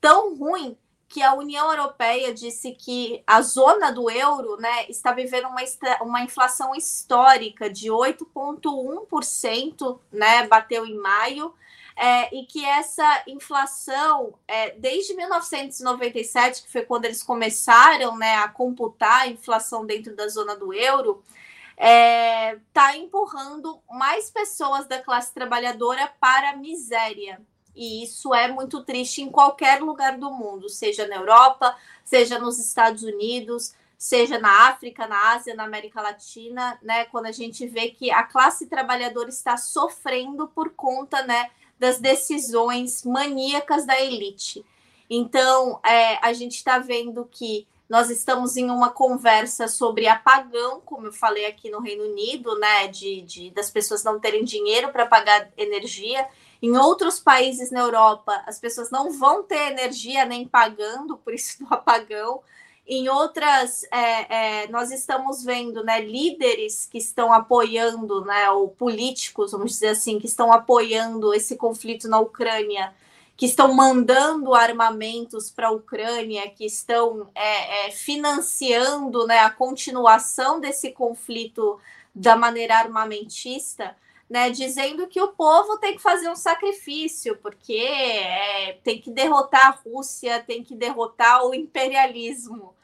Tão 0.00 0.34
ruim 0.34 0.76
que 1.08 1.22
a 1.22 1.34
União 1.34 1.70
Europeia 1.70 2.34
disse 2.34 2.72
que 2.72 3.22
a 3.26 3.40
zona 3.40 3.92
do 3.92 4.10
euro 4.10 4.56
né, 4.56 4.86
está 4.88 5.12
vivendo 5.12 5.46
uma, 5.48 5.62
uma 6.00 6.22
inflação 6.22 6.74
histórica 6.74 7.70
de 7.70 7.88
8,1%, 7.88 10.00
né, 10.12 10.44
bateu 10.46 10.84
em 10.84 10.98
maio, 10.98 11.54
é, 11.96 12.36
e 12.36 12.44
que 12.44 12.62
essa 12.64 13.22
inflação, 13.26 14.34
é, 14.46 14.70
desde 14.72 15.14
1997, 15.14 16.64
que 16.64 16.70
foi 16.70 16.82
quando 16.82 17.06
eles 17.06 17.22
começaram 17.22 18.18
né, 18.18 18.36
a 18.36 18.48
computar 18.48 19.22
a 19.22 19.28
inflação 19.28 19.86
dentro 19.86 20.14
da 20.14 20.28
zona 20.28 20.54
do 20.54 20.74
euro, 20.74 21.24
está 21.72 21.86
é, 21.86 22.58
tá 22.72 22.96
empurrando 22.96 23.80
mais 23.90 24.30
pessoas 24.30 24.86
da 24.86 25.02
classe 25.02 25.32
trabalhadora 25.32 26.12
para 26.20 26.50
a 26.50 26.56
miséria. 26.56 27.40
E 27.76 28.02
isso 28.02 28.34
é 28.34 28.48
muito 28.48 28.82
triste 28.82 29.20
em 29.20 29.30
qualquer 29.30 29.82
lugar 29.82 30.16
do 30.16 30.30
mundo, 30.30 30.68
seja 30.70 31.06
na 31.06 31.16
Europa, 31.16 31.76
seja 32.02 32.38
nos 32.38 32.58
Estados 32.58 33.02
Unidos, 33.02 33.74
seja 33.98 34.38
na 34.38 34.68
África, 34.68 35.06
na 35.06 35.32
Ásia, 35.32 35.54
na 35.54 35.64
América 35.64 36.00
Latina, 36.00 36.78
né? 36.82 37.04
Quando 37.06 37.26
a 37.26 37.32
gente 37.32 37.66
vê 37.66 37.90
que 37.90 38.10
a 38.10 38.22
classe 38.22 38.66
trabalhadora 38.66 39.28
está 39.28 39.56
sofrendo 39.56 40.48
por 40.48 40.70
conta, 40.70 41.22
né, 41.22 41.50
das 41.78 41.98
decisões 41.98 43.04
maníacas 43.04 43.84
da 43.84 44.00
elite. 44.00 44.64
Então, 45.08 45.78
é, 45.84 46.16
a 46.26 46.32
gente 46.32 46.56
está 46.56 46.78
vendo 46.78 47.28
que 47.30 47.66
nós 47.88 48.10
estamos 48.10 48.56
em 48.56 48.68
uma 48.68 48.90
conversa 48.90 49.68
sobre 49.68 50.08
apagão, 50.08 50.80
como 50.84 51.06
eu 51.06 51.12
falei 51.12 51.46
aqui 51.46 51.70
no 51.70 51.80
Reino 51.80 52.04
Unido, 52.04 52.58
né? 52.58 52.88
De, 52.88 53.22
de 53.22 53.50
das 53.50 53.70
pessoas 53.70 54.02
não 54.02 54.18
terem 54.18 54.44
dinheiro 54.44 54.90
para 54.90 55.06
pagar 55.06 55.48
energia. 55.56 56.26
Em 56.62 56.76
outros 56.76 57.20
países 57.20 57.70
na 57.70 57.80
Europa, 57.80 58.42
as 58.46 58.58
pessoas 58.58 58.90
não 58.90 59.10
vão 59.10 59.42
ter 59.42 59.72
energia 59.72 60.24
nem 60.24 60.46
pagando, 60.46 61.16
por 61.18 61.34
isso 61.34 61.58
do 61.64 61.72
apagão. 61.72 62.40
Em 62.88 63.08
outras, 63.08 63.82
é, 63.92 64.62
é, 64.62 64.68
nós 64.68 64.92
estamos 64.92 65.42
vendo 65.42 65.82
né, 65.82 66.00
líderes 66.00 66.86
que 66.86 66.98
estão 66.98 67.32
apoiando, 67.32 68.24
né, 68.24 68.48
ou 68.50 68.68
políticos, 68.68 69.50
vamos 69.50 69.72
dizer 69.72 69.88
assim, 69.88 70.20
que 70.20 70.26
estão 70.26 70.52
apoiando 70.52 71.34
esse 71.34 71.56
conflito 71.56 72.08
na 72.08 72.20
Ucrânia, 72.20 72.94
que 73.36 73.44
estão 73.44 73.74
mandando 73.74 74.54
armamentos 74.54 75.50
para 75.50 75.68
a 75.68 75.72
Ucrânia, 75.72 76.48
que 76.48 76.64
estão 76.64 77.28
é, 77.34 77.88
é, 77.88 77.90
financiando 77.90 79.26
né, 79.26 79.40
a 79.40 79.50
continuação 79.50 80.60
desse 80.60 80.92
conflito 80.92 81.78
da 82.14 82.34
maneira 82.34 82.76
armamentista, 82.76 83.94
né, 84.28 84.50
dizendo 84.50 85.06
que 85.06 85.20
o 85.20 85.28
povo 85.28 85.78
tem 85.78 85.94
que 85.94 86.02
fazer 86.02 86.28
um 86.28 86.36
sacrifício, 86.36 87.36
porque 87.36 87.74
é, 87.74 88.78
tem 88.82 89.00
que 89.00 89.10
derrotar 89.10 89.66
a 89.66 89.70
Rússia, 89.70 90.42
tem 90.42 90.64
que 90.64 90.74
derrotar 90.74 91.44
o 91.44 91.54
imperialismo. 91.54 92.74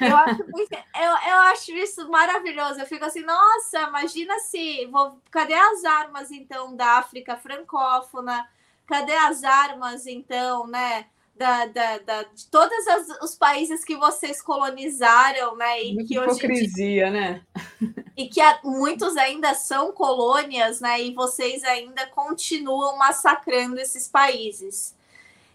Eu 0.00 0.16
acho, 0.16 0.44
muito, 0.48 0.72
eu, 0.96 1.30
eu 1.30 1.38
acho 1.50 1.72
isso 1.72 2.08
maravilhoso. 2.08 2.80
Eu 2.80 2.86
fico 2.86 3.04
assim, 3.04 3.22
nossa, 3.22 3.82
imagina 3.82 4.38
se. 4.38 4.86
Vou, 4.86 5.18
cadê 5.30 5.54
as 5.54 5.84
armas, 5.84 6.30
então, 6.30 6.76
da 6.76 6.98
África 6.98 7.36
francófona? 7.36 8.48
Cadê 8.86 9.14
as 9.14 9.42
armas, 9.42 10.06
então, 10.06 10.66
né? 10.66 11.06
Da, 11.34 11.66
da, 11.66 11.98
da, 11.98 12.22
de 12.24 12.46
todos 12.48 12.76
os 13.22 13.34
países 13.34 13.84
que 13.84 13.96
vocês 13.96 14.40
colonizaram, 14.40 15.56
né? 15.56 15.82
E 15.82 16.04
que 16.04 16.14
hipocrisia, 16.14 17.04
hoje 17.04 17.12
né? 17.12 17.42
E 18.16 18.28
que 18.28 18.40
há, 18.40 18.60
muitos 18.62 19.16
ainda 19.16 19.54
são 19.54 19.92
colônias, 19.92 20.80
né? 20.80 21.02
E 21.02 21.14
vocês 21.14 21.64
ainda 21.64 22.06
continuam 22.06 22.98
massacrando 22.98 23.80
esses 23.80 24.06
países. 24.06 24.94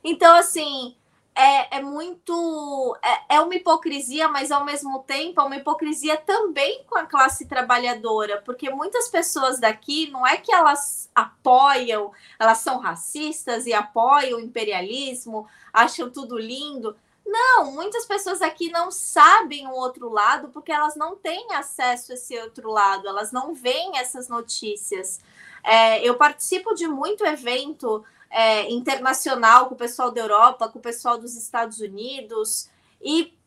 Então, 0.04 0.36
assim, 0.36 0.95
é, 1.38 1.77
é 1.77 1.81
muito. 1.84 2.97
É, 3.30 3.35
é, 3.35 3.41
uma 3.41 3.53
hipocrisia, 3.53 4.27
mas 4.27 4.51
ao 4.51 4.65
mesmo 4.65 4.99
tempo 5.03 5.39
é 5.39 5.43
uma 5.43 5.55
hipocrisia 5.55 6.18
também 6.18 6.84
com 6.85 6.97
a 6.97 7.05
classe 7.05 7.45
trabalhadora, 7.45 8.41
porque 8.43 8.72
muitas 8.72 9.07
pessoas 9.07 9.59
daqui 9.59 10.09
não 10.09 10.26
é 10.26 10.38
que 10.38 10.51
elas 10.51 11.09
apoiam, 11.14 12.11
elas 12.39 12.57
são 12.57 12.80
racistas 12.80 13.68
e 13.68 13.73
apoiam 13.73 14.39
o 14.39 14.41
imperialismo, 14.41 15.47
acham 15.72 16.09
tudo 16.09 16.39
lindo. 16.39 16.97
Não, 17.23 17.72
muitas 17.72 18.05
pessoas 18.05 18.41
aqui 18.41 18.72
não 18.72 18.89
sabem 18.89 19.68
o 19.68 19.73
outro 19.73 20.09
lado 20.09 20.47
porque 20.47 20.72
elas 20.72 20.95
não 20.95 21.15
têm 21.15 21.53
acesso 21.53 22.14
a 22.14 22.15
esse 22.15 22.39
outro 22.39 22.72
lado, 22.72 23.07
elas 23.07 23.31
não 23.31 23.53
veem 23.53 23.99
essas 23.99 24.27
notícias. 24.27 25.19
É, 25.64 26.01
eu 26.07 26.15
participo 26.15 26.73
de 26.73 26.88
muito 26.88 27.26
evento 27.26 28.03
é, 28.30 28.70
internacional 28.72 29.68
com 29.68 29.76
o 29.76 29.78
pessoal 29.78 30.12
da 30.12 30.22
Europa, 30.22 30.70
com 30.70 30.80
o 30.80 30.82
pessoal 30.82 31.18
dos 31.18 31.36
Estados 31.36 31.80
Unidos. 31.80 32.70
E 33.02 33.38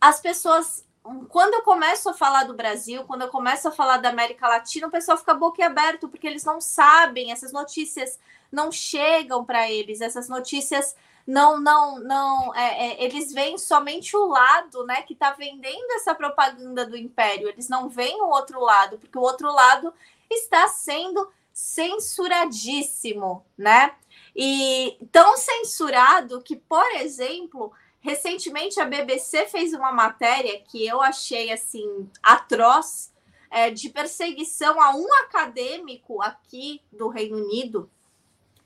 as 0.00 0.20
pessoas, 0.20 0.84
quando 1.28 1.54
eu 1.54 1.62
começo 1.62 2.08
a 2.08 2.14
falar 2.14 2.44
do 2.44 2.54
Brasil, 2.54 3.04
quando 3.04 3.22
eu 3.22 3.28
começo 3.28 3.68
a 3.68 3.72
falar 3.72 3.98
da 3.98 4.10
América 4.10 4.48
Latina, 4.48 4.86
o 4.86 4.90
pessoal 4.90 5.18
fica 5.18 5.34
boquiaberto, 5.34 6.08
porque 6.08 6.26
eles 6.26 6.44
não 6.44 6.60
sabem, 6.60 7.32
essas 7.32 7.52
notícias 7.52 8.18
não 8.50 8.72
chegam 8.72 9.44
para 9.44 9.70
eles, 9.70 10.00
essas 10.00 10.28
notícias 10.28 10.94
não, 11.28 11.60
não, 11.60 11.98
não, 11.98 12.54
é, 12.54 12.86
é, 12.86 13.04
eles 13.04 13.34
veem 13.34 13.58
somente 13.58 14.16
o 14.16 14.26
lado, 14.26 14.86
né, 14.86 15.02
que 15.02 15.12
está 15.12 15.32
vendendo 15.32 15.92
essa 15.92 16.14
propaganda 16.14 16.86
do 16.86 16.96
império. 16.96 17.48
Eles 17.50 17.68
não 17.68 17.90
veem 17.90 18.22
o 18.22 18.28
outro 18.28 18.58
lado, 18.58 18.98
porque 18.98 19.18
o 19.18 19.20
outro 19.20 19.52
lado 19.52 19.92
está 20.30 20.66
sendo 20.68 21.30
censuradíssimo, 21.52 23.44
né? 23.58 23.94
E 24.34 24.98
tão 25.10 25.36
censurado 25.36 26.42
que, 26.42 26.56
por 26.56 26.86
exemplo, 26.96 27.72
recentemente 28.00 28.80
a 28.80 28.84
BBC 28.84 29.46
fez 29.46 29.72
uma 29.72 29.92
matéria 29.92 30.60
que 30.60 30.86
eu 30.86 31.02
achei 31.02 31.50
assim 31.50 32.08
atroz 32.22 33.12
é, 33.50 33.70
de 33.70 33.88
perseguição 33.88 34.80
a 34.80 34.94
um 34.94 35.06
acadêmico 35.24 36.22
aqui 36.22 36.80
do 36.92 37.08
Reino 37.08 37.36
Unido, 37.38 37.90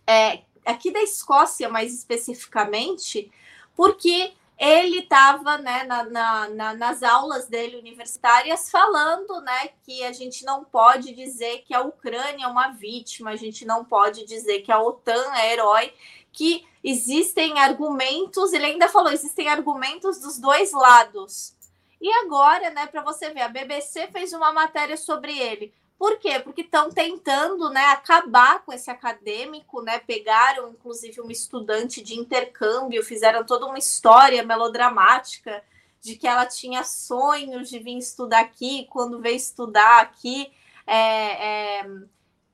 é, 0.07 0.43
aqui 0.65 0.91
da 0.91 1.03
Escócia 1.03 1.69
mais 1.69 1.95
especificamente, 1.95 3.31
porque 3.77 4.33
ele 4.65 5.01
estava 5.01 5.59
né, 5.59 5.83
na, 5.83 6.05
na, 6.05 6.49
na, 6.51 6.75
nas 6.75 7.03
aulas 7.03 7.49
dele 7.49 7.77
universitárias 7.77 8.71
falando 8.71 9.41
né, 9.41 9.71
que 9.83 10.05
a 10.05 10.13
gente 10.13 10.45
não 10.45 10.63
pode 10.63 11.13
dizer 11.13 11.65
que 11.67 11.75
a 11.75 11.81
Ucrânia 11.81 12.45
é 12.45 12.47
uma 12.47 12.69
vítima, 12.69 13.31
a 13.31 13.37
gente 13.37 13.65
não 13.65 13.85
pode 13.85 14.25
dizer 14.25 14.61
que 14.61 14.71
a 14.71 14.81
OTAN 14.81 15.35
é 15.35 15.53
herói, 15.53 15.93
que 16.31 16.65
existem 16.85 17.59
argumentos, 17.59 18.53
ele 18.53 18.67
ainda 18.67 18.89
falou, 18.89 19.11
existem 19.11 19.49
argumentos 19.49 20.21
dos 20.21 20.39
dois 20.39 20.71
lados. 20.71 21.57
E 22.01 22.09
agora, 22.25 22.71
né, 22.71 22.87
para 22.87 23.03
você 23.03 23.31
ver, 23.31 23.41
a 23.41 23.49
BBC 23.49 24.07
fez 24.13 24.33
uma 24.33 24.53
matéria 24.53 24.97
sobre 24.97 25.37
ele. 25.37 25.75
Por 26.03 26.19
quê? 26.19 26.41
Porque 26.41 26.63
estão 26.63 26.91
tentando 26.91 27.71
né, 27.71 27.85
acabar 27.91 28.65
com 28.65 28.73
esse 28.73 28.91
acadêmico, 28.91 29.81
né? 29.83 30.01
Pegaram, 30.01 30.69
inclusive, 30.71 31.21
uma 31.21 31.31
estudante 31.31 32.03
de 32.03 32.19
intercâmbio, 32.19 33.05
fizeram 33.05 33.47
toda 33.47 33.67
uma 33.67 33.79
história 33.79 34.43
melodramática 34.43 35.63
de 36.01 36.17
que 36.17 36.27
ela 36.27 36.45
tinha 36.45 36.83
sonhos 36.83 37.71
de 37.71 37.79
vir 37.79 37.97
estudar 37.99 38.41
aqui, 38.41 38.89
quando 38.91 39.21
veio 39.21 39.37
estudar 39.37 40.01
aqui, 40.01 40.51
é, 40.89 41.79
é, 41.79 41.87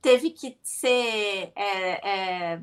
teve 0.03 0.29
que 0.29 0.59
ser 0.63 1.51
é, 1.57 2.53
é 2.53 2.61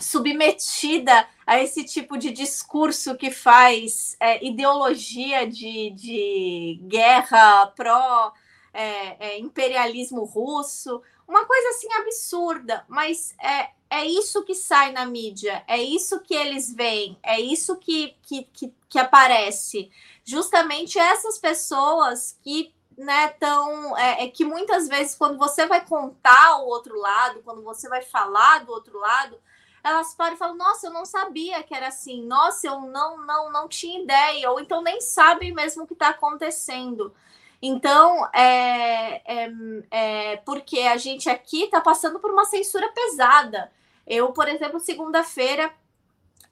submetida 0.00 1.28
a 1.46 1.62
esse 1.62 1.84
tipo 1.84 2.16
de 2.16 2.30
discurso 2.30 3.14
que 3.14 3.30
faz 3.30 4.16
é, 4.18 4.42
ideologia 4.42 5.46
de, 5.46 5.90
de 5.90 6.80
guerra 6.88 7.66
pró 7.76 8.32
é, 8.72 9.28
é, 9.28 9.38
imperialismo 9.38 10.24
russo, 10.24 11.02
uma 11.26 11.44
coisa 11.44 11.68
assim 11.70 11.92
absurda, 11.92 12.84
mas 12.88 13.34
é, 13.40 13.70
é 13.90 14.04
isso 14.06 14.44
que 14.44 14.54
sai 14.54 14.92
na 14.92 15.04
mídia, 15.04 15.62
é 15.66 15.78
isso 15.78 16.20
que 16.20 16.34
eles 16.34 16.72
veem, 16.74 17.18
é 17.22 17.40
isso 17.40 17.76
que, 17.76 18.16
que, 18.22 18.44
que, 18.52 18.74
que 18.88 18.98
aparece. 18.98 19.90
Justamente 20.24 20.98
essas 20.98 21.38
pessoas 21.38 22.38
que 22.42 22.74
né, 22.98 23.28
tão. 23.28 23.96
É, 23.96 24.24
é, 24.24 24.28
que 24.28 24.44
muitas 24.44 24.88
vezes, 24.88 25.14
quando 25.14 25.38
você 25.38 25.66
vai 25.66 25.84
contar 25.86 26.58
o 26.58 26.66
outro 26.66 26.98
lado, 26.98 27.42
quando 27.44 27.62
você 27.62 27.88
vai 27.88 28.02
falar 28.02 28.64
do 28.64 28.72
outro 28.72 28.98
lado, 28.98 29.38
elas 29.84 30.14
param 30.14 30.34
e 30.34 30.38
falam: 30.38 30.56
Nossa, 30.56 30.88
eu 30.88 30.92
não 30.92 31.04
sabia 31.04 31.62
que 31.62 31.74
era 31.74 31.88
assim, 31.88 32.22
nossa, 32.24 32.66
eu 32.66 32.80
não, 32.80 33.24
não, 33.24 33.52
não 33.52 33.68
tinha 33.68 34.02
ideia, 34.02 34.50
ou 34.50 34.60
então 34.60 34.82
nem 34.82 35.00
sabem 35.00 35.52
mesmo 35.52 35.84
o 35.84 35.86
que 35.86 35.92
está 35.92 36.08
acontecendo. 36.08 37.14
Então, 37.60 38.24
é, 38.32 39.22
é, 39.24 39.50
é, 39.90 40.36
porque 40.38 40.80
a 40.80 40.96
gente 40.96 41.28
aqui 41.28 41.64
está 41.64 41.80
passando 41.80 42.20
por 42.20 42.30
uma 42.30 42.44
censura 42.44 42.88
pesada. 42.92 43.70
Eu, 44.06 44.32
por 44.32 44.48
exemplo, 44.48 44.78
segunda-feira 44.78 45.72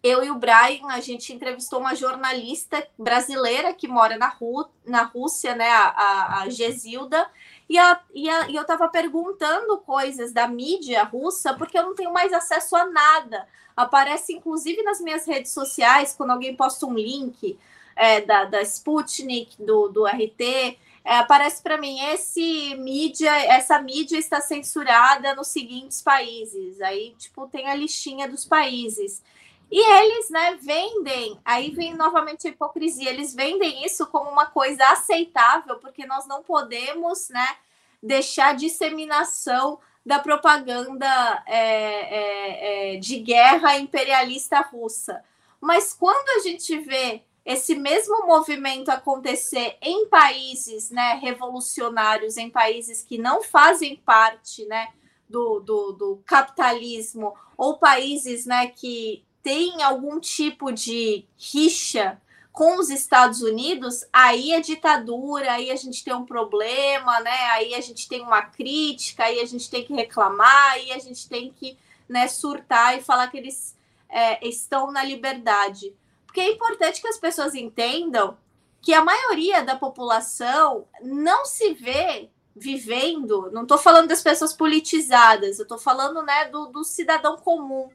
eu 0.03 0.23
e 0.23 0.31
o 0.31 0.37
Brian, 0.37 0.87
a 0.89 1.01
gente 1.01 1.33
entrevistou 1.33 1.81
uma 1.81 1.95
jornalista 1.95 2.87
brasileira 2.97 3.75
que 3.75 3.89
mora 3.89 4.17
na, 4.17 4.29
Ru 4.29 4.69
na 4.85 5.03
Rússia, 5.03 5.55
né, 5.55 5.69
a, 5.69 6.43
a, 6.43 6.49
Gesilda, 6.49 7.29
e, 7.69 7.77
a, 7.77 8.01
e, 8.15 8.29
a, 8.29 8.49
e 8.49 8.55
eu 8.55 8.63
estava 8.63 8.89
perguntando 8.89 9.79
coisas 9.79 10.33
da 10.33 10.47
mídia 10.47 11.03
russa, 11.03 11.55
porque 11.55 11.77
eu 11.77 11.83
não 11.83 11.95
tenho 11.95 12.13
mais 12.13 12.33
acesso 12.33 12.77
a 12.77 12.87
nada. 12.87 13.49
Aparece, 13.77 14.33
inclusive, 14.33 14.83
nas 14.83 15.01
minhas 15.01 15.27
redes 15.27 15.53
sociais, 15.53 16.15
quando 16.17 16.31
alguém 16.31 16.55
posta 16.55 16.87
um 16.87 16.95
link 16.95 17.59
é, 17.97 18.21
da, 18.21 18.45
da 18.45 18.63
Sputnik, 18.63 19.61
do, 19.61 19.89
do 19.89 20.07
RT, 20.07 20.79
é, 21.07 21.19
aparece 21.19 21.63
para 21.63 21.79
mim, 21.79 22.01
esse 22.11 22.75
mídia, 22.75 23.31
essa 23.47 23.81
mídia 23.81 24.19
está 24.19 24.41
censurada 24.41 25.37
nos 25.37 25.47
seguintes 25.47 26.03
países. 26.03 26.81
Aí, 26.81 27.15
tipo, 27.17 27.47
tem 27.47 27.69
a 27.69 27.77
listinha 27.77 28.29
dos 28.29 28.45
países. 28.45 29.23
E 29.71 29.79
eles, 29.79 30.31
né, 30.31 30.59
vendem, 30.61 31.39
aí 31.45 31.71
vem 31.71 31.95
novamente 31.95 32.49
a 32.49 32.51
hipocrisia, 32.51 33.09
eles 33.09 33.33
vendem 33.33 33.85
isso 33.85 34.07
como 34.07 34.29
uma 34.29 34.47
coisa 34.47 34.85
aceitável, 34.87 35.77
porque 35.77 36.07
nós 36.07 36.27
não 36.27 36.43
podemos, 36.43 37.29
né, 37.29 37.57
deixar 38.03 38.49
a 38.49 38.55
disseminação 38.55 39.79
da 40.05 40.19
propaganda 40.19 41.07
é, 41.47 41.59
é, 41.59 42.95
é, 42.95 42.97
de 42.97 43.21
guerra 43.21 43.79
imperialista 43.79 44.61
russa. 44.61 45.23
Mas 45.61 45.93
quando 45.93 46.29
a 46.41 46.49
gente 46.49 46.79
vê 46.81 47.23
esse 47.47 47.77
mesmo 47.77 48.27
movimento 48.27 48.89
acontecer 48.89 49.79
em 49.81 50.09
países 50.09 50.91
né, 50.91 51.15
revolucionários, 51.23 52.37
em 52.37 52.51
países 52.51 53.03
que 53.03 53.17
não 53.17 53.41
fazem 53.41 53.95
parte 54.05 54.67
né, 54.67 54.89
do, 55.31 55.61
do, 55.61 55.93
do 55.93 56.23
capitalismo, 56.27 57.35
ou 57.57 57.79
países 57.79 58.47
né, 58.47 58.67
que 58.67 59.25
tem 59.45 59.81
algum 59.85 60.19
tipo 60.19 60.73
de 60.73 61.25
rixa 61.39 62.21
com 62.51 62.81
os 62.81 62.91
Estados 62.91 63.43
Unidos, 63.43 64.05
aí 64.13 64.51
é 64.51 64.61
ditadura, 64.61 65.53
aí 65.53 65.71
a 65.71 65.77
gente 65.77 66.03
tem 66.03 66.15
um 66.15 66.25
problema, 66.25 67.21
né? 67.21 67.45
Aí 67.51 67.75
a 67.75 67.81
gente 67.83 68.09
tem 68.09 68.23
uma 68.23 68.41
crítica, 68.43 69.25
aí 69.25 69.41
a 69.41 69.45
gente 69.45 69.71
tem 69.71 69.85
que 69.85 69.93
reclamar, 69.93 70.73
aí 70.73 70.91
a 70.91 70.99
gente 70.99 71.29
tem 71.29 71.53
que 71.53 71.77
né, 72.09 72.27
surtar 72.27 72.97
e 72.97 73.03
falar 73.03 73.29
que 73.29 73.37
eles 73.37 73.77
é, 74.09 74.49
estão 74.49 74.91
na 74.91 75.05
liberdade. 75.05 75.95
Porque 76.37 76.51
é 76.51 76.53
importante 76.53 77.01
que 77.01 77.09
as 77.09 77.17
pessoas 77.17 77.55
entendam 77.55 78.37
que 78.83 78.93
a 78.93 79.03
maioria 79.03 79.65
da 79.65 79.75
população 79.75 80.87
não 81.03 81.47
se 81.47 81.73
vê 81.73 82.29
vivendo, 82.55 83.51
não 83.53 83.63
estou 83.63 83.79
falando 83.79 84.09
das 84.09 84.23
pessoas 84.23 84.53
politizadas, 84.53 85.59
eu 85.59 85.63
estou 85.63 85.79
falando 85.79 86.23
né, 86.23 86.45
do, 86.51 86.67
do 86.67 86.85
cidadão 86.85 87.39
comum 87.39 87.89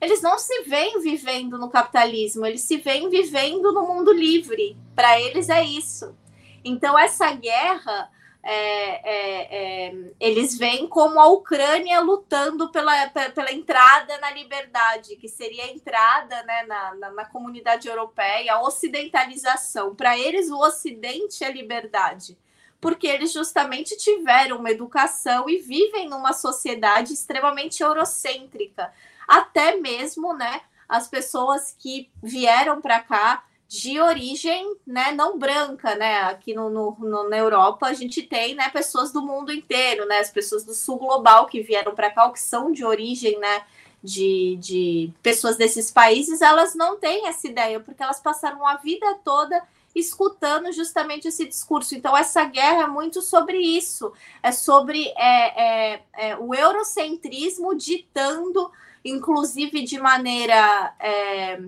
eles 0.00 0.22
não 0.22 0.38
se 0.38 0.62
veem 0.62 1.00
vivendo 1.00 1.58
no 1.58 1.68
capitalismo, 1.68 2.46
eles 2.46 2.60
se 2.60 2.76
veem 2.76 3.10
vivendo 3.10 3.72
no 3.72 3.84
mundo 3.84 4.12
livre. 4.12 4.76
Para 4.94 5.20
eles 5.20 5.48
é 5.48 5.64
isso. 5.64 6.16
Então, 6.64 6.96
essa 6.96 7.32
guerra, 7.32 8.08
é, 8.50 9.00
é, 9.04 9.88
é, 9.88 9.94
eles 10.18 10.56
veem 10.56 10.88
como 10.88 11.20
a 11.20 11.26
Ucrânia 11.26 12.00
lutando 12.00 12.70
pela, 12.70 13.08
pela 13.08 13.52
entrada 13.52 14.16
na 14.18 14.30
liberdade, 14.30 15.16
que 15.16 15.28
seria 15.28 15.64
a 15.64 15.68
entrada 15.68 16.42
né, 16.44 16.62
na, 16.62 16.94
na, 16.94 17.10
na 17.10 17.24
comunidade 17.26 17.88
europeia, 17.88 18.54
a 18.54 18.62
ocidentalização. 18.62 19.94
Para 19.94 20.18
eles, 20.18 20.50
o 20.50 20.58
Ocidente 20.58 21.44
é 21.44 21.52
liberdade 21.52 22.38
porque 22.80 23.08
eles 23.08 23.32
justamente 23.32 23.96
tiveram 23.96 24.58
uma 24.58 24.70
educação 24.70 25.50
e 25.50 25.58
vivem 25.58 26.08
numa 26.08 26.32
sociedade 26.32 27.12
extremamente 27.12 27.82
eurocêntrica 27.82 28.92
até 29.26 29.76
mesmo, 29.76 30.32
né, 30.32 30.62
as 30.88 31.06
pessoas 31.06 31.76
que 31.78 32.08
vieram 32.22 32.80
para 32.80 33.00
cá 33.00 33.44
de 33.68 34.00
origem, 34.00 34.76
né, 34.86 35.12
não 35.12 35.38
branca, 35.38 35.94
né, 35.94 36.22
aqui 36.22 36.54
no, 36.54 36.70
no, 36.70 36.96
no, 36.98 37.28
na 37.28 37.36
Europa 37.36 37.86
a 37.86 37.92
gente 37.92 38.22
tem, 38.22 38.54
né, 38.54 38.70
pessoas 38.70 39.12
do 39.12 39.20
mundo 39.20 39.52
inteiro, 39.52 40.06
né, 40.06 40.20
as 40.20 40.30
pessoas 40.30 40.64
do 40.64 40.72
sul 40.72 40.96
global 40.98 41.46
que 41.46 41.60
vieram 41.60 41.94
para 41.94 42.10
cá, 42.10 42.30
que 42.30 42.40
são 42.40 42.72
de 42.72 42.82
origem, 42.82 43.38
né, 43.38 43.62
de, 44.02 44.56
de 44.58 45.12
pessoas 45.22 45.56
desses 45.58 45.90
países, 45.90 46.40
elas 46.40 46.74
não 46.74 46.96
têm 46.96 47.28
essa 47.28 47.46
ideia, 47.46 47.78
porque 47.78 48.02
elas 48.02 48.20
passaram 48.20 48.66
a 48.66 48.76
vida 48.76 49.18
toda 49.22 49.62
escutando 49.94 50.72
justamente 50.72 51.28
esse 51.28 51.44
discurso. 51.44 51.94
Então, 51.94 52.16
essa 52.16 52.44
guerra 52.44 52.84
é 52.84 52.86
muito 52.86 53.20
sobre 53.20 53.58
isso, 53.58 54.12
é 54.42 54.52
sobre 54.52 55.12
é, 55.16 55.94
é, 55.94 56.02
é, 56.14 56.36
o 56.36 56.54
eurocentrismo 56.54 57.74
ditando 57.74 58.70
inclusive 59.04 59.82
de 59.82 59.98
maneira 59.98 60.94
é, 60.98 61.60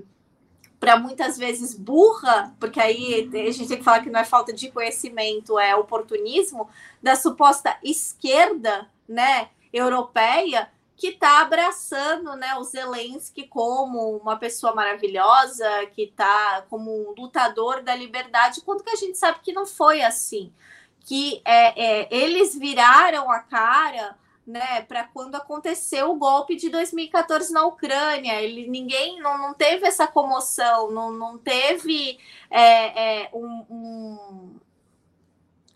para 0.80 0.98
muitas 0.98 1.36
vezes 1.36 1.74
burra, 1.74 2.56
porque 2.58 2.80
aí 2.80 3.30
a 3.34 3.52
gente 3.52 3.68
tem 3.68 3.76
que 3.76 3.84
falar 3.84 4.00
que 4.00 4.08
não 4.08 4.18
é 4.18 4.24
falta 4.24 4.50
de 4.50 4.70
conhecimento, 4.70 5.58
é 5.58 5.76
oportunismo, 5.76 6.70
da 7.02 7.14
suposta 7.14 7.76
esquerda 7.84 8.90
né, 9.06 9.50
europeia 9.70 10.70
que 10.96 11.08
está 11.08 11.42
abraçando 11.42 12.34
né, 12.36 12.54
o 12.56 12.64
Zelensky 12.64 13.46
como 13.46 14.16
uma 14.16 14.36
pessoa 14.36 14.74
maravilhosa, 14.74 15.66
que 15.94 16.02
está 16.02 16.64
como 16.70 16.90
um 16.90 17.14
lutador 17.16 17.82
da 17.82 17.94
liberdade, 17.94 18.62
quando 18.62 18.82
que 18.82 18.90
a 18.90 18.96
gente 18.96 19.18
sabe 19.18 19.40
que 19.42 19.52
não 19.52 19.66
foi 19.66 20.02
assim. 20.02 20.52
Que 21.04 21.40
é, 21.44 22.02
é, 22.02 22.08
eles 22.10 22.54
viraram 22.58 23.30
a 23.30 23.40
cara 23.40 24.16
né, 24.50 24.82
para 24.82 25.04
quando 25.04 25.36
aconteceu 25.36 26.10
o 26.10 26.16
golpe 26.16 26.56
de 26.56 26.68
2014 26.68 27.52
na 27.52 27.64
Ucrânia. 27.64 28.42
Ele, 28.42 28.68
ninguém 28.68 29.20
não, 29.20 29.38
não 29.38 29.54
teve 29.54 29.86
essa 29.86 30.06
comoção, 30.06 30.90
não, 30.90 31.12
não 31.12 31.38
teve 31.38 32.18
é, 32.50 33.22
é, 33.22 33.30
um, 33.32 33.64
um, 33.70 34.56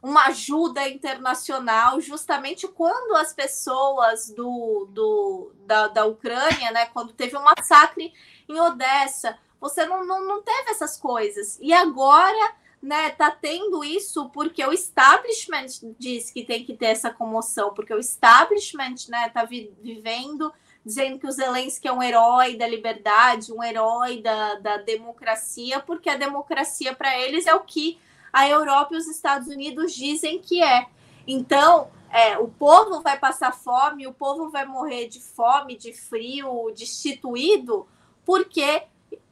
uma 0.02 0.26
ajuda 0.26 0.88
internacional, 0.88 2.00
justamente 2.00 2.66
quando 2.66 3.14
as 3.14 3.32
pessoas 3.32 4.30
do, 4.30 4.88
do, 4.90 5.52
da, 5.60 5.88
da 5.88 6.04
Ucrânia, 6.04 6.72
né, 6.72 6.86
quando 6.86 7.12
teve 7.12 7.36
um 7.36 7.42
massacre 7.42 8.12
em 8.48 8.58
Odessa, 8.60 9.38
você 9.60 9.86
não, 9.86 10.04
não, 10.04 10.26
não 10.26 10.42
teve 10.42 10.70
essas 10.70 10.98
coisas. 10.98 11.58
E 11.60 11.72
agora 11.72 12.54
né, 12.84 13.08
tá 13.08 13.30
tendo 13.30 13.82
isso 13.82 14.28
porque 14.28 14.62
o 14.62 14.70
establishment 14.70 15.94
diz 15.98 16.30
que 16.30 16.44
tem 16.44 16.62
que 16.62 16.74
ter 16.74 16.86
essa 16.86 17.10
comoção, 17.10 17.72
porque 17.72 17.94
o 17.94 17.98
establishment, 17.98 19.08
né, 19.08 19.30
tá 19.30 19.44
vi 19.44 19.72
vivendo 19.82 20.52
dizendo 20.84 21.18
que 21.18 21.26
o 21.26 21.32
Zelensky 21.32 21.88
é 21.88 21.92
um 21.92 22.02
herói 22.02 22.58
da 22.58 22.66
liberdade, 22.66 23.50
um 23.50 23.64
herói 23.64 24.20
da, 24.20 24.56
da 24.56 24.76
democracia, 24.76 25.80
porque 25.80 26.10
a 26.10 26.16
democracia 26.16 26.94
para 26.94 27.18
eles 27.18 27.46
é 27.46 27.54
o 27.54 27.60
que 27.60 27.98
a 28.30 28.46
Europa 28.46 28.94
e 28.94 28.98
os 28.98 29.06
Estados 29.06 29.48
Unidos 29.48 29.94
dizem 29.94 30.38
que 30.38 30.62
é. 30.62 30.86
Então, 31.26 31.88
é, 32.10 32.36
o 32.36 32.48
povo 32.48 33.00
vai 33.00 33.18
passar 33.18 33.52
fome, 33.52 34.06
o 34.06 34.12
povo 34.12 34.50
vai 34.50 34.66
morrer 34.66 35.08
de 35.08 35.22
fome, 35.22 35.74
de 35.74 35.94
frio, 35.94 36.70
destituído, 36.76 37.88
porque 38.26 38.82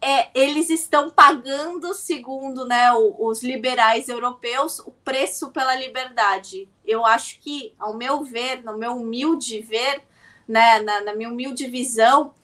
é, 0.05 0.31
eles 0.35 0.69
estão 0.69 1.09
pagando, 1.09 1.95
segundo 1.95 2.67
né, 2.67 2.93
os 2.93 3.41
liberais 3.41 4.09
europeus, 4.09 4.81
o 4.81 4.91
preço 4.91 5.53
pela 5.53 5.77
liberdade. 5.77 6.69
Eu 6.85 7.07
acho 7.07 7.39
que, 7.39 7.73
ao 7.79 7.97
meu 7.97 8.25
ver, 8.25 8.65
no 8.65 8.77
meu 8.77 8.97
humilde 8.97 9.61
ver, 9.61 10.03
né, 10.47 10.81
na, 10.81 11.03
na 11.03 11.15
minha 11.15 11.29
humilde 11.29 11.69
visão, 11.69 12.35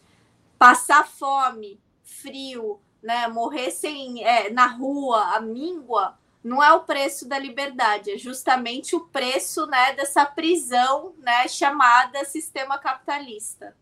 passar 0.56 1.08
fome, 1.08 1.80
frio, 2.04 2.78
né, 3.02 3.26
morrer 3.26 3.72
sem, 3.72 4.24
é, 4.24 4.50
na 4.50 4.66
rua, 4.66 5.34
a 5.34 5.40
míngua, 5.40 6.16
não 6.44 6.62
é 6.62 6.72
o 6.72 6.84
preço 6.84 7.26
da 7.26 7.40
liberdade, 7.40 8.12
é 8.12 8.16
justamente 8.16 8.94
o 8.94 9.00
preço 9.00 9.66
né, 9.66 9.94
dessa 9.94 10.24
prisão 10.24 11.12
né, 11.18 11.48
chamada 11.48 12.24
sistema 12.24 12.78
capitalista. 12.78 13.76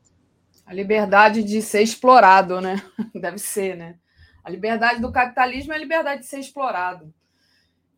A 0.67 0.75
liberdade 0.75 1.45
de 1.45 1.63
ser 1.63 1.83
explorado, 1.83 2.61
né? 2.61 2.83
Deve 3.15 3.39
ser, 3.39 3.77
né? 3.77 3.99
A 4.43 4.51
liberdade 4.51 5.01
do 5.01 5.13
capitalismo 5.13 5.73
é 5.73 5.77
a 5.77 5.79
liberdade 5.79 6.23
de 6.23 6.27
ser 6.27 6.41
explorado. 6.41 7.15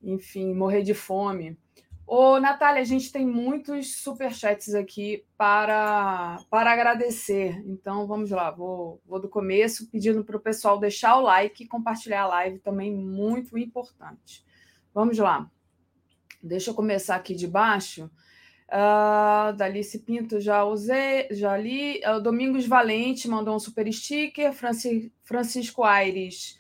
Enfim, 0.03 0.55
morrer 0.55 0.83
de 0.83 0.93
fome. 0.93 1.59
Ô, 2.07 2.39
Natália, 2.39 2.81
a 2.81 2.87
gente 2.87 3.13
tem 3.13 3.27
muitos 3.27 3.97
superchats 3.97 4.75
aqui 4.75 5.25
para, 5.37 6.39
para 6.49 6.73
agradecer. 6.73 7.63
Então, 7.67 8.07
vamos 8.07 8.31
lá, 8.31 8.51
vou, 8.51 9.01
vou 9.07 9.21
do 9.21 9.29
começo, 9.29 9.91
pedindo 9.91 10.25
para 10.25 10.37
o 10.37 10.41
pessoal 10.41 10.79
deixar 10.79 11.17
o 11.17 11.23
like 11.23 11.65
e 11.65 11.69
compartilhar 11.69 12.23
a 12.23 12.29
live 12.29 12.59
também, 12.61 12.95
muito 12.95 13.59
importante. 13.59 14.45
Vamos 14.95 15.19
lá. 15.19 15.51
Deixa 16.43 16.71
eu 16.71 16.75
começar 16.75 17.17
aqui 17.17 17.35
de 17.35 17.47
baixo. 17.47 18.11
Uh, 18.69 19.57
Dalice 19.57 20.01
Pinto 20.01 20.41
já 20.41 20.63
usei, 20.65 21.29
já 21.31 21.57
li. 21.57 22.01
Uh, 22.05 22.21
Domingos 22.21 22.67
Valente 22.67 23.27
mandou 23.27 23.57
um 23.57 23.59
super 23.59 23.91
sticker. 23.93 24.53
Franci, 24.53 25.13
Francisco 25.25 25.83
Aires 25.83 26.59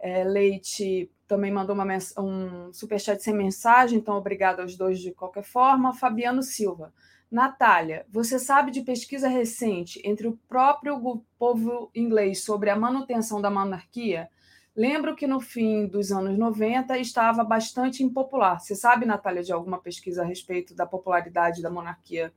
é, 0.00 0.22
Leite 0.22 1.10
também 1.26 1.50
mandou 1.50 1.74
uma, 1.74 1.86
um 2.18 2.72
superchat 2.72 3.22
sem 3.22 3.32
mensagem, 3.32 3.98
então 3.98 4.16
obrigado 4.16 4.60
aos 4.60 4.76
dois 4.76 5.00
de 5.00 5.12
qualquer 5.12 5.44
forma. 5.44 5.94
Fabiano 5.94 6.42
Silva. 6.42 6.92
Natália, 7.30 8.04
você 8.10 8.38
sabe 8.38 8.70
de 8.70 8.82
pesquisa 8.82 9.28
recente 9.28 10.00
entre 10.04 10.28
o 10.28 10.38
próprio 10.46 11.24
povo 11.38 11.90
inglês 11.94 12.44
sobre 12.44 12.68
a 12.68 12.76
manutenção 12.76 13.40
da 13.40 13.50
monarquia? 13.50 14.28
Lembro 14.76 15.14
que 15.14 15.26
no 15.26 15.40
fim 15.40 15.86
dos 15.86 16.10
anos 16.10 16.36
90 16.36 16.98
estava 16.98 17.44
bastante 17.44 18.02
impopular. 18.02 18.58
Você 18.58 18.74
sabe, 18.74 19.06
Natália, 19.06 19.42
de 19.42 19.52
alguma 19.52 19.78
pesquisa 19.78 20.22
a 20.22 20.26
respeito 20.26 20.74
da 20.74 20.84
popularidade 20.84 21.62
da 21.62 21.70
monarquia 21.70 22.34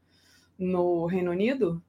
no 0.57 1.07
Reino 1.07 1.31
Unido? 1.31 1.81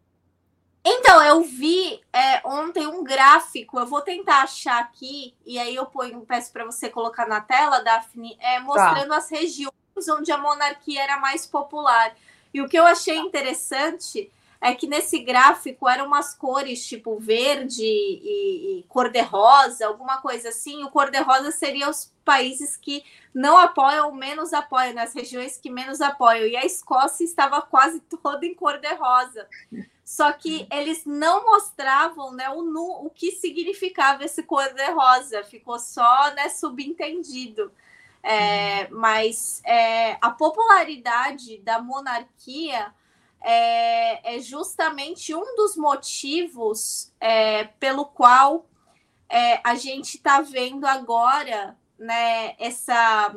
Então, 0.82 1.22
eu 1.22 1.42
vi 1.42 2.00
é, 2.10 2.40
ontem 2.46 2.86
um 2.86 3.04
gráfico, 3.04 3.78
eu 3.78 3.86
vou 3.86 4.00
tentar 4.00 4.42
achar 4.42 4.80
aqui, 4.80 5.34
e 5.44 5.58
aí 5.58 5.74
eu 5.74 5.84
ponho, 5.84 6.20
peço 6.22 6.50
para 6.50 6.64
você 6.64 6.88
colocar 6.88 7.28
na 7.28 7.42
tela, 7.42 7.80
Daphne, 7.80 8.38
é, 8.40 8.58
mostrando 8.58 9.10
tá. 9.10 9.18
as 9.18 9.30
regiões 9.30 9.74
onde 10.10 10.32
a 10.32 10.38
monarquia 10.38 11.02
era 11.02 11.18
mais 11.18 11.46
popular. 11.46 12.14
E 12.54 12.62
o 12.62 12.68
que 12.68 12.78
eu 12.78 12.86
achei 12.86 13.18
interessante 13.18 14.30
é 14.60 14.74
que 14.74 14.88
nesse 14.88 15.20
gráfico 15.20 15.88
eram 15.88 16.06
umas 16.06 16.34
cores 16.34 16.84
tipo 16.84 17.18
verde 17.18 17.84
e, 17.84 18.78
e 18.78 18.84
cor-de-rosa, 18.88 19.86
alguma 19.86 20.20
coisa 20.20 20.48
assim. 20.48 20.82
O 20.82 20.90
cor-de-rosa 20.90 21.52
seria 21.52 21.88
os 21.88 22.12
países 22.24 22.76
que 22.76 23.04
não 23.32 23.56
apoiam 23.56 24.08
ou 24.08 24.14
menos 24.14 24.52
apoiam, 24.52 24.94
nas 24.94 25.14
né? 25.14 25.20
regiões 25.20 25.56
que 25.58 25.70
menos 25.70 26.00
apoiam. 26.00 26.46
E 26.46 26.56
a 26.56 26.64
Escócia 26.64 27.24
estava 27.24 27.62
quase 27.62 28.00
toda 28.20 28.44
em 28.44 28.54
cor-de-rosa. 28.54 29.48
Só 30.04 30.32
que 30.32 30.66
eles 30.72 31.04
não 31.04 31.44
mostravam 31.44 32.32
né, 32.32 32.48
o, 32.50 32.62
nu, 32.62 33.06
o 33.06 33.10
que 33.10 33.30
significava 33.30 34.24
esse 34.24 34.42
cor-de-rosa, 34.42 35.44
ficou 35.44 35.78
só 35.78 36.32
né, 36.34 36.48
subentendido. 36.48 37.70
É, 38.22 38.88
mas 38.88 39.62
é, 39.64 40.18
a 40.20 40.30
popularidade 40.30 41.58
da 41.58 41.80
monarquia 41.80 42.92
é, 43.40 44.36
é 44.36 44.40
justamente 44.40 45.34
um 45.34 45.56
dos 45.56 45.76
motivos 45.76 47.12
é, 47.20 47.64
pelo 47.64 48.04
qual 48.04 48.66
é, 49.28 49.60
a 49.62 49.74
gente 49.74 50.16
está 50.16 50.40
vendo 50.40 50.86
agora 50.86 51.76
né, 51.98 52.54
essa 52.58 53.34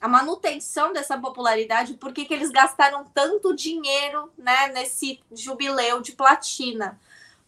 a 0.00 0.06
manutenção 0.06 0.92
dessa 0.92 1.18
popularidade, 1.18 1.94
por 1.94 2.12
que 2.12 2.32
eles 2.32 2.50
gastaram 2.50 3.04
tanto 3.12 3.54
dinheiro 3.54 4.30
né, 4.38 4.68
nesse 4.68 5.20
jubileu 5.32 6.00
de 6.00 6.12
platina? 6.12 7.00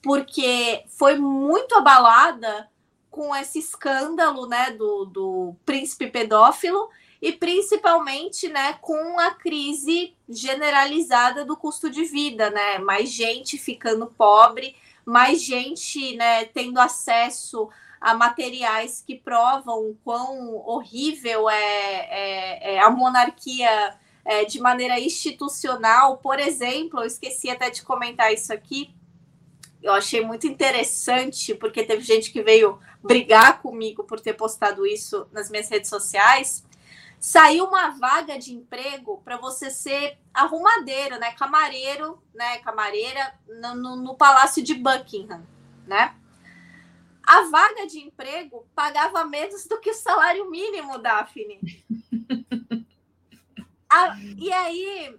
Porque 0.03 0.85
foi 0.89 1.17
muito 1.17 1.77
abalada 1.77 2.69
com 3.09 3.35
esse 3.37 3.61
escândalo 3.61 4.47
né, 4.47 4.73
do, 4.73 5.05
do 5.05 5.55
príncipe 5.65 6.09
pedófilo 6.09 6.89
e 7.21 7.33
principalmente 7.33 8.49
né, 8.49 8.75
com 8.81 9.19
a 9.21 9.33
crise 9.33 10.15
generalizada 10.29 11.45
do 11.45 11.57
custo 11.57 11.91
de 11.91 12.05
vida, 12.05 12.51
né? 12.51 12.79
Mais 12.79 13.11
gente 13.11 13.59
ficando 13.59 14.07
pobre, 14.07 14.75
mais 15.05 15.43
gente 15.43 16.17
né, 16.17 16.47
tendo 16.47 16.79
acesso 16.79 17.69
a 18.01 18.15
materiais 18.15 19.05
que 19.07 19.17
provam 19.17 19.95
quão 20.03 20.57
horrível 20.67 21.51
é, 21.51 21.57
é, 21.57 22.75
é 22.75 22.81
a 22.81 22.89
monarquia 22.89 23.95
é, 24.25 24.47
de 24.47 24.59
maneira 24.59 24.99
institucional. 24.99 26.17
Por 26.17 26.41
exemplo, 26.41 27.01
eu 27.01 27.07
esqueci 27.07 27.51
até 27.51 27.69
de 27.69 27.83
comentar 27.83 28.33
isso 28.33 28.51
aqui. 28.51 28.95
Eu 29.83 29.93
achei 29.93 30.25
muito 30.25 30.47
interessante, 30.47 31.55
porque 31.55 31.85
teve 31.85 32.03
gente 32.03 32.31
que 32.31 32.43
veio 32.43 32.79
brigar 33.03 33.61
comigo 33.61 34.05
por 34.05 34.21
ter 34.21 34.33
postado 34.33 34.87
isso 34.87 35.27
nas 35.33 35.51
minhas 35.51 35.69
redes 35.69 35.91
sociais 35.91 36.65
saiu 37.21 37.67
uma 37.67 37.91
vaga 37.91 38.39
de 38.39 38.55
emprego 38.55 39.21
para 39.23 39.37
você 39.37 39.71
ser 39.71 40.19
arrumadeiro, 40.33 41.19
né? 41.19 41.33
Camareiro, 41.33 42.23
né? 42.35 42.59
Camareira 42.61 43.39
no, 43.47 43.75
no, 43.75 43.97
no, 43.97 44.15
Palácio 44.17 44.63
de 44.63 44.75
Buckingham, 44.75 45.47
né? 45.87 46.17
A 47.23 47.43
vaga 47.43 47.87
de 47.87 48.01
emprego 48.01 48.67
pagava 48.75 49.23
menos 49.25 49.67
do 49.67 49.79
que 49.79 49.91
o 49.91 49.95
salário 49.95 50.51
mínimo, 50.51 50.99
Daphne. 50.99 51.61
a, 53.89 54.17
e 54.39 54.51
aí 54.51 55.15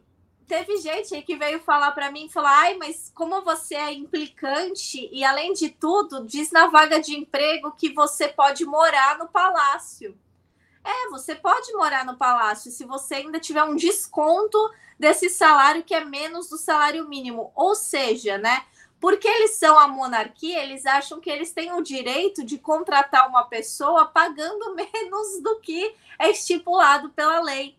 teve 0.48 0.78
gente 0.78 1.22
que 1.22 1.38
veio 1.38 1.60
falar 1.60 1.92
para 1.92 2.12
mim, 2.12 2.28
falar, 2.28 2.62
ai, 2.62 2.78
mas 2.78 3.12
como 3.14 3.44
você 3.44 3.76
é 3.76 3.94
implicante 3.94 5.08
e 5.12 5.24
além 5.24 5.54
de 5.54 5.70
tudo 5.70 6.26
diz 6.26 6.52
na 6.52 6.66
vaga 6.66 7.00
de 7.00 7.16
emprego 7.16 7.72
que 7.74 7.94
você 7.94 8.28
pode 8.28 8.66
morar 8.66 9.20
no 9.20 9.28
palácio. 9.28 10.18
É, 10.84 11.10
você 11.10 11.36
pode 11.36 11.72
morar 11.74 12.06
no 12.06 12.18
palácio 12.18 12.72
se 12.72 12.86
você 12.86 13.16
ainda 13.16 13.40
tiver 13.40 13.64
um 13.64 13.76
desconto 13.76 14.58
desse 14.98 15.30
salário 15.30 15.84
que 15.84 15.94
é 15.94 16.04
menos 16.04 16.50
do 16.50 16.58
salário 16.58 17.08
mínimo. 17.08 17.52
Ou 17.56 17.76
seja, 17.76 18.38
né? 18.38 18.64
Porque 19.00 19.28
eles 19.28 19.56
são 19.56 19.80
a 19.80 19.88
monarquia, 19.88 20.62
eles 20.64 20.86
acham 20.86 21.20
que 21.20 21.30
eles 21.30 21.52
têm 21.52 21.74
o 21.74 21.82
direito 21.82 22.46
de 22.46 22.58
contratar 22.58 23.28
uma 23.28 23.46
pessoa 23.46 24.06
pagando 24.06 24.74
menos 24.76 25.42
do 25.42 25.60
que 25.60 25.96
é 26.20 26.30
estipulado 26.30 27.10
pela 27.10 27.42
lei. 27.42 27.76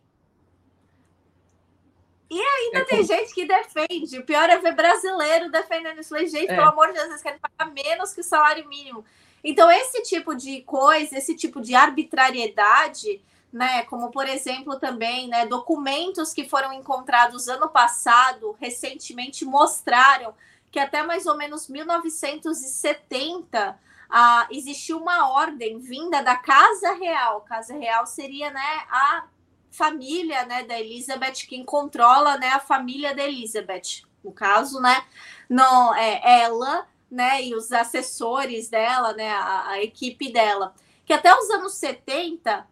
E 2.28 2.40
ainda 2.40 2.78
é 2.78 2.84
tem 2.84 3.06
como... 3.06 3.08
gente 3.08 3.34
que 3.34 3.44
defende. 3.44 4.18
O 4.18 4.24
pior 4.24 4.48
é 4.48 4.56
ver 4.56 4.74
brasileiro 4.74 5.50
defendendo 5.50 6.00
isso. 6.00 6.16
Gente, 6.18 6.50
é. 6.50 6.56
pelo 6.56 6.68
amor 6.68 6.86
de 6.88 6.94
Deus, 6.94 7.08
eles 7.08 7.22
querem 7.22 7.38
pagar 7.38 7.70
menos 7.70 8.14
que 8.14 8.20
o 8.20 8.24
salário 8.24 8.66
mínimo. 8.66 9.04
Então, 9.44 9.70
esse 9.70 10.02
tipo 10.02 10.34
de 10.34 10.62
coisa, 10.62 11.18
esse 11.18 11.34
tipo 11.34 11.60
de 11.60 11.74
arbitrariedade, 11.74 13.20
né, 13.52 13.82
como 13.84 14.10
por 14.10 14.28
exemplo 14.28 14.78
também, 14.78 15.28
né, 15.28 15.46
documentos 15.46 16.32
que 16.32 16.48
foram 16.48 16.72
encontrados 16.72 17.48
ano 17.48 17.68
passado, 17.68 18.56
recentemente 18.58 19.44
mostraram 19.44 20.34
que 20.70 20.78
até 20.78 21.02
mais 21.02 21.26
ou 21.26 21.36
menos 21.36 21.68
1970 21.68 23.78
ah, 24.08 24.46
existiu 24.50 24.98
uma 24.98 25.28
ordem 25.30 25.78
vinda 25.78 26.22
da 26.22 26.36
Casa 26.36 26.94
Real. 26.94 27.42
Casa 27.42 27.76
Real 27.76 28.06
seria, 28.06 28.50
né, 28.50 28.82
a 28.90 29.26
família, 29.70 30.46
né, 30.46 30.64
da 30.64 30.80
Elizabeth 30.80 31.46
quem 31.46 31.64
controla, 31.64 32.38
né, 32.38 32.48
a 32.48 32.60
família 32.60 33.14
da 33.14 33.22
Elizabeth. 33.22 34.02
No 34.24 34.32
caso, 34.32 34.80
né, 34.80 35.04
não 35.48 35.94
é 35.94 36.42
ela 36.42 36.86
né, 37.12 37.44
e 37.44 37.54
os 37.54 37.70
assessores 37.70 38.70
dela, 38.70 39.12
né, 39.12 39.28
a, 39.30 39.68
a 39.68 39.82
equipe 39.82 40.32
dela, 40.32 40.74
que 41.04 41.12
até 41.12 41.30
os 41.36 41.50
anos 41.50 41.74
70, 41.74 42.66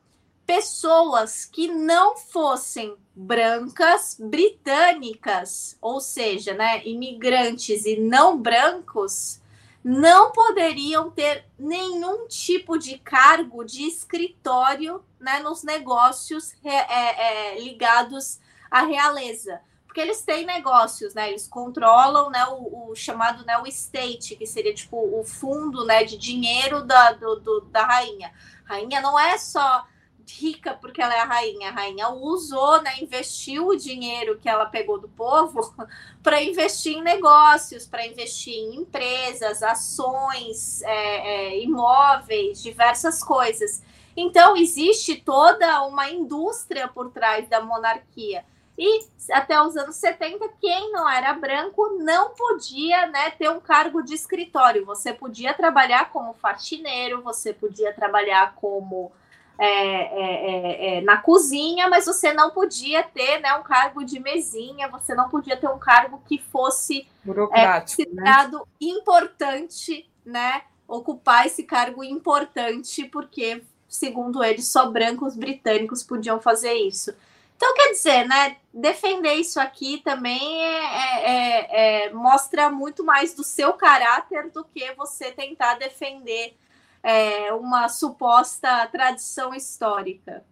pessoas 0.47 1.45
que 1.45 1.69
não 1.69 2.17
fossem 2.17 2.97
brancas 3.15 4.17
britânicas, 4.19 5.77
ou 5.79 6.01
seja, 6.01 6.55
né, 6.55 6.83
imigrantes 6.87 7.85
e 7.85 8.01
não 8.01 8.39
brancos, 8.41 9.41
não 9.85 10.33
poderiam 10.33 11.11
ter 11.11 11.45
nenhum 11.59 12.27
tipo 12.27 12.79
de 12.79 12.99
cargo 12.99 13.62
de 13.62 13.83
escritório 13.85 15.05
né, 15.19 15.41
nos 15.41 15.62
negócios 15.62 16.55
é, 16.65 17.55
é, 17.55 17.61
ligados 17.61 18.41
à 18.71 18.83
realeza 18.85 19.61
porque 19.91 20.01
eles 20.01 20.23
têm 20.23 20.47
negócios, 20.47 21.15
né? 21.15 21.31
Eles 21.31 21.49
controlam, 21.49 22.31
né, 22.31 22.47
o, 22.47 22.91
o, 22.91 22.95
chamado, 22.95 23.45
né, 23.45 23.59
o 23.59 23.67
estate, 23.67 24.37
que 24.37 24.47
seria 24.47 24.73
tipo 24.73 24.97
o 24.97 25.25
fundo, 25.25 25.85
né, 25.85 26.05
de 26.05 26.17
dinheiro 26.17 26.85
da, 26.85 27.11
do, 27.11 27.41
do, 27.41 27.61
da 27.62 27.85
rainha. 27.85 28.33
Rainha 28.65 29.01
não 29.01 29.19
é 29.19 29.37
só 29.37 29.85
rica 30.29 30.75
porque 30.75 31.03
ela 31.03 31.12
é 31.12 31.19
a 31.19 31.25
rainha, 31.25 31.71
a 31.71 31.73
rainha 31.73 32.09
usou, 32.09 32.81
né, 32.83 33.01
investiu 33.01 33.67
o 33.67 33.77
dinheiro 33.77 34.39
que 34.39 34.49
ela 34.49 34.65
pegou 34.65 34.97
do 34.97 35.09
povo 35.09 35.75
para 36.23 36.41
investir 36.41 36.97
em 36.97 37.03
negócios, 37.03 37.85
para 37.85 38.07
investir 38.07 38.55
em 38.55 38.77
empresas, 38.77 39.61
ações, 39.61 40.83
é, 40.83 41.49
é, 41.49 41.65
imóveis, 41.65 42.62
diversas 42.62 43.25
coisas. 43.25 43.83
Então 44.17 44.57
existe 44.57 45.17
toda 45.17 45.83
uma 45.83 46.09
indústria 46.09 46.87
por 46.87 47.11
trás 47.11 47.49
da 47.49 47.61
monarquia. 47.61 48.45
E 48.82 49.07
até 49.31 49.61
os 49.61 49.77
anos 49.77 49.97
70, 49.97 50.48
quem 50.59 50.90
não 50.90 51.07
era 51.07 51.35
branco 51.35 51.98
não 51.98 52.31
podia 52.31 53.09
né, 53.09 53.31
ter 53.32 53.51
um 53.51 53.61
cargo 53.61 54.02
de 54.02 54.15
escritório. 54.15 54.86
Você 54.86 55.12
podia 55.12 55.52
trabalhar 55.52 56.09
como 56.09 56.32
faxineiro, 56.32 57.20
você 57.20 57.52
podia 57.52 57.93
trabalhar 57.93 58.55
como 58.55 59.12
é, 59.59 59.66
é, 59.66 60.47
é, 60.47 60.97
é, 60.97 61.01
na 61.02 61.19
cozinha, 61.19 61.90
mas 61.90 62.07
você 62.07 62.32
não 62.32 62.52
podia 62.52 63.02
ter 63.02 63.39
né, 63.40 63.52
um 63.52 63.62
cargo 63.62 64.02
de 64.02 64.19
mesinha, 64.19 64.89
você 64.89 65.15
não 65.15 65.28
podia 65.28 65.59
ter 65.59 65.69
um 65.69 65.78
cargo 65.78 66.23
que 66.27 66.39
fosse 66.39 67.07
é, 67.52 67.81
considerado 67.82 68.57
né? 68.61 68.65
importante, 68.81 70.09
né? 70.24 70.62
Ocupar 70.89 71.44
esse 71.44 71.65
cargo 71.65 72.02
importante, 72.02 73.05
porque, 73.05 73.62
segundo 73.86 74.43
eles, 74.43 74.69
só 74.69 74.90
brancos 74.90 75.36
britânicos 75.36 76.02
podiam 76.02 76.40
fazer 76.40 76.73
isso. 76.73 77.15
Então, 77.61 77.74
quer 77.74 77.91
dizer, 77.91 78.27
né? 78.27 78.57
Defender 78.73 79.35
isso 79.35 79.61
aqui 79.61 80.01
também 80.03 80.65
é, 80.65 80.78
é, 80.95 81.27
é, 81.27 82.07
é 82.07 82.11
mostra 82.11 82.70
muito 82.70 83.05
mais 83.05 83.35
do 83.35 83.45
seu 83.45 83.74
caráter 83.74 84.51
do 84.51 84.65
que 84.65 84.95
você 84.95 85.31
tentar 85.31 85.74
defender 85.74 86.57
é, 87.03 87.53
uma 87.53 87.87
suposta 87.91 88.87
tradição 88.87 89.55
histórica. 89.55 90.43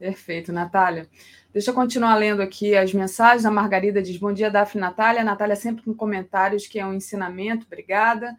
Perfeito, 0.00 0.52
Natália. 0.52 1.08
Deixa 1.52 1.70
eu 1.70 1.74
continuar 1.74 2.16
lendo 2.16 2.42
aqui 2.42 2.76
as 2.76 2.92
mensagens. 2.92 3.46
A 3.46 3.50
Margarida 3.52 4.02
diz: 4.02 4.16
Bom 4.16 4.32
dia, 4.32 4.50
Dafne 4.50 4.80
Natália. 4.80 5.22
Natália 5.22 5.54
sempre 5.54 5.84
com 5.84 5.94
comentários 5.94 6.66
que 6.66 6.80
é 6.80 6.84
um 6.84 6.92
ensinamento, 6.92 7.66
obrigada. 7.66 8.36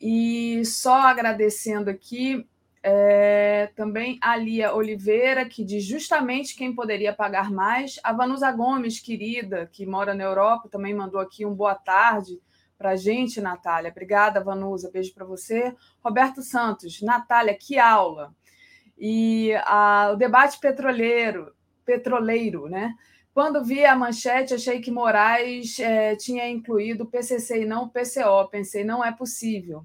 E 0.00 0.64
só 0.64 0.94
agradecendo 1.02 1.90
aqui 1.90 2.48
é, 2.82 3.70
também 3.76 4.18
a 4.22 4.36
Lia 4.36 4.74
Oliveira, 4.74 5.44
que 5.44 5.64
diz 5.64 5.84
justamente 5.84 6.56
quem 6.56 6.74
poderia 6.74 7.12
pagar 7.12 7.50
mais. 7.50 8.00
A 8.02 8.12
Vanusa 8.12 8.50
Gomes, 8.52 9.00
querida, 9.00 9.68
que 9.70 9.84
mora 9.84 10.14
na 10.14 10.24
Europa, 10.24 10.68
também 10.68 10.94
mandou 10.94 11.20
aqui 11.20 11.44
um 11.44 11.54
boa 11.54 11.74
tarde 11.74 12.40
para 12.78 12.90
a 12.92 12.96
gente, 12.96 13.40
Natália. 13.40 13.90
Obrigada, 13.90 14.42
Vanusa. 14.42 14.90
Beijo 14.90 15.12
para 15.12 15.26
você. 15.26 15.74
Roberto 16.02 16.42
Santos, 16.42 17.02
Natália, 17.02 17.54
que 17.54 17.78
aula. 17.78 18.34
E 18.96 19.52
a, 19.64 20.12
o 20.14 20.16
debate 20.16 20.58
petroleiro, 20.58 21.52
petroleiro, 21.84 22.68
né? 22.68 22.94
Quando 23.34 23.62
vi 23.62 23.84
a 23.84 23.94
manchete, 23.94 24.54
achei 24.54 24.80
que 24.80 24.90
Moraes 24.90 25.78
é, 25.78 26.16
tinha 26.16 26.48
incluído 26.48 27.06
PCC 27.06 27.62
e 27.62 27.66
não 27.66 27.88
PCO. 27.88 28.48
Pensei, 28.50 28.82
não 28.82 29.04
é 29.04 29.12
possível. 29.12 29.84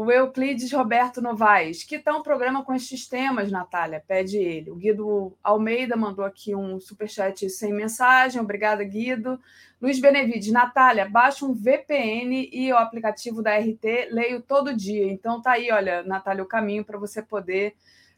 O 0.00 0.12
Euclides 0.12 0.70
Roberto 0.70 1.20
Novaes, 1.20 1.82
que 1.82 1.98
tal 1.98 2.20
um 2.20 2.22
programa 2.22 2.64
com 2.64 2.72
estes 2.72 3.08
temas, 3.08 3.50
Natália? 3.50 4.00
Pede 4.06 4.36
ele. 4.36 4.70
O 4.70 4.76
Guido 4.76 5.36
Almeida 5.42 5.96
mandou 5.96 6.24
aqui 6.24 6.54
um 6.54 6.78
superchat 6.78 7.50
sem 7.50 7.72
mensagem. 7.72 8.40
Obrigada, 8.40 8.84
Guido. 8.84 9.40
Luiz 9.82 9.98
Benevides, 9.98 10.52
Natália, 10.52 11.08
baixa 11.08 11.44
um 11.44 11.52
VPN 11.52 12.48
e 12.52 12.72
o 12.72 12.76
aplicativo 12.76 13.42
da 13.42 13.58
RT, 13.58 14.10
leio 14.12 14.40
todo 14.40 14.72
dia. 14.72 15.10
Então 15.10 15.42
tá 15.42 15.54
aí, 15.54 15.68
olha, 15.72 16.04
Natália, 16.04 16.44
o 16.44 16.46
caminho 16.46 16.84
para 16.84 16.96
você 16.96 17.20
poder 17.20 17.74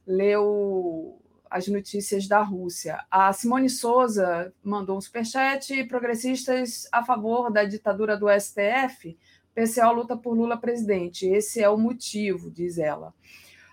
ler 0.07 0.37
o, 0.37 1.19
as 1.51 1.67
notícias 1.67 2.29
da 2.29 2.43
Rússia. 2.43 3.03
A 3.11 3.33
Simone 3.33 3.71
Souza 3.71 4.53
mandou 4.63 4.99
um 4.99 5.01
superchat. 5.01 5.83
Progressistas 5.85 6.87
a 6.93 7.03
favor 7.03 7.51
da 7.51 7.65
ditadura 7.65 8.19
do 8.19 8.27
STF. 8.29 9.17
PCO 9.61 9.93
luta 9.93 10.17
por 10.17 10.35
Lula 10.35 10.57
presidente. 10.57 11.27
Esse 11.27 11.63
é 11.63 11.69
o 11.69 11.77
motivo, 11.77 12.51
diz 12.51 12.79
ela. 12.79 13.13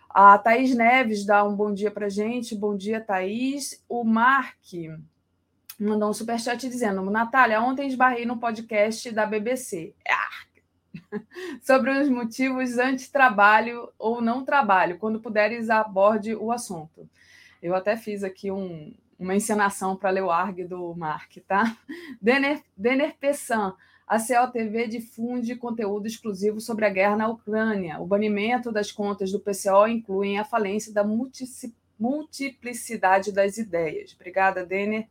A 0.10 0.38
Thaís 0.38 0.76
Neves 0.76 1.26
dá 1.26 1.46
um 1.46 1.56
bom 1.56 1.74
dia 1.74 1.90
para 1.90 2.10
gente. 2.10 2.56
Bom 2.56 2.76
dia, 2.76 3.00
Thaís. 3.00 3.82
O 3.88 4.04
Mark 4.04 4.58
mandou 5.80 6.10
um 6.10 6.14
superchat 6.14 6.68
dizendo: 6.68 7.02
Natália, 7.10 7.62
ontem 7.62 7.88
esbarrei 7.88 8.26
no 8.26 8.38
podcast 8.38 9.12
da 9.12 9.26
BBC. 9.26 9.94
Ah! 10.10 11.22
Sobre 11.62 11.92
os 11.92 12.10
motivos 12.10 12.78
anti-trabalho 12.78 13.90
ou 13.98 14.20
não 14.20 14.44
trabalho, 14.44 14.98
quando 14.98 15.22
puderes 15.22 15.70
aborde 15.70 16.36
o 16.36 16.52
assunto. 16.52 17.08
Eu 17.64 17.76
até 17.76 17.96
fiz 17.96 18.24
aqui 18.24 18.52
um, 18.52 18.94
uma 19.18 19.36
encenação 19.36 19.96
para 19.96 20.10
ler 20.10 20.24
o 20.24 20.32
ARG 20.32 20.66
do 20.66 20.94
Mark, 20.96 21.38
tá? 21.48 21.78
Denner, 22.22 22.62
Denner 22.76 23.16
Pessan, 23.18 23.74
a 24.08 24.18
COTV 24.18 24.88
difunde 24.88 25.56
conteúdo 25.56 26.08
exclusivo 26.08 26.62
sobre 26.62 26.86
a 26.86 26.90
guerra 26.90 27.18
na 27.18 27.28
Ucrânia. 27.28 28.00
O 28.00 28.06
banimento 28.06 28.72
das 28.72 28.92
contas 28.92 29.32
do 29.32 29.40
PCO 29.40 29.88
inclui 29.88 30.38
a 30.38 30.46
falência 30.46 30.94
da 30.94 31.04
multiplicidade 32.00 33.34
das 33.34 33.58
ideias. 33.58 34.14
Obrigada, 34.16 34.66
Denner. 34.66 35.08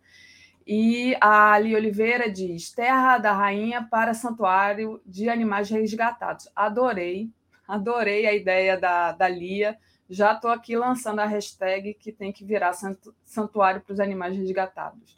E 0.66 1.14
a 1.20 1.52
Ali 1.52 1.77
Oliveira 1.77 2.31
diz: 2.31 2.70
Terra 2.73 3.18
da 3.18 3.32
Rainha 3.32 3.86
para 3.89 4.14
Santuário 4.14 5.01
de 5.05 5.28
Animais 5.28 5.68
Resgatados. 5.68 6.48
Adorei, 6.56 7.31
adorei 7.68 8.27
a 8.27 8.35
ideia 8.35 8.78
da, 8.78 9.12
da 9.12 9.28
Lia 9.28 9.78
já 10.09 10.32
estou 10.32 10.51
aqui 10.51 10.77
lançando 10.77 11.18
a 11.18 11.27
hashtag 11.27 11.94
que 11.94 12.12
tem 12.12 12.32
que 12.32 12.44
virar 12.44 12.73
santuário 13.24 13.81
para 13.81 13.93
os 13.93 14.01
animais 14.01 14.36
resgatados. 14.36 15.16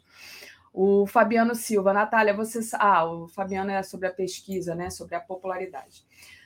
O 0.81 1.05
Fabiano 1.05 1.55
Silva, 1.55 1.91
Natália, 1.91 2.33
você. 2.33 2.61
Ah, 2.75 3.03
o 3.03 3.27
Fabiano 3.27 3.69
é 3.69 3.83
sobre 3.83 4.07
a 4.07 4.13
pesquisa, 4.13 4.73
né? 4.73 4.89
Sobre 4.89 5.13
a 5.13 5.19
popularidade. 5.19 6.05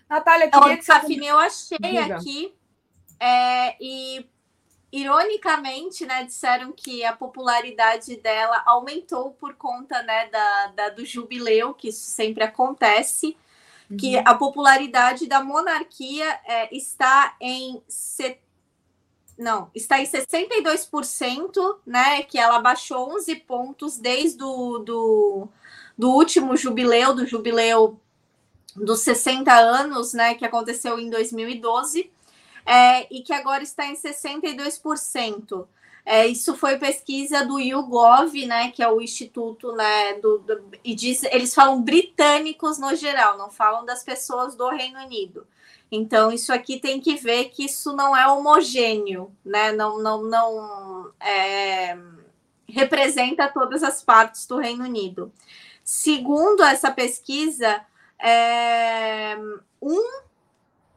Natália, 0.10 0.50
queria 0.50 0.76
que 0.76 0.84
você. 0.84 1.20
eu 1.24 1.38
achei 1.38 1.78
Diga. 1.80 2.16
aqui. 2.16 2.52
É, 3.20 3.76
e 3.80 4.28
ironicamente, 4.92 6.04
né, 6.08 6.24
disseram 6.24 6.72
que 6.72 7.06
a 7.06 7.14
popularidade 7.14 8.16
dela 8.18 8.64
aumentou 8.66 9.34
por 9.34 9.54
conta 9.54 10.02
né, 10.02 10.28
da, 10.30 10.68
da 10.68 10.90
do 10.90 11.06
jubileu, 11.06 11.76
que 11.76 11.90
isso 11.90 12.10
sempre 12.10 12.44
acontece 12.44 13.38
que 13.98 14.18
uhum. 14.18 14.24
a 14.26 14.36
popularidade 14.36 15.28
da 15.28 15.44
monarquia 15.44 16.40
é, 16.46 16.76
está 16.76 17.36
em 17.40 17.82
set... 17.88 18.40
não, 19.38 19.70
está 19.74 20.00
em 20.00 20.06
62%, 20.06 21.78
né, 21.86 22.24
que 22.24 22.38
ela 22.38 22.60
baixou 22.60 23.16
11 23.16 23.36
pontos 23.38 23.98
desde 23.98 24.38
do, 24.38 24.80
do, 24.80 25.48
do 25.98 26.12
último 26.12 26.56
jubileu, 26.56 27.14
do 27.14 27.26
jubileu 27.26 28.00
dos 28.76 29.02
60 29.02 29.52
anos, 29.54 30.14
né, 30.14 30.36
que 30.36 30.46
aconteceu 30.46 31.00
em 31.00 31.10
2012, 31.10 32.12
é, 32.66 33.14
e 33.14 33.22
que 33.22 33.34
agora 33.34 33.64
está 33.64 33.86
em 33.86 33.96
62%. 33.96 35.68
É, 36.06 36.28
isso 36.28 36.56
foi 36.56 36.78
pesquisa 36.78 37.46
do 37.46 37.60
YouGov, 37.60 38.46
né, 38.46 38.72
que 38.72 38.84
é 38.84 38.92
o 38.92 39.02
instituto, 39.02 39.72
né, 39.72 40.16
do, 40.16 40.40
do, 40.40 40.62
e 40.84 40.94
diz, 40.94 41.24
eles 41.24 41.56
falam 41.56 41.82
britânicos 41.82 42.78
no 42.78 42.94
geral, 42.96 43.38
não 43.38 43.50
falam 43.50 43.86
das 43.86 44.04
pessoas 44.04 44.56
do 44.56 44.68
Reino 44.70 45.00
Unido. 45.00 45.48
Então 45.96 46.32
isso 46.32 46.52
aqui 46.52 46.80
tem 46.80 47.00
que 47.00 47.16
ver 47.18 47.50
que 47.50 47.66
isso 47.66 47.96
não 47.96 48.18
é 48.18 48.28
homogêneo, 48.28 49.32
né, 49.46 49.72
não, 49.72 50.02
não, 50.02 50.24
não 50.24 51.12
é, 51.20 51.96
representa 52.68 53.48
todas 53.48 53.84
as 53.84 54.04
partes 54.04 54.48
do 54.48 54.58
Reino 54.58 54.86
Unido. 54.86 55.32
Segundo 55.84 56.64
essa 56.64 56.90
pesquisa, 56.90 57.80
é, 58.18 59.38
um 59.80 60.24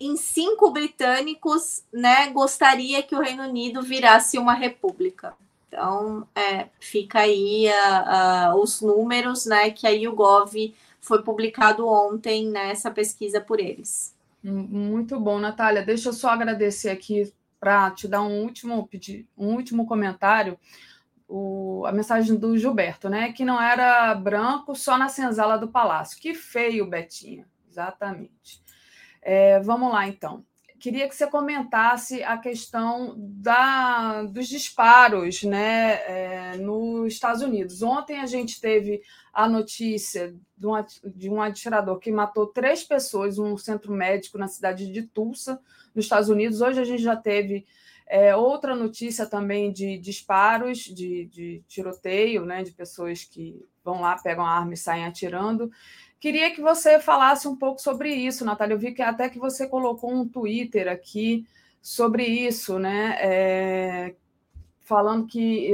em 0.01 0.17
cinco 0.17 0.71
britânicos 0.71 1.85
né, 1.93 2.29
gostaria 2.29 3.03
que 3.03 3.15
o 3.15 3.21
Reino 3.21 3.43
Unido 3.43 3.83
virasse 3.83 4.39
uma 4.39 4.55
república. 4.55 5.35
Então, 5.69 6.27
é, 6.35 6.69
fica 6.81 7.19
aí 7.19 7.67
uh, 7.69 8.55
uh, 8.55 8.63
os 8.63 8.81
números 8.81 9.45
né, 9.45 9.71
que 9.71 9.87
a 9.87 9.91
YouGov 9.91 10.75
foi 11.03 11.23
publicado 11.23 11.87
ontem 11.87 12.47
nessa 12.47 12.91
pesquisa 12.91 13.43
por 13.43 13.61
eles. 13.61 14.16
Muito 14.53 15.19
bom, 15.19 15.39
Natália. 15.39 15.85
Deixa 15.85 16.11
eu 16.11 16.13
só 16.13 16.31
agradecer 16.31 16.91
aqui 16.91 17.33
para 17.59 17.91
te 17.91 18.07
dar 18.07 18.23
um 18.23 18.43
último 18.43 18.87
pedir, 18.87 19.27
um 19.37 19.55
último 19.55 19.87
comentário. 19.87 20.59
O, 21.29 21.85
a 21.85 21.91
mensagem 21.91 22.37
do 22.37 22.57
Gilberto, 22.57 23.09
né? 23.09 23.33
Que 23.33 23.45
não 23.45 23.61
era 23.61 24.15
branco 24.15 24.77
só 24.77 24.97
na 24.97 25.09
senzala 25.09 25.59
do 25.59 25.69
palácio. 25.69 26.21
Que 26.21 26.33
feio, 26.33 26.89
Betinha. 26.89 27.49
Exatamente. 27.69 28.63
É, 29.21 29.59
vamos 29.61 29.93
lá, 29.93 30.07
então. 30.07 30.45
Queria 30.79 31.09
que 31.09 31.15
você 31.15 31.27
comentasse 31.27 32.23
a 32.23 32.37
questão 32.37 33.15
da, 33.19 34.23
dos 34.25 34.47
disparos 34.49 35.43
né, 35.43 35.95
é, 36.07 36.57
nos 36.59 37.13
Estados 37.13 37.43
Unidos. 37.43 37.83
Ontem 37.83 38.21
a 38.21 38.27
gente 38.27 38.61
teve 38.61 39.03
a 39.33 39.49
notícia 39.49 40.35
de 41.05 41.29
um, 41.29 41.43
atirador 41.43 41.99
que 41.99 42.11
matou 42.11 42.47
três 42.47 42.83
pessoas 42.83 43.39
um 43.39 43.57
centro 43.57 43.93
médico 43.93 44.39
na 44.39 44.49
cidade 44.49 44.91
de 44.91 45.03
Tulsa, 45.03 45.61
nos 45.95 46.05
Estados 46.05 46.29
Unidos. 46.29 46.61
Hoje 46.61 46.81
a 46.81 46.85
gente 46.85 47.03
já 47.03 47.17
teve 47.17 47.67
é, 48.07 48.37
outra 48.37 48.75
notícia 48.75 49.27
também 49.27 49.73
de 49.73 49.99
disparos, 49.99 50.79
de, 50.79 51.27
de 51.27 51.65
tiroteio, 51.67 52.45
né, 52.45 52.63
de 52.63 52.73
pessoas 52.73 53.25
que 53.25 53.65
vão 53.85 54.01
lá, 54.01 54.17
pegam 54.17 54.45
a 54.45 54.51
arma 54.51 54.75
e 54.75 54.77
saem 54.77 55.05
atirando. 55.05 55.71
Queria 56.19 56.51
que 56.55 56.61
você 56.61 56.99
falasse 56.99 57.47
um 57.47 57.57
pouco 57.57 57.81
sobre 57.81 58.15
isso, 58.15 58.45
Natália. 58.45 58.75
Eu 58.75 58.79
vi 58.79 58.93
que 58.93 59.03
até 59.03 59.29
que 59.29 59.39
você 59.39 59.67
colocou 59.67 60.13
um 60.13 60.27
Twitter 60.27 60.89
aqui 60.89 61.47
sobre 61.81 62.25
isso, 62.25 62.79
né? 62.79 63.17
É, 63.21 64.15
falando 64.81 65.27
que, 65.27 65.73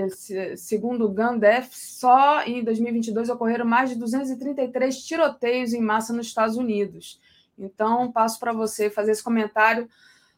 segundo 0.57 1.07
o 1.07 1.13
Gandef, 1.13 1.71
só 1.73 2.43
em 2.43 2.65
2022 2.65 3.29
ocorreram 3.29 3.65
mais 3.65 3.91
de 3.91 3.97
233 3.97 5.05
tiroteios 5.05 5.73
em 5.73 5.81
massa 5.81 6.13
nos 6.13 6.27
Estados 6.27 6.57
Unidos. 6.57 7.21
Então, 7.59 8.11
passo 8.11 8.41
para 8.41 8.53
você 8.53 8.91
fazer 8.91 9.13
esse 9.13 9.23
comentário 9.23 9.89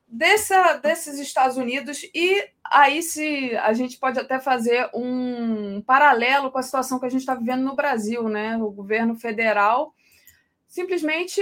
dessa, 0.07 0.75
desses 0.77 1.19
Estados 1.19 1.57
Unidos 1.57 2.03
e 2.15 2.49
aí 2.65 3.03
se 3.03 3.57
a 3.57 3.73
gente 3.73 3.99
pode 3.99 4.19
até 4.19 4.39
fazer 4.39 4.89
um 4.95 5.83
paralelo 5.83 6.51
com 6.51 6.59
a 6.59 6.63
situação 6.63 6.99
que 6.99 7.07
a 7.07 7.11
gente 7.11 7.21
está 7.21 7.35
vivendo 7.35 7.63
no 7.63 7.75
Brasil, 7.75 8.29
né? 8.29 8.57
O 8.57 8.71
governo 8.71 9.15
federal 9.15 9.95
simplesmente 10.67 11.41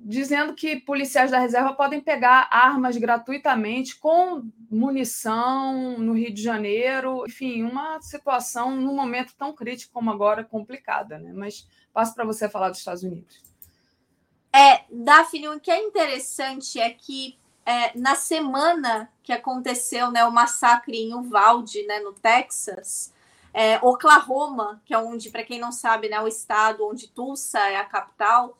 dizendo 0.00 0.54
que 0.54 0.76
policiais 0.76 1.30
da 1.30 1.38
reserva 1.38 1.72
podem 1.72 2.00
pegar 2.00 2.48
armas 2.50 2.96
gratuitamente 2.96 3.96
com 3.96 4.48
munição 4.70 5.98
no 5.98 6.12
Rio 6.12 6.32
de 6.32 6.42
Janeiro, 6.42 7.24
enfim, 7.26 7.62
uma 7.62 8.00
situação 8.00 8.76
num 8.76 8.94
momento 8.94 9.34
tão 9.36 9.52
crítico 9.52 9.92
como 9.92 10.10
agora 10.10 10.44
complicada, 10.44 11.18
né? 11.18 11.32
Mas 11.34 11.66
passo 11.92 12.14
para 12.14 12.24
você 12.24 12.48
falar 12.48 12.68
dos 12.68 12.78
Estados 12.78 13.02
Unidos. 13.02 13.42
É, 14.54 14.84
Daphne, 14.90 15.48
o 15.48 15.60
que 15.60 15.70
é 15.70 15.82
interessante 15.82 16.78
é 16.78 16.90
que 16.90 17.38
é, 17.68 17.92
na 17.98 18.14
semana 18.14 19.12
que 19.22 19.30
aconteceu 19.30 20.10
né, 20.10 20.24
o 20.24 20.32
massacre 20.32 20.96
em 20.96 21.12
Uvalde, 21.12 21.82
né, 21.82 22.00
no 22.00 22.14
Texas, 22.14 23.12
é, 23.52 23.76
Oklahoma, 23.84 24.80
que 24.86 24.94
é 24.94 24.98
onde, 24.98 25.28
para 25.28 25.42
quem 25.42 25.60
não 25.60 25.70
sabe, 25.70 26.08
né, 26.08 26.18
o 26.18 26.26
estado 26.26 26.86
onde 26.88 27.08
Tulsa 27.08 27.58
é 27.58 27.76
a 27.76 27.84
capital, 27.84 28.56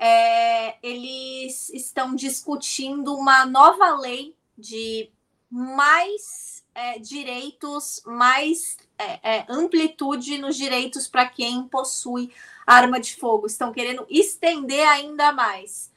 é, 0.00 0.76
eles 0.82 1.68
estão 1.74 2.14
discutindo 2.14 3.14
uma 3.14 3.44
nova 3.44 3.94
lei 3.96 4.34
de 4.56 5.10
mais 5.50 6.64
é, 6.74 6.98
direitos, 6.98 8.00
mais 8.06 8.78
é, 8.96 9.36
é, 9.36 9.46
amplitude 9.46 10.38
nos 10.38 10.56
direitos 10.56 11.06
para 11.06 11.28
quem 11.28 11.64
possui 11.64 12.32
arma 12.66 12.98
de 12.98 13.14
fogo. 13.14 13.46
Estão 13.46 13.72
querendo 13.72 14.06
estender 14.08 14.88
ainda 14.88 15.32
mais. 15.32 15.90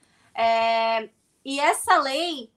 E 1.43 1.59
essa 1.59 1.97
lei, 1.97 2.51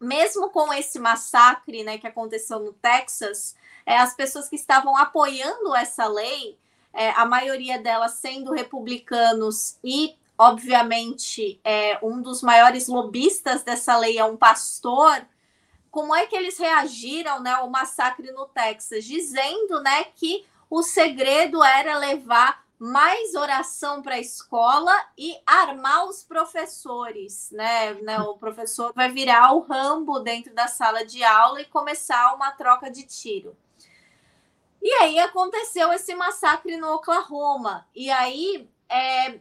mesmo 0.00 0.50
com 0.50 0.72
esse 0.72 0.98
massacre 0.98 1.82
né, 1.82 1.98
que 1.98 2.06
aconteceu 2.06 2.58
no 2.60 2.72
Texas, 2.72 3.56
é, 3.84 3.96
as 3.96 4.14
pessoas 4.14 4.48
que 4.48 4.56
estavam 4.56 4.96
apoiando 4.96 5.74
essa 5.74 6.06
lei, 6.06 6.58
é, 6.92 7.10
a 7.10 7.24
maioria 7.24 7.78
delas 7.78 8.14
sendo 8.14 8.52
republicanos 8.52 9.78
e, 9.82 10.16
obviamente, 10.36 11.60
é, 11.62 11.98
um 12.02 12.20
dos 12.20 12.42
maiores 12.42 12.88
lobistas 12.88 13.62
dessa 13.62 13.96
lei 13.96 14.18
é 14.18 14.24
um 14.24 14.36
pastor. 14.36 15.24
Como 15.90 16.14
é 16.14 16.26
que 16.26 16.36
eles 16.36 16.58
reagiram 16.58 17.40
né, 17.40 17.52
ao 17.52 17.70
massacre 17.70 18.30
no 18.32 18.46
Texas? 18.46 19.04
Dizendo 19.04 19.80
né, 19.80 20.04
que 20.16 20.44
o 20.68 20.82
segredo 20.82 21.62
era 21.62 21.96
levar 21.96 22.65
mais 22.78 23.34
oração 23.34 24.02
para 24.02 24.16
a 24.16 24.20
escola 24.20 24.92
e 25.16 25.36
armar 25.46 26.06
os 26.06 26.22
professores, 26.22 27.50
né? 27.50 27.94
né? 27.94 28.20
O 28.20 28.36
professor 28.36 28.92
vai 28.94 29.10
virar 29.10 29.52
o 29.52 29.60
Rambo 29.60 30.20
dentro 30.20 30.54
da 30.54 30.68
sala 30.68 31.04
de 31.04 31.24
aula 31.24 31.60
e 31.60 31.66
começar 31.66 32.34
uma 32.34 32.50
troca 32.52 32.90
de 32.90 33.04
tiro. 33.04 33.56
E 34.82 34.90
aí 34.94 35.18
aconteceu 35.18 35.92
esse 35.92 36.14
massacre 36.14 36.76
no 36.76 36.92
Oklahoma. 36.92 37.88
E 37.94 38.10
aí 38.10 38.68
é, 38.88 39.40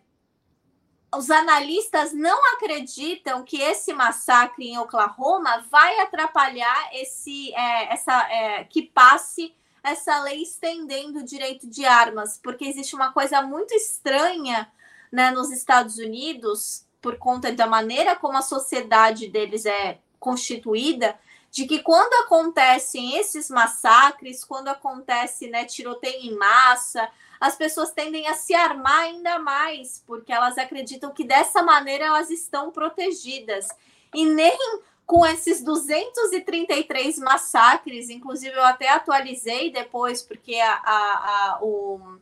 os 1.14 1.30
analistas 1.30 2.14
não 2.14 2.54
acreditam 2.56 3.44
que 3.44 3.62
esse 3.62 3.94
massacre 3.94 4.68
em 4.68 4.78
Oklahoma 4.78 5.66
vai 5.70 6.00
atrapalhar 6.00 6.90
esse, 6.94 7.54
é, 7.54 7.94
essa, 7.94 8.32
é, 8.32 8.64
que 8.64 8.82
passe 8.82 9.56
essa 9.86 10.20
lei 10.24 10.42
estendendo 10.42 11.20
o 11.20 11.24
direito 11.24 11.68
de 11.68 11.86
armas, 11.86 12.40
porque 12.42 12.66
existe 12.66 12.96
uma 12.96 13.14
coisa 13.14 13.42
muito 13.44 13.74
estranha 13.76 14.68
né, 15.12 15.30
nos 15.30 15.52
Estados 15.52 15.98
Unidos, 16.00 16.86
por 17.00 17.18
conta 17.18 17.52
da 17.52 17.68
maneira 17.68 18.16
como 18.16 18.36
a 18.36 18.42
sociedade 18.42 19.28
deles 19.28 19.64
é 19.64 20.00
constituída, 20.20 21.18
de 21.52 21.68
que 21.68 21.84
quando 21.84 22.14
acontecem 22.26 23.16
esses 23.18 23.48
massacres, 23.48 24.44
quando 24.44 24.70
acontece 24.70 25.48
né, 25.48 25.66
tiroteio 25.66 26.32
em 26.32 26.36
massa, 26.36 27.08
as 27.40 27.56
pessoas 27.56 27.92
tendem 27.92 28.28
a 28.28 28.34
se 28.34 28.56
armar 28.56 29.02
ainda 29.02 29.38
mais, 29.38 30.04
porque 30.08 30.34
elas 30.34 30.58
acreditam 30.58 31.14
que 31.14 31.24
dessa 31.24 31.62
maneira 31.62 32.06
elas 32.06 32.32
estão 32.32 32.72
protegidas. 32.72 33.68
E 34.14 34.26
nem 34.26 34.58
com 35.06 35.26
esses 35.26 35.64
233 35.64 37.20
massacres, 37.20 38.10
inclusive 38.10 38.56
eu 38.56 38.64
até 38.64 38.90
atualizei 38.90 39.72
depois, 39.72 40.22
porque 40.22 40.56
a, 40.56 40.74
a, 40.74 41.54
a, 41.54 41.60
o, 41.62 42.18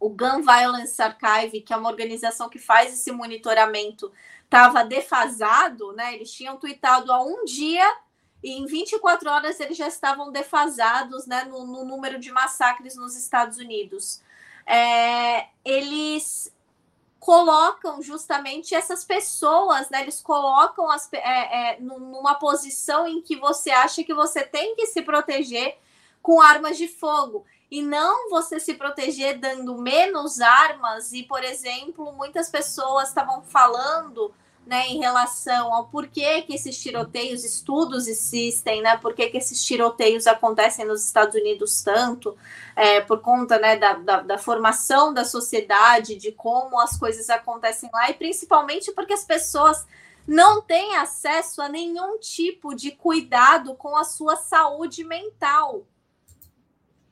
o 0.00 0.08
Gun 0.08 0.42
Violence 0.42 1.00
Archive, 1.00 1.60
que 1.60 1.72
é 1.72 1.76
uma 1.76 1.88
organização 1.88 2.48
que 2.48 2.58
faz 2.58 2.92
esse 2.92 3.12
monitoramento, 3.12 4.12
estava 4.44 4.84
defasado, 4.84 5.92
né? 5.92 6.14
Eles 6.14 6.32
tinham 6.32 6.56
tweetado 6.56 7.12
há 7.12 7.22
um 7.22 7.44
dia 7.44 7.86
e 8.42 8.52
em 8.52 8.66
24 8.66 9.30
horas 9.30 9.60
eles 9.60 9.76
já 9.76 9.86
estavam 9.86 10.32
defasados 10.32 11.26
né, 11.26 11.44
no, 11.44 11.64
no 11.64 11.84
número 11.84 12.18
de 12.18 12.32
massacres 12.32 12.96
nos 12.96 13.14
Estados 13.16 13.58
Unidos. 13.58 14.20
É, 14.66 15.46
eles 15.64 16.52
colocam 17.20 18.02
justamente 18.02 18.74
essas 18.74 19.04
pessoas, 19.04 19.90
né? 19.90 20.00
Eles 20.00 20.22
colocam 20.22 20.90
as, 20.90 21.08
é, 21.12 21.74
é, 21.74 21.80
numa 21.80 22.34
posição 22.36 23.06
em 23.06 23.20
que 23.20 23.36
você 23.36 23.70
acha 23.70 24.02
que 24.02 24.14
você 24.14 24.42
tem 24.42 24.74
que 24.74 24.86
se 24.86 25.02
proteger 25.02 25.76
com 26.22 26.40
armas 26.40 26.78
de 26.78 26.88
fogo 26.88 27.44
e 27.70 27.82
não 27.82 28.30
você 28.30 28.58
se 28.58 28.74
proteger 28.74 29.38
dando 29.38 29.76
menos 29.76 30.40
armas. 30.40 31.12
E, 31.12 31.22
por 31.22 31.44
exemplo, 31.44 32.10
muitas 32.12 32.48
pessoas 32.48 33.08
estavam 33.08 33.42
falando 33.42 34.34
né, 34.70 34.86
em 34.86 35.00
relação 35.00 35.74
ao 35.74 35.88
porquê 35.88 36.42
que 36.42 36.54
esses 36.54 36.80
tiroteios, 36.80 37.42
estudos 37.42 38.06
existem, 38.06 38.80
né, 38.80 38.96
por 38.98 39.14
que 39.14 39.28
esses 39.34 39.64
tiroteios 39.64 40.28
acontecem 40.28 40.86
nos 40.86 41.04
Estados 41.04 41.34
Unidos 41.34 41.82
tanto, 41.82 42.36
é, 42.76 43.00
por 43.00 43.18
conta 43.20 43.58
né, 43.58 43.76
da, 43.76 43.94
da, 43.94 44.20
da, 44.20 44.38
formação 44.38 45.12
da 45.12 45.24
sociedade, 45.24 46.14
de 46.14 46.30
como 46.30 46.80
as 46.80 46.96
coisas 46.96 47.28
acontecem 47.28 47.90
lá, 47.92 48.10
e 48.10 48.14
principalmente 48.14 48.92
porque 48.92 49.12
as 49.12 49.24
pessoas 49.24 49.84
não 50.24 50.62
têm 50.62 50.94
acesso 50.94 51.60
a 51.60 51.68
nenhum 51.68 52.20
tipo 52.20 52.72
de 52.72 52.92
cuidado 52.92 53.74
com 53.74 53.96
a 53.96 54.04
sua 54.04 54.36
saúde 54.36 55.02
mental. 55.02 55.84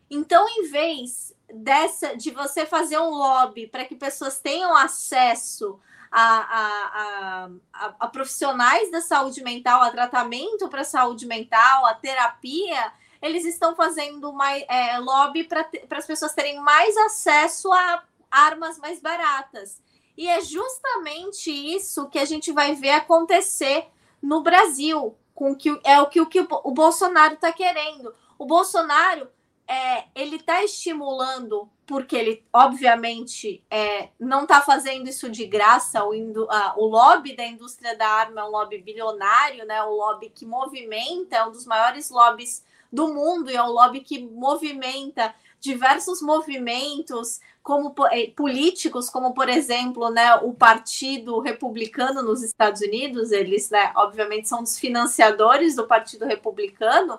Então, 0.09 0.47
em 0.49 0.71
vez 0.71 1.35
dessa 1.53 2.17
de 2.17 2.31
você 2.31 2.65
fazer 2.65 2.99
um 2.99 3.11
lobby 3.11 3.67
para 3.67 3.85
que 3.85 3.97
pessoas 3.97 4.39
tenham 4.39 4.77
acesso 4.77 5.81
a, 6.11 6.23
a, 6.23 7.51
a, 7.73 7.95
a 8.01 8.09
profissionais 8.09 8.91
da 8.91 9.01
saúde 9.01 9.43
mental, 9.43 9.83
a 9.83 9.91
tratamento 9.91 10.69
para 10.69 10.85
saúde 10.85 11.27
mental, 11.27 11.87
a 11.87 11.95
terapia, 11.95 12.93
eles 13.21 13.45
estão 13.45 13.75
fazendo 13.75 14.33
mais 14.33 14.65
é, 14.69 14.99
lobby 14.99 15.45
para 15.45 15.69
as 15.91 16.07
pessoas 16.07 16.35
terem 16.35 16.61
mais 16.61 16.97
acesso 16.97 17.73
a 17.73 18.03
armas 18.31 18.79
mais 18.79 19.01
baratas. 19.01 19.81
E 20.17 20.29
é 20.29 20.41
justamente 20.41 21.51
isso 21.51 22.09
que 22.09 22.19
a 22.19 22.25
gente 22.25 22.53
vai 22.53 22.75
ver 22.75 22.91
acontecer 22.91 23.87
no 24.21 24.43
Brasil, 24.43 25.17
com 25.35 25.55
que 25.55 25.79
é 25.85 26.01
o 26.01 26.07
que 26.09 26.21
o, 26.21 26.27
que 26.27 26.41
o 26.41 26.71
Bolsonaro 26.73 27.35
está 27.35 27.53
querendo. 27.53 28.13
O 28.37 28.45
Bolsonaro 28.45 29.29
é, 29.67 30.07
ele 30.15 30.37
está 30.37 30.65
estimulando, 30.65 31.71
porque 31.89 32.15
ele, 32.15 32.44
obviamente, 32.52 33.65
é, 33.70 34.10
não 34.20 34.43
está 34.43 34.60
fazendo 34.60 35.09
isso 35.09 35.31
de 35.31 35.47
graça. 35.47 36.05
O, 36.05 36.12
a, 36.51 36.74
o 36.77 36.85
lobby 36.85 37.35
da 37.35 37.47
indústria 37.47 37.97
da 37.97 38.06
arma 38.06 38.43
é 38.43 38.44
um 38.44 38.51
lobby 38.51 38.77
bilionário, 38.77 39.65
né? 39.65 39.82
o 39.82 39.97
lobby 39.97 40.28
que 40.28 40.44
movimenta, 40.44 41.36
é 41.36 41.47
um 41.47 41.51
dos 41.51 41.65
maiores 41.65 42.10
lobbies 42.10 42.62
do 42.93 43.09
mundo, 43.09 43.51
e 43.51 43.56
é 43.56 43.62
um 43.62 43.70
lobby 43.70 44.01
que 44.01 44.19
movimenta 44.23 45.35
diversos 45.59 46.20
movimentos 46.20 47.40
como 47.62 47.94
é, 48.10 48.27
políticos, 48.28 49.09
como 49.09 49.32
por 49.32 49.48
exemplo, 49.48 50.10
né, 50.10 50.35
o 50.36 50.52
Partido 50.52 51.40
Republicano 51.40 52.23
nos 52.23 52.43
Estados 52.43 52.81
Unidos, 52.81 53.32
eles, 53.32 53.69
né, 53.70 53.93
obviamente, 53.97 54.48
são 54.48 54.62
dos 54.62 54.78
financiadores 54.78 55.74
do 55.74 55.86
Partido 55.86 56.24
Republicano, 56.27 57.19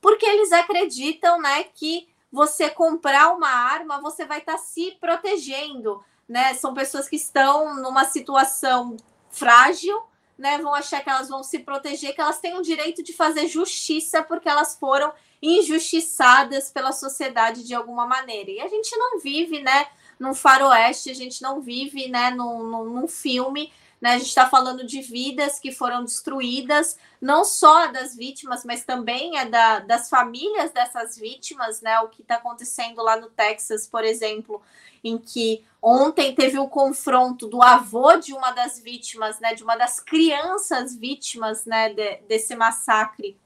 porque 0.00 0.26
eles 0.26 0.52
acreditam, 0.52 1.40
né, 1.40 1.64
que 1.74 2.08
você 2.30 2.68
comprar 2.68 3.34
uma 3.34 3.48
arma, 3.48 4.00
você 4.00 4.24
vai 4.24 4.38
estar 4.38 4.52
tá 4.52 4.58
se 4.58 4.96
protegendo, 5.00 6.02
né? 6.28 6.54
São 6.54 6.74
pessoas 6.74 7.08
que 7.08 7.16
estão 7.16 7.76
numa 7.76 8.04
situação 8.04 8.96
frágil, 9.30 10.02
né? 10.36 10.58
Vão 10.58 10.74
achar 10.74 11.02
que 11.02 11.10
elas 11.10 11.28
vão 11.28 11.42
se 11.42 11.58
proteger, 11.60 12.14
que 12.14 12.20
elas 12.20 12.38
têm 12.38 12.58
o 12.58 12.62
direito 12.62 13.02
de 13.02 13.12
fazer 13.12 13.48
justiça 13.48 14.22
porque 14.22 14.48
elas 14.48 14.76
foram 14.78 15.12
injustiçadas 15.40 16.70
pela 16.70 16.92
sociedade 16.92 17.64
de 17.64 17.74
alguma 17.74 18.06
maneira. 18.06 18.50
E 18.50 18.60
a 18.60 18.68
gente 18.68 18.96
não 18.96 19.18
vive, 19.18 19.62
né, 19.62 19.86
num 20.18 20.34
faroeste, 20.34 21.10
a 21.10 21.14
gente 21.14 21.40
não 21.42 21.60
vive, 21.60 22.08
né, 22.08 22.30
num, 22.30 22.62
num, 22.62 22.84
num 22.84 23.08
filme 23.08 23.72
né? 24.00 24.14
A 24.14 24.18
gente 24.18 24.28
está 24.28 24.48
falando 24.48 24.86
de 24.86 25.00
vidas 25.02 25.58
que 25.58 25.72
foram 25.72 26.04
destruídas, 26.04 26.96
não 27.20 27.44
só 27.44 27.88
das 27.88 28.14
vítimas, 28.14 28.64
mas 28.64 28.84
também 28.84 29.38
é 29.38 29.44
da, 29.44 29.80
das 29.80 30.08
famílias 30.08 30.70
dessas 30.70 31.16
vítimas, 31.16 31.80
né? 31.80 31.98
O 32.00 32.08
que 32.08 32.22
está 32.22 32.36
acontecendo 32.36 33.02
lá 33.02 33.16
no 33.16 33.28
Texas, 33.28 33.86
por 33.86 34.04
exemplo, 34.04 34.62
em 35.02 35.18
que 35.18 35.64
ontem 35.82 36.34
teve 36.34 36.58
o 36.58 36.64
um 36.64 36.68
confronto 36.68 37.48
do 37.48 37.62
avô 37.62 38.16
de 38.16 38.32
uma 38.32 38.52
das 38.52 38.78
vítimas, 38.78 39.40
né? 39.40 39.54
De 39.54 39.64
uma 39.64 39.76
das 39.76 39.98
crianças 39.98 40.94
vítimas, 40.94 41.64
né? 41.64 41.92
De, 41.92 42.16
desse 42.28 42.54
massacre 42.54 43.36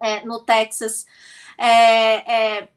é, 0.00 0.24
no 0.24 0.40
Texas. 0.40 1.06
É, 1.56 2.58
é, 2.58 2.68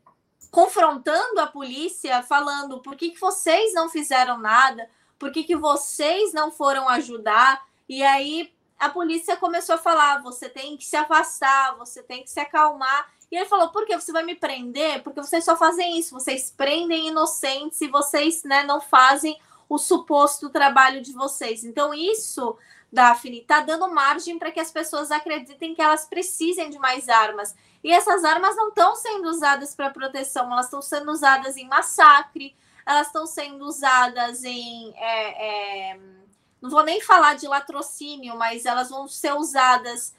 confrontando 0.52 1.40
a 1.40 1.48
polícia, 1.48 2.22
falando 2.22 2.80
por 2.80 2.96
que, 2.96 3.10
que 3.10 3.20
vocês 3.20 3.74
não 3.74 3.90
fizeram 3.90 4.38
nada, 4.38 4.88
Por 5.24 5.32
que, 5.32 5.46
que 5.46 5.56
vocês 5.56 6.34
não 6.34 6.52
foram 6.52 6.90
ajudar? 6.90 7.66
E 7.88 8.04
aí 8.04 8.54
a 8.78 8.90
polícia 8.90 9.38
começou 9.38 9.76
a 9.76 9.78
falar: 9.78 10.22
você 10.22 10.50
tem 10.50 10.76
que 10.76 10.84
se 10.84 10.98
afastar, 10.98 11.78
você 11.78 12.04
tem 12.04 12.24
que 12.24 12.30
se 12.30 12.42
acalmar. 12.42 13.10
E 13.32 13.38
ele 13.38 13.46
falou: 13.46 13.70
por 13.70 13.86
que 13.86 13.96
você 13.96 14.12
vai 14.12 14.26
me 14.26 14.36
prender? 14.36 15.02
Porque 15.02 15.22
vocês 15.22 15.46
só 15.46 15.56
fazem 15.56 15.98
isso, 15.98 16.14
vocês 16.14 16.52
prendem 16.52 17.08
inocentes 17.08 17.80
e 17.80 17.88
vocês 17.88 18.44
né, 18.44 18.66
não 18.66 18.82
fazem 18.82 19.40
o 19.70 19.78
suposto 19.78 20.50
trabalho 20.50 21.02
de 21.02 21.14
vocês. 21.14 21.64
Então, 21.64 21.94
isso, 21.94 22.58
Daphne, 22.92 23.40
está 23.40 23.62
dando 23.62 23.88
margem 23.88 24.38
para 24.38 24.52
que 24.52 24.60
as 24.60 24.72
pessoas 24.72 25.10
acreditem 25.10 25.74
que 25.74 25.82
elas 25.82 26.06
precisem 26.06 26.70
de 26.70 26.78
mais 26.78 27.08
armas. 27.08 27.56
E 27.82 27.94
essas 27.94 28.26
armas 28.26 28.58
não 28.58 28.68
estão 28.68 28.94
sendo 28.98 29.30
usadas 29.30 29.74
para 29.74 29.90
proteção, 29.90 30.52
elas 30.52 30.66
estão 30.66 30.82
sendo 30.82 31.10
usadas 31.14 31.56
em 31.56 31.66
massacre, 31.66 32.54
elas 32.86 33.08
estão 33.08 33.26
sendo 33.26 33.66
usadas 33.66 34.44
em. 34.44 34.94
É, 34.96 35.92
é, 35.92 36.00
não 36.62 36.70
vou 36.70 36.84
nem 36.84 37.02
falar 37.02 37.36
de 37.36 37.48
latrocínio, 37.48 38.38
mas 38.38 38.66
elas 38.66 38.90
vão 38.90 39.08
ser 39.08 39.34
usadas 39.34 40.16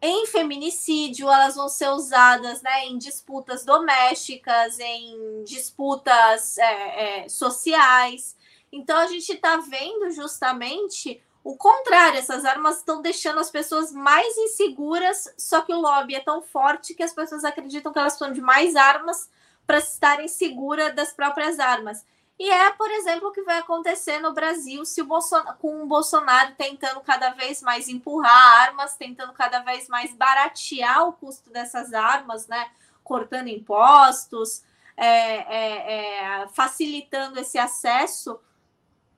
em 0.00 0.26
feminicídio, 0.26 1.30
elas 1.30 1.54
vão 1.54 1.68
ser 1.68 1.88
usadas 1.88 2.60
né, 2.62 2.86
em 2.86 2.98
disputas 2.98 3.64
domésticas, 3.64 4.78
em 4.78 5.44
disputas 5.44 6.58
é, 6.58 7.24
é 7.24 7.28
sociais. 7.28 8.36
Então 8.70 8.98
a 8.98 9.06
gente 9.06 9.32
está 9.32 9.56
vendo 9.56 10.10
justamente 10.10 11.22
o 11.44 11.56
contrário, 11.56 12.18
essas 12.18 12.42
armas 12.46 12.78
estão 12.78 13.02
deixando 13.02 13.38
as 13.38 13.50
pessoas 13.50 13.92
mais 13.92 14.34
inseguras, 14.38 15.32
só 15.36 15.60
que 15.60 15.74
o 15.74 15.80
lobby 15.80 16.14
é 16.14 16.20
tão 16.20 16.40
forte 16.40 16.94
que 16.94 17.02
as 17.02 17.12
pessoas 17.12 17.44
acreditam 17.44 17.92
que 17.92 17.98
elas 17.98 18.14
precisam 18.14 18.32
de 18.32 18.40
mais 18.40 18.74
armas 18.74 19.28
para 19.66 19.78
estarem 19.78 20.28
seguras 20.28 20.94
das 20.94 21.12
próprias 21.12 21.58
armas. 21.58 22.04
E 22.38 22.50
é, 22.50 22.70
por 22.72 22.90
exemplo, 22.90 23.28
o 23.28 23.32
que 23.32 23.42
vai 23.42 23.58
acontecer 23.58 24.18
no 24.18 24.32
Brasil 24.32 24.84
se 24.84 25.00
o 25.00 25.06
Bolsonaro, 25.06 25.56
com 25.58 25.82
o 25.82 25.86
Bolsonaro 25.86 26.54
tentando 26.56 27.00
cada 27.00 27.30
vez 27.30 27.62
mais 27.62 27.88
empurrar 27.88 28.62
armas, 28.62 28.96
tentando 28.96 29.32
cada 29.32 29.60
vez 29.60 29.88
mais 29.88 30.12
baratear 30.14 31.06
o 31.08 31.12
custo 31.12 31.50
dessas 31.50 31.94
armas, 31.94 32.48
né? 32.48 32.70
Cortando 33.04 33.48
impostos, 33.48 34.64
é, 34.96 35.06
é, 35.06 36.42
é, 36.42 36.48
facilitando 36.48 37.38
esse 37.38 37.58
acesso 37.58 38.40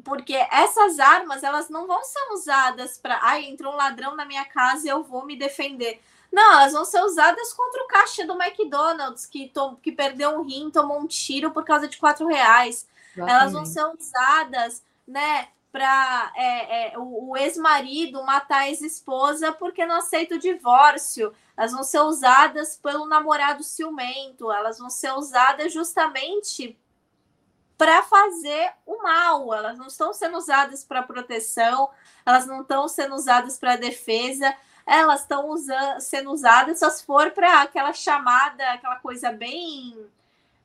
porque 0.06 0.34
essas 0.52 1.00
armas 1.00 1.42
elas 1.42 1.68
não 1.68 1.84
vão 1.88 2.04
ser 2.04 2.32
usadas 2.32 2.96
para, 2.96 3.18
ai, 3.22 3.46
entrou 3.46 3.72
um 3.72 3.76
ladrão 3.76 4.14
na 4.14 4.24
minha 4.24 4.44
casa 4.44 4.86
e 4.86 4.88
eu 4.88 5.02
vou 5.02 5.26
me 5.26 5.36
defender. 5.36 6.00
Não, 6.36 6.52
elas 6.52 6.74
vão 6.74 6.84
ser 6.84 7.02
usadas 7.02 7.50
contra 7.54 7.82
o 7.82 7.86
caixa 7.86 8.26
do 8.26 8.34
McDonald's 8.34 9.24
que, 9.24 9.48
to, 9.48 9.78
que 9.82 9.90
perdeu 9.90 10.38
um 10.38 10.42
rim, 10.42 10.70
tomou 10.70 11.00
um 11.00 11.06
tiro 11.06 11.50
por 11.50 11.64
causa 11.64 11.88
de 11.88 11.96
quatro 11.96 12.26
reais. 12.26 12.86
Exatamente. 13.16 13.40
Elas 13.40 13.52
vão 13.54 13.64
ser 13.64 13.86
usadas, 13.86 14.84
né, 15.08 15.48
para 15.72 16.32
é, 16.36 16.92
é, 16.92 16.98
o, 16.98 17.30
o 17.30 17.36
ex-marido 17.38 18.22
matar 18.22 18.58
a 18.58 18.68
ex-esposa 18.68 19.50
porque 19.50 19.86
não 19.86 19.96
aceita 19.96 20.34
o 20.34 20.38
divórcio. 20.38 21.32
Elas 21.56 21.72
vão 21.72 21.82
ser 21.82 22.00
usadas 22.00 22.76
pelo 22.76 23.06
namorado 23.06 23.64
ciumento. 23.64 24.52
Elas 24.52 24.78
vão 24.78 24.90
ser 24.90 25.12
usadas 25.14 25.72
justamente 25.72 26.78
para 27.78 28.02
fazer 28.02 28.74
o 28.84 29.02
mal. 29.02 29.54
Elas 29.54 29.78
não 29.78 29.86
estão 29.86 30.12
sendo 30.12 30.36
usadas 30.36 30.84
para 30.84 31.02
proteção, 31.02 31.88
elas 32.26 32.46
não 32.46 32.60
estão 32.60 32.86
sendo 32.88 33.14
usadas 33.14 33.58
para 33.58 33.76
defesa, 33.76 34.54
elas 34.86 35.22
estão 35.22 35.52
sendo 35.98 36.30
usadas 36.30 36.78
só 36.78 36.88
se 36.88 37.04
for 37.04 37.32
para 37.32 37.62
aquela 37.62 37.92
chamada, 37.92 38.72
aquela 38.72 38.96
coisa 38.96 39.32
bem 39.32 40.06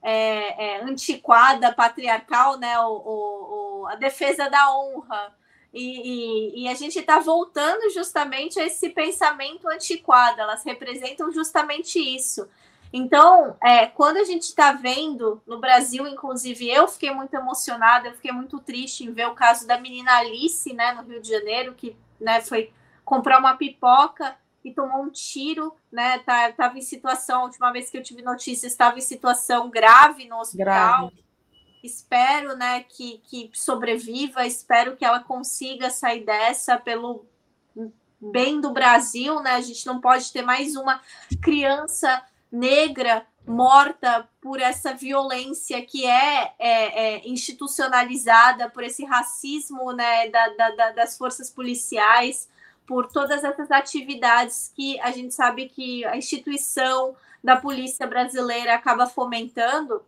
é, 0.02 0.78
é, 0.78 0.84
antiquada, 0.84 1.74
patriarcal, 1.74 2.58
né? 2.58 2.80
O, 2.80 2.92
o, 2.92 3.82
o, 3.82 3.88
a 3.88 3.96
defesa 3.96 4.50
da 4.50 4.74
honra. 4.76 5.34
E, 5.74 6.60
e, 6.60 6.64
e 6.64 6.68
a 6.68 6.74
gente 6.74 7.00
está 7.00 7.20
voltando 7.20 7.90
justamente 7.92 8.60
a 8.60 8.66
esse 8.66 8.90
pensamento 8.90 9.68
antiquado, 9.70 10.42
elas 10.42 10.64
representam 10.66 11.32
justamente 11.32 11.98
isso. 11.98 12.48
Então, 12.94 13.56
é, 13.64 13.88
quando 13.88 14.18
a 14.18 14.26
gente 14.26 14.44
está 14.44 14.74
vendo 14.74 15.42
no 15.48 15.60
Brasil, 15.60 16.06
inclusive 16.06 16.70
eu 16.70 16.90
fiquei 16.90 17.10
muito 17.12 17.34
emocionada, 17.34 18.10
eu 18.10 18.14
fiquei 18.14 18.34
muito 18.34 18.60
triste 18.60 19.06
em 19.06 19.14
ver 19.14 19.30
o 19.30 19.34
caso 19.34 19.66
da 19.66 19.80
menina 19.80 20.18
Alice, 20.18 20.74
né, 20.74 20.92
no 20.92 21.04
Rio 21.04 21.22
de 21.22 21.30
Janeiro, 21.30 21.74
que 21.74 21.96
né, 22.20 22.42
foi 22.42 22.70
comprar 23.12 23.40
uma 23.40 23.58
pipoca 23.58 24.38
e 24.64 24.72
tomou 24.72 25.04
um 25.04 25.10
tiro, 25.10 25.76
né? 25.92 26.20
Tá, 26.20 26.50
tava 26.54 26.78
em 26.78 26.82
situação, 26.82 27.42
a 27.42 27.44
última 27.44 27.70
vez 27.70 27.90
que 27.90 27.98
eu 27.98 28.02
tive 28.02 28.22
notícia, 28.22 28.68
estava 28.68 28.98
em 28.98 29.02
situação 29.02 29.70
grave 29.70 30.30
no 30.30 30.38
hospital. 30.38 31.10
Grave. 31.10 31.26
Espero, 31.84 32.56
né, 32.56 32.84
que, 32.84 33.18
que 33.26 33.50
sobreviva, 33.54 34.46
espero 34.46 34.96
que 34.96 35.04
ela 35.04 35.20
consiga 35.20 35.90
sair 35.90 36.24
dessa 36.24 36.78
pelo 36.78 37.26
bem 38.22 38.62
do 38.62 38.72
Brasil, 38.72 39.42
né? 39.42 39.56
A 39.56 39.62
gente 39.62 39.86
não 39.86 40.00
pode 40.00 40.32
ter 40.32 40.44
mais 40.44 40.78
uma 40.78 41.02
criança 41.42 42.24
negra 42.50 43.26
morta 43.46 44.30
por 44.40 44.62
essa 44.62 44.94
violência 44.94 45.84
que 45.86 46.06
é, 46.06 46.54
é, 46.58 47.16
é 47.16 47.28
institucionalizada, 47.28 48.70
por 48.70 48.86
esse 48.86 49.04
racismo 49.04 49.92
né, 49.92 50.30
da, 50.30 50.48
da, 50.70 50.92
das 50.92 51.18
forças 51.18 51.50
policiais, 51.50 52.48
por 52.92 53.08
todas 53.08 53.42
essas 53.42 53.72
atividades 53.72 54.70
que 54.76 55.00
a 55.00 55.12
gente 55.12 55.34
sabe 55.34 55.70
que 55.70 56.04
a 56.04 56.18
instituição 56.18 57.16
da 57.42 57.56
polícia 57.56 58.06
brasileira 58.06 58.76
acaba 58.76 59.08
fomentando. 59.08 60.04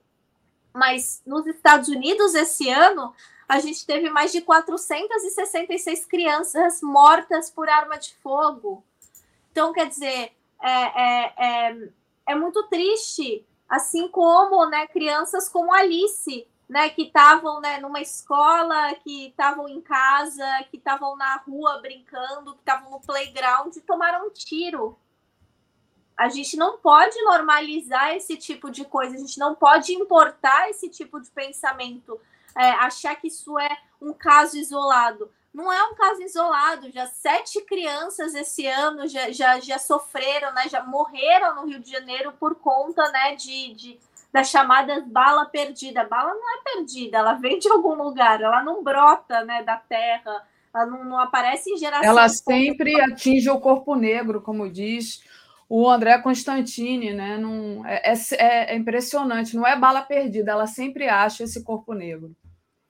Mas 0.73 1.21
nos 1.25 1.47
Estados 1.47 1.87
Unidos, 1.87 2.35
esse 2.35 2.69
ano, 2.69 3.15
a 3.47 3.61
gente 3.61 3.85
teve 3.85 4.09
mais 4.09 4.33
de 4.33 4.41
466 4.41 6.05
crianças 6.07 6.81
mortas 6.81 7.49
por 7.49 7.69
arma 7.69 7.97
de 7.97 8.15
fogo. 8.15 8.83
Então, 9.49 9.71
quer 9.71 9.87
dizer, 9.87 10.33
é, 10.61 11.01
é, 11.01 11.33
é 11.37 11.87
é 12.25 12.35
muito 12.35 12.63
triste, 12.63 13.45
assim 13.69 14.09
como 14.09 14.65
né, 14.65 14.87
crianças 14.87 15.49
como 15.49 15.73
Alice, 15.73 16.45
né, 16.73 16.89
que 16.89 17.03
estavam 17.03 17.61
né, 17.61 17.79
numa 17.79 18.01
escola, 18.01 18.95
que 18.95 19.27
estavam 19.27 19.69
em 19.69 19.79
casa, 19.79 20.43
que 20.71 20.77
estavam 20.77 21.15
na 21.15 21.35
rua 21.37 21.79
brincando, 21.79 22.55
que 22.55 22.61
estavam 22.61 22.89
no 22.89 22.99
playground 22.99 23.75
e 23.75 23.81
tomaram 23.81 24.25
um 24.25 24.31
tiro. 24.31 24.97
A 26.17 26.29
gente 26.29 26.57
não 26.57 26.79
pode 26.79 27.15
normalizar 27.21 28.15
esse 28.15 28.35
tipo 28.37 28.71
de 28.71 28.85
coisa, 28.85 29.15
a 29.15 29.19
gente 29.19 29.37
não 29.37 29.53
pode 29.53 29.93
importar 29.93 30.67
esse 30.71 30.89
tipo 30.89 31.21
de 31.21 31.29
pensamento, 31.29 32.19
é, 32.57 32.71
achar 32.71 33.15
que 33.17 33.27
isso 33.27 33.59
é 33.59 33.77
um 34.01 34.11
caso 34.11 34.57
isolado 34.57 35.29
não 35.53 35.71
é 35.71 35.83
um 35.83 35.93
caso 35.93 36.23
isolado, 36.23 36.91
já 36.91 37.05
sete 37.05 37.61
crianças 37.61 38.33
esse 38.33 38.65
ano 38.65 39.07
já, 39.07 39.31
já, 39.31 39.59
já 39.59 39.77
sofreram, 39.77 40.51
né, 40.51 40.67
já 40.67 40.81
morreram 40.83 41.55
no 41.57 41.67
Rio 41.67 41.79
de 41.79 41.91
Janeiro 41.91 42.33
por 42.39 42.55
conta 42.55 43.07
né, 43.11 43.35
de, 43.35 43.73
de 43.75 43.99
da 44.33 44.43
chamada 44.43 45.05
bala 45.07 45.45
perdida. 45.45 46.01
A 46.01 46.07
bala 46.07 46.33
não 46.33 46.57
é 46.57 46.63
perdida, 46.63 47.19
ela 47.19 47.33
vem 47.33 47.59
de 47.59 47.69
algum 47.69 47.93
lugar, 47.93 48.41
ela 48.41 48.63
não 48.63 48.83
brota 48.83 49.45
né, 49.45 49.61
da 49.61 49.77
terra, 49.77 50.43
ela 50.73 50.85
não, 50.87 51.05
não 51.05 51.19
aparece 51.19 51.69
em 51.71 51.77
geração. 51.77 52.09
Ela 52.09 52.27
sempre 52.27 52.99
atinge 52.99 53.47
o 53.49 53.59
corpo 53.59 53.95
negro, 53.95 54.41
como 54.41 54.67
diz 54.67 55.23
o 55.69 55.87
André 55.87 56.17
Constantini, 56.17 57.13
né? 57.13 57.37
Não, 57.37 57.85
é, 57.85 58.13
é, 58.33 58.73
é 58.73 58.75
impressionante, 58.75 59.55
não 59.55 59.65
é 59.65 59.77
bala 59.77 60.01
perdida, 60.01 60.51
ela 60.51 60.67
sempre 60.67 61.07
acha 61.07 61.43
esse 61.43 61.63
corpo 61.63 61.93
negro. 61.93 62.35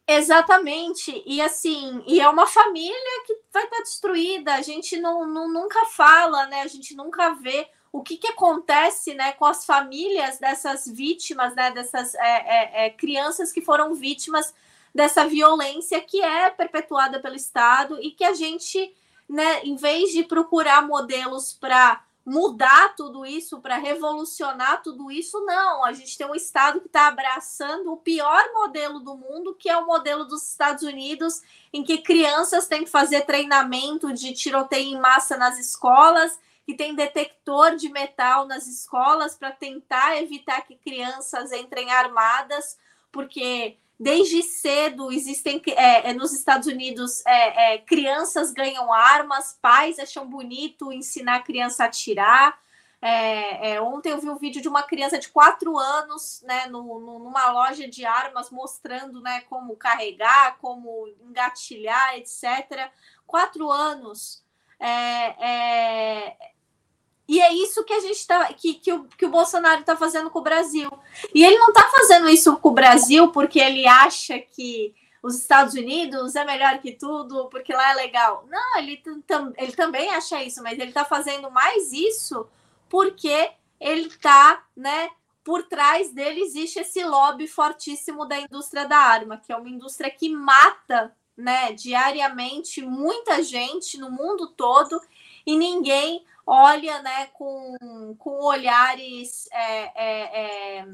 Exatamente. 0.08 1.24
E 1.26 1.42
assim, 1.42 2.04
e 2.08 2.20
é 2.20 2.28
uma 2.28 2.46
família 2.46 3.24
que 3.26 3.36
vai 3.54 3.64
estar 3.64 3.80
destruída. 3.80 4.54
A 4.56 4.62
gente 4.62 5.00
não, 5.00 5.26
não, 5.28 5.52
nunca 5.52 5.86
fala, 5.86 6.46
né? 6.48 6.62
A 6.62 6.68
gente 6.68 6.94
nunca 6.96 7.34
vê 7.36 7.68
o 7.94 8.02
que, 8.02 8.18
que 8.18 8.28
acontece 8.28 9.14
né, 9.14 9.34
com 9.34 9.46
as 9.46 9.68
famílias 9.68 10.40
dessas 10.40 10.88
vítimas, 10.88 11.54
né? 11.54 11.70
Dessas 11.70 12.16
é, 12.16 12.22
é, 12.22 12.86
é, 12.86 12.90
crianças 12.90 13.52
que 13.52 13.62
foram 13.62 13.94
vítimas 13.94 14.52
dessa 14.94 15.28
violência 15.28 16.02
que 16.02 16.20
é 16.20 16.50
perpetuada 16.50 17.20
pelo 17.20 17.36
Estado 17.36 18.02
e 18.02 18.10
que 18.10 18.24
a 18.24 18.34
gente, 18.34 18.92
né, 19.30 19.62
em 19.64 19.76
vez 19.76 20.12
de 20.12 20.24
procurar 20.24 20.88
modelos 20.88 21.54
para 21.54 22.04
mudar 22.26 22.96
tudo 22.96 23.28
isso, 23.28 23.60
para 23.60 23.78
revolucionar 23.78 24.82
tudo 24.82 25.12
isso, 25.12 25.40
não. 25.42 25.86
A 25.86 25.94
gente 25.94 26.18
tem 26.18 26.26
um 26.26 26.34
Estado 26.34 26.80
que 26.80 26.88
está 26.88 27.10
abraçando 27.10 27.92
o 27.92 27.98
pior 27.98 28.44
modelo 28.56 29.02
do 29.02 29.16
mundo, 29.16 29.54
que 29.54 29.70
é 29.70 29.78
o 29.78 29.86
modelo 29.86 30.26
dos 30.26 30.50
Estados 30.50 30.82
Unidos, 30.82 31.44
em 31.72 31.84
que 31.84 32.00
crianças 32.00 32.66
têm 32.66 32.86
que 32.86 32.90
fazer 32.90 33.22
treinamento 33.22 34.12
de 34.12 34.34
tiroteio 34.34 34.96
em 34.96 35.00
massa 35.00 35.38
nas 35.38 35.60
escolas, 35.60 36.40
que 36.66 36.74
tem 36.74 36.96
detector 36.96 37.76
de 37.76 37.90
metal 37.90 38.48
nas 38.48 38.68
escolas 38.68 39.36
para 39.36 39.52
tentar 39.52 40.18
evitar 40.22 40.62
que 40.62 40.76
crianças 40.76 41.52
entrem 41.52 41.92
armadas, 41.92 42.78
porque 43.12 43.78
desde 44.00 44.42
cedo 44.42 45.12
existem 45.12 45.62
é, 45.68 46.10
é, 46.10 46.14
nos 46.14 46.34
Estados 46.34 46.68
Unidos 46.68 47.26
é, 47.26 47.76
é, 47.76 47.78
crianças 47.78 48.52
ganham 48.52 48.92
armas, 48.92 49.58
pais 49.62 50.00
acham 50.00 50.28
bonito 50.28 50.92
ensinar 50.92 51.38
a 51.38 51.44
criança 51.44 51.84
a 51.84 51.88
atirar. 51.88 52.62
É, 53.02 53.72
é, 53.72 53.82
ontem 53.82 54.14
eu 54.14 54.22
vi 54.22 54.30
um 54.30 54.38
vídeo 54.38 54.62
de 54.62 54.70
uma 54.70 54.84
criança 54.84 55.20
de 55.20 55.28
quatro 55.28 55.78
anos, 55.78 56.42
né, 56.44 56.68
no, 56.68 56.82
no, 57.02 57.20
numa 57.20 57.52
loja 57.52 57.86
de 57.86 58.06
armas, 58.06 58.50
mostrando, 58.50 59.22
né, 59.22 59.42
como 59.50 59.76
carregar, 59.76 60.58
como 60.60 61.10
engatilhar, 61.22 62.16
etc. 62.16 62.90
Quatro 63.28 63.70
anos. 63.70 64.42
É, 64.80 66.36
e 67.28 67.40
é 67.40 67.54
isso 67.54 67.84
que 67.84 67.94
a 67.94 68.00
gente 68.00 68.28
tá, 68.28 68.54
que, 68.54 68.74
que, 68.74 68.92
o, 68.92 69.06
que 69.06 69.26
o 69.26 69.30
Bolsonaro 69.30 69.82
está 69.82 69.96
fazendo 69.96 70.30
com 70.30 70.40
o 70.40 70.44
Brasil. 70.44 70.92
E 71.34 71.44
ele 71.44 71.58
não 71.58 71.70
está 71.70 71.90
fazendo 71.90 72.30
isso 72.30 72.58
com 72.58 72.70
o 72.70 72.74
Brasil 72.74 73.32
porque 73.32 73.60
ele 73.60 73.88
acha 73.88 74.40
que 74.40 74.94
os 75.22 75.40
Estados 75.40 75.74
Unidos 75.74 76.36
é 76.36 76.44
melhor 76.44 76.80
que 76.80 76.92
tudo, 76.92 77.48
porque 77.48 77.74
lá 77.74 77.92
é 77.92 77.96
legal. 77.96 78.46
Não, 78.50 78.78
ele, 78.78 79.02
ele 79.58 79.72
também 79.72 80.10
acha 80.10 80.44
isso, 80.44 80.62
mas 80.62 80.78
ele 80.78 80.90
está 80.90 81.06
fazendo 81.06 81.50
mais 81.50 81.94
isso 81.94 82.46
porque 82.90 83.52
ele 83.80 84.08
está, 84.08 84.66
né? 84.76 85.10
Por 85.46 85.64
trás 85.64 86.12
dele 86.14 86.42
existe 86.42 86.80
esse 86.80 87.04
lobby 87.04 87.48
fortíssimo 87.48 88.26
da 88.26 88.38
indústria 88.40 88.86
da 88.86 88.98
arma, 88.98 89.38
que 89.38 89.52
é 89.52 89.56
uma 89.56 89.70
indústria 89.70 90.10
que 90.10 90.30
mata, 90.30 91.16
né, 91.36 91.74
diariamente 91.74 92.82
muita 92.82 93.42
gente 93.42 93.98
no 93.98 94.12
mundo 94.12 94.48
todo 94.48 95.02
e 95.46 95.58
ninguém 95.58 96.24
olha, 96.46 97.02
né, 97.02 97.28
com, 97.34 98.16
com 98.20 98.44
olhares 98.44 99.48
é, 99.52 99.92
é, 99.96 100.80
é, 100.80 100.86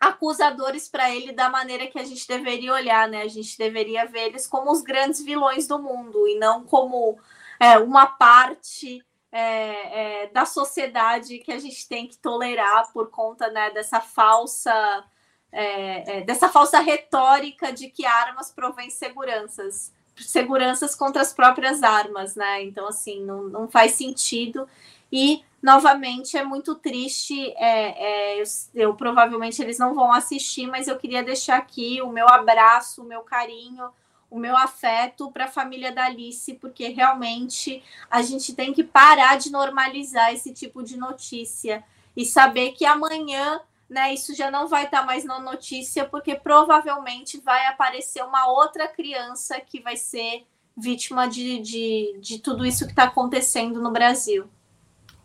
acusadores 0.00 0.88
para 0.88 1.10
ele 1.14 1.32
da 1.32 1.50
maneira 1.50 1.86
que 1.86 1.98
a 1.98 2.04
gente 2.04 2.26
deveria 2.26 2.72
olhar, 2.72 3.08
né? 3.08 3.22
A 3.22 3.28
gente 3.28 3.58
deveria 3.58 4.06
ver 4.06 4.28
eles 4.28 4.46
como 4.46 4.70
os 4.70 4.82
grandes 4.82 5.22
vilões 5.22 5.66
do 5.66 5.78
mundo 5.78 6.26
e 6.26 6.38
não 6.38 6.64
como 6.64 7.18
é, 7.58 7.78
uma 7.78 8.06
parte 8.06 9.04
é, 9.30 10.22
é, 10.22 10.26
da 10.28 10.46
sociedade 10.46 11.38
que 11.38 11.52
a 11.52 11.58
gente 11.58 11.86
tem 11.86 12.08
que 12.08 12.16
tolerar 12.18 12.90
por 12.92 13.10
conta 13.10 13.48
né, 13.50 13.70
dessa 13.70 14.00
falsa 14.00 15.04
é, 15.52 16.18
é, 16.18 16.20
dessa 16.22 16.48
falsa 16.48 16.78
retórica 16.78 17.72
de 17.72 17.88
que 17.88 18.06
armas 18.06 18.50
provêm 18.50 18.88
seguranças 18.88 19.92
seguranças 20.24 20.94
contra 20.94 21.22
as 21.22 21.32
próprias 21.32 21.82
armas, 21.82 22.34
né? 22.34 22.62
Então 22.62 22.86
assim 22.88 23.24
não, 23.24 23.44
não 23.44 23.68
faz 23.68 23.92
sentido 23.92 24.68
e 25.12 25.42
novamente 25.62 26.36
é 26.36 26.44
muito 26.44 26.74
triste. 26.74 27.52
É, 27.56 28.36
é, 28.36 28.40
eu, 28.40 28.44
eu, 28.74 28.94
provavelmente 28.94 29.60
eles 29.60 29.78
não 29.78 29.94
vão 29.94 30.12
assistir, 30.12 30.66
mas 30.66 30.88
eu 30.88 30.96
queria 30.98 31.22
deixar 31.22 31.58
aqui 31.58 32.00
o 32.02 32.08
meu 32.10 32.28
abraço, 32.28 33.02
o 33.02 33.06
meu 33.06 33.20
carinho 33.22 33.90
o 34.30 34.38
meu 34.38 34.56
afeto 34.56 35.30
para 35.32 35.46
a 35.46 35.50
família 35.50 35.90
da 35.90 36.04
Alice, 36.04 36.54
porque 36.54 36.88
realmente 36.88 37.82
a 38.08 38.22
gente 38.22 38.54
tem 38.54 38.72
que 38.72 38.84
parar 38.84 39.36
de 39.36 39.50
normalizar 39.50 40.32
esse 40.32 40.52
tipo 40.54 40.84
de 40.84 40.96
notícia 40.96 41.82
e 42.16 42.24
saber 42.24 42.72
que 42.72 42.86
amanhã, 42.86 43.60
né, 43.90 44.14
isso 44.14 44.34
já 44.34 44.50
não 44.50 44.68
vai 44.68 44.84
estar 44.84 45.00
tá 45.00 45.06
mais 45.06 45.24
na 45.24 45.40
notícia, 45.40 46.04
porque 46.04 46.36
provavelmente 46.36 47.40
vai 47.40 47.66
aparecer 47.66 48.24
uma 48.24 48.46
outra 48.46 48.86
criança 48.86 49.60
que 49.60 49.82
vai 49.82 49.96
ser 49.96 50.46
vítima 50.76 51.28
de, 51.28 51.58
de, 51.58 52.18
de 52.20 52.38
tudo 52.38 52.64
isso 52.64 52.86
que 52.86 52.92
está 52.92 53.04
acontecendo 53.04 53.82
no 53.82 53.90
Brasil. 53.90 54.48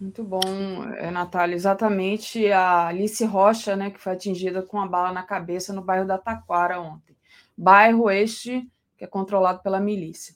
Muito 0.01 0.23
bom, 0.23 0.41
é, 0.97 1.09
Natália. 1.11 1.55
Exatamente 1.55 2.51
a 2.51 2.87
Alice 2.87 3.23
Rocha, 3.23 3.75
né, 3.75 3.91
que 3.91 3.99
foi 3.99 4.13
atingida 4.13 4.63
com 4.63 4.77
uma 4.77 4.87
bala 4.87 5.13
na 5.13 5.23
cabeça 5.23 5.71
no 5.71 5.81
bairro 5.81 6.07
da 6.07 6.17
Taquara 6.17 6.81
ontem. 6.81 7.15
Bairro 7.55 8.09
este 8.09 8.67
que 8.97 9.03
é 9.03 9.07
controlado 9.07 9.61
pela 9.61 9.79
milícia. 9.79 10.35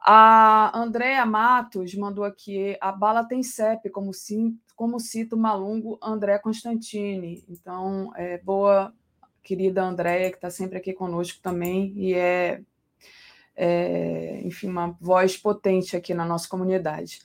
A 0.00 0.70
Andréa 0.78 1.26
Matos 1.26 1.94
mandou 1.94 2.24
aqui: 2.24 2.76
a 2.80 2.92
bala 2.92 3.24
tem 3.24 3.42
CEP, 3.42 3.90
como, 3.90 4.14
sim, 4.14 4.56
como 4.76 5.00
cita 5.00 5.34
o 5.34 5.38
malungo 5.38 5.98
André 6.02 6.38
Constantini. 6.38 7.42
Então, 7.48 8.12
é, 8.14 8.38
boa, 8.38 8.94
querida 9.42 9.82
Andréa, 9.82 10.30
que 10.30 10.36
está 10.36 10.50
sempre 10.50 10.78
aqui 10.78 10.92
conosco 10.92 11.40
também, 11.42 11.92
e 11.96 12.14
é, 12.14 12.60
é, 13.56 14.40
enfim, 14.44 14.68
uma 14.68 14.96
voz 15.00 15.36
potente 15.36 15.96
aqui 15.96 16.12
na 16.12 16.26
nossa 16.26 16.48
comunidade. 16.48 17.20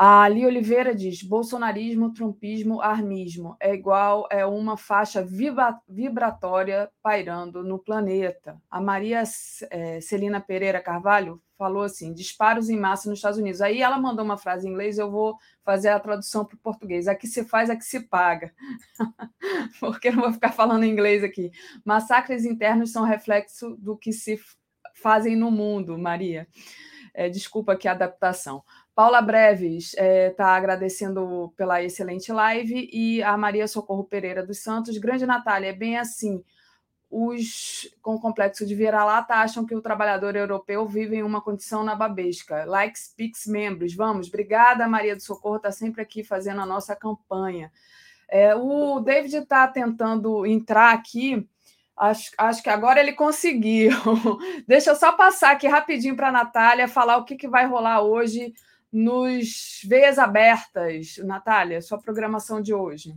A 0.00 0.22
Ali 0.22 0.46
Oliveira 0.46 0.94
diz: 0.94 1.24
bolsonarismo, 1.24 2.12
trumpismo, 2.14 2.80
armismo 2.80 3.56
é 3.58 3.74
igual 3.74 4.28
é 4.30 4.46
uma 4.46 4.76
faixa 4.76 5.20
vibra, 5.24 5.76
vibratória 5.88 6.88
pairando 7.02 7.64
no 7.64 7.80
planeta. 7.80 8.62
A 8.70 8.80
Maria 8.80 9.24
é, 9.70 10.00
Celina 10.00 10.40
Pereira 10.40 10.80
Carvalho 10.80 11.42
falou 11.58 11.82
assim: 11.82 12.14
disparos 12.14 12.70
em 12.70 12.78
massa 12.78 13.10
nos 13.10 13.18
Estados 13.18 13.40
Unidos. 13.40 13.60
Aí 13.60 13.82
ela 13.82 13.98
mandou 13.98 14.24
uma 14.24 14.38
frase 14.38 14.68
em 14.68 14.70
inglês, 14.70 14.98
eu 14.98 15.10
vou 15.10 15.36
fazer 15.64 15.88
a 15.88 15.98
tradução 15.98 16.44
para 16.44 16.54
o 16.54 16.60
português. 16.60 17.08
Aqui 17.08 17.26
se 17.26 17.44
faz, 17.44 17.68
aqui 17.68 17.84
se 17.84 17.98
paga. 17.98 18.54
Porque 19.80 20.10
eu 20.10 20.12
não 20.12 20.22
vou 20.22 20.32
ficar 20.32 20.52
falando 20.52 20.84
em 20.84 20.92
inglês 20.92 21.24
aqui. 21.24 21.50
Massacres 21.84 22.44
internos 22.44 22.92
são 22.92 23.02
reflexo 23.02 23.76
do 23.76 23.96
que 23.96 24.12
se 24.12 24.38
fazem 24.94 25.34
no 25.34 25.50
mundo, 25.50 25.98
Maria. 25.98 26.46
É, 27.12 27.28
desculpa 27.28 27.72
aqui 27.72 27.88
a 27.88 27.92
adaptação. 27.92 28.62
Paula 28.98 29.22
Breves 29.22 29.94
está 29.94 30.02
é, 30.02 30.30
tá 30.30 30.46
agradecendo 30.56 31.54
pela 31.56 31.80
excelente 31.80 32.32
live 32.32 32.90
e 32.92 33.22
a 33.22 33.36
Maria 33.36 33.68
Socorro 33.68 34.02
Pereira 34.02 34.44
dos 34.44 34.58
Santos. 34.58 34.98
Grande 34.98 35.24
Natália, 35.24 35.68
é 35.68 35.72
bem 35.72 35.96
assim. 35.96 36.42
Os 37.08 37.88
com 38.02 38.16
o 38.16 38.20
complexo 38.20 38.66
de 38.66 38.74
vira-lata 38.74 39.34
acham 39.34 39.64
que 39.64 39.72
o 39.72 39.80
trabalhador 39.80 40.34
europeu 40.34 40.84
vive 40.84 41.14
em 41.14 41.22
uma 41.22 41.40
condição 41.40 41.84
nababesca. 41.84 42.64
Likes, 42.64 43.14
Pix, 43.16 43.46
membros. 43.46 43.94
Vamos. 43.94 44.26
Obrigada, 44.26 44.88
Maria 44.88 45.14
do 45.14 45.22
Socorro, 45.22 45.58
está 45.58 45.70
sempre 45.70 46.02
aqui 46.02 46.24
fazendo 46.24 46.60
a 46.60 46.66
nossa 46.66 46.96
campanha. 46.96 47.70
É, 48.28 48.52
o 48.56 48.98
David 48.98 49.36
está 49.36 49.68
tentando 49.68 50.44
entrar 50.44 50.92
aqui. 50.92 51.48
Acho, 51.96 52.32
acho 52.36 52.64
que 52.64 52.68
agora 52.68 52.98
ele 52.98 53.12
conseguiu. 53.12 53.92
Deixa 54.66 54.90
eu 54.90 54.96
só 54.96 55.12
passar 55.12 55.52
aqui 55.52 55.68
rapidinho 55.68 56.16
para 56.16 56.30
a 56.30 56.32
Natália 56.32 56.88
falar 56.88 57.18
o 57.18 57.24
que, 57.24 57.36
que 57.36 57.46
vai 57.46 57.64
rolar 57.64 58.02
hoje 58.02 58.52
nos 58.92 59.80
Veias 59.84 60.18
Abertas. 60.18 61.18
Natália, 61.18 61.82
sua 61.82 61.98
programação 61.98 62.60
de 62.60 62.72
hoje. 62.72 63.14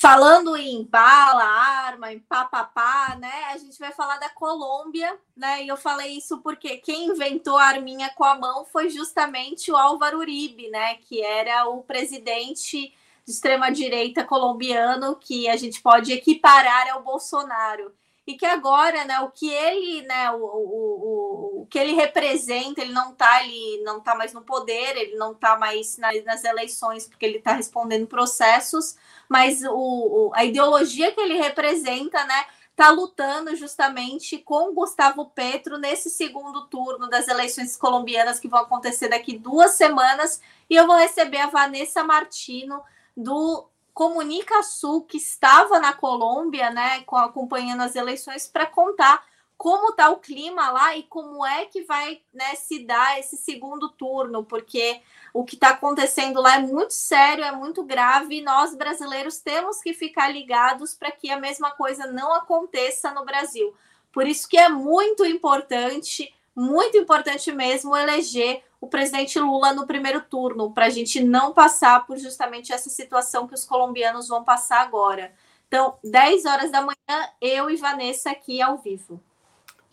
Falando 0.00 0.54
em 0.54 0.84
bala, 0.84 1.44
arma, 1.44 2.12
em 2.12 2.18
papapá, 2.18 3.16
né? 3.18 3.44
A 3.52 3.56
gente 3.56 3.78
vai 3.78 3.90
falar 3.90 4.18
da 4.18 4.28
Colômbia, 4.28 5.18
né? 5.34 5.64
E 5.64 5.68
eu 5.68 5.78
falei 5.78 6.18
isso 6.18 6.42
porque 6.42 6.76
quem 6.76 7.06
inventou 7.06 7.56
a 7.56 7.68
arminha 7.68 8.10
com 8.10 8.24
a 8.24 8.38
mão 8.38 8.66
foi 8.66 8.90
justamente 8.90 9.72
o 9.72 9.76
Álvaro 9.76 10.18
Uribe, 10.18 10.68
né? 10.68 10.96
Que 10.96 11.22
era 11.22 11.68
o 11.68 11.82
presidente 11.82 12.92
de 13.24 13.32
extrema-direita 13.32 14.24
colombiano 14.24 15.16
que 15.16 15.48
a 15.48 15.56
gente 15.56 15.80
pode 15.80 16.12
equiparar 16.12 16.90
ao 16.90 17.02
Bolsonaro 17.02 17.90
e 18.26 18.34
que 18.34 18.46
agora, 18.46 19.04
né, 19.04 19.20
o 19.20 19.30
que 19.30 19.50
ele, 19.50 20.02
né, 20.02 20.30
o, 20.30 20.36
o, 20.36 21.58
o, 21.58 21.62
o 21.62 21.66
que 21.66 21.78
ele 21.78 21.92
representa, 21.92 22.80
ele 22.80 22.92
não 22.92 23.12
está 23.12 23.36
ali, 23.36 23.82
não 23.84 23.98
está 23.98 24.14
mais 24.14 24.32
no 24.32 24.42
poder, 24.42 24.96
ele 24.96 25.16
não 25.16 25.32
está 25.32 25.58
mais 25.58 25.98
nas, 25.98 26.24
nas 26.24 26.44
eleições 26.44 27.06
porque 27.06 27.26
ele 27.26 27.38
está 27.38 27.52
respondendo 27.52 28.06
processos, 28.06 28.96
mas 29.28 29.62
o, 29.68 30.32
a 30.34 30.44
ideologia 30.44 31.12
que 31.12 31.20
ele 31.20 31.36
representa, 31.38 32.24
né, 32.24 32.46
está 32.74 32.90
lutando 32.90 33.54
justamente 33.54 34.36
com 34.38 34.74
Gustavo 34.74 35.26
Petro 35.26 35.78
nesse 35.78 36.10
segundo 36.10 36.66
turno 36.66 37.08
das 37.08 37.28
eleições 37.28 37.76
colombianas 37.76 38.40
que 38.40 38.48
vão 38.48 38.60
acontecer 38.60 39.08
daqui 39.08 39.38
duas 39.38 39.72
semanas. 39.72 40.40
E 40.68 40.74
eu 40.74 40.84
vou 40.84 40.96
receber 40.96 41.38
a 41.38 41.46
Vanessa 41.46 42.02
Martino 42.02 42.82
do 43.16 43.68
Comunica 43.94 44.60
Sul, 44.64 45.02
que 45.02 45.16
estava 45.16 45.78
na 45.78 45.92
Colômbia, 45.92 46.68
né, 46.70 47.04
acompanhando 47.12 47.82
as 47.82 47.94
eleições, 47.94 48.48
para 48.48 48.66
contar 48.66 49.24
como 49.56 49.90
está 49.90 50.10
o 50.10 50.16
clima 50.16 50.68
lá 50.70 50.96
e 50.96 51.04
como 51.04 51.46
é 51.46 51.64
que 51.66 51.82
vai 51.84 52.20
né, 52.32 52.56
se 52.56 52.84
dar 52.84 53.20
esse 53.20 53.36
segundo 53.36 53.88
turno, 53.88 54.44
porque 54.44 55.00
o 55.32 55.44
que 55.44 55.54
está 55.54 55.70
acontecendo 55.70 56.40
lá 56.40 56.56
é 56.56 56.58
muito 56.58 56.92
sério, 56.92 57.44
é 57.44 57.52
muito 57.52 57.84
grave, 57.84 58.38
e 58.38 58.42
nós 58.42 58.74
brasileiros 58.74 59.38
temos 59.38 59.80
que 59.80 59.94
ficar 59.94 60.28
ligados 60.28 60.94
para 60.94 61.12
que 61.12 61.30
a 61.30 61.38
mesma 61.38 61.70
coisa 61.70 62.06
não 62.08 62.34
aconteça 62.34 63.12
no 63.12 63.24
Brasil. 63.24 63.72
Por 64.12 64.26
isso 64.26 64.48
que 64.48 64.58
é 64.58 64.68
muito 64.68 65.24
importante, 65.24 66.34
muito 66.54 66.96
importante 66.96 67.52
mesmo, 67.52 67.96
eleger 67.96 68.62
o 68.84 68.86
presidente 68.86 69.38
Lula 69.40 69.72
no 69.72 69.86
primeiro 69.86 70.20
turno, 70.20 70.70
para 70.70 70.86
a 70.86 70.90
gente 70.90 71.24
não 71.24 71.54
passar 71.54 72.06
por 72.06 72.18
justamente 72.18 72.70
essa 72.70 72.90
situação 72.90 73.48
que 73.48 73.54
os 73.54 73.64
colombianos 73.64 74.28
vão 74.28 74.44
passar 74.44 74.82
agora. 74.82 75.32
Então, 75.66 75.98
10 76.04 76.44
horas 76.44 76.70
da 76.70 76.82
manhã, 76.82 77.28
eu 77.40 77.70
e 77.70 77.76
Vanessa 77.76 78.30
aqui 78.30 78.60
ao 78.60 78.76
vivo. 78.76 79.18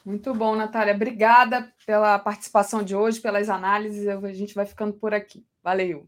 Muito 0.03 0.34
bom, 0.34 0.57
Natália. 0.57 0.93
Obrigada 0.93 1.73
pela 1.85 2.19
participação 2.19 2.84
de 2.84 2.93
hoje, 2.93 3.22
pelas 3.22 3.49
análises. 3.49 4.05
A 4.09 4.34
gente 4.34 4.53
vai 4.53 4.65
ficando 4.65 4.93
por 4.93 5.13
aqui. 5.13 5.45
Valeu. 5.63 6.05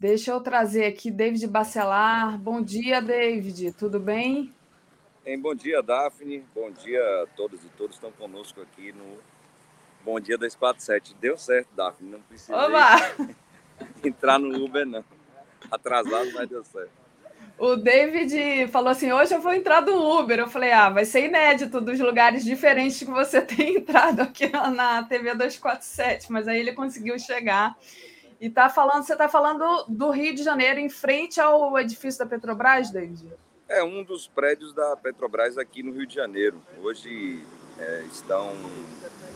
Deixa 0.00 0.32
eu 0.32 0.40
trazer 0.40 0.86
aqui 0.86 1.08
David 1.08 1.46
Bacelar. 1.46 2.36
Bom 2.36 2.60
dia, 2.60 3.00
David. 3.00 3.72
Tudo 3.74 4.00
bem? 4.00 4.52
Bem, 5.24 5.40
bom 5.40 5.54
dia, 5.54 5.80
Daphne. 5.82 6.44
Bom 6.52 6.70
dia 6.72 7.00
a 7.22 7.26
todos 7.36 7.64
e 7.64 7.68
todos 7.68 7.96
que 7.96 8.04
estão 8.04 8.12
conosco 8.12 8.60
aqui 8.60 8.92
no 8.92 9.35
Bom 10.06 10.20
dia 10.20 10.38
247. 10.38 11.16
Deu 11.20 11.36
certo, 11.36 11.66
Daphne. 11.74 12.12
Não 12.12 12.20
precisa. 12.20 12.54
Entrar 14.04 14.38
no 14.38 14.64
Uber, 14.64 14.86
não. 14.86 15.04
Atrasado, 15.68 16.30
mas 16.32 16.48
deu 16.48 16.64
certo. 16.64 16.92
O 17.58 17.74
David 17.74 18.68
falou 18.68 18.90
assim: 18.90 19.12
hoje 19.12 19.34
eu 19.34 19.40
vou 19.40 19.52
entrar 19.52 19.80
do 19.80 19.96
Uber. 19.96 20.38
Eu 20.38 20.46
falei: 20.46 20.70
ah, 20.70 20.90
vai 20.90 21.04
ser 21.04 21.24
inédito 21.24 21.80
dos 21.80 21.98
lugares 21.98 22.44
diferentes 22.44 23.00
que 23.00 23.06
você 23.06 23.42
tem 23.42 23.78
entrado 23.78 24.20
aqui 24.20 24.48
na 24.48 25.02
TV 25.02 25.30
247, 25.34 26.30
mas 26.30 26.46
aí 26.46 26.60
ele 26.60 26.72
conseguiu 26.72 27.18
chegar. 27.18 27.76
E 28.40 28.48
tá 28.48 28.68
falando, 28.68 29.02
você 29.02 29.14
está 29.14 29.28
falando 29.28 29.86
do 29.88 30.10
Rio 30.10 30.36
de 30.36 30.44
Janeiro, 30.44 30.78
em 30.78 30.88
frente 30.88 31.40
ao 31.40 31.76
edifício 31.80 32.20
da 32.20 32.26
Petrobras, 32.26 32.92
David? 32.92 33.26
É 33.68 33.82
um 33.82 34.04
dos 34.04 34.28
prédios 34.28 34.72
da 34.72 34.96
Petrobras 34.96 35.58
aqui 35.58 35.82
no 35.82 35.90
Rio 35.90 36.06
de 36.06 36.14
Janeiro. 36.14 36.62
Hoje 36.80 37.44
é, 37.78 38.04
estão 38.12 38.52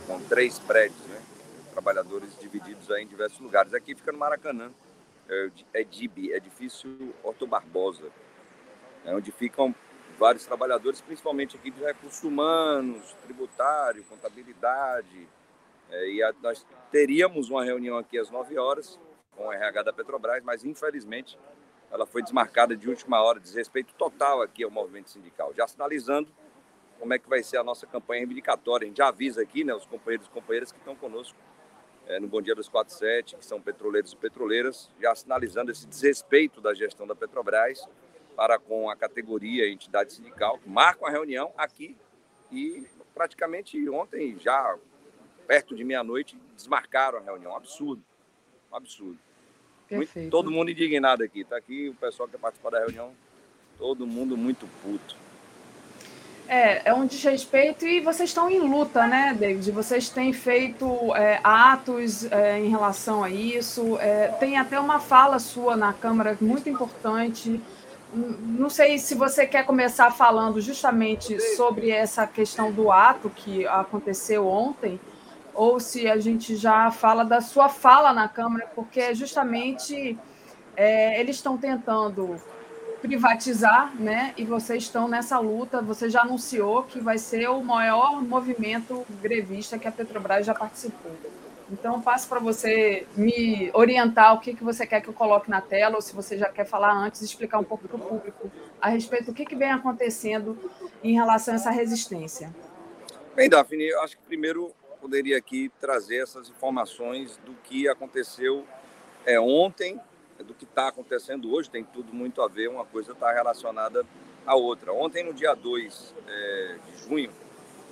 com 0.07 0.19
três 0.25 0.59
prédios, 0.59 1.01
né? 1.07 1.21
Trabalhadores 1.71 2.37
divididos 2.39 2.89
em 2.91 3.07
diversos 3.07 3.39
lugares. 3.39 3.73
Aqui 3.73 3.95
fica 3.95 4.11
no 4.11 4.17
Maracanã 4.17 4.71
é 5.73 5.83
DIB, 5.83 6.33
Edifício 6.33 7.13
Otto 7.23 7.47
Barbosa, 7.47 8.09
é 9.05 9.15
onde 9.15 9.31
ficam 9.31 9.73
vários 10.19 10.45
trabalhadores, 10.45 11.01
principalmente 11.01 11.55
aqui 11.55 11.71
de 11.71 11.81
recursos 11.81 12.23
humanos, 12.23 13.15
tributário, 13.23 14.03
contabilidade. 14.03 15.27
É, 15.89 16.09
e 16.09 16.23
a, 16.23 16.33
nós 16.43 16.65
teríamos 16.91 17.49
uma 17.49 17.63
reunião 17.63 17.97
aqui 17.97 18.19
às 18.19 18.29
9 18.29 18.57
horas 18.57 18.99
com 19.35 19.47
o 19.47 19.53
RH 19.53 19.83
da 19.83 19.93
Petrobras, 19.93 20.43
mas 20.43 20.65
infelizmente 20.65 21.39
ela 21.89 22.05
foi 22.05 22.21
desmarcada 22.21 22.75
de 22.75 22.89
última 22.89 23.21
hora, 23.21 23.39
desrespeito 23.39 23.93
total 23.95 24.41
aqui 24.41 24.63
ao 24.63 24.69
movimento 24.69 25.09
sindical, 25.09 25.53
já 25.55 25.67
sinalizando 25.67 26.29
como 27.01 27.15
é 27.15 27.19
que 27.19 27.27
vai 27.27 27.41
ser 27.41 27.57
a 27.57 27.63
nossa 27.63 27.87
campanha 27.87 28.19
reivindicatória. 28.19 28.85
A 28.85 28.87
gente 28.87 28.97
já 28.97 29.07
avisa 29.07 29.41
aqui, 29.41 29.63
né, 29.63 29.73
os 29.73 29.87
companheiros 29.87 30.27
e 30.27 30.29
companheiras 30.29 30.71
que 30.71 30.77
estão 30.77 30.95
conosco 30.95 31.35
é, 32.05 32.19
no 32.19 32.27
Bom 32.27 32.39
Dia 32.43 32.53
247, 32.53 33.37
que 33.37 33.43
são 33.45 33.59
petroleiros 33.59 34.13
e 34.13 34.15
petroleiras, 34.15 34.87
já 35.01 35.15
sinalizando 35.15 35.71
esse 35.71 35.87
desrespeito 35.87 36.61
da 36.61 36.75
gestão 36.75 37.07
da 37.07 37.15
Petrobras 37.15 37.89
para 38.35 38.59
com 38.59 38.87
a 38.87 38.95
categoria 38.95 39.65
e 39.65 39.73
entidade 39.73 40.13
sindical, 40.13 40.59
que 40.59 40.69
marcam 40.69 41.07
a 41.07 41.09
reunião 41.09 41.51
aqui 41.57 41.97
e 42.51 42.87
praticamente 43.15 43.89
ontem, 43.89 44.37
já 44.39 44.77
perto 45.47 45.75
de 45.75 45.83
meia-noite, 45.83 46.39
desmarcaram 46.55 47.17
a 47.17 47.21
reunião. 47.21 47.53
Um 47.53 47.55
absurdo. 47.55 48.03
Um 48.71 48.75
absurdo. 48.75 49.19
Muito, 49.89 50.29
todo 50.29 50.51
mundo 50.51 50.69
indignado 50.69 51.23
aqui. 51.23 51.41
Está 51.41 51.57
aqui 51.57 51.89
o 51.89 51.95
pessoal 51.95 52.29
que 52.29 52.37
participar 52.37 52.69
da 52.69 52.79
reunião, 52.79 53.11
todo 53.79 54.05
mundo 54.05 54.37
muito 54.37 54.67
puto. 54.83 55.20
É, 56.53 56.89
é 56.89 56.93
um 56.93 57.05
desrespeito 57.05 57.87
e 57.87 58.01
vocês 58.01 58.29
estão 58.29 58.49
em 58.49 58.59
luta, 58.59 59.07
né, 59.07 59.33
David? 59.39 59.71
Vocês 59.71 60.09
têm 60.09 60.33
feito 60.33 61.15
é, 61.15 61.39
atos 61.41 62.29
é, 62.29 62.59
em 62.59 62.67
relação 62.67 63.23
a 63.23 63.29
isso. 63.29 63.97
É, 64.01 64.27
tem 64.37 64.57
até 64.57 64.77
uma 64.77 64.99
fala 64.99 65.39
sua 65.39 65.77
na 65.77 65.93
Câmara 65.93 66.37
muito 66.41 66.67
importante. 66.67 67.61
Não 68.13 68.69
sei 68.69 68.97
se 68.97 69.15
você 69.15 69.47
quer 69.47 69.65
começar 69.65 70.11
falando 70.11 70.59
justamente 70.59 71.39
sobre 71.55 71.89
essa 71.89 72.27
questão 72.27 72.69
do 72.69 72.91
ato 72.91 73.29
que 73.29 73.65
aconteceu 73.65 74.45
ontem, 74.45 74.99
ou 75.53 75.79
se 75.79 76.09
a 76.09 76.17
gente 76.17 76.57
já 76.57 76.91
fala 76.91 77.23
da 77.23 77.39
sua 77.39 77.69
fala 77.69 78.11
na 78.11 78.27
Câmara, 78.27 78.69
porque 78.75 79.15
justamente 79.15 80.19
é, 80.75 81.17
eles 81.17 81.37
estão 81.37 81.57
tentando 81.57 82.35
privatizar, 83.01 83.93
né? 83.99 84.33
E 84.37 84.45
vocês 84.45 84.83
estão 84.83 85.07
nessa 85.07 85.39
luta. 85.39 85.81
Você 85.81 86.09
já 86.09 86.21
anunciou 86.21 86.83
que 86.83 86.99
vai 86.99 87.17
ser 87.17 87.49
o 87.49 87.61
maior 87.63 88.21
movimento 88.21 89.05
grevista 89.21 89.77
que 89.79 89.87
a 89.87 89.91
Petrobras 89.91 90.45
já 90.45 90.53
participou. 90.53 91.11
Então, 91.71 92.01
passo 92.01 92.27
para 92.27 92.39
você 92.39 93.07
me 93.15 93.71
orientar 93.73 94.35
o 94.35 94.39
que, 94.39 94.53
que 94.53 94.63
você 94.63 94.85
quer 94.85 95.01
que 95.01 95.07
eu 95.07 95.13
coloque 95.13 95.49
na 95.49 95.61
tela, 95.61 95.95
ou 95.95 96.01
se 96.01 96.13
você 96.13 96.37
já 96.37 96.49
quer 96.49 96.65
falar 96.65 96.93
antes, 96.93 97.21
explicar 97.21 97.59
um 97.59 97.63
pouco 97.63 97.87
para 97.87 97.95
o 97.95 97.99
público 97.99 98.51
a 98.79 98.89
respeito 98.89 99.27
do 99.27 99.33
que, 99.33 99.45
que 99.45 99.55
vem 99.55 99.71
acontecendo 99.71 100.57
em 101.01 101.13
relação 101.13 101.53
a 101.53 101.55
essa 101.55 101.71
resistência. 101.71 102.53
Bem, 103.33 103.49
Daphne, 103.49 103.87
eu 103.87 104.01
acho 104.01 104.17
que 104.17 104.23
primeiro 104.23 104.73
poderia 104.99 105.37
aqui 105.37 105.71
trazer 105.79 106.17
essas 106.17 106.49
informações 106.49 107.37
do 107.45 107.53
que 107.63 107.87
aconteceu 107.87 108.65
é, 109.25 109.39
ontem 109.39 109.99
do 110.43 110.53
que 110.53 110.65
está 110.65 110.87
acontecendo 110.87 111.53
hoje, 111.53 111.69
tem 111.69 111.83
tudo 111.83 112.13
muito 112.13 112.41
a 112.41 112.47
ver, 112.47 112.69
uma 112.69 112.85
coisa 112.85 113.11
está 113.11 113.31
relacionada 113.31 114.05
à 114.45 114.55
outra. 114.55 114.91
Ontem, 114.93 115.23
no 115.23 115.33
dia 115.33 115.53
2 115.53 116.15
é, 116.27 116.77
de 116.85 116.97
junho, 117.03 117.31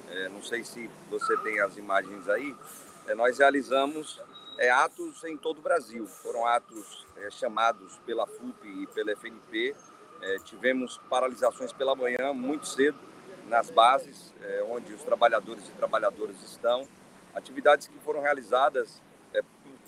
é, 0.09 0.29
não 0.29 0.41
sei 0.41 0.63
se 0.63 0.89
você 1.09 1.37
tem 1.37 1.59
as 1.61 1.77
imagens 1.77 2.27
aí, 2.27 2.55
é, 3.07 3.15
nós 3.15 3.37
realizamos 3.39 4.21
é, 4.59 4.69
atos 4.69 5.23
em 5.23 5.37
todo 5.37 5.59
o 5.59 5.61
Brasil. 5.61 6.05
Foram 6.05 6.45
atos 6.45 7.07
é, 7.17 7.31
chamados 7.31 7.97
pela 8.05 8.27
FUP 8.27 8.67
e 8.67 8.87
pela 8.87 9.11
FNP. 9.13 9.75
É, 10.21 10.37
tivemos 10.39 10.99
paralisações 11.09 11.71
pela 11.71 11.95
manhã, 11.95 12.33
muito 12.33 12.67
cedo, 12.67 12.97
nas 13.47 13.71
bases, 13.71 14.31
onde 14.69 14.93
os 14.93 15.01
trabalhadores 15.01 15.67
e 15.67 15.71
trabalhadoras 15.71 16.35
estão. 16.43 16.87
Atividades 17.33 17.87
que 17.87 17.97
foram 17.99 18.21
realizadas 18.21 19.01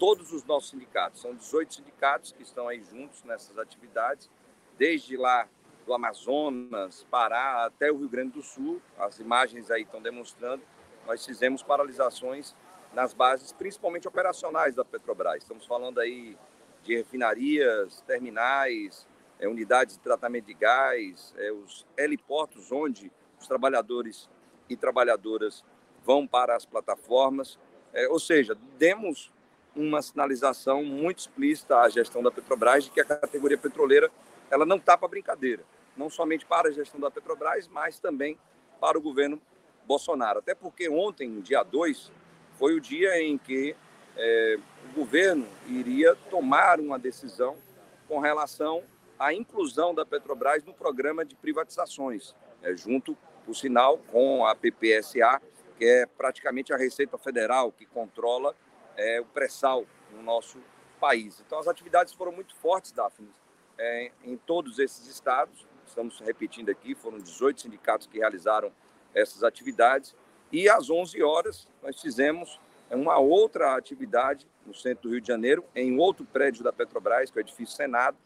todos 0.01 0.33
os 0.33 0.43
nossos 0.45 0.71
sindicatos. 0.71 1.21
São 1.21 1.35
18 1.35 1.75
sindicatos 1.75 2.31
que 2.31 2.41
estão 2.41 2.67
aí 2.67 2.83
juntos 2.83 3.23
nessas 3.23 3.55
atividades, 3.59 4.31
desde 4.75 5.15
lá 5.15 5.47
do 5.85 5.93
Amazonas, 5.93 7.05
Pará, 7.11 7.65
até 7.65 7.91
o 7.91 7.97
Rio 7.97 8.09
Grande 8.09 8.31
do 8.31 8.41
Sul. 8.41 8.81
As 8.97 9.19
imagens 9.19 9.69
aí 9.69 9.83
estão 9.83 10.01
demonstrando. 10.01 10.63
Nós 11.05 11.23
fizemos 11.23 11.61
paralisações 11.61 12.55
nas 12.95 13.13
bases, 13.13 13.51
principalmente 13.51 14.07
operacionais 14.07 14.73
da 14.73 14.83
Petrobras. 14.83 15.43
Estamos 15.43 15.67
falando 15.67 15.99
aí 15.99 16.35
de 16.81 16.95
refinarias, 16.95 18.01
terminais, 18.07 19.07
é, 19.39 19.47
unidades 19.47 19.97
de 19.97 20.01
tratamento 20.01 20.45
de 20.47 20.55
gás, 20.55 21.31
é, 21.37 21.51
os 21.51 21.85
heliportos 21.95 22.71
onde 22.71 23.11
os 23.39 23.45
trabalhadores 23.45 24.27
e 24.67 24.75
trabalhadoras 24.75 25.63
vão 26.03 26.25
para 26.25 26.55
as 26.55 26.65
plataformas. 26.65 27.59
É, 27.93 28.07
ou 28.07 28.19
seja, 28.19 28.57
demos 28.79 29.31
uma 29.75 30.01
sinalização 30.01 30.83
muito 30.83 31.19
explícita 31.19 31.79
à 31.79 31.89
gestão 31.89 32.21
da 32.21 32.31
Petrobras 32.31 32.85
de 32.85 32.91
que 32.91 32.99
a 32.99 33.05
categoria 33.05 33.57
petroleira 33.57 34.11
ela 34.49 34.65
não 34.65 34.75
está 34.75 34.97
para 34.97 35.07
brincadeira, 35.07 35.63
não 35.95 36.09
somente 36.09 36.45
para 36.45 36.69
a 36.69 36.71
gestão 36.71 36.99
da 36.99 37.09
Petrobras, 37.09 37.67
mas 37.67 37.99
também 37.99 38.37
para 38.79 38.97
o 38.97 39.01
governo 39.01 39.41
Bolsonaro. 39.85 40.39
Até 40.39 40.53
porque 40.53 40.89
ontem, 40.89 41.39
dia 41.39 41.63
2, 41.63 42.11
foi 42.59 42.75
o 42.75 42.81
dia 42.81 43.21
em 43.21 43.37
que 43.37 43.75
é, 44.17 44.59
o 44.89 44.93
governo 44.93 45.47
iria 45.67 46.15
tomar 46.29 46.79
uma 46.79 46.99
decisão 46.99 47.55
com 48.07 48.19
relação 48.19 48.83
à 49.17 49.33
inclusão 49.33 49.95
da 49.95 50.05
Petrobras 50.05 50.63
no 50.63 50.73
programa 50.73 51.23
de 51.23 51.35
privatizações, 51.35 52.35
é, 52.61 52.75
junto, 52.75 53.17
por 53.45 53.55
sinal, 53.55 53.97
com 54.11 54.45
a 54.45 54.53
PPSA, 54.53 55.41
que 55.77 55.85
é 55.85 56.05
praticamente 56.05 56.73
a 56.73 56.77
Receita 56.77 57.17
Federal 57.17 57.71
que 57.71 57.85
controla 57.85 58.55
é, 58.97 59.19
o 59.21 59.25
pré-sal 59.25 59.85
no 60.11 60.21
nosso 60.21 60.57
país. 60.99 61.41
Então, 61.45 61.59
as 61.59 61.67
atividades 61.67 62.13
foram 62.13 62.31
muito 62.31 62.55
fortes, 62.55 62.91
Daphne, 62.91 63.29
é, 63.77 64.11
em 64.23 64.37
todos 64.37 64.79
esses 64.79 65.07
estados. 65.07 65.65
Estamos 65.87 66.19
repetindo 66.19 66.69
aqui, 66.69 66.95
foram 66.95 67.17
18 67.17 67.61
sindicatos 67.61 68.07
que 68.07 68.19
realizaram 68.19 68.71
essas 69.13 69.43
atividades. 69.43 70.15
E 70.51 70.69
às 70.69 70.89
11 70.89 71.21
horas, 71.23 71.67
nós 71.81 71.99
fizemos 71.99 72.59
uma 72.89 73.17
outra 73.17 73.75
atividade 73.75 74.45
no 74.65 74.73
centro 74.73 75.03
do 75.03 75.13
Rio 75.13 75.21
de 75.21 75.27
Janeiro, 75.27 75.63
em 75.75 75.97
outro 75.97 76.25
prédio 76.25 76.63
da 76.63 76.71
Petrobras, 76.71 77.31
que 77.31 77.39
é 77.39 77.41
o 77.41 77.43
edifício 77.43 77.75
Senado, 77.75 78.17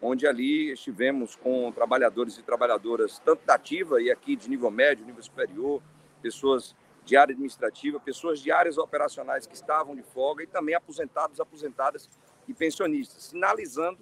onde 0.00 0.26
ali 0.26 0.72
estivemos 0.72 1.36
com 1.36 1.70
trabalhadores 1.72 2.38
e 2.38 2.42
trabalhadoras, 2.42 3.18
tanto 3.18 3.44
da 3.44 3.54
ativa 3.54 4.00
e 4.00 4.10
aqui 4.10 4.36
de 4.36 4.48
nível 4.48 4.70
médio, 4.70 5.04
nível 5.04 5.22
superior, 5.22 5.82
pessoas 6.22 6.74
de 7.10 7.16
área 7.16 7.32
administrativa, 7.32 7.98
pessoas 7.98 8.38
de 8.38 8.52
áreas 8.52 8.78
operacionais 8.78 9.44
que 9.44 9.52
estavam 9.52 9.96
de 9.96 10.02
folga 10.02 10.44
e 10.44 10.46
também 10.46 10.76
aposentados, 10.76 11.40
aposentadas 11.40 12.08
e 12.46 12.54
pensionistas, 12.54 13.24
sinalizando 13.24 13.98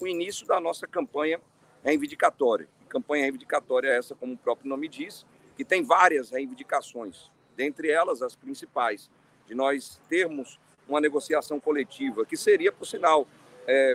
o 0.00 0.08
início 0.08 0.44
da 0.44 0.58
nossa 0.58 0.84
campanha 0.84 1.40
reivindicatória. 1.84 2.68
Campanha 2.88 3.22
reivindicatória 3.22 3.90
é 3.90 3.96
essa, 3.96 4.16
como 4.16 4.34
o 4.34 4.36
próprio 4.36 4.68
nome 4.68 4.88
diz, 4.88 5.24
que 5.56 5.64
tem 5.64 5.84
várias 5.84 6.30
reivindicações, 6.30 7.30
dentre 7.54 7.92
elas 7.92 8.22
as 8.22 8.34
principais, 8.34 9.08
de 9.46 9.54
nós 9.54 10.00
termos 10.08 10.58
uma 10.88 11.00
negociação 11.00 11.60
coletiva, 11.60 12.26
que 12.26 12.36
seria, 12.36 12.72
por 12.72 12.86
sinal, 12.86 13.24
é, 13.68 13.94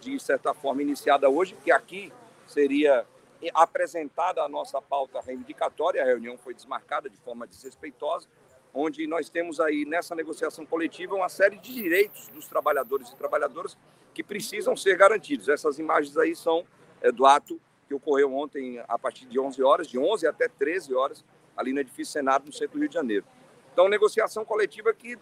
de 0.00 0.18
certa 0.18 0.52
forma 0.52 0.82
iniciada 0.82 1.30
hoje, 1.30 1.56
que 1.62 1.70
aqui 1.70 2.12
seria 2.44 3.06
apresentada 3.54 4.42
a 4.42 4.48
nossa 4.48 4.80
pauta 4.82 5.20
reivindicatória, 5.20 6.02
a 6.02 6.04
reunião 6.04 6.36
foi 6.36 6.54
desmarcada 6.54 7.08
de 7.08 7.16
forma 7.18 7.46
desrespeitosa, 7.46 8.26
onde 8.74 9.06
nós 9.06 9.30
temos 9.30 9.60
aí 9.60 9.84
nessa 9.84 10.14
negociação 10.14 10.66
coletiva 10.66 11.14
uma 11.14 11.28
série 11.28 11.58
de 11.58 11.72
direitos 11.72 12.28
dos 12.28 12.48
trabalhadores 12.48 13.08
e 13.10 13.16
trabalhadoras 13.16 13.76
que 14.12 14.22
precisam 14.22 14.76
ser 14.76 14.96
garantidos. 14.96 15.48
Essas 15.48 15.78
imagens 15.78 16.16
aí 16.16 16.34
são 16.34 16.64
é, 17.00 17.12
do 17.12 17.24
ato 17.24 17.60
que 17.86 17.94
ocorreu 17.94 18.34
ontem 18.34 18.82
a 18.86 18.98
partir 18.98 19.24
de 19.26 19.38
11 19.38 19.62
horas, 19.62 19.88
de 19.88 19.98
11 19.98 20.26
até 20.26 20.48
13 20.48 20.94
horas, 20.94 21.24
ali 21.56 21.72
no 21.72 21.80
edifício 21.80 22.12
Senado, 22.12 22.46
no 22.46 22.52
centro 22.52 22.74
do 22.74 22.80
Rio 22.80 22.88
de 22.88 22.94
Janeiro. 22.94 23.24
Então, 23.72 23.88
negociação 23.88 24.44
coletiva 24.44 24.92
que 24.92 25.16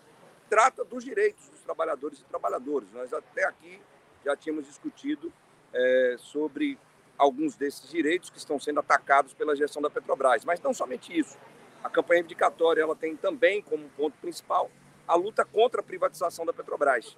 trata 0.49 0.85
dos 0.85 1.05
direitos 1.05 1.49
dos 1.49 1.61
trabalhadores 1.61 2.21
e 2.21 2.25
trabalhadoras. 2.25 2.91
Nós 2.93 3.13
até 3.13 3.45
aqui 3.45 3.81
já 4.25 4.37
tínhamos 4.37 4.67
discutido 4.67 5.33
é, 5.73 6.17
sobre 6.19 6.79
alguns 7.19 7.57
desses 7.57 7.91
direitos 7.91 8.31
que 8.31 8.39
estão 8.39 8.59
sendo 8.59 8.81
atacados 8.81 9.33
pela 9.35 9.57
gestão 9.57 9.81
da 9.83 9.91
Petrobras. 9.91 10.45
Mas 10.45 10.61
não 10.61 10.75
somente 10.75 11.17
isso. 11.17 11.37
A 11.83 11.89
campanha 11.89 12.19
reivindicatória 12.19 12.83
ela 12.83 12.97
tem 12.97 13.17
também 13.17 13.63
como 13.63 13.89
ponto 13.91 14.17
principal 14.19 14.71
a 15.07 15.15
luta 15.15 15.45
contra 15.45 15.81
a 15.81 15.85
privatização 15.85 16.45
da 16.45 16.53
Petrobras. 16.53 17.17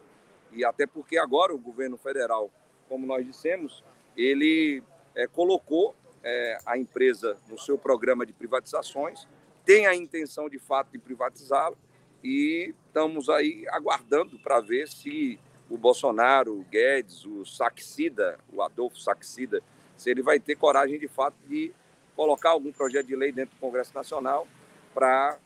E 0.53 0.65
até 0.65 0.87
porque 0.87 1.19
agora 1.19 1.55
o 1.55 1.59
governo 1.59 1.97
federal, 1.97 2.51
como 2.89 3.07
nós 3.07 3.25
dissemos, 3.25 3.83
ele 4.17 4.83
é, 5.15 5.27
colocou 5.27 5.95
é, 6.23 6.59
a 6.67 6.77
empresa 6.77 7.37
no 7.49 7.59
seu 7.59 7.79
programa 7.79 8.27
de 8.27 8.33
privatizações, 8.33 9.27
tem 9.65 9.87
a 9.87 9.95
intenção 9.95 10.49
de 10.49 10.59
fato 10.59 10.91
de 10.91 10.99
privatizá-la 10.99 11.77
e 12.23 12.75
estamos 12.87 13.29
aí 13.29 13.67
aguardando 13.69 14.39
para 14.39 14.61
ver 14.61 14.89
se 14.89 15.39
o 15.71 15.77
Bolsonaro, 15.77 16.59
o 16.59 16.65
Guedes, 16.65 17.25
o 17.25 17.45
Saxida, 17.45 18.39
o 18.53 18.63
Adolfo 18.63 18.99
Saxida, 18.99 19.63
se 19.99 20.09
ele 20.09 20.23
vai 20.23 20.41
ter 20.41 20.57
coragem 20.57 20.99
de 20.99 21.09
fato 21.09 21.37
de 21.47 21.75
colocar 22.17 22.51
algum 22.51 22.73
projeto 22.73 23.07
de 23.07 23.17
lei 23.17 23.31
dentro 23.31 23.55
do 23.57 23.61
Congresso 23.61 23.95
Nacional 23.95 24.47
para 24.95 25.39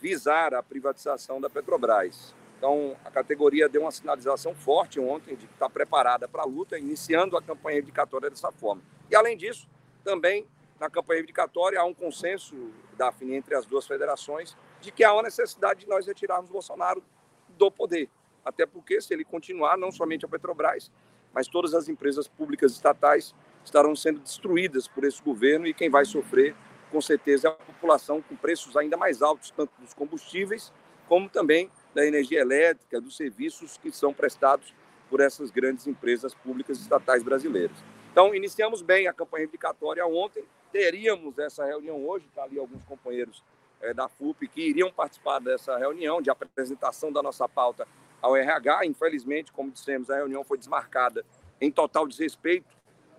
visar 0.00 0.54
a 0.54 0.62
privatização 0.62 1.40
da 1.40 1.50
Petrobras. 1.50 2.34
Então, 2.56 2.96
a 3.04 3.10
categoria 3.10 3.68
deu 3.68 3.82
uma 3.82 3.90
sinalização 3.90 4.54
forte 4.54 4.98
ontem 4.98 5.36
de 5.36 5.46
que 5.46 5.52
está 5.52 5.68
preparada 5.68 6.26
para 6.26 6.42
a 6.42 6.46
luta, 6.46 6.78
iniciando 6.78 7.36
a 7.36 7.42
campanha 7.42 7.74
reivindicatória 7.74 8.30
dessa 8.30 8.50
forma. 8.52 8.80
E, 9.10 9.14
além 9.14 9.36
disso, 9.36 9.68
também 10.02 10.46
na 10.80 10.88
campanha 10.88 11.18
reivindicatória 11.18 11.78
há 11.78 11.84
um 11.84 11.92
consenso 11.92 12.54
da 12.96 13.12
FINI 13.12 13.34
entre 13.34 13.54
as 13.54 13.66
duas 13.66 13.86
federações 13.86 14.56
de 14.80 14.90
que 14.90 15.04
há 15.04 15.12
uma 15.12 15.22
necessidade 15.22 15.80
de 15.80 15.88
nós 15.88 16.06
retirarmos 16.06 16.50
Bolsonaro 16.50 17.02
do 17.50 17.70
poder. 17.70 18.08
Até 18.44 18.64
porque, 18.64 19.00
se 19.00 19.12
ele 19.12 19.24
continuar, 19.24 19.76
não 19.76 19.90
somente 19.90 20.24
a 20.24 20.28
Petrobras, 20.28 20.90
mas 21.32 21.48
todas 21.48 21.74
as 21.74 21.88
empresas 21.88 22.26
públicas 22.26 22.72
estatais 22.72 23.34
estarão 23.66 23.94
sendo 23.94 24.20
destruídas 24.20 24.88
por 24.88 25.04
esse 25.04 25.22
governo 25.22 25.66
e 25.66 25.74
quem 25.74 25.90
vai 25.90 26.04
sofrer, 26.04 26.54
com 26.90 27.00
certeza, 27.00 27.48
é 27.48 27.50
a 27.50 27.54
população 27.54 28.22
com 28.22 28.36
preços 28.36 28.76
ainda 28.76 28.96
mais 28.96 29.20
altos, 29.20 29.50
tanto 29.50 29.72
dos 29.78 29.92
combustíveis, 29.92 30.72
como 31.08 31.28
também 31.28 31.70
da 31.94 32.06
energia 32.06 32.40
elétrica, 32.40 33.00
dos 33.00 33.16
serviços 33.16 33.76
que 33.76 33.90
são 33.90 34.12
prestados 34.12 34.72
por 35.10 35.20
essas 35.20 35.50
grandes 35.50 35.86
empresas 35.86 36.34
públicas 36.34 36.80
estatais 36.80 37.22
brasileiras. 37.22 37.76
Então, 38.10 38.34
iniciamos 38.34 38.82
bem 38.82 39.06
a 39.08 39.12
campanha 39.12 39.40
reivindicatória 39.40 40.06
ontem, 40.06 40.44
teríamos 40.72 41.38
essa 41.38 41.64
reunião 41.64 42.04
hoje, 42.06 42.26
está 42.26 42.44
ali 42.44 42.58
alguns 42.58 42.82
companheiros 42.84 43.42
é, 43.80 43.92
da 43.92 44.08
FUP 44.08 44.48
que 44.48 44.62
iriam 44.62 44.90
participar 44.90 45.38
dessa 45.38 45.76
reunião 45.76 46.22
de 46.22 46.30
apresentação 46.30 47.12
da 47.12 47.22
nossa 47.22 47.48
pauta 47.48 47.86
ao 48.22 48.36
RH. 48.36 48.86
Infelizmente, 48.86 49.52
como 49.52 49.70
dissemos, 49.70 50.10
a 50.10 50.16
reunião 50.16 50.42
foi 50.42 50.56
desmarcada 50.56 51.24
em 51.60 51.70
total 51.70 52.06
desrespeito 52.06 52.76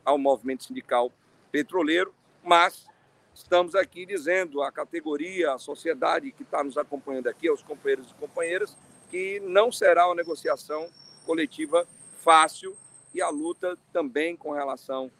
ao 0.07 0.17
movimento 0.17 0.63
sindical 0.63 1.11
petroleiro, 1.51 2.13
mas 2.41 2.87
estamos 3.33 3.75
aqui 3.75 4.05
dizendo 4.05 4.61
à 4.61 4.71
categoria, 4.71 5.53
à 5.53 5.59
sociedade 5.59 6.31
que 6.31 6.43
está 6.43 6.63
nos 6.63 6.77
acompanhando 6.77 7.27
aqui, 7.27 7.49
aos 7.49 7.61
companheiros 7.61 8.09
e 8.09 8.13
companheiras, 8.13 8.77
que 9.11 9.41
não 9.41 9.69
será 9.69 10.07
uma 10.07 10.15
negociação 10.15 10.87
coletiva 11.25 11.85
fácil 12.23 12.73
e 13.13 13.21
a 13.21 13.27
luta 13.29 13.77
também 13.91 14.37
com 14.37 14.53
relação 14.53 15.11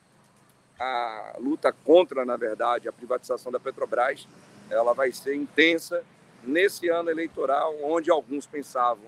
à 0.80 1.36
luta 1.38 1.74
contra, 1.74 2.24
na 2.24 2.38
verdade, 2.38 2.88
a 2.88 2.94
privatização 2.94 3.52
da 3.52 3.60
Petrobras, 3.60 4.26
ela 4.70 4.94
vai 4.94 5.12
ser 5.12 5.36
intensa 5.36 6.02
nesse 6.46 6.88
ano 6.88 7.10
eleitoral, 7.10 7.76
onde 7.84 8.10
alguns 8.10 8.46
pensavam 8.46 9.04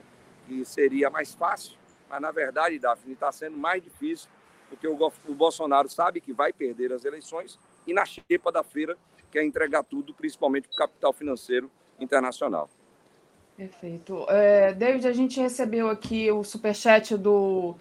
que 0.46 0.66
seria 0.66 1.10
mais 1.10 1.34
fácil, 1.34 1.78
mas 2.10 2.22
na 2.22 2.32
verdade, 2.32 2.78
Daphne, 2.80 3.14
está 3.14 3.32
sendo 3.32 3.56
mais 3.56 3.82
difícil 3.82 4.28
porque 4.70 4.88
o, 4.88 5.12
o 5.28 5.34
Bolsonaro 5.34 5.90
sabe 5.90 6.22
que 6.22 6.32
vai 6.32 6.54
perder 6.54 6.94
as 6.94 7.04
eleições 7.04 7.58
e 7.88 7.94
na 7.94 8.06
xepa 8.06 8.52
da 8.52 8.64
feira 8.64 8.98
quer 9.32 9.44
entregar 9.44 9.84
tudo, 9.84 10.14
principalmente 10.14 10.68
para 10.68 10.76
o 10.76 10.78
capital 10.78 11.14
financeiro 11.14 11.70
internacional. 12.00 12.70
Perfeito. 13.56 14.26
É, 14.30 14.74
David, 14.74 15.08
a 15.08 15.14
gente 15.14 15.40
recebeu 15.40 15.90
aqui 15.90 16.32
o 16.32 16.44
superchat 16.44 17.18
do 17.18 17.76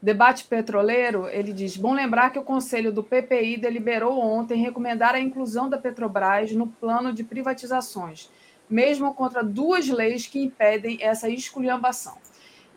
debate 0.00 0.44
petroleiro. 0.44 1.26
Ele 1.28 1.52
diz: 1.52 1.76
bom 1.76 1.92
lembrar 1.92 2.30
que 2.30 2.38
o 2.38 2.44
Conselho 2.44 2.92
do 2.92 3.02
PPI 3.02 3.56
deliberou 3.56 4.20
ontem 4.20 4.62
recomendar 4.62 5.14
a 5.14 5.20
inclusão 5.20 5.68
da 5.68 5.76
Petrobras 5.76 6.52
no 6.52 6.68
plano 6.68 7.12
de 7.12 7.24
privatizações, 7.24 8.30
mesmo 8.70 9.12
contra 9.12 9.42
duas 9.42 9.88
leis 9.88 10.26
que 10.26 10.38
impedem 10.38 10.98
essa 11.00 11.28
esculhambação. 11.28 12.16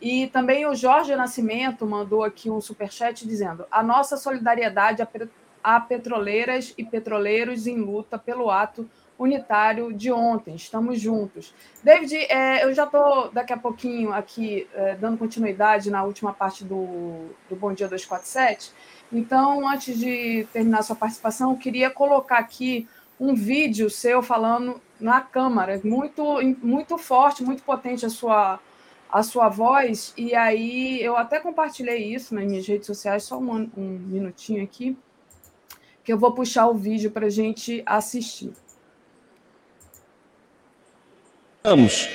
E 0.00 0.28
também 0.28 0.66
o 0.66 0.74
Jorge 0.74 1.14
Nascimento 1.16 1.86
mandou 1.86 2.22
aqui 2.22 2.50
um 2.50 2.60
superchat 2.60 3.26
dizendo: 3.26 3.66
a 3.70 3.82
nossa 3.82 4.16
solidariedade 4.16 5.02
a 5.62 5.80
petroleiras 5.80 6.72
e 6.78 6.84
petroleiros 6.84 7.66
em 7.66 7.76
luta 7.76 8.16
pelo 8.18 8.50
ato 8.50 8.88
unitário 9.18 9.92
de 9.92 10.12
ontem. 10.12 10.54
Estamos 10.54 11.00
juntos. 11.00 11.52
David, 11.82 12.14
é, 12.14 12.64
eu 12.64 12.72
já 12.72 12.84
estou 12.84 13.30
daqui 13.32 13.52
a 13.52 13.56
pouquinho 13.56 14.12
aqui 14.12 14.68
é, 14.72 14.94
dando 14.94 15.18
continuidade 15.18 15.90
na 15.90 16.04
última 16.04 16.32
parte 16.32 16.64
do, 16.64 17.30
do 17.50 17.56
Bom 17.56 17.72
Dia 17.72 17.88
247. 17.88 18.72
Então, 19.12 19.68
antes 19.68 19.98
de 19.98 20.46
terminar 20.52 20.82
sua 20.82 20.94
participação, 20.94 21.50
eu 21.50 21.56
queria 21.56 21.90
colocar 21.90 22.38
aqui 22.38 22.86
um 23.18 23.34
vídeo 23.34 23.90
seu 23.90 24.22
falando 24.22 24.80
na 25.00 25.20
Câmara. 25.20 25.80
Muito, 25.82 26.22
muito 26.62 26.96
forte, 26.96 27.42
muito 27.42 27.64
potente 27.64 28.06
a 28.06 28.10
sua 28.10 28.60
a 29.10 29.22
sua 29.22 29.48
voz, 29.48 30.12
e 30.16 30.34
aí 30.34 31.02
eu 31.02 31.16
até 31.16 31.40
compartilhei 31.40 32.14
isso 32.14 32.34
nas 32.34 32.44
minhas 32.44 32.66
redes 32.66 32.86
sociais, 32.86 33.24
só 33.24 33.38
um, 33.38 33.68
um 33.76 33.98
minutinho 34.06 34.62
aqui, 34.62 34.96
que 36.04 36.12
eu 36.12 36.18
vou 36.18 36.32
puxar 36.32 36.66
o 36.68 36.74
vídeo 36.74 37.10
para 37.10 37.26
a 37.26 37.30
gente 37.30 37.82
assistir. 37.86 38.52
Vamos. 41.64 42.08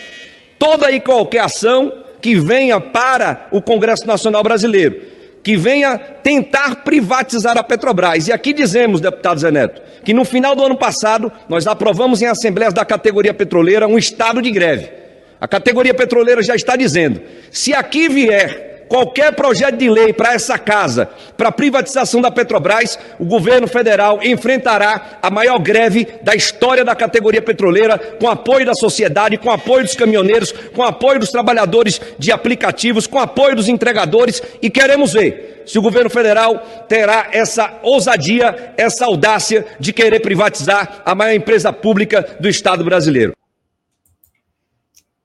Toda 0.59 0.91
e 0.91 1.01
qualquer 1.01 1.39
ação 1.39 2.03
que 2.21 2.35
venha 2.35 2.79
para 2.79 3.47
o 3.51 3.61
Congresso 3.61 4.07
Nacional 4.07 4.43
Brasileiro, 4.43 5.01
que 5.43 5.57
venha 5.57 5.97
tentar 5.97 6.83
privatizar 6.83 7.57
a 7.57 7.63
Petrobras. 7.63 8.27
E 8.27 8.31
aqui 8.31 8.53
dizemos, 8.53 9.01
deputado 9.01 9.39
Zé 9.39 9.51
Neto, 9.51 9.81
que 10.05 10.13
no 10.13 10.23
final 10.23 10.55
do 10.55 10.63
ano 10.63 10.77
passado 10.77 11.31
nós 11.49 11.67
aprovamos 11.67 12.21
em 12.21 12.27
assembleias 12.27 12.73
da 12.73 12.85
categoria 12.85 13.33
petroleira 13.33 13.87
um 13.87 13.97
estado 13.97 14.41
de 14.41 14.51
greve 14.51 15.02
a 15.43 15.47
categoria 15.47 15.93
petroleira 15.93 16.41
já 16.41 16.55
está 16.55 16.77
dizendo: 16.77 17.21
se 17.51 17.73
aqui 17.73 18.07
vier 18.07 18.85
qualquer 18.87 19.33
projeto 19.33 19.75
de 19.75 19.89
lei 19.89 20.13
para 20.13 20.33
essa 20.33 20.57
casa, 20.57 21.09
para 21.35 21.49
a 21.49 21.51
privatização 21.51 22.21
da 22.21 22.31
Petrobras, 22.31 22.97
o 23.19 23.25
governo 23.25 23.67
federal 23.67 24.21
enfrentará 24.23 25.19
a 25.21 25.29
maior 25.29 25.59
greve 25.59 26.07
da 26.21 26.33
história 26.33 26.85
da 26.85 26.95
categoria 26.95 27.41
petroleira, 27.41 27.97
com 27.97 28.29
apoio 28.29 28.65
da 28.65 28.73
sociedade, 28.73 29.37
com 29.37 29.51
apoio 29.51 29.83
dos 29.83 29.95
caminhoneiros, 29.95 30.53
com 30.73 30.81
apoio 30.81 31.19
dos 31.19 31.29
trabalhadores 31.29 31.99
de 32.17 32.31
aplicativos, 32.31 33.05
com 33.05 33.19
apoio 33.19 33.57
dos 33.57 33.67
entregadores 33.67 34.41
e 34.61 34.69
queremos 34.69 35.11
ver 35.11 35.63
se 35.65 35.77
o 35.77 35.81
governo 35.81 36.09
federal 36.09 36.55
terá 36.87 37.27
essa 37.33 37.79
ousadia, 37.83 38.73
essa 38.77 39.03
audácia 39.07 39.65
de 39.77 39.91
querer 39.91 40.21
privatizar 40.21 41.01
a 41.05 41.13
maior 41.13 41.35
empresa 41.35 41.73
pública 41.73 42.37
do 42.39 42.47
Estado 42.47 42.85
brasileiro. 42.85 43.33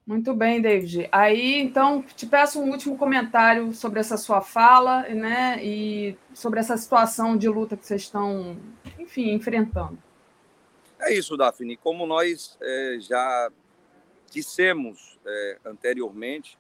Muito 0.09 0.32
bem, 0.32 0.62
David. 0.62 1.06
Aí, 1.12 1.60
então, 1.60 2.01
te 2.01 2.24
peço 2.24 2.59
um 2.59 2.70
último 2.70 2.97
comentário 2.97 3.74
sobre 3.74 4.01
essa 4.01 4.16
sua 4.16 4.40
fala, 4.40 5.02
né, 5.02 5.62
e 5.62 6.16
sobre 6.32 6.59
essa 6.59 6.78
situação 6.78 7.36
de 7.36 7.47
luta 7.47 7.76
que 7.76 7.85
vocês 7.85 8.05
estão, 8.05 8.56
enfim, 8.98 9.32
enfrentando. 9.35 9.98
É 10.98 11.12
isso, 11.12 11.36
Daphne. 11.36 11.76
Como 11.76 12.06
nós 12.06 12.56
é, 12.59 12.97
já 13.01 13.51
dissemos 14.30 15.18
é, 15.26 15.59
anteriormente, 15.66 16.56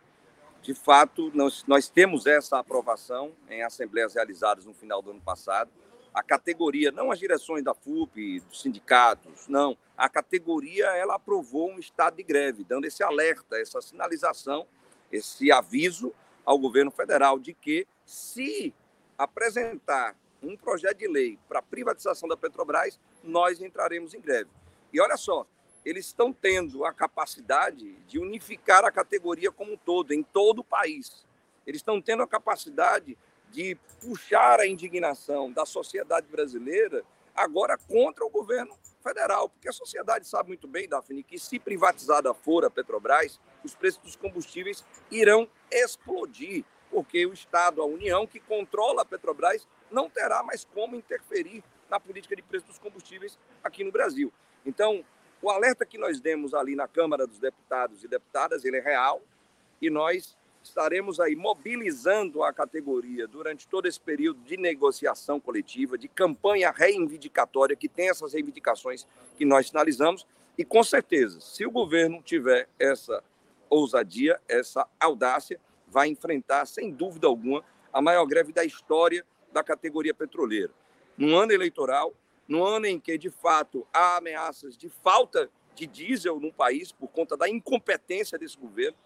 de 0.60 0.74
fato, 0.74 1.30
nós, 1.34 1.64
nós 1.66 1.88
temos 1.88 2.26
essa 2.26 2.58
aprovação 2.58 3.32
em 3.48 3.62
assembleias 3.62 4.12
realizadas 4.12 4.66
no 4.66 4.74
final 4.74 5.00
do 5.00 5.12
ano 5.12 5.22
passado. 5.22 5.70
A 6.12 6.22
categoria, 6.22 6.90
não 6.90 7.10
as 7.10 7.18
direções 7.18 7.62
da 7.62 7.74
FUP, 7.74 8.40
dos 8.40 8.62
sindicatos, 8.62 9.46
não, 9.48 9.76
a 9.96 10.08
categoria 10.08 10.86
ela 10.96 11.14
aprovou 11.14 11.70
um 11.70 11.78
estado 11.78 12.16
de 12.16 12.22
greve, 12.22 12.64
dando 12.64 12.86
esse 12.86 13.02
alerta, 13.02 13.58
essa 13.58 13.80
sinalização, 13.80 14.66
esse 15.12 15.50
aviso 15.52 16.12
ao 16.44 16.58
governo 16.58 16.90
federal 16.90 17.38
de 17.38 17.52
que 17.52 17.86
se 18.04 18.74
apresentar 19.16 20.16
um 20.42 20.56
projeto 20.56 20.98
de 20.98 21.08
lei 21.08 21.38
para 21.48 21.60
privatização 21.60 22.28
da 22.28 22.36
Petrobras, 22.36 22.98
nós 23.22 23.60
entraremos 23.60 24.14
em 24.14 24.20
greve. 24.20 24.50
E 24.92 25.00
olha 25.00 25.16
só, 25.16 25.46
eles 25.84 26.06
estão 26.06 26.32
tendo 26.32 26.84
a 26.84 26.92
capacidade 26.92 27.94
de 28.06 28.18
unificar 28.18 28.84
a 28.84 28.92
categoria 28.92 29.50
como 29.50 29.72
um 29.72 29.76
todo, 29.76 30.12
em 30.12 30.22
todo 30.22 30.60
o 30.60 30.64
país. 30.64 31.26
Eles 31.66 31.80
estão 31.80 32.00
tendo 32.00 32.22
a 32.22 32.28
capacidade 32.28 33.18
de 33.50 33.76
puxar 34.00 34.60
a 34.60 34.66
indignação 34.66 35.50
da 35.50 35.64
sociedade 35.64 36.26
brasileira 36.28 37.04
agora 37.34 37.78
contra 37.78 38.24
o 38.24 38.30
governo 38.30 38.76
federal, 39.02 39.48
porque 39.48 39.68
a 39.68 39.72
sociedade 39.72 40.26
sabe 40.26 40.48
muito 40.48 40.66
bem, 40.66 40.88
Daphne, 40.88 41.22
que 41.22 41.38
se 41.38 41.58
privatizada 41.58 42.34
for 42.34 42.64
a 42.64 42.70
Petrobras, 42.70 43.40
os 43.64 43.74
preços 43.74 44.02
dos 44.02 44.16
combustíveis 44.16 44.84
irão 45.10 45.48
explodir, 45.70 46.64
porque 46.90 47.24
o 47.26 47.32
Estado, 47.32 47.80
a 47.80 47.86
União, 47.86 48.26
que 48.26 48.40
controla 48.40 49.02
a 49.02 49.04
Petrobras, 49.04 49.66
não 49.90 50.10
terá 50.10 50.42
mais 50.42 50.64
como 50.64 50.96
interferir 50.96 51.62
na 51.88 51.98
política 51.98 52.36
de 52.36 52.42
preço 52.42 52.66
dos 52.66 52.78
combustíveis 52.78 53.38
aqui 53.62 53.82
no 53.84 53.92
Brasil. 53.92 54.32
Então, 54.64 55.04
o 55.40 55.50
alerta 55.50 55.86
que 55.86 55.96
nós 55.96 56.20
demos 56.20 56.52
ali 56.52 56.74
na 56.74 56.88
Câmara 56.88 57.26
dos 57.26 57.38
Deputados 57.38 58.04
e 58.04 58.08
Deputadas, 58.08 58.64
ele 58.64 58.78
é 58.78 58.80
real, 58.80 59.22
e 59.80 59.88
nós 59.88 60.36
estaremos 60.62 61.20
aí 61.20 61.34
mobilizando 61.34 62.42
a 62.42 62.52
categoria 62.52 63.26
durante 63.26 63.66
todo 63.66 63.86
esse 63.86 64.00
período 64.00 64.40
de 64.42 64.56
negociação 64.56 65.40
coletiva, 65.40 65.96
de 65.96 66.08
campanha 66.08 66.70
reivindicatória, 66.70 67.76
que 67.76 67.88
tem 67.88 68.10
essas 68.10 68.32
reivindicações 68.32 69.06
que 69.36 69.44
nós 69.44 69.68
sinalizamos, 69.68 70.26
e 70.56 70.64
com 70.64 70.82
certeza, 70.82 71.40
se 71.40 71.64
o 71.64 71.70
governo 71.70 72.20
tiver 72.22 72.68
essa 72.78 73.22
ousadia, 73.70 74.40
essa 74.48 74.86
audácia, 74.98 75.60
vai 75.86 76.08
enfrentar, 76.08 76.66
sem 76.66 76.90
dúvida 76.90 77.26
alguma, 77.26 77.64
a 77.92 78.02
maior 78.02 78.26
greve 78.26 78.52
da 78.52 78.64
história 78.64 79.24
da 79.52 79.62
categoria 79.62 80.12
petroleira. 80.12 80.72
Num 81.16 81.36
ano 81.36 81.52
eleitoral, 81.52 82.12
no 82.46 82.64
ano 82.64 82.86
em 82.86 82.98
que, 82.98 83.16
de 83.16 83.30
fato, 83.30 83.86
há 83.92 84.16
ameaças 84.16 84.76
de 84.76 84.88
falta 84.88 85.50
de 85.74 85.86
diesel 85.86 86.40
no 86.40 86.52
país 86.52 86.90
por 86.90 87.08
conta 87.08 87.36
da 87.36 87.48
incompetência 87.48 88.38
desse 88.38 88.56
governo, 88.56 88.96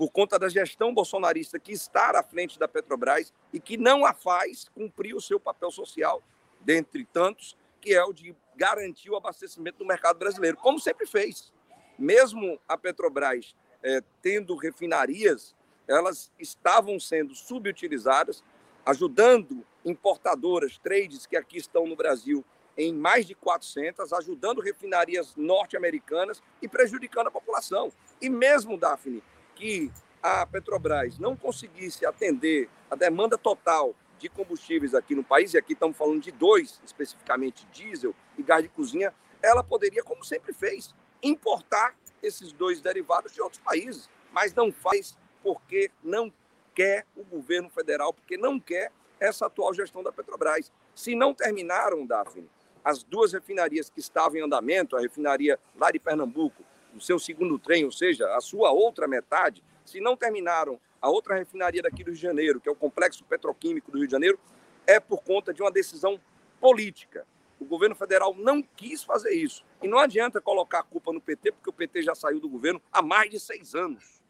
por 0.00 0.10
conta 0.10 0.38
da 0.38 0.48
gestão 0.48 0.94
bolsonarista 0.94 1.58
que 1.58 1.72
está 1.72 2.18
à 2.18 2.22
frente 2.22 2.58
da 2.58 2.66
Petrobras 2.66 3.34
e 3.52 3.60
que 3.60 3.76
não 3.76 4.06
a 4.06 4.14
faz 4.14 4.66
cumprir 4.74 5.14
o 5.14 5.20
seu 5.20 5.38
papel 5.38 5.70
social, 5.70 6.22
dentre 6.58 7.04
tantos, 7.04 7.54
que 7.82 7.92
é 7.92 8.02
o 8.02 8.10
de 8.10 8.34
garantir 8.56 9.10
o 9.10 9.16
abastecimento 9.16 9.76
do 9.76 9.84
mercado 9.84 10.18
brasileiro, 10.18 10.56
como 10.56 10.80
sempre 10.80 11.06
fez. 11.06 11.52
Mesmo 11.98 12.58
a 12.66 12.78
Petrobras 12.78 13.54
é, 13.82 14.02
tendo 14.22 14.56
refinarias, 14.56 15.54
elas 15.86 16.32
estavam 16.38 16.98
sendo 16.98 17.34
subutilizadas, 17.34 18.42
ajudando 18.86 19.66
importadoras, 19.84 20.78
trades 20.78 21.26
que 21.26 21.36
aqui 21.36 21.58
estão 21.58 21.86
no 21.86 21.94
Brasil 21.94 22.42
em 22.74 22.94
mais 22.94 23.26
de 23.26 23.34
400, 23.34 24.14
ajudando 24.14 24.62
refinarias 24.62 25.36
norte-americanas 25.36 26.42
e 26.62 26.66
prejudicando 26.66 27.26
a 27.26 27.30
população. 27.30 27.92
E 28.18 28.30
mesmo, 28.30 28.78
Daphne, 28.78 29.22
que 29.60 29.92
a 30.22 30.46
Petrobras 30.46 31.18
não 31.18 31.36
conseguisse 31.36 32.06
atender 32.06 32.70
a 32.90 32.96
demanda 32.96 33.36
total 33.36 33.94
de 34.18 34.26
combustíveis 34.30 34.94
aqui 34.94 35.14
no 35.14 35.22
país, 35.22 35.52
e 35.52 35.58
aqui 35.58 35.74
estamos 35.74 35.98
falando 35.98 36.22
de 36.22 36.32
dois, 36.32 36.80
especificamente 36.82 37.66
diesel 37.66 38.14
e 38.38 38.42
gás 38.42 38.62
de 38.62 38.70
cozinha, 38.70 39.12
ela 39.42 39.62
poderia, 39.62 40.02
como 40.02 40.24
sempre 40.24 40.54
fez, 40.54 40.94
importar 41.22 41.94
esses 42.22 42.52
dois 42.52 42.80
derivados 42.80 43.34
de 43.34 43.42
outros 43.42 43.60
países, 43.62 44.08
mas 44.32 44.54
não 44.54 44.72
faz 44.72 45.16
porque 45.42 45.90
não 46.02 46.32
quer 46.74 47.06
o 47.14 47.22
governo 47.22 47.68
federal, 47.68 48.14
porque 48.14 48.38
não 48.38 48.58
quer 48.58 48.90
essa 49.18 49.46
atual 49.46 49.74
gestão 49.74 50.02
da 50.02 50.10
Petrobras. 50.10 50.72
Se 50.94 51.14
não 51.14 51.34
terminaram, 51.34 52.06
Daphne, 52.06 52.48
as 52.82 53.02
duas 53.02 53.34
refinarias 53.34 53.90
que 53.90 54.00
estavam 54.00 54.38
em 54.38 54.42
andamento, 54.42 54.96
a 54.96 55.00
refinaria 55.00 55.58
lá 55.76 55.90
de 55.90 55.98
Pernambuco 55.98 56.64
o 56.94 57.00
seu 57.00 57.18
segundo 57.18 57.58
trem, 57.58 57.84
ou 57.84 57.92
seja, 57.92 58.34
a 58.36 58.40
sua 58.40 58.70
outra 58.70 59.06
metade, 59.06 59.62
se 59.84 60.00
não 60.00 60.16
terminaram 60.16 60.80
a 61.00 61.08
outra 61.08 61.36
refinaria 61.36 61.82
daqui 61.82 62.04
do 62.04 62.08
Rio 62.08 62.16
de 62.16 62.20
Janeiro, 62.20 62.60
que 62.60 62.68
é 62.68 62.72
o 62.72 62.76
Complexo 62.76 63.24
Petroquímico 63.24 63.90
do 63.90 63.98
Rio 63.98 64.06
de 64.06 64.12
Janeiro, 64.12 64.38
é 64.86 65.00
por 65.00 65.22
conta 65.22 65.52
de 65.52 65.62
uma 65.62 65.70
decisão 65.70 66.20
política. 66.60 67.26
O 67.58 67.64
governo 67.64 67.94
federal 67.94 68.34
não 68.34 68.62
quis 68.62 69.02
fazer 69.02 69.32
isso. 69.32 69.64
E 69.82 69.88
não 69.88 69.98
adianta 69.98 70.40
colocar 70.40 70.80
a 70.80 70.82
culpa 70.82 71.12
no 71.12 71.20
PT, 71.20 71.52
porque 71.52 71.70
o 71.70 71.72
PT 71.72 72.02
já 72.02 72.14
saiu 72.14 72.40
do 72.40 72.48
governo 72.48 72.82
há 72.92 73.02
mais 73.02 73.30
de 73.30 73.38
seis 73.38 73.74
anos. 73.74 74.20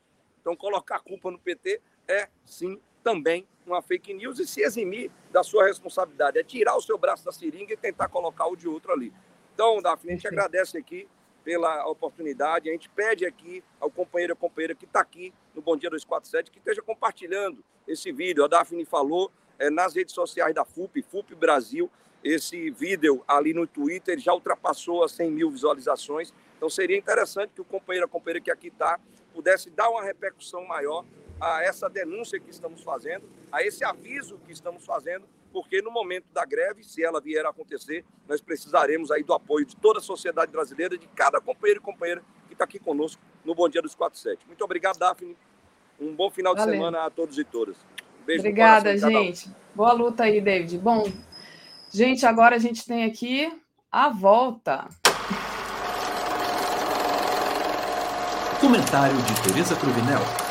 Então, 0.40 0.56
colocar 0.56 0.96
a 0.96 1.00
culpa 1.00 1.30
no 1.30 1.38
PT 1.38 1.80
é, 2.08 2.28
sim, 2.44 2.80
também 3.02 3.46
uma 3.66 3.82
fake 3.82 4.12
news 4.14 4.38
e 4.38 4.46
se 4.46 4.62
eximir 4.62 5.10
da 5.30 5.42
sua 5.42 5.66
responsabilidade. 5.66 6.38
É 6.38 6.42
tirar 6.42 6.76
o 6.76 6.80
seu 6.80 6.98
braço 6.98 7.24
da 7.24 7.32
seringa 7.32 7.72
e 7.72 7.76
tentar 7.76 8.08
colocar 8.08 8.46
o 8.46 8.56
de 8.56 8.68
outro 8.68 8.92
ali. 8.92 9.12
Então, 9.54 9.80
Daphne, 9.80 10.12
a 10.12 10.14
gente 10.14 10.26
agradece 10.26 10.78
aqui 10.78 11.08
pela 11.44 11.86
oportunidade. 11.86 12.68
A 12.68 12.72
gente 12.72 12.88
pede 12.88 13.26
aqui 13.26 13.62
ao 13.78 13.90
companheiro 13.90 14.32
e 14.32 14.36
companheira 14.36 14.74
que 14.74 14.84
está 14.84 15.00
aqui 15.00 15.32
no 15.54 15.62
Bom 15.62 15.76
Dia 15.76 15.90
247 15.90 16.50
que 16.50 16.58
esteja 16.58 16.82
compartilhando 16.82 17.64
esse 17.86 18.12
vídeo. 18.12 18.44
A 18.44 18.48
Daphne 18.48 18.84
falou 18.84 19.30
é, 19.58 19.70
nas 19.70 19.94
redes 19.94 20.14
sociais 20.14 20.54
da 20.54 20.64
FUP, 20.64 21.02
FUP 21.02 21.34
Brasil. 21.34 21.90
Esse 22.22 22.70
vídeo 22.70 23.24
ali 23.26 23.54
no 23.54 23.66
Twitter 23.66 24.18
já 24.18 24.34
ultrapassou 24.34 25.02
as 25.02 25.12
100 25.12 25.30
mil 25.30 25.50
visualizações. 25.50 26.32
Então 26.56 26.68
seria 26.68 26.96
interessante 26.96 27.52
que 27.54 27.60
o 27.60 27.64
companheiro 27.64 28.06
e 28.06 28.10
companheira 28.10 28.40
que 28.40 28.50
aqui 28.50 28.68
está 28.68 28.98
pudesse 29.32 29.70
dar 29.70 29.88
uma 29.88 30.02
repercussão 30.02 30.66
maior 30.66 31.04
a 31.40 31.62
essa 31.62 31.88
denúncia 31.88 32.38
que 32.38 32.50
estamos 32.50 32.82
fazendo, 32.82 33.26
a 33.50 33.62
esse 33.62 33.82
aviso 33.82 34.38
que 34.44 34.52
estamos 34.52 34.84
fazendo 34.84 35.24
porque 35.52 35.82
no 35.82 35.90
momento 35.90 36.26
da 36.32 36.44
greve, 36.44 36.84
se 36.84 37.04
ela 37.04 37.20
vier 37.20 37.44
a 37.44 37.50
acontecer, 37.50 38.04
nós 38.28 38.40
precisaremos 38.40 39.10
aí 39.10 39.22
do 39.22 39.32
apoio 39.32 39.66
de 39.66 39.76
toda 39.76 39.98
a 39.98 40.02
sociedade 40.02 40.50
brasileira, 40.50 40.96
de 40.96 41.06
cada 41.08 41.40
companheiro 41.40 41.80
e 41.80 41.82
companheira 41.82 42.22
que 42.46 42.54
está 42.54 42.64
aqui 42.64 42.78
conosco 42.78 43.20
no 43.44 43.54
Bom 43.54 43.68
Dia 43.68 43.82
dos 43.82 43.94
47. 43.94 44.46
Muito 44.46 44.64
obrigado, 44.64 44.98
Daphne. 44.98 45.36
Um 46.00 46.14
bom 46.14 46.30
final 46.30 46.54
Valeu. 46.54 46.70
de 46.70 46.78
semana 46.78 47.06
a 47.06 47.10
todos 47.10 47.38
e 47.38 47.44
todas. 47.44 47.76
Um 48.22 48.24
beijo 48.24 48.40
Obrigada, 48.40 48.96
gente. 48.96 49.48
Um. 49.48 49.52
Boa 49.74 49.92
luta 49.92 50.24
aí, 50.24 50.40
David. 50.40 50.78
Bom, 50.78 51.10
gente, 51.92 52.24
agora 52.24 52.56
a 52.56 52.58
gente 52.58 52.84
tem 52.86 53.04
aqui 53.04 53.52
a 53.90 54.08
volta. 54.08 54.88
Comentário 58.60 59.16
de 59.16 59.42
Tereza 59.42 59.74
Cruvinel. 59.76 60.49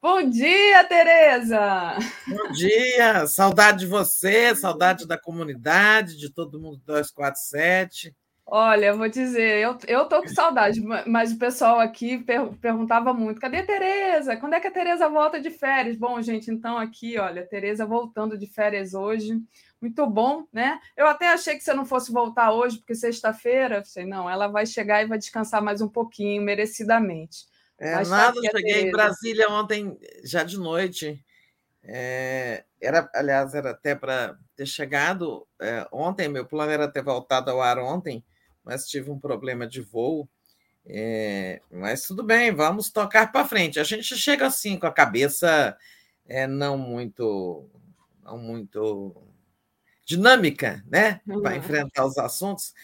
Bom 0.00 0.30
dia, 0.30 0.84
Tereza! 0.84 1.98
Bom 2.28 2.52
dia! 2.52 3.26
Saudade 3.26 3.80
de 3.80 3.86
você, 3.86 4.54
saudade 4.54 5.08
da 5.08 5.18
comunidade, 5.18 6.16
de 6.16 6.32
todo 6.32 6.60
mundo 6.60 6.80
247. 6.86 8.14
Olha, 8.46 8.86
eu 8.86 8.96
vou 8.96 9.08
dizer, 9.08 9.58
eu, 9.58 9.76
eu 9.88 10.06
tô 10.06 10.22
com 10.22 10.28
saudade, 10.28 10.80
mas 11.04 11.32
o 11.32 11.38
pessoal 11.38 11.80
aqui 11.80 12.16
per, 12.18 12.46
perguntava 12.60 13.12
muito: 13.12 13.40
cadê 13.40 13.58
a 13.58 13.66
Tereza? 13.66 14.36
Quando 14.36 14.54
é 14.54 14.60
que 14.60 14.68
a 14.68 14.70
Tereza 14.70 15.08
volta 15.08 15.40
de 15.40 15.50
férias? 15.50 15.96
Bom, 15.96 16.22
gente, 16.22 16.48
então 16.48 16.78
aqui, 16.78 17.18
olha, 17.18 17.44
Tereza 17.44 17.84
voltando 17.84 18.38
de 18.38 18.46
férias 18.46 18.94
hoje. 18.94 19.42
Muito 19.82 20.06
bom, 20.06 20.44
né? 20.52 20.78
Eu 20.96 21.08
até 21.08 21.32
achei 21.32 21.56
que 21.56 21.64
você 21.64 21.74
não 21.74 21.84
fosse 21.84 22.12
voltar 22.12 22.52
hoje, 22.52 22.78
porque 22.78 22.94
sexta-feira, 22.94 23.84
sei 23.84 24.06
não, 24.06 24.30
ela 24.30 24.46
vai 24.46 24.64
chegar 24.64 25.02
e 25.02 25.08
vai 25.08 25.18
descansar 25.18 25.60
mais 25.60 25.80
um 25.80 25.88
pouquinho, 25.88 26.40
merecidamente. 26.40 27.46
É, 27.78 27.94
Mas 27.94 28.08
nada, 28.08 28.40
cheguei 28.42 28.82
em 28.88 28.90
Brasília 28.90 29.48
ontem, 29.48 29.96
já 30.24 30.42
de 30.42 30.58
noite. 30.58 31.24
É, 31.84 32.64
era, 32.80 33.08
aliás, 33.14 33.54
era 33.54 33.70
até 33.70 33.94
para 33.94 34.36
ter 34.56 34.66
chegado 34.66 35.46
é, 35.60 35.86
ontem, 35.92 36.28
meu 36.28 36.46
plano 36.46 36.72
era 36.72 36.88
ter 36.90 37.02
voltado 37.02 37.50
ao 37.50 37.62
ar 37.62 37.78
ontem, 37.78 38.24
mas 38.64 38.86
tive 38.86 39.10
um 39.10 39.18
problema 39.18 39.66
de 39.66 39.80
voo. 39.80 40.28
É, 40.86 41.60
mas 41.70 42.02
tudo 42.06 42.24
bem, 42.24 42.54
vamos 42.54 42.90
tocar 42.90 43.32
para 43.32 43.46
frente. 43.46 43.80
A 43.80 43.84
gente 43.84 44.16
chega 44.16 44.46
assim 44.46 44.78
com 44.78 44.86
a 44.86 44.92
cabeça 44.92 45.76
é, 46.26 46.46
não 46.46 46.78
muito, 46.78 47.68
não 48.22 48.38
muito 48.38 49.16
dinâmica, 50.06 50.82
né, 50.86 51.20
para 51.42 51.56
enfrentar 51.56 52.06
os 52.06 52.18
assuntos. 52.18 52.74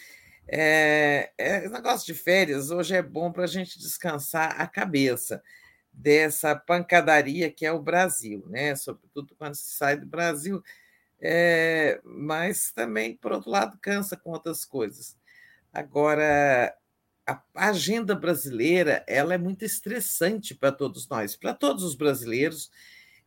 É, 0.47 1.31
é, 1.37 1.67
negócio 1.69 2.05
de 2.05 2.13
férias 2.13 2.69
hoje 2.69 2.95
é 2.95 3.01
bom 3.01 3.31
para 3.31 3.45
a 3.45 3.47
gente 3.47 3.79
descansar 3.79 4.59
a 4.61 4.67
cabeça 4.67 5.41
dessa 5.91 6.55
pancadaria 6.55 7.49
que 7.49 7.65
é 7.65 7.71
o 7.71 7.81
Brasil, 7.81 8.45
né? 8.47 8.75
Sobretudo 8.75 9.35
quando 9.35 9.55
se 9.55 9.73
sai 9.75 9.97
do 9.97 10.05
Brasil, 10.05 10.61
é, 11.19 11.99
mas 12.03 12.71
também, 12.71 13.15
por 13.17 13.31
outro 13.31 13.49
lado, 13.49 13.77
cansa 13.81 14.15
com 14.15 14.31
outras 14.31 14.65
coisas. 14.65 15.17
Agora, 15.73 16.75
a 17.25 17.41
agenda 17.55 18.13
brasileira 18.13 19.03
ela 19.07 19.33
é 19.33 19.37
muito 19.37 19.65
estressante 19.65 20.53
para 20.53 20.71
todos 20.71 21.07
nós, 21.07 21.35
para 21.35 21.53
todos 21.53 21.83
os 21.83 21.95
brasileiros, 21.95 22.69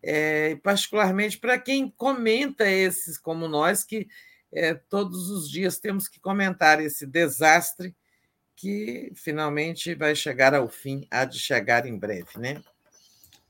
é, 0.03 0.57
particularmente 0.57 1.39
para 1.39 1.59
quem 1.59 1.91
comenta 1.91 2.69
esses 2.71 3.19
como 3.19 3.49
nós 3.49 3.83
que 3.83 4.07
é, 4.53 4.75
todos 4.75 5.31
os 5.31 5.51
dias 5.51 5.79
temos 5.79 6.09
que 6.09 6.21
comentar 6.21 6.81
esse 6.81 7.07
desastre 7.07 7.95
que 8.57 9.13
finalmente 9.15 9.95
vai 9.95 10.15
chegar 10.15 10.55
ao 10.55 10.69
fim, 10.69 11.07
há 11.11 11.25
de 11.25 11.39
chegar 11.39 11.87
em 11.87 11.97
breve, 11.97 12.39
né? 12.39 12.61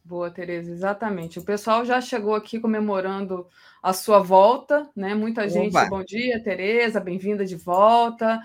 Boa, 0.04 0.30
Tereza, 0.30 0.70
exatamente. 0.70 1.38
O 1.38 1.44
pessoal 1.44 1.84
já 1.84 2.00
chegou 2.00 2.34
aqui 2.34 2.58
comemorando 2.58 3.46
a 3.82 3.92
sua 3.92 4.20
volta, 4.20 4.88
né? 4.96 5.14
Muita 5.14 5.48
gente, 5.48 5.76
Oba. 5.76 5.86
bom 5.86 6.02
dia, 6.02 6.42
Tereza, 6.42 6.98
bem-vinda 6.98 7.44
de 7.44 7.56
volta. 7.56 8.40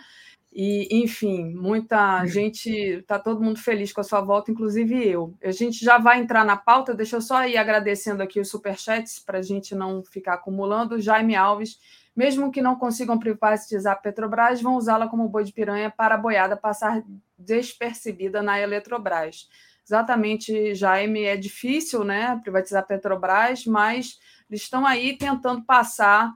E, 0.51 0.87
enfim, 1.03 1.53
muita 1.55 2.25
gente, 2.27 2.69
está 2.69 3.17
todo 3.17 3.41
mundo 3.41 3.59
feliz 3.59 3.91
com 3.91 4.01
a 4.01 4.03
sua 4.03 4.21
volta, 4.21 4.51
inclusive 4.51 5.07
eu. 5.07 5.33
A 5.43 5.51
gente 5.51 5.83
já 5.83 5.97
vai 5.97 6.19
entrar 6.19 6.45
na 6.45 6.55
pauta, 6.55 6.93
deixa 6.93 7.15
eu 7.15 7.21
só 7.21 7.45
ir 7.47 7.57
agradecendo 7.57 8.21
aqui 8.21 8.39
os 8.39 8.49
superchats 8.49 9.19
para 9.19 9.39
a 9.39 9.41
gente 9.41 9.73
não 9.73 10.03
ficar 10.03 10.35
acumulando. 10.35 11.01
Jaime 11.01 11.35
Alves 11.35 11.79
mesmo 12.15 12.51
que 12.51 12.61
não 12.61 12.75
consigam 12.75 13.17
privatizar 13.17 13.93
a 13.93 13.95
Petrobras, 13.95 14.61
vão 14.61 14.75
usá-la 14.75 15.07
como 15.07 15.27
boi 15.27 15.43
de 15.43 15.53
piranha 15.53 15.91
para 15.91 16.15
a 16.15 16.17
boiada 16.17 16.55
passar 16.55 17.03
despercebida 17.37 18.41
na 18.41 18.59
Eletrobras. 18.59 19.49
Exatamente, 19.85 20.73
Jaime, 20.73 21.23
é 21.23 21.35
difícil 21.35 22.03
né, 22.03 22.39
privatizar 22.41 22.83
a 22.83 22.85
Petrobras, 22.85 23.65
mas 23.65 24.19
eles 24.49 24.61
estão 24.61 24.85
aí 24.85 25.17
tentando 25.17 25.63
passar 25.63 26.33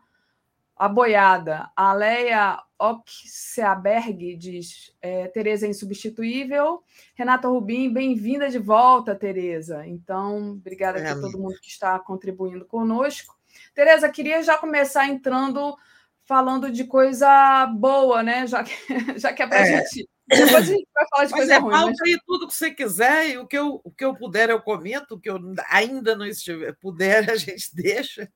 a 0.76 0.88
boiada. 0.88 1.70
A 1.76 1.94
Leia 1.94 2.62
Oxeaberg 2.78 4.36
diz: 4.36 4.94
é, 5.02 5.28
Tereza 5.28 5.66
é 5.66 5.70
insubstituível. 5.70 6.84
Renata 7.16 7.48
Rubim, 7.48 7.91
bem-vinda 7.91 8.49
de 8.49 8.60
volta, 8.60 9.16
Tereza. 9.16 9.86
Então, 9.88 10.52
obrigada 10.52 10.99
é, 10.99 11.10
a 11.10 11.20
todo 11.20 11.40
mundo 11.40 11.60
que 11.62 11.70
está 11.70 11.98
contribuindo 11.99 12.66
conosco. 12.66 13.37
Tereza, 13.74 14.10
queria 14.10 14.42
já 14.44 14.58
começar 14.58 15.08
entrando 15.08 15.78
falando 16.26 16.70
de 16.72 16.84
coisa 16.84 17.66
boa, 17.68 18.22
né? 18.22 18.46
Já 18.48 18.64
que, 18.64 18.74
já 19.20 19.34
que 19.34 19.42
é 19.42 19.48
para 19.48 19.60
a 19.60 19.68
é. 19.68 19.78
gente 19.78 20.08
depois 20.28 20.56
a 20.56 20.62
gente 20.62 20.88
vai 20.94 21.08
falar 21.10 21.26
de 21.26 21.34
coisa 21.34 21.54
é, 21.54 21.58
ruim. 21.58 21.72
Fala 21.72 21.88
mas... 21.88 22.02
aí 22.02 22.20
tudo 22.26 22.48
que 22.48 22.54
você 22.54 22.72
quiser 22.72 23.30
e 23.30 23.38
o 23.38 23.48
que, 23.48 23.58
eu, 23.58 23.80
o 23.82 23.90
que 23.90 24.04
eu 24.04 24.14
puder 24.14 24.50
eu 24.50 24.62
comento, 24.62 25.16
o 25.16 25.20
que 25.20 25.30
eu 25.30 25.40
ainda 25.70 26.16
não 26.18 26.26
estiver, 26.26 26.76
puder 26.82 27.30
a 27.32 27.38
gente 27.38 27.74
deixa. 27.74 28.30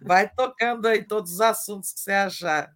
Vai 0.00 0.28
tocando 0.28 0.86
aí 0.86 1.04
todos 1.04 1.32
os 1.32 1.40
assuntos 1.40 1.92
que 1.92 2.00
você 2.00 2.12
achar. 2.12 2.70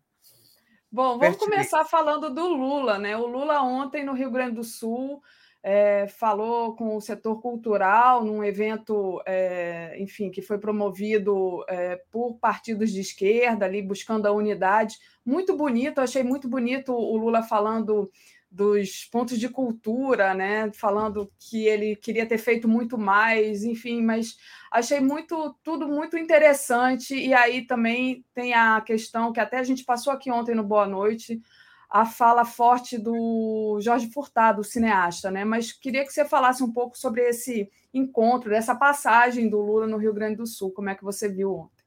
Bom, 0.91 1.19
vamos 1.19 1.37
começar 1.37 1.85
falando 1.85 2.35
do 2.35 2.49
Lula, 2.49 2.99
né? 2.99 3.17
O 3.17 3.27
Lula 3.27 3.63
ontem 3.63 4.05
no 4.05 4.15
Rio 4.15 4.31
Grande 4.31 4.57
do 4.57 4.65
Sul 4.65 5.23
é, 5.63 6.07
falou 6.07 6.75
com 6.77 6.97
o 6.97 7.01
setor 7.01 7.41
cultural 7.41 8.25
num 8.25 8.45
evento, 8.45 9.21
é, 9.27 9.97
enfim, 10.01 10.31
que 10.31 10.41
foi 10.41 10.59
promovido 10.59 11.65
é, 11.69 12.01
por 12.11 12.39
partidos 12.39 12.93
de 12.93 13.01
esquerda 13.01 13.67
ali 13.67 13.83
buscando 13.83 14.27
a 14.27 14.33
unidade. 14.33 14.97
Muito 15.25 15.57
bonito, 15.57 16.01
achei 16.01 16.23
muito 16.23 16.49
bonito 16.49 16.93
o 16.93 17.17
Lula 17.17 17.43
falando 17.43 18.11
dos 18.51 19.05
pontos 19.05 19.39
de 19.39 19.49
cultura, 19.49 20.33
né? 20.33 20.71
Falando 20.73 21.31
que 21.39 21.67
ele 21.67 21.95
queria 21.97 22.25
ter 22.25 22.39
feito 22.39 22.67
muito 22.67 22.97
mais, 22.97 23.63
enfim, 23.63 24.01
mas 24.03 24.37
achei 24.71 25.01
muito 25.01 25.55
tudo 25.63 25.87
muito 25.87 26.17
interessante. 26.17 27.15
E 27.15 27.35
aí 27.35 27.67
também 27.67 28.25
tem 28.33 28.55
a 28.55 28.81
questão 28.81 29.33
que 29.33 29.41
até 29.41 29.59
a 29.59 29.63
gente 29.63 29.85
passou 29.85 30.13
aqui 30.13 30.31
ontem 30.31 30.55
no 30.55 30.63
Boa 30.63 30.87
Noite, 30.87 31.43
a 31.89 32.05
fala 32.05 32.45
forte 32.45 32.99
do 32.99 33.79
Jorge 33.81 34.11
Furtado, 34.13 34.63
cineasta, 34.63 35.31
né? 35.31 35.45
Mas 35.45 35.73
queria 35.73 36.05
que 36.05 36.13
você 36.13 36.25
falasse 36.25 36.63
um 36.63 36.73
pouco 36.73 36.99
sobre 36.99 37.23
esse 37.27 37.71
encontro, 37.95 38.51
dessa 38.51 38.75
passagem 38.75 39.49
do 39.49 39.61
Lula 39.61 39.87
no 39.87 39.97
Rio 39.97 40.13
Grande 40.13 40.37
do 40.37 40.47
Sul. 40.47 40.71
Como 40.71 40.91
é 40.91 40.95
que 40.95 41.05
você 41.05 41.29
viu 41.29 41.55
ontem? 41.55 41.85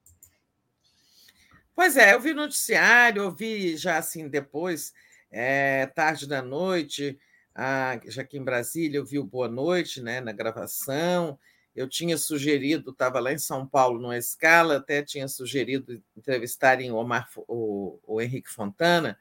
Pois 1.76 1.98
é, 1.98 2.14
eu 2.14 2.20
vi 2.20 2.34
noticiário, 2.34 3.24
eu 3.24 3.32
vi 3.32 3.78
já 3.78 3.98
assim 3.98 4.28
depois 4.28 4.94
é, 5.32 5.86
tarde 5.86 6.28
da 6.28 6.42
noite, 6.42 7.18
a, 7.56 8.00
já 8.06 8.24
aqui 8.24 8.38
em 8.38 8.44
Brasília, 8.44 8.98
eu 8.98 9.06
vi 9.06 9.18
o 9.20 9.24
Boa 9.24 9.48
Noite 9.48 10.02
né, 10.02 10.20
na 10.20 10.32
gravação. 10.32 11.40
Eu 11.74 11.88
tinha 11.88 12.18
sugerido, 12.18 12.92
estava 12.92 13.20
lá 13.20 13.32
em 13.32 13.38
São 13.38 13.66
Paulo, 13.66 14.00
numa 14.00 14.18
escala, 14.18 14.78
até 14.78 15.02
tinha 15.02 15.28
sugerido 15.28 16.02
entrevistarem 16.18 16.92
o, 16.92 16.96
Omar, 16.96 17.30
o, 17.48 17.98
o 18.06 18.22
Henrique 18.22 18.50
Fontana, 18.50 19.18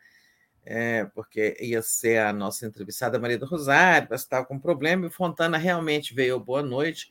é, 0.72 1.04
porque 1.04 1.56
ia 1.58 1.82
ser 1.82 2.18
a 2.18 2.32
nossa 2.32 2.64
entrevistada 2.64 3.18
Maria 3.18 3.36
do 3.36 3.44
Rosário, 3.44 4.06
mas 4.08 4.20
estava 4.20 4.46
com 4.46 4.56
problema, 4.56 5.04
e 5.04 5.10
Fontana 5.10 5.58
realmente 5.58 6.14
veio 6.14 6.38
Boa 6.38 6.62
Noite, 6.62 7.10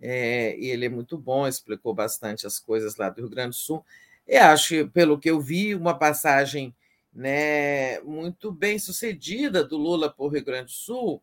é, 0.00 0.58
e 0.58 0.70
ele 0.70 0.86
é 0.86 0.88
muito 0.88 1.18
bom, 1.18 1.46
explicou 1.46 1.92
bastante 1.92 2.46
as 2.46 2.58
coisas 2.58 2.96
lá 2.96 3.10
do 3.10 3.20
Rio 3.20 3.28
Grande 3.28 3.50
do 3.50 3.56
Sul. 3.56 3.84
E 4.26 4.36
acho, 4.38 4.88
pelo 4.88 5.18
que 5.18 5.28
eu 5.28 5.38
vi, 5.38 5.74
uma 5.74 5.98
passagem 5.98 6.74
né, 7.12 8.00
muito 8.00 8.50
bem 8.50 8.78
sucedida 8.78 9.62
do 9.62 9.76
Lula 9.76 10.10
por 10.10 10.32
Rio 10.32 10.44
Grande 10.46 10.68
do 10.68 10.70
Sul, 10.70 11.22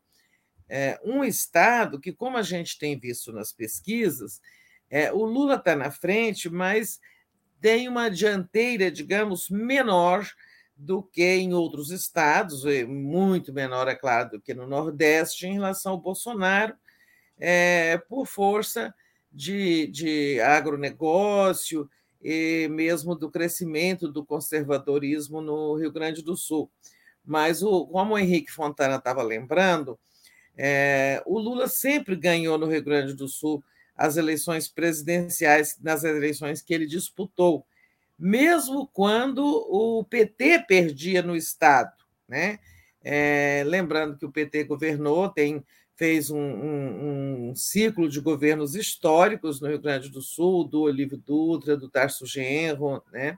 é, 0.69 0.99
um 1.03 1.23
estado 1.23 1.99
que, 1.99 2.13
como 2.13 2.37
a 2.37 2.43
gente 2.43 2.77
tem 2.77 2.95
visto 2.95 3.33
nas 3.33 3.51
pesquisas, 3.51 4.39
é, 4.87 5.11
o 5.11 5.25
Lula 5.25 5.55
está 5.55 5.75
na 5.75 5.89
frente, 5.89 6.47
mas 6.47 6.99
tem 7.59 7.89
uma 7.89 8.07
dianteira, 8.07 8.91
digamos, 8.91 9.49
menor 9.49 10.29
do 10.75 11.01
que 11.01 11.23
em 11.23 11.53
outros 11.53 11.89
estados, 11.89 12.63
muito 12.87 13.53
menor, 13.53 13.87
é 13.87 13.95
claro, 13.95 14.31
do 14.31 14.41
que 14.41 14.53
no 14.53 14.67
Nordeste, 14.67 15.47
em 15.47 15.53
relação 15.53 15.93
ao 15.93 16.01
Bolsonaro, 16.01 16.75
é, 17.39 17.97
por 18.09 18.25
força 18.25 18.93
de, 19.31 19.87
de 19.87 20.39
agronegócio, 20.41 21.89
e 22.21 22.67
mesmo 22.69 23.13
do 23.13 23.29
crescimento 23.29 24.11
do 24.11 24.25
conservadorismo 24.25 25.41
no 25.41 25.75
Rio 25.75 25.91
Grande 25.91 26.23
do 26.23 26.35
Sul. 26.35 26.71
Mas, 27.23 27.61
o, 27.61 27.85
como 27.85 28.15
o 28.15 28.17
Henrique 28.17 28.51
Fontana 28.51 28.95
estava 28.95 29.21
lembrando, 29.21 29.99
é, 30.57 31.21
o 31.25 31.37
Lula 31.37 31.67
sempre 31.67 32.15
ganhou 32.15 32.57
no 32.57 32.65
Rio 32.65 32.83
Grande 32.83 33.13
do 33.13 33.27
Sul 33.27 33.63
as 33.95 34.17
eleições 34.17 34.67
presidenciais, 34.67 35.77
nas 35.81 36.03
eleições 36.03 36.61
que 36.61 36.73
ele 36.73 36.87
disputou, 36.87 37.65
mesmo 38.17 38.87
quando 38.87 39.45
o 39.45 40.03
PT 40.03 40.65
perdia 40.67 41.21
no 41.21 41.35
Estado. 41.35 41.93
Né? 42.27 42.59
É, 43.03 43.63
lembrando 43.65 44.17
que 44.17 44.25
o 44.25 44.31
PT 44.31 44.63
governou, 44.63 45.29
tem 45.29 45.63
fez 45.97 46.29
um, 46.29 46.37
um, 46.37 47.49
um, 47.49 47.55
ciclo 47.55 48.09
de 48.09 48.19
governos 48.19 48.75
históricos 48.75 49.61
no 49.61 49.69
Rio 49.69 49.79
Grande 49.79 50.09
do 50.09 50.21
Sul, 50.21 50.65
do 50.65 50.81
Olívio 50.81 51.17
Dutra, 51.17 51.77
do 51.77 51.89
Tarso 51.89 52.25
Genro, 52.25 53.01
né? 53.13 53.37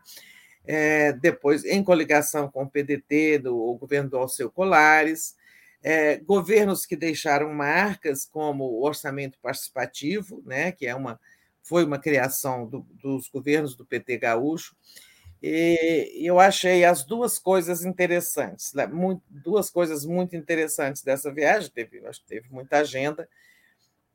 É, 0.66 1.14
depois 1.14 1.64
em 1.64 1.84
coligação 1.84 2.50
com 2.50 2.64
o 2.64 2.70
PDT, 2.70 3.40
do 3.40 3.56
o 3.56 3.78
governo 3.78 4.10
do 4.10 4.18
Alceu 4.18 4.52
Colares, 4.52 5.36
é, 5.82 6.18
governos 6.18 6.86
que 6.86 6.96
deixaram 6.96 7.54
marcas 7.54 8.26
como 8.26 8.66
o 8.66 8.84
orçamento 8.84 9.38
participativo, 9.42 10.44
né, 10.46 10.74
que 10.74 10.86
é 10.86 10.94
uma, 10.94 11.18
foi 11.68 11.84
uma 11.84 12.00
criação 12.00 12.66
do, 12.66 12.80
dos 13.02 13.28
governos 13.28 13.76
do 13.76 13.86
PT 13.86 14.18
gaúcho, 14.18 14.76
e 15.42 16.24
eu 16.26 16.40
achei 16.40 16.84
as 16.84 17.04
duas 17.04 17.38
coisas 17.38 17.86
interessantes, 17.86 18.74
né, 18.74 18.90
duas 19.30 19.70
coisas 19.70 20.04
muito 20.06 20.36
interessantes 20.36 21.04
dessa 21.04 21.32
viagem. 21.32 21.70
Teve, 21.70 22.06
acho 22.08 22.22
que 22.22 22.28
teve 22.28 22.50
muita 22.50 22.80
agenda, 22.80 23.30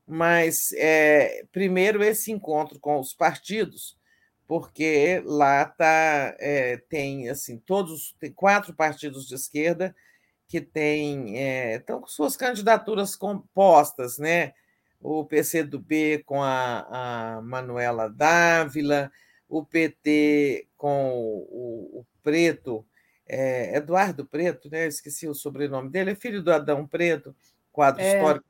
mas 0.06 0.72
é, 0.72 1.44
primeiro 1.52 2.02
esse 2.02 2.32
encontro 2.32 2.80
com 2.80 2.98
os 2.98 3.14
partidos, 3.14 3.96
porque 4.48 5.22
lá 5.24 5.64
tá, 5.64 6.34
é, 6.40 6.78
tem 6.88 7.28
assim 7.28 7.56
todos 7.58 8.14
tem 8.18 8.32
quatro 8.32 8.74
partidos 8.74 9.26
de 9.26 9.34
esquerda 9.34 9.94
que 10.48 10.60
têm 10.60 11.38
é, 11.38 11.76
estão 11.76 12.00
com 12.00 12.08
suas 12.08 12.36
candidaturas 12.36 13.14
compostas, 13.14 14.18
né? 14.18 14.52
O 15.02 15.24
PCdoB 15.24 16.22
com 16.24 16.42
a, 16.42 17.36
a 17.36 17.42
Manuela 17.42 18.08
Dávila, 18.08 19.10
o 19.48 19.64
PT 19.64 20.68
com 20.76 21.12
o, 21.12 22.00
o 22.00 22.06
Preto, 22.22 22.86
é, 23.26 23.76
Eduardo 23.76 24.24
Preto, 24.24 24.70
né? 24.70 24.86
esqueci 24.86 25.28
o 25.28 25.34
sobrenome 25.34 25.90
dele, 25.90 26.12
é 26.12 26.14
filho 26.14 26.42
do 26.42 26.52
Adão 26.52 26.86
Preto, 26.86 27.34
quadro 27.72 28.00
é. 28.02 28.14
histórico 28.16 28.46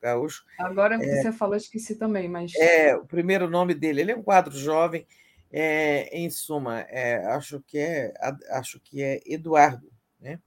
Gaúcho. 0.00 0.44
Agora 0.58 0.96
é, 0.96 1.22
você 1.22 1.32
falou, 1.32 1.56
esqueci 1.56 1.94
também, 1.94 2.28
mas. 2.28 2.54
É, 2.56 2.96
o 2.96 3.06
primeiro 3.06 3.48
nome 3.48 3.74
dele, 3.74 4.00
ele 4.00 4.12
é 4.12 4.16
um 4.16 4.22
quadro 4.22 4.56
jovem, 4.56 5.06
é, 5.50 6.08
em 6.16 6.28
suma, 6.28 6.80
é, 6.80 7.24
acho, 7.26 7.60
que 7.60 7.78
é, 7.78 8.12
acho 8.50 8.80
que 8.80 9.02
é 9.02 9.20
Eduardo, 9.24 9.90
né? 10.20 10.40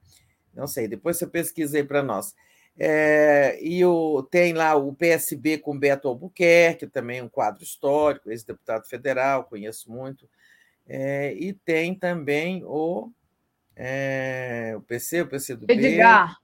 Não 0.53 0.67
sei, 0.67 0.87
depois 0.87 1.17
você 1.17 1.25
pesquisei 1.25 1.83
para 1.83 2.03
nós. 2.03 2.35
É, 2.83 3.59
e 3.61 3.85
o, 3.85 4.23
tem 4.23 4.53
lá 4.53 4.73
o 4.73 4.91
PSB 4.91 5.59
com 5.59 5.77
Beto 5.77 6.07
Albuquerque, 6.07 6.87
também 6.87 7.21
um 7.21 7.29
quadro 7.29 7.63
histórico, 7.63 8.31
ex-deputado 8.31 8.87
federal, 8.87 9.43
conheço 9.43 9.91
muito. 9.91 10.27
É, 10.87 11.31
e 11.35 11.53
tem 11.53 11.93
também 11.93 12.63
o, 12.65 13.11
é, 13.75 14.73
o 14.75 14.81
PC, 14.81 15.21
o 15.21 15.27
PC 15.27 15.57
do 15.57 15.71
Edgar. 15.71 16.41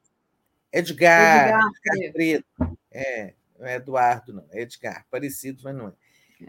Edgar, 0.71 1.47
Edgar, 1.49 1.71
Edgar 1.95 2.13
Preto. 2.13 2.77
É, 2.91 3.33
não 3.57 3.65
é 3.65 3.75
Eduardo, 3.77 4.33
não, 4.33 4.45
é 4.51 4.61
Edgar, 4.61 5.07
parecido, 5.09 5.61
mas 5.63 5.75
não 5.75 5.87
é. 5.87 5.93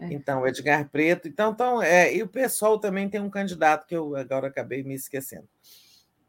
é. 0.05 0.13
Então, 0.13 0.45
Edgar 0.45 0.87
Preto. 0.89 1.27
Então, 1.27 1.51
então 1.51 1.81
é, 1.81 2.13
e 2.13 2.21
o 2.21 2.27
pessoal 2.27 2.79
também 2.79 3.09
tem 3.09 3.21
um 3.21 3.29
candidato 3.29 3.87
que 3.87 3.95
eu 3.95 4.15
agora 4.15 4.49
acabei 4.49 4.83
me 4.83 4.93
esquecendo. 4.93 5.49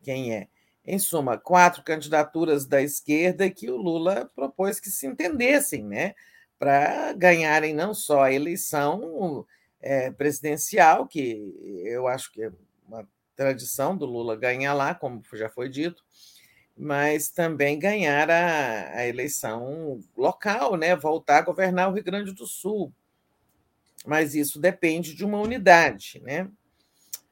Quem 0.03 0.35
é? 0.35 0.49
Em 0.93 0.99
suma, 0.99 1.39
quatro 1.39 1.85
candidaturas 1.85 2.67
da 2.67 2.83
esquerda 2.83 3.49
que 3.49 3.71
o 3.71 3.77
Lula 3.77 4.29
propôs 4.35 4.81
que 4.81 4.91
se 4.91 5.07
entendessem, 5.07 5.85
né? 5.85 6.17
Para 6.59 7.13
ganharem 7.13 7.73
não 7.73 7.95
só 7.95 8.25
a 8.25 8.33
eleição 8.33 9.47
é, 9.81 10.11
presidencial, 10.11 11.07
que 11.07 11.55
eu 11.85 12.09
acho 12.09 12.33
que 12.33 12.43
é 12.43 12.51
uma 12.89 13.07
tradição 13.37 13.97
do 13.97 14.05
Lula 14.05 14.35
ganhar 14.35 14.75
lá, 14.75 14.93
como 14.93 15.23
já 15.33 15.49
foi 15.49 15.69
dito, 15.69 16.05
mas 16.77 17.29
também 17.29 17.79
ganhar 17.79 18.29
a, 18.29 18.99
a 18.99 19.07
eleição 19.07 20.01
local, 20.17 20.77
né? 20.77 20.97
voltar 20.97 21.39
a 21.39 21.43
governar 21.43 21.89
o 21.89 21.95
Rio 21.95 22.03
Grande 22.03 22.33
do 22.33 22.49
Sul. 22.49 22.93
Mas 24.05 24.35
isso 24.35 24.59
depende 24.59 25.15
de 25.15 25.25
uma 25.25 25.39
unidade. 25.39 26.21
Né? 26.25 26.49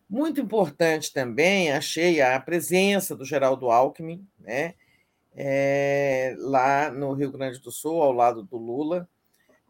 Muito 0.09 0.41
importante 0.41 1.13
também, 1.13 1.71
achei 1.71 2.21
a 2.21 2.41
presença 2.41 3.15
do 3.15 3.25
Geraldo 3.25 3.71
Alckmin, 3.71 4.27
né? 4.39 4.75
é, 5.41 6.35
lá 6.37 6.91
no 6.91 7.13
Rio 7.13 7.31
Grande 7.31 7.61
do 7.61 7.71
Sul, 7.71 8.03
ao 8.03 8.11
lado 8.11 8.43
do 8.43 8.57
Lula, 8.57 9.09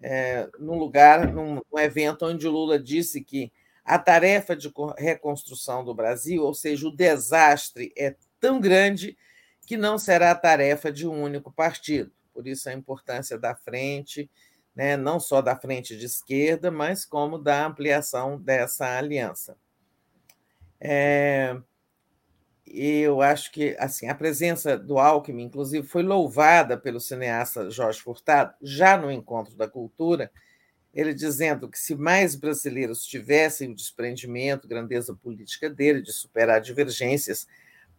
é, 0.00 0.49
num 0.58 0.78
lugar, 0.78 1.31
num, 1.31 1.57
num 1.57 1.78
evento 1.78 2.25
onde 2.25 2.49
o 2.49 2.50
Lula 2.50 2.78
disse 2.78 3.23
que 3.23 3.52
a 3.84 3.99
tarefa 3.99 4.57
de 4.57 4.73
reconstrução 4.97 5.84
do 5.84 5.94
Brasil, 5.94 6.42
ou 6.42 6.55
seja, 6.55 6.89
o 6.89 6.97
desastre 6.97 7.92
é 7.99 8.17
tão 8.41 8.58
grande 8.58 9.15
que 9.67 9.76
não 9.76 9.99
será 9.99 10.34
tarefa 10.34 10.91
de 10.91 11.07
um 11.07 11.23
único 11.23 11.52
partido. 11.52 12.10
Por 12.33 12.47
isso 12.47 12.70
a 12.70 12.73
importância 12.73 13.39
da 13.39 13.55
frente, 13.55 14.31
né, 14.75 14.97
não 14.97 15.20
só 15.20 15.42
da 15.42 15.55
frente 15.55 15.99
de 15.99 16.07
esquerda, 16.07 16.70
mas 16.70 17.05
como 17.05 17.36
da 17.36 17.67
ampliação 17.67 18.41
dessa 18.41 18.97
aliança. 18.97 19.55
É, 20.81 21.57
eu 22.66 23.23
acho 23.23 23.50
que 23.50 23.74
assim 23.78 24.08
a 24.08 24.15
presença 24.15 24.76
do 24.76 24.98
Alckmin, 24.98 25.44
inclusive, 25.44 25.86
foi 25.86 26.02
louvada 26.02 26.76
pelo 26.76 27.00
cineasta 27.00 27.70
Jorge 27.70 28.00
Furtado, 28.00 28.55
já 28.62 28.97
no 28.97 29.10
Encontro 29.10 29.57
da 29.57 29.68
Cultura, 29.68 30.31
ele 30.92 31.15
dizendo 31.15 31.68
que 31.68 31.78
se 31.78 31.94
mais 31.94 32.34
brasileiros 32.34 33.05
tivessem 33.05 33.70
o 33.70 33.74
desprendimento, 33.74 34.68
grandeza 34.68 35.15
política 35.15 35.70
dele, 35.70 36.02
de 36.02 36.12
superar 36.12 36.60
divergências, 36.60 37.47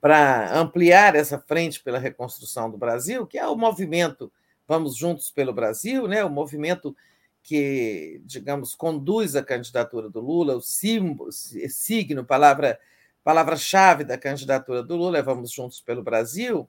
para 0.01 0.57
ampliar 0.57 1.15
essa 1.15 1.37
frente 1.39 1.81
pela 1.83 1.99
reconstrução 1.99 2.69
do 2.69 2.77
Brasil, 2.77 3.27
que 3.27 3.37
é 3.37 3.47
o 3.47 3.55
movimento 3.55 4.31
Vamos 4.67 4.95
Juntos 4.95 5.29
pelo 5.29 5.51
Brasil, 5.51 6.07
né? 6.07 6.23
o 6.23 6.29
movimento 6.29 6.95
que, 7.43 8.21
digamos, 8.25 8.75
conduz 8.75 9.35
a 9.35 9.43
candidatura 9.43 10.09
do 10.09 10.19
Lula, 10.19 10.55
o 10.55 10.61
símbolo, 10.61 11.31
signo, 11.31 12.25
palavra 12.25 12.79
palavra-chave 13.23 14.03
da 14.03 14.17
candidatura 14.17 14.81
do 14.81 14.95
Lula 14.95 15.19
é 15.19 15.21
Vamos 15.21 15.51
Juntos 15.51 15.81
pelo 15.81 16.01
Brasil, 16.01 16.67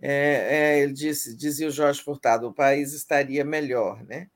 é, 0.00 0.48
é, 0.50 0.80
ele 0.80 0.92
disse, 0.92 1.36
dizia 1.36 1.68
o 1.68 1.72
Jorge 1.72 2.02
Furtado, 2.02 2.48
o 2.48 2.52
país 2.52 2.92
estaria 2.92 3.44
melhor. 3.44 4.02
Né? 4.04 4.28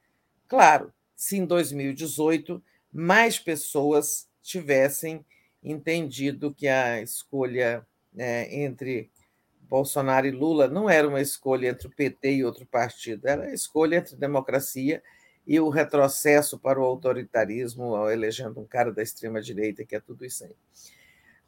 Claro, 0.46 0.92
se 1.14 1.36
em 1.36 1.46
2018 1.46 2.62
mais 2.92 3.38
pessoas 3.38 4.28
tivessem 4.42 5.24
entendido 5.62 6.54
que 6.54 6.68
a 6.68 7.00
escolha 7.02 7.84
né, 8.12 8.54
entre 8.54 9.10
Bolsonaro 9.62 10.26
e 10.26 10.30
Lula 10.30 10.68
não 10.68 10.88
era 10.88 11.08
uma 11.08 11.20
escolha 11.20 11.70
entre 11.70 11.88
o 11.88 11.90
PT 11.90 12.36
e 12.36 12.44
outro 12.44 12.64
partido, 12.64 13.26
era 13.26 13.46
a 13.46 13.54
escolha 13.54 13.96
entre 13.96 14.14
democracia 14.14 15.02
e 15.02 15.15
o 15.46 15.68
retrocesso 15.68 16.58
para 16.58 16.80
o 16.80 16.84
autoritarismo, 16.84 18.08
elegendo 18.08 18.60
um 18.60 18.66
cara 18.66 18.92
da 18.92 19.02
extrema-direita, 19.02 19.84
que 19.84 19.94
é 19.94 20.00
tudo 20.00 20.24
isso 20.24 20.44
aí. 20.44 20.56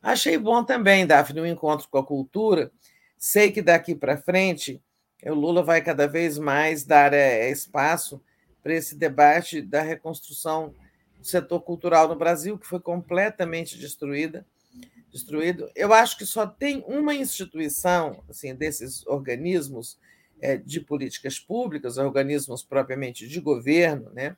Achei 0.01 0.39
bom 0.39 0.63
também, 0.63 1.07
Daphne, 1.07 1.41
um 1.41 1.47
encontro 1.47 1.89
com 1.89 1.99
a 1.99 2.07
cultura. 2.07 2.71
Sei 3.17 3.51
que 3.51 3.61
daqui 3.61 3.97
para 3.97 4.17
frente 4.17 4.81
o 5.25 5.35
Lula 5.35 5.63
vai 5.63 5.83
cada 5.83 6.07
vez 6.07 6.39
mais 6.39 6.85
dar 6.85 7.13
é, 7.13 7.51
espaço 7.51 8.23
para 8.63 8.75
esse 8.75 8.95
debate 8.95 9.61
da 9.61 9.83
reconstrução 9.83 10.73
do 11.19 11.27
setor 11.27 11.61
cultural 11.63 12.07
no 12.07 12.15
Brasil, 12.15 12.57
que 12.57 12.67
foi 12.67 12.79
completamente 12.79 13.77
destruída, 13.77 14.47
destruído. 15.11 15.69
Eu 15.75 15.93
acho 15.93 16.17
que 16.17 16.25
só 16.25 16.47
tem 16.47 16.85
uma 16.87 17.15
instituição 17.15 18.23
assim 18.29 18.55
desses 18.55 19.05
organismos 19.07 19.99
de 20.65 20.81
políticas 20.81 21.39
públicas, 21.39 21.99
organismos 21.99 22.63
propriamente 22.63 23.27
de 23.27 23.41
governo, 23.41 24.11
né, 24.13 24.37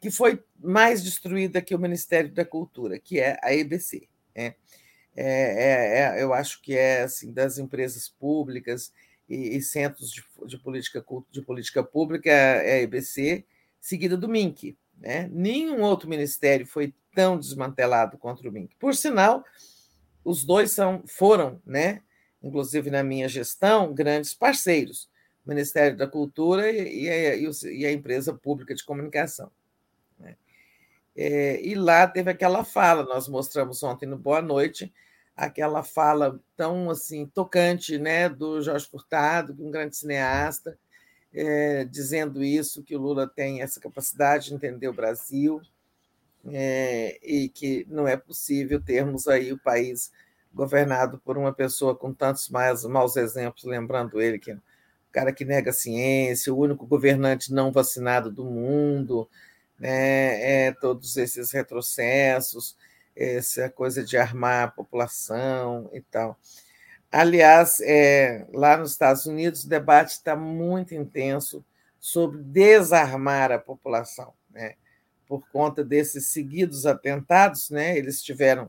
que 0.00 0.10
foi 0.10 0.42
mais 0.58 1.02
destruída 1.02 1.60
que 1.60 1.74
o 1.74 1.78
Ministério 1.78 2.30
da 2.32 2.44
Cultura, 2.44 2.98
que 2.98 3.18
é 3.18 3.38
a 3.42 3.52
EBC. 3.54 4.08
Né? 4.34 4.54
É, 5.16 5.24
é, 5.24 6.18
é, 6.18 6.22
eu 6.22 6.34
acho 6.34 6.60
que 6.60 6.76
é 6.76 7.02
assim, 7.02 7.32
das 7.32 7.58
empresas 7.58 8.08
públicas 8.08 8.92
e, 9.28 9.56
e 9.56 9.62
centros 9.62 10.10
de, 10.10 10.22
de, 10.46 10.58
política, 10.58 11.04
de 11.30 11.42
política 11.42 11.82
pública, 11.82 12.30
é 12.30 12.74
a 12.74 12.82
EBC, 12.82 13.44
seguida 13.80 14.16
do 14.16 14.28
MINC. 14.28 14.76
Né? 14.98 15.28
Nenhum 15.32 15.82
outro 15.82 16.08
ministério 16.08 16.66
foi 16.66 16.94
tão 17.14 17.38
desmantelado 17.38 18.18
contra 18.18 18.48
o 18.48 18.52
MINC. 18.52 18.74
Por 18.78 18.94
sinal, 18.94 19.42
os 20.22 20.44
dois 20.44 20.72
são, 20.72 21.02
foram, 21.06 21.60
né, 21.64 22.02
inclusive 22.42 22.90
na 22.90 23.02
minha 23.02 23.28
gestão, 23.28 23.94
grandes 23.94 24.34
parceiros, 24.34 25.08
Ministério 25.46 25.96
da 25.96 26.06
Cultura 26.06 26.70
e, 26.70 27.06
e, 27.06 27.50
e 27.80 27.86
a, 27.86 27.92
empresa 27.92 28.34
pública 28.34 28.74
de 28.74 28.84
comunicação. 28.84 29.50
Né? 30.18 30.36
É, 31.16 31.60
e 31.64 31.74
lá 31.74 32.06
teve 32.06 32.30
aquela 32.30 32.64
fala, 32.64 33.04
nós 33.04 33.28
mostramos 33.28 33.82
ontem 33.82 34.06
no 34.06 34.18
Boa 34.18 34.42
Noite, 34.42 34.92
aquela 35.36 35.82
fala 35.82 36.40
tão 36.56 36.90
assim 36.90 37.26
tocante 37.26 37.98
né, 37.98 38.28
do 38.28 38.60
Jorge 38.62 38.88
Furtado, 38.88 39.56
um 39.58 39.70
grande 39.70 39.96
cineasta, 39.96 40.78
é, 41.32 41.84
dizendo 41.84 42.42
isso, 42.42 42.82
que 42.82 42.96
o 42.96 43.00
Lula 43.00 43.28
tem 43.28 43.60
essa 43.60 43.78
capacidade 43.78 44.46
de 44.46 44.54
entender 44.54 44.88
o 44.88 44.92
Brasil 44.92 45.60
é, 46.48 47.18
e 47.22 47.48
que 47.48 47.86
não 47.88 48.08
é 48.08 48.16
possível 48.16 48.80
termos 48.80 49.28
aí 49.28 49.52
o 49.52 49.58
país 49.58 50.10
governado 50.54 51.18
por 51.18 51.36
uma 51.36 51.52
pessoa 51.52 51.94
com 51.94 52.14
tantos 52.14 52.48
mais 52.48 52.84
maus 52.84 53.16
exemplos, 53.16 53.64
lembrando 53.64 54.20
ele 54.20 54.38
que 54.38 54.52
é 54.52 54.58
cara 55.12 55.32
que 55.32 55.44
nega 55.44 55.70
a 55.70 55.74
ciência, 55.74 56.52
o 56.52 56.58
único 56.58 56.86
governante 56.86 57.52
não 57.52 57.72
vacinado 57.72 58.30
do 58.30 58.44
mundo, 58.44 59.28
né, 59.78 60.66
é, 60.66 60.72
todos 60.72 61.16
esses 61.16 61.50
retrocessos, 61.52 62.76
essa 63.14 63.68
coisa 63.70 64.04
de 64.04 64.16
armar 64.16 64.64
a 64.64 64.70
população 64.70 65.88
e 65.92 66.00
tal. 66.00 66.38
Aliás, 67.10 67.80
é, 67.80 68.46
lá 68.52 68.76
nos 68.76 68.92
Estados 68.92 69.26
Unidos, 69.26 69.64
o 69.64 69.68
debate 69.68 70.12
está 70.12 70.36
muito 70.36 70.94
intenso 70.94 71.64
sobre 71.98 72.42
desarmar 72.42 73.50
a 73.50 73.58
população, 73.58 74.34
né? 74.50 74.74
por 75.26 75.48
conta 75.50 75.82
desses 75.82 76.28
seguidos 76.28 76.84
atentados. 76.84 77.70
Né? 77.70 77.96
Eles 77.96 78.22
tiveram, 78.22 78.68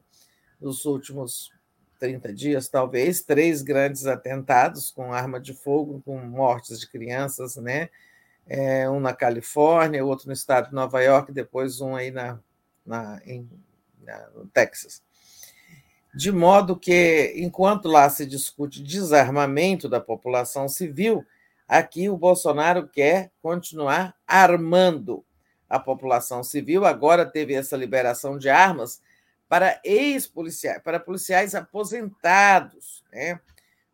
nos 0.61 0.85
últimos 0.85 1.51
30 1.99 2.33
dias, 2.33 2.67
talvez, 2.67 3.21
três 3.21 3.61
grandes 3.61 4.05
atentados 4.05 4.91
com 4.91 5.13
arma 5.13 5.39
de 5.39 5.53
fogo, 5.53 6.01
com 6.05 6.17
mortes 6.19 6.79
de 6.79 6.89
crianças, 6.89 7.55
né? 7.57 7.89
É, 8.47 8.89
um 8.89 8.99
na 8.99 9.13
Califórnia, 9.13 10.05
outro 10.05 10.27
no 10.27 10.33
estado 10.33 10.69
de 10.69 10.75
Nova 10.75 11.01
York, 11.01 11.31
depois 11.33 11.81
um 11.81 11.95
aí 11.95 12.11
na, 12.11 12.39
na, 12.85 13.21
em 13.25 13.49
no 14.35 14.45
Texas. 14.47 15.01
De 16.15 16.31
modo 16.31 16.77
que, 16.77 17.33
enquanto 17.35 17.87
lá 17.87 18.09
se 18.09 18.25
discute 18.25 18.81
desarmamento 18.81 19.87
da 19.89 19.99
população 19.99 20.67
civil, 20.67 21.25
aqui 21.67 22.09
o 22.09 22.17
Bolsonaro 22.17 22.87
quer 22.87 23.31
continuar 23.41 24.15
armando 24.25 25.23
a 25.69 25.79
população 25.79 26.43
civil. 26.43 26.85
Agora 26.85 27.25
teve 27.25 27.53
essa 27.53 27.75
liberação 27.75 28.37
de 28.37 28.49
armas 28.49 29.01
para 29.47 29.79
ex-policiais, 29.83 30.81
para 30.81 30.99
policiais 30.99 31.55
aposentados. 31.55 33.03
Né? 33.11 33.39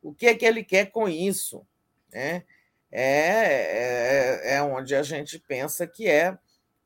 O 0.01 0.13
que 0.13 0.27
é 0.27 0.35
que 0.35 0.45
ele 0.45 0.63
quer 0.63 0.87
com 0.87 1.07
isso? 1.07 1.65
Né? 2.11 2.43
É, 2.91 4.51
é, 4.51 4.55
é 4.55 4.61
onde 4.61 4.95
a 4.95 5.03
gente 5.03 5.39
pensa 5.39 5.87
que 5.87 6.07
é, 6.07 6.37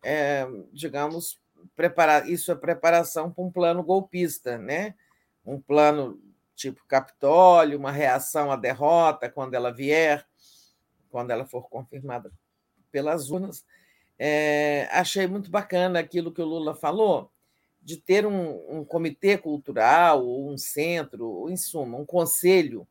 é 0.04 0.48
digamos, 0.72 1.40
preparar, 1.76 2.30
isso 2.30 2.52
é 2.52 2.56
preparação 2.56 3.32
para 3.32 3.44
um 3.44 3.52
plano 3.52 3.84
golpista, 3.84 4.58
né? 4.58 4.96
Um 5.46 5.60
plano 5.60 6.20
tipo 6.56 6.84
Capitólio, 6.88 7.78
uma 7.78 7.92
reação 7.92 8.52
à 8.52 8.56
derrota 8.56 9.30
quando 9.30 9.54
ela 9.54 9.72
vier, 9.72 10.26
quando 11.10 11.32
ela 11.32 11.46
for 11.46 11.70
confirmada 11.70 12.32
pelas 12.92 13.30
urnas. 13.30 13.66
É, 14.18 14.88
achei 14.92 15.28
muito 15.28 15.52
bacana 15.52 16.00
aquilo 16.00 16.32
que 16.32 16.42
o 16.42 16.46
Lula 16.46 16.74
falou, 16.74 17.32
de 17.88 17.96
ter 17.96 18.26
um, 18.26 18.80
um 18.80 18.84
comitê 18.84 19.38
cultural, 19.38 20.26
ou 20.26 20.52
um 20.52 20.58
centro, 20.58 21.26
ou, 21.26 21.50
em 21.50 21.56
suma, 21.56 21.98
um 21.98 22.06
conselho 22.06 22.86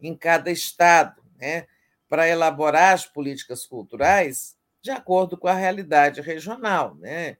em 0.00 0.12
cada 0.12 0.50
estado, 0.50 1.22
né, 1.38 1.68
para 2.08 2.28
elaborar 2.28 2.94
as 2.94 3.06
políticas 3.06 3.64
culturais 3.64 4.56
de 4.82 4.90
acordo 4.90 5.36
com 5.36 5.46
a 5.46 5.54
realidade 5.54 6.20
regional. 6.20 6.96
Né? 6.96 7.36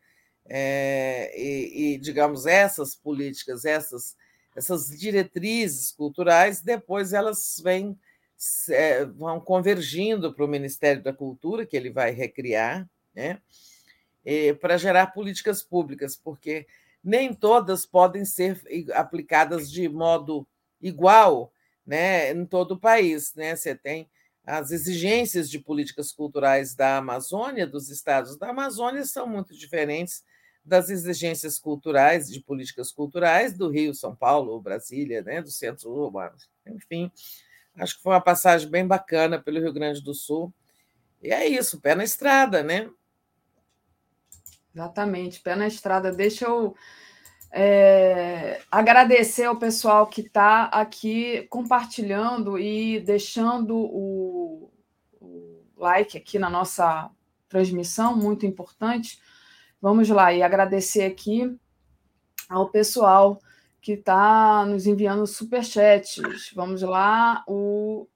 É, 0.47 1.33
e, 1.37 1.95
e, 1.95 1.99
digamos, 1.99 2.47
essas 2.47 2.95
políticas, 2.95 3.65
essas, 3.65 4.17
essas 4.55 4.97
diretrizes 4.97 5.91
culturais, 5.91 6.61
depois 6.61 7.13
elas 7.13 7.61
vêm, 7.61 7.99
é, 8.69 9.05
vão 9.05 9.41
convergindo 9.41 10.33
para 10.33 10.45
o 10.45 10.49
Ministério 10.49 11.03
da 11.03 11.13
Cultura, 11.13 11.67
que 11.67 11.77
ele 11.77 11.91
vai 11.91 12.13
recriar, 12.13 12.89
né? 13.13 13.41
para 14.61 14.77
gerar 14.77 15.09
políticas 15.09 15.61
públicas, 15.61 16.15
porque 16.15 16.69
nem 17.03 17.33
todas 17.33 17.87
podem 17.87 18.25
ser 18.25 18.61
aplicadas 18.95 19.71
de 19.71 19.89
modo 19.89 20.47
igual 20.81 21.53
né, 21.87 22.33
em 22.33 22.45
todo 22.45 22.73
o 22.73 22.81
país. 22.81 23.35
Né? 23.35 23.57
Você 23.57 23.75
tem 23.75 24.09
as 24.45 24.71
exigências 24.71 25.51
de 25.51 25.59
políticas 25.59 26.13
culturais 26.13 26.75
da 26.75 26.99
Amazônia, 26.99 27.67
dos 27.67 27.89
estados 27.89 28.37
da 28.37 28.51
Amazônia, 28.51 29.05
são 29.05 29.27
muito 29.27 29.57
diferentes 29.57 30.25
das 30.65 30.91
exigências 30.91 31.59
culturais, 31.59 32.31
de 32.31 32.41
políticas 32.41 32.93
culturais 32.93 33.57
do 33.57 33.71
Rio, 33.71 33.95
São 33.95 34.15
Paulo, 34.15 34.61
Brasília, 34.61 35.23
né, 35.23 35.41
dos 35.41 35.57
centros 35.57 35.85
urbanos. 35.85 36.49
Enfim, 36.67 37.11
Acho 37.77 37.97
que 37.97 38.03
foi 38.03 38.13
uma 38.13 38.21
passagem 38.21 38.69
bem 38.69 38.87
bacana 38.87 39.41
pelo 39.41 39.61
Rio 39.61 39.73
Grande 39.73 40.03
do 40.03 40.15
Sul. 40.15 40.53
E 41.23 41.31
é 41.31 41.47
isso, 41.47 41.81
pé 41.81 41.95
na 41.95 42.05
estrada, 42.05 42.63
né? 42.63 42.91
Exatamente, 44.75 45.41
pé 45.41 45.57
na 45.57 45.67
estrada. 45.67 46.13
Deixa 46.13 46.47
eu 46.47 46.75
é, 47.53 48.61
agradecer 48.71 49.45
ao 49.45 49.57
pessoal 49.57 50.07
que 50.07 50.21
está 50.21 50.65
aqui 50.65 51.47
compartilhando 51.51 52.59
e 52.59 53.01
deixando 53.01 53.77
o, 53.77 54.71
o, 55.21 55.63
like 55.77 56.17
aqui 56.17 56.39
na 56.39 56.49
nossa 56.49 57.11
transmissão, 57.49 58.17
muito 58.17 58.47
importante. 58.47 59.21
Vamos 59.83 60.09
lá 60.09 60.33
e 60.33 60.43
agradecer 60.43 61.05
aqui 61.05 61.57
ao 62.49 62.69
pessoal 62.69 63.41
que 63.81 63.93
está 63.93 64.65
nos 64.67 64.87
enviando 64.87 65.27
superchats. 65.27 66.53
Vamos 66.55 66.83
lá, 66.83 67.43
o 67.49 68.07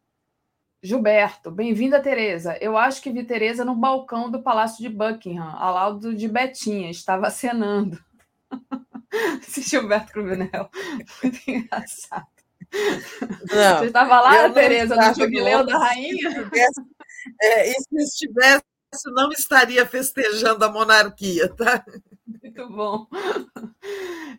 Gilberto, 0.84 1.50
bem-vinda, 1.50 1.98
Tereza. 1.98 2.58
Eu 2.60 2.76
acho 2.76 3.00
que 3.00 3.10
vi 3.10 3.24
Tereza 3.24 3.64
no 3.64 3.74
balcão 3.74 4.30
do 4.30 4.42
Palácio 4.42 4.82
de 4.82 4.94
Buckingham, 4.94 5.48
ao 5.56 5.72
lado 5.72 6.14
de 6.14 6.28
Betinha, 6.28 6.90
estava 6.90 7.28
acenando. 7.28 7.98
Esse 9.40 9.62
Gilberto 9.62 10.12
Cruvinel, 10.12 10.68
muito 11.22 11.38
engraçado. 11.48 12.26
Não, 13.50 13.78
Você 13.78 13.86
estava 13.86 14.20
lá, 14.20 14.50
Tereza, 14.50 14.94
no 14.94 15.14
jubileu 15.14 15.64
da 15.64 15.78
rainha? 15.78 16.50
É, 17.40 17.70
e 17.70 17.74
se 17.80 17.96
estivesse, 17.96 18.62
não 19.06 19.30
estaria 19.30 19.86
festejando 19.86 20.66
a 20.66 20.70
monarquia, 20.70 21.48
tá? 21.48 21.82
Muito 22.26 22.68
bom. 22.68 23.06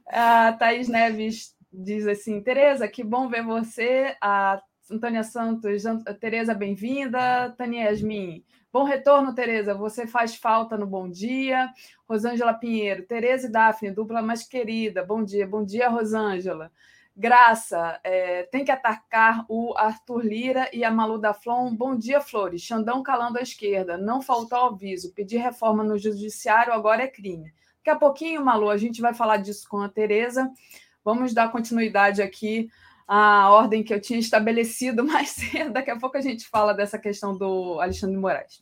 A 0.07 0.53
Thaís 0.53 0.87
Neves 0.87 1.55
diz 1.73 2.05
assim: 2.05 2.39
Tereza, 2.39 2.87
que 2.87 3.03
bom 3.03 3.27
ver 3.27 3.43
você. 3.43 4.15
A 4.21 4.61
Antônia 4.89 5.23
Santos, 5.23 5.83
Tereza, 6.19 6.53
bem-vinda. 6.53 7.49
Tânia 7.57 7.89
Yasmin, 7.89 8.43
bom 8.71 8.83
retorno, 8.83 9.33
Tereza. 9.33 9.73
Você 9.73 10.05
faz 10.05 10.35
falta 10.35 10.77
no 10.77 10.85
Bom 10.85 11.09
Dia. 11.09 11.73
Rosângela 12.07 12.53
Pinheiro, 12.53 13.03
Tereza 13.03 13.47
e 13.47 13.51
Daphne, 13.51 13.89
dupla 13.89 14.21
mais 14.21 14.43
querida. 14.43 15.03
Bom 15.03 15.23
dia, 15.23 15.47
bom 15.47 15.65
dia, 15.65 15.89
Rosângela. 15.89 16.71
Graça, 17.17 17.99
é, 18.03 18.43
tem 18.43 18.63
que 18.63 18.69
atacar 18.71 19.43
o 19.49 19.73
Arthur 19.75 20.23
Lira 20.23 20.69
e 20.71 20.83
a 20.83 20.91
Malu 20.91 21.17
da 21.17 21.33
Flon. 21.33 21.73
Bom 21.75 21.95
dia, 21.97 22.21
Flores. 22.21 22.61
Xandão 22.61 23.01
calando 23.01 23.39
à 23.39 23.41
esquerda. 23.41 23.97
Não 23.97 24.21
faltou 24.21 24.65
aviso. 24.65 25.13
Pedir 25.13 25.37
reforma 25.37 25.83
no 25.83 25.97
judiciário 25.97 26.73
agora 26.73 27.01
é 27.01 27.07
crime. 27.07 27.51
Daqui 27.77 27.89
a 27.89 27.95
pouquinho, 27.95 28.45
Malu, 28.45 28.69
a 28.69 28.77
gente 28.77 29.01
vai 29.01 29.15
falar 29.15 29.37
disso 29.37 29.67
com 29.67 29.81
a 29.81 29.89
Tereza. 29.89 30.51
Vamos 31.03 31.33
dar 31.33 31.51
continuidade 31.51 32.21
aqui 32.21 32.69
a 33.07 33.49
ordem 33.51 33.83
que 33.83 33.93
eu 33.93 34.01
tinha 34.01 34.19
estabelecido 34.19 35.03
mais 35.05 35.29
cedo. 35.29 35.73
Daqui 35.73 35.91
a 35.91 35.97
pouco 35.97 36.17
a 36.17 36.21
gente 36.21 36.47
fala 36.47 36.73
dessa 36.73 36.97
questão 36.97 37.37
do 37.37 37.79
Alexandre 37.79 38.17
Moraes. 38.17 38.61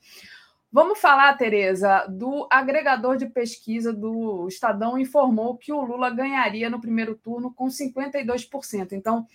Vamos 0.71 0.99
falar, 0.99 1.37
Tereza, 1.37 2.07
do 2.07 2.47
agregador 2.49 3.15
de 3.15 3.27
pesquisa 3.27 3.93
do 3.93 4.47
Estadão 4.47 4.97
informou 4.97 5.55
que 5.55 5.71
o 5.71 5.81
Lula 5.81 6.09
ganharia 6.09 6.67
no 6.67 6.81
primeiro 6.81 7.13
turno 7.15 7.53
com 7.53 7.67
52%. 7.67 8.93
Então, 8.93 9.27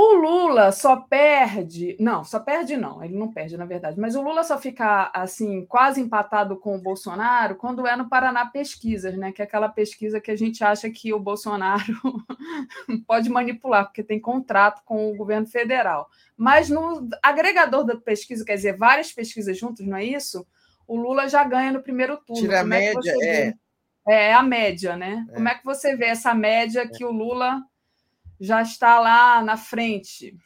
o 0.00 0.14
Lula 0.14 0.70
só 0.70 0.94
perde, 0.94 1.96
não, 1.98 2.22
só 2.22 2.38
perde 2.38 2.76
não, 2.76 3.02
ele 3.02 3.18
não 3.18 3.32
perde 3.32 3.56
na 3.56 3.64
verdade, 3.64 3.98
mas 3.98 4.14
o 4.14 4.22
Lula 4.22 4.44
só 4.44 4.56
fica 4.56 5.10
assim 5.12 5.66
quase 5.66 6.00
empatado 6.00 6.56
com 6.56 6.76
o 6.76 6.80
Bolsonaro 6.80 7.56
quando 7.56 7.84
é 7.84 7.96
no 7.96 8.08
Paraná 8.08 8.46
Pesquisas, 8.46 9.16
né? 9.16 9.32
Que 9.32 9.42
é 9.42 9.44
aquela 9.44 9.68
pesquisa 9.68 10.20
que 10.20 10.30
a 10.30 10.36
gente 10.36 10.62
acha 10.62 10.88
que 10.88 11.12
o 11.12 11.18
Bolsonaro 11.18 11.82
pode 13.08 13.28
manipular 13.28 13.86
porque 13.86 14.04
tem 14.04 14.20
contrato 14.20 14.82
com 14.84 15.10
o 15.10 15.16
governo 15.16 15.48
federal. 15.48 16.08
Mas 16.36 16.70
no 16.70 17.08
agregador 17.20 17.82
da 17.82 17.96
pesquisa, 17.96 18.44
quer 18.44 18.54
dizer, 18.54 18.76
várias 18.76 19.10
pesquisas 19.10 19.58
juntas, 19.58 19.84
não 19.84 19.96
é 19.96 20.04
isso? 20.04 20.46
O 20.86 20.94
Lula 20.94 21.28
já 21.28 21.42
ganha 21.42 21.72
no 21.72 21.82
primeiro 21.82 22.18
turno. 22.18 22.42
Tira 22.42 22.60
a 22.60 22.62
Como 22.62 22.74
é 22.74 22.94
média, 22.94 23.14
é, 23.20 23.48
é. 23.48 23.54
É 24.06 24.32
a 24.32 24.44
média, 24.44 24.96
né? 24.96 25.26
É. 25.28 25.34
Como 25.34 25.48
é 25.48 25.54
que 25.56 25.64
você 25.64 25.96
vê 25.96 26.06
essa 26.06 26.32
média 26.32 26.88
que 26.88 27.04
o 27.04 27.10
Lula 27.10 27.60
já 28.40 28.62
está 28.62 28.98
lá 29.00 29.42
na 29.42 29.56
frente. 29.56 30.36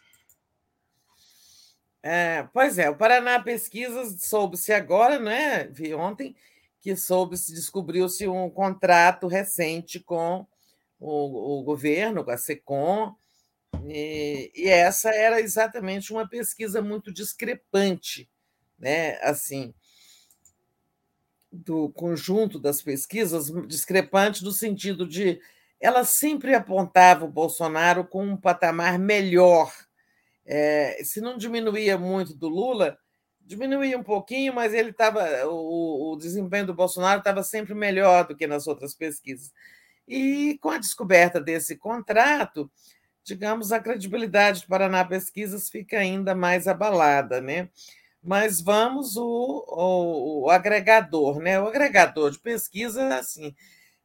É, 2.02 2.42
pois 2.52 2.78
é, 2.78 2.90
o 2.90 2.96
Paraná 2.96 3.40
Pesquisas 3.40 4.22
soube-se 4.24 4.72
agora, 4.72 5.20
né? 5.20 5.68
Vi 5.68 5.94
ontem 5.94 6.34
que 6.80 6.96
soube-se, 6.96 7.54
descobriu-se 7.54 8.26
um 8.26 8.50
contrato 8.50 9.28
recente 9.28 10.00
com 10.00 10.44
o, 10.98 11.60
o, 11.60 11.62
governo, 11.62 12.24
com 12.24 12.32
a 12.32 12.36
SECOM, 12.36 13.14
e, 13.84 14.50
e, 14.54 14.68
essa 14.68 15.10
era 15.10 15.40
exatamente 15.40 16.12
uma 16.12 16.28
pesquisa 16.28 16.82
muito 16.82 17.12
discrepante, 17.12 18.28
né? 18.78 19.18
Assim, 19.22 19.72
do 21.50 21.90
conjunto 21.90 22.58
das 22.58 22.82
pesquisas, 22.82 23.50
discrepante 23.68 24.42
no 24.42 24.50
sentido 24.50 25.06
de 25.06 25.40
ela 25.83 26.05
sempre 26.05 26.55
apontava 26.55 27.25
o 27.25 27.31
Bolsonaro 27.31 28.05
com 28.05 28.25
um 28.25 28.36
patamar 28.36 29.01
melhor. 29.01 29.75
É, 30.47 31.02
se 31.02 31.20
não 31.20 31.36
diminuía 31.36 31.99
muito 31.99 32.35
do 32.36 32.49
Lula, 32.49 32.97
diminuía 33.41 33.99
um 33.99 34.02
pouquinho, 34.02 34.55
mas 34.55 34.73
ele 34.73 34.91
estava. 34.91 35.44
O, 35.49 36.12
o, 36.12 36.17
desempenho 36.17 36.67
do 36.67 36.75
Bolsonaro 36.75 37.19
estava 37.19 37.43
sempre 37.43 37.75
melhor 37.75 38.28
do 38.28 38.36
que 38.36 38.47
nas 38.47 38.69
outras 38.69 38.94
pesquisas. 38.94 39.52
E 40.07 40.57
com 40.62 40.70
a 40.70 40.78
descoberta 40.78 41.41
desse 41.41 41.77
contrato, 41.77 42.70
digamos, 43.25 43.73
a 43.73 43.81
credibilidade 43.81 44.62
do 44.62 44.69
Paraná 44.69 45.05
Pesquisas 45.05 45.69
fica 45.69 45.99
ainda 45.99 46.33
mais 46.33 46.69
abalada, 46.69 47.41
né? 47.41 47.69
Mas 48.23 48.61
vamos 48.61 49.17
o, 49.17 49.65
o, 49.67 50.44
o 50.44 50.51
agregador, 50.51 51.41
né? 51.41 51.61
O 51.61 51.67
agregador 51.67 52.31
de 52.31 52.39
pesquisa, 52.39 53.17
assim, 53.17 53.52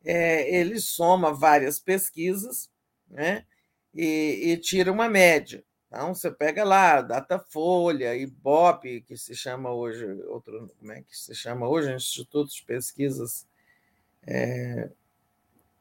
é, 0.07 0.55
ele 0.55 0.79
soma 0.79 1.33
várias 1.33 1.79
pesquisas 1.79 2.69
né, 3.09 3.43
e, 3.93 4.53
e, 4.53 4.57
tira 4.57 4.89
uma 4.89 5.09
média. 5.09 5.61
Então, 5.87 6.15
você 6.15 6.31
pega 6.31 6.63
lá, 6.63 7.01
Datafolha, 7.01 8.15
IBOP, 8.15 9.01
que 9.01 9.17
se 9.17 9.35
chama 9.35 9.73
hoje, 9.73 10.05
outro, 10.29 10.71
como 10.79 10.91
é 10.93 11.01
que 11.01 11.17
se 11.17 11.35
chama 11.35 11.67
hoje? 11.67 11.93
Instituto 11.93 12.53
de 12.53 12.63
Pesquisas. 12.63 13.45
É, 14.25 14.89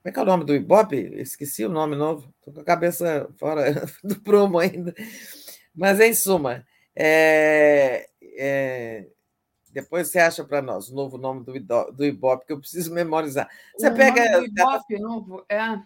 como 0.02 0.06
é 0.06 0.12
que 0.12 0.18
é 0.18 0.22
o 0.22 0.26
nome 0.26 0.44
do 0.44 0.56
IBOP? 0.56 0.96
Esqueci 0.96 1.64
o 1.64 1.68
nome 1.68 1.94
novo, 1.94 2.32
estou 2.38 2.52
com 2.52 2.60
a 2.60 2.64
cabeça 2.64 3.28
fora 3.38 3.86
do 4.02 4.20
promo 4.20 4.58
ainda. 4.58 4.92
Mas, 5.72 6.00
em 6.00 6.12
suma, 6.12 6.66
é, 6.96 8.08
é, 8.22 9.06
depois 9.76 10.08
você 10.08 10.18
acha 10.18 10.42
para 10.42 10.62
nós 10.62 10.88
o 10.88 10.94
novo 10.94 11.18
nome 11.18 11.44
do, 11.44 11.52
do 11.92 12.04
Ibope, 12.04 12.46
que 12.46 12.52
eu 12.54 12.58
preciso 12.58 12.94
memorizar. 12.94 13.46
Você 13.76 13.88
o 13.88 13.94
pega. 13.94 14.24
Nome 14.24 14.48
do 14.48 14.60
Ibope 14.60 14.98
novo 14.98 15.44
é. 15.50 15.78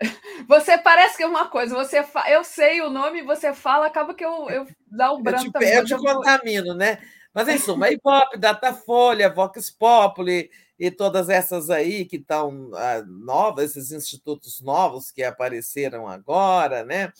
Você 0.48 0.78
parece 0.78 1.18
que 1.18 1.22
é 1.22 1.26
uma 1.26 1.48
coisa, 1.48 1.74
você 1.74 2.02
fa... 2.02 2.30
eu 2.30 2.44
sei 2.44 2.82
o 2.82 2.90
nome, 2.90 3.22
você 3.22 3.54
fala, 3.54 3.86
acaba 3.86 4.12
que 4.12 4.22
eu, 4.22 4.50
eu 4.50 4.66
dá 4.86 5.10
o 5.10 5.22
branco 5.22 5.46
eu 5.46 5.46
te, 5.46 5.52
também. 5.52 5.72
Eu 5.72 5.84
te 5.86 5.92
eu 5.92 5.98
contamino, 5.98 6.74
né? 6.74 6.98
Mas 7.32 7.48
em 7.48 7.56
suma, 7.56 7.90
Ibope, 7.90 8.38
Datafolha, 8.38 9.32
Vox 9.32 9.70
Populi 9.70 10.50
e 10.78 10.90
todas 10.90 11.30
essas 11.30 11.70
aí 11.70 12.04
que 12.04 12.16
estão 12.16 12.70
ah, 12.74 13.02
novas, 13.06 13.70
esses 13.70 13.90
institutos 13.90 14.60
novos 14.60 15.10
que 15.10 15.22
apareceram 15.22 16.06
agora, 16.06 16.84
né? 16.84 17.10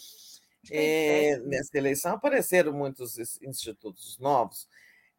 E, 0.70 1.38
nessa 1.44 1.78
eleição 1.78 2.14
apareceram 2.14 2.72
muitos 2.72 3.18
institutos 3.42 4.18
novos. 4.18 4.68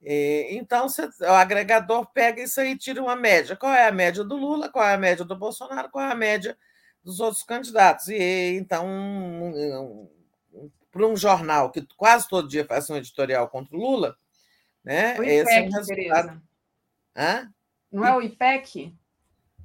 Então, 0.01 0.87
o 1.21 1.25
agregador 1.25 2.05
pega 2.13 2.41
isso 2.41 2.61
aí 2.61 2.71
e 2.71 2.77
tira 2.77 3.01
uma 3.01 3.15
média. 3.15 3.55
Qual 3.55 3.73
é 3.73 3.87
a 3.87 3.91
média 3.91 4.23
do 4.23 4.35
Lula, 4.35 4.69
qual 4.69 4.85
é 4.85 4.93
a 4.93 4.97
média 4.97 5.25
do 5.25 5.35
Bolsonaro, 5.35 5.89
qual 5.89 6.05
é 6.05 6.11
a 6.11 6.15
média 6.15 6.57
dos 7.03 7.19
outros 7.19 7.43
candidatos. 7.43 8.09
E 8.09 8.57
então, 8.57 8.85
um, 8.85 10.09
um, 10.53 10.71
para 10.91 11.07
um 11.07 11.15
jornal 11.15 11.71
que 11.71 11.85
quase 11.95 12.27
todo 12.27 12.49
dia 12.49 12.65
faz 12.65 12.89
um 12.89 12.97
editorial 12.97 13.47
contra 13.47 13.75
o 13.75 13.79
Lula, 13.79 14.17
né? 14.83 15.17
O 15.17 15.23
IPEC, 15.23 15.49
é 15.49 15.59
resultado. 15.61 16.41
Não 17.91 18.05
é 18.05 18.15
o 18.15 18.21
IPEC? 18.21 18.93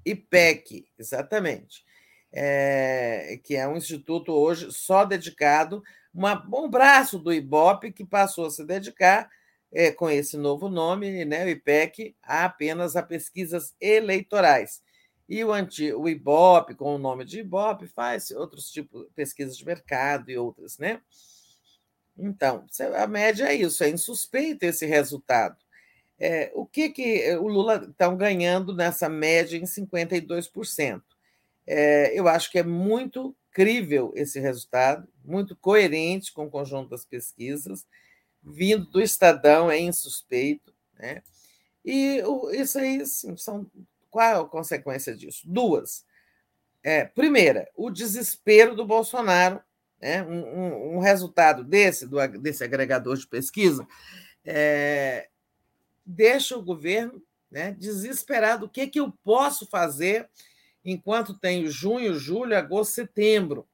IPEC, 0.05 0.87
exatamente. 0.99 1.85
É, 2.33 3.39
que 3.45 3.57
é 3.57 3.69
um 3.69 3.77
instituto 3.77 4.33
hoje 4.33 4.73
só 4.73 5.05
dedicado, 5.05 5.83
uma, 6.15 6.43
um 6.55 6.69
braço 6.69 7.19
do 7.19 7.33
IBOP 7.33 7.93
que 7.93 8.05
passou 8.05 8.47
a 8.47 8.51
se 8.51 8.65
dedicar 8.65 9.29
é, 9.73 9.91
com 9.91 10.11
esse 10.11 10.37
novo 10.37 10.69
nome, 10.69 11.25
né, 11.25 11.45
o 11.45 11.49
IPEC, 11.49 12.15
há 12.23 12.45
apenas 12.45 12.95
a 12.95 13.03
pesquisas 13.03 13.75
eleitorais. 13.81 14.83
E 15.29 15.43
o, 15.43 15.53
anti, 15.53 15.93
o 15.93 16.09
IBOP, 16.09 16.75
com 16.75 16.95
o 16.95 16.99
nome 16.99 17.25
de 17.25 17.41
IBOP, 17.41 17.87
faz 17.87 18.31
outros 18.33 18.71
tipos 18.71 19.07
de 19.07 19.11
pesquisas 19.15 19.57
de 19.57 19.65
mercado 19.65 20.31
e 20.31 20.37
outras, 20.37 20.77
né? 20.79 21.01
Então, 22.19 22.67
a 22.97 23.07
média 23.07 23.47
é 23.47 23.55
isso, 23.55 23.83
é 23.83 23.89
insuspeito 23.89 24.65
esse 24.65 24.85
resultado. 24.85 25.57
É, 26.19 26.53
o 26.55 26.67
que, 26.67 26.91
que 26.91 27.35
o 27.37 27.49
Lula 27.49 27.89
está 27.91 28.13
ganhando 28.15 28.75
nessa 28.75 29.09
média 29.09 29.57
em 29.57 29.65
52%? 29.65 31.03
É, 31.67 32.13
eu 32.19 32.29
acho 32.29 32.51
que 32.51 32.59
é 32.59 32.63
muito 32.63 33.35
crível 33.51 34.13
esse 34.15 34.39
resultado, 34.39 35.09
muito 35.25 35.57
coerente 35.57 36.33
com 36.33 36.45
o 36.45 36.51
conjunto 36.51 36.91
das 36.91 37.05
pesquisas, 37.05 37.87
vindo 38.43 38.87
do 38.87 39.01
Estadão, 39.01 39.71
é 39.71 39.79
insuspeito. 39.79 40.75
Né? 40.99 41.23
E 41.85 42.23
isso 42.53 42.79
aí, 42.79 43.05
sim, 43.07 43.37
são, 43.37 43.67
qual 44.11 44.27
é 44.27 44.41
a 44.41 44.45
consequência 44.45 45.15
disso? 45.15 45.43
Duas. 45.45 46.05
É, 46.83 47.05
primeira, 47.05 47.69
o 47.77 47.91
desespero 47.91 48.75
do 48.75 48.85
Bolsonaro. 48.85 49.61
Né? 50.01 50.23
Um, 50.25 50.43
um, 50.43 50.97
um 50.97 50.99
resultado 50.99 51.63
desse, 51.63 52.07
do, 52.07 52.19
desse 52.39 52.65
agregador 52.65 53.17
de 53.17 53.27
pesquisa, 53.27 53.87
é, 54.45 55.29
deixa 56.05 56.57
o 56.57 56.63
governo 56.63 57.23
né, 57.49 57.71
desesperado. 57.73 58.67
O 58.67 58.69
que, 58.69 58.89
que 58.89 58.99
eu 58.99 59.13
posso 59.23 59.67
fazer 59.67 60.29
enquanto 60.85 61.39
tenho 61.39 61.71
junho, 61.71 62.15
julho, 62.15 62.57
agosto, 62.57 62.95
setembro? 62.95 63.69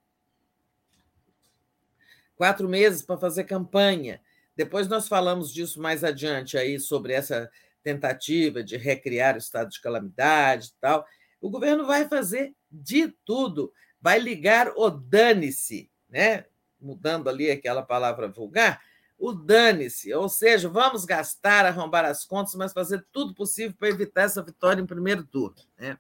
Quatro 2.37 2.69
meses 2.69 3.03
para 3.03 3.19
fazer 3.19 3.45
campanha. 3.45 4.21
Depois 4.59 4.89
nós 4.89 5.07
falamos 5.07 5.53
disso 5.53 5.81
mais 5.81 6.03
adiante 6.03 6.59
aí 6.59 6.81
sobre 6.81 7.13
essa 7.13 7.49
tentativa 7.81 8.61
de 8.61 8.77
recriar 8.77 9.37
o 9.37 9.39
estado 9.39 9.71
de 9.71 9.81
calamidade 9.81 10.71
e 10.71 10.81
tal. 10.81 11.07
O 11.41 11.49
governo 11.49 11.87
vai 11.87 12.09
fazer 12.09 12.53
de 12.69 13.07
tudo, 13.25 13.73
vai 14.01 14.19
ligar 14.19 14.73
o 14.77 14.91
dane-se, 14.91 15.89
né? 16.11 16.45
Mudando 16.81 17.31
ali 17.31 17.49
aquela 17.49 17.85
palavra 17.85 18.27
vulgar, 18.27 18.83
o 19.17 19.33
dane-se, 19.33 20.13
ou 20.13 20.29
seja, 20.29 20.69
vamos 20.69 21.05
gastar, 21.05 21.65
arrombar 21.65 22.05
as 22.05 22.25
contas, 22.25 22.57
mas 22.57 22.73
fazer 22.73 23.07
tudo 23.13 23.33
possível 23.37 23.77
para 23.79 23.89
evitar 23.89 24.23
essa 24.23 24.43
vitória 24.43 24.83
em 24.83 24.87
primeiro 24.87 25.25
turno. 25.25 25.55
Né? 25.79 25.97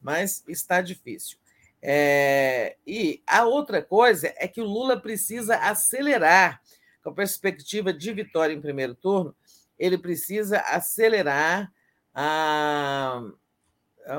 Mas 0.00 0.42
está 0.48 0.80
difícil. 0.80 1.38
É... 1.80 2.76
E 2.84 3.22
a 3.24 3.44
outra 3.44 3.80
coisa 3.80 4.34
é 4.36 4.48
que 4.48 4.60
o 4.60 4.66
Lula 4.66 5.00
precisa 5.00 5.54
acelerar, 5.58 6.60
com 7.02 7.10
a 7.10 7.14
perspectiva 7.14 7.92
de 7.92 8.12
vitória 8.12 8.52
em 8.52 8.60
primeiro 8.60 8.94
turno, 8.94 9.34
ele 9.78 9.96
precisa 9.96 10.58
acelerar 10.60 11.72
a... 12.14 13.22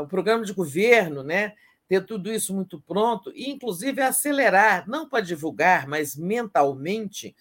o 0.01 0.07
programa 0.07 0.43
de 0.43 0.53
governo, 0.53 1.23
né? 1.23 1.53
ter 1.91 2.05
tudo 2.05 2.31
isso 2.31 2.53
muito 2.53 2.79
pronto, 2.79 3.33
e 3.35 3.49
inclusive 3.49 4.01
acelerar, 4.01 4.87
não 4.87 5.09
para 5.09 5.25
divulgar, 5.25 5.85
mas 5.89 6.15
mentalmente, 6.15 7.35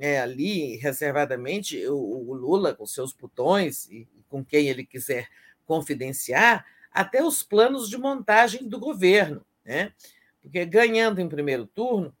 é, 0.00 0.18
ali 0.18 0.76
reservadamente 0.76 1.86
o, 1.86 1.94
o, 1.94 2.32
Lula 2.32 2.74
com 2.74 2.86
seus 2.86 3.12
botões 3.12 3.86
e 3.90 4.08
com 4.30 4.42
quem 4.42 4.68
ele 4.68 4.82
quiser 4.86 5.28
confidenciar 5.66 6.64
até 6.90 7.22
os 7.22 7.42
planos 7.42 7.86
de 7.90 7.98
montagem 7.98 8.66
do 8.66 8.80
governo, 8.80 9.44
né? 9.62 9.92
Porque 10.40 10.64
ganhando 10.64 11.20
em 11.20 11.28
primeiro 11.28 11.66
turno 11.66 12.16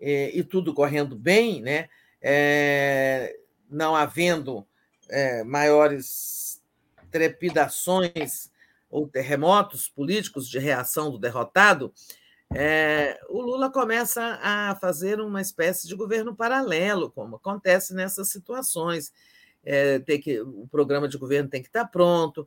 é, 0.00 0.34
e 0.34 0.42
tudo 0.42 0.72
correndo 0.72 1.14
bem, 1.14 1.60
né? 1.60 1.90
É, 2.20 3.36
não 3.68 3.94
havendo 3.96 4.66
é, 5.08 5.42
maiores 5.44 6.62
trepidações 7.10 8.50
ou 8.90 9.08
terremotos 9.08 9.88
políticos 9.88 10.48
de 10.48 10.58
reação 10.58 11.10
do 11.10 11.18
derrotado, 11.18 11.92
é, 12.52 13.20
o 13.28 13.40
Lula 13.40 13.70
começa 13.70 14.38
a 14.42 14.76
fazer 14.80 15.20
uma 15.20 15.40
espécie 15.40 15.86
de 15.86 15.94
governo 15.94 16.34
paralelo, 16.34 17.10
como 17.10 17.36
acontece 17.36 17.94
nessas 17.94 18.28
situações. 18.28 19.12
É, 19.62 20.00
tem 20.00 20.20
que, 20.20 20.40
o 20.40 20.66
programa 20.68 21.06
de 21.06 21.16
governo 21.16 21.48
tem 21.48 21.62
que 21.62 21.68
estar 21.68 21.86
pronto. 21.86 22.46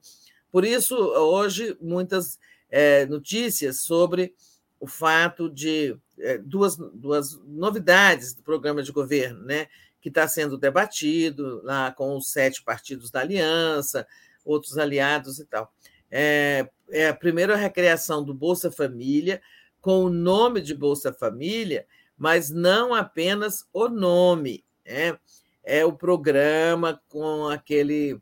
Por 0.52 0.66
isso, 0.66 0.96
hoje, 0.96 1.78
muitas 1.82 2.38
é, 2.70 3.06
notícias 3.06 3.80
sobre 3.80 4.36
o 4.80 4.88
fato 4.88 5.50
de 5.50 5.98
duas, 6.44 6.78
duas 6.78 7.40
novidades 7.46 8.34
do 8.34 8.42
programa 8.42 8.82
de 8.82 8.92
governo, 8.92 9.44
né, 9.44 9.68
que 10.02 10.10
está 10.10 10.28
sendo 10.28 10.58
debatido 10.58 11.62
lá 11.64 11.92
com 11.92 12.18
os 12.18 12.30
sete 12.30 12.64
partidos 12.64 13.10
da 13.12 13.22
aliança, 13.22 14.08
outros 14.44 14.78
aliados 14.78 15.40
e 15.40 15.46
tal. 15.46 15.74
É, 16.10 16.70
é 16.90 17.08
a 17.08 17.14
primeira 17.14 17.56
recriação 17.56 18.24
do 18.24 18.34
Bolsa 18.34 18.72
Família, 18.72 19.42
com 19.82 20.06
o 20.06 20.10
nome 20.10 20.62
de 20.62 20.74
Bolsa 20.74 21.12
Família, 21.12 21.86
mas 22.18 22.50
não 22.50 22.94
apenas 22.94 23.68
o 23.74 23.90
nome, 23.90 24.64
né? 24.86 25.18
é 25.64 25.86
o 25.86 25.94
programa 25.94 27.02
com 27.08 27.48
aquele 27.48 28.20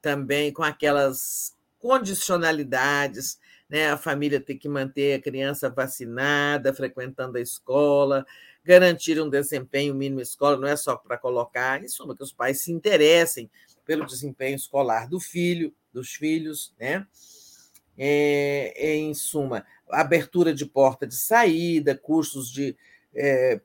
também 0.00 0.52
com 0.52 0.62
aquelas 0.62 1.56
condicionalidades, 1.78 3.38
né? 3.72 3.90
A 3.90 3.96
família 3.96 4.38
tem 4.38 4.58
que 4.58 4.68
manter 4.68 5.14
a 5.14 5.22
criança 5.22 5.70
vacinada, 5.70 6.74
frequentando 6.74 7.38
a 7.38 7.40
escola, 7.40 8.26
garantir 8.62 9.18
um 9.18 9.30
desempenho 9.30 9.94
mínimo 9.94 10.20
escola, 10.20 10.58
não 10.58 10.68
é 10.68 10.76
só 10.76 10.94
para 10.94 11.16
colocar, 11.16 11.82
em 11.82 11.88
suma, 11.88 12.14
que 12.14 12.22
os 12.22 12.34
pais 12.34 12.60
se 12.60 12.70
interessem 12.70 13.50
pelo 13.86 14.04
desempenho 14.04 14.56
escolar 14.56 15.08
do 15.08 15.18
filho, 15.18 15.74
dos 15.90 16.10
filhos, 16.10 16.74
né? 16.78 17.06
É, 17.96 18.94
em 18.94 19.14
suma, 19.14 19.64
abertura 19.88 20.52
de 20.52 20.66
porta 20.66 21.06
de 21.06 21.16
saída, 21.16 21.96
cursos 21.96 22.50
de 22.50 22.76
é, 23.14 23.58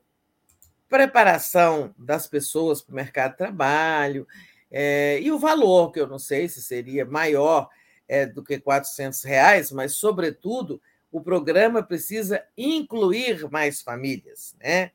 preparação 0.88 1.94
das 1.98 2.26
pessoas 2.26 2.80
para 2.80 2.92
o 2.92 2.96
mercado 2.96 3.32
de 3.32 3.38
trabalho, 3.38 4.26
é, 4.70 5.20
e 5.20 5.30
o 5.30 5.38
valor, 5.38 5.92
que 5.92 6.00
eu 6.00 6.06
não 6.06 6.18
sei 6.18 6.48
se 6.48 6.62
seria 6.62 7.04
maior 7.04 7.68
é, 8.08 8.26
do 8.26 8.42
que 8.42 8.58
400 8.58 9.22
reais, 9.22 9.70
mas, 9.70 9.94
sobretudo, 9.94 10.80
o 11.12 11.20
programa 11.20 11.82
precisa 11.82 12.42
incluir 12.56 13.48
mais 13.50 13.82
famílias, 13.82 14.54
né? 14.60 14.90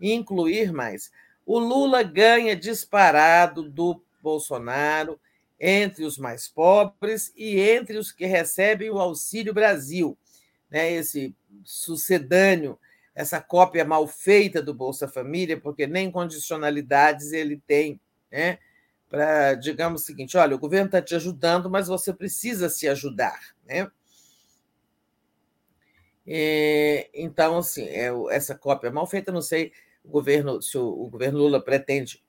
incluir 0.00 0.72
mais. 0.72 1.10
O 1.46 1.58
Lula 1.58 2.02
ganha 2.02 2.56
disparado 2.56 3.62
do 3.62 4.02
Bolsonaro 4.22 5.20
entre 5.60 6.04
os 6.04 6.18
mais 6.18 6.48
pobres 6.48 7.32
e 7.36 7.60
entre 7.60 7.96
os 7.96 8.10
que 8.10 8.26
recebem 8.26 8.90
o 8.90 8.98
Auxílio 8.98 9.54
Brasil 9.54 10.18
né, 10.74 10.90
esse 10.92 11.32
sucedâneo, 11.62 12.76
essa 13.14 13.40
cópia 13.40 13.84
mal 13.84 14.08
feita 14.08 14.60
do 14.60 14.74
Bolsa 14.74 15.06
Família, 15.06 15.56
porque 15.56 15.86
nem 15.86 16.10
condicionalidades 16.10 17.32
ele 17.32 17.62
tem, 17.64 18.00
né? 18.28 18.58
Para, 19.14 19.54
digamos 19.54 20.02
o 20.02 20.04
seguinte: 20.04 20.36
olha, 20.36 20.56
o 20.56 20.58
governo 20.58 20.86
está 20.86 21.00
te 21.00 21.14
ajudando, 21.14 21.70
mas 21.70 21.86
você 21.86 22.12
precisa 22.12 22.68
se 22.68 22.88
ajudar, 22.88 23.54
né? 23.64 23.88
E, 26.26 27.08
então, 27.14 27.58
assim, 27.58 27.84
é, 27.84 28.10
essa 28.30 28.56
cópia 28.56 28.90
mal 28.90 29.06
feita, 29.06 29.30
não 29.30 29.40
sei 29.40 29.70
o 30.02 30.08
governo, 30.08 30.60
se 30.60 30.76
o, 30.76 30.88
o 30.88 31.08
governo 31.08 31.38
Lula 31.38 31.62
pretende 31.62 32.24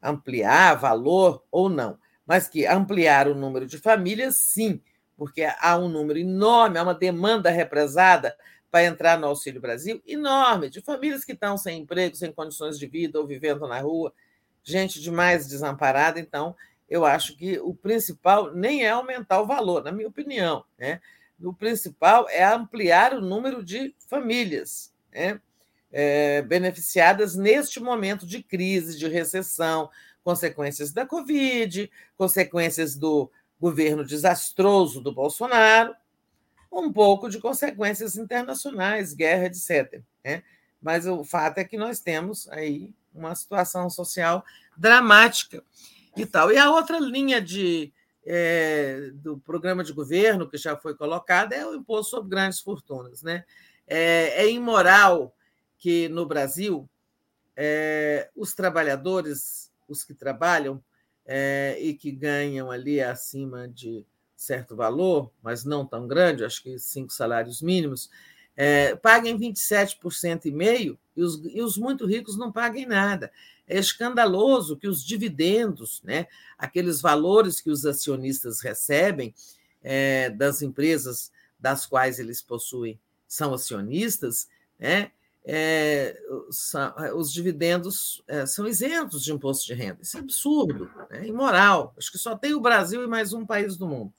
ampliar 0.00 0.76
valor 0.76 1.44
ou 1.50 1.68
não, 1.68 1.98
mas 2.24 2.48
que 2.48 2.64
ampliar 2.64 3.28
o 3.28 3.34
número 3.34 3.66
de 3.66 3.76
famílias, 3.76 4.36
sim, 4.36 4.80
porque 5.18 5.46
há 5.58 5.76
um 5.76 5.90
número 5.90 6.18
enorme, 6.18 6.78
há 6.78 6.82
uma 6.82 6.94
demanda 6.94 7.50
represada 7.50 8.34
para 8.70 8.86
entrar 8.86 9.18
no 9.18 9.26
Auxílio 9.26 9.60
Brasil 9.60 10.00
enorme, 10.06 10.70
de 10.70 10.80
famílias 10.80 11.22
que 11.22 11.32
estão 11.32 11.58
sem 11.58 11.82
emprego, 11.82 12.16
sem 12.16 12.32
condições 12.32 12.78
de 12.78 12.86
vida 12.86 13.20
ou 13.20 13.26
vivendo 13.26 13.68
na 13.68 13.78
rua, 13.80 14.10
gente 14.62 15.00
demais 15.00 15.46
desamparada. 15.46 16.20
Então, 16.20 16.54
eu 16.88 17.04
acho 17.04 17.36
que 17.36 17.58
o 17.60 17.74
principal 17.74 18.52
nem 18.52 18.84
é 18.84 18.90
aumentar 18.90 19.40
o 19.40 19.46
valor, 19.46 19.84
na 19.84 19.92
minha 19.92 20.08
opinião. 20.08 20.64
Né? 20.78 21.00
O 21.40 21.54
principal 21.54 22.28
é 22.28 22.44
ampliar 22.44 23.14
o 23.14 23.20
número 23.20 23.62
de 23.64 23.94
famílias 24.08 24.92
né? 25.12 25.40
é, 25.92 26.42
beneficiadas 26.42 27.36
neste 27.36 27.80
momento 27.80 28.26
de 28.26 28.42
crise, 28.42 28.98
de 28.98 29.08
recessão, 29.08 29.88
consequências 30.22 30.92
da 30.92 31.06
Covid, 31.06 31.90
consequências 32.16 32.96
do 32.96 33.30
governo 33.58 34.04
desastroso 34.04 35.00
do 35.00 35.12
Bolsonaro, 35.12 35.94
um 36.72 36.92
pouco 36.92 37.28
de 37.28 37.38
consequências 37.40 38.16
internacionais, 38.16 39.12
guerra, 39.12 39.46
etc. 39.46 40.00
Né? 40.24 40.42
Mas 40.80 41.06
o 41.06 41.24
fato 41.24 41.58
é 41.58 41.64
que 41.64 41.76
nós 41.76 42.00
temos 42.00 42.48
aí 42.48 42.94
uma 43.14 43.34
situação 43.34 43.88
social 43.90 44.44
dramática 44.76 45.62
e 46.16 46.24
tal. 46.26 46.52
E 46.52 46.58
a 46.58 46.70
outra 46.70 46.98
linha 46.98 47.40
de, 47.40 47.92
é, 48.24 49.10
do 49.14 49.38
programa 49.38 49.84
de 49.84 49.92
governo 49.92 50.48
que 50.48 50.56
já 50.56 50.76
foi 50.76 50.94
colocada 50.94 51.54
é 51.54 51.66
o 51.66 51.74
imposto 51.74 52.10
sobre 52.10 52.30
grandes 52.30 52.60
fortunas. 52.60 53.22
Né? 53.22 53.44
É, 53.86 54.44
é 54.44 54.50
imoral 54.50 55.34
que 55.78 56.08
no 56.08 56.26
Brasil 56.26 56.88
é, 57.56 58.30
os 58.34 58.54
trabalhadores, 58.54 59.70
os 59.88 60.04
que 60.04 60.14
trabalham, 60.14 60.82
é, 61.26 61.76
e 61.78 61.94
que 61.94 62.10
ganham 62.10 62.70
ali 62.70 63.00
acima 63.00 63.68
de 63.68 64.04
certo 64.34 64.74
valor, 64.74 65.30
mas 65.42 65.64
não 65.64 65.86
tão 65.86 66.08
grande, 66.08 66.44
acho 66.44 66.62
que 66.62 66.78
cinco 66.78 67.12
salários 67.12 67.60
mínimos, 67.60 68.10
é, 68.56 68.96
paguem 68.96 69.38
27% 69.38 70.46
e 70.46 70.50
meio 70.50 70.98
e 71.20 71.22
os, 71.22 71.40
e 71.44 71.60
os 71.60 71.76
muito 71.76 72.06
ricos 72.06 72.36
não 72.36 72.50
paguem 72.50 72.86
nada. 72.86 73.30
É 73.66 73.78
escandaloso 73.78 74.76
que 74.76 74.88
os 74.88 75.04
dividendos, 75.04 76.02
né, 76.02 76.26
aqueles 76.58 77.00
valores 77.00 77.60
que 77.60 77.70
os 77.70 77.84
acionistas 77.84 78.60
recebem 78.60 79.34
é, 79.82 80.30
das 80.30 80.62
empresas 80.62 81.30
das 81.58 81.86
quais 81.86 82.18
eles 82.18 82.40
possuem, 82.40 82.98
são 83.28 83.52
acionistas, 83.52 84.48
né, 84.78 85.12
é, 85.44 86.18
são, 86.50 86.94
os 87.16 87.32
dividendos 87.32 88.22
é, 88.26 88.44
são 88.46 88.66
isentos 88.66 89.22
de 89.22 89.32
imposto 89.32 89.66
de 89.66 89.74
renda. 89.74 89.98
Isso 90.02 90.16
é 90.16 90.20
absurdo, 90.20 90.90
é 91.10 91.26
imoral. 91.26 91.94
Acho 91.96 92.10
que 92.12 92.18
só 92.18 92.36
tem 92.36 92.54
o 92.54 92.60
Brasil 92.60 93.02
e 93.04 93.06
mais 93.06 93.32
um 93.32 93.46
país 93.46 93.76
do 93.76 93.86
mundo. 93.86 94.12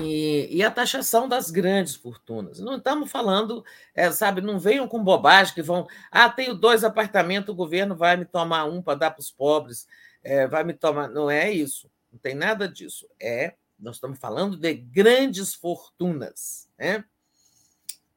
E, 0.00 0.48
e, 0.50 0.62
a 0.62 0.70
taxação 0.70 1.28
das 1.28 1.50
grandes 1.50 1.94
fortunas. 1.94 2.58
Não 2.58 2.76
estamos 2.76 3.10
falando, 3.10 3.64
é, 3.94 4.10
sabe, 4.10 4.40
não 4.40 4.58
venham 4.58 4.88
com 4.88 5.02
bobagem 5.02 5.54
que 5.54 5.62
vão. 5.62 5.86
Ah, 6.10 6.28
tenho 6.28 6.54
dois 6.54 6.84
apartamentos, 6.84 7.50
o 7.50 7.56
governo 7.56 7.96
vai 7.96 8.16
me 8.16 8.24
tomar 8.24 8.64
um 8.64 8.82
para 8.82 8.98
dar 8.98 9.10
para 9.10 9.20
os 9.20 9.30
pobres, 9.30 9.86
é, 10.22 10.46
vai 10.46 10.64
me 10.64 10.72
tomar. 10.72 11.08
Não 11.08 11.30
é 11.30 11.50
isso, 11.50 11.90
não 12.12 12.18
tem 12.18 12.34
nada 12.34 12.68
disso. 12.68 13.08
É, 13.20 13.54
nós 13.78 13.96
estamos 13.96 14.18
falando 14.18 14.56
de 14.56 14.74
grandes 14.74 15.54
fortunas. 15.54 16.68
Né? 16.78 17.04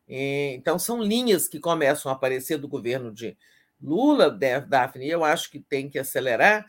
E, 0.08 0.54
então, 0.56 0.80
são 0.80 1.02
linhas 1.02 1.48
que 1.48 1.60
começam 1.60 2.12
a 2.12 2.16
aparecer 2.16 2.58
do 2.58 2.68
governo 2.68 3.12
de 3.12 3.38
Lula, 3.82 4.32
Daphne, 4.32 5.08
eu 5.08 5.24
acho 5.24 5.52
que 5.52 5.60
tem 5.60 5.90
que 5.90 6.00
acelerar 6.00 6.66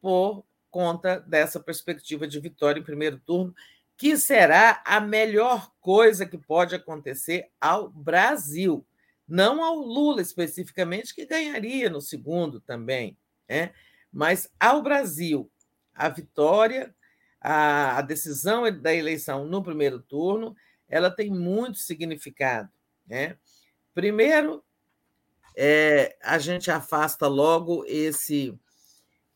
por 0.00 0.44
conta 0.70 1.18
dessa 1.20 1.58
perspectiva 1.58 2.26
de 2.26 2.38
vitória 2.38 2.78
em 2.78 2.84
primeiro 2.84 3.18
turno 3.18 3.54
que 4.00 4.16
será 4.16 4.80
a 4.82 4.98
melhor 4.98 5.70
coisa 5.78 6.24
que 6.24 6.38
pode 6.38 6.74
acontecer 6.74 7.50
ao 7.60 7.90
Brasil, 7.90 8.82
não 9.28 9.62
ao 9.62 9.76
Lula 9.76 10.22
especificamente, 10.22 11.14
que 11.14 11.26
ganharia 11.26 11.90
no 11.90 12.00
segundo 12.00 12.62
também, 12.62 13.14
né? 13.46 13.74
mas 14.10 14.50
ao 14.58 14.82
Brasil. 14.82 15.50
A 15.94 16.08
vitória, 16.08 16.94
a, 17.42 17.98
a 17.98 18.00
decisão 18.00 18.64
da 18.80 18.94
eleição 18.94 19.44
no 19.44 19.62
primeiro 19.62 20.00
turno, 20.00 20.56
ela 20.88 21.10
tem 21.10 21.28
muito 21.28 21.76
significado. 21.76 22.70
Né? 23.06 23.36
Primeiro, 23.92 24.64
é, 25.54 26.16
a 26.22 26.38
gente 26.38 26.70
afasta 26.70 27.28
logo 27.28 27.84
esse 27.86 28.58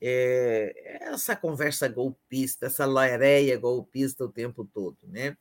é, 0.01 0.99
essa 1.03 1.35
conversa 1.35 1.89
golpista, 1.89 2.67
essa 2.67 2.85
loireia 2.85 3.59
golpista 3.59 4.25
o 4.25 4.29
tempo 4.29 4.65
todo. 4.65 4.99
Né? 5.05 5.37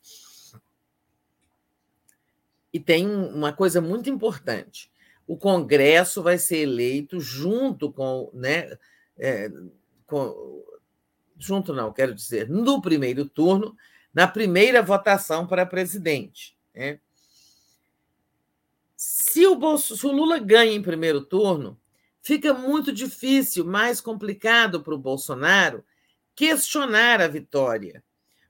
E 2.71 2.79
tem 2.79 3.07
uma 3.07 3.53
coisa 3.53 3.81
muito 3.81 4.09
importante: 4.09 4.91
o 5.27 5.37
Congresso 5.37 6.23
vai 6.23 6.37
ser 6.37 6.57
eleito 6.57 7.19
junto 7.19 7.91
com. 7.91 8.29
Né, 8.33 8.77
é, 9.17 9.49
com 10.05 10.63
junto 11.37 11.73
não, 11.73 11.91
quero 11.91 12.15
dizer, 12.15 12.49
no 12.49 12.81
primeiro 12.81 13.25
turno, 13.25 13.75
na 14.13 14.27
primeira 14.27 14.81
votação 14.81 15.45
para 15.45 15.65
presidente. 15.65 16.57
Né? 16.73 16.99
Se 18.95 19.45
o, 19.45 19.55
Bolso, 19.55 19.97
se 19.97 20.05
o 20.05 20.11
Lula 20.11 20.39
ganha 20.39 20.71
em 20.71 20.81
primeiro 20.81 21.19
turno, 21.21 21.77
fica 22.23 22.53
muito 22.53 22.91
difícil, 22.91 23.65
mais 23.65 23.99
complicado 23.99 24.81
para 24.81 24.95
o 24.95 24.97
Bolsonaro 24.97 25.83
questionar 26.33 27.21
a 27.21 27.27
vitória. 27.27 28.03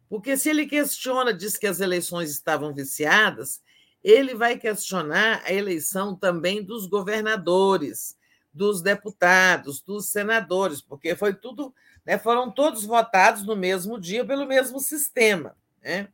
Porque 0.07 0.37
se 0.37 0.49
ele 0.49 0.67
questiona, 0.67 1.33
diz 1.33 1.57
que 1.57 1.65
as 1.65 1.79
eleições 1.79 2.29
estavam 2.29 2.71
viciadas, 2.71 3.61
ele 4.03 4.35
vai 4.35 4.57
questionar 4.57 5.41
a 5.43 5.51
eleição 5.51 6.15
também 6.15 6.63
dos 6.63 6.85
governadores, 6.85 8.15
dos 8.53 8.81
deputados, 8.81 9.81
dos 9.81 10.09
senadores, 10.09 10.79
porque 10.79 11.15
foi 11.15 11.33
tudo, 11.33 11.73
né, 12.05 12.19
foram 12.19 12.51
todos 12.51 12.83
votados 12.83 13.43
no 13.43 13.55
mesmo 13.55 13.99
dia 13.99 14.23
pelo 14.23 14.45
mesmo 14.45 14.79
sistema. 14.79 15.57
Né? 15.81 16.09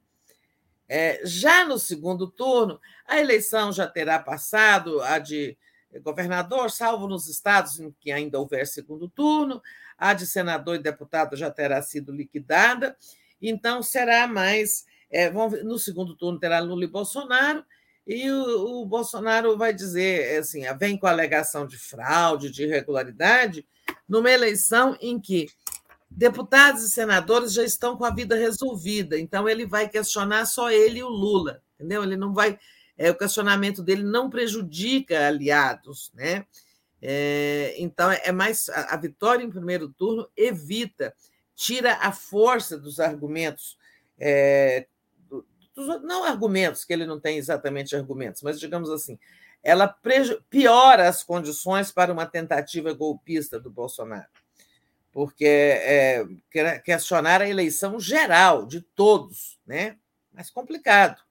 É, 0.88 1.20
já 1.26 1.66
no 1.66 1.78
segundo 1.78 2.26
turno, 2.26 2.80
a 3.06 3.20
eleição 3.20 3.74
já 3.74 3.86
terá 3.86 4.18
passado, 4.18 5.02
a 5.02 5.20
de 5.20 5.58
governador, 5.98 6.70
salvo 6.70 7.08
nos 7.08 7.28
estados 7.28 7.80
em 7.80 7.92
que 8.00 8.12
ainda 8.12 8.40
houver 8.40 8.68
segundo 8.68 9.10
turno, 9.10 9.62
a 9.98 10.14
de 10.14 10.28
senador 10.28 10.76
e 10.76 10.80
deputado 10.80 11.36
já 11.36 11.50
terá 11.50 11.82
sido 11.82 12.12
liquidada, 12.12 12.96
então 13.42 13.82
será 13.82 14.28
mais. 14.28 14.86
É, 15.12 15.32
no 15.64 15.80
segundo 15.80 16.16
turno 16.16 16.40
terá 16.40 16.60
Lula 16.60 16.84
e 16.84 16.88
Bolsonaro, 16.88 17.66
e 18.06 18.30
o, 18.30 18.82
o, 18.82 18.86
Bolsonaro 18.86 19.58
vai 19.58 19.74
dizer 19.74 20.40
assim: 20.40 20.62
vem 20.78 20.98
com 20.98 21.08
alegação 21.08 21.66
de 21.66 21.78
fraude, 21.78 22.52
de 22.52 22.64
irregularidade, 22.64 23.66
numa 24.08 24.30
eleição 24.30 24.96
em 25.02 25.20
que 25.20 25.48
deputados 26.10 26.84
e 26.84 26.90
senadores 26.90 27.54
já 27.54 27.64
estão 27.64 27.96
com 27.96 28.06
a 28.06 28.14
vida 28.14 28.36
resolvida, 28.36 29.18
então 29.20 29.48
ele 29.48 29.66
vai 29.66 29.88
questionar 29.88 30.46
só 30.46 30.72
ele 30.72 31.00
e 31.00 31.04
o 31.04 31.10
Lula, 31.10 31.62
entendeu? 31.76 32.04
Ele 32.04 32.18
não 32.18 32.34
vai 32.34 32.58
é, 33.00 33.10
o 33.10 33.18
questionamento 33.18 33.82
dele 33.82 34.04
não 34.04 34.30
prejudica 34.30 35.26
aliados, 35.26 36.12
né? 36.14 36.46
É, 37.02 37.74
então 37.78 38.12
é 38.12 38.30
mais 38.30 38.68
a, 38.68 38.94
a 38.94 38.98
vitória 38.98 39.42
em 39.42 39.50
primeiro 39.50 39.88
turno 39.88 40.30
evita, 40.36 41.16
tira 41.56 41.94
a 42.02 42.12
força 42.12 42.78
dos 42.78 43.00
argumentos, 43.00 43.78
é, 44.20 44.86
dos, 45.74 46.02
não 46.04 46.26
argumentos 46.26 46.84
que 46.84 46.92
ele 46.92 47.06
não 47.06 47.18
tem 47.18 47.38
exatamente 47.38 47.96
argumentos, 47.96 48.42
mas 48.42 48.60
digamos 48.60 48.90
assim, 48.90 49.18
ela 49.64 49.88
preju, 49.88 50.44
piora 50.50 51.08
as 51.08 51.24
condições 51.24 51.94
para 51.94 52.12
uma 52.12 52.26
tentativa 52.26 52.92
golpista 52.92 53.58
do 53.58 53.72
Bolsonaro, 53.72 54.28
porque 55.14 55.46
é, 55.46 56.28
questionar 56.84 57.42
a 57.42 57.48
eleição 57.48 57.98
geral 57.98 58.66
de 58.66 58.82
todos, 58.82 59.58
né? 59.66 59.96
Mais 60.34 60.50
complicado. 60.50 61.29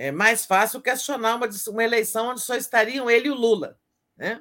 É 0.00 0.12
mais 0.12 0.46
fácil 0.46 0.80
questionar 0.80 1.34
uma, 1.34 1.48
uma 1.70 1.82
eleição 1.82 2.28
onde 2.28 2.40
só 2.40 2.54
estariam 2.54 3.10
ele 3.10 3.26
e 3.26 3.30
o 3.32 3.34
Lula. 3.34 3.76
Né? 4.16 4.40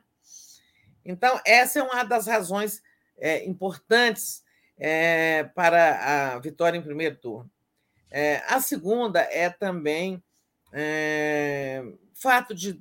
Então, 1.03 1.41
essa 1.43 1.79
é 1.79 1.81
uma 1.81 2.03
das 2.03 2.27
razões 2.27 2.79
é, 3.17 3.43
importantes 3.43 4.43
é, 4.77 5.45
para 5.55 6.35
a 6.35 6.39
vitória 6.39 6.77
em 6.77 6.83
primeiro 6.83 7.15
turno. 7.15 7.49
É, 8.11 8.43
a 8.47 8.61
segunda 8.61 9.21
é 9.21 9.49
também 9.49 10.23
é, 10.71 11.83
fato 12.13 12.53
de 12.53 12.79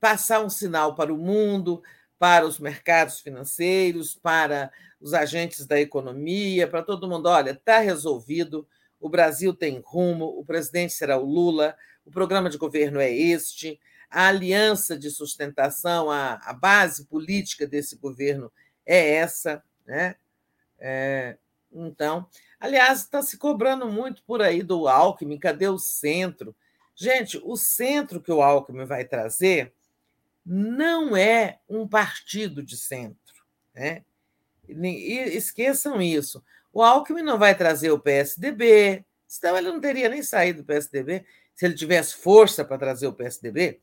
passar 0.00 0.40
um 0.40 0.50
sinal 0.50 0.96
para 0.96 1.14
o 1.14 1.16
mundo, 1.16 1.80
para 2.18 2.44
os 2.44 2.58
mercados 2.58 3.20
financeiros, 3.20 4.16
para 4.16 4.68
os 5.00 5.14
agentes 5.14 5.64
da 5.64 5.80
economia, 5.80 6.66
para 6.66 6.82
todo 6.82 7.08
mundo. 7.08 7.26
Olha, 7.26 7.52
está 7.52 7.78
resolvido 7.78 8.66
o 9.02 9.08
Brasil 9.08 9.52
tem 9.52 9.82
rumo, 9.84 10.26
o 10.26 10.44
presidente 10.44 10.92
será 10.92 11.18
o 11.18 11.24
Lula, 11.24 11.76
o 12.06 12.10
programa 12.10 12.48
de 12.48 12.56
governo 12.56 13.00
é 13.00 13.12
este, 13.12 13.80
a 14.08 14.28
aliança 14.28 14.96
de 14.96 15.10
sustentação, 15.10 16.08
a, 16.08 16.34
a 16.34 16.52
base 16.52 17.04
política 17.06 17.66
desse 17.66 17.96
governo 17.96 18.50
é 18.86 19.14
essa. 19.14 19.60
Né? 19.84 20.14
É, 20.78 21.36
então, 21.72 22.28
aliás, 22.60 23.00
está 23.00 23.20
se 23.22 23.36
cobrando 23.36 23.90
muito 23.90 24.22
por 24.22 24.40
aí 24.40 24.62
do 24.62 24.86
Alckmin, 24.86 25.36
cadê 25.36 25.66
o 25.66 25.80
centro? 25.80 26.54
Gente, 26.94 27.40
o 27.42 27.56
centro 27.56 28.20
que 28.20 28.30
o 28.30 28.40
Alckmin 28.40 28.84
vai 28.84 29.04
trazer 29.04 29.74
não 30.46 31.16
é 31.16 31.58
um 31.68 31.88
partido 31.88 32.62
de 32.62 32.76
centro. 32.76 33.44
Né? 33.74 34.04
Esqueçam 34.68 36.00
isso. 36.00 36.40
O 36.72 36.82
Alckmin 36.82 37.22
não 37.22 37.38
vai 37.38 37.54
trazer 37.54 37.90
o 37.90 37.98
PSDB, 37.98 39.04
senão 39.28 39.58
ele 39.58 39.70
não 39.70 39.80
teria 39.80 40.08
nem 40.08 40.22
saído 40.22 40.62
do 40.62 40.66
PSDB 40.66 41.24
se 41.54 41.66
ele 41.66 41.74
tivesse 41.74 42.16
força 42.16 42.64
para 42.64 42.78
trazer 42.78 43.06
o 43.06 43.12
PSDB. 43.12 43.80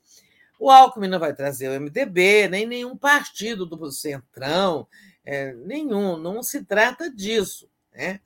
O 0.59 0.69
Alckmin 0.69 1.07
não 1.07 1.19
vai 1.19 1.33
trazer 1.33 1.69
o 1.69 1.79
MDB, 1.79 2.49
nem 2.49 2.65
nenhum 2.65 2.97
partido 2.97 3.65
do 3.65 3.91
Centrão, 3.91 4.87
é, 5.23 5.53
nenhum, 5.53 6.17
não 6.17 6.43
se 6.43 6.65
trata 6.65 7.09
disso. 7.09 7.69
Né? 7.93 8.19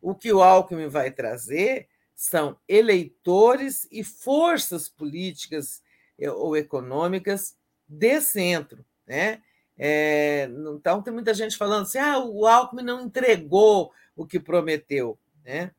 O 0.00 0.14
que 0.14 0.32
o 0.32 0.42
Alckmin 0.42 0.88
vai 0.88 1.10
trazer 1.10 1.88
são 2.14 2.56
eleitores 2.68 3.86
e 3.90 4.04
forças 4.04 4.88
políticas 4.88 5.82
é, 6.18 6.30
ou 6.30 6.56
econômicas 6.56 7.56
de 7.88 8.20
centro. 8.20 8.84
Né? 9.06 9.42
É, 9.76 10.48
então, 10.76 11.02
tem 11.02 11.12
muita 11.12 11.34
gente 11.34 11.56
falando 11.56 11.82
assim: 11.82 11.98
ah, 11.98 12.18
o 12.18 12.46
Alckmin 12.46 12.82
não 12.82 13.02
entregou 13.02 13.92
o 14.16 14.26
que 14.26 14.38
prometeu. 14.38 15.18
Né? 15.44 15.70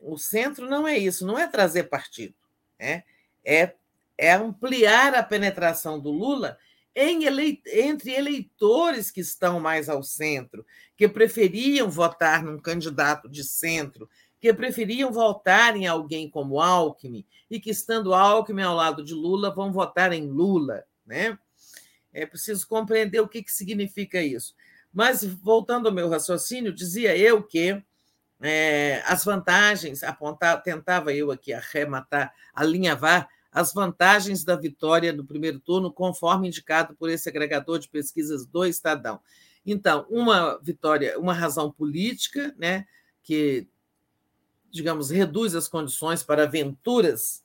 O 0.00 0.18
centro 0.18 0.68
não 0.68 0.86
é 0.86 0.98
isso, 0.98 1.26
não 1.26 1.38
é 1.38 1.46
trazer 1.46 1.84
partido, 1.84 2.34
né? 2.78 3.04
é, 3.44 3.74
é 4.16 4.32
ampliar 4.32 5.14
a 5.14 5.22
penetração 5.22 5.98
do 5.98 6.10
Lula 6.10 6.58
entre 6.94 8.12
eleitores 8.12 9.10
que 9.10 9.20
estão 9.20 9.58
mais 9.58 9.88
ao 9.88 10.02
centro, 10.02 10.64
que 10.96 11.08
preferiam 11.08 11.90
votar 11.90 12.42
num 12.42 12.58
candidato 12.58 13.28
de 13.28 13.42
centro, 13.42 14.08
que 14.38 14.52
preferiam 14.52 15.10
votar 15.10 15.76
em 15.76 15.86
alguém 15.86 16.28
como 16.28 16.60
Alckmin, 16.60 17.24
e 17.50 17.58
que, 17.58 17.70
estando 17.70 18.12
Alckmin 18.12 18.62
ao 18.62 18.76
lado 18.76 19.02
de 19.04 19.14
Lula, 19.14 19.54
vão 19.54 19.72
votar 19.72 20.12
em 20.12 20.26
Lula. 20.26 20.84
Né? 21.06 21.38
É 22.12 22.26
preciso 22.26 22.66
compreender 22.68 23.20
o 23.20 23.28
que, 23.28 23.42
que 23.42 23.52
significa 23.52 24.20
isso. 24.20 24.54
Mas, 24.92 25.24
voltando 25.24 25.88
ao 25.88 25.94
meu 25.94 26.08
raciocínio, 26.08 26.72
dizia 26.72 27.16
eu 27.16 27.42
que 27.42 27.82
é, 28.42 29.02
as 29.06 29.24
vantagens, 29.24 30.02
apontar, 30.02 30.62
tentava 30.62 31.12
eu 31.14 31.30
aqui 31.30 31.52
arrematar, 31.52 32.34
alinhavar 32.52 33.28
as 33.52 33.72
vantagens 33.72 34.44
da 34.44 34.56
vitória 34.56 35.12
no 35.12 35.24
primeiro 35.24 35.60
turno, 35.60 35.92
conforme 35.92 36.48
indicado 36.48 36.94
por 36.96 37.08
esse 37.08 37.28
agregador 37.28 37.78
de 37.78 37.88
pesquisas 37.88 38.46
do 38.46 38.64
Estadão. 38.64 39.20
Então, 39.64 40.06
uma 40.10 40.58
vitória, 40.62 41.18
uma 41.18 41.32
razão 41.32 41.70
política, 41.70 42.54
né, 42.58 42.86
que, 43.22 43.68
digamos, 44.70 45.10
reduz 45.10 45.54
as 45.54 45.68
condições 45.68 46.22
para 46.22 46.44
aventuras 46.44 47.44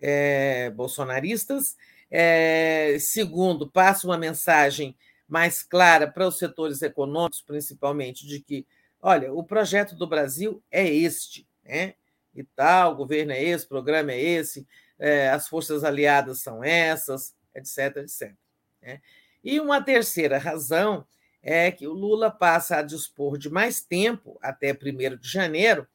é, 0.00 0.70
bolsonaristas. 0.70 1.76
É, 2.10 2.98
segundo, 3.00 3.68
passa 3.68 4.06
uma 4.06 4.16
mensagem 4.16 4.96
mais 5.28 5.62
clara 5.62 6.06
para 6.06 6.26
os 6.26 6.38
setores 6.38 6.82
econômicos, 6.82 7.42
principalmente, 7.42 8.26
de 8.26 8.40
que, 8.40 8.66
olha, 9.00 9.32
o 9.32 9.42
projeto 9.42 9.94
do 9.94 10.06
Brasil 10.06 10.62
é 10.70 10.86
este, 10.88 11.46
né? 11.64 11.94
E 12.34 12.44
tal, 12.44 12.92
o 12.92 12.96
governo 12.96 13.32
é 13.32 13.42
esse, 13.42 13.64
o 13.64 13.68
programa 13.68 14.12
é 14.12 14.22
esse, 14.22 14.66
é, 14.98 15.30
as 15.30 15.48
forças 15.48 15.82
aliadas 15.84 16.40
são 16.40 16.62
essas, 16.62 17.34
etc, 17.54 17.96
etc. 17.96 18.34
Né? 18.82 19.00
E 19.42 19.58
uma 19.58 19.82
terceira 19.82 20.38
razão 20.38 21.06
é 21.42 21.70
que 21.70 21.86
o 21.86 21.92
Lula 21.92 22.30
passa 22.30 22.76
a 22.76 22.82
dispor 22.82 23.38
de 23.38 23.48
mais 23.48 23.80
tempo, 23.80 24.38
até 24.42 24.72
1 24.72 25.16
de 25.16 25.28
janeiro, 25.28 25.86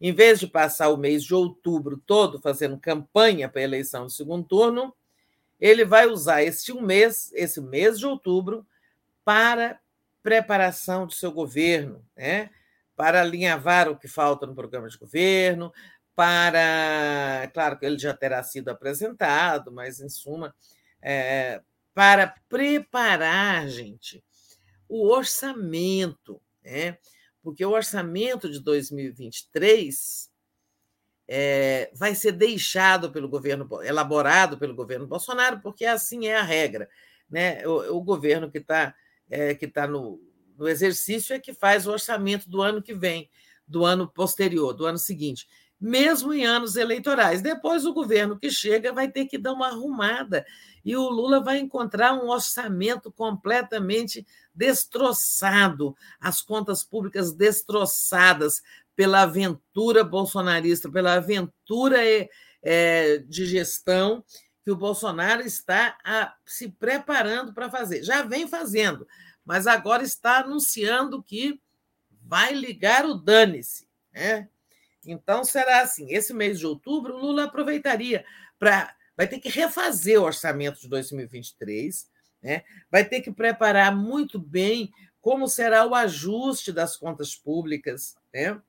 em 0.00 0.12
vez 0.12 0.38
de 0.38 0.46
passar 0.46 0.90
o 0.90 0.96
mês 0.96 1.24
de 1.24 1.34
outubro 1.34 2.00
todo 2.06 2.40
fazendo 2.40 2.78
campanha 2.78 3.48
para 3.48 3.60
a 3.60 3.64
eleição 3.64 4.06
de 4.06 4.12
segundo 4.12 4.46
turno, 4.46 4.94
ele 5.60 5.84
vai 5.84 6.06
usar 6.06 6.42
esse 6.42 6.70
um 6.72 6.80
mês, 6.80 7.32
esse 7.34 7.60
mês 7.60 7.98
de 7.98 8.06
outubro, 8.06 8.64
para 9.28 9.78
preparação 10.22 11.06
do 11.06 11.12
seu 11.12 11.30
governo, 11.30 12.02
né? 12.16 12.48
para 12.96 13.20
alinhavar 13.20 13.86
o 13.86 13.98
que 13.98 14.08
falta 14.08 14.46
no 14.46 14.54
programa 14.54 14.88
de 14.88 14.96
governo, 14.96 15.70
para. 16.16 17.50
Claro 17.52 17.78
que 17.78 17.84
ele 17.84 17.98
já 17.98 18.14
terá 18.14 18.42
sido 18.42 18.70
apresentado, 18.70 19.70
mas, 19.70 20.00
em 20.00 20.08
suma, 20.08 20.54
é, 21.02 21.60
para 21.92 22.36
preparar, 22.48 23.68
gente, 23.68 24.24
o 24.88 25.12
orçamento, 25.12 26.40
né? 26.64 26.96
porque 27.42 27.62
o 27.66 27.72
orçamento 27.72 28.50
de 28.50 28.60
2023 28.60 30.30
é, 31.28 31.90
vai 31.92 32.14
ser 32.14 32.32
deixado 32.32 33.12
pelo 33.12 33.28
governo, 33.28 33.68
elaborado 33.82 34.56
pelo 34.56 34.74
governo 34.74 35.06
Bolsonaro, 35.06 35.60
porque 35.60 35.84
assim 35.84 36.28
é 36.28 36.36
a 36.38 36.42
regra. 36.42 36.88
Né? 37.28 37.66
O, 37.68 37.98
o 37.98 38.02
governo 38.02 38.50
que 38.50 38.56
está 38.56 38.94
é, 39.30 39.54
que 39.54 39.66
tá 39.66 39.86
no, 39.86 40.20
no 40.56 40.68
exercício 40.68 41.34
é 41.34 41.38
que 41.38 41.52
faz 41.52 41.86
o 41.86 41.92
orçamento 41.92 42.48
do 42.48 42.62
ano 42.62 42.82
que 42.82 42.94
vem, 42.94 43.30
do 43.66 43.84
ano 43.84 44.08
posterior, 44.08 44.72
do 44.72 44.86
ano 44.86 44.98
seguinte 44.98 45.46
mesmo 45.80 46.32
em 46.32 46.44
anos 46.44 46.76
eleitorais. 46.76 47.40
Depois, 47.40 47.86
o 47.86 47.92
governo 47.92 48.38
que 48.38 48.50
chega 48.50 48.92
vai 48.92 49.08
ter 49.10 49.26
que 49.26 49.38
dar 49.38 49.52
uma 49.52 49.68
arrumada 49.68 50.44
e 50.84 50.96
o 50.96 51.08
Lula 51.08 51.40
vai 51.40 51.58
encontrar 51.58 52.14
um 52.14 52.28
orçamento 52.28 53.12
completamente 53.12 54.26
destroçado, 54.54 55.94
as 56.20 56.40
contas 56.40 56.82
públicas 56.82 57.32
destroçadas 57.32 58.62
pela 58.96 59.22
aventura 59.22 60.02
bolsonarista, 60.02 60.90
pela 60.90 61.14
aventura 61.14 61.98
é, 62.62 63.18
de 63.18 63.46
gestão 63.46 64.24
que 64.68 64.72
o 64.72 64.76
Bolsonaro 64.76 65.40
está 65.40 65.96
a, 66.04 66.36
se 66.44 66.68
preparando 66.68 67.54
para 67.54 67.70
fazer. 67.70 68.02
Já 68.02 68.20
vem 68.20 68.46
fazendo, 68.46 69.08
mas 69.42 69.66
agora 69.66 70.02
está 70.02 70.40
anunciando 70.40 71.22
que 71.22 71.58
vai 72.20 72.52
ligar 72.52 73.06
o 73.06 73.14
dane-se. 73.14 73.88
Né? 74.12 74.46
Então, 75.06 75.42
será 75.42 75.80
assim: 75.80 76.12
esse 76.12 76.34
mês 76.34 76.58
de 76.58 76.66
outubro, 76.66 77.14
o 77.14 77.18
Lula 77.18 77.44
aproveitaria 77.44 78.26
para. 78.58 78.94
Vai 79.16 79.26
ter 79.26 79.38
que 79.38 79.48
refazer 79.48 80.20
o 80.20 80.24
orçamento 80.24 80.82
de 80.82 80.88
2023, 80.88 82.06
né? 82.42 82.62
vai 82.90 83.06
ter 83.06 83.22
que 83.22 83.32
preparar 83.32 83.96
muito 83.96 84.38
bem 84.38 84.92
como 85.18 85.48
será 85.48 85.86
o 85.86 85.94
ajuste 85.94 86.72
das 86.72 86.94
contas 86.94 87.34
públicas. 87.34 88.18
Né? 88.34 88.60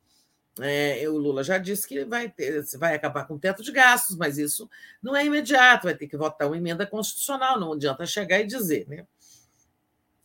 É, 0.61 1.03
o 1.07 1.17
Lula 1.17 1.43
já 1.43 1.57
disse 1.57 1.88
que 1.88 2.03
vai, 2.05 2.29
ter, 2.29 2.63
vai 2.77 2.95
acabar 2.95 3.25
com 3.25 3.35
o 3.35 3.39
teto 3.39 3.63
de 3.63 3.71
gastos, 3.71 4.15
mas 4.17 4.38
isso 4.38 4.69
não 5.01 5.15
é 5.15 5.25
imediato, 5.25 5.85
vai 5.85 5.95
ter 5.95 6.07
que 6.07 6.17
votar 6.17 6.47
uma 6.47 6.57
emenda 6.57 6.85
constitucional, 6.85 7.59
não 7.59 7.73
adianta 7.73 8.05
chegar 8.05 8.39
e 8.39 8.47
dizer. 8.47 8.88
Né? 8.88 9.05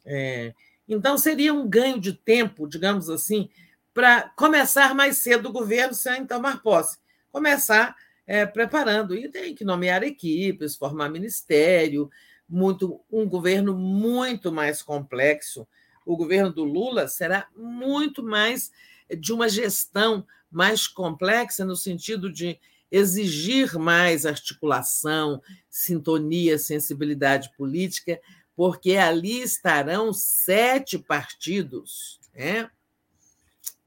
É, 0.04 0.54
então, 0.88 1.16
seria 1.16 1.52
um 1.54 1.68
ganho 1.68 2.00
de 2.00 2.12
tempo, 2.12 2.68
digamos 2.68 3.08
assim, 3.08 3.48
para 3.92 4.28
começar 4.36 4.94
mais 4.94 5.18
cedo 5.18 5.48
o 5.48 5.52
governo 5.52 5.94
sem 5.94 6.26
tomar 6.26 6.62
posse. 6.62 6.98
Começar 7.30 7.96
é, 8.26 8.44
preparando. 8.44 9.14
E 9.14 9.28
tem 9.28 9.54
que 9.54 9.64
nomear 9.64 10.02
equipes, 10.02 10.76
formar 10.76 11.08
ministério, 11.08 12.10
muito 12.48 13.00
um 13.10 13.26
governo 13.26 13.76
muito 13.76 14.52
mais 14.52 14.82
complexo. 14.82 15.66
O 16.04 16.16
governo 16.16 16.52
do 16.52 16.64
Lula 16.64 17.08
será 17.08 17.48
muito 17.56 18.22
mais 18.22 18.70
de 19.18 19.33
uma 19.33 19.49
gestão 19.49 20.26
mais 20.50 20.86
complexa, 20.86 21.65
no 21.65 21.76
sentido 21.76 22.33
de 22.33 22.58
exigir 22.91 23.76
mais 23.76 24.24
articulação, 24.24 25.42
sintonia, 25.68 26.58
sensibilidade 26.58 27.50
política, 27.57 28.20
porque 28.55 28.92
ali 28.97 29.42
estarão 29.42 30.12
sete 30.12 30.99
partidos. 30.99 32.20
Né? 32.33 32.70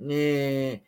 É, 0.10 0.82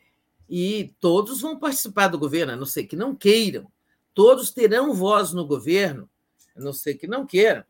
e 0.48 0.94
todos 1.00 1.40
vão 1.40 1.58
participar 1.58 2.08
do 2.08 2.18
governo, 2.18 2.52
a 2.52 2.56
não 2.56 2.66
ser 2.66 2.84
que 2.84 2.96
não 2.96 3.14
queiram. 3.14 3.70
Todos 4.12 4.50
terão 4.50 4.92
voz 4.92 5.32
no 5.32 5.46
governo, 5.46 6.08
a 6.54 6.60
não 6.60 6.72
ser 6.72 6.94
que 6.94 7.06
não 7.06 7.24
queiram. 7.24 7.64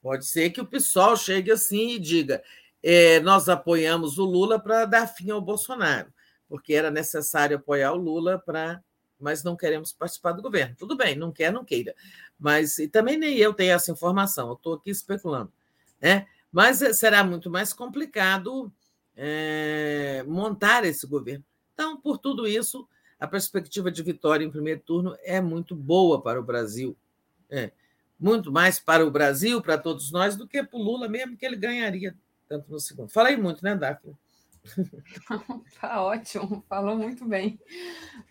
Pode 0.00 0.24
ser 0.26 0.50
que 0.50 0.60
o 0.60 0.66
pessoal 0.66 1.16
chegue 1.16 1.50
assim 1.50 1.94
e 1.94 1.98
diga: 1.98 2.42
é, 2.82 3.20
nós 3.20 3.48
apoiamos 3.48 4.18
o 4.18 4.24
Lula 4.24 4.58
para 4.58 4.84
dar 4.84 5.06
fim 5.06 5.30
ao 5.30 5.40
Bolsonaro, 5.40 6.12
porque 6.48 6.74
era 6.74 6.90
necessário 6.90 7.56
apoiar 7.56 7.92
o 7.92 7.96
Lula 7.96 8.38
para. 8.38 8.82
Mas 9.18 9.42
não 9.42 9.56
queremos 9.56 9.92
participar 9.92 10.32
do 10.32 10.42
governo. 10.42 10.76
Tudo 10.78 10.94
bem, 10.94 11.16
não 11.16 11.32
quer, 11.32 11.50
não 11.50 11.64
queira. 11.64 11.94
Mas 12.38 12.78
e 12.78 12.86
também 12.86 13.16
nem 13.16 13.36
eu 13.38 13.54
tenho 13.54 13.72
essa 13.72 13.90
informação, 13.90 14.48
eu 14.48 14.54
estou 14.54 14.74
aqui 14.74 14.90
especulando. 14.90 15.50
Né? 16.00 16.26
Mas 16.52 16.78
será 16.98 17.24
muito 17.24 17.50
mais 17.50 17.72
complicado 17.72 18.70
é, 19.16 20.22
montar 20.28 20.84
esse 20.84 21.06
governo. 21.06 21.42
Então, 21.72 21.98
por 21.98 22.18
tudo 22.18 22.46
isso, 22.46 22.86
a 23.18 23.26
perspectiva 23.26 23.90
de 23.90 24.02
vitória 24.02 24.44
em 24.44 24.50
primeiro 24.50 24.80
turno 24.80 25.16
é 25.22 25.40
muito 25.40 25.74
boa 25.74 26.20
para 26.20 26.38
o 26.38 26.44
Brasil. 26.44 26.94
É, 27.48 27.72
muito 28.20 28.52
mais 28.52 28.78
para 28.78 29.04
o 29.04 29.10
Brasil, 29.10 29.62
para 29.62 29.78
todos 29.78 30.10
nós, 30.12 30.36
do 30.36 30.46
que 30.46 30.62
para 30.62 30.78
o 30.78 30.82
Lula 30.82 31.08
mesmo, 31.08 31.36
que 31.36 31.44
ele 31.44 31.56
ganharia 31.56 32.14
tanto 32.48 32.70
no 32.70 32.78
segundo. 32.78 33.08
Falei 33.08 33.36
muito, 33.36 33.62
né, 33.64 33.74
Daphne? 33.74 34.14
Tá 35.80 36.02
ótimo, 36.02 36.64
falou 36.68 36.96
muito 36.96 37.24
bem. 37.24 37.58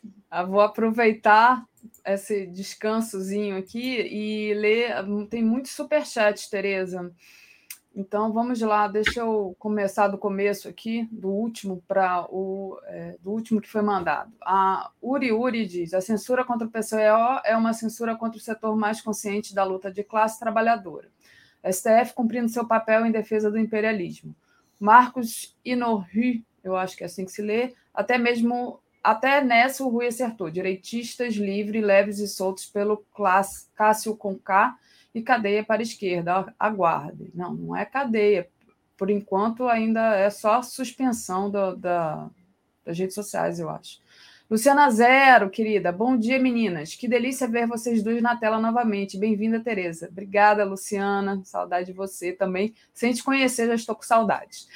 Eu 0.03 0.11
ah, 0.30 0.44
vou 0.44 0.60
aproveitar 0.60 1.66
esse 2.06 2.45
descansozinho 2.48 3.58
aqui 3.58 4.02
e 4.02 4.53
ler. 4.53 4.94
Tem 5.30 5.44
muitos 5.44 5.72
superchats, 5.72 6.50
Tereza. 6.50 7.14
Então 7.95 8.34
vamos 8.34 8.60
lá, 8.60 8.90
deixa 8.90 9.22
eu 9.22 9.56
começar 9.58 10.10
do 10.10 10.18
começo 10.18 10.68
aqui, 10.68 11.08
do 11.10 11.30
último 11.30 11.82
para 11.88 12.27
o 12.30 12.77
é, 12.88 13.16
do 13.22 13.32
último 13.32 13.61
que 13.61 13.69
foi 13.69 13.82
mandado. 13.82 14.34
A 14.42 14.92
Uri 15.02 15.32
Uri 15.32 15.66
diz: 15.66 15.94
a 15.94 16.02
censura 16.02 16.44
contra 16.44 16.68
o 16.68 16.69
PCO 16.69 17.40
é 17.45 17.56
uma 17.56 17.72
censura 17.72 18.14
contra 18.18 18.38
o 18.38 18.42
setor 18.42 18.76
mais 18.76 19.00
consciente 19.00 19.56
da 19.56 19.64
luta 19.64 19.90
de 19.90 20.03
classe 20.03 20.38
trabalhadora. 20.38 21.10
STF 21.72 22.14
cumprindo 22.14 22.50
seu 22.50 22.68
papel 22.68 23.06
em 23.06 23.11
defesa 23.11 23.50
do 23.50 23.60
imperialismo. 23.60 24.35
Marcos 24.80 25.56
Inorri, 25.64 26.45
eu 26.64 26.76
acho 26.76 26.95
que 26.95 27.03
é 27.03 27.08
assim 27.08 27.26
que 27.26 27.32
se 27.32 27.42
lê, 27.42 27.74
até 27.94 28.18
mesmo 28.18 28.80
até 29.06 29.40
nessa 29.40 29.84
o 29.84 29.90
Rui 29.90 30.08
acertou. 30.08 30.50
Direitistas 30.50 31.35
livres, 31.35 31.84
leves 31.84 32.18
e 32.18 32.27
soltos 32.27 32.66
pelo 32.66 33.06
Cássio 33.76 34.18
Conká 34.18 34.76
e 35.14 35.22
cadeia 35.22 35.64
para 35.64 35.82
a 35.82 35.84
esquerda. 35.84 36.53
Aguarde. 36.58 37.32
Não, 37.35 37.53
não 37.53 37.76
é 37.76 37.85
cadeia. 37.85 38.50
Por 38.98 39.11
enquanto, 39.11 39.68
ainda 39.68 40.16
é 40.16 40.30
só 40.32 40.61
suspensão 40.64 41.52
do, 41.52 41.76
da, 41.76 42.30
das 42.84 42.98
redes 42.98 43.14
sociais, 43.14 43.60
eu 43.60 43.69
acho. 43.69 44.00
Luciana 44.48 44.92
Zero, 44.92 45.50
querida. 45.50 45.92
Bom 45.92 46.16
dia, 46.16 46.38
meninas. 46.38 46.94
Que 46.94 47.08
delícia 47.08 47.48
ver 47.48 47.66
vocês 47.66 48.04
dois 48.04 48.22
na 48.22 48.36
tela 48.36 48.60
novamente. 48.60 49.18
Bem-vinda, 49.18 49.60
Tereza. 49.60 50.08
Obrigada, 50.08 50.64
Luciana. 50.64 51.42
Saudade 51.44 51.88
de 51.88 51.94
você 51.94 52.32
também. 52.32 52.76
Sem 52.94 53.12
te 53.12 53.24
conhecer, 53.24 53.66
já 53.66 53.74
estou 53.74 53.96
com 53.96 54.04
saudades. 54.04 54.68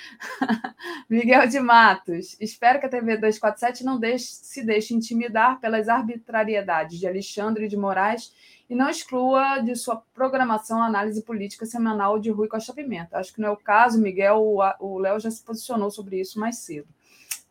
Miguel 1.07 1.47
de 1.47 1.59
Matos. 1.59 2.35
Espero 2.39 2.79
que 2.79 2.87
a 2.87 2.89
TV 2.89 3.17
247 3.17 3.83
não 3.85 3.99
deixe, 3.99 4.25
se 4.25 4.65
deixe 4.65 4.95
intimidar 4.95 5.59
pelas 5.59 5.87
arbitrariedades 5.87 6.97
de 6.97 7.05
Alexandre 7.05 7.67
de 7.67 7.77
Moraes 7.77 8.33
e 8.67 8.73
não 8.73 8.89
exclua 8.89 9.59
de 9.59 9.75
sua 9.75 9.97
programação 10.15 10.81
a 10.81 10.87
análise 10.87 11.21
política 11.21 11.67
semanal 11.67 12.17
de 12.17 12.31
Rui 12.31 12.47
Costa 12.47 12.73
Pimenta. 12.73 13.19
Acho 13.19 13.35
que 13.35 13.39
não 13.39 13.49
é 13.49 13.51
o 13.51 13.57
caso, 13.57 14.01
Miguel, 14.01 14.43
o 14.79 14.97
Léo 14.97 15.19
já 15.19 15.29
se 15.29 15.43
posicionou 15.43 15.91
sobre 15.91 16.19
isso 16.19 16.39
mais 16.39 16.57
cedo. 16.57 16.87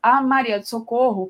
A 0.02 0.20
Maria 0.20 0.58
de 0.58 0.68
Socorro 0.68 1.28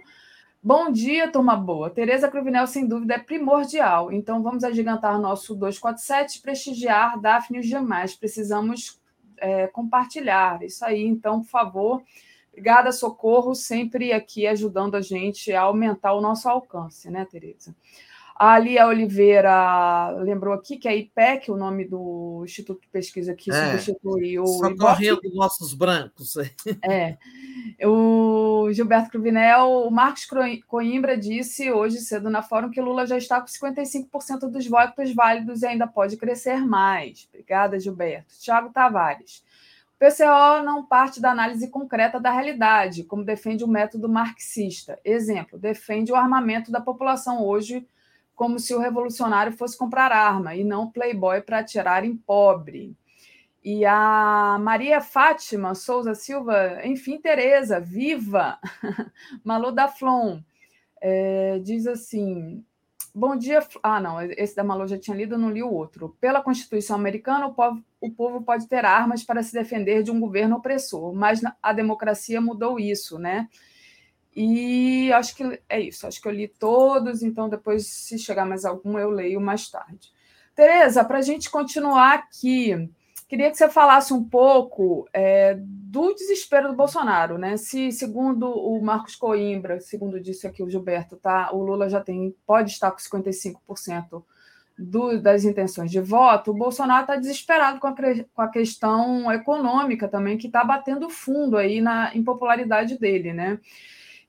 Bom 0.60 0.90
dia, 0.90 1.30
turma 1.30 1.54
boa. 1.54 1.88
Tereza 1.88 2.28
Cruvinel, 2.28 2.66
sem 2.66 2.84
dúvida, 2.84 3.14
é 3.14 3.18
primordial. 3.18 4.10
Então, 4.10 4.42
vamos 4.42 4.64
agigantar 4.64 5.18
nosso 5.20 5.54
247, 5.54 6.42
prestigiar 6.42 7.18
Daphne 7.20 7.60
os 7.60 7.66
demais. 7.66 8.16
Precisamos 8.16 9.00
é, 9.36 9.68
compartilhar. 9.68 10.60
Isso 10.64 10.84
aí, 10.84 11.06
então, 11.06 11.42
por 11.42 11.48
favor. 11.48 12.02
Obrigada, 12.50 12.90
Socorro, 12.90 13.54
sempre 13.54 14.12
aqui 14.12 14.48
ajudando 14.48 14.96
a 14.96 15.00
gente 15.00 15.52
a 15.52 15.62
aumentar 15.62 16.12
o 16.14 16.20
nosso 16.20 16.48
alcance, 16.48 17.08
né, 17.08 17.24
Tereza? 17.24 17.72
A 18.38 18.56
Lia 18.56 18.86
Oliveira 18.86 20.10
lembrou 20.20 20.54
aqui 20.54 20.76
que 20.76 20.86
é 20.86 20.96
IPEC, 20.96 21.50
o 21.50 21.56
nome 21.56 21.84
do 21.84 22.42
Instituto 22.44 22.82
de 22.82 22.86
Pesquisa 22.86 23.34
que 23.34 23.50
é, 23.50 23.72
substitui 23.72 24.38
o. 24.38 24.46
Socorrendo 24.46 25.20
nossos 25.34 25.74
brancos. 25.74 26.36
É. 26.88 27.18
O 27.84 28.70
Gilberto 28.72 29.10
Cruvinel, 29.10 29.84
o 29.84 29.90
Marcos 29.90 30.28
Coimbra 30.68 31.18
disse 31.18 31.72
hoje 31.72 31.98
cedo 31.98 32.30
na 32.30 32.40
fórum 32.40 32.70
que 32.70 32.80
Lula 32.80 33.06
já 33.06 33.18
está 33.18 33.40
com 33.40 33.48
55% 33.48 34.48
dos 34.48 34.66
votos 34.68 35.12
válidos 35.12 35.62
e 35.62 35.66
ainda 35.66 35.88
pode 35.88 36.16
crescer 36.16 36.64
mais. 36.64 37.26
Obrigada, 37.30 37.80
Gilberto. 37.80 38.34
Tiago 38.38 38.70
Tavares. 38.70 39.42
O 39.96 39.98
PCO 39.98 40.64
não 40.64 40.86
parte 40.86 41.20
da 41.20 41.32
análise 41.32 41.66
concreta 41.68 42.20
da 42.20 42.30
realidade, 42.30 43.02
como 43.02 43.24
defende 43.24 43.64
o 43.64 43.68
método 43.68 44.08
marxista. 44.08 44.96
Exemplo, 45.04 45.58
defende 45.58 46.12
o 46.12 46.16
armamento 46.16 46.70
da 46.70 46.80
população 46.80 47.44
hoje 47.44 47.84
como 48.38 48.60
se 48.60 48.72
o 48.72 48.78
revolucionário 48.78 49.50
fosse 49.50 49.76
comprar 49.76 50.12
arma 50.12 50.54
e 50.54 50.62
não 50.62 50.88
playboy 50.88 51.42
para 51.42 51.58
atirar 51.58 52.04
em 52.04 52.16
pobre. 52.16 52.96
E 53.64 53.84
a 53.84 54.56
Maria 54.60 55.00
Fátima 55.00 55.74
Souza 55.74 56.14
Silva, 56.14 56.86
enfim, 56.86 57.18
Tereza, 57.18 57.80
viva! 57.80 58.56
Malu 59.42 59.72
da 59.72 59.88
Flon 59.88 60.40
é, 61.00 61.58
diz 61.58 61.88
assim: 61.88 62.64
Bom 63.12 63.34
dia. 63.34 63.58
Ah, 63.82 63.98
não, 63.98 64.22
esse 64.22 64.54
da 64.54 64.62
Malu 64.62 64.86
já 64.86 64.96
tinha 64.96 65.16
lido, 65.16 65.36
não 65.36 65.50
li 65.50 65.60
o 65.60 65.72
outro. 65.72 66.16
Pela 66.20 66.40
Constituição 66.40 66.94
Americana, 66.94 67.48
o 67.48 67.54
povo, 67.54 67.82
o 68.00 68.12
povo 68.12 68.40
pode 68.40 68.68
ter 68.68 68.84
armas 68.84 69.24
para 69.24 69.42
se 69.42 69.52
defender 69.52 70.04
de 70.04 70.12
um 70.12 70.20
governo 70.20 70.58
opressor, 70.58 71.12
mas 71.12 71.40
a 71.60 71.72
democracia 71.72 72.40
mudou 72.40 72.78
isso, 72.78 73.18
né? 73.18 73.48
E 74.34 75.12
acho 75.12 75.34
que 75.34 75.60
é 75.68 75.80
isso, 75.80 76.06
acho 76.06 76.20
que 76.20 76.28
eu 76.28 76.32
li 76.32 76.46
todos, 76.46 77.22
então 77.22 77.48
depois, 77.48 77.86
se 77.86 78.18
chegar 78.18 78.46
mais 78.46 78.64
algum, 78.64 78.98
eu 78.98 79.10
leio 79.10 79.40
mais 79.40 79.68
tarde. 79.68 80.12
Tereza, 80.54 81.04
para 81.04 81.18
a 81.18 81.22
gente 81.22 81.50
continuar 81.50 82.14
aqui, 82.14 82.90
queria 83.28 83.50
que 83.50 83.56
você 83.56 83.68
falasse 83.68 84.12
um 84.12 84.24
pouco 84.24 85.08
é, 85.12 85.56
do 85.60 86.14
desespero 86.14 86.68
do 86.68 86.74
Bolsonaro, 86.74 87.38
né? 87.38 87.56
Se, 87.56 87.92
segundo 87.92 88.48
o 88.50 88.80
Marcos 88.82 89.14
Coimbra, 89.16 89.80
segundo 89.80 90.20
disse 90.20 90.46
aqui 90.46 90.62
o 90.62 90.70
Gilberto, 90.70 91.16
tá? 91.16 91.50
O 91.52 91.62
Lula 91.62 91.88
já 91.88 92.00
tem, 92.00 92.34
pode 92.46 92.70
estar 92.70 92.90
com 92.90 92.98
55% 92.98 94.24
do, 94.78 95.20
das 95.20 95.44
intenções 95.44 95.90
de 95.90 96.00
voto, 96.00 96.52
o 96.52 96.54
Bolsonaro 96.54 97.02
está 97.02 97.16
desesperado 97.16 97.80
com 97.80 97.88
a, 97.88 97.94
com 98.32 98.42
a 98.42 98.48
questão 98.48 99.30
econômica 99.32 100.06
também, 100.06 100.38
que 100.38 100.46
está 100.46 100.62
batendo 100.62 101.10
fundo 101.10 101.56
aí 101.56 101.80
na 101.80 102.14
impopularidade 102.14 102.96
dele, 102.96 103.32
né? 103.32 103.58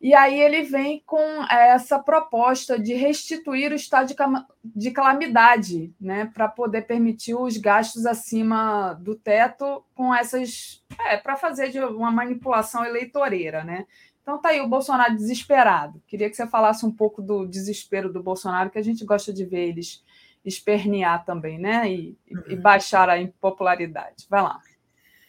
E 0.01 0.13
aí 0.13 0.39
ele 0.39 0.63
vem 0.63 1.03
com 1.05 1.43
essa 1.49 1.99
proposta 1.99 2.79
de 2.79 2.93
restituir 2.93 3.71
o 3.71 3.75
estado 3.75 4.15
de 4.63 4.91
calamidade, 4.91 5.93
né, 5.99 6.31
para 6.33 6.47
poder 6.47 6.83
permitir 6.83 7.35
os 7.35 7.57
gastos 7.57 8.05
acima 8.05 8.93
do 8.93 9.13
teto 9.13 9.83
com 9.93 10.15
essas, 10.15 10.81
é, 11.05 11.17
para 11.17 11.35
fazer 11.35 11.69
de 11.69 11.79
uma 11.79 12.11
manipulação 12.11 12.85
eleitoreira, 12.85 13.65
né? 13.65 13.85
Então 14.21 14.39
tá 14.39 14.49
aí 14.49 14.61
o 14.61 14.69
Bolsonaro 14.69 15.15
desesperado. 15.15 16.01
Queria 16.07 16.29
que 16.29 16.35
você 16.35 16.47
falasse 16.47 16.85
um 16.85 16.91
pouco 16.91 17.21
do 17.21 17.45
desespero 17.45 18.13
do 18.13 18.23
Bolsonaro, 18.23 18.69
que 18.69 18.79
a 18.79 18.83
gente 18.83 19.03
gosta 19.03 19.33
de 19.33 19.43
ver 19.43 19.67
eles 19.69 20.01
espernear 20.45 21.25
também, 21.25 21.59
né? 21.59 21.91
E, 21.91 22.17
e 22.47 22.53
uhum. 22.53 22.61
baixar 22.61 23.09
a 23.09 23.19
impopularidade. 23.19 24.27
Vai 24.29 24.43
lá. 24.43 24.61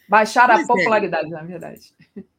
Baixar 0.07 0.47
pois 0.47 0.59
a 0.59 0.63
é. 0.63 0.67
popularidade, 0.67 1.27
é. 1.27 1.29
na 1.29 1.43
verdade. 1.43 1.93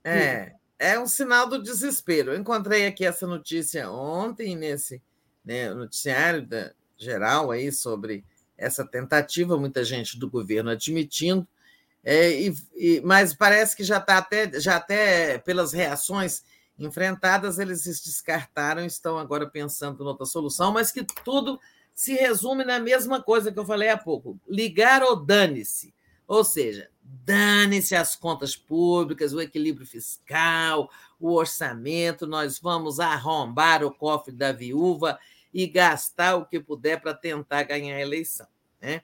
É 0.05 0.53
é 0.83 0.99
um 0.99 1.07
sinal 1.07 1.49
do 1.49 1.63
desespero. 1.63 2.33
Eu 2.33 2.41
encontrei 2.41 2.87
aqui 2.87 3.05
essa 3.05 3.27
notícia 3.27 3.89
ontem 3.89 4.57
nesse 4.57 5.01
né, 5.45 5.73
noticiário 5.73 6.45
da, 6.45 6.73
geral 6.97 7.51
aí 7.51 7.71
sobre 7.71 8.25
essa 8.59 8.85
tentativa, 8.85 9.57
muita 9.57 9.85
gente 9.85 10.19
do 10.19 10.29
governo 10.29 10.71
admitindo, 10.71 11.47
é, 12.05 12.31
e, 12.33 12.55
e, 12.75 13.01
mas 13.05 13.33
parece 13.33 13.77
que 13.77 13.85
já 13.85 13.99
está 13.99 14.19
até, 14.19 14.61
já 14.61 14.77
até 14.77 15.39
pelas 15.39 15.73
reações 15.73 16.43
enfrentadas, 16.79 17.59
eles 17.59 17.83
se 17.83 17.91
descartaram, 17.91 18.85
estão 18.85 19.19
agora 19.19 19.49
pensando 19.49 20.03
em 20.03 20.07
outra 20.07 20.27
solução, 20.27 20.73
mas 20.73 20.91
que 20.91 21.05
tudo 21.25 21.61
se 21.95 22.15
resume 22.15 22.65
na 22.65 22.81
mesma 22.81 23.23
coisa 23.23 23.53
que 23.53 23.59
eu 23.59 23.65
falei 23.65 23.89
há 23.89 23.97
pouco: 23.97 24.37
ligar 24.49 25.03
ou 25.03 25.15
dane-se. 25.15 25.95
Ou 26.27 26.43
seja, 26.43 26.91
dane-se 27.03 27.95
as 27.95 28.17
contas 28.17 28.57
públicas, 28.57 29.33
o 29.33 29.41
equilíbrio 29.41 29.87
fiscal, 29.87 30.91
o 31.19 31.33
orçamento, 31.33 32.27
nós 32.27 32.59
vamos 32.59 33.01
arrombar 33.01 33.85
o 33.85 33.93
cofre 33.93 34.33
da 34.33 34.53
viúva 34.53 35.19
e 35.53 35.67
gastar 35.67 36.37
o 36.37 36.47
que 36.47 36.59
puder 36.59 37.01
para 37.01 37.15
tentar 37.15 37.65
ganhar 37.65 37.97
a 37.97 38.01
eleição. 38.01 38.47
Né? 38.81 39.03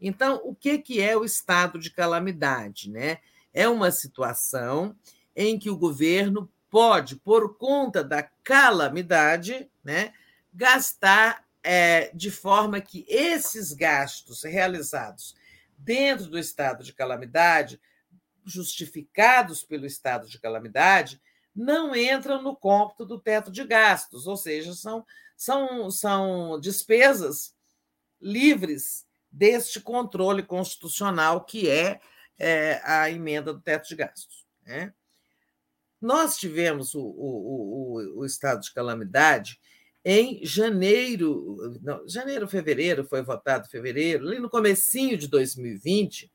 Então, 0.00 0.40
o 0.44 0.54
que, 0.54 0.78
que 0.78 1.00
é 1.00 1.16
o 1.16 1.24
estado 1.24 1.78
de 1.78 1.90
calamidade? 1.90 2.90
Né? 2.90 3.18
É 3.52 3.68
uma 3.68 3.90
situação 3.90 4.96
em 5.36 5.58
que 5.58 5.70
o 5.70 5.76
governo 5.76 6.50
pode, 6.70 7.16
por 7.16 7.56
conta 7.56 8.02
da 8.02 8.22
calamidade, 8.22 9.68
né, 9.82 10.12
gastar 10.54 11.44
é, 11.62 12.10
de 12.14 12.30
forma 12.30 12.80
que 12.80 13.04
esses 13.08 13.72
gastos 13.72 14.44
realizados 14.44 15.34
dentro 15.80 16.26
do 16.26 16.38
estado 16.38 16.84
de 16.84 16.92
calamidade, 16.92 17.80
justificados 18.44 19.62
pelo 19.62 19.86
estado 19.86 20.28
de 20.28 20.38
calamidade, 20.38 21.20
não 21.54 21.94
entram 21.94 22.42
no 22.42 22.56
cômputo 22.56 23.04
do 23.04 23.18
teto 23.18 23.50
de 23.50 23.64
gastos, 23.64 24.26
ou 24.26 24.36
seja, 24.36 24.74
são, 24.74 25.04
são, 25.36 25.90
são 25.90 26.60
despesas 26.60 27.54
livres 28.20 29.06
deste 29.30 29.80
controle 29.80 30.42
constitucional 30.42 31.44
que 31.44 31.68
é, 31.68 32.00
é 32.38 32.80
a 32.84 33.10
emenda 33.10 33.52
do 33.52 33.60
teto 33.60 33.88
de 33.88 33.96
gastos. 33.96 34.46
Né? 34.64 34.92
Nós 36.00 36.36
tivemos 36.38 36.94
o, 36.94 37.00
o, 37.00 37.98
o, 38.16 38.20
o 38.20 38.26
estado 38.26 38.60
de 38.60 38.72
calamidade 38.72 39.58
em 40.04 40.44
janeiro, 40.44 41.78
não, 41.82 42.08
janeiro, 42.08 42.48
fevereiro, 42.48 43.04
foi 43.04 43.22
votado 43.22 43.68
fevereiro, 43.68 44.26
ali 44.26 44.38
no 44.38 44.48
comecinho 44.48 45.16
de 45.16 45.28
2020, 45.28 46.30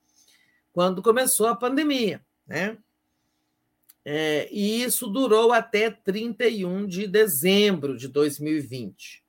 quando 0.71 1.01
começou 1.01 1.47
a 1.47 1.55
pandemia, 1.55 2.23
né? 2.45 2.77
É, 4.07 4.47
e 4.51 4.83
isso 4.83 5.07
durou 5.07 5.51
até 5.51 5.89
31 5.89 6.85
de 6.85 7.07
dezembro 7.07 7.97
de 7.97 8.07
2020. 8.07 9.23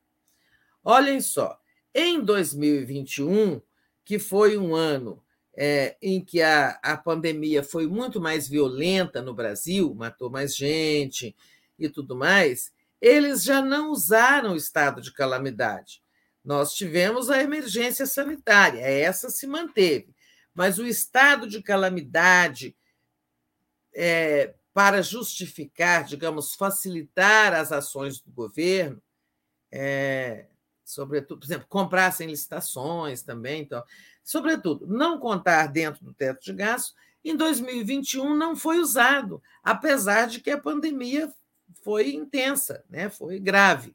Olhem 0.84 1.20
só, 1.20 1.58
em 1.94 2.22
2021, 2.22 3.62
que 4.04 4.18
foi 4.18 4.58
um 4.58 4.74
ano 4.74 5.22
é, 5.56 5.96
em 6.02 6.22
que 6.22 6.42
a, 6.42 6.78
a 6.82 6.94
pandemia 6.94 7.62
foi 7.62 7.86
muito 7.86 8.20
mais 8.20 8.46
violenta 8.46 9.22
no 9.22 9.32
Brasil, 9.32 9.94
matou 9.94 10.28
mais 10.28 10.54
gente 10.54 11.34
e 11.78 11.88
tudo 11.88 12.14
mais, 12.14 12.70
eles 13.00 13.42
já 13.42 13.62
não 13.62 13.90
usaram 13.90 14.52
o 14.52 14.56
estado 14.56 15.00
de 15.00 15.12
calamidade. 15.12 16.02
Nós 16.44 16.72
tivemos 16.74 17.28
a 17.28 17.42
emergência 17.42 18.06
sanitária, 18.06 18.80
essa 18.80 19.28
se 19.30 19.46
manteve, 19.46 20.14
mas 20.54 20.78
o 20.78 20.86
estado 20.86 21.48
de 21.48 21.62
calamidade, 21.62 22.76
é, 23.94 24.54
para 24.72 25.02
justificar, 25.02 26.04
digamos, 26.04 26.54
facilitar 26.54 27.52
as 27.52 27.72
ações 27.72 28.20
do 28.20 28.30
governo, 28.30 29.02
é, 29.72 30.46
sobretudo, 30.84 31.40
por 31.40 31.46
exemplo, 31.46 31.66
comprar 31.68 32.12
sem 32.12 32.28
licitações 32.28 33.22
também, 33.22 33.62
então, 33.62 33.82
sobretudo, 34.22 34.86
não 34.86 35.18
contar 35.18 35.66
dentro 35.66 36.04
do 36.04 36.14
teto 36.14 36.44
de 36.44 36.52
gastos, 36.52 36.94
em 37.24 37.36
2021 37.36 38.36
não 38.36 38.54
foi 38.54 38.78
usado, 38.78 39.42
apesar 39.64 40.26
de 40.28 40.40
que 40.40 40.50
a 40.50 40.60
pandemia 40.60 41.32
foi 41.86 42.12
intensa, 42.12 42.84
né? 42.90 43.08
foi 43.08 43.38
grave 43.38 43.94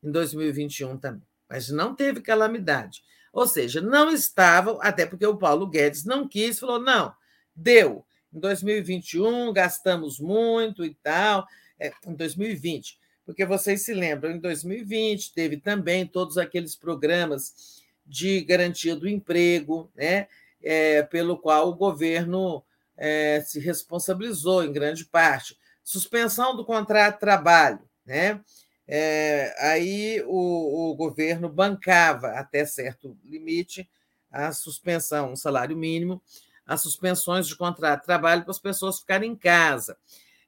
em 0.00 0.08
2021 0.08 0.96
também, 0.96 1.26
mas 1.48 1.68
não 1.68 1.92
teve 1.92 2.20
calamidade. 2.20 3.02
Ou 3.32 3.48
seja, 3.48 3.80
não 3.80 4.08
estavam, 4.08 4.78
até 4.80 5.04
porque 5.04 5.26
o 5.26 5.36
Paulo 5.36 5.66
Guedes 5.66 6.04
não 6.04 6.28
quis, 6.28 6.60
falou: 6.60 6.78
não, 6.78 7.12
deu. 7.56 8.06
Em 8.32 8.38
2021 8.38 9.52
gastamos 9.52 10.20
muito 10.20 10.84
e 10.84 10.94
tal, 11.02 11.44
é, 11.76 11.92
em 12.06 12.14
2020, 12.14 13.00
porque 13.26 13.44
vocês 13.44 13.82
se 13.82 13.92
lembram, 13.92 14.30
em 14.30 14.38
2020 14.38 15.34
teve 15.34 15.56
também 15.56 16.06
todos 16.06 16.38
aqueles 16.38 16.76
programas 16.76 17.82
de 18.06 18.42
garantia 18.42 18.94
do 18.94 19.08
emprego, 19.08 19.90
né, 19.96 20.28
é, 20.62 21.02
pelo 21.02 21.36
qual 21.36 21.70
o 21.70 21.74
governo 21.74 22.62
é, 22.96 23.40
se 23.44 23.58
responsabilizou 23.58 24.62
em 24.62 24.72
grande 24.72 25.04
parte 25.04 25.56
suspensão 25.84 26.56
do 26.56 26.64
contrato 26.64 27.14
de 27.14 27.20
trabalho, 27.20 27.80
né? 28.04 28.40
é, 28.86 29.54
aí 29.58 30.22
o, 30.26 30.90
o, 30.90 30.94
governo 30.94 31.48
bancava 31.48 32.28
até 32.32 32.64
certo 32.66 33.16
limite 33.24 33.88
a 34.30 34.52
suspensão, 34.52 35.32
um 35.32 35.36
salário 35.36 35.76
mínimo, 35.76 36.20
as 36.66 36.82
suspensões 36.82 37.46
de 37.46 37.56
contrato 37.56 38.00
de 38.00 38.06
trabalho 38.06 38.42
para 38.42 38.50
as 38.50 38.58
pessoas 38.58 38.98
ficarem 38.98 39.32
em 39.32 39.36
casa. 39.36 39.96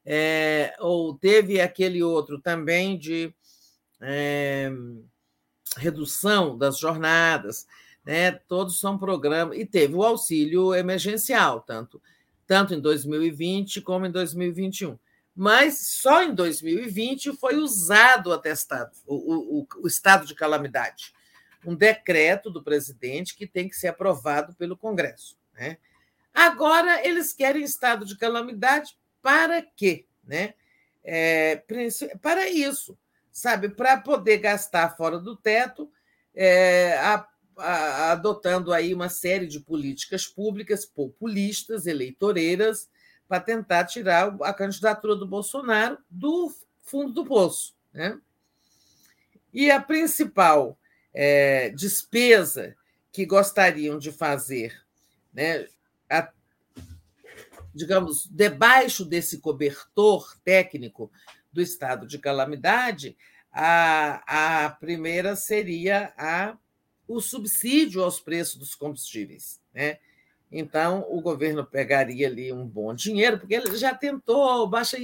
É, 0.05 0.74
ou 0.81 1.15
teve 1.15 1.60
aquele 1.60 2.02
outro 2.02 2.40
também 2.40 2.98
de 2.98 3.32
é, 4.00 4.70
redução 5.76 6.56
das 6.56 6.78
jornadas, 6.78 7.66
né? 8.05 8.32
todos 8.32 8.78
são 8.78 8.98
programas, 8.98 9.58
e 9.58 9.65
teve 9.65 9.94
o 9.94 10.02
auxílio 10.02 10.74
emergencial, 10.74 11.60
tanto, 11.60 12.00
tanto 12.47 12.74
em 12.74 12.81
2020 12.81 13.81
como 13.81 14.06
em 14.06 14.10
2021 14.10 14.98
mas 15.36 15.78
só 15.89 16.23
em 16.23 16.34
2020 16.34 17.36
foi 17.36 17.56
usado 17.56 18.28
o 18.28 18.32
atestado, 18.32 18.97
o, 19.06 19.58
o, 19.60 19.68
o, 19.82 19.86
estado 19.86 20.24
de 20.26 20.34
calamidade, 20.34 21.12
um 21.62 21.74
decreto 21.74 22.50
do 22.50 22.62
presidente 22.62 23.36
que 23.36 23.47
tem 23.47 23.68
que 23.68 23.76
ser 23.76 23.89
aprovado 23.89 24.55
pelo 24.55 24.78
Congresso. 24.78 25.36
Né? 25.52 25.76
Agora 26.32 27.06
eles 27.06 27.34
querem 27.34 27.62
estado 27.62 28.06
de 28.06 28.16
calamidade 28.16 28.97
para 29.20 29.60
quê? 29.60 30.06
Né? 30.24 30.55
É, 31.05 31.62
para 32.23 32.48
isso, 32.48 32.98
sabe, 33.31 33.68
para 33.68 33.98
poder 33.98 34.39
gastar 34.39 34.97
fora 34.97 35.18
do 35.18 35.36
teto, 35.36 35.92
é, 36.34 36.97
a, 36.97 37.28
a, 37.58 38.12
adotando 38.12 38.73
aí 38.73 38.94
uma 38.94 39.10
série 39.10 39.47
de 39.47 39.60
políticas 39.60 40.26
públicas 40.26 40.86
populistas, 40.86 41.86
eleitoreiras, 41.86 42.89
para 43.29 43.41
tentar 43.41 43.85
tirar 43.85 44.37
a 44.43 44.53
candidatura 44.53 45.17
do 45.17 45.27
Bolsonaro 45.27 45.99
do 46.09 46.53
fundo 46.83 47.13
do 47.13 47.25
poço. 47.25 47.75
Né? 47.93 48.19
E 49.53 49.71
a 49.71 49.81
principal 49.81 50.79
é, 51.13 51.71
despesa 51.71 52.77
que 53.11 53.25
gostariam 53.25 53.99
de 53.99 54.13
fazer, 54.13 54.79
né, 55.33 55.67
a, 56.11 56.31
digamos, 57.75 58.29
debaixo 58.31 59.05
desse 59.05 59.39
cobertor 59.39 60.37
técnico 60.45 61.11
do 61.53 61.63
estado 61.63 62.07
de 62.07 62.19
calamidade, 62.19 63.17
a, 63.51 64.65
a 64.67 64.71
primeira 64.71 65.35
seria 65.35 66.13
a, 66.19 66.57
o 67.09 67.21
subsídio 67.21 68.03
aos 68.05 68.21
preços 68.21 68.57
dos 68.57 68.75
combustíveis. 68.75 69.59
Né? 69.73 69.99
Então, 70.50 71.05
o 71.08 71.20
governo 71.20 71.65
pegaria 71.65 72.28
ali 72.28 72.52
um 72.52 72.66
bom 72.66 72.94
dinheiro, 72.94 73.39
porque 73.39 73.55
ele 73.55 73.76
já 73.76 73.94
tentou 73.94 74.66
baixar, 74.68 75.00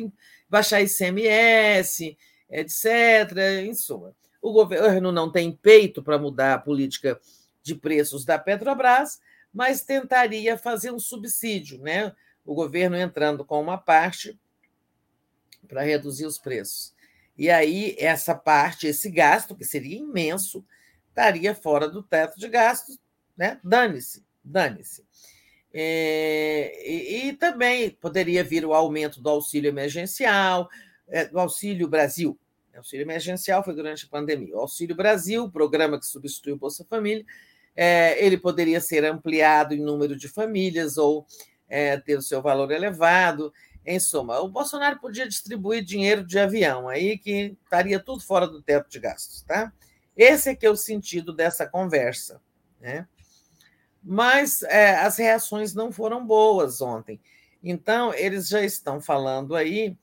baixar 0.49 0.81
ICMS, 0.81 2.17
etc. 2.49 2.87
Em 3.65 3.75
suma, 3.75 4.15
o 4.41 4.53
governo 4.53 5.11
não 5.11 5.31
tem 5.31 5.53
peito 5.53 6.03
para 6.03 6.19
mudar 6.19 6.55
a 6.55 6.59
política 6.59 7.21
de 7.63 7.75
preços 7.75 8.25
da 8.25 8.39
Petrobras, 8.39 9.21
mas 9.53 9.83
tentaria 9.83 10.57
fazer 10.57 10.93
um 10.93 10.99
subsídio, 10.99 11.79
né? 11.79 12.15
o 12.45 12.55
governo 12.55 12.97
entrando 12.97 13.45
com 13.45 13.61
uma 13.61 13.79
parte 13.79 14.39
para 15.69 15.83
reduzir 15.83 16.27
os 16.27 16.39
preços. 16.39 16.93
E 17.37 17.51
aí, 17.51 17.97
essa 17.99 18.35
parte, 18.35 18.87
esse 18.87 19.11
gasto, 19.11 19.57
que 19.57 19.65
seria 19.65 19.99
imenso, 19.99 20.65
estaria 21.09 21.55
fora 21.55 21.89
do 21.89 22.03
teto 22.03 22.39
de 22.39 22.49
gastos, 22.49 22.99
né? 23.37 23.59
Dane-se, 23.65 24.25
dane-se. 24.45 25.05
É, 25.75 26.73
e, 26.87 27.29
e, 27.29 27.33
também 27.33 27.91
poderia 27.91 28.45
vir 28.45 28.65
o 28.65 28.75
aumento 28.75 29.23
do 29.23 29.31
auxílio 29.31 29.69
emergencial, 29.69 30.69
é, 31.09 31.25
do 31.25 31.39
Auxílio 31.39 31.89
Brasil. 31.89 32.39
O 32.75 32.79
auxílio 32.79 33.05
emergencial 33.05 33.65
foi 33.65 33.75
durante 33.75 34.05
a 34.05 34.09
pandemia. 34.09 34.55
O 34.57 34.61
Auxílio 34.61 34.95
Brasil, 34.95 35.51
programa 35.51 35.99
que 35.99 36.07
substitui 36.07 36.53
o 36.53 36.59
Bolsa 36.59 36.85
Família, 36.89 37.25
é, 37.75 38.23
ele 38.25 38.37
poderia 38.37 38.81
ser 38.81 39.05
ampliado 39.05 39.75
em 39.75 39.81
número 39.81 40.15
de 40.17 40.29
famílias 40.29 40.99
ou 40.99 41.27
é, 41.69 41.97
ter 41.99 42.17
o 42.17 42.23
seu 42.23 42.43
valor 42.43 42.71
elevado. 42.71 43.53
Em 43.85 43.99
suma, 43.99 44.39
o 44.41 44.49
Bolsonaro 44.49 45.01
podia 45.01 45.27
distribuir 45.27 45.83
dinheiro 45.83 46.25
de 46.25 46.39
avião, 46.39 46.89
aí 46.89 47.19
que 47.19 47.57
estaria 47.65 47.99
tudo 47.99 48.23
fora 48.23 48.47
do 48.47 48.63
teto 48.63 48.89
de 48.89 49.01
gastos. 49.01 49.43
Tá? 49.43 49.73
Esse 50.17 50.51
é 50.51 50.55
que 50.55 50.65
é 50.65 50.71
o 50.71 50.77
sentido 50.77 51.33
dessa 51.33 51.67
conversa. 51.67 52.41
Né? 52.81 53.09
Mas 54.03 54.63
é, 54.65 54.97
as 54.97 55.17
reações 55.17 55.75
não 55.75 55.93
foram 55.93 56.27
boas 56.27 56.81
ontem. 56.81 57.21
Então, 57.63 58.13
eles 58.15 58.49
já 58.49 58.63
estão 58.63 59.01
falando 59.01 59.55
aí 59.55 59.97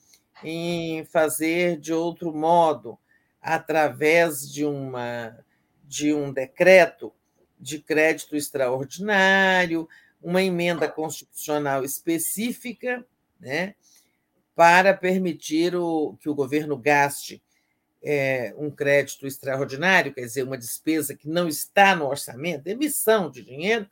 em 0.44 1.04
fazer 1.06 1.78
de 1.78 1.94
outro 1.94 2.34
modo, 2.34 2.98
através 3.42 4.50
de, 4.50 4.64
uma, 4.66 5.38
de 5.84 6.14
um 6.14 6.32
decreto 6.32 7.14
de 7.60 7.80
crédito 7.80 8.36
extraordinário, 8.36 9.88
uma 10.22 10.42
emenda 10.42 10.88
constitucional 10.88 11.84
específica, 11.84 13.06
né, 13.40 13.76
para 14.56 14.94
permitir 14.94 15.76
o, 15.76 16.18
que 16.20 16.30
o 16.30 16.36
governo 16.36 16.78
gaste 16.78 17.42
é, 18.04 18.54
um 18.58 18.72
crédito 18.72 19.28
extraordinário, 19.28 20.14
quer 20.14 20.22
dizer, 20.22 20.44
uma 20.44 20.58
despesa 20.58 21.16
que 21.16 21.28
não 21.28 21.48
está 21.48 21.96
no 21.96 22.08
orçamento, 22.08 22.68
emissão 22.68 23.30
de 23.30 23.44
dinheiro, 23.44 23.88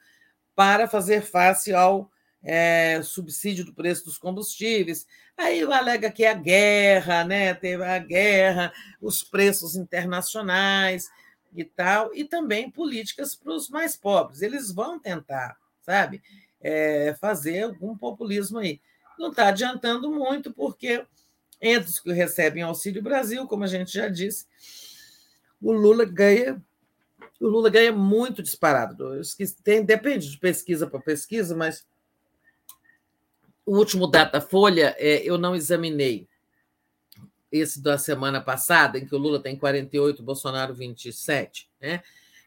para 0.56 0.88
fazer 0.88 1.22
face 1.22 1.74
ao 1.74 2.10
é, 2.44 3.02
subsídio 3.04 3.66
do 3.66 3.74
preço 3.74 4.06
dos 4.06 4.18
combustíveis. 4.18 5.06
Aí 5.38 5.62
alega 5.62 6.10
que 6.10 6.24
é 6.24 6.32
a 6.32 6.34
guerra, 6.34 7.24
né? 7.24 7.54
teve 7.54 7.84
a 7.84 8.00
guerra, 8.00 8.74
os 9.02 9.24
preços 9.24 9.76
internacionais 9.76 11.10
e 11.54 11.64
tal, 11.64 12.14
e 12.14 12.24
também 12.24 12.72
políticas 12.72 13.36
para 13.36 13.54
os 13.54 13.70
mais 13.70 13.96
pobres. 13.96 14.42
Eles 14.42 14.72
vão 14.72 15.00
tentar, 15.00 15.58
sabe, 15.82 16.22
é, 16.62 17.16
fazer 17.20 17.64
algum 17.64 17.98
populismo 17.98 18.60
aí. 18.60 18.82
Não 19.20 19.30
está 19.30 19.48
adiantando 19.48 20.12
muito, 20.12 20.54
porque 20.54 21.06
entre 21.62 21.90
os 21.90 22.00
que 22.00 22.12
recebem 22.12 22.64
Auxílio 22.64 23.02
Brasil, 23.02 23.48
como 23.48 23.64
a 23.64 23.68
gente 23.68 23.94
já 23.94 24.08
disse, 24.08 24.46
o 25.62 25.72
Lula 25.72 26.06
ganha 26.06 26.62
o 27.40 27.48
Lula 27.48 27.70
ganha 27.70 27.92
muito 27.92 28.42
disparado. 28.42 29.12
Tem, 29.64 29.86
depende 29.86 30.30
de 30.30 30.38
pesquisa 30.38 30.88
para 30.88 31.00
pesquisa, 31.00 31.56
mas 31.56 31.86
o 33.66 33.78
último 33.78 34.08
Datafolha 34.08 34.96
é, 34.98 35.24
eu 35.24 35.38
não 35.38 35.56
examinei. 35.56 36.28
Esse 37.52 37.82
da 37.82 37.98
semana 37.98 38.42
passada, 38.42 38.98
em 38.98 39.06
que 39.06 39.16
o 39.16 39.20
Lula 39.20 39.40
tem 39.40 39.56
48, 39.56 40.20
o 40.20 40.26
Bolsonaro 40.26 40.74
27. 40.74 41.70
Né? 41.80 42.02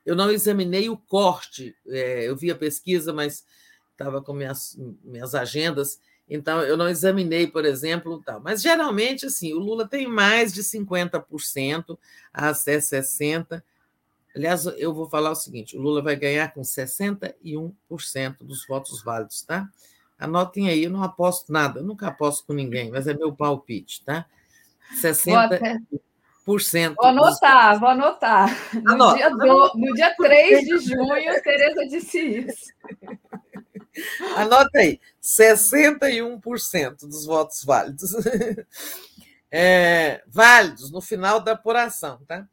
Eu 0.05 0.17
não 0.17 0.31
examinei 0.31 0.89
o 0.89 0.97
corte. 0.97 1.77
É, 1.87 2.29
eu 2.29 2.37
vi 2.37 2.51
a 2.51 2.57
pesquisa, 2.57 3.13
mas 3.13 3.47
estava 3.93 4.21
com 4.21 4.33
minhas, 4.33 4.77
minhas 5.05 5.35
agendas 5.35 6.01
então, 6.31 6.63
eu 6.63 6.77
não 6.77 6.89
examinei, 6.89 7.49
por 7.49 7.65
exemplo, 7.65 8.23
tal. 8.25 8.41
Mas 8.41 8.63
geralmente, 8.63 9.27
assim, 9.27 9.53
o 9.53 9.59
Lula 9.59 9.89
tem 9.89 10.07
mais 10.07 10.53
de 10.53 10.63
50%, 10.63 11.99
até 12.33 12.79
60%. 12.79 13.61
Aliás, 14.35 14.65
eu 14.79 14.95
vou 14.95 15.11
falar 15.11 15.33
o 15.33 15.35
seguinte: 15.35 15.77
o 15.77 15.81
Lula 15.81 16.01
vai 16.01 16.15
ganhar 16.15 16.55
com 16.55 16.61
61% 16.63 17.75
dos 18.43 18.65
votos 18.65 19.03
válidos, 19.03 19.43
tá? 19.43 19.69
Anotem 20.17 20.69
aí, 20.69 20.85
eu 20.85 20.91
não 20.91 21.03
aposto 21.03 21.53
nada, 21.53 21.81
eu 21.81 21.85
nunca 21.85 22.07
aposto 22.07 22.47
com 22.47 22.53
ninguém, 22.53 22.91
mas 22.91 23.09
é 23.09 23.15
meu 23.15 23.35
palpite, 23.35 24.05
tá? 24.05 24.27
60%. 25.03 25.81
Vou 26.97 27.07
anotar, 27.07 27.81
vou 27.81 27.89
anotar. 27.89 28.75
No, 28.75 28.93
Anota. 28.93 29.17
dia 29.17 29.31
do, 29.31 29.73
no 29.75 29.95
dia 29.95 30.15
3 30.17 30.61
de 30.67 30.79
junho, 30.79 31.43
Tereza 31.43 31.87
disse 31.87 32.19
isso. 32.19 32.73
Anota 34.37 34.79
aí, 34.79 35.01
61% 35.23 37.07
dos 37.07 37.27
votos 37.27 37.65
válidos. 37.65 38.13
É, 39.53 40.23
válidos 40.29 40.93
no 40.93 41.01
final 41.01 41.41
da 41.41 41.55
apuração, 41.55 42.21
tá? 42.25 42.47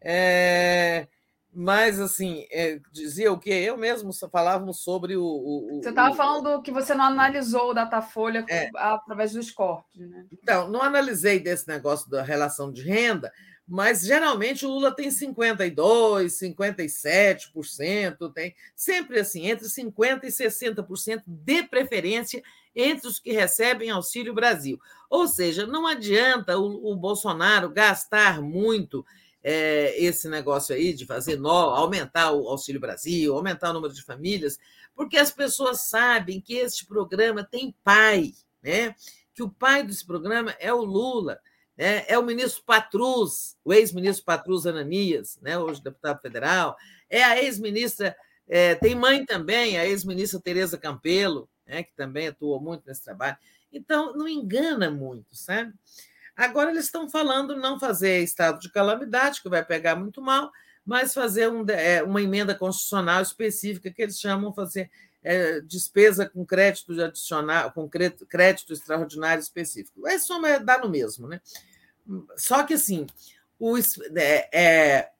É, 0.00 1.06
mas, 1.52 1.98
assim, 1.98 2.46
é, 2.52 2.78
dizia 2.92 3.32
o 3.32 3.38
quê? 3.38 3.50
Eu 3.50 3.76
mesmo 3.76 4.12
falávamos 4.30 4.80
sobre 4.80 5.16
o. 5.16 5.24
o 5.24 5.80
você 5.82 5.88
estava 5.88 6.14
falando 6.14 6.62
que 6.62 6.70
você 6.70 6.94
não 6.94 7.04
analisou 7.04 7.70
o 7.70 7.74
Datafolha 7.74 8.44
é, 8.48 8.70
através 8.76 9.32
dos 9.32 9.50
cortes, 9.50 10.08
né? 10.08 10.26
Então, 10.32 10.68
não 10.68 10.82
analisei 10.82 11.40
desse 11.40 11.66
negócio 11.66 12.08
da 12.08 12.22
relação 12.22 12.70
de 12.70 12.82
renda, 12.82 13.32
mas 13.68 14.00
geralmente 14.00 14.64
o 14.64 14.70
Lula 14.70 14.90
tem 14.90 15.10
52%, 15.10 16.24
57%, 16.24 18.32
tem 18.32 18.54
sempre 18.74 19.20
assim, 19.20 19.46
entre 19.46 19.66
50% 19.66 20.24
e 20.24 20.28
60% 20.28 21.22
de 21.26 21.62
preferência 21.64 22.42
entre 22.74 23.06
os 23.06 23.18
que 23.18 23.32
recebem 23.32 23.90
Auxílio 23.90 24.32
Brasil. 24.32 24.80
Ou 25.10 25.28
seja, 25.28 25.66
não 25.66 25.86
adianta 25.86 26.58
o, 26.58 26.92
o 26.92 26.96
Bolsonaro 26.96 27.68
gastar 27.68 28.40
muito 28.40 29.04
é, 29.42 29.94
esse 30.02 30.28
negócio 30.28 30.74
aí 30.74 30.94
de 30.94 31.04
fazer 31.04 31.38
nó, 31.38 31.74
aumentar 31.74 32.32
o 32.32 32.48
Auxílio 32.48 32.80
Brasil, 32.80 33.34
aumentar 33.34 33.70
o 33.70 33.74
número 33.74 33.92
de 33.92 34.02
famílias, 34.02 34.58
porque 34.94 35.18
as 35.18 35.30
pessoas 35.30 35.82
sabem 35.82 36.40
que 36.40 36.54
este 36.54 36.86
programa 36.86 37.44
tem 37.44 37.74
pai, 37.84 38.32
né? 38.62 38.94
que 39.34 39.42
o 39.42 39.50
pai 39.50 39.84
desse 39.84 40.04
programa 40.04 40.56
é 40.58 40.72
o 40.72 40.82
Lula 40.82 41.38
né? 41.78 42.04
é 42.08 42.18
o 42.18 42.24
ministro 42.24 42.64
Patrus, 42.66 43.56
o 43.64 43.72
ex-ministro 43.72 44.24
Patrus 44.24 44.66
Ananias, 44.66 45.38
né? 45.40 45.56
hoje 45.56 45.80
deputado 45.80 46.20
federal, 46.20 46.76
é 47.08 47.22
a 47.22 47.40
ex-ministra, 47.40 48.16
é, 48.48 48.74
tem 48.74 48.96
mãe 48.96 49.24
também, 49.24 49.78
a 49.78 49.86
ex-ministra 49.86 50.40
Tereza 50.40 50.76
Campelo, 50.76 51.48
né? 51.64 51.84
que 51.84 51.94
também 51.94 52.26
atuou 52.26 52.60
muito 52.60 52.82
nesse 52.84 53.04
trabalho. 53.04 53.36
Então, 53.72 54.16
não 54.16 54.26
engana 54.26 54.90
muito, 54.90 55.36
sabe? 55.36 55.72
Agora 56.36 56.70
eles 56.70 56.86
estão 56.86 57.08
falando 57.08 57.56
não 57.56 57.78
fazer 57.78 58.22
estado 58.22 58.58
de 58.58 58.70
calamidade, 58.70 59.42
que 59.42 59.48
vai 59.48 59.64
pegar 59.64 59.94
muito 59.94 60.20
mal, 60.20 60.50
mas 60.84 61.12
fazer 61.12 61.48
um, 61.50 61.64
é, 61.68 62.02
uma 62.02 62.22
emenda 62.22 62.54
constitucional 62.54 63.20
específica 63.20 63.90
que 63.90 64.02
eles 64.02 64.18
chamam 64.18 64.52
fazer 64.52 64.90
é, 65.22 65.60
despesa 65.60 66.28
com 66.28 66.44
crédito 66.44 67.00
adicional, 67.00 67.72
com 67.72 67.88
crédito, 67.88 68.72
extraordinário 68.72 69.40
específico. 69.40 70.06
É 70.06 70.18
soma 70.18 70.58
dá 70.58 70.78
no 70.78 70.88
mesmo, 70.88 71.28
né? 71.28 71.40
Só 72.36 72.62
que 72.62 72.74
assim, 72.74 73.06
o, 73.58 73.76
é, 74.16 74.48
é, 74.52 75.10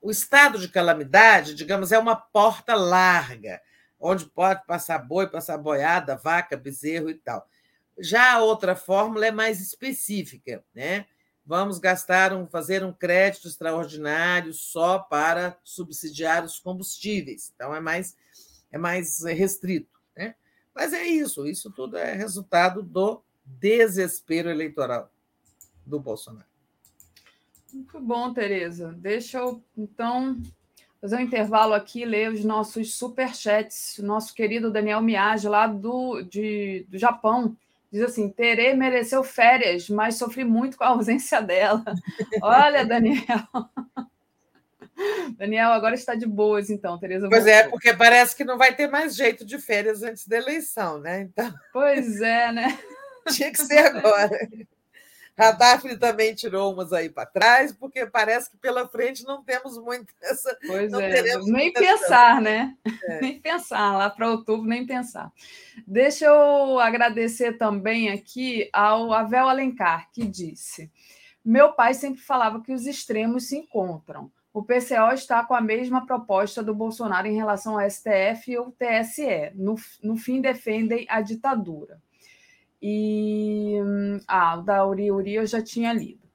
o 0.00 0.10
estado 0.10 0.58
de 0.58 0.68
calamidade, 0.68 1.54
digamos, 1.54 1.92
é 1.92 1.98
uma 1.98 2.16
porta 2.16 2.74
larga, 2.74 3.60
onde 3.98 4.26
pode 4.26 4.66
passar 4.66 4.98
boi, 4.98 5.26
passar 5.28 5.56
boiada, 5.56 6.16
vaca, 6.16 6.56
bezerro 6.56 7.08
e 7.08 7.14
tal. 7.14 7.48
Já 7.98 8.34
a 8.34 8.40
outra 8.40 8.76
fórmula 8.76 9.26
é 9.26 9.30
mais 9.30 9.60
específica, 9.60 10.62
né? 10.74 11.06
vamos 11.46 11.78
gastar 11.78 12.32
um, 12.32 12.48
fazer 12.48 12.82
um 12.84 12.92
crédito 12.92 13.46
extraordinário 13.46 14.52
só 14.52 14.98
para 14.98 15.56
subsidiar 15.62 16.44
os 16.44 16.58
combustíveis. 16.58 17.52
Então 17.54 17.72
é 17.72 17.80
mais 17.80 18.16
é 18.70 18.78
mais 18.78 19.22
restrito, 19.24 20.00
né? 20.16 20.34
Mas 20.74 20.92
é 20.92 21.04
isso, 21.04 21.46
isso 21.46 21.70
tudo 21.70 21.96
é 21.96 22.12
resultado 22.12 22.82
do 22.82 23.22
desespero 23.44 24.50
eleitoral 24.50 25.10
do 25.84 25.98
Bolsonaro. 26.00 26.46
Muito 27.72 28.00
bom, 28.00 28.32
Tereza. 28.32 28.94
Deixa 28.98 29.38
eu 29.38 29.62
então 29.76 30.40
fazer 31.00 31.16
um 31.16 31.20
intervalo 31.20 31.74
aqui, 31.74 32.04
ler 32.04 32.32
os 32.32 32.44
nossos 32.44 32.94
superchats. 32.94 33.98
Nosso 33.98 34.34
querido 34.34 34.70
Daniel 34.70 35.02
Miage, 35.02 35.48
lá 35.48 35.66
do, 35.66 36.22
de, 36.22 36.86
do 36.88 36.98
Japão, 36.98 37.56
Diz 37.90 38.02
assim: 38.02 38.28
Terê 38.28 38.74
mereceu 38.74 39.22
férias, 39.22 39.88
mas 39.88 40.16
sofri 40.16 40.44
muito 40.44 40.76
com 40.76 40.84
a 40.84 40.88
ausência 40.88 41.40
dela. 41.40 41.84
Olha, 42.42 42.84
Daniel. 42.84 43.48
Daniel, 45.36 45.72
agora 45.72 45.94
está 45.94 46.14
de 46.14 46.26
boas, 46.26 46.70
então, 46.70 46.98
Tereza. 46.98 47.28
Pois 47.28 47.46
é, 47.46 47.68
porque 47.68 47.92
parece 47.92 48.34
que 48.34 48.44
não 48.44 48.58
vai 48.58 48.74
ter 48.74 48.88
mais 48.88 49.14
jeito 49.14 49.44
de 49.44 49.58
férias 49.58 50.02
antes 50.02 50.26
da 50.26 50.36
eleição, 50.36 50.98
né? 50.98 51.22
Então... 51.22 51.52
Pois 51.72 52.20
é, 52.20 52.52
né? 52.52 52.78
Tinha 53.28 53.50
que 53.50 53.58
ser 53.58 53.78
agora. 53.78 54.38
A 55.36 55.50
Daphne 55.50 55.98
também 55.98 56.34
tirou 56.34 56.72
umas 56.72 56.94
aí 56.94 57.10
para 57.10 57.26
trás, 57.26 57.70
porque 57.70 58.06
parece 58.06 58.50
que 58.50 58.56
pela 58.56 58.88
frente 58.88 59.22
não 59.24 59.44
temos 59.44 59.76
muito 59.76 60.14
essa. 60.22 60.56
Pois 60.66 60.90
é, 60.94 61.38
nem 61.42 61.70
pensar, 61.72 62.40
né? 62.40 62.74
É. 63.04 63.20
Nem 63.20 63.38
pensar, 63.38 63.96
lá 63.98 64.08
para 64.08 64.30
outubro, 64.30 64.66
nem 64.66 64.86
pensar. 64.86 65.30
Deixa 65.86 66.24
eu 66.24 66.78
agradecer 66.80 67.58
também 67.58 68.08
aqui 68.08 68.68
ao 68.72 69.12
Avel 69.12 69.48
Alencar, 69.48 70.08
que 70.10 70.24
disse: 70.24 70.90
Meu 71.44 71.72
pai 71.72 71.92
sempre 71.92 72.22
falava 72.22 72.62
que 72.62 72.72
os 72.72 72.86
extremos 72.86 73.48
se 73.48 73.58
encontram. 73.58 74.30
O 74.56 74.62
PCO 74.62 75.12
está 75.12 75.44
com 75.44 75.52
a 75.52 75.60
mesma 75.60 76.06
proposta 76.06 76.62
do 76.62 76.74
Bolsonaro 76.74 77.26
em 77.26 77.36
relação 77.36 77.78
ao 77.78 77.90
STF 77.90 78.50
e 78.50 78.56
ao 78.56 78.72
TSE. 78.72 79.52
No, 79.54 79.74
no 80.02 80.16
fim, 80.16 80.40
defendem 80.40 81.04
a 81.10 81.20
ditadura. 81.20 82.00
E 82.80 83.76
ah, 84.26 84.56
o 84.56 84.62
da 84.62 84.86
Uri 84.86 85.12
Uri 85.12 85.34
eu 85.34 85.46
já 85.46 85.60
tinha 85.60 85.92
lido. 85.92 86.26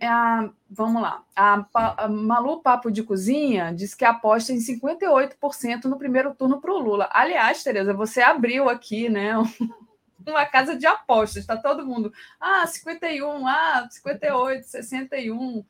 Ah, 0.00 0.48
vamos 0.70 1.02
lá. 1.02 1.24
A, 1.34 1.66
a 1.74 2.08
Malu 2.08 2.62
Papo 2.62 2.88
de 2.88 3.02
Cozinha 3.02 3.74
diz 3.74 3.96
que 3.96 4.04
aposta 4.04 4.52
em 4.52 4.58
58% 4.58 5.86
no 5.86 5.98
primeiro 5.98 6.32
turno 6.36 6.60
para 6.60 6.72
o 6.72 6.78
Lula. 6.78 7.08
Aliás, 7.10 7.64
Tereza, 7.64 7.92
você 7.92 8.22
abriu 8.22 8.68
aqui, 8.68 9.08
né? 9.08 9.32
Uma 10.24 10.46
casa 10.46 10.76
de 10.76 10.86
apostas, 10.86 11.38
está 11.38 11.56
todo 11.56 11.84
mundo. 11.84 12.12
Ah, 12.38 12.64
51, 12.64 13.44
ah, 13.44 13.88
58, 13.90 14.68
61. 14.68 15.64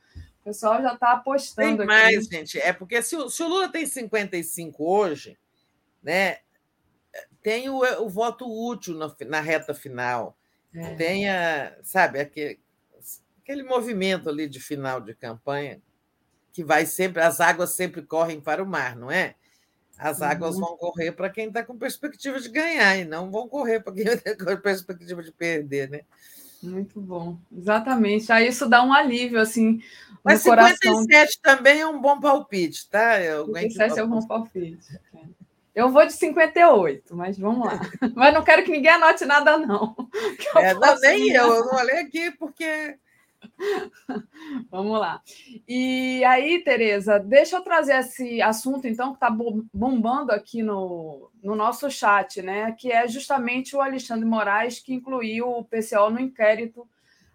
O 0.50 0.52
pessoal 0.52 0.82
já 0.82 0.94
está 0.94 1.12
apostando 1.12 1.78
tem 1.78 1.86
mais, 1.86 2.26
aqui. 2.26 2.36
gente. 2.36 2.58
É 2.58 2.72
porque 2.72 3.00
se 3.02 3.16
o, 3.16 3.30
se 3.30 3.42
o 3.42 3.48
Lula 3.48 3.68
tem 3.68 3.86
55 3.86 4.84
hoje, 4.84 5.38
né? 6.02 6.38
tem 7.42 7.68
o, 7.68 7.78
o 8.02 8.08
voto 8.08 8.46
útil 8.46 8.94
na, 8.94 9.14
na 9.26 9.40
reta 9.40 9.74
final, 9.74 10.36
é. 10.74 10.94
tem 10.94 11.28
a, 11.28 11.76
sabe, 11.82 12.20
aquele, 12.20 12.60
aquele 13.42 13.62
movimento 13.62 14.28
ali 14.28 14.48
de 14.48 14.60
final 14.60 15.00
de 15.00 15.14
campanha 15.14 15.80
que 16.52 16.64
vai 16.64 16.84
sempre, 16.84 17.22
as 17.22 17.40
águas 17.40 17.70
sempre 17.70 18.02
correm 18.02 18.40
para 18.40 18.62
o 18.62 18.66
mar, 18.66 18.96
não 18.96 19.10
é? 19.10 19.34
As 19.96 20.22
águas 20.22 20.54
uhum. 20.54 20.62
vão 20.62 20.76
correr 20.76 21.12
para 21.12 21.28
quem 21.28 21.48
está 21.48 21.62
com 21.62 21.76
perspectiva 21.76 22.40
de 22.40 22.48
ganhar 22.48 22.96
e 22.96 23.04
não 23.04 23.30
vão 23.30 23.48
correr 23.48 23.80
para 23.80 23.92
quem 23.92 24.04
está 24.06 24.34
com 24.56 24.60
perspectiva 24.60 25.22
de 25.22 25.30
perder, 25.30 25.90
né? 25.90 26.00
Muito 26.62 27.00
bom, 27.00 27.38
exatamente. 27.56 28.30
Aí 28.30 28.48
isso 28.48 28.68
dá 28.68 28.82
um 28.82 28.92
alívio, 28.92 29.40
assim. 29.40 29.82
Mas 30.22 30.42
57 30.42 31.08
coração. 31.08 31.40
também 31.42 31.80
é 31.80 31.86
um 31.86 32.00
bom 32.00 32.20
palpite, 32.20 32.88
tá? 32.88 33.16
57 33.46 33.98
é 33.98 34.04
um 34.04 34.08
bom 34.08 34.26
palpite. 34.26 35.00
É. 35.14 35.40
Eu 35.74 35.90
vou 35.90 36.04
de 36.04 36.12
58, 36.12 37.16
mas 37.16 37.38
vamos 37.38 37.66
lá. 37.66 37.80
Mas 38.14 38.34
não 38.34 38.42
quero 38.42 38.64
que 38.64 38.70
ninguém 38.72 38.90
anote 38.90 39.24
nada, 39.24 39.56
não. 39.56 39.94
É, 40.56 40.74
não 40.74 40.98
nem 41.00 41.30
eu, 41.30 41.46
eu 41.46 41.64
não 41.64 41.76
olhei 41.76 42.00
aqui 42.00 42.30
porque. 42.32 42.98
Vamos 44.70 44.98
lá. 44.98 45.22
E 45.66 46.22
aí, 46.24 46.62
Tereza, 46.62 47.18
deixa 47.18 47.56
eu 47.56 47.62
trazer 47.62 47.96
esse 47.96 48.40
assunto, 48.42 48.86
então, 48.86 49.10
que 49.10 49.16
está 49.16 49.30
bombando 49.72 50.32
aqui 50.32 50.62
no, 50.62 51.30
no 51.42 51.54
nosso 51.54 51.90
chat, 51.90 52.42
né? 52.42 52.72
Que 52.72 52.92
é 52.92 53.06
justamente 53.08 53.74
o 53.74 53.80
Alexandre 53.80 54.26
Moraes, 54.26 54.78
que 54.78 54.94
incluiu 54.94 55.48
o 55.48 55.64
PCO 55.64 56.10
no 56.10 56.20
inquérito 56.20 56.86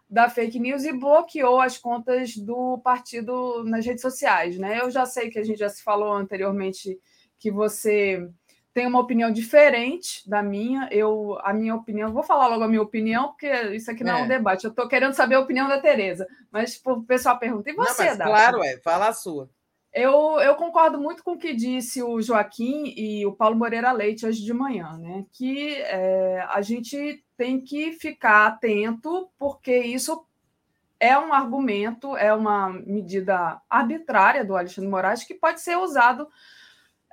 da 0.10 0.30
fake 0.30 0.60
news 0.60 0.84
e 0.84 0.94
bloqueou 0.94 1.60
as 1.60 1.78
contas 1.78 2.38
do 2.38 2.78
partido 2.80 3.64
nas 3.64 3.86
redes 3.86 4.02
sociais, 4.02 4.58
né? 4.58 4.80
Eu 4.82 4.92
já 4.92 5.06
sei 5.06 5.30
que 5.30 5.40
a 5.40 5.44
gente 5.44 5.60
já 5.60 5.70
se 5.70 5.84
falou 5.84 6.14
anteriormente 6.14 7.00
que 7.40 7.52
você 7.52 8.30
tem 8.76 8.86
uma 8.86 9.00
opinião 9.00 9.32
diferente 9.32 10.30
da 10.30 10.44
minha. 10.44 10.90
Eu, 10.92 11.40
a 11.42 11.54
minha 11.54 11.74
opinião, 11.74 12.12
vou 12.12 12.24
falar 12.24 12.48
logo 12.48 12.66
a 12.66 12.68
minha 12.68 12.82
opinião, 12.82 13.30
porque 13.30 13.50
isso 13.74 13.90
aqui 13.90 14.04
não 14.04 14.18
é, 14.18 14.20
é 14.20 14.24
um 14.24 14.28
debate. 14.28 14.66
Eu 14.66 14.70
estou 14.70 14.86
querendo 14.86 15.14
saber 15.14 15.36
a 15.36 15.40
opinião 15.40 15.70
da 15.70 15.80
Tereza. 15.80 16.28
Mas 16.52 16.74
tipo, 16.74 16.92
o 16.92 17.04
pessoal 17.04 17.40
pergunta, 17.40 17.70
e 17.70 17.74
você, 17.74 18.14
não, 18.16 18.26
Claro, 18.26 18.62
é, 18.62 18.78
fala 18.80 19.08
a 19.08 19.14
sua. 19.14 19.50
Eu, 19.94 20.42
eu 20.42 20.56
concordo 20.56 21.00
muito 21.00 21.24
com 21.24 21.32
o 21.32 21.38
que 21.38 21.54
disse 21.54 22.04
o 22.04 22.22
Joaquim 22.22 22.94
e 22.98 23.26
o 23.26 23.32
Paulo 23.32 23.56
Moreira 23.56 23.94
Leite 23.94 24.26
hoje 24.26 24.44
de 24.44 24.54
manhã, 24.54 24.98
né? 24.98 25.26
Que 25.32 25.76
é, 25.76 26.46
a 26.50 26.62
gente 26.62 27.24
tem 27.38 27.62
que 27.62 27.94
ficar 27.94 28.46
atento, 28.46 29.30
porque 29.40 29.80
isso 29.80 30.28
é 31.00 31.18
um 31.18 31.34
argumento, 31.34 32.18
é 32.18 32.34
uma 32.34 32.68
medida 32.68 33.62
arbitrária 33.70 34.44
do 34.44 34.58
Alexandre 34.58 34.92
Moraes 34.92 35.24
que 35.24 35.34
pode 35.34 35.62
ser 35.62 35.78
usado 35.78 36.28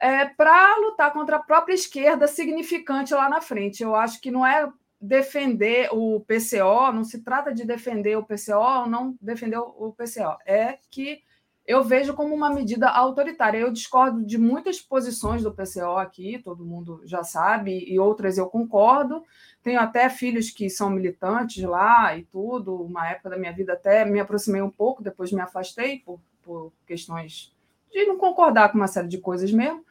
é, 0.02 0.26
para 0.26 0.78
lutar 0.78 1.12
contra 1.12 1.36
a 1.36 1.42
própria 1.42 1.74
esquerda 1.74 2.26
significante 2.26 3.14
lá 3.14 3.28
na 3.28 3.40
frente. 3.40 3.84
Eu 3.84 3.94
acho 3.94 4.20
que 4.20 4.32
não 4.32 4.44
é 4.44 4.68
defender 5.00 5.88
o 5.92 6.18
PCO, 6.26 6.92
não 6.92 7.04
se 7.04 7.22
trata 7.22 7.54
de 7.54 7.64
defender 7.64 8.18
o 8.18 8.24
PCO 8.24 8.80
ou 8.80 8.86
não 8.88 9.16
defender 9.22 9.58
o 9.58 9.94
PCO, 9.96 10.36
é 10.44 10.78
que 10.90 11.22
eu 11.64 11.84
vejo 11.84 12.14
como 12.14 12.34
uma 12.34 12.50
medida 12.50 12.88
autoritária. 12.88 13.58
Eu 13.58 13.70
discordo 13.70 14.24
de 14.26 14.36
muitas 14.36 14.80
posições 14.80 15.44
do 15.44 15.54
PCO 15.54 15.96
aqui, 15.96 16.40
todo 16.42 16.64
mundo 16.64 17.00
já 17.04 17.22
sabe, 17.22 17.84
e 17.88 17.96
outras 18.00 18.36
eu 18.36 18.48
concordo. 18.48 19.22
Tenho 19.62 19.78
até 19.78 20.10
filhos 20.10 20.50
que 20.50 20.68
são 20.68 20.90
militantes 20.90 21.62
lá 21.62 22.16
e 22.16 22.24
tudo. 22.24 22.74
Uma 22.74 23.08
época 23.08 23.30
da 23.30 23.36
minha 23.36 23.52
vida 23.52 23.74
até 23.74 24.04
me 24.04 24.18
aproximei 24.18 24.62
um 24.62 24.70
pouco, 24.70 25.00
depois 25.00 25.30
me 25.30 25.40
afastei 25.40 26.00
por, 26.00 26.18
por 26.42 26.72
questões 26.84 27.54
de 27.92 28.04
não 28.06 28.16
concordar 28.16 28.72
com 28.72 28.78
uma 28.78 28.88
série 28.88 29.06
de 29.06 29.18
coisas 29.18 29.52
mesmo 29.52 29.84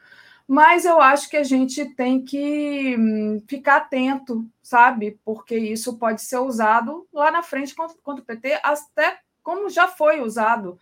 mas 0.46 0.84
eu 0.84 1.00
acho 1.00 1.28
que 1.28 1.36
a 1.36 1.44
gente 1.44 1.84
tem 1.94 2.24
que 2.24 2.96
hum, 2.98 3.42
ficar 3.48 3.76
atento, 3.76 4.46
sabe? 4.62 5.18
Porque 5.24 5.56
isso 5.56 5.98
pode 5.98 6.22
ser 6.22 6.38
usado 6.38 7.06
lá 7.12 7.30
na 7.30 7.42
frente 7.42 7.74
contra, 7.74 7.96
contra 8.02 8.22
o 8.22 8.26
PT, 8.26 8.60
até 8.62 9.18
como 9.42 9.68
já 9.68 9.88
foi 9.88 10.20
usado 10.20 10.78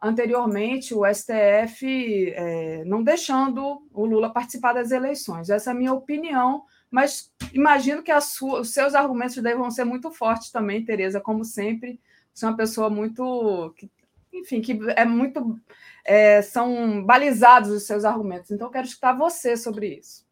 anteriormente, 0.00 0.94
o 0.94 1.02
STF 1.06 2.32
é, 2.34 2.84
não 2.84 3.02
deixando 3.02 3.82
o 3.92 4.04
Lula 4.04 4.32
participar 4.32 4.74
das 4.74 4.90
eleições. 4.90 5.50
Essa 5.50 5.70
é 5.70 5.72
a 5.72 5.76
minha 5.76 5.92
opinião, 5.92 6.64
mas 6.90 7.32
imagino 7.52 8.02
que 8.02 8.20
sua, 8.20 8.60
os 8.60 8.72
seus 8.72 8.94
argumentos 8.94 9.36
vão 9.36 9.70
ser 9.70 9.84
muito 9.84 10.10
fortes 10.10 10.50
também, 10.50 10.84
Tereza, 10.84 11.20
como 11.20 11.44
sempre. 11.44 12.00
Você 12.32 12.44
é 12.44 12.48
uma 12.48 12.56
pessoa 12.56 12.90
muito. 12.90 13.72
Que, 13.76 13.90
enfim, 14.40 14.60
que 14.60 14.78
é 14.96 15.04
muito 15.04 15.60
é, 16.04 16.42
são 16.42 17.04
balizados 17.04 17.70
os 17.70 17.84
seus 17.84 18.04
argumentos. 18.04 18.50
Então, 18.50 18.68
eu 18.68 18.72
quero 18.72 18.86
escutar 18.86 19.12
você 19.12 19.56
sobre 19.56 19.98
isso. 19.98 20.24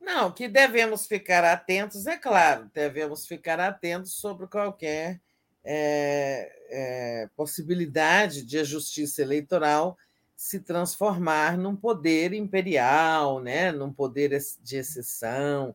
Não, 0.00 0.30
que 0.30 0.46
devemos 0.46 1.06
ficar 1.06 1.42
atentos, 1.44 2.06
é 2.06 2.16
claro, 2.16 2.70
devemos 2.72 3.26
ficar 3.26 3.58
atentos 3.58 4.12
sobre 4.12 4.46
qualquer 4.46 5.20
é, 5.64 6.52
é, 6.70 7.30
possibilidade 7.34 8.44
de 8.44 8.58
a 8.58 8.62
justiça 8.62 9.20
eleitoral 9.20 9.98
se 10.36 10.60
transformar 10.60 11.56
num 11.58 11.74
poder 11.74 12.32
imperial, 12.34 13.40
né? 13.40 13.72
num 13.72 13.92
poder 13.92 14.38
de 14.62 14.76
exceção. 14.76 15.74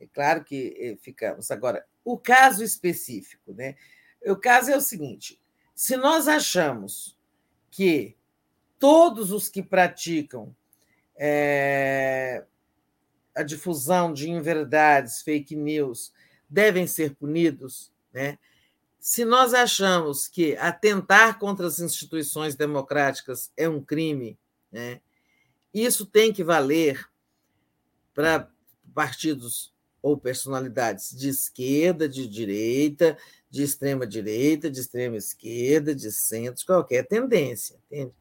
É 0.00 0.06
claro 0.06 0.44
que 0.44 0.76
eh, 0.78 0.96
ficamos. 1.00 1.50
Agora, 1.50 1.86
o 2.04 2.18
caso 2.18 2.64
específico, 2.64 3.52
né? 3.52 3.76
O 4.26 4.34
caso 4.34 4.70
é 4.70 4.76
o 4.76 4.80
seguinte: 4.80 5.39
se 5.80 5.96
nós 5.96 6.28
achamos 6.28 7.16
que 7.70 8.14
todos 8.78 9.32
os 9.32 9.48
que 9.48 9.62
praticam 9.62 10.54
é, 11.16 12.44
a 13.34 13.42
difusão 13.42 14.12
de 14.12 14.28
inverdades, 14.28 15.22
fake 15.22 15.56
news, 15.56 16.12
devem 16.46 16.86
ser 16.86 17.14
punidos, 17.14 17.90
né? 18.12 18.38
Se 18.98 19.24
nós 19.24 19.54
achamos 19.54 20.28
que 20.28 20.54
atentar 20.58 21.38
contra 21.38 21.66
as 21.66 21.80
instituições 21.80 22.54
democráticas 22.54 23.50
é 23.56 23.66
um 23.66 23.82
crime, 23.82 24.38
né? 24.70 25.00
isso 25.72 26.04
tem 26.04 26.30
que 26.30 26.44
valer 26.44 27.08
para 28.12 28.50
partidos 28.94 29.72
ou 30.02 30.18
personalidades 30.18 31.16
de 31.16 31.30
esquerda, 31.30 32.06
de 32.06 32.28
direita, 32.28 33.16
de 33.50 33.62
extrema 33.62 34.06
direita, 34.06 34.70
de 34.70 34.80
extrema 34.80 35.16
esquerda, 35.16 35.94
de 35.94 36.12
centro, 36.12 36.64
qualquer 36.64 37.06
tendência. 37.06 37.76
Entende? 37.86 38.14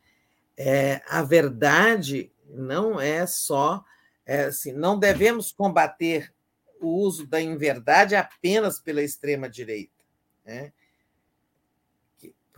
É, 0.58 1.01
a 1.08 1.22
verdade 1.22 2.32
não 2.49 2.99
é 2.99 3.25
só 3.27 3.85
é, 4.25 4.45
assim, 4.45 4.72
não 4.74 4.98
devemos 4.99 5.51
combater 5.51 6.33
o 6.82 6.88
uso 6.88 7.25
da 7.25 7.41
inverdade 7.41 8.16
apenas 8.16 8.80
pela 8.80 9.01
extrema 9.01 9.49
direita, 9.49 10.03
né? 10.45 10.72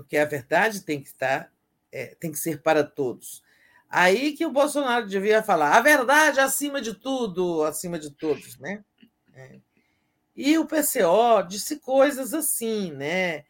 porque 0.02 0.18
a 0.18 0.26
verdade 0.26 0.82
tem 0.82 1.00
que 1.02 1.08
estar, 1.08 1.52
é, 1.92 2.16
tem 2.20 2.32
que 2.32 2.40
ser 2.40 2.62
para 2.62 2.84
todos. 2.84 3.44
Aí 3.88 4.34
que 4.34 4.46
o 4.46 4.52
Bolsonaro 4.52 5.08
devia 5.08 5.44
falar 5.44 5.78
a 5.78 5.82
verdade 5.82 6.40
acima 6.40 6.82
de 6.82 6.94
tudo, 6.94 7.64
acima 7.64 8.00
de 8.00 8.10
todos, 8.10 8.58
né? 8.58 8.84
É. 9.34 9.60
E 10.36 10.58
o 10.58 10.66
PCO 10.66 11.44
disse 11.48 11.80
coisas 11.80 12.34
assim, 12.34 12.92
né? 12.92 13.44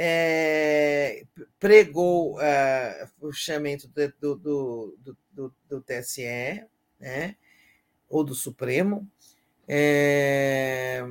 É, 0.00 1.24
pregou 1.58 2.36
uh, 2.36 3.10
o 3.20 3.32
chamamento 3.32 3.88
do, 4.20 4.36
do, 4.36 4.98
do, 5.32 5.54
do, 5.68 5.80
TSE, 5.80 6.64
né? 7.00 7.34
ou 8.08 8.22
do 8.22 8.34
Supremo, 8.34 9.10
é, 9.66 11.04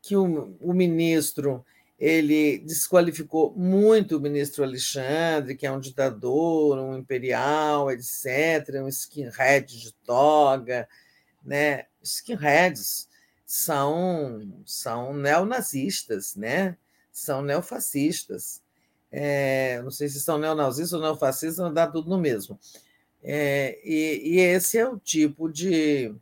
que 0.00 0.16
o, 0.16 0.56
o 0.60 0.72
ministro 0.72 1.64
ele 1.98 2.58
desqualificou 2.58 3.54
muito 3.56 4.16
o 4.16 4.20
ministro 4.20 4.64
Alexandre, 4.64 5.56
que 5.56 5.66
é 5.66 5.72
um 5.72 5.80
ditador, 5.80 6.78
um 6.78 6.98
imperial, 6.98 7.90
etc., 7.90 8.82
um 8.82 8.88
skinhead 8.88 9.80
de 9.80 9.92
toga, 10.04 10.88
né? 11.44 11.86
Skinheads 12.02 13.08
são 13.44 14.62
são 14.64 15.14
neonazistas, 15.14 16.34
né? 16.36 16.76
São 17.12 17.42
neofascistas. 17.42 18.62
É, 19.10 19.80
não 19.82 19.90
sei 19.90 20.08
se 20.08 20.20
são 20.20 20.38
neonazistas 20.38 20.92
ou 20.92 21.00
neofascistas, 21.00 21.58
não 21.58 21.72
dá 21.72 21.86
tudo 21.86 22.10
no 22.10 22.18
mesmo. 22.18 22.58
É, 23.22 23.78
e, 23.84 24.34
e 24.34 24.40
esse 24.40 24.76
é 24.76 24.88
o 24.88 24.98
tipo 24.98 25.48
de. 25.48 26.14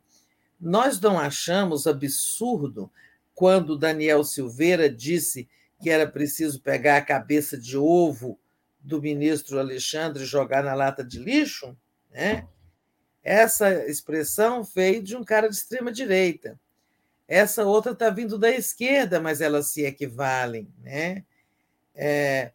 Nós 0.59 0.99
não 1.01 1.19
achamos 1.19 1.87
absurdo 1.87 2.89
quando 3.35 3.77
Daniel 3.77 4.23
Silveira 4.23 4.89
disse 4.89 5.49
que 5.81 5.89
era 5.89 6.07
preciso 6.07 6.61
pegar 6.61 6.97
a 6.97 7.01
cabeça 7.05 7.57
de 7.57 7.77
ovo 7.77 8.39
do 8.79 9.01
ministro 9.01 9.59
Alexandre 9.59 10.23
e 10.23 10.27
jogar 10.27 10.63
na 10.63 10.73
lata 10.73 11.03
de 11.03 11.19
lixo, 11.19 11.75
né? 12.11 12.47
Essa 13.21 13.85
expressão 13.85 14.63
veio 14.63 15.01
de 15.01 15.15
um 15.15 15.23
cara 15.23 15.49
de 15.49 15.55
extrema 15.55 15.91
direita. 15.91 16.59
Essa 17.33 17.65
outra 17.65 17.93
está 17.93 18.11
vindo 18.11 18.37
da 18.37 18.51
esquerda, 18.51 19.19
mas 19.19 19.41
elas 19.41 19.65
se 19.65 19.83
equivalem, 19.83 20.71
né? 20.83 21.23
É, 21.95 22.51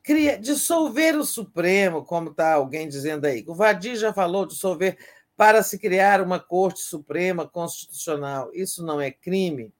cria, 0.00 0.38
dissolver 0.38 1.16
o 1.16 1.24
Supremo, 1.24 2.04
como 2.04 2.30
está 2.30 2.52
alguém 2.52 2.88
dizendo 2.88 3.24
aí. 3.24 3.44
O 3.48 3.54
Vadir 3.54 3.96
já 3.96 4.12
falou 4.12 4.46
dissolver 4.46 4.96
para 5.36 5.60
se 5.64 5.76
criar 5.76 6.20
uma 6.20 6.38
Corte 6.38 6.78
Suprema 6.78 7.48
Constitucional. 7.48 8.52
Isso 8.54 8.84
não 8.84 9.00
é 9.00 9.10
crime? 9.10 9.72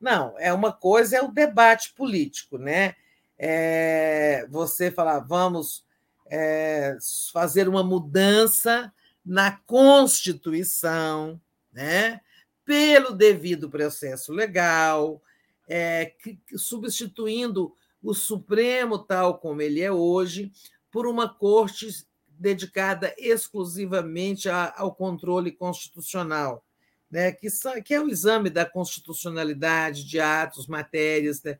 Não, 0.00 0.34
é 0.36 0.52
uma 0.52 0.72
coisa, 0.72 1.18
é 1.18 1.22
o 1.22 1.30
debate 1.30 1.94
político, 1.94 2.58
né? 2.58 2.96
É 3.38 4.48
você 4.50 4.90
falar, 4.90 5.20
vamos 5.20 5.86
é, 6.26 6.96
fazer 7.32 7.68
uma 7.68 7.84
mudança 7.84 8.92
na 9.24 9.52
Constituição, 9.64 11.40
né? 11.72 12.20
Pelo 12.68 13.12
devido 13.12 13.70
processo 13.70 14.30
legal, 14.30 15.22
é, 15.66 16.12
substituindo 16.54 17.74
o 18.02 18.12
Supremo 18.12 18.98
tal 18.98 19.38
como 19.38 19.62
ele 19.62 19.80
é 19.80 19.90
hoje 19.90 20.52
por 20.90 21.06
uma 21.06 21.26
corte 21.26 21.88
dedicada 22.28 23.14
exclusivamente 23.16 24.50
ao 24.50 24.94
controle 24.94 25.50
constitucional, 25.50 26.62
né, 27.10 27.32
que, 27.32 27.48
que, 27.82 27.94
é 27.94 28.00
o 28.02 28.10
exame 28.10 28.50
da 28.50 28.66
constitucionalidade 28.66 30.04
de 30.04 30.20
atos, 30.20 30.66
matérias, 30.66 31.42
né, 31.42 31.58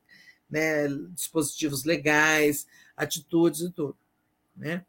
né, 0.50 0.88
dispositivos 1.14 1.84
legais, 1.84 2.66
atitudes 2.94 3.62
e 3.62 3.70
tudo. 3.70 3.96
Né? 4.54 4.84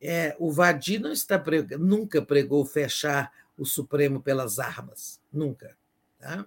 É, 0.00 0.36
o 0.38 0.52
Vadi 0.52 1.00
não 1.00 1.10
está 1.10 1.42
nunca 1.76 2.22
pregou 2.22 2.64
fechar 2.64 3.32
o 3.58 3.64
Supremo 3.64 4.20
pelas 4.20 4.58
armas, 4.58 5.20
nunca. 5.36 5.76
Tá? 6.18 6.46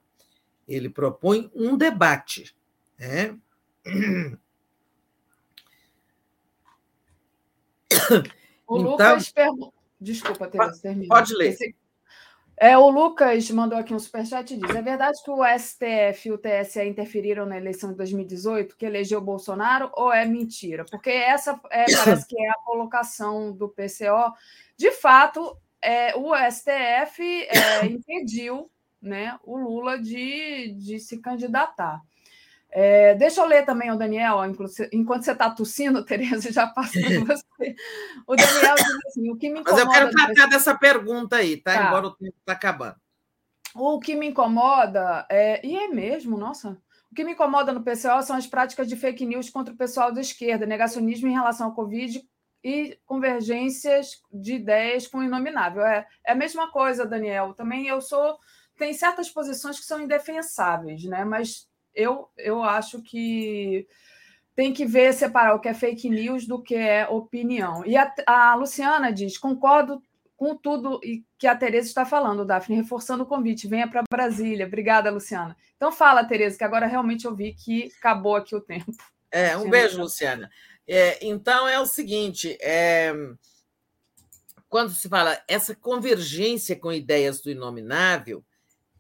Ele 0.68 0.90
propõe 0.90 1.50
um 1.54 1.78
debate. 1.78 2.56
Né? 2.98 3.38
O 8.68 8.78
então, 8.78 8.92
Lucas 8.92 9.32
pergunta. 9.32 9.74
Desculpa, 10.00 10.48
Teresa, 10.48 10.82
termina. 10.82 11.08
Pode 11.08 11.34
ler. 11.34 11.50
Esse... 11.50 11.76
É, 12.56 12.78
o 12.78 12.90
Lucas 12.90 13.50
mandou 13.52 13.78
aqui 13.78 13.94
um 13.94 14.00
superchat 14.00 14.54
e 14.54 14.58
diz: 14.58 14.76
é 14.76 14.82
verdade 14.82 15.22
que 15.24 15.32
o 15.32 15.44
STF 15.44 16.28
e 16.28 16.32
o 16.32 16.38
TSE 16.38 16.84
interferiram 16.84 17.46
na 17.46 17.58
eleição 17.58 17.90
de 17.90 17.98
2018, 17.98 18.78
que 18.78 18.86
elegeu 18.86 19.20
Bolsonaro, 19.22 19.90
ou 19.94 20.12
é 20.12 20.26
mentira? 20.26 20.86
Porque 20.86 21.10
essa 21.10 21.60
é, 21.72 21.86
parece 21.96 22.28
que 22.28 22.40
é 22.40 22.50
a 22.50 22.60
colocação 22.66 23.52
do 23.52 23.70
PCO. 23.70 24.34
De 24.78 24.92
fato, 24.92 25.58
é, 25.82 26.16
o 26.16 26.34
STF 26.36 27.22
é, 27.24 27.86
impediu 27.86 28.70
né, 29.02 29.38
o 29.44 29.58
Lula 29.58 30.00
de, 30.00 30.74
de 30.74 31.00
se 31.00 31.20
candidatar. 31.20 32.02
É, 32.72 33.16
deixa 33.16 33.42
eu 33.42 33.48
ler 33.48 33.66
também 33.66 33.92
o 33.92 33.98
Daniel, 33.98 34.38
enquanto 34.92 35.24
você 35.24 35.32
está 35.32 35.50
tossindo, 35.50 36.06
Tereza, 36.06 36.52
já 36.52 36.68
passou 36.68 37.02
você. 37.26 37.76
O 38.28 38.36
Daniel 38.36 38.76
diz 38.76 39.06
assim: 39.08 39.32
o 39.32 39.36
que 39.36 39.50
me 39.50 39.62
incomoda. 39.62 39.86
Mas 39.86 39.98
eu 39.98 40.10
quero 40.10 40.12
tratar 40.12 40.50
dessa 40.50 40.78
pergunta 40.78 41.38
aí, 41.38 41.58
tá? 41.58 41.74
tá. 41.74 41.88
Embora 41.88 42.08
o 42.08 42.16
tempo 42.16 42.36
está 42.40 42.54
acabando. 42.54 42.96
O 43.74 44.00
que 44.00 44.16
me 44.16 44.28
incomoda, 44.28 45.26
é, 45.30 45.66
e 45.66 45.76
é 45.78 45.88
mesmo, 45.88 46.38
nossa. 46.38 46.78
O 47.12 47.16
que 47.16 47.24
me 47.24 47.32
incomoda 47.32 47.72
no 47.72 47.84
PCO 47.84 48.22
são 48.22 48.36
as 48.36 48.46
práticas 48.46 48.88
de 48.88 48.96
fake 48.96 49.26
news 49.26 49.50
contra 49.50 49.74
o 49.74 49.78
pessoal 49.78 50.12
da 50.12 50.22
esquerda, 50.22 50.66
negacionismo 50.66 51.28
em 51.28 51.34
relação 51.34 51.68
ao 51.68 51.76
Covid 51.76 52.22
e 52.64 53.00
convergências 53.06 54.22
de 54.32 54.56
ideias 54.56 55.08
com 55.08 55.20
o 55.20 55.24
inominável. 55.24 55.84
É, 55.84 56.08
é 56.24 56.34
a 56.34 56.36
mesma 56.36 56.72
coisa, 56.72 57.06
Daniel. 57.06 57.54
Também 57.54 57.88
eu 57.88 58.00
sou. 58.00 58.38
Tem 58.80 58.94
certas 58.94 59.30
posições 59.30 59.78
que 59.78 59.86
são 59.86 60.02
indefensáveis, 60.02 61.04
né? 61.04 61.26
Mas 61.26 61.68
eu, 61.94 62.30
eu 62.38 62.64
acho 62.64 63.02
que 63.04 63.86
tem 64.56 64.74
que 64.74 64.86
ver, 64.86 65.14
separar 65.14 65.54
o 65.54 65.60
que 65.60 65.68
é 65.68 65.74
fake 65.74 66.10
news 66.10 66.48
do 66.48 66.62
que 66.62 66.76
é 66.76 67.08
opinião. 67.08 67.86
E 67.86 67.96
a, 67.96 68.12
a 68.26 68.56
Luciana 68.56 69.12
diz: 69.12 69.38
concordo 69.38 70.02
com 70.36 70.56
tudo 70.56 71.02
que 71.38 71.46
a 71.46 71.56
Tereza 71.56 71.90
está 71.90 72.06
falando, 72.06 72.46
Daphne, 72.46 72.78
reforçando 72.78 73.24
o 73.24 73.28
convite, 73.28 73.68
venha 73.68 73.90
para 73.90 74.04
Brasília. 74.10 74.66
Obrigada, 74.66 75.12
Luciana. 75.12 75.56
Então 75.76 75.92
fala, 75.92 76.24
Tereza, 76.24 76.58
que 76.58 76.64
agora 76.64 76.88
realmente 76.88 77.26
eu 77.26 77.36
vi 77.36 77.54
que 77.54 77.92
acabou 78.00 78.38
aqui 78.38 78.56
o 78.56 78.62
tempo. 78.62 78.96
É, 79.30 79.56
um 79.58 79.70
beijo, 79.70 80.02
Luciana. 80.02 80.50
É, 80.88 81.26
então 81.26 81.68
é 81.68 81.80
o 81.80 81.86
seguinte: 81.86 82.58
é, 82.62 83.14
quando 84.68 84.92
se 84.92 85.10
fala 85.10 85.42
essa 85.48 85.76
convergência 85.76 86.76
com 86.76 86.92
ideias 86.92 87.42
do 87.42 87.52
inominável, 87.52 88.44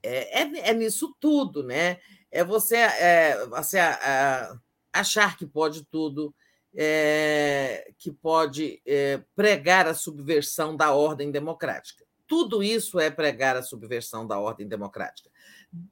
é, 0.03 0.41
é, 0.41 0.69
é 0.69 0.73
nisso 0.73 1.15
tudo, 1.19 1.63
né? 1.63 1.99
é 2.31 2.43
você, 2.43 2.77
é, 2.77 3.47
você 3.47 3.77
é, 3.79 4.51
achar 4.93 5.37
que 5.37 5.45
pode 5.45 5.83
tudo, 5.85 6.33
é, 6.75 7.91
que 7.97 8.11
pode 8.11 8.81
é, 8.85 9.21
pregar 9.35 9.87
a 9.87 9.93
subversão 9.93 10.75
da 10.75 10.93
ordem 10.93 11.31
democrática. 11.31 12.05
Tudo 12.27 12.61
isso 12.61 12.99
é 12.99 13.09
pregar 13.09 13.57
a 13.57 13.63
subversão 13.63 14.25
da 14.25 14.39
ordem 14.39 14.67
democrática. 14.67 15.29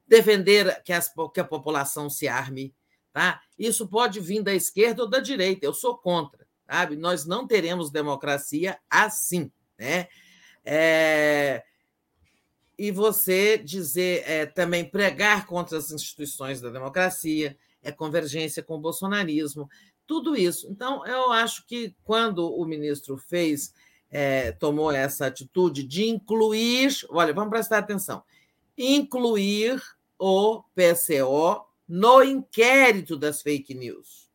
Defender 0.06 0.82
que, 0.84 0.92
as, 0.92 1.12
que 1.34 1.40
a 1.40 1.44
população 1.44 2.08
se 2.08 2.28
arme, 2.28 2.74
Tá? 3.10 3.40
Isso 3.58 3.88
pode 3.88 4.20
vir 4.20 4.42
da 4.42 4.54
esquerda 4.54 5.02
ou 5.02 5.08
da 5.08 5.18
direita, 5.18 5.66
eu 5.66 5.74
sou 5.74 5.96
contra. 5.96 6.46
Sabe? 6.70 6.94
Nós 6.94 7.24
não 7.24 7.48
teremos 7.48 7.90
democracia 7.90 8.78
assim. 8.88 9.50
Né? 9.76 10.06
É... 10.64 11.64
E 12.78 12.92
você 12.92 13.58
dizer 13.58 14.22
é, 14.24 14.46
também 14.46 14.84
pregar 14.84 15.46
contra 15.46 15.76
as 15.76 15.90
instituições 15.90 16.60
da 16.60 16.70
democracia, 16.70 17.56
é 17.82 17.90
convergência 17.90 18.62
com 18.62 18.76
o 18.76 18.80
bolsonarismo, 18.80 19.68
tudo 20.06 20.36
isso. 20.36 20.66
Então, 20.70 21.04
eu 21.06 21.32
acho 21.32 21.66
que 21.66 21.94
quando 22.04 22.50
o 22.50 22.64
ministro 22.64 23.18
fez, 23.18 23.74
é, 24.10 24.52
tomou 24.52 24.90
essa 24.90 25.26
atitude 25.26 25.82
de 25.82 26.08
incluir, 26.08 26.90
olha, 27.10 27.34
vamos 27.34 27.50
prestar 27.50 27.78
atenção, 27.78 28.22
incluir 28.76 29.82
o 30.18 30.62
PCO 30.74 31.66
no 31.86 32.22
inquérito 32.22 33.16
das 33.16 33.42
fake 33.42 33.74
news. 33.74 34.28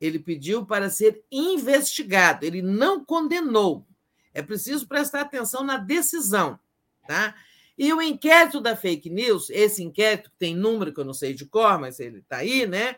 Ele 0.00 0.18
pediu 0.18 0.66
para 0.66 0.90
ser 0.90 1.24
investigado, 1.30 2.44
ele 2.44 2.60
não 2.60 3.04
condenou. 3.04 3.86
É 4.34 4.42
preciso 4.42 4.86
prestar 4.86 5.22
atenção 5.22 5.62
na 5.62 5.76
decisão, 5.76 6.58
tá? 7.06 7.34
E 7.76 7.92
o 7.92 8.02
inquérito 8.02 8.60
da 8.60 8.76
fake 8.76 9.08
news, 9.08 9.48
esse 9.50 9.82
inquérito 9.82 10.30
que 10.30 10.36
tem 10.36 10.54
número 10.54 10.92
que 10.92 11.00
eu 11.00 11.04
não 11.04 11.14
sei 11.14 11.32
de 11.32 11.46
cor, 11.46 11.78
mas 11.78 11.98
ele 11.98 12.18
está 12.18 12.38
aí, 12.38 12.66
né? 12.66 12.96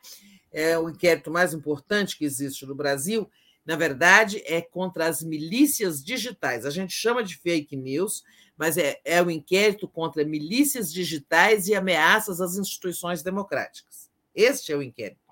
É 0.52 0.78
o 0.78 0.88
inquérito 0.88 1.30
mais 1.30 1.54
importante 1.54 2.16
que 2.16 2.24
existe 2.24 2.66
no 2.66 2.74
Brasil. 2.74 3.30
Na 3.64 3.76
verdade, 3.76 4.42
é 4.44 4.60
contra 4.60 5.06
as 5.06 5.22
milícias 5.22 6.04
digitais. 6.04 6.66
A 6.66 6.70
gente 6.70 6.92
chama 6.92 7.22
de 7.22 7.36
fake 7.36 7.76
news, 7.76 8.22
mas 8.56 8.76
é, 8.76 9.00
é 9.04 9.22
o 9.22 9.30
inquérito 9.30 9.88
contra 9.88 10.24
milícias 10.24 10.92
digitais 10.92 11.66
e 11.66 11.74
ameaças 11.74 12.40
às 12.40 12.56
instituições 12.56 13.22
democráticas. 13.22 14.10
Este 14.34 14.72
é 14.72 14.76
o 14.76 14.82
inquérito. 14.82 15.24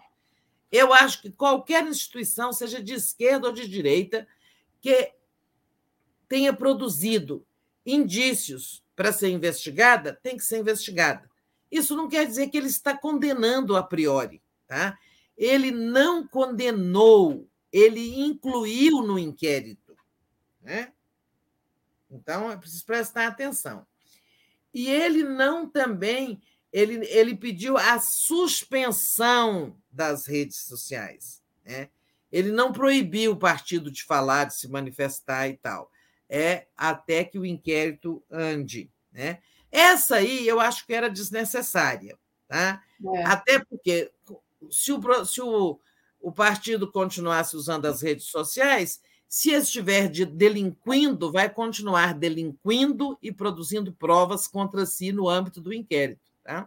Eu 0.70 0.92
acho 0.92 1.20
que 1.20 1.30
qualquer 1.30 1.86
instituição, 1.86 2.52
seja 2.52 2.82
de 2.82 2.94
esquerda 2.94 3.48
ou 3.48 3.52
de 3.52 3.68
direita, 3.68 4.26
que 4.80 5.12
tenha 6.26 6.52
produzido 6.52 7.44
indícios 7.84 8.81
para 8.94 9.12
ser 9.12 9.28
investigada, 9.30 10.18
tem 10.22 10.36
que 10.36 10.44
ser 10.44 10.58
investigada. 10.58 11.30
Isso 11.70 11.96
não 11.96 12.08
quer 12.08 12.26
dizer 12.26 12.48
que 12.48 12.56
ele 12.56 12.66
está 12.66 12.96
condenando 12.96 13.76
a 13.76 13.82
priori. 13.82 14.42
Tá? 14.66 14.98
Ele 15.36 15.70
não 15.70 16.26
condenou, 16.26 17.48
ele 17.72 18.20
incluiu 18.20 19.02
no 19.02 19.18
inquérito. 19.18 19.96
Né? 20.60 20.92
Então, 22.10 22.50
é 22.50 22.56
preciso 22.56 22.84
prestar 22.84 23.26
atenção. 23.26 23.86
E 24.72 24.88
ele 24.88 25.22
não 25.22 25.68
também, 25.68 26.40
ele, 26.72 27.06
ele 27.06 27.34
pediu 27.34 27.76
a 27.76 27.98
suspensão 28.00 29.76
das 29.90 30.26
redes 30.26 30.58
sociais. 30.58 31.42
Né? 31.64 31.90
Ele 32.30 32.50
não 32.50 32.72
proibiu 32.72 33.32
o 33.32 33.38
partido 33.38 33.90
de 33.90 34.04
falar, 34.04 34.44
de 34.44 34.54
se 34.54 34.68
manifestar 34.68 35.48
e 35.48 35.56
tal. 35.58 35.91
É 36.34 36.66
até 36.74 37.24
que 37.24 37.38
o 37.38 37.44
inquérito 37.44 38.22
ande. 38.30 38.90
Né? 39.12 39.40
Essa 39.70 40.16
aí 40.16 40.48
eu 40.48 40.58
acho 40.58 40.86
que 40.86 40.94
era 40.94 41.10
desnecessária. 41.10 42.18
Tá? 42.48 42.82
É. 43.16 43.24
Até 43.24 43.58
porque, 43.58 44.10
se, 44.70 44.92
o, 44.92 45.24
se 45.26 45.42
o, 45.42 45.78
o 46.18 46.32
partido 46.32 46.90
continuasse 46.90 47.54
usando 47.54 47.84
as 47.84 48.00
redes 48.00 48.24
sociais, 48.26 49.02
se 49.28 49.50
estiver 49.50 50.08
de 50.08 50.24
delinquindo, 50.24 51.30
vai 51.30 51.50
continuar 51.50 52.14
delinquindo 52.14 53.18
e 53.22 53.30
produzindo 53.30 53.92
provas 53.92 54.48
contra 54.48 54.86
si 54.86 55.12
no 55.12 55.28
âmbito 55.28 55.60
do 55.60 55.72
inquérito. 55.72 56.32
Tá? 56.42 56.66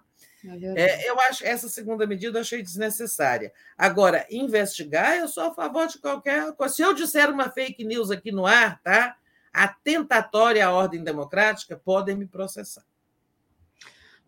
É, 0.75 1.09
eu 1.09 1.19
acho 1.21 1.43
essa 1.43 1.67
segunda 1.67 2.05
medida 2.05 2.37
eu 2.37 2.41
achei 2.41 2.61
desnecessária. 2.61 3.51
Agora, 3.75 4.27
investigar, 4.29 5.17
eu 5.17 5.27
sou 5.27 5.43
a 5.43 5.53
favor 5.53 5.87
de 5.87 5.97
qualquer 5.97 6.53
coisa. 6.53 6.73
Se 6.73 6.83
eu 6.83 6.93
disser 6.93 7.31
uma 7.31 7.49
fake 7.49 7.83
news 7.83 8.11
aqui 8.11 8.31
no 8.31 8.45
ar, 8.45 8.79
tá? 8.83 9.17
Atentatória 9.63 10.67
à 10.67 10.71
ordem 10.71 11.03
democrática, 11.03 11.79
podem 11.83 12.15
me 12.15 12.27
processar. 12.27 12.83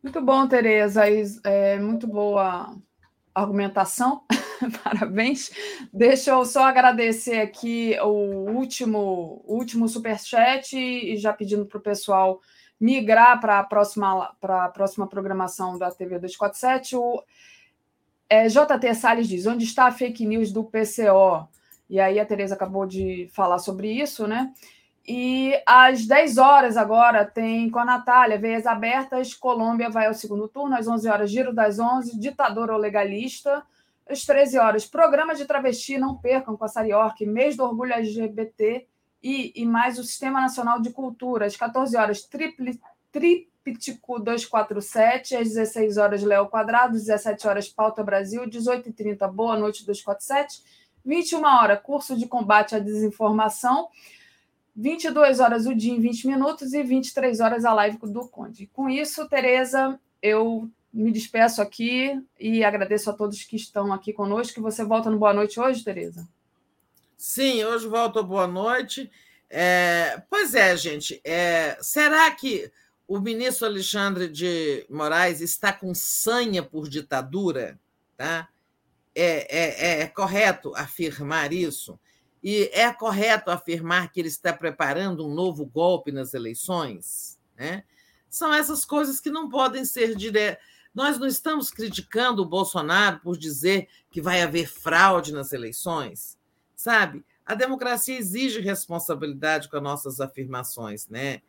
Muito 0.01 0.21
bom, 0.21 0.47
Tereza. 0.47 1.03
É 1.43 1.77
muito 1.77 2.07
boa 2.07 2.75
argumentação. 3.35 4.23
Parabéns. 4.83 5.51
Deixa 5.91 6.31
eu 6.31 6.45
só 6.45 6.63
agradecer 6.63 7.41
aqui 7.41 7.97
o 8.01 8.51
último, 8.51 9.43
último 9.45 9.87
superchat 9.87 10.77
e 10.77 11.17
já 11.17 11.33
pedindo 11.33 11.65
para 11.65 11.77
o 11.77 11.81
pessoal 11.81 12.41
migrar 12.79 13.39
para 13.41 13.59
a 13.59 13.63
próxima, 13.63 14.33
a 14.41 14.69
próxima 14.69 15.07
programação 15.07 15.77
da 15.77 15.91
TV 15.91 16.19
247. 16.19 16.95
O 16.95 17.23
é, 18.29 18.47
JT 18.47 18.95
Salles 18.95 19.27
diz: 19.27 19.45
onde 19.45 19.65
está 19.65 19.87
a 19.87 19.91
fake 19.91 20.25
news 20.25 20.51
do 20.51 20.63
PCO? 20.63 21.47
E 21.89 21.99
aí 21.99 22.19
a 22.19 22.25
Tereza 22.25 22.55
acabou 22.55 22.85
de 22.85 23.29
falar 23.33 23.59
sobre 23.59 23.91
isso, 23.91 24.27
né? 24.27 24.53
E 25.07 25.53
às 25.65 26.05
10 26.05 26.37
horas 26.37 26.75
agora 26.75 27.23
tem 27.23 27.69
com 27.69 27.79
a 27.79 27.85
Natália, 27.85 28.37
Veias 28.37 28.65
Abertas, 28.65 29.33
Colômbia 29.33 29.89
vai 29.89 30.07
ao 30.07 30.13
segundo 30.13 30.49
turno, 30.49 30.75
às 30.75 30.87
11 30.87 31.07
horas, 31.07 31.31
Giro 31.31 31.53
das 31.53 31.79
11, 31.79 32.19
Ditador 32.19 32.69
ou 32.69 32.77
Legalista. 32.77 33.63
Às 34.09 34.25
13 34.25 34.57
horas, 34.57 34.85
programa 34.85 35.33
de 35.33 35.45
travesti, 35.45 35.97
não 35.97 36.17
percam 36.17 36.57
com 36.57 36.65
a 36.65 36.67
Sari 36.67 36.93
Ork, 36.93 37.25
mês 37.25 37.55
do 37.55 37.63
orgulho 37.63 37.93
LGBT 37.93 38.85
e, 39.23 39.53
e 39.55 39.65
mais 39.65 39.97
o 39.97 40.03
Sistema 40.03 40.41
Nacional 40.41 40.81
de 40.81 40.91
Cultura. 40.91 41.45
Às 41.45 41.55
14 41.55 41.95
horas, 41.95 42.23
tripli, 42.23 42.79
Tríptico 43.11 44.19
247, 44.19 45.35
às 45.35 45.49
16 45.49 45.97
horas, 45.97 46.23
Léo 46.23 46.47
Quadrado, 46.47 46.93
17 46.93 47.47
horas, 47.47 47.67
Pauta 47.67 48.03
Brasil, 48.03 48.43
18h30, 48.43 49.29
Boa 49.31 49.57
Noite 49.57 49.85
247, 49.85 50.63
21 51.03 51.43
horas, 51.43 51.79
curso 51.81 52.15
de 52.17 52.27
combate 52.27 52.75
à 52.75 52.79
desinformação, 52.79 53.89
22 54.77 55.39
horas 55.39 55.65
o 55.65 55.73
dia 55.73 55.91
em 55.91 55.99
20 55.99 56.27
minutos 56.27 56.71
e 56.71 56.83
23 56.83 57.39
horas 57.39 57.65
a 57.65 57.73
live 57.73 57.97
do 57.97 58.27
Conde. 58.27 58.67
Com 58.67 58.87
isso, 58.87 59.27
Tereza, 59.27 59.99
eu 60.21 60.69
me 60.93 61.11
despeço 61.11 61.63
aqui 61.63 62.21
e 62.39 62.63
agradeço 62.63 63.09
a 63.09 63.13
todos 63.13 63.43
que 63.43 63.55
estão 63.55 63.91
aqui 63.91 64.13
conosco. 64.13 64.61
Você 64.61 64.85
volta 64.85 65.09
no 65.09 65.17
Boa 65.17 65.33
Noite 65.33 65.59
hoje, 65.59 65.83
Tereza? 65.83 66.29
Sim, 67.17 67.63
hoje 67.63 67.87
volto 67.87 68.23
Boa 68.23 68.45
Noite. 68.45 69.09
É, 69.49 70.21
pois 70.29 70.53
é, 70.53 70.77
gente. 70.77 71.19
É, 71.23 71.75
será 71.81 72.29
que 72.29 72.71
o 73.07 73.19
ministro 73.19 73.65
Alexandre 73.65 74.27
de 74.27 74.85
Moraes 74.91 75.41
está 75.41 75.73
com 75.73 75.95
sanha 75.95 76.61
por 76.61 76.87
ditadura? 76.87 77.79
Tá? 78.15 78.47
É, 79.15 79.47
é, 79.57 80.01
é 80.01 80.07
correto 80.07 80.71
afirmar 80.75 81.51
isso? 81.51 81.99
E 82.43 82.69
é 82.73 82.91
correto 82.93 83.51
afirmar 83.51 84.11
que 84.11 84.19
ele 84.19 84.27
está 84.27 84.53
preparando 84.53 85.25
um 85.25 85.33
novo 85.33 85.65
golpe 85.65 86.11
nas 86.11 86.33
eleições? 86.33 87.37
Né? 87.57 87.83
São 88.29 88.53
essas 88.53 88.85
coisas 88.85 89.19
que 89.19 89.29
não 89.29 89.49
podem 89.49 89.83
ser 89.83 90.15
diretas 90.15 90.63
nós 90.97 91.19
não 91.19 91.27
estamos 91.27 91.69
criticando 91.69 92.41
o 92.41 92.45
Bolsonaro 92.45 93.19
por 93.19 93.37
dizer 93.37 93.87
que 94.09 94.19
vai 94.19 94.41
haver 94.41 94.67
fraude 94.67 95.31
nas 95.31 95.53
eleições, 95.53 96.35
sabe? 96.75 97.23
A 97.45 97.53
democracia 97.53 98.17
exige 98.17 98.61
responsabilidade 98.61 99.69
com 99.69 99.77
as 99.77 99.83
nossas 99.83 100.19
afirmações, 100.19 101.07
né? 101.07 101.43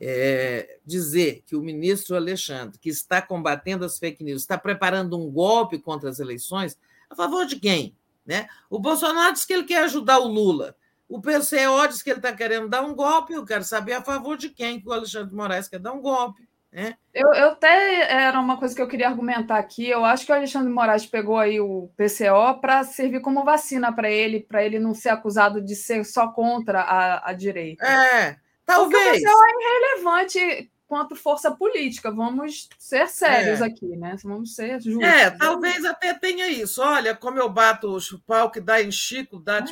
É, 0.00 0.78
dizer 0.86 1.42
que 1.44 1.56
o 1.56 1.62
ministro 1.62 2.14
Alexandre, 2.14 2.78
que 2.78 2.90
está 2.90 3.20
combatendo 3.20 3.84
as 3.84 3.98
fake 3.98 4.22
news, 4.22 4.42
está 4.42 4.56
preparando 4.56 5.18
um 5.18 5.28
golpe 5.28 5.80
contra 5.80 6.08
as 6.08 6.20
eleições, 6.20 6.78
a 7.10 7.16
favor 7.16 7.44
de 7.44 7.58
quem? 7.58 7.96
Né? 8.24 8.46
O 8.70 8.78
Bolsonaro 8.78 9.32
diz 9.32 9.44
que 9.44 9.52
ele 9.52 9.64
quer 9.64 9.84
ajudar 9.84 10.18
o 10.18 10.28
Lula. 10.28 10.76
O 11.08 11.20
PCO 11.20 11.86
diz 11.88 12.02
que 12.02 12.10
ele 12.10 12.20
está 12.20 12.32
querendo 12.32 12.68
dar 12.68 12.82
um 12.82 12.94
golpe. 12.94 13.34
Eu 13.34 13.44
quero 13.44 13.64
saber 13.64 13.92
a 13.92 14.02
favor 14.02 14.36
de 14.36 14.48
quem 14.48 14.80
que 14.80 14.88
o 14.88 14.92
Alexandre 14.92 15.28
de 15.28 15.34
Moraes 15.34 15.68
quer 15.68 15.78
dar 15.78 15.92
um 15.92 16.00
golpe. 16.00 16.48
Né? 16.72 16.94
Eu, 17.12 17.34
eu 17.34 17.48
até 17.50 18.10
era 18.10 18.40
uma 18.40 18.56
coisa 18.56 18.74
que 18.74 18.80
eu 18.80 18.88
queria 18.88 19.08
argumentar 19.08 19.58
aqui. 19.58 19.86
Eu 19.90 20.06
acho 20.06 20.24
que 20.24 20.32
o 20.32 20.34
Alexandre 20.34 20.68
de 20.68 20.74
Moraes 20.74 21.04
pegou 21.04 21.38
aí 21.38 21.60
o 21.60 21.90
PCO 21.98 22.60
para 22.62 22.82
servir 22.84 23.20
como 23.20 23.44
vacina 23.44 23.92
para 23.92 24.10
ele, 24.10 24.40
para 24.40 24.64
ele 24.64 24.78
não 24.78 24.94
ser 24.94 25.10
acusado 25.10 25.60
de 25.60 25.76
ser 25.76 26.02
só 26.04 26.28
contra 26.28 26.80
a, 26.80 27.28
a 27.28 27.32
direita. 27.34 27.84
É, 27.84 28.36
talvez. 28.64 29.02
Porque 29.02 29.18
o 29.18 29.30
PCO 29.30 29.44
é 29.44 29.52
irrelevante 29.60 30.70
quanto 30.92 31.16
força 31.16 31.50
política. 31.50 32.10
Vamos 32.10 32.68
ser 32.78 33.08
sérios 33.08 33.62
é. 33.62 33.64
aqui, 33.64 33.96
né? 33.96 34.14
Vamos 34.22 34.54
ser 34.54 34.78
justos. 34.78 35.02
É, 35.02 35.30
talvez 35.30 35.86
até 35.86 36.12
tenha 36.12 36.48
isso. 36.48 36.82
Olha, 36.82 37.16
como 37.16 37.38
eu 37.38 37.48
bato 37.48 37.96
o 37.96 38.20
pau 38.26 38.50
que 38.50 38.60
dá 38.60 38.82
em 38.82 38.92
Chico, 38.92 39.40
dá 39.40 39.60
é. 39.60 39.64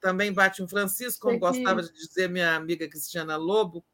também 0.00 0.32
bate 0.32 0.62
em 0.62 0.66
Francisco, 0.66 1.26
como 1.26 1.38
gostava 1.38 1.82
de 1.82 1.92
dizer 1.92 2.30
minha 2.30 2.56
amiga 2.56 2.88
Cristiana 2.88 3.36
Lobo, 3.36 3.84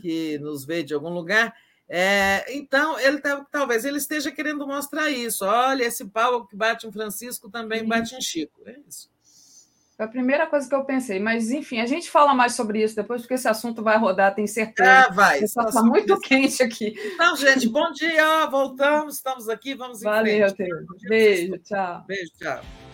que 0.00 0.38
nos 0.38 0.64
veio 0.64 0.84
de 0.84 0.94
algum 0.94 1.10
lugar. 1.10 1.54
É, 1.86 2.46
então, 2.56 2.98
ele 2.98 3.20
talvez 3.52 3.84
ele 3.84 3.98
esteja 3.98 4.32
querendo 4.32 4.66
mostrar 4.66 5.10
isso. 5.10 5.44
Olha, 5.44 5.84
esse 5.84 6.06
pau 6.06 6.46
que 6.46 6.56
bate 6.56 6.86
em 6.86 6.92
Francisco 6.92 7.50
também 7.50 7.86
bate 7.86 8.14
em 8.14 8.22
Chico. 8.22 8.62
É 8.64 8.74
isso. 8.88 9.10
Foi 9.96 10.04
a 10.04 10.08
primeira 10.08 10.46
coisa 10.46 10.68
que 10.68 10.74
eu 10.74 10.84
pensei. 10.84 11.18
Mas, 11.18 11.50
enfim, 11.50 11.80
a 11.80 11.86
gente 11.86 12.10
fala 12.10 12.34
mais 12.34 12.54
sobre 12.54 12.82
isso 12.82 12.94
depois, 12.94 13.22
porque 13.22 13.34
esse 13.34 13.48
assunto 13.48 13.82
vai 13.82 13.96
rodar, 13.96 14.34
tenho 14.34 14.46
certeza. 14.46 15.06
Ah, 15.08 15.12
vai. 15.12 15.40
Está 15.40 15.82
muito 15.82 16.20
quente 16.20 16.62
aqui. 16.62 16.94
Então, 17.14 17.34
gente, 17.34 17.66
bom 17.68 17.90
dia. 17.92 18.46
Voltamos, 18.46 19.14
estamos 19.14 19.48
aqui, 19.48 19.74
vamos 19.74 20.02
em 20.02 20.04
Valeu, 20.04 20.54
frente. 20.54 21.08
Beijo, 21.08 21.58
tchau. 21.58 22.04
Beijo, 22.06 22.30
tchau. 22.38 22.85